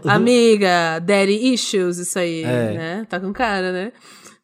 Amiga, 0.05 0.99
daddy 1.01 1.53
issues, 1.55 1.99
isso 1.99 2.19
aí, 2.19 2.43
É. 2.43 2.73
né? 2.73 3.07
Tá 3.09 3.21
com 3.21 3.33
cara, 3.33 3.71
né? 3.73 3.93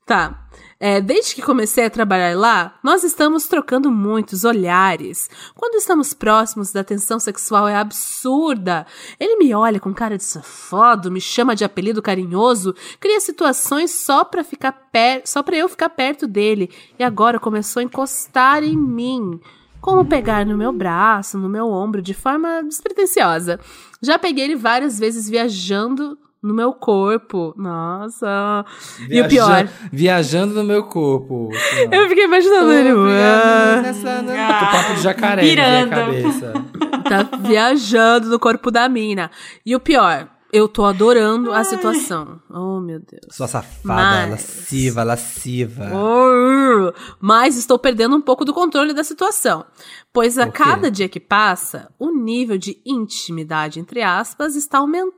Tá. 0.06 0.45
É, 0.78 1.00
desde 1.00 1.34
que 1.34 1.40
comecei 1.40 1.86
a 1.86 1.90
trabalhar 1.90 2.36
lá, 2.36 2.78
nós 2.82 3.02
estamos 3.02 3.46
trocando 3.46 3.90
muitos 3.90 4.44
olhares. 4.44 5.30
Quando 5.54 5.76
estamos 5.76 6.12
próximos 6.12 6.70
da 6.70 6.84
tensão 6.84 7.18
sexual 7.18 7.66
é 7.66 7.74
absurda. 7.74 8.86
Ele 9.18 9.36
me 9.36 9.54
olha 9.54 9.80
com 9.80 9.94
cara 9.94 10.18
de 10.18 10.24
safado, 10.24 11.10
me 11.10 11.20
chama 11.20 11.56
de 11.56 11.64
apelido 11.64 12.02
carinhoso, 12.02 12.74
cria 13.00 13.18
situações 13.20 13.90
só 13.90 14.22
pra 14.22 14.44
ficar 14.44 14.72
per 14.92 15.22
só 15.24 15.42
para 15.42 15.56
eu 15.56 15.66
ficar 15.68 15.88
perto 15.88 16.26
dele. 16.26 16.70
E 16.98 17.04
agora 17.04 17.40
começou 17.40 17.80
a 17.80 17.84
encostar 17.84 18.62
em 18.62 18.76
mim. 18.76 19.40
como 19.80 20.04
pegar 20.04 20.44
no 20.44 20.58
meu 20.58 20.72
braço, 20.72 21.38
no 21.38 21.48
meu 21.48 21.68
ombro, 21.68 22.02
de 22.02 22.12
forma 22.12 22.62
despretensiosa. 22.64 23.60
Já 24.02 24.18
peguei 24.18 24.44
ele 24.44 24.56
várias 24.56 24.98
vezes 24.98 25.28
viajando 25.28 26.18
no 26.46 26.54
meu 26.54 26.72
corpo. 26.72 27.52
Nossa. 27.56 28.64
E 29.10 29.20
o 29.20 29.28
pior. 29.28 29.68
Viajando 29.92 30.54
no 30.54 30.64
meu 30.64 30.84
corpo. 30.84 31.50
assim. 31.54 31.88
Eu 31.92 32.08
fiquei 32.08 32.24
imaginando 32.24 32.72
ele. 32.72 32.92
Nessa- 33.82 34.24
Ah, 34.28 34.70
papo 34.72 34.94
de 34.94 35.00
jacaré 35.02 35.54
na 35.54 35.86
minha 35.86 35.88
cabeça. 35.88 36.52
Tá 37.06 37.22
viajando 37.38 38.28
no 38.28 38.38
corpo 38.38 38.68
da 38.68 38.88
mina. 38.88 39.30
E 39.64 39.76
o 39.76 39.80
pior, 39.80 40.28
eu 40.52 40.66
tô 40.66 40.84
adorando 40.84 41.52
a 41.52 41.62
situação. 41.62 42.40
Oh, 42.50 42.80
meu 42.80 42.98
Deus. 42.98 43.26
Sua 43.30 43.46
safada, 43.46 43.84
Mas- 43.84 44.30
lasciva, 44.30 45.04
lasciva. 45.04 45.88
Oh, 45.94 46.92
Mas 47.20 47.56
estou 47.56 47.78
perdendo 47.78 48.16
um 48.16 48.20
pouco 48.20 48.44
do 48.44 48.52
controle 48.52 48.92
da 48.92 49.04
situação. 49.04 49.64
Pois 50.12 50.36
a 50.36 50.48
cada 50.50 50.90
dia 50.90 51.08
que 51.08 51.20
passa, 51.20 51.92
o 51.96 52.10
nível 52.10 52.58
de 52.58 52.76
intimidade, 52.84 53.78
entre 53.78 54.02
aspas, 54.02 54.56
está 54.56 54.78
aumentando. 54.78 55.12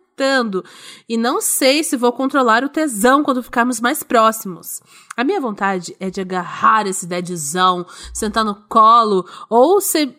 E 1.08 1.16
não 1.16 1.40
sei 1.40 1.82
se 1.84 1.96
vou 1.96 2.12
controlar 2.12 2.64
o 2.64 2.68
tesão 2.68 3.22
quando 3.22 3.42
ficarmos 3.42 3.80
mais 3.80 4.02
próximos. 4.02 4.80
A 5.16 5.24
minha 5.24 5.40
vontade 5.40 5.96
é 5.98 6.10
de 6.10 6.20
agarrar 6.20 6.86
esse 6.86 7.06
deadzão, 7.06 7.86
sentar 8.12 8.44
no 8.44 8.54
colo 8.68 9.26
ou 9.48 9.80
ser 9.80 10.16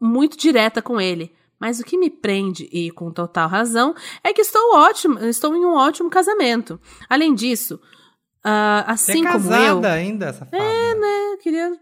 muito 0.00 0.36
direta 0.36 0.82
com 0.82 1.00
ele. 1.00 1.32
Mas 1.60 1.78
o 1.78 1.84
que 1.84 1.96
me 1.96 2.10
prende, 2.10 2.68
e 2.72 2.90
com 2.90 3.12
total 3.12 3.48
razão, 3.48 3.94
é 4.24 4.32
que 4.32 4.40
estou 4.40 4.74
ótimo, 4.74 5.18
estou 5.20 5.54
em 5.54 5.64
um 5.64 5.74
ótimo 5.74 6.10
casamento. 6.10 6.80
Além 7.08 7.32
disso, 7.32 7.80
ah, 8.44 8.84
Você 8.96 9.12
assim 9.12 9.20
é 9.26 9.32
como 9.32 9.48
casada 9.50 9.88
eu. 9.88 9.92
ainda, 9.94 10.32
safada. 10.32 10.56
É, 10.62 10.94
né? 10.94 11.36
Queria. 11.42 11.72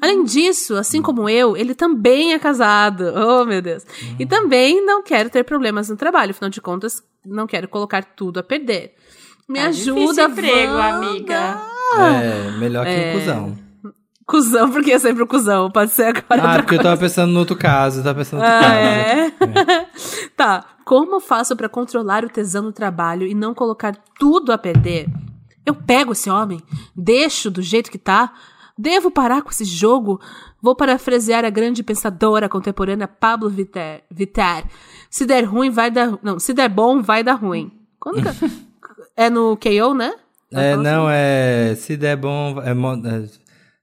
Além 0.00 0.24
disso, 0.24 0.74
assim 0.76 1.00
como 1.02 1.28
eu, 1.28 1.56
ele 1.56 1.74
também 1.74 2.32
é 2.34 2.38
casado. 2.38 3.12
Oh, 3.14 3.44
meu 3.44 3.60
Deus. 3.62 3.84
E 4.18 4.24
também 4.26 4.84
não 4.84 5.02
quero 5.02 5.28
ter 5.30 5.44
problemas 5.44 5.88
no 5.88 5.96
trabalho. 5.96 6.30
Afinal 6.32 6.50
de 6.50 6.60
contas, 6.60 7.02
não 7.24 7.46
quero 7.46 7.68
colocar 7.68 8.04
tudo 8.04 8.40
a 8.40 8.42
perder. 8.42 8.94
Me 9.48 9.60
Tá 9.60 9.66
ajuda, 9.68 10.24
emprego, 10.24 10.72
Wanda. 10.72 10.96
amiga. 10.96 11.62
É, 11.98 12.50
melhor 12.58 12.84
que 12.84 12.90
É. 12.92 13.10
um 13.14 13.18
cuzão. 13.20 13.58
Cusão, 14.26 14.70
porque 14.72 14.90
é 14.92 14.98
sempre 14.98 15.22
o 15.22 15.26
cuzão. 15.26 15.70
Pode 15.70 15.92
ser 15.92 16.04
agora. 16.06 16.42
Ah, 16.42 16.46
outra 16.48 16.62
porque 16.64 16.74
eu 16.74 16.82
tava 16.82 16.96
pensando 17.00 17.30
no 17.32 17.38
outro 17.38 17.54
caso, 17.56 18.00
eu 18.00 18.04
tava 18.04 18.18
pensando 18.18 18.40
no 18.40 18.44
outro 18.44 18.58
Ah, 18.58 18.60
caso. 18.62 19.60
é? 19.70 19.86
tá. 20.36 20.64
Como 20.84 21.20
faço 21.20 21.54
pra 21.56 21.68
controlar 21.68 22.24
o 22.24 22.28
tesão 22.28 22.62
no 22.62 22.72
trabalho 22.72 23.26
e 23.26 23.34
não 23.34 23.54
colocar 23.54 23.96
tudo 24.18 24.52
a 24.52 24.58
perder? 24.58 25.06
Eu 25.66 25.74
pego 25.74 26.12
esse 26.12 26.30
homem, 26.30 26.60
deixo 26.96 27.50
do 27.50 27.60
jeito 27.60 27.90
que 27.90 27.98
tá. 27.98 28.32
Devo 28.78 29.10
parar 29.10 29.42
com 29.42 29.50
esse 29.50 29.64
jogo? 29.64 30.20
Vou 30.62 30.76
parafrasear 30.76 31.44
a 31.44 31.50
grande 31.50 31.82
pensadora 31.82 32.48
contemporânea 32.48 33.08
Pablo 33.08 33.48
Vittar. 33.50 34.02
Vittar. 34.10 34.64
Se 35.10 35.24
der 35.26 35.44
ruim, 35.44 35.70
vai 35.70 35.90
dar. 35.90 36.18
Não, 36.22 36.38
se 36.38 36.52
der 36.54 36.68
bom, 36.68 37.02
vai 37.02 37.24
dar 37.24 37.34
ruim. 37.34 37.72
Quando 37.98 38.22
que- 38.22 38.66
é 39.16 39.28
no 39.30 39.56
KO, 39.56 39.94
né? 39.94 40.12
É, 40.52 40.76
não, 40.76 41.08
é. 41.10 41.74
Se 41.74 41.96
der 41.96 42.16
bom. 42.16 42.60
É, 42.62 42.72
mo- 42.74 43.02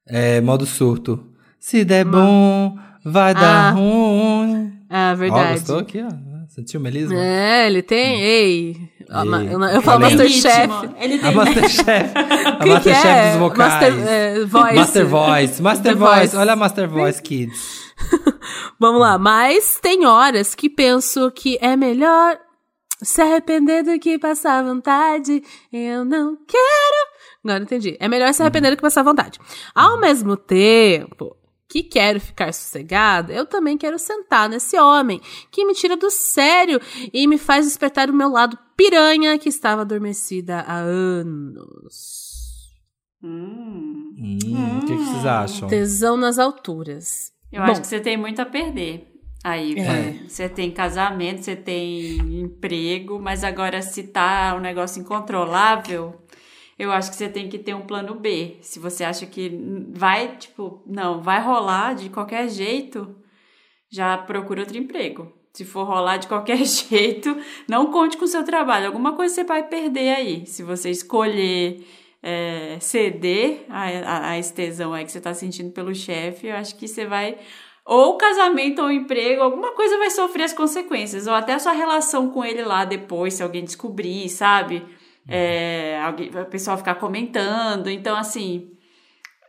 é, 0.08 0.38
é 0.38 0.42
modo 0.42 0.66
surto. 0.66 1.28
Se 1.60 1.84
der 1.84 2.06
bom, 2.06 2.78
vai 3.04 3.34
dar 3.34 3.70
Ah. 3.70 3.72
ruim. 3.72 4.80
É 4.90 5.12
Ó, 5.12 5.16
verdade. 5.16 5.54
gostou 5.60 5.80
aqui, 5.80 6.02
ó. 6.04 6.33
Sentiu 6.50 6.80
o 6.80 6.84
melisma? 6.84 7.16
É, 7.16 7.68
ele 7.68 7.82
tem. 7.82 8.22
Ei. 8.22 8.78
Ah, 9.10 9.26
ma- 9.26 9.44
Eu, 9.44 9.62
eu 9.64 9.82
falo. 9.82 10.02
Masterchef. 10.02 10.70
Ele 11.00 11.16
A 11.16 11.20
tem 11.22 11.36
Masterchef. 11.36 12.12
A 12.60 12.66
Masterchef 12.66 13.08
é? 13.08 13.30
dos 13.32 13.40
vocais. 13.40 13.74
Master- 13.74 14.08
é, 14.08 14.40
voice. 14.46 14.76
Master 14.76 15.08
Voice. 15.08 15.62
Master 15.62 15.98
Voice. 15.98 16.20
Voice. 16.20 16.38
Olha 16.38 16.54
a 16.54 16.56
Master 16.56 16.90
Voice 16.90 17.22
Kids. 17.22 17.84
Vamos 18.80 19.00
lá, 19.02 19.18
mas 19.18 19.80
tem 19.82 20.06
horas 20.06 20.56
que 20.56 20.70
penso 20.70 21.32
que 21.32 21.58
é 21.62 21.76
melhor 21.76 22.38
se 23.02 23.22
arrepender 23.22 23.84
do 23.84 23.98
que 24.00 24.18
passar 24.20 24.64
vontade. 24.64 25.42
Eu 25.72 26.04
não 26.06 26.36
quero. 26.48 27.08
Agora 27.44 27.64
entendi. 27.64 27.98
É 28.00 28.08
melhor 28.08 28.34
se 28.34 28.42
arrepender 28.42 28.72
do 28.72 28.78
que 28.78 28.82
passar 28.82 29.04
vontade. 29.04 29.38
Ao 29.76 30.00
mesmo 30.00 30.36
tempo 30.38 31.36
que 31.74 31.82
quero 31.82 32.20
ficar 32.20 32.54
sossegada, 32.54 33.34
eu 33.34 33.48
também 33.48 33.76
quero 33.80 33.98
sentar 33.98 34.48
nesse 34.48 34.78
homem 34.78 35.20
que 35.50 35.66
me 35.66 35.74
tira 35.74 35.98
do 35.98 36.12
sério 36.12 36.80
e 37.12 37.26
me 37.26 37.40
faz 37.40 37.66
despertar 37.66 38.12
o 38.12 38.14
meu 38.14 38.30
lado 38.30 38.56
piranha 38.78 39.40
que 39.40 39.50
estava 39.50 39.82
adormecida 39.82 40.60
há 40.68 40.76
anos. 40.78 42.70
Hum. 43.24 44.14
Hum, 44.20 44.78
O 44.78 44.86
que, 44.86 44.96
que 44.96 45.04
vocês 45.04 45.26
acham? 45.26 45.68
Tesão 45.68 46.16
nas 46.16 46.38
alturas. 46.38 47.32
Eu 47.52 47.64
Bom, 47.64 47.72
acho 47.72 47.82
que 47.82 47.88
você 47.88 48.00
tem 48.00 48.18
muito 48.18 48.40
a 48.40 48.46
perder. 48.46 49.08
Aí, 49.44 49.74
É. 49.78 50.20
você 50.28 50.48
tem 50.48 50.70
casamento, 50.72 51.44
você 51.44 51.56
tem 51.56 52.18
emprego, 52.40 53.20
mas 53.20 53.44
agora 53.44 53.82
se 53.82 54.04
tá 54.04 54.54
um 54.56 54.62
negócio 54.62 55.02
incontrolável, 55.02 56.23
eu 56.84 56.92
acho 56.92 57.10
que 57.10 57.16
você 57.16 57.30
tem 57.30 57.50
que 57.50 57.58
ter 57.58 57.74
um 57.74 57.86
plano 57.86 58.16
B. 58.16 58.58
Se 58.62 58.80
você 58.80 59.04
acha 59.04 59.26
que 59.26 59.52
vai, 59.94 60.36
tipo, 60.38 60.84
não, 60.86 61.22
vai 61.22 61.42
rolar 61.42 61.96
de 61.96 62.10
qualquer 62.10 62.50
jeito, 62.50 63.16
já 63.92 64.18
procura 64.18 64.62
outro 64.62 64.78
emprego. 64.78 65.32
Se 65.54 65.64
for 65.64 65.86
rolar 65.86 66.18
de 66.18 66.28
qualquer 66.28 66.58
jeito, 66.66 67.38
não 67.68 67.92
conte 67.92 68.18
com 68.18 68.26
o 68.26 68.28
seu 68.28 68.44
trabalho. 68.44 68.88
Alguma 68.88 69.14
coisa 69.14 69.34
você 69.34 69.44
vai 69.44 69.64
perder 69.64 70.16
aí. 70.16 70.46
Se 70.46 70.64
você 70.64 70.90
escolher 70.90 71.86
é, 72.22 72.78
ceder 72.80 73.66
a, 73.70 73.84
a, 73.84 74.18
a 74.18 74.30
aí 74.32 75.06
que 75.06 75.12
você 75.12 75.22
tá 75.22 75.34
sentindo 75.34 75.72
pelo 75.72 75.94
chefe, 75.94 76.48
eu 76.48 76.56
acho 76.56 76.76
que 76.76 76.88
você 76.88 77.06
vai. 77.06 77.38
Ou 77.86 78.18
casamento 78.18 78.82
ou 78.82 78.92
emprego, 78.92 79.44
alguma 79.44 79.74
coisa 79.74 79.98
vai 79.98 80.10
sofrer 80.10 80.44
as 80.44 80.54
consequências. 80.54 81.28
Ou 81.28 81.34
até 81.34 81.54
a 81.54 81.60
sua 81.60 81.74
relação 81.74 82.30
com 82.30 82.44
ele 82.44 82.64
lá 82.64 82.84
depois, 82.84 83.36
se 83.36 83.44
alguém 83.44 83.64
descobrir, 83.64 84.28
sabe? 84.30 84.84
É, 85.28 86.00
alguém, 86.04 86.30
o 86.30 86.46
pessoal 86.46 86.78
ficar 86.78 86.96
comentando. 86.96 87.90
Então, 87.90 88.16
assim, 88.16 88.72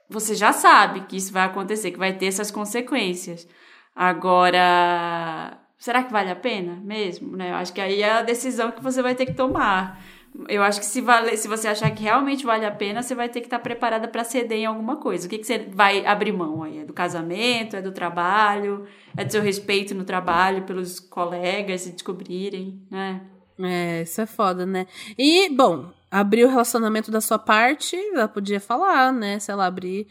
você 0.09 0.35
já 0.35 0.53
sabe 0.53 1.03
que 1.03 1.17
isso 1.17 1.33
vai 1.33 1.45
acontecer, 1.45 1.91
que 1.91 1.99
vai 1.99 2.13
ter 2.13 2.27
essas 2.27 2.51
consequências. 2.51 3.49
Agora, 3.95 5.59
será 5.79 6.03
que 6.03 6.13
vale 6.13 6.31
a 6.31 6.37
pena 6.37 6.81
mesmo? 6.83 7.37
Né? 7.37 7.51
Eu 7.51 7.55
acho 7.57 7.73
que 7.73 7.81
aí 7.81 8.03
é 8.03 8.13
a 8.13 8.23
decisão 8.23 8.71
que 8.71 8.83
você 8.83 9.03
vai 9.03 9.15
ter 9.15 9.27
que 9.27 9.35
tomar. 9.35 10.01
Eu 10.49 10.65
acho 10.65 10.81
que 10.81 10.87
se, 10.87 11.01
vale, 11.01 11.37
se 11.37 11.47
você 11.47 11.69
achar 11.69 11.93
que 11.93 12.03
realmente 12.03 12.45
vale 12.45 12.67
a 12.67 12.71
pena, 12.71 13.03
você 13.03 13.15
vai 13.15 13.29
ter 13.29 13.41
que 13.41 13.47
estar 13.47 13.61
preparada 13.61 14.09
para 14.09 14.25
ceder 14.25 14.59
em 14.59 14.67
alguma 14.67 14.97
coisa. 14.97 15.27
O 15.27 15.31
que, 15.31 15.39
que 15.39 15.47
você 15.47 15.59
vai 15.59 16.05
abrir 16.05 16.33
mão 16.33 16.65
aí? 16.65 16.79
É 16.79 16.85
do 16.85 16.93
casamento? 16.93 17.77
É 17.77 17.83
do 17.83 17.93
trabalho? 17.93 18.85
É 19.17 19.25
do 19.25 19.31
seu 19.31 19.41
respeito 19.41 19.95
no 19.95 20.05
trabalho 20.05 20.65
pelos 20.65 20.99
colegas 20.99 21.83
se 21.83 21.93
descobrirem, 21.93 22.83
né? 22.91 23.21
É, 23.59 24.03
isso 24.03 24.21
é 24.21 24.27
foda, 24.27 24.67
né? 24.67 24.87
E, 25.17 25.49
bom, 25.51 25.91
abrir 26.11 26.45
o 26.45 26.49
relacionamento 26.49 27.11
da 27.11 27.21
sua 27.21 27.39
parte, 27.39 27.97
ela 27.97 28.29
podia 28.29 28.61
falar, 28.61 29.13
né? 29.13 29.39
Se 29.39 29.51
ela 29.51 29.67
abrir 29.67 30.07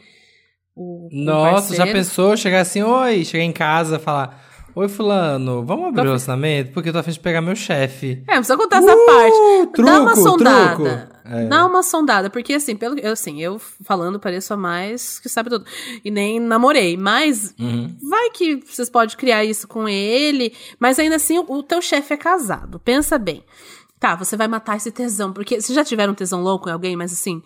o. 0.74 1.08
Nossa, 1.12 1.74
já 1.74 1.86
pensou 1.86 2.36
chegar 2.36 2.60
assim, 2.60 2.82
oi, 2.82 3.24
chegar 3.24 3.44
em 3.44 3.52
casa 3.52 3.98
falar, 3.98 4.43
oi 4.74 4.88
fulano, 4.88 5.64
vamos 5.64 5.86
abrir 5.86 5.96
Tá- 5.96 6.02
o 6.02 6.04
relacionamento? 6.06 6.72
Porque 6.72 6.88
eu 6.88 6.92
tô 6.92 6.98
afim 6.98 7.10
de 7.12 7.20
pegar 7.20 7.40
meu 7.40 7.54
chefe. 7.56 8.22
É, 8.28 8.34
precisa 8.36 8.56
contar 8.56 8.78
essa 8.78 8.96
parte. 9.06 9.82
Dá 9.82 10.00
uma 10.00 10.10
Uh, 10.12 10.14
truco, 10.14 10.28
sondada. 10.28 10.74
truco. 10.76 11.14
É. 11.26 11.46
Dá 11.46 11.64
uma 11.64 11.82
sondada, 11.82 12.28
porque 12.28 12.52
assim, 12.52 12.76
pelo 12.76 12.98
eu, 12.98 13.12
assim, 13.12 13.40
eu 13.40 13.58
falando 13.82 14.20
pareço 14.20 14.52
a 14.52 14.56
mais 14.58 15.18
que 15.18 15.28
sabe 15.28 15.48
tudo. 15.48 15.64
E 16.04 16.10
nem 16.10 16.38
namorei, 16.38 16.96
mas 16.98 17.54
Uhum. 17.58 17.96
vai 18.10 18.28
que 18.30 18.56
vocês 18.56 18.90
podem 18.90 19.16
criar 19.16 19.42
isso 19.44 19.66
com 19.66 19.88
ele, 19.88 20.52
mas 20.78 20.98
ainda 20.98 21.16
assim 21.16 21.38
o, 21.38 21.44
o 21.48 21.62
teu 21.62 21.80
chefe 21.80 22.12
é 22.12 22.16
casado. 22.16 22.78
Pensa 22.78 23.16
bem. 23.18 23.42
Tá, 23.98 24.14
você 24.16 24.36
vai 24.36 24.46
matar 24.48 24.76
esse 24.76 24.90
tesão, 24.90 25.32
porque 25.32 25.58
vocês 25.62 25.74
já 25.74 25.82
tiveram 25.82 26.12
um 26.12 26.16
tesão 26.16 26.42
louco 26.42 26.68
em 26.68 26.72
alguém, 26.72 26.94
mas 26.94 27.10
assim, 27.10 27.40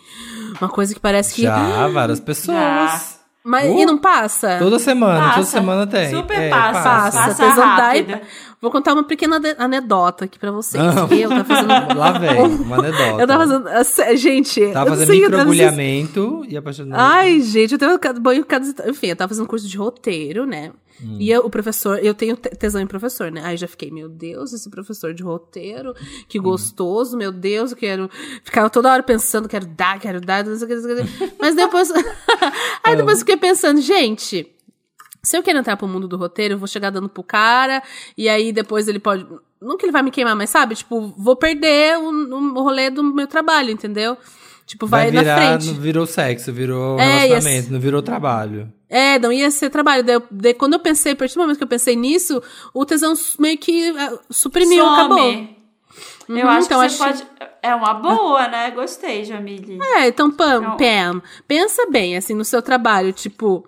uma 0.61 0.69
coisa 0.69 0.93
que 0.93 0.99
parece 0.99 1.33
que 1.35 1.43
Já, 1.43 1.87
várias 1.87 2.19
pessoas. 2.19 3.18
Mas 3.45 3.71
Uh, 3.71 3.79
e 3.79 3.87
não 3.87 3.97
passa? 3.97 4.59
Toda 4.59 4.79
semana, 4.79 5.21
toda 5.21 5.35
Passa. 5.37 5.51
semana 5.51 5.87
tem. 5.87 6.11
Super 6.11 6.39
É, 6.39 6.51
passa. 6.51 6.83
Passa, 6.83 7.35
Passa 7.35 7.45
e- 7.45 7.65
rápido. 7.65 8.21
Vou 8.61 8.71
contar 8.71 8.93
uma 8.93 9.05
pequena 9.05 9.41
anedota 9.57 10.25
aqui 10.25 10.39
pra 10.39 10.51
vocês. 10.51 10.83
Ah. 10.83 11.07
Eu 11.15 11.29
tava 11.29 11.45
fazendo. 11.47 11.97
Lá 11.97 12.13
vem, 12.13 12.43
uma 12.47 12.77
anedota. 12.79 13.23
Eu 13.23 13.27
tava 13.27 13.47
fazendo. 13.47 13.69
a 13.69 13.85
sé- 13.85 14.17
Gente. 14.17 14.61
eu 14.61 14.73
Tava 14.73 14.91
fazendo 14.91 15.13
eu 15.15 15.31
tava- 15.31 15.45
microagulhamento 15.45 16.45
e 16.49 16.57
apaixonado. 16.57 16.99
Ai, 17.01 17.41
gente, 17.41 17.73
eu 17.73 17.79
tenho 17.79 17.99
banho 18.21 18.45
cada. 18.45 18.67
Enfim, 18.91 19.07
eu 19.07 19.17
tava 19.17 19.29
fazendo 19.29 19.47
curso 19.47 19.69
de 19.69 19.77
roteiro, 19.79 20.45
né? 20.45 20.73
Hum. 21.03 21.17
E 21.21 21.31
eu, 21.31 21.43
o 21.45 21.51
professor, 21.51 21.99
eu 22.03 22.13
tenho 22.15 22.37
te- 22.37 22.51
tesão 22.51 22.81
em 22.81 22.87
professor, 22.87 23.31
né? 23.31 23.41
Aí 23.45 23.57
já 23.57 23.69
fiquei, 23.69 23.91
meu 23.91 24.09
Deus, 24.09 24.53
esse 24.53 24.69
professor 24.69 25.15
de 25.15 25.23
roteiro, 25.23 25.95
que 26.29 26.39
gostoso, 26.39 27.17
meu 27.17 27.31
Deus, 27.31 27.71
eu 27.71 27.77
quero. 27.77 28.11
Ficava 28.43 28.69
toda 28.69 28.93
hora 28.93 29.03
pensando, 29.03 29.49
quero 29.49 29.67
dar, 29.67 29.99
quero 30.01 30.21
dar. 30.21 30.45
Mas 31.39 31.55
depois. 31.55 31.91
Aí 32.83 32.97
depois 32.97 33.19
eu 33.19 33.27
fiquei 33.27 33.37
pensando, 33.37 33.81
gente. 33.81 34.47
Se 35.23 35.37
eu 35.37 35.43
quero 35.43 35.59
entrar 35.59 35.77
pro 35.77 35.87
mundo 35.89 36.07
do 36.09 36.17
roteiro, 36.17 36.55
eu 36.55 36.59
vou 36.59 36.69
chegar 36.69 36.91
dando 36.91 37.09
pro 37.09 37.23
cara, 37.25 37.83
e 38.17 38.29
aí 38.29 38.53
depois 38.53 38.87
ele 38.89 39.01
pode. 39.01 39.27
Não 39.61 39.77
que 39.77 39.85
ele 39.85 39.93
vai 39.93 40.03
me 40.03 40.11
queimar, 40.13 40.37
mas 40.37 40.49
sabe? 40.49 40.77
Tipo, 40.77 41.13
vou 41.19 41.35
perder 41.37 41.99
o, 41.99 42.09
o 42.09 42.63
rolê 42.63 42.89
do 42.89 43.03
meu 43.03 43.27
trabalho, 43.27 43.71
entendeu? 43.71 44.17
Tipo, 44.65 44.87
vai, 44.87 45.11
virar, 45.11 45.25
na 45.25 45.59
frente. 45.59 45.73
não 45.75 45.81
virou 45.81 46.07
sexo, 46.07 46.53
virou 46.53 46.99
É, 47.01 47.27
relacionamento, 47.27 47.73
não 47.73 47.81
virou 47.81 48.01
trabalho. 48.01 48.73
É, 48.91 49.19
não 49.19 49.33
ia 49.33 49.51
ser 49.51 49.71
trabalho. 49.71 50.03
Daí, 50.03 50.21
daí 50.31 50.55
quando 50.55 50.75
eu 50.75 50.81
pensei, 50.81 51.13
a 51.13 51.17
partir 51.17 51.35
do 51.35 51.41
momento 51.43 51.59
que 51.59 51.65
eu 51.65 51.69
pensei 51.69 51.95
nisso, 51.95 52.43
o 52.73 52.85
tesão 52.87 53.13
meio 53.39 53.59
que 53.59 53.91
ah, 53.91 54.19
suprimiu, 54.31 54.85
Some. 54.85 54.97
acabou. 54.97 55.59
Eu 56.29 56.35
Uhum, 56.37 56.49
acho 56.49 56.67
então 56.67 56.79
que 56.81 56.87
acho 56.87 56.97
você 56.97 57.05
pode. 57.05 57.27
É 57.63 57.75
uma 57.75 57.95
boa, 57.95 58.49
né? 58.49 58.71
Gostei, 58.71 59.25
Jamile. 59.25 59.79
É, 59.83 60.09
então, 60.09 60.31
Pam, 60.31 60.61
Não. 60.61 60.77
Pam, 60.77 61.23
pensa 61.47 61.87
bem, 61.91 62.17
assim, 62.17 62.35
no 62.35 62.45
seu 62.45 62.63
trabalho, 62.63 63.13
tipo... 63.13 63.67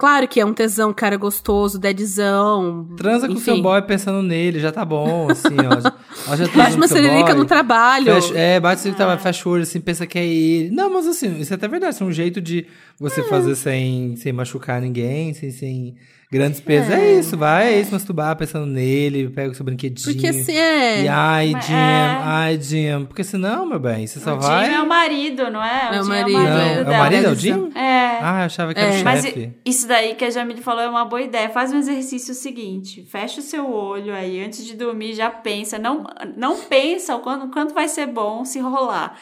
Claro 0.00 0.26
que 0.26 0.40
é 0.40 0.44
um 0.46 0.54
tesão, 0.54 0.94
cara 0.94 1.18
gostoso, 1.18 1.78
deadzão. 1.78 2.88
Transa 2.96 3.26
com 3.26 3.34
enfim. 3.34 3.44
seu 3.44 3.62
boy 3.62 3.82
pensando 3.82 4.22
nele, 4.22 4.58
já 4.58 4.72
tá 4.72 4.82
bom, 4.82 5.28
assim, 5.30 5.54
ó. 5.58 5.78
Já, 5.78 5.92
ó, 6.26 6.36
já 6.36 6.44
Bate 6.56 6.76
transou 6.78 6.98
uma 7.10 7.20
com 7.20 7.26
boy. 7.26 7.34
no 7.34 7.44
trabalho. 7.44 8.06
Fecha- 8.14 8.34
é, 8.38 8.58
bate 8.58 8.88
no 8.88 8.94
trabalho, 8.94 9.20
fecha 9.20 9.46
o 9.48 9.52
olho, 9.52 9.62
assim, 9.62 9.78
pensa 9.78 10.06
que 10.06 10.18
é 10.18 10.26
ele. 10.26 10.70
Não, 10.70 10.90
mas 10.90 11.06
assim, 11.06 11.38
isso 11.40 11.52
é 11.52 11.56
até 11.56 11.68
verdade. 11.68 11.94
Isso 11.94 12.02
é 12.02 12.06
um 12.06 12.12
jeito 12.12 12.40
de 12.40 12.66
você 12.98 13.22
fazer 13.24 13.54
sem, 13.56 14.16
sem 14.16 14.32
machucar 14.32 14.80
ninguém, 14.80 15.34
sem, 15.34 15.50
sem 15.50 15.96
grandes 16.30 16.60
pesos. 16.60 16.92
É. 16.92 17.14
isso, 17.18 17.36
vai, 17.36 17.74
é 17.74 17.80
isso, 17.80 17.92
masturbar 17.92 18.36
pensando 18.36 18.64
nele, 18.66 19.28
pega 19.30 19.50
o 19.50 19.54
seu 19.54 19.64
brinquedinho. 19.64 20.14
Porque 20.14 20.28
assim, 20.28 20.56
é... 20.56 21.02
E 21.02 21.08
ai, 21.08 21.50
Mas 21.52 21.66
Jim, 21.66 21.72
é. 21.74 22.18
ai, 22.22 22.60
Jim. 22.60 23.04
Porque 23.06 23.24
senão, 23.24 23.66
meu 23.66 23.80
bem, 23.80 24.06
você 24.06 24.20
só 24.20 24.34
o 24.36 24.40
vai. 24.40 24.66
Jim 24.66 24.74
é 24.76 24.80
o 24.82 24.86
marido, 24.88 25.50
não 25.50 25.62
é? 25.62 25.96
É 25.96 26.00
o 26.00 26.04
Jim 26.04 26.08
marido, 26.08 26.38
Não, 26.38 26.48
é. 26.60 26.74
é 26.78 26.82
o 26.82 26.86
marido, 26.98 27.26
é 27.26 27.30
o 27.30 27.34
Jim? 27.34 27.70
É. 27.74 28.18
Ah, 28.22 28.40
eu 28.42 28.44
achava 28.46 28.72
que 28.74 28.80
era 28.80 28.94
É. 28.94 29.00
o 29.00 29.04
Mas 29.04 29.24
chefe. 29.24 29.40
i- 29.40 29.52
isso 29.70 29.88
daí 29.88 30.14
que 30.14 30.24
a 30.24 30.30
Jamile 30.30 30.60
falou 30.62 30.82
é 30.82 30.88
uma 30.88 31.04
boa 31.04 31.22
ideia. 31.22 31.48
Faz 31.48 31.72
um 31.72 31.78
exercício 31.78 32.32
seguinte: 32.34 33.02
fecha 33.10 33.40
o 33.40 33.42
seu 33.42 33.68
olho 33.72 34.14
aí 34.14 34.44
antes 34.44 34.64
de 34.64 34.74
dormir, 34.76 35.14
já 35.14 35.30
pensa. 35.30 35.78
Não, 35.78 36.04
não 36.36 36.58
pensa 36.60 37.16
o 37.16 37.20
quanto, 37.20 37.48
quanto 37.48 37.74
vai 37.74 37.88
ser 37.88 38.06
bom 38.06 38.44
se 38.44 38.58
rolar. 38.60 39.16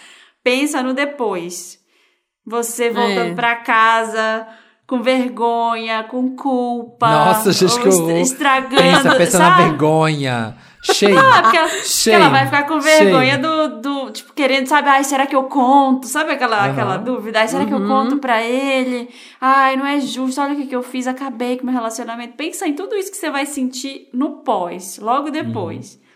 Pensa 0.45 0.83
no 0.83 0.93
depois. 0.93 1.79
Você 2.47 2.91
voltando 2.91 3.33
É. 3.33 3.35
pra 3.35 3.57
casa 3.57 4.47
com 4.89 5.03
vergonha, 5.03 6.03
com 6.05 6.35
culpa. 6.35 7.11
Nossa, 7.11 7.53
gente, 7.53 7.79
que 7.79 7.89
horror. 7.89 8.11
Estragando. 8.17 8.83
Pensa, 8.83 9.15
pensa 9.17 9.39
na 9.39 9.45
sabe? 9.51 9.63
vergonha. 9.65 10.57
Cheio. 10.83 11.15
Ah, 11.19 11.43
porque 11.43 11.57
ela, 11.59 11.69
Shame. 11.69 12.17
ela 12.17 12.29
vai 12.31 12.45
ficar 12.47 12.63
com 12.63 12.81
Shame. 12.81 13.05
vergonha 13.05 13.37
do, 13.37 13.81
do, 13.83 14.11
tipo, 14.11 14.33
querendo, 14.33 14.67
sabe, 14.67 14.89
ai, 14.89 15.05
será 15.05 15.27
que 15.27 15.37
eu 15.37 15.43
conto? 15.45 16.07
Sabe 16.07 16.33
aquela, 16.33 16.57
Aham. 16.57 16.71
aquela 16.73 16.97
dúvida? 16.97 17.41
Ai, 17.41 17.49
será 17.49 17.67
que 17.67 17.73
eu 17.75 17.79
Uhum. 17.79 17.87
conto 17.89 18.17
pra 18.17 18.43
ele? 18.43 19.11
Ai, 19.39 19.77
não 19.77 19.85
é 19.85 20.01
justo, 20.01 20.41
olha 20.41 20.55
o 20.55 20.57
que, 20.57 20.67
que 20.67 20.75
eu 20.77 20.83
fiz, 20.83 21.07
acabei 21.07 21.59
com 21.59 21.67
meu 21.67 21.75
relacionamento. 21.75 22.35
Pensa 22.35 22.67
em 22.67 22.73
tudo 22.73 22.95
isso 22.95 23.11
que 23.11 23.17
você 23.19 23.31
vai 23.31 23.45
sentir 23.45 24.09
no 24.15 24.39
pós, 24.39 24.99
logo 24.99 25.31
depois. 25.31 25.95
Uhum. 25.95 26.08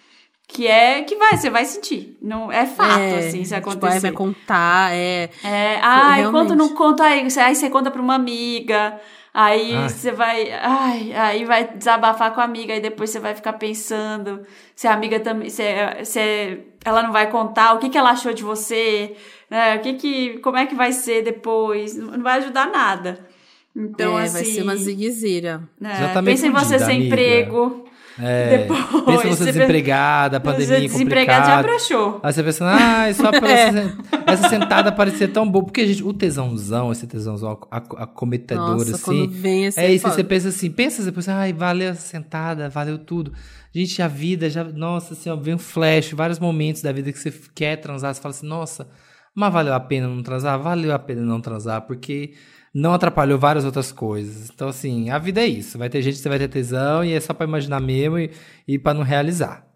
Que 0.53 0.67
é, 0.67 1.03
que 1.03 1.17
vai, 1.17 1.37
você 1.37 1.49
vai 1.49 1.65
sentir. 1.65 2.17
Não, 2.21 2.53
é 2.53 2.67
fato, 2.67 3.01
é, 3.01 3.19
assim, 3.19 3.45
se 3.45 3.55
tipo, 3.55 3.71
acontecer. 3.71 4.01
vai 4.01 4.13
contar, 4.13 4.95
é... 4.95 5.31
É, 5.43 5.79
ai, 5.81 6.21
Realmente. 6.21 6.55
não 6.55 6.69
conto, 6.75 7.03
aí 7.03 7.29
você, 7.29 7.41
aí 7.41 7.55
você 7.55 7.71
conta 7.71 7.91
pra 7.91 8.03
uma 8.03 8.15
amiga, 8.17 9.01
aí 9.33 9.75
Ai. 9.75 9.89
você 9.89 10.13
vai, 10.13 10.53
ai, 10.53 11.13
aí 11.15 11.45
vai 11.47 11.69
desabafar 11.69 12.35
com 12.35 12.41
a 12.41 12.45
amiga, 12.45 12.75
aí 12.75 12.81
depois 12.81 13.09
você 13.09 13.19
vai 13.19 13.35
ficar 13.35 13.55
pensando 13.55 14.43
se 14.77 14.87
a 14.87 14.93
amiga 14.93 15.19
também, 15.21 15.49
se, 15.49 15.63
se 16.05 16.59
ela 16.85 17.03
não 17.03 17.13
vai 17.13 17.31
contar 17.31 17.73
o 17.75 17.79
que, 17.79 17.89
que 17.89 17.97
ela 17.97 18.11
achou 18.11 18.35
de 18.35 18.43
você, 18.43 19.17
né, 19.49 19.77
o 19.77 19.81
que 19.81 19.95
que, 19.95 20.39
como 20.41 20.59
é 20.59 20.67
que 20.67 20.75
vai 20.75 20.93
ser 20.93 21.23
depois, 21.23 21.97
não 21.97 22.23
vai 22.23 22.39
ajudar 22.39 22.71
nada. 22.71 23.27
Então, 23.75 24.19
é, 24.19 24.25
assim, 24.25 24.35
vai 24.35 24.45
ser 24.45 24.63
uma 24.63 24.77
ziguezira. 24.77 25.63
né, 25.81 25.97
Já 25.99 26.09
tá 26.13 26.23
pensa 26.23 26.47
em 26.47 26.51
você 26.51 26.79
sem 26.79 26.97
amiga. 26.97 27.07
emprego, 27.07 27.85
É, 28.19 28.59
Depois, 28.59 28.81
pensa 29.07 29.23
você 29.23 29.29
você 29.29 29.45
desempregada, 29.53 30.39
você 30.39 30.45
pandemia 30.45 30.81
desempregado 30.89 31.47
já 31.47 31.63
broxou. 31.63 32.21
Aí 32.23 32.33
você 32.33 32.43
pensa, 32.43 32.65
ai, 32.67 33.15
só 33.15 33.31
pra 33.39 33.51
essa, 33.51 33.97
essa 34.27 34.49
sentada 34.49 34.93
parecer 34.93 35.29
tão 35.29 35.49
boa. 35.51 35.65
Porque, 35.65 35.87
gente, 35.87 36.05
o 36.05 36.13
tesãozão, 36.13 36.93
esse 36.93 37.07
tesãozão 37.07 37.59
ac- 37.71 37.97
acometedor, 37.97 38.77
Nossa, 38.77 38.97
assim. 38.97 39.27
vem 39.29 39.65
esse 39.67 39.81
É 39.81 39.91
isso, 39.91 40.09
você 40.09 40.23
pensa 40.23 40.49
assim, 40.49 40.71
pensa 40.71 41.03
depois, 41.03 41.29
ai, 41.29 41.53
valeu 41.53 41.89
essa 41.89 42.03
sentada, 42.03 42.69
valeu 42.69 42.99
tudo. 42.99 43.33
Gente, 43.75 44.03
a 44.03 44.09
vida 44.09 44.51
já, 44.51 44.63
nossa, 44.65 45.15
assim, 45.15 45.31
ó, 45.31 45.37
vem 45.37 45.55
um 45.55 45.59
flash, 45.59 46.13
vários 46.13 46.39
momentos 46.39 46.83
da 46.83 46.93
vida 46.93 47.11
que 47.11 47.19
você 47.19 47.33
quer 47.55 47.77
transar, 47.77 48.15
você 48.15 48.21
fala 48.21 48.35
assim, 48.35 48.47
nossa, 48.47 48.87
mas 49.35 49.51
valeu 49.51 49.73
a 49.73 49.81
pena 49.81 50.07
não 50.07 50.23
transar? 50.23 50.59
Valeu 50.61 50.93
a 50.95 50.99
pena 50.99 51.23
não 51.23 51.41
transar, 51.41 51.81
porque 51.83 52.35
não 52.75 52.95
atrapalhou 52.95 53.39
várias 53.39 53.65
outras 53.65 53.93
coisas. 53.93 54.51
Então, 54.51 54.69
assim, 54.69 55.11
a 55.11 55.19
vida 55.19 55.41
é 55.41 55.47
isso. 55.47 55.79
Vai 55.79 55.91
ter 55.91 56.03
gente 56.03 56.17
que 56.17 56.23
você 56.23 56.29
vai 56.29 56.39
ter 56.39 56.49
tesão 56.49 57.05
e 57.05 57.13
é 57.13 57.21
só 57.21 57.35
pra 57.35 57.47
imaginar 57.47 57.81
mesmo 57.81 58.19
e, 58.19 58.31
e 58.67 58.79
pra 58.79 58.95
não 58.95 59.03
realizar. 59.03 59.67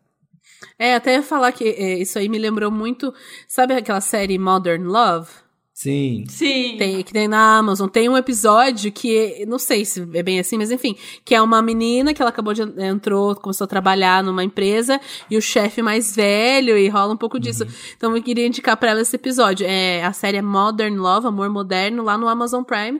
É, 0.79 0.95
até 0.95 1.21
falar 1.21 1.53
que 1.53 1.65
é, 1.65 1.99
isso 1.99 2.19
aí 2.19 2.29
me 2.29 2.39
lembrou 2.39 2.71
muito... 2.71 3.13
Sabe 3.47 3.75
aquela 3.75 4.01
série 4.01 4.39
Modern 4.39 4.85
Love? 4.85 5.29
Sim. 5.77 6.25
Sim. 6.27 6.77
Tem, 6.79 7.03
que 7.03 7.13
tem 7.13 7.29
na 7.29 7.59
Amazon. 7.59 7.87
Tem 7.87 8.09
um 8.09 8.17
episódio 8.17 8.91
que, 8.91 9.45
não 9.47 9.59
sei 9.59 9.85
se 9.85 10.01
é 10.15 10.23
bem 10.23 10.41
assim, 10.41 10.57
mas 10.57 10.71
enfim, 10.71 10.97
que 11.23 11.35
é 11.35 11.43
uma 11.43 11.61
menina 11.61 12.15
que 12.15 12.23
ela 12.23 12.31
acabou 12.31 12.55
de 12.55 12.63
entrou, 12.83 13.37
começou 13.37 13.67
a 13.67 13.69
trabalhar 13.69 14.25
numa 14.25 14.43
empresa 14.43 14.99
e 15.31 15.37
o 15.37 15.43
chefe 15.43 15.83
mais 15.83 16.17
velho 16.17 16.79
e 16.79 16.89
rola 16.89 17.13
um 17.13 17.17
pouco 17.17 17.39
disso. 17.39 17.67
Então 17.95 18.17
eu 18.17 18.23
queria 18.23 18.47
indicar 18.47 18.75
pra 18.79 18.93
ela 18.93 19.03
esse 19.03 19.17
episódio. 19.17 19.67
É, 19.69 20.03
a 20.03 20.15
série 20.15 20.39
é 20.39 20.43
Modern 20.43 20.97
Love, 20.97 21.27
Amor 21.27 21.51
Moderno, 21.51 22.03
lá 22.03 22.17
no 22.17 22.27
Amazon 22.27 22.63
Prime. 22.63 22.99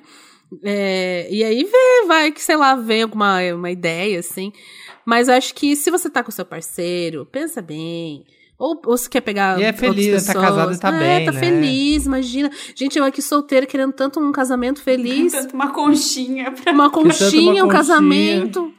É, 0.63 1.29
e 1.31 1.43
aí 1.43 1.65
vê, 1.65 2.07
vai 2.07 2.31
que, 2.31 2.43
sei 2.43 2.57
lá, 2.57 2.75
vem 2.75 3.05
alguma 3.05 3.39
uma 3.55 3.71
ideia, 3.71 4.21
assim. 4.21 4.53
Mas 5.03 5.29
eu 5.29 5.35
acho 5.35 5.55
que 5.55 5.75
se 5.75 5.91
você 5.91 6.11
tá 6.11 6.23
com 6.23 6.31
seu 6.31 6.45
parceiro, 6.45 7.25
pensa 7.25 7.63
bem. 7.63 8.27
Ou, 8.59 8.81
ou 8.87 8.97
se 8.97 9.09
quer 9.09 9.21
pegar. 9.21 9.61
E 9.61 9.65
é 9.65 9.73
feliz, 9.73 10.25
tá 10.25 10.33
pessoas. 10.33 10.45
casado 10.49 10.73
e 10.73 10.79
tá 10.79 10.89
é, 10.95 10.99
bem, 10.99 11.27
tá 11.27 11.33
né? 11.33 11.41
feliz, 11.41 12.07
imagina. 12.07 12.51
Gente, 12.75 12.99
eu 12.99 13.05
aqui 13.05 13.21
solteira 13.21 13.67
querendo 13.67 13.93
tanto 13.93 14.19
um 14.19 14.33
casamento 14.33 14.81
feliz. 14.81 15.33
Tanto 15.33 15.55
uma 15.55 15.71
conchinha 15.71 16.51
pra 16.53 16.73
Uma 16.73 16.89
conchinha, 16.91 17.65
um 17.65 17.67
conchinha. 17.67 17.69
casamento, 17.69 18.73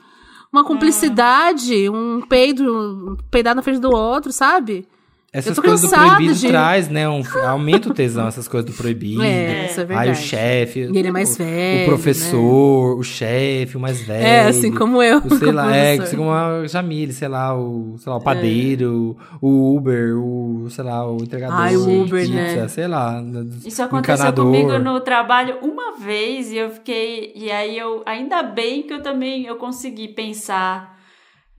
uma 0.51 0.63
cumplicidade, 0.63 1.89
um 1.89 2.21
peido, 2.21 2.63
um 2.63 3.17
peidar 3.29 3.55
na 3.55 3.61
frente 3.61 3.79
do 3.79 3.91
outro, 3.91 4.31
sabe? 4.31 4.87
Essas 5.33 5.59
coisas 5.59 5.81
do 5.81 5.89
proibido 5.89 6.33
de- 6.35 6.47
traz, 6.47 6.87
né? 6.87 7.07
Um, 7.07 7.21
aumenta 7.45 7.89
o 7.89 7.93
tesão, 7.93 8.27
essas 8.27 8.47
coisas 8.47 8.71
do 8.71 8.75
proibido. 8.75 9.21
É, 9.21 9.65
isso 9.65 9.81
é 9.81 9.85
verdade. 9.85 10.09
Aí 10.09 10.13
o 10.13 10.15
chefe. 10.15 10.79
E 10.79 10.97
ele 10.97 11.09
é 11.09 11.11
mais 11.11 11.33
o- 11.35 11.37
velho, 11.37 11.83
O 11.83 11.85
professor, 11.89 12.97
o 12.97 13.03
chefe, 13.03 13.75
o 13.75 13.79
mais 13.79 14.01
velho. 14.01 14.25
É, 14.25 14.47
assim 14.47 14.71
como 14.73 15.03
eu, 15.03 15.17
O, 15.19 15.35
sei 15.37 15.51
lá, 15.51 15.75
é, 15.75 15.97
assim 15.99 16.15
como 16.15 16.31
a 16.31 16.65
Jamile, 16.65 17.11
sei 17.11 17.27
lá, 17.27 17.53
o, 17.55 17.95
sei 17.99 18.09
lá, 18.09 18.17
o 18.17 18.21
padeiro, 18.21 19.17
o 19.41 19.75
Uber, 19.75 20.17
o, 20.17 20.69
sei 20.69 20.83
lá, 20.85 21.05
o 21.07 21.17
entregador. 21.17 21.59
Ai, 21.59 21.75
o 21.75 21.85
de 21.85 21.91
Uber, 21.97 22.21
pizza, 22.25 22.33
né? 22.61 22.67
Sei 22.69 22.87
lá. 22.87 23.21
Isso 23.65 23.83
aconteceu 23.83 24.15
encanador. 24.15 24.45
comigo 24.45 24.79
no 24.79 25.01
trabalho 25.01 25.57
uma 25.61 25.97
vez 25.99 26.51
e 26.53 26.57
eu 26.57 26.69
fiquei. 26.71 27.33
E 27.35 27.51
aí 27.51 27.77
eu. 27.77 28.01
Ainda 28.05 28.41
bem 28.43 28.81
que 28.83 28.93
eu 28.93 29.03
também 29.03 29.45
eu 29.45 29.57
consegui 29.57 30.07
pensar 30.07 30.97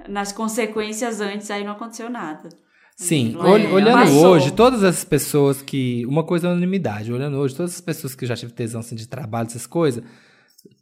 nas 0.09 0.33
consequências 0.33 1.21
antes, 1.21 1.51
aí 1.51 1.63
não 1.65 1.73
aconteceu 1.73 2.09
nada. 2.09 2.49
Sim, 3.01 3.37
É, 3.37 3.39
ol- 3.39 3.75
olhando 3.75 3.93
passou. 3.99 4.27
hoje, 4.33 4.51
todas 4.53 4.83
essas 4.83 5.05
pessoas 5.05 5.63
que. 5.63 6.05
Uma 6.07 6.25
coisa 6.25 6.49
é 6.49 6.51
anonimidade, 6.51 7.13
olhando 7.13 7.37
hoje, 7.37 7.55
todas 7.55 7.75
as 7.75 7.81
pessoas 7.81 8.13
que 8.17 8.25
eu 8.25 8.29
já 8.29 8.35
tive 8.35 8.53
tesão 8.53 8.81
assim, 8.81 8.97
de 8.97 9.07
trabalho, 9.07 9.47
essas 9.47 9.67
coisas. 9.69 10.03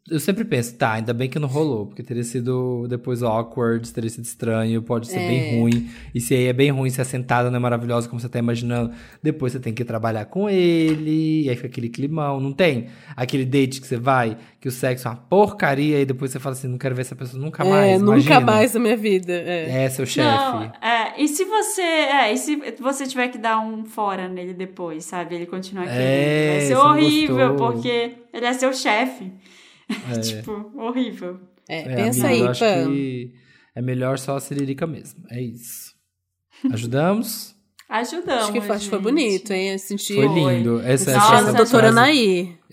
Eu 0.08 0.20
sempre 0.20 0.44
penso, 0.44 0.74
tá, 0.76 0.92
ainda 0.92 1.12
bem 1.12 1.28
que 1.28 1.36
não 1.38 1.48
rolou, 1.48 1.86
porque 1.86 2.00
teria 2.02 2.22
sido 2.22 2.86
depois 2.88 3.24
awkward, 3.24 3.92
teria 3.92 4.08
sido 4.08 4.24
estranho, 4.24 4.80
pode 4.80 5.08
ser 5.08 5.18
É. 5.18 5.26
bem 5.28 5.58
ruim. 5.60 5.90
E 6.14 6.20
se 6.20 6.32
aí 6.32 6.44
é 6.46 6.52
bem 6.52 6.70
ruim, 6.70 6.88
se 6.90 7.00
a 7.00 7.04
sentada 7.04 7.50
não 7.50 7.56
é 7.56 7.60
maravilhosa 7.60 8.08
como 8.08 8.20
você 8.20 8.28
tá 8.28 8.38
imaginando, 8.38 8.92
depois 9.20 9.52
você 9.52 9.58
tem 9.58 9.74
que 9.74 9.84
trabalhar 9.84 10.26
com 10.26 10.48
ele, 10.48 11.42
e 11.44 11.50
aí 11.50 11.56
fica 11.56 11.66
aquele 11.66 11.88
climão. 11.88 12.38
Não 12.40 12.52
tem 12.52 12.86
aquele 13.16 13.44
date 13.44 13.80
que 13.80 13.86
você 13.86 13.96
vai, 13.96 14.36
que 14.60 14.68
o 14.68 14.70
sexo 14.70 15.08
é 15.08 15.10
uma 15.10 15.16
porcaria, 15.16 16.00
e 16.00 16.04
depois 16.06 16.30
você 16.30 16.38
fala 16.38 16.54
assim, 16.54 16.68
não 16.68 16.78
quero 16.78 16.94
ver 16.94 17.00
essa 17.02 17.16
pessoa 17.16 17.42
nunca 17.42 17.64
mais. 17.64 17.92
é, 17.94 17.98
nunca 17.98 18.12
imagina. 18.12 18.40
mais 18.40 18.74
na 18.74 18.80
minha 18.80 18.96
vida. 18.96 19.32
É. 19.32 19.84
É, 19.86 19.88
seu 19.90 20.06
chefe. 20.06 20.70
É, 20.80 21.20
e 21.20 21.26
se 21.26 21.44
você. 21.44 21.82
É, 21.82 22.32
e 22.32 22.36
se 22.36 22.56
você 22.80 23.06
tiver 23.06 23.26
que 23.28 23.38
dar 23.38 23.58
um 23.58 23.84
fora 23.84 24.28
nele 24.28 24.54
depois, 24.54 25.04
sabe? 25.04 25.34
Ele 25.34 25.46
continuar 25.46 25.84
querendo. 25.86 26.00
É, 26.00 26.50
vai 26.58 26.60
ser 26.66 26.76
horrível, 26.76 27.48
gostou. 27.56 27.72
porque 27.72 28.12
ele 28.32 28.46
é 28.46 28.52
seu 28.52 28.72
chefe. 28.72 29.32
É. 30.16 30.20
tipo, 30.20 30.70
horrível. 30.76 31.40
É, 31.68 31.80
É, 31.80 31.96
pensa 31.96 32.26
amigo, 32.26 32.26
aí, 32.28 32.40
eu 32.40 32.48
acho 32.50 32.60
Pam. 32.64 32.86
que 32.86 33.32
é 33.74 33.82
melhor 33.82 34.18
só 34.18 34.36
a 34.36 34.40
siririca 34.40 34.86
mesmo. 34.86 35.24
É 35.30 35.40
isso. 35.40 35.94
Ajudamos? 36.72 37.54
Ajudamos. 37.88 38.42
Acho 38.44 38.52
que 38.52 38.60
foi, 38.60 38.76
acho 38.76 38.90
foi 38.90 38.98
bonito, 38.98 39.52
hein? 39.52 39.70
Eu 39.72 39.78
senti. 39.78 40.14
Foi 40.14 40.26
lindo. 40.26 40.80
Essa, 40.80 41.12
Nossa, 41.12 41.34
essa, 41.36 41.52
doutora 41.52 41.92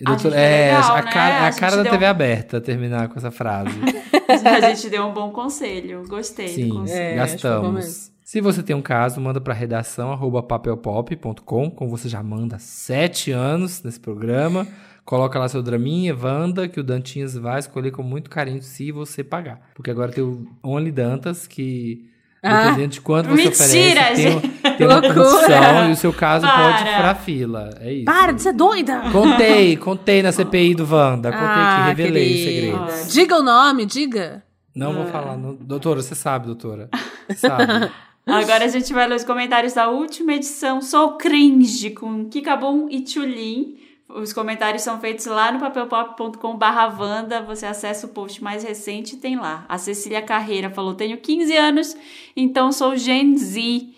doutor- 0.04 0.32
foi 0.32 0.40
é, 0.40 0.72
legal, 0.74 0.96
a 0.96 1.02
né? 1.02 1.12
cara, 1.12 1.34
A 1.34 1.46
a 1.48 1.52
cara 1.52 1.76
da 1.76 1.82
deu- 1.84 1.92
TV 1.92 2.06
aberta 2.06 2.60
terminar 2.60 3.08
com 3.08 3.18
essa 3.18 3.30
frase. 3.30 3.70
A 4.26 4.74
gente 4.74 4.88
deu 4.90 5.04
um 5.04 5.12
bom 5.12 5.30
conselho. 5.30 6.02
Gostei 6.08 6.46
do 6.48 6.52
Sim, 6.54 6.68
conselho. 6.70 6.98
É, 6.98 7.10
mesmo. 7.14 7.16
gastamos. 7.32 8.10
Se 8.24 8.40
você 8.40 8.62
tem 8.62 8.74
um 8.74 8.80
caso, 8.82 9.20
manda 9.20 9.40
para 9.40 9.52
redação 9.54 10.10
papelpop.com, 10.42 11.70
como 11.70 11.90
você 11.90 12.08
já 12.08 12.22
manda 12.22 12.56
há 12.56 12.58
sete 12.58 13.30
anos 13.30 13.82
nesse 13.82 14.00
programa. 14.00 14.66
Coloca 15.04 15.38
lá 15.38 15.48
seu 15.48 15.62
draminha, 15.62 16.16
Wanda, 16.16 16.66
que 16.66 16.80
o 16.80 16.82
Dantinhas 16.84 17.34
vai 17.36 17.58
escolher 17.58 17.90
com 17.90 18.02
muito 18.02 18.30
carinho 18.30 18.62
se 18.62 18.90
você 18.90 19.22
pagar. 19.22 19.60
Porque 19.74 19.90
agora 19.90 20.10
tem 20.10 20.24
o 20.24 20.46
Only 20.62 20.90
Dantas, 20.90 21.46
que 21.46 22.08
Ah. 22.42 22.64
Dependendo 22.66 22.88
de 22.88 23.00
quanto 23.00 23.28
você 23.30 23.36
Mentira, 23.44 24.00
oferece, 24.02 24.22
tem, 24.22 24.32
gente. 24.40 24.76
tem 24.76 24.86
uma 24.86 25.00
Loucura. 25.00 25.14
condição 25.14 25.88
e 25.88 25.92
o 25.92 25.96
seu 25.96 26.12
caso 26.12 26.46
pode 26.46 26.82
Para. 26.84 26.96
furar 26.96 27.16
fila. 27.22 27.70
É 27.80 27.90
isso. 27.92 28.04
Para 28.04 28.32
de 28.32 28.42
ser 28.42 28.52
doida! 28.52 29.00
Contei, 29.10 29.76
contei 29.78 30.22
na 30.22 30.30
CPI 30.30 30.74
do 30.74 30.84
Wanda. 30.84 31.32
Contei 31.32 31.46
Ah, 31.48 31.82
que 31.94 32.02
revelei 32.02 32.22
o 32.32 32.44
querida. 32.44 32.88
segredo. 32.90 33.12
Diga 33.12 33.38
o 33.38 33.42
nome, 33.42 33.86
diga. 33.86 34.42
Não 34.74 34.90
Ah. 34.90 34.94
vou 34.94 35.06
falar. 35.06 35.38
não- 35.38 35.54
Doutora, 35.54 36.02
você 36.02 36.14
sabe, 36.14 36.46
doutora. 36.46 36.90
Sabe. 37.34 37.90
Agora 38.26 38.64
a 38.64 38.68
gente 38.68 38.92
vai 38.92 39.06
ler 39.08 39.14
os 39.16 39.24
comentários 39.24 39.72
da 39.74 39.88
última 39.88 40.34
edição. 40.34 40.82
Sou 40.82 41.16
cringe 41.16 41.90
com 41.90 42.26
Kikabum 42.28 42.88
e 42.90 43.00
Tchulin. 43.02 43.76
Os 44.08 44.32
comentários 44.32 44.82
são 44.82 45.00
feitos 45.00 45.24
lá 45.26 45.50
no 45.50 45.58
papelpop.com 45.58 46.56
barra 46.56 46.86
Wanda. 46.86 47.40
Você 47.42 47.64
acessa 47.66 48.06
o 48.06 48.10
post 48.10 48.42
mais 48.42 48.62
recente 48.62 49.14
e 49.14 49.18
tem 49.18 49.36
lá. 49.36 49.64
A 49.68 49.78
Cecília 49.78 50.20
Carreira 50.20 50.70
falou, 50.70 50.94
tenho 50.94 51.16
15 51.16 51.56
anos, 51.56 51.96
então 52.36 52.70
sou 52.70 52.96
Gen 52.96 53.36
Z. 53.36 53.88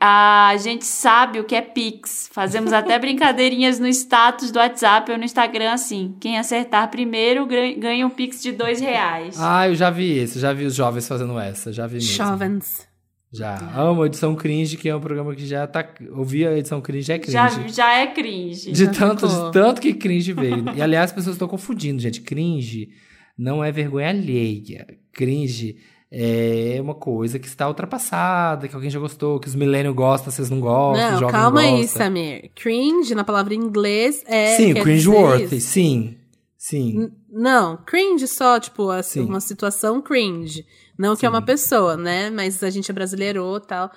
A 0.00 0.54
gente 0.58 0.84
sabe 0.84 1.40
o 1.40 1.44
que 1.44 1.54
é 1.54 1.60
Pix. 1.60 2.30
Fazemos 2.32 2.72
até 2.72 2.98
brincadeirinhas 2.98 3.78
no 3.78 3.88
status 3.88 4.50
do 4.50 4.58
WhatsApp 4.58 5.10
ou 5.10 5.18
no 5.18 5.24
Instagram 5.24 5.72
assim. 5.72 6.14
Quem 6.20 6.38
acertar 6.38 6.90
primeiro 6.90 7.46
ganha 7.46 8.06
um 8.06 8.10
Pix 8.10 8.42
de 8.42 8.52
dois 8.52 8.80
reais. 8.80 9.36
Ah, 9.38 9.68
eu 9.68 9.74
já 9.74 9.90
vi 9.90 10.18
esse. 10.18 10.38
Já 10.38 10.52
vi 10.52 10.64
os 10.64 10.74
jovens 10.74 11.08
fazendo 11.08 11.38
essa. 11.38 11.72
Já 11.72 11.86
vi 11.86 11.96
mesmo. 11.96 12.16
Jovens. 12.16 12.93
Já. 13.34 13.56
Amo 13.76 14.02
a 14.02 14.06
edição 14.06 14.34
cringe, 14.36 14.76
que 14.76 14.88
é 14.88 14.94
um 14.94 15.00
programa 15.00 15.34
que 15.34 15.44
já 15.46 15.66
tá. 15.66 15.84
Ouvi 16.12 16.46
a 16.46 16.56
edição 16.56 16.80
cringe, 16.80 17.10
é 17.12 17.18
cringe. 17.18 17.32
já, 17.32 17.48
já 17.68 17.92
é 17.98 18.06
cringe. 18.06 18.70
De 18.72 18.84
Já 18.84 18.90
tanto, 18.92 19.28
ficou. 19.28 19.46
de 19.46 19.52
tanto 19.52 19.80
que 19.80 19.92
cringe 19.94 20.32
veio. 20.32 20.64
E 20.76 20.80
aliás, 20.80 21.10
as 21.10 21.12
pessoas 21.16 21.34
estão 21.34 21.48
confundindo, 21.48 22.00
gente. 22.00 22.20
Cringe 22.20 22.90
não 23.36 23.62
é 23.64 23.72
vergonha 23.72 24.10
alheia. 24.10 24.86
Cringe 25.12 25.76
é 26.16 26.78
uma 26.80 26.94
coisa 26.94 27.40
que 27.40 27.48
está 27.48 27.66
ultrapassada, 27.66 28.68
que 28.68 28.74
alguém 28.74 28.88
já 28.90 29.00
gostou, 29.00 29.40
que 29.40 29.48
os 29.48 29.54
millennials 29.56 29.96
gostam, 29.96 30.30
vocês 30.30 30.48
não 30.48 30.60
gostam, 30.60 31.04
os 31.06 31.12
Não, 31.14 31.18
jovens 31.18 31.32
calma 31.32 31.62
não 31.62 31.76
aí. 31.78 31.88
Samir. 31.88 32.50
Cringe, 32.54 33.14
na 33.16 33.24
palavra 33.24 33.52
em 33.52 33.58
inglês, 33.58 34.22
é. 34.26 34.56
Sim, 34.56 34.74
cringe-worthy, 34.74 35.60
sim. 35.60 36.16
Sim. 36.56 36.96
N- 36.98 37.12
Não, 37.30 37.76
cringe 37.84 38.26
só, 38.28 38.58
tipo, 38.60 38.88
assim, 38.90 39.22
Sim. 39.22 39.28
uma 39.28 39.40
situação 39.40 40.00
cringe. 40.00 40.64
Não 40.98 41.16
que 41.16 41.26
é 41.26 41.28
uma 41.28 41.42
pessoa, 41.42 41.96
né? 41.96 42.30
Mas 42.30 42.62
a 42.62 42.70
gente 42.70 42.90
é 42.90 42.94
brasileiro 42.94 43.56
e 43.56 43.66
tal. 43.66 43.90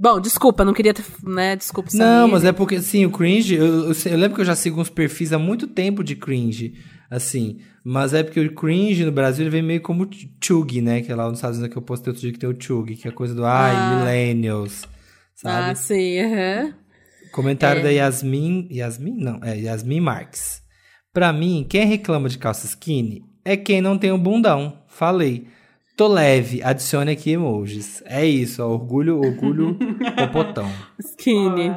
Bom, 0.00 0.20
desculpa, 0.20 0.64
não 0.64 0.72
queria 0.72 0.94
ter, 0.94 1.04
né? 1.24 1.56
Desculpa, 1.56 1.90
Samir. 1.90 2.06
Não, 2.06 2.28
mas 2.28 2.44
é 2.44 2.52
porque, 2.52 2.76
assim, 2.76 3.04
o 3.04 3.10
cringe. 3.10 3.54
Eu, 3.56 3.90
eu, 3.90 3.92
eu 4.06 4.16
lembro 4.16 4.34
que 4.36 4.40
eu 4.40 4.44
já 4.44 4.54
sigo 4.54 4.80
uns 4.80 4.88
perfis 4.90 5.32
há 5.32 5.38
muito 5.38 5.66
tempo 5.66 6.04
de 6.04 6.14
cringe, 6.14 6.74
assim. 7.10 7.58
Mas 7.84 8.14
é 8.14 8.22
porque 8.22 8.38
o 8.40 8.54
cringe 8.54 9.04
no 9.04 9.10
Brasil 9.10 9.44
ele 9.44 9.50
vem 9.50 9.62
meio 9.62 9.80
como 9.80 10.08
chug, 10.42 10.80
né? 10.80 11.00
Que 11.02 11.10
é 11.10 11.16
lá 11.16 11.28
nos 11.28 11.38
Estados 11.38 11.58
Unidos 11.58 11.72
que 11.72 11.78
eu 11.78 11.82
postei 11.82 12.10
outro 12.10 12.20
dia 12.20 12.32
que 12.32 12.38
tem 12.38 12.48
o 12.48 12.56
chug, 12.60 12.94
que 12.94 13.08
é 13.08 13.10
a 13.10 13.14
coisa 13.14 13.34
do 13.34 13.44
ai, 13.44 13.74
Ah. 13.74 13.96
millennials. 13.98 14.86
Sabe? 15.34 15.70
Ah, 15.70 15.74
sim, 15.74 16.20
aham. 16.20 16.74
Comentário 17.32 17.80
É. 17.80 17.82
da 17.82 17.90
Yasmin. 17.90 18.68
Yasmin? 18.70 19.16
Não, 19.18 19.40
é 19.42 19.58
Yasmin 19.58 20.00
Marques. 20.00 20.62
Pra 21.12 21.32
mim, 21.32 21.66
quem 21.68 21.86
reclama 21.86 22.28
de 22.28 22.38
calça 22.38 22.66
skinny 22.66 23.22
é 23.44 23.56
quem 23.56 23.80
não 23.80 23.98
tem 23.98 24.12
um 24.12 24.18
bundão. 24.18 24.80
Falei. 24.86 25.46
Tô 25.98 26.06
leve, 26.06 26.62
adicione 26.62 27.10
aqui 27.10 27.32
emojis. 27.32 28.04
É 28.06 28.24
isso, 28.24 28.62
ó, 28.62 28.68
orgulho, 28.68 29.18
orgulho, 29.18 29.76
popotão. 30.14 30.70
Skinny. 30.96 31.74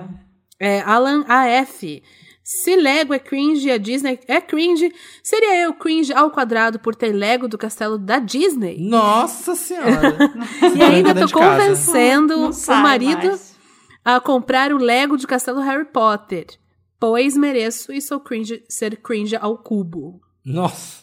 É, 0.59 0.79
Alan 0.81 1.25
AF. 1.27 2.03
Se 2.43 2.75
Lego 2.75 3.15
é 3.15 3.19
cringe 3.19 3.67
e 3.67 3.71
a 3.71 3.79
Disney 3.79 4.19
é 4.27 4.39
cringe, 4.39 4.93
seria 5.23 5.63
eu 5.63 5.73
cringe 5.73 6.13
ao 6.13 6.29
quadrado 6.29 6.77
por 6.77 6.93
ter 6.93 7.11
Lego 7.13 7.47
do 7.47 7.57
castelo 7.57 7.97
da 7.97 8.19
Disney? 8.19 8.77
Nossa 8.79 9.55
senhora. 9.55 10.15
E 10.77 10.83
ainda 10.83 11.15
tô 11.15 11.27
convencendo 11.33 12.37
Não 12.37 12.51
o 12.51 12.83
marido 12.83 13.25
mais. 13.27 13.55
a 14.05 14.19
comprar 14.19 14.71
o 14.71 14.77
Lego 14.77 15.17
de 15.17 15.25
castelo 15.25 15.61
Harry 15.61 15.85
Potter. 15.85 16.45
Pois 16.99 17.35
mereço 17.35 17.91
e 17.91 17.99
sou 17.99 18.19
cringe 18.19 18.63
ser 18.69 18.97
cringe 18.97 19.35
ao 19.35 19.57
cubo. 19.57 20.21
Nossa. 20.45 21.00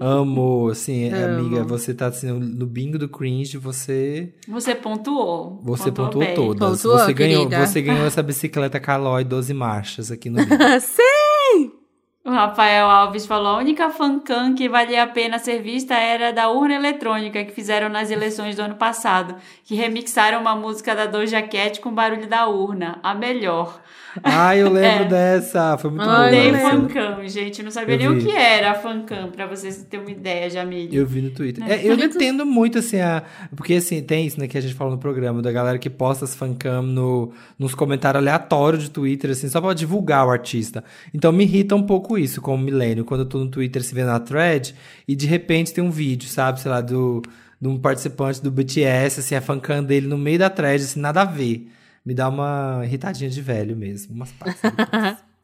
Amo, 0.00 0.68
assim, 0.70 1.10
Amo. 1.12 1.38
amiga, 1.40 1.64
você 1.64 1.94
tá 1.94 2.06
assim, 2.06 2.30
no 2.32 2.66
bingo 2.66 2.98
do 2.98 3.08
cringe, 3.08 3.56
você 3.56 4.34
Você 4.48 4.74
pontuou. 4.74 5.60
você 5.62 5.90
Pontuou 5.90 6.24
pontuou 6.26 6.54
todas. 6.54 6.82
Pontuou, 6.82 6.98
você 6.98 7.12
ganhou, 7.12 7.48
querida. 7.48 7.66
você 7.66 7.82
ganhou 7.82 8.06
essa 8.06 8.22
bicicleta 8.22 8.78
Caloi 8.78 9.24
12 9.24 9.54
marchas 9.54 10.10
aqui 10.10 10.28
no 10.28 10.36
bingo. 10.36 10.56
Sim! 10.80 11.72
O 12.26 12.30
Rafael 12.30 12.86
Alves 12.88 13.26
falou: 13.26 13.48
a 13.48 13.58
única 13.58 13.90
fancam 13.90 14.54
que 14.54 14.66
valia 14.68 15.02
a 15.02 15.06
pena 15.06 15.38
ser 15.38 15.60
vista 15.62 15.94
era 15.94 16.32
da 16.32 16.48
urna 16.50 16.74
eletrônica 16.74 17.44
que 17.44 17.52
fizeram 17.52 17.90
nas 17.90 18.10
eleições 18.10 18.56
do 18.56 18.62
ano 18.62 18.76
passado, 18.76 19.36
que 19.62 19.74
remixaram 19.74 20.40
uma 20.40 20.56
música 20.56 20.94
da 20.94 21.04
Doja 21.06 21.42
Cat 21.42 21.80
com 21.80 21.92
barulho 21.92 22.26
da 22.26 22.46
urna. 22.48 22.98
A 23.02 23.14
melhor. 23.14 23.78
Ai, 24.22 24.62
eu 24.62 24.70
lembro 24.70 25.04
É. 25.04 25.08
dessa, 25.08 25.76
foi 25.78 25.90
muito 25.90 26.04
boa. 26.04 26.30
Dei 26.30 26.50
eu 26.50 26.54
essa. 26.54 26.68
lembro. 26.72 26.88
fancam, 26.94 27.28
gente. 27.28 27.62
Não 27.62 27.70
sabia 27.70 27.94
Eu 27.94 27.98
nem 27.98 28.08
o 28.08 28.14
vi. 28.14 28.26
que 28.26 28.30
era 28.36 28.70
a 28.70 28.74
fancam, 28.74 29.30
pra 29.30 29.46
vocês 29.46 29.84
terem 29.88 30.04
uma 30.06 30.10
ideia, 30.12 30.48
Jamile. 30.48 30.94
Eu 30.96 31.06
vi 31.06 31.20
no 31.20 31.30
Twitter. 31.30 31.64
É, 31.68 31.84
eu 31.84 31.96
não 31.96 32.04
entendo 32.04 32.46
muito, 32.46 32.78
assim, 32.78 33.00
a... 33.00 33.22
porque, 33.56 33.74
assim, 33.74 34.02
tem 34.02 34.26
isso, 34.26 34.38
né, 34.38 34.46
que 34.46 34.56
a 34.56 34.60
gente 34.60 34.74
falou 34.74 34.92
no 34.92 34.98
programa, 34.98 35.42
da 35.42 35.50
galera 35.50 35.78
que 35.78 35.90
posta 35.90 36.24
as 36.24 36.34
fancam 36.34 36.82
no, 36.82 37.32
nos 37.58 37.74
comentários 37.74 38.20
aleatórios 38.22 38.84
de 38.84 38.90
Twitter, 38.90 39.30
assim, 39.30 39.48
só 39.48 39.60
pra 39.60 39.74
divulgar 39.74 40.26
o 40.26 40.30
artista. 40.30 40.84
Então 41.12 41.32
me 41.32 41.44
irrita 41.44 41.74
um 41.74 41.82
pouco 41.82 42.16
isso, 42.16 42.40
como 42.40 42.62
milênio, 42.62 43.04
quando 43.04 43.20
eu 43.20 43.26
tô 43.26 43.38
no 43.38 43.48
Twitter 43.48 43.82
se 43.82 43.94
vendo 43.94 44.06
na 44.08 44.20
thread, 44.20 44.74
e 45.08 45.16
de 45.16 45.26
repente 45.26 45.72
tem 45.72 45.82
um 45.82 45.90
vídeo, 45.90 46.28
sabe, 46.28 46.60
sei 46.60 46.70
lá, 46.70 46.80
do, 46.80 47.20
de 47.60 47.68
um 47.68 47.78
participante 47.78 48.42
do 48.42 48.50
BTS, 48.50 49.20
assim, 49.20 49.34
a 49.34 49.40
fancam 49.40 49.82
dele 49.82 50.06
no 50.06 50.16
meio 50.18 50.38
da 50.38 50.48
thread, 50.50 50.82
assim, 50.84 51.00
nada 51.00 51.22
a 51.22 51.24
ver. 51.24 51.68
Me 52.04 52.14
dá 52.14 52.28
uma 52.28 52.80
irritadinha 52.84 53.30
de 53.30 53.40
velho 53.40 53.76
mesmo, 53.76 54.14
umas 54.14 54.32
partes. 54.32 54.60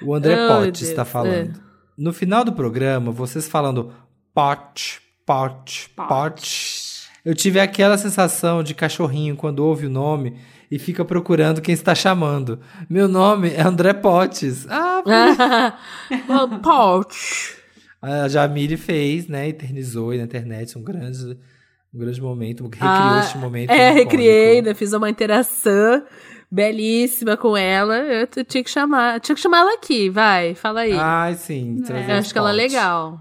O 0.00 0.14
André 0.14 0.34
Oh, 0.48 0.64
está 0.64 1.04
falando. 1.04 1.60
No 1.98 2.14
final 2.14 2.46
do 2.46 2.52
programa, 2.54 3.12
vocês 3.12 3.46
falando 3.46 3.92
pot, 4.32 5.02
pot, 5.26 5.90
pot, 5.94 6.94
eu 7.24 7.34
tive 7.34 7.58
aquela 7.58 7.96
sensação 7.96 8.62
de 8.62 8.74
cachorrinho 8.74 9.34
quando 9.34 9.60
ouve 9.60 9.86
o 9.86 9.90
nome 9.90 10.36
e 10.70 10.78
fica 10.78 11.04
procurando 11.04 11.62
quem 11.62 11.72
está 11.72 11.94
chamando. 11.94 12.60
Meu 12.88 13.08
nome 13.08 13.50
é 13.50 13.62
André 13.62 13.94
Potts. 13.94 14.66
Ah, 14.68 15.74
Pouch. 16.62 17.56
a 18.02 18.28
Jamile 18.28 18.76
fez, 18.76 19.26
né? 19.26 19.48
Eternizou 19.48 20.10
aí 20.10 20.18
na 20.18 20.24
internet 20.24 20.76
um 20.76 20.82
grande, 20.82 21.38
um 21.94 21.98
grande 21.98 22.20
momento. 22.20 22.64
Recriou 22.68 22.90
Ah, 22.90 23.20
este 23.24 23.38
momento. 23.38 23.70
É, 23.70 23.90
recriei, 23.90 24.60
né? 24.62 24.74
Fiz 24.74 24.92
uma 24.92 25.08
interação 25.08 26.02
belíssima 26.50 27.36
com 27.36 27.56
ela. 27.56 27.96
Eu 27.98 28.26
tinha 28.44 28.62
que 28.64 28.70
chamar. 28.70 29.20
Tinha 29.20 29.34
que 29.34 29.40
chamar 29.40 29.60
ela 29.60 29.74
aqui, 29.74 30.10
vai, 30.10 30.54
fala 30.54 30.80
aí. 30.80 30.92
Ai, 30.92 31.34
sim. 31.34 31.82
trazer 31.86 32.10
Eu 32.10 32.16
acho 32.16 32.32
que 32.32 32.38
ela 32.38 32.50
é 32.50 32.54
legal. 32.54 33.20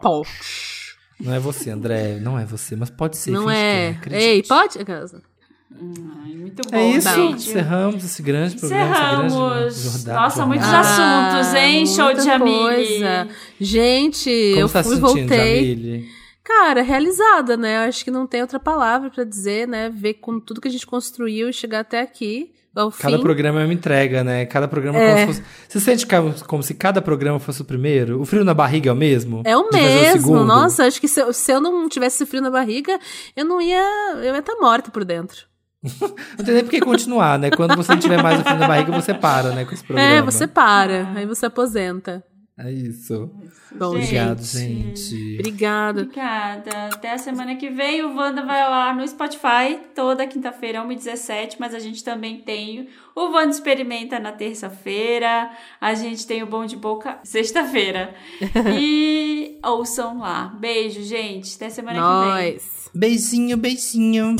Pouch. 0.00 0.96
Não 1.20 1.32
é 1.32 1.38
você, 1.38 1.70
André. 1.70 2.18
Não 2.20 2.38
é 2.38 2.44
você, 2.44 2.74
mas 2.74 2.90
pode 2.90 3.16
ser. 3.16 3.30
Não 3.30 3.50
é. 3.50 3.90
acredite. 3.90 4.24
Ei, 4.24 4.42
pode? 4.42 4.78
Ai, 4.84 6.34
muito 6.34 6.62
bom, 6.70 6.76
É 6.76 6.90
isso, 6.90 7.08
gente. 7.14 7.48
encerramos 7.48 8.04
esse 8.04 8.22
grande 8.22 8.56
programa. 8.56 8.94
Encerramos. 9.26 10.04
Nossa, 10.04 10.46
muitos 10.46 10.66
jornada. 10.66 11.38
assuntos, 11.38 11.54
hein? 11.54 11.86
Show 11.86 12.12
de 12.12 12.38
coisa. 12.38 13.28
Gente, 13.58 14.50
Como 14.50 14.60
eu 14.60 14.68
tá 14.68 14.82
fui 14.82 14.92
e 14.92 15.00
sentindo, 15.00 15.06
voltei. 15.28 15.74
Jamile? 15.74 16.21
Cara, 16.44 16.82
realizada, 16.82 17.56
né? 17.56 17.84
Eu 17.84 17.88
acho 17.88 18.04
que 18.04 18.10
não 18.10 18.26
tem 18.26 18.42
outra 18.42 18.58
palavra 18.58 19.10
pra 19.10 19.24
dizer, 19.24 19.68
né? 19.68 19.88
Ver 19.90 20.14
com 20.14 20.40
tudo 20.40 20.60
que 20.60 20.68
a 20.68 20.70
gente 20.70 20.86
construiu 20.86 21.48
e 21.48 21.52
chegar 21.52 21.80
até 21.80 22.00
aqui, 22.00 22.52
ao 22.74 22.90
Cada 22.90 23.16
fim. 23.16 23.22
programa 23.22 23.60
é 23.60 23.64
uma 23.64 23.72
entrega, 23.72 24.24
né? 24.24 24.44
Cada 24.46 24.66
programa 24.66 24.98
É. 24.98 25.26
fosse... 25.26 25.42
Você 25.68 25.78
sente 25.78 26.06
como, 26.06 26.34
como 26.46 26.62
se 26.62 26.74
cada 26.74 27.00
programa 27.00 27.38
fosse 27.38 27.62
o 27.62 27.64
primeiro? 27.64 28.20
O 28.20 28.24
frio 28.24 28.44
na 28.44 28.54
barriga 28.54 28.90
é 28.90 28.92
o 28.92 28.96
mesmo? 28.96 29.42
É 29.44 29.56
o 29.56 29.70
mesmo. 29.70 30.12
segundo? 30.20 30.44
Nossa, 30.44 30.84
acho 30.86 31.00
que 31.00 31.06
se 31.06 31.20
eu, 31.20 31.32
se 31.32 31.52
eu 31.52 31.60
não 31.60 31.88
tivesse 31.88 32.16
esse 32.16 32.26
frio 32.26 32.42
na 32.42 32.50
barriga, 32.50 32.98
eu 33.36 33.44
não 33.44 33.60
ia. 33.60 33.84
Eu 34.16 34.34
ia 34.34 34.38
estar 34.38 34.56
morta 34.56 34.90
por 34.90 35.04
dentro. 35.04 35.46
Não 36.38 36.44
tem 36.44 36.54
nem 36.54 36.62
por 36.62 36.70
que 36.70 36.80
continuar, 36.80 37.36
né? 37.40 37.50
Quando 37.50 37.74
você 37.74 37.90
não 37.90 37.98
tiver 37.98 38.22
mais 38.22 38.40
o 38.40 38.44
frio 38.44 38.56
na 38.56 38.68
barriga, 38.68 38.92
você 38.92 39.12
para, 39.12 39.50
né? 39.50 39.64
Com 39.64 39.74
esse 39.74 39.82
programa. 39.82 40.14
É, 40.14 40.22
você 40.22 40.46
para. 40.46 41.08
Aí 41.16 41.26
você 41.26 41.46
aposenta. 41.46 42.22
É 42.64 42.70
isso. 42.70 43.28
Bom, 43.72 43.96
Obrigado, 43.96 44.42
Gente. 44.42 45.00
gente. 45.00 45.36
Obrigada. 45.40 46.02
Obrigada. 46.02 46.70
Até 46.92 47.12
a 47.12 47.18
semana 47.18 47.56
que 47.56 47.68
vem. 47.70 48.02
O 48.02 48.14
Wanda 48.14 48.44
vai 48.44 48.60
lá 48.62 48.94
no 48.94 49.06
Spotify 49.06 49.78
toda 49.94 50.26
quinta-feira, 50.26 50.80
1h17. 50.82 51.56
Mas 51.58 51.74
a 51.74 51.80
gente 51.80 52.04
também 52.04 52.40
tem 52.40 52.88
o 53.16 53.32
Wanda 53.32 53.50
Experimenta 53.50 54.20
na 54.20 54.30
terça-feira. 54.30 55.50
A 55.80 55.94
gente 55.94 56.26
tem 56.26 56.42
o 56.42 56.46
Bom 56.46 56.64
de 56.64 56.76
Boca 56.76 57.18
sexta-feira. 57.24 58.14
e 58.78 59.58
ouçam 59.64 60.18
lá. 60.20 60.54
Beijo, 60.58 61.02
gente. 61.02 61.56
Até 61.56 61.68
semana 61.68 61.98
que 61.98 62.04
vem. 62.04 62.52
Nós. 62.52 62.90
Beijinho, 62.94 63.56
beijinho. 63.56 64.36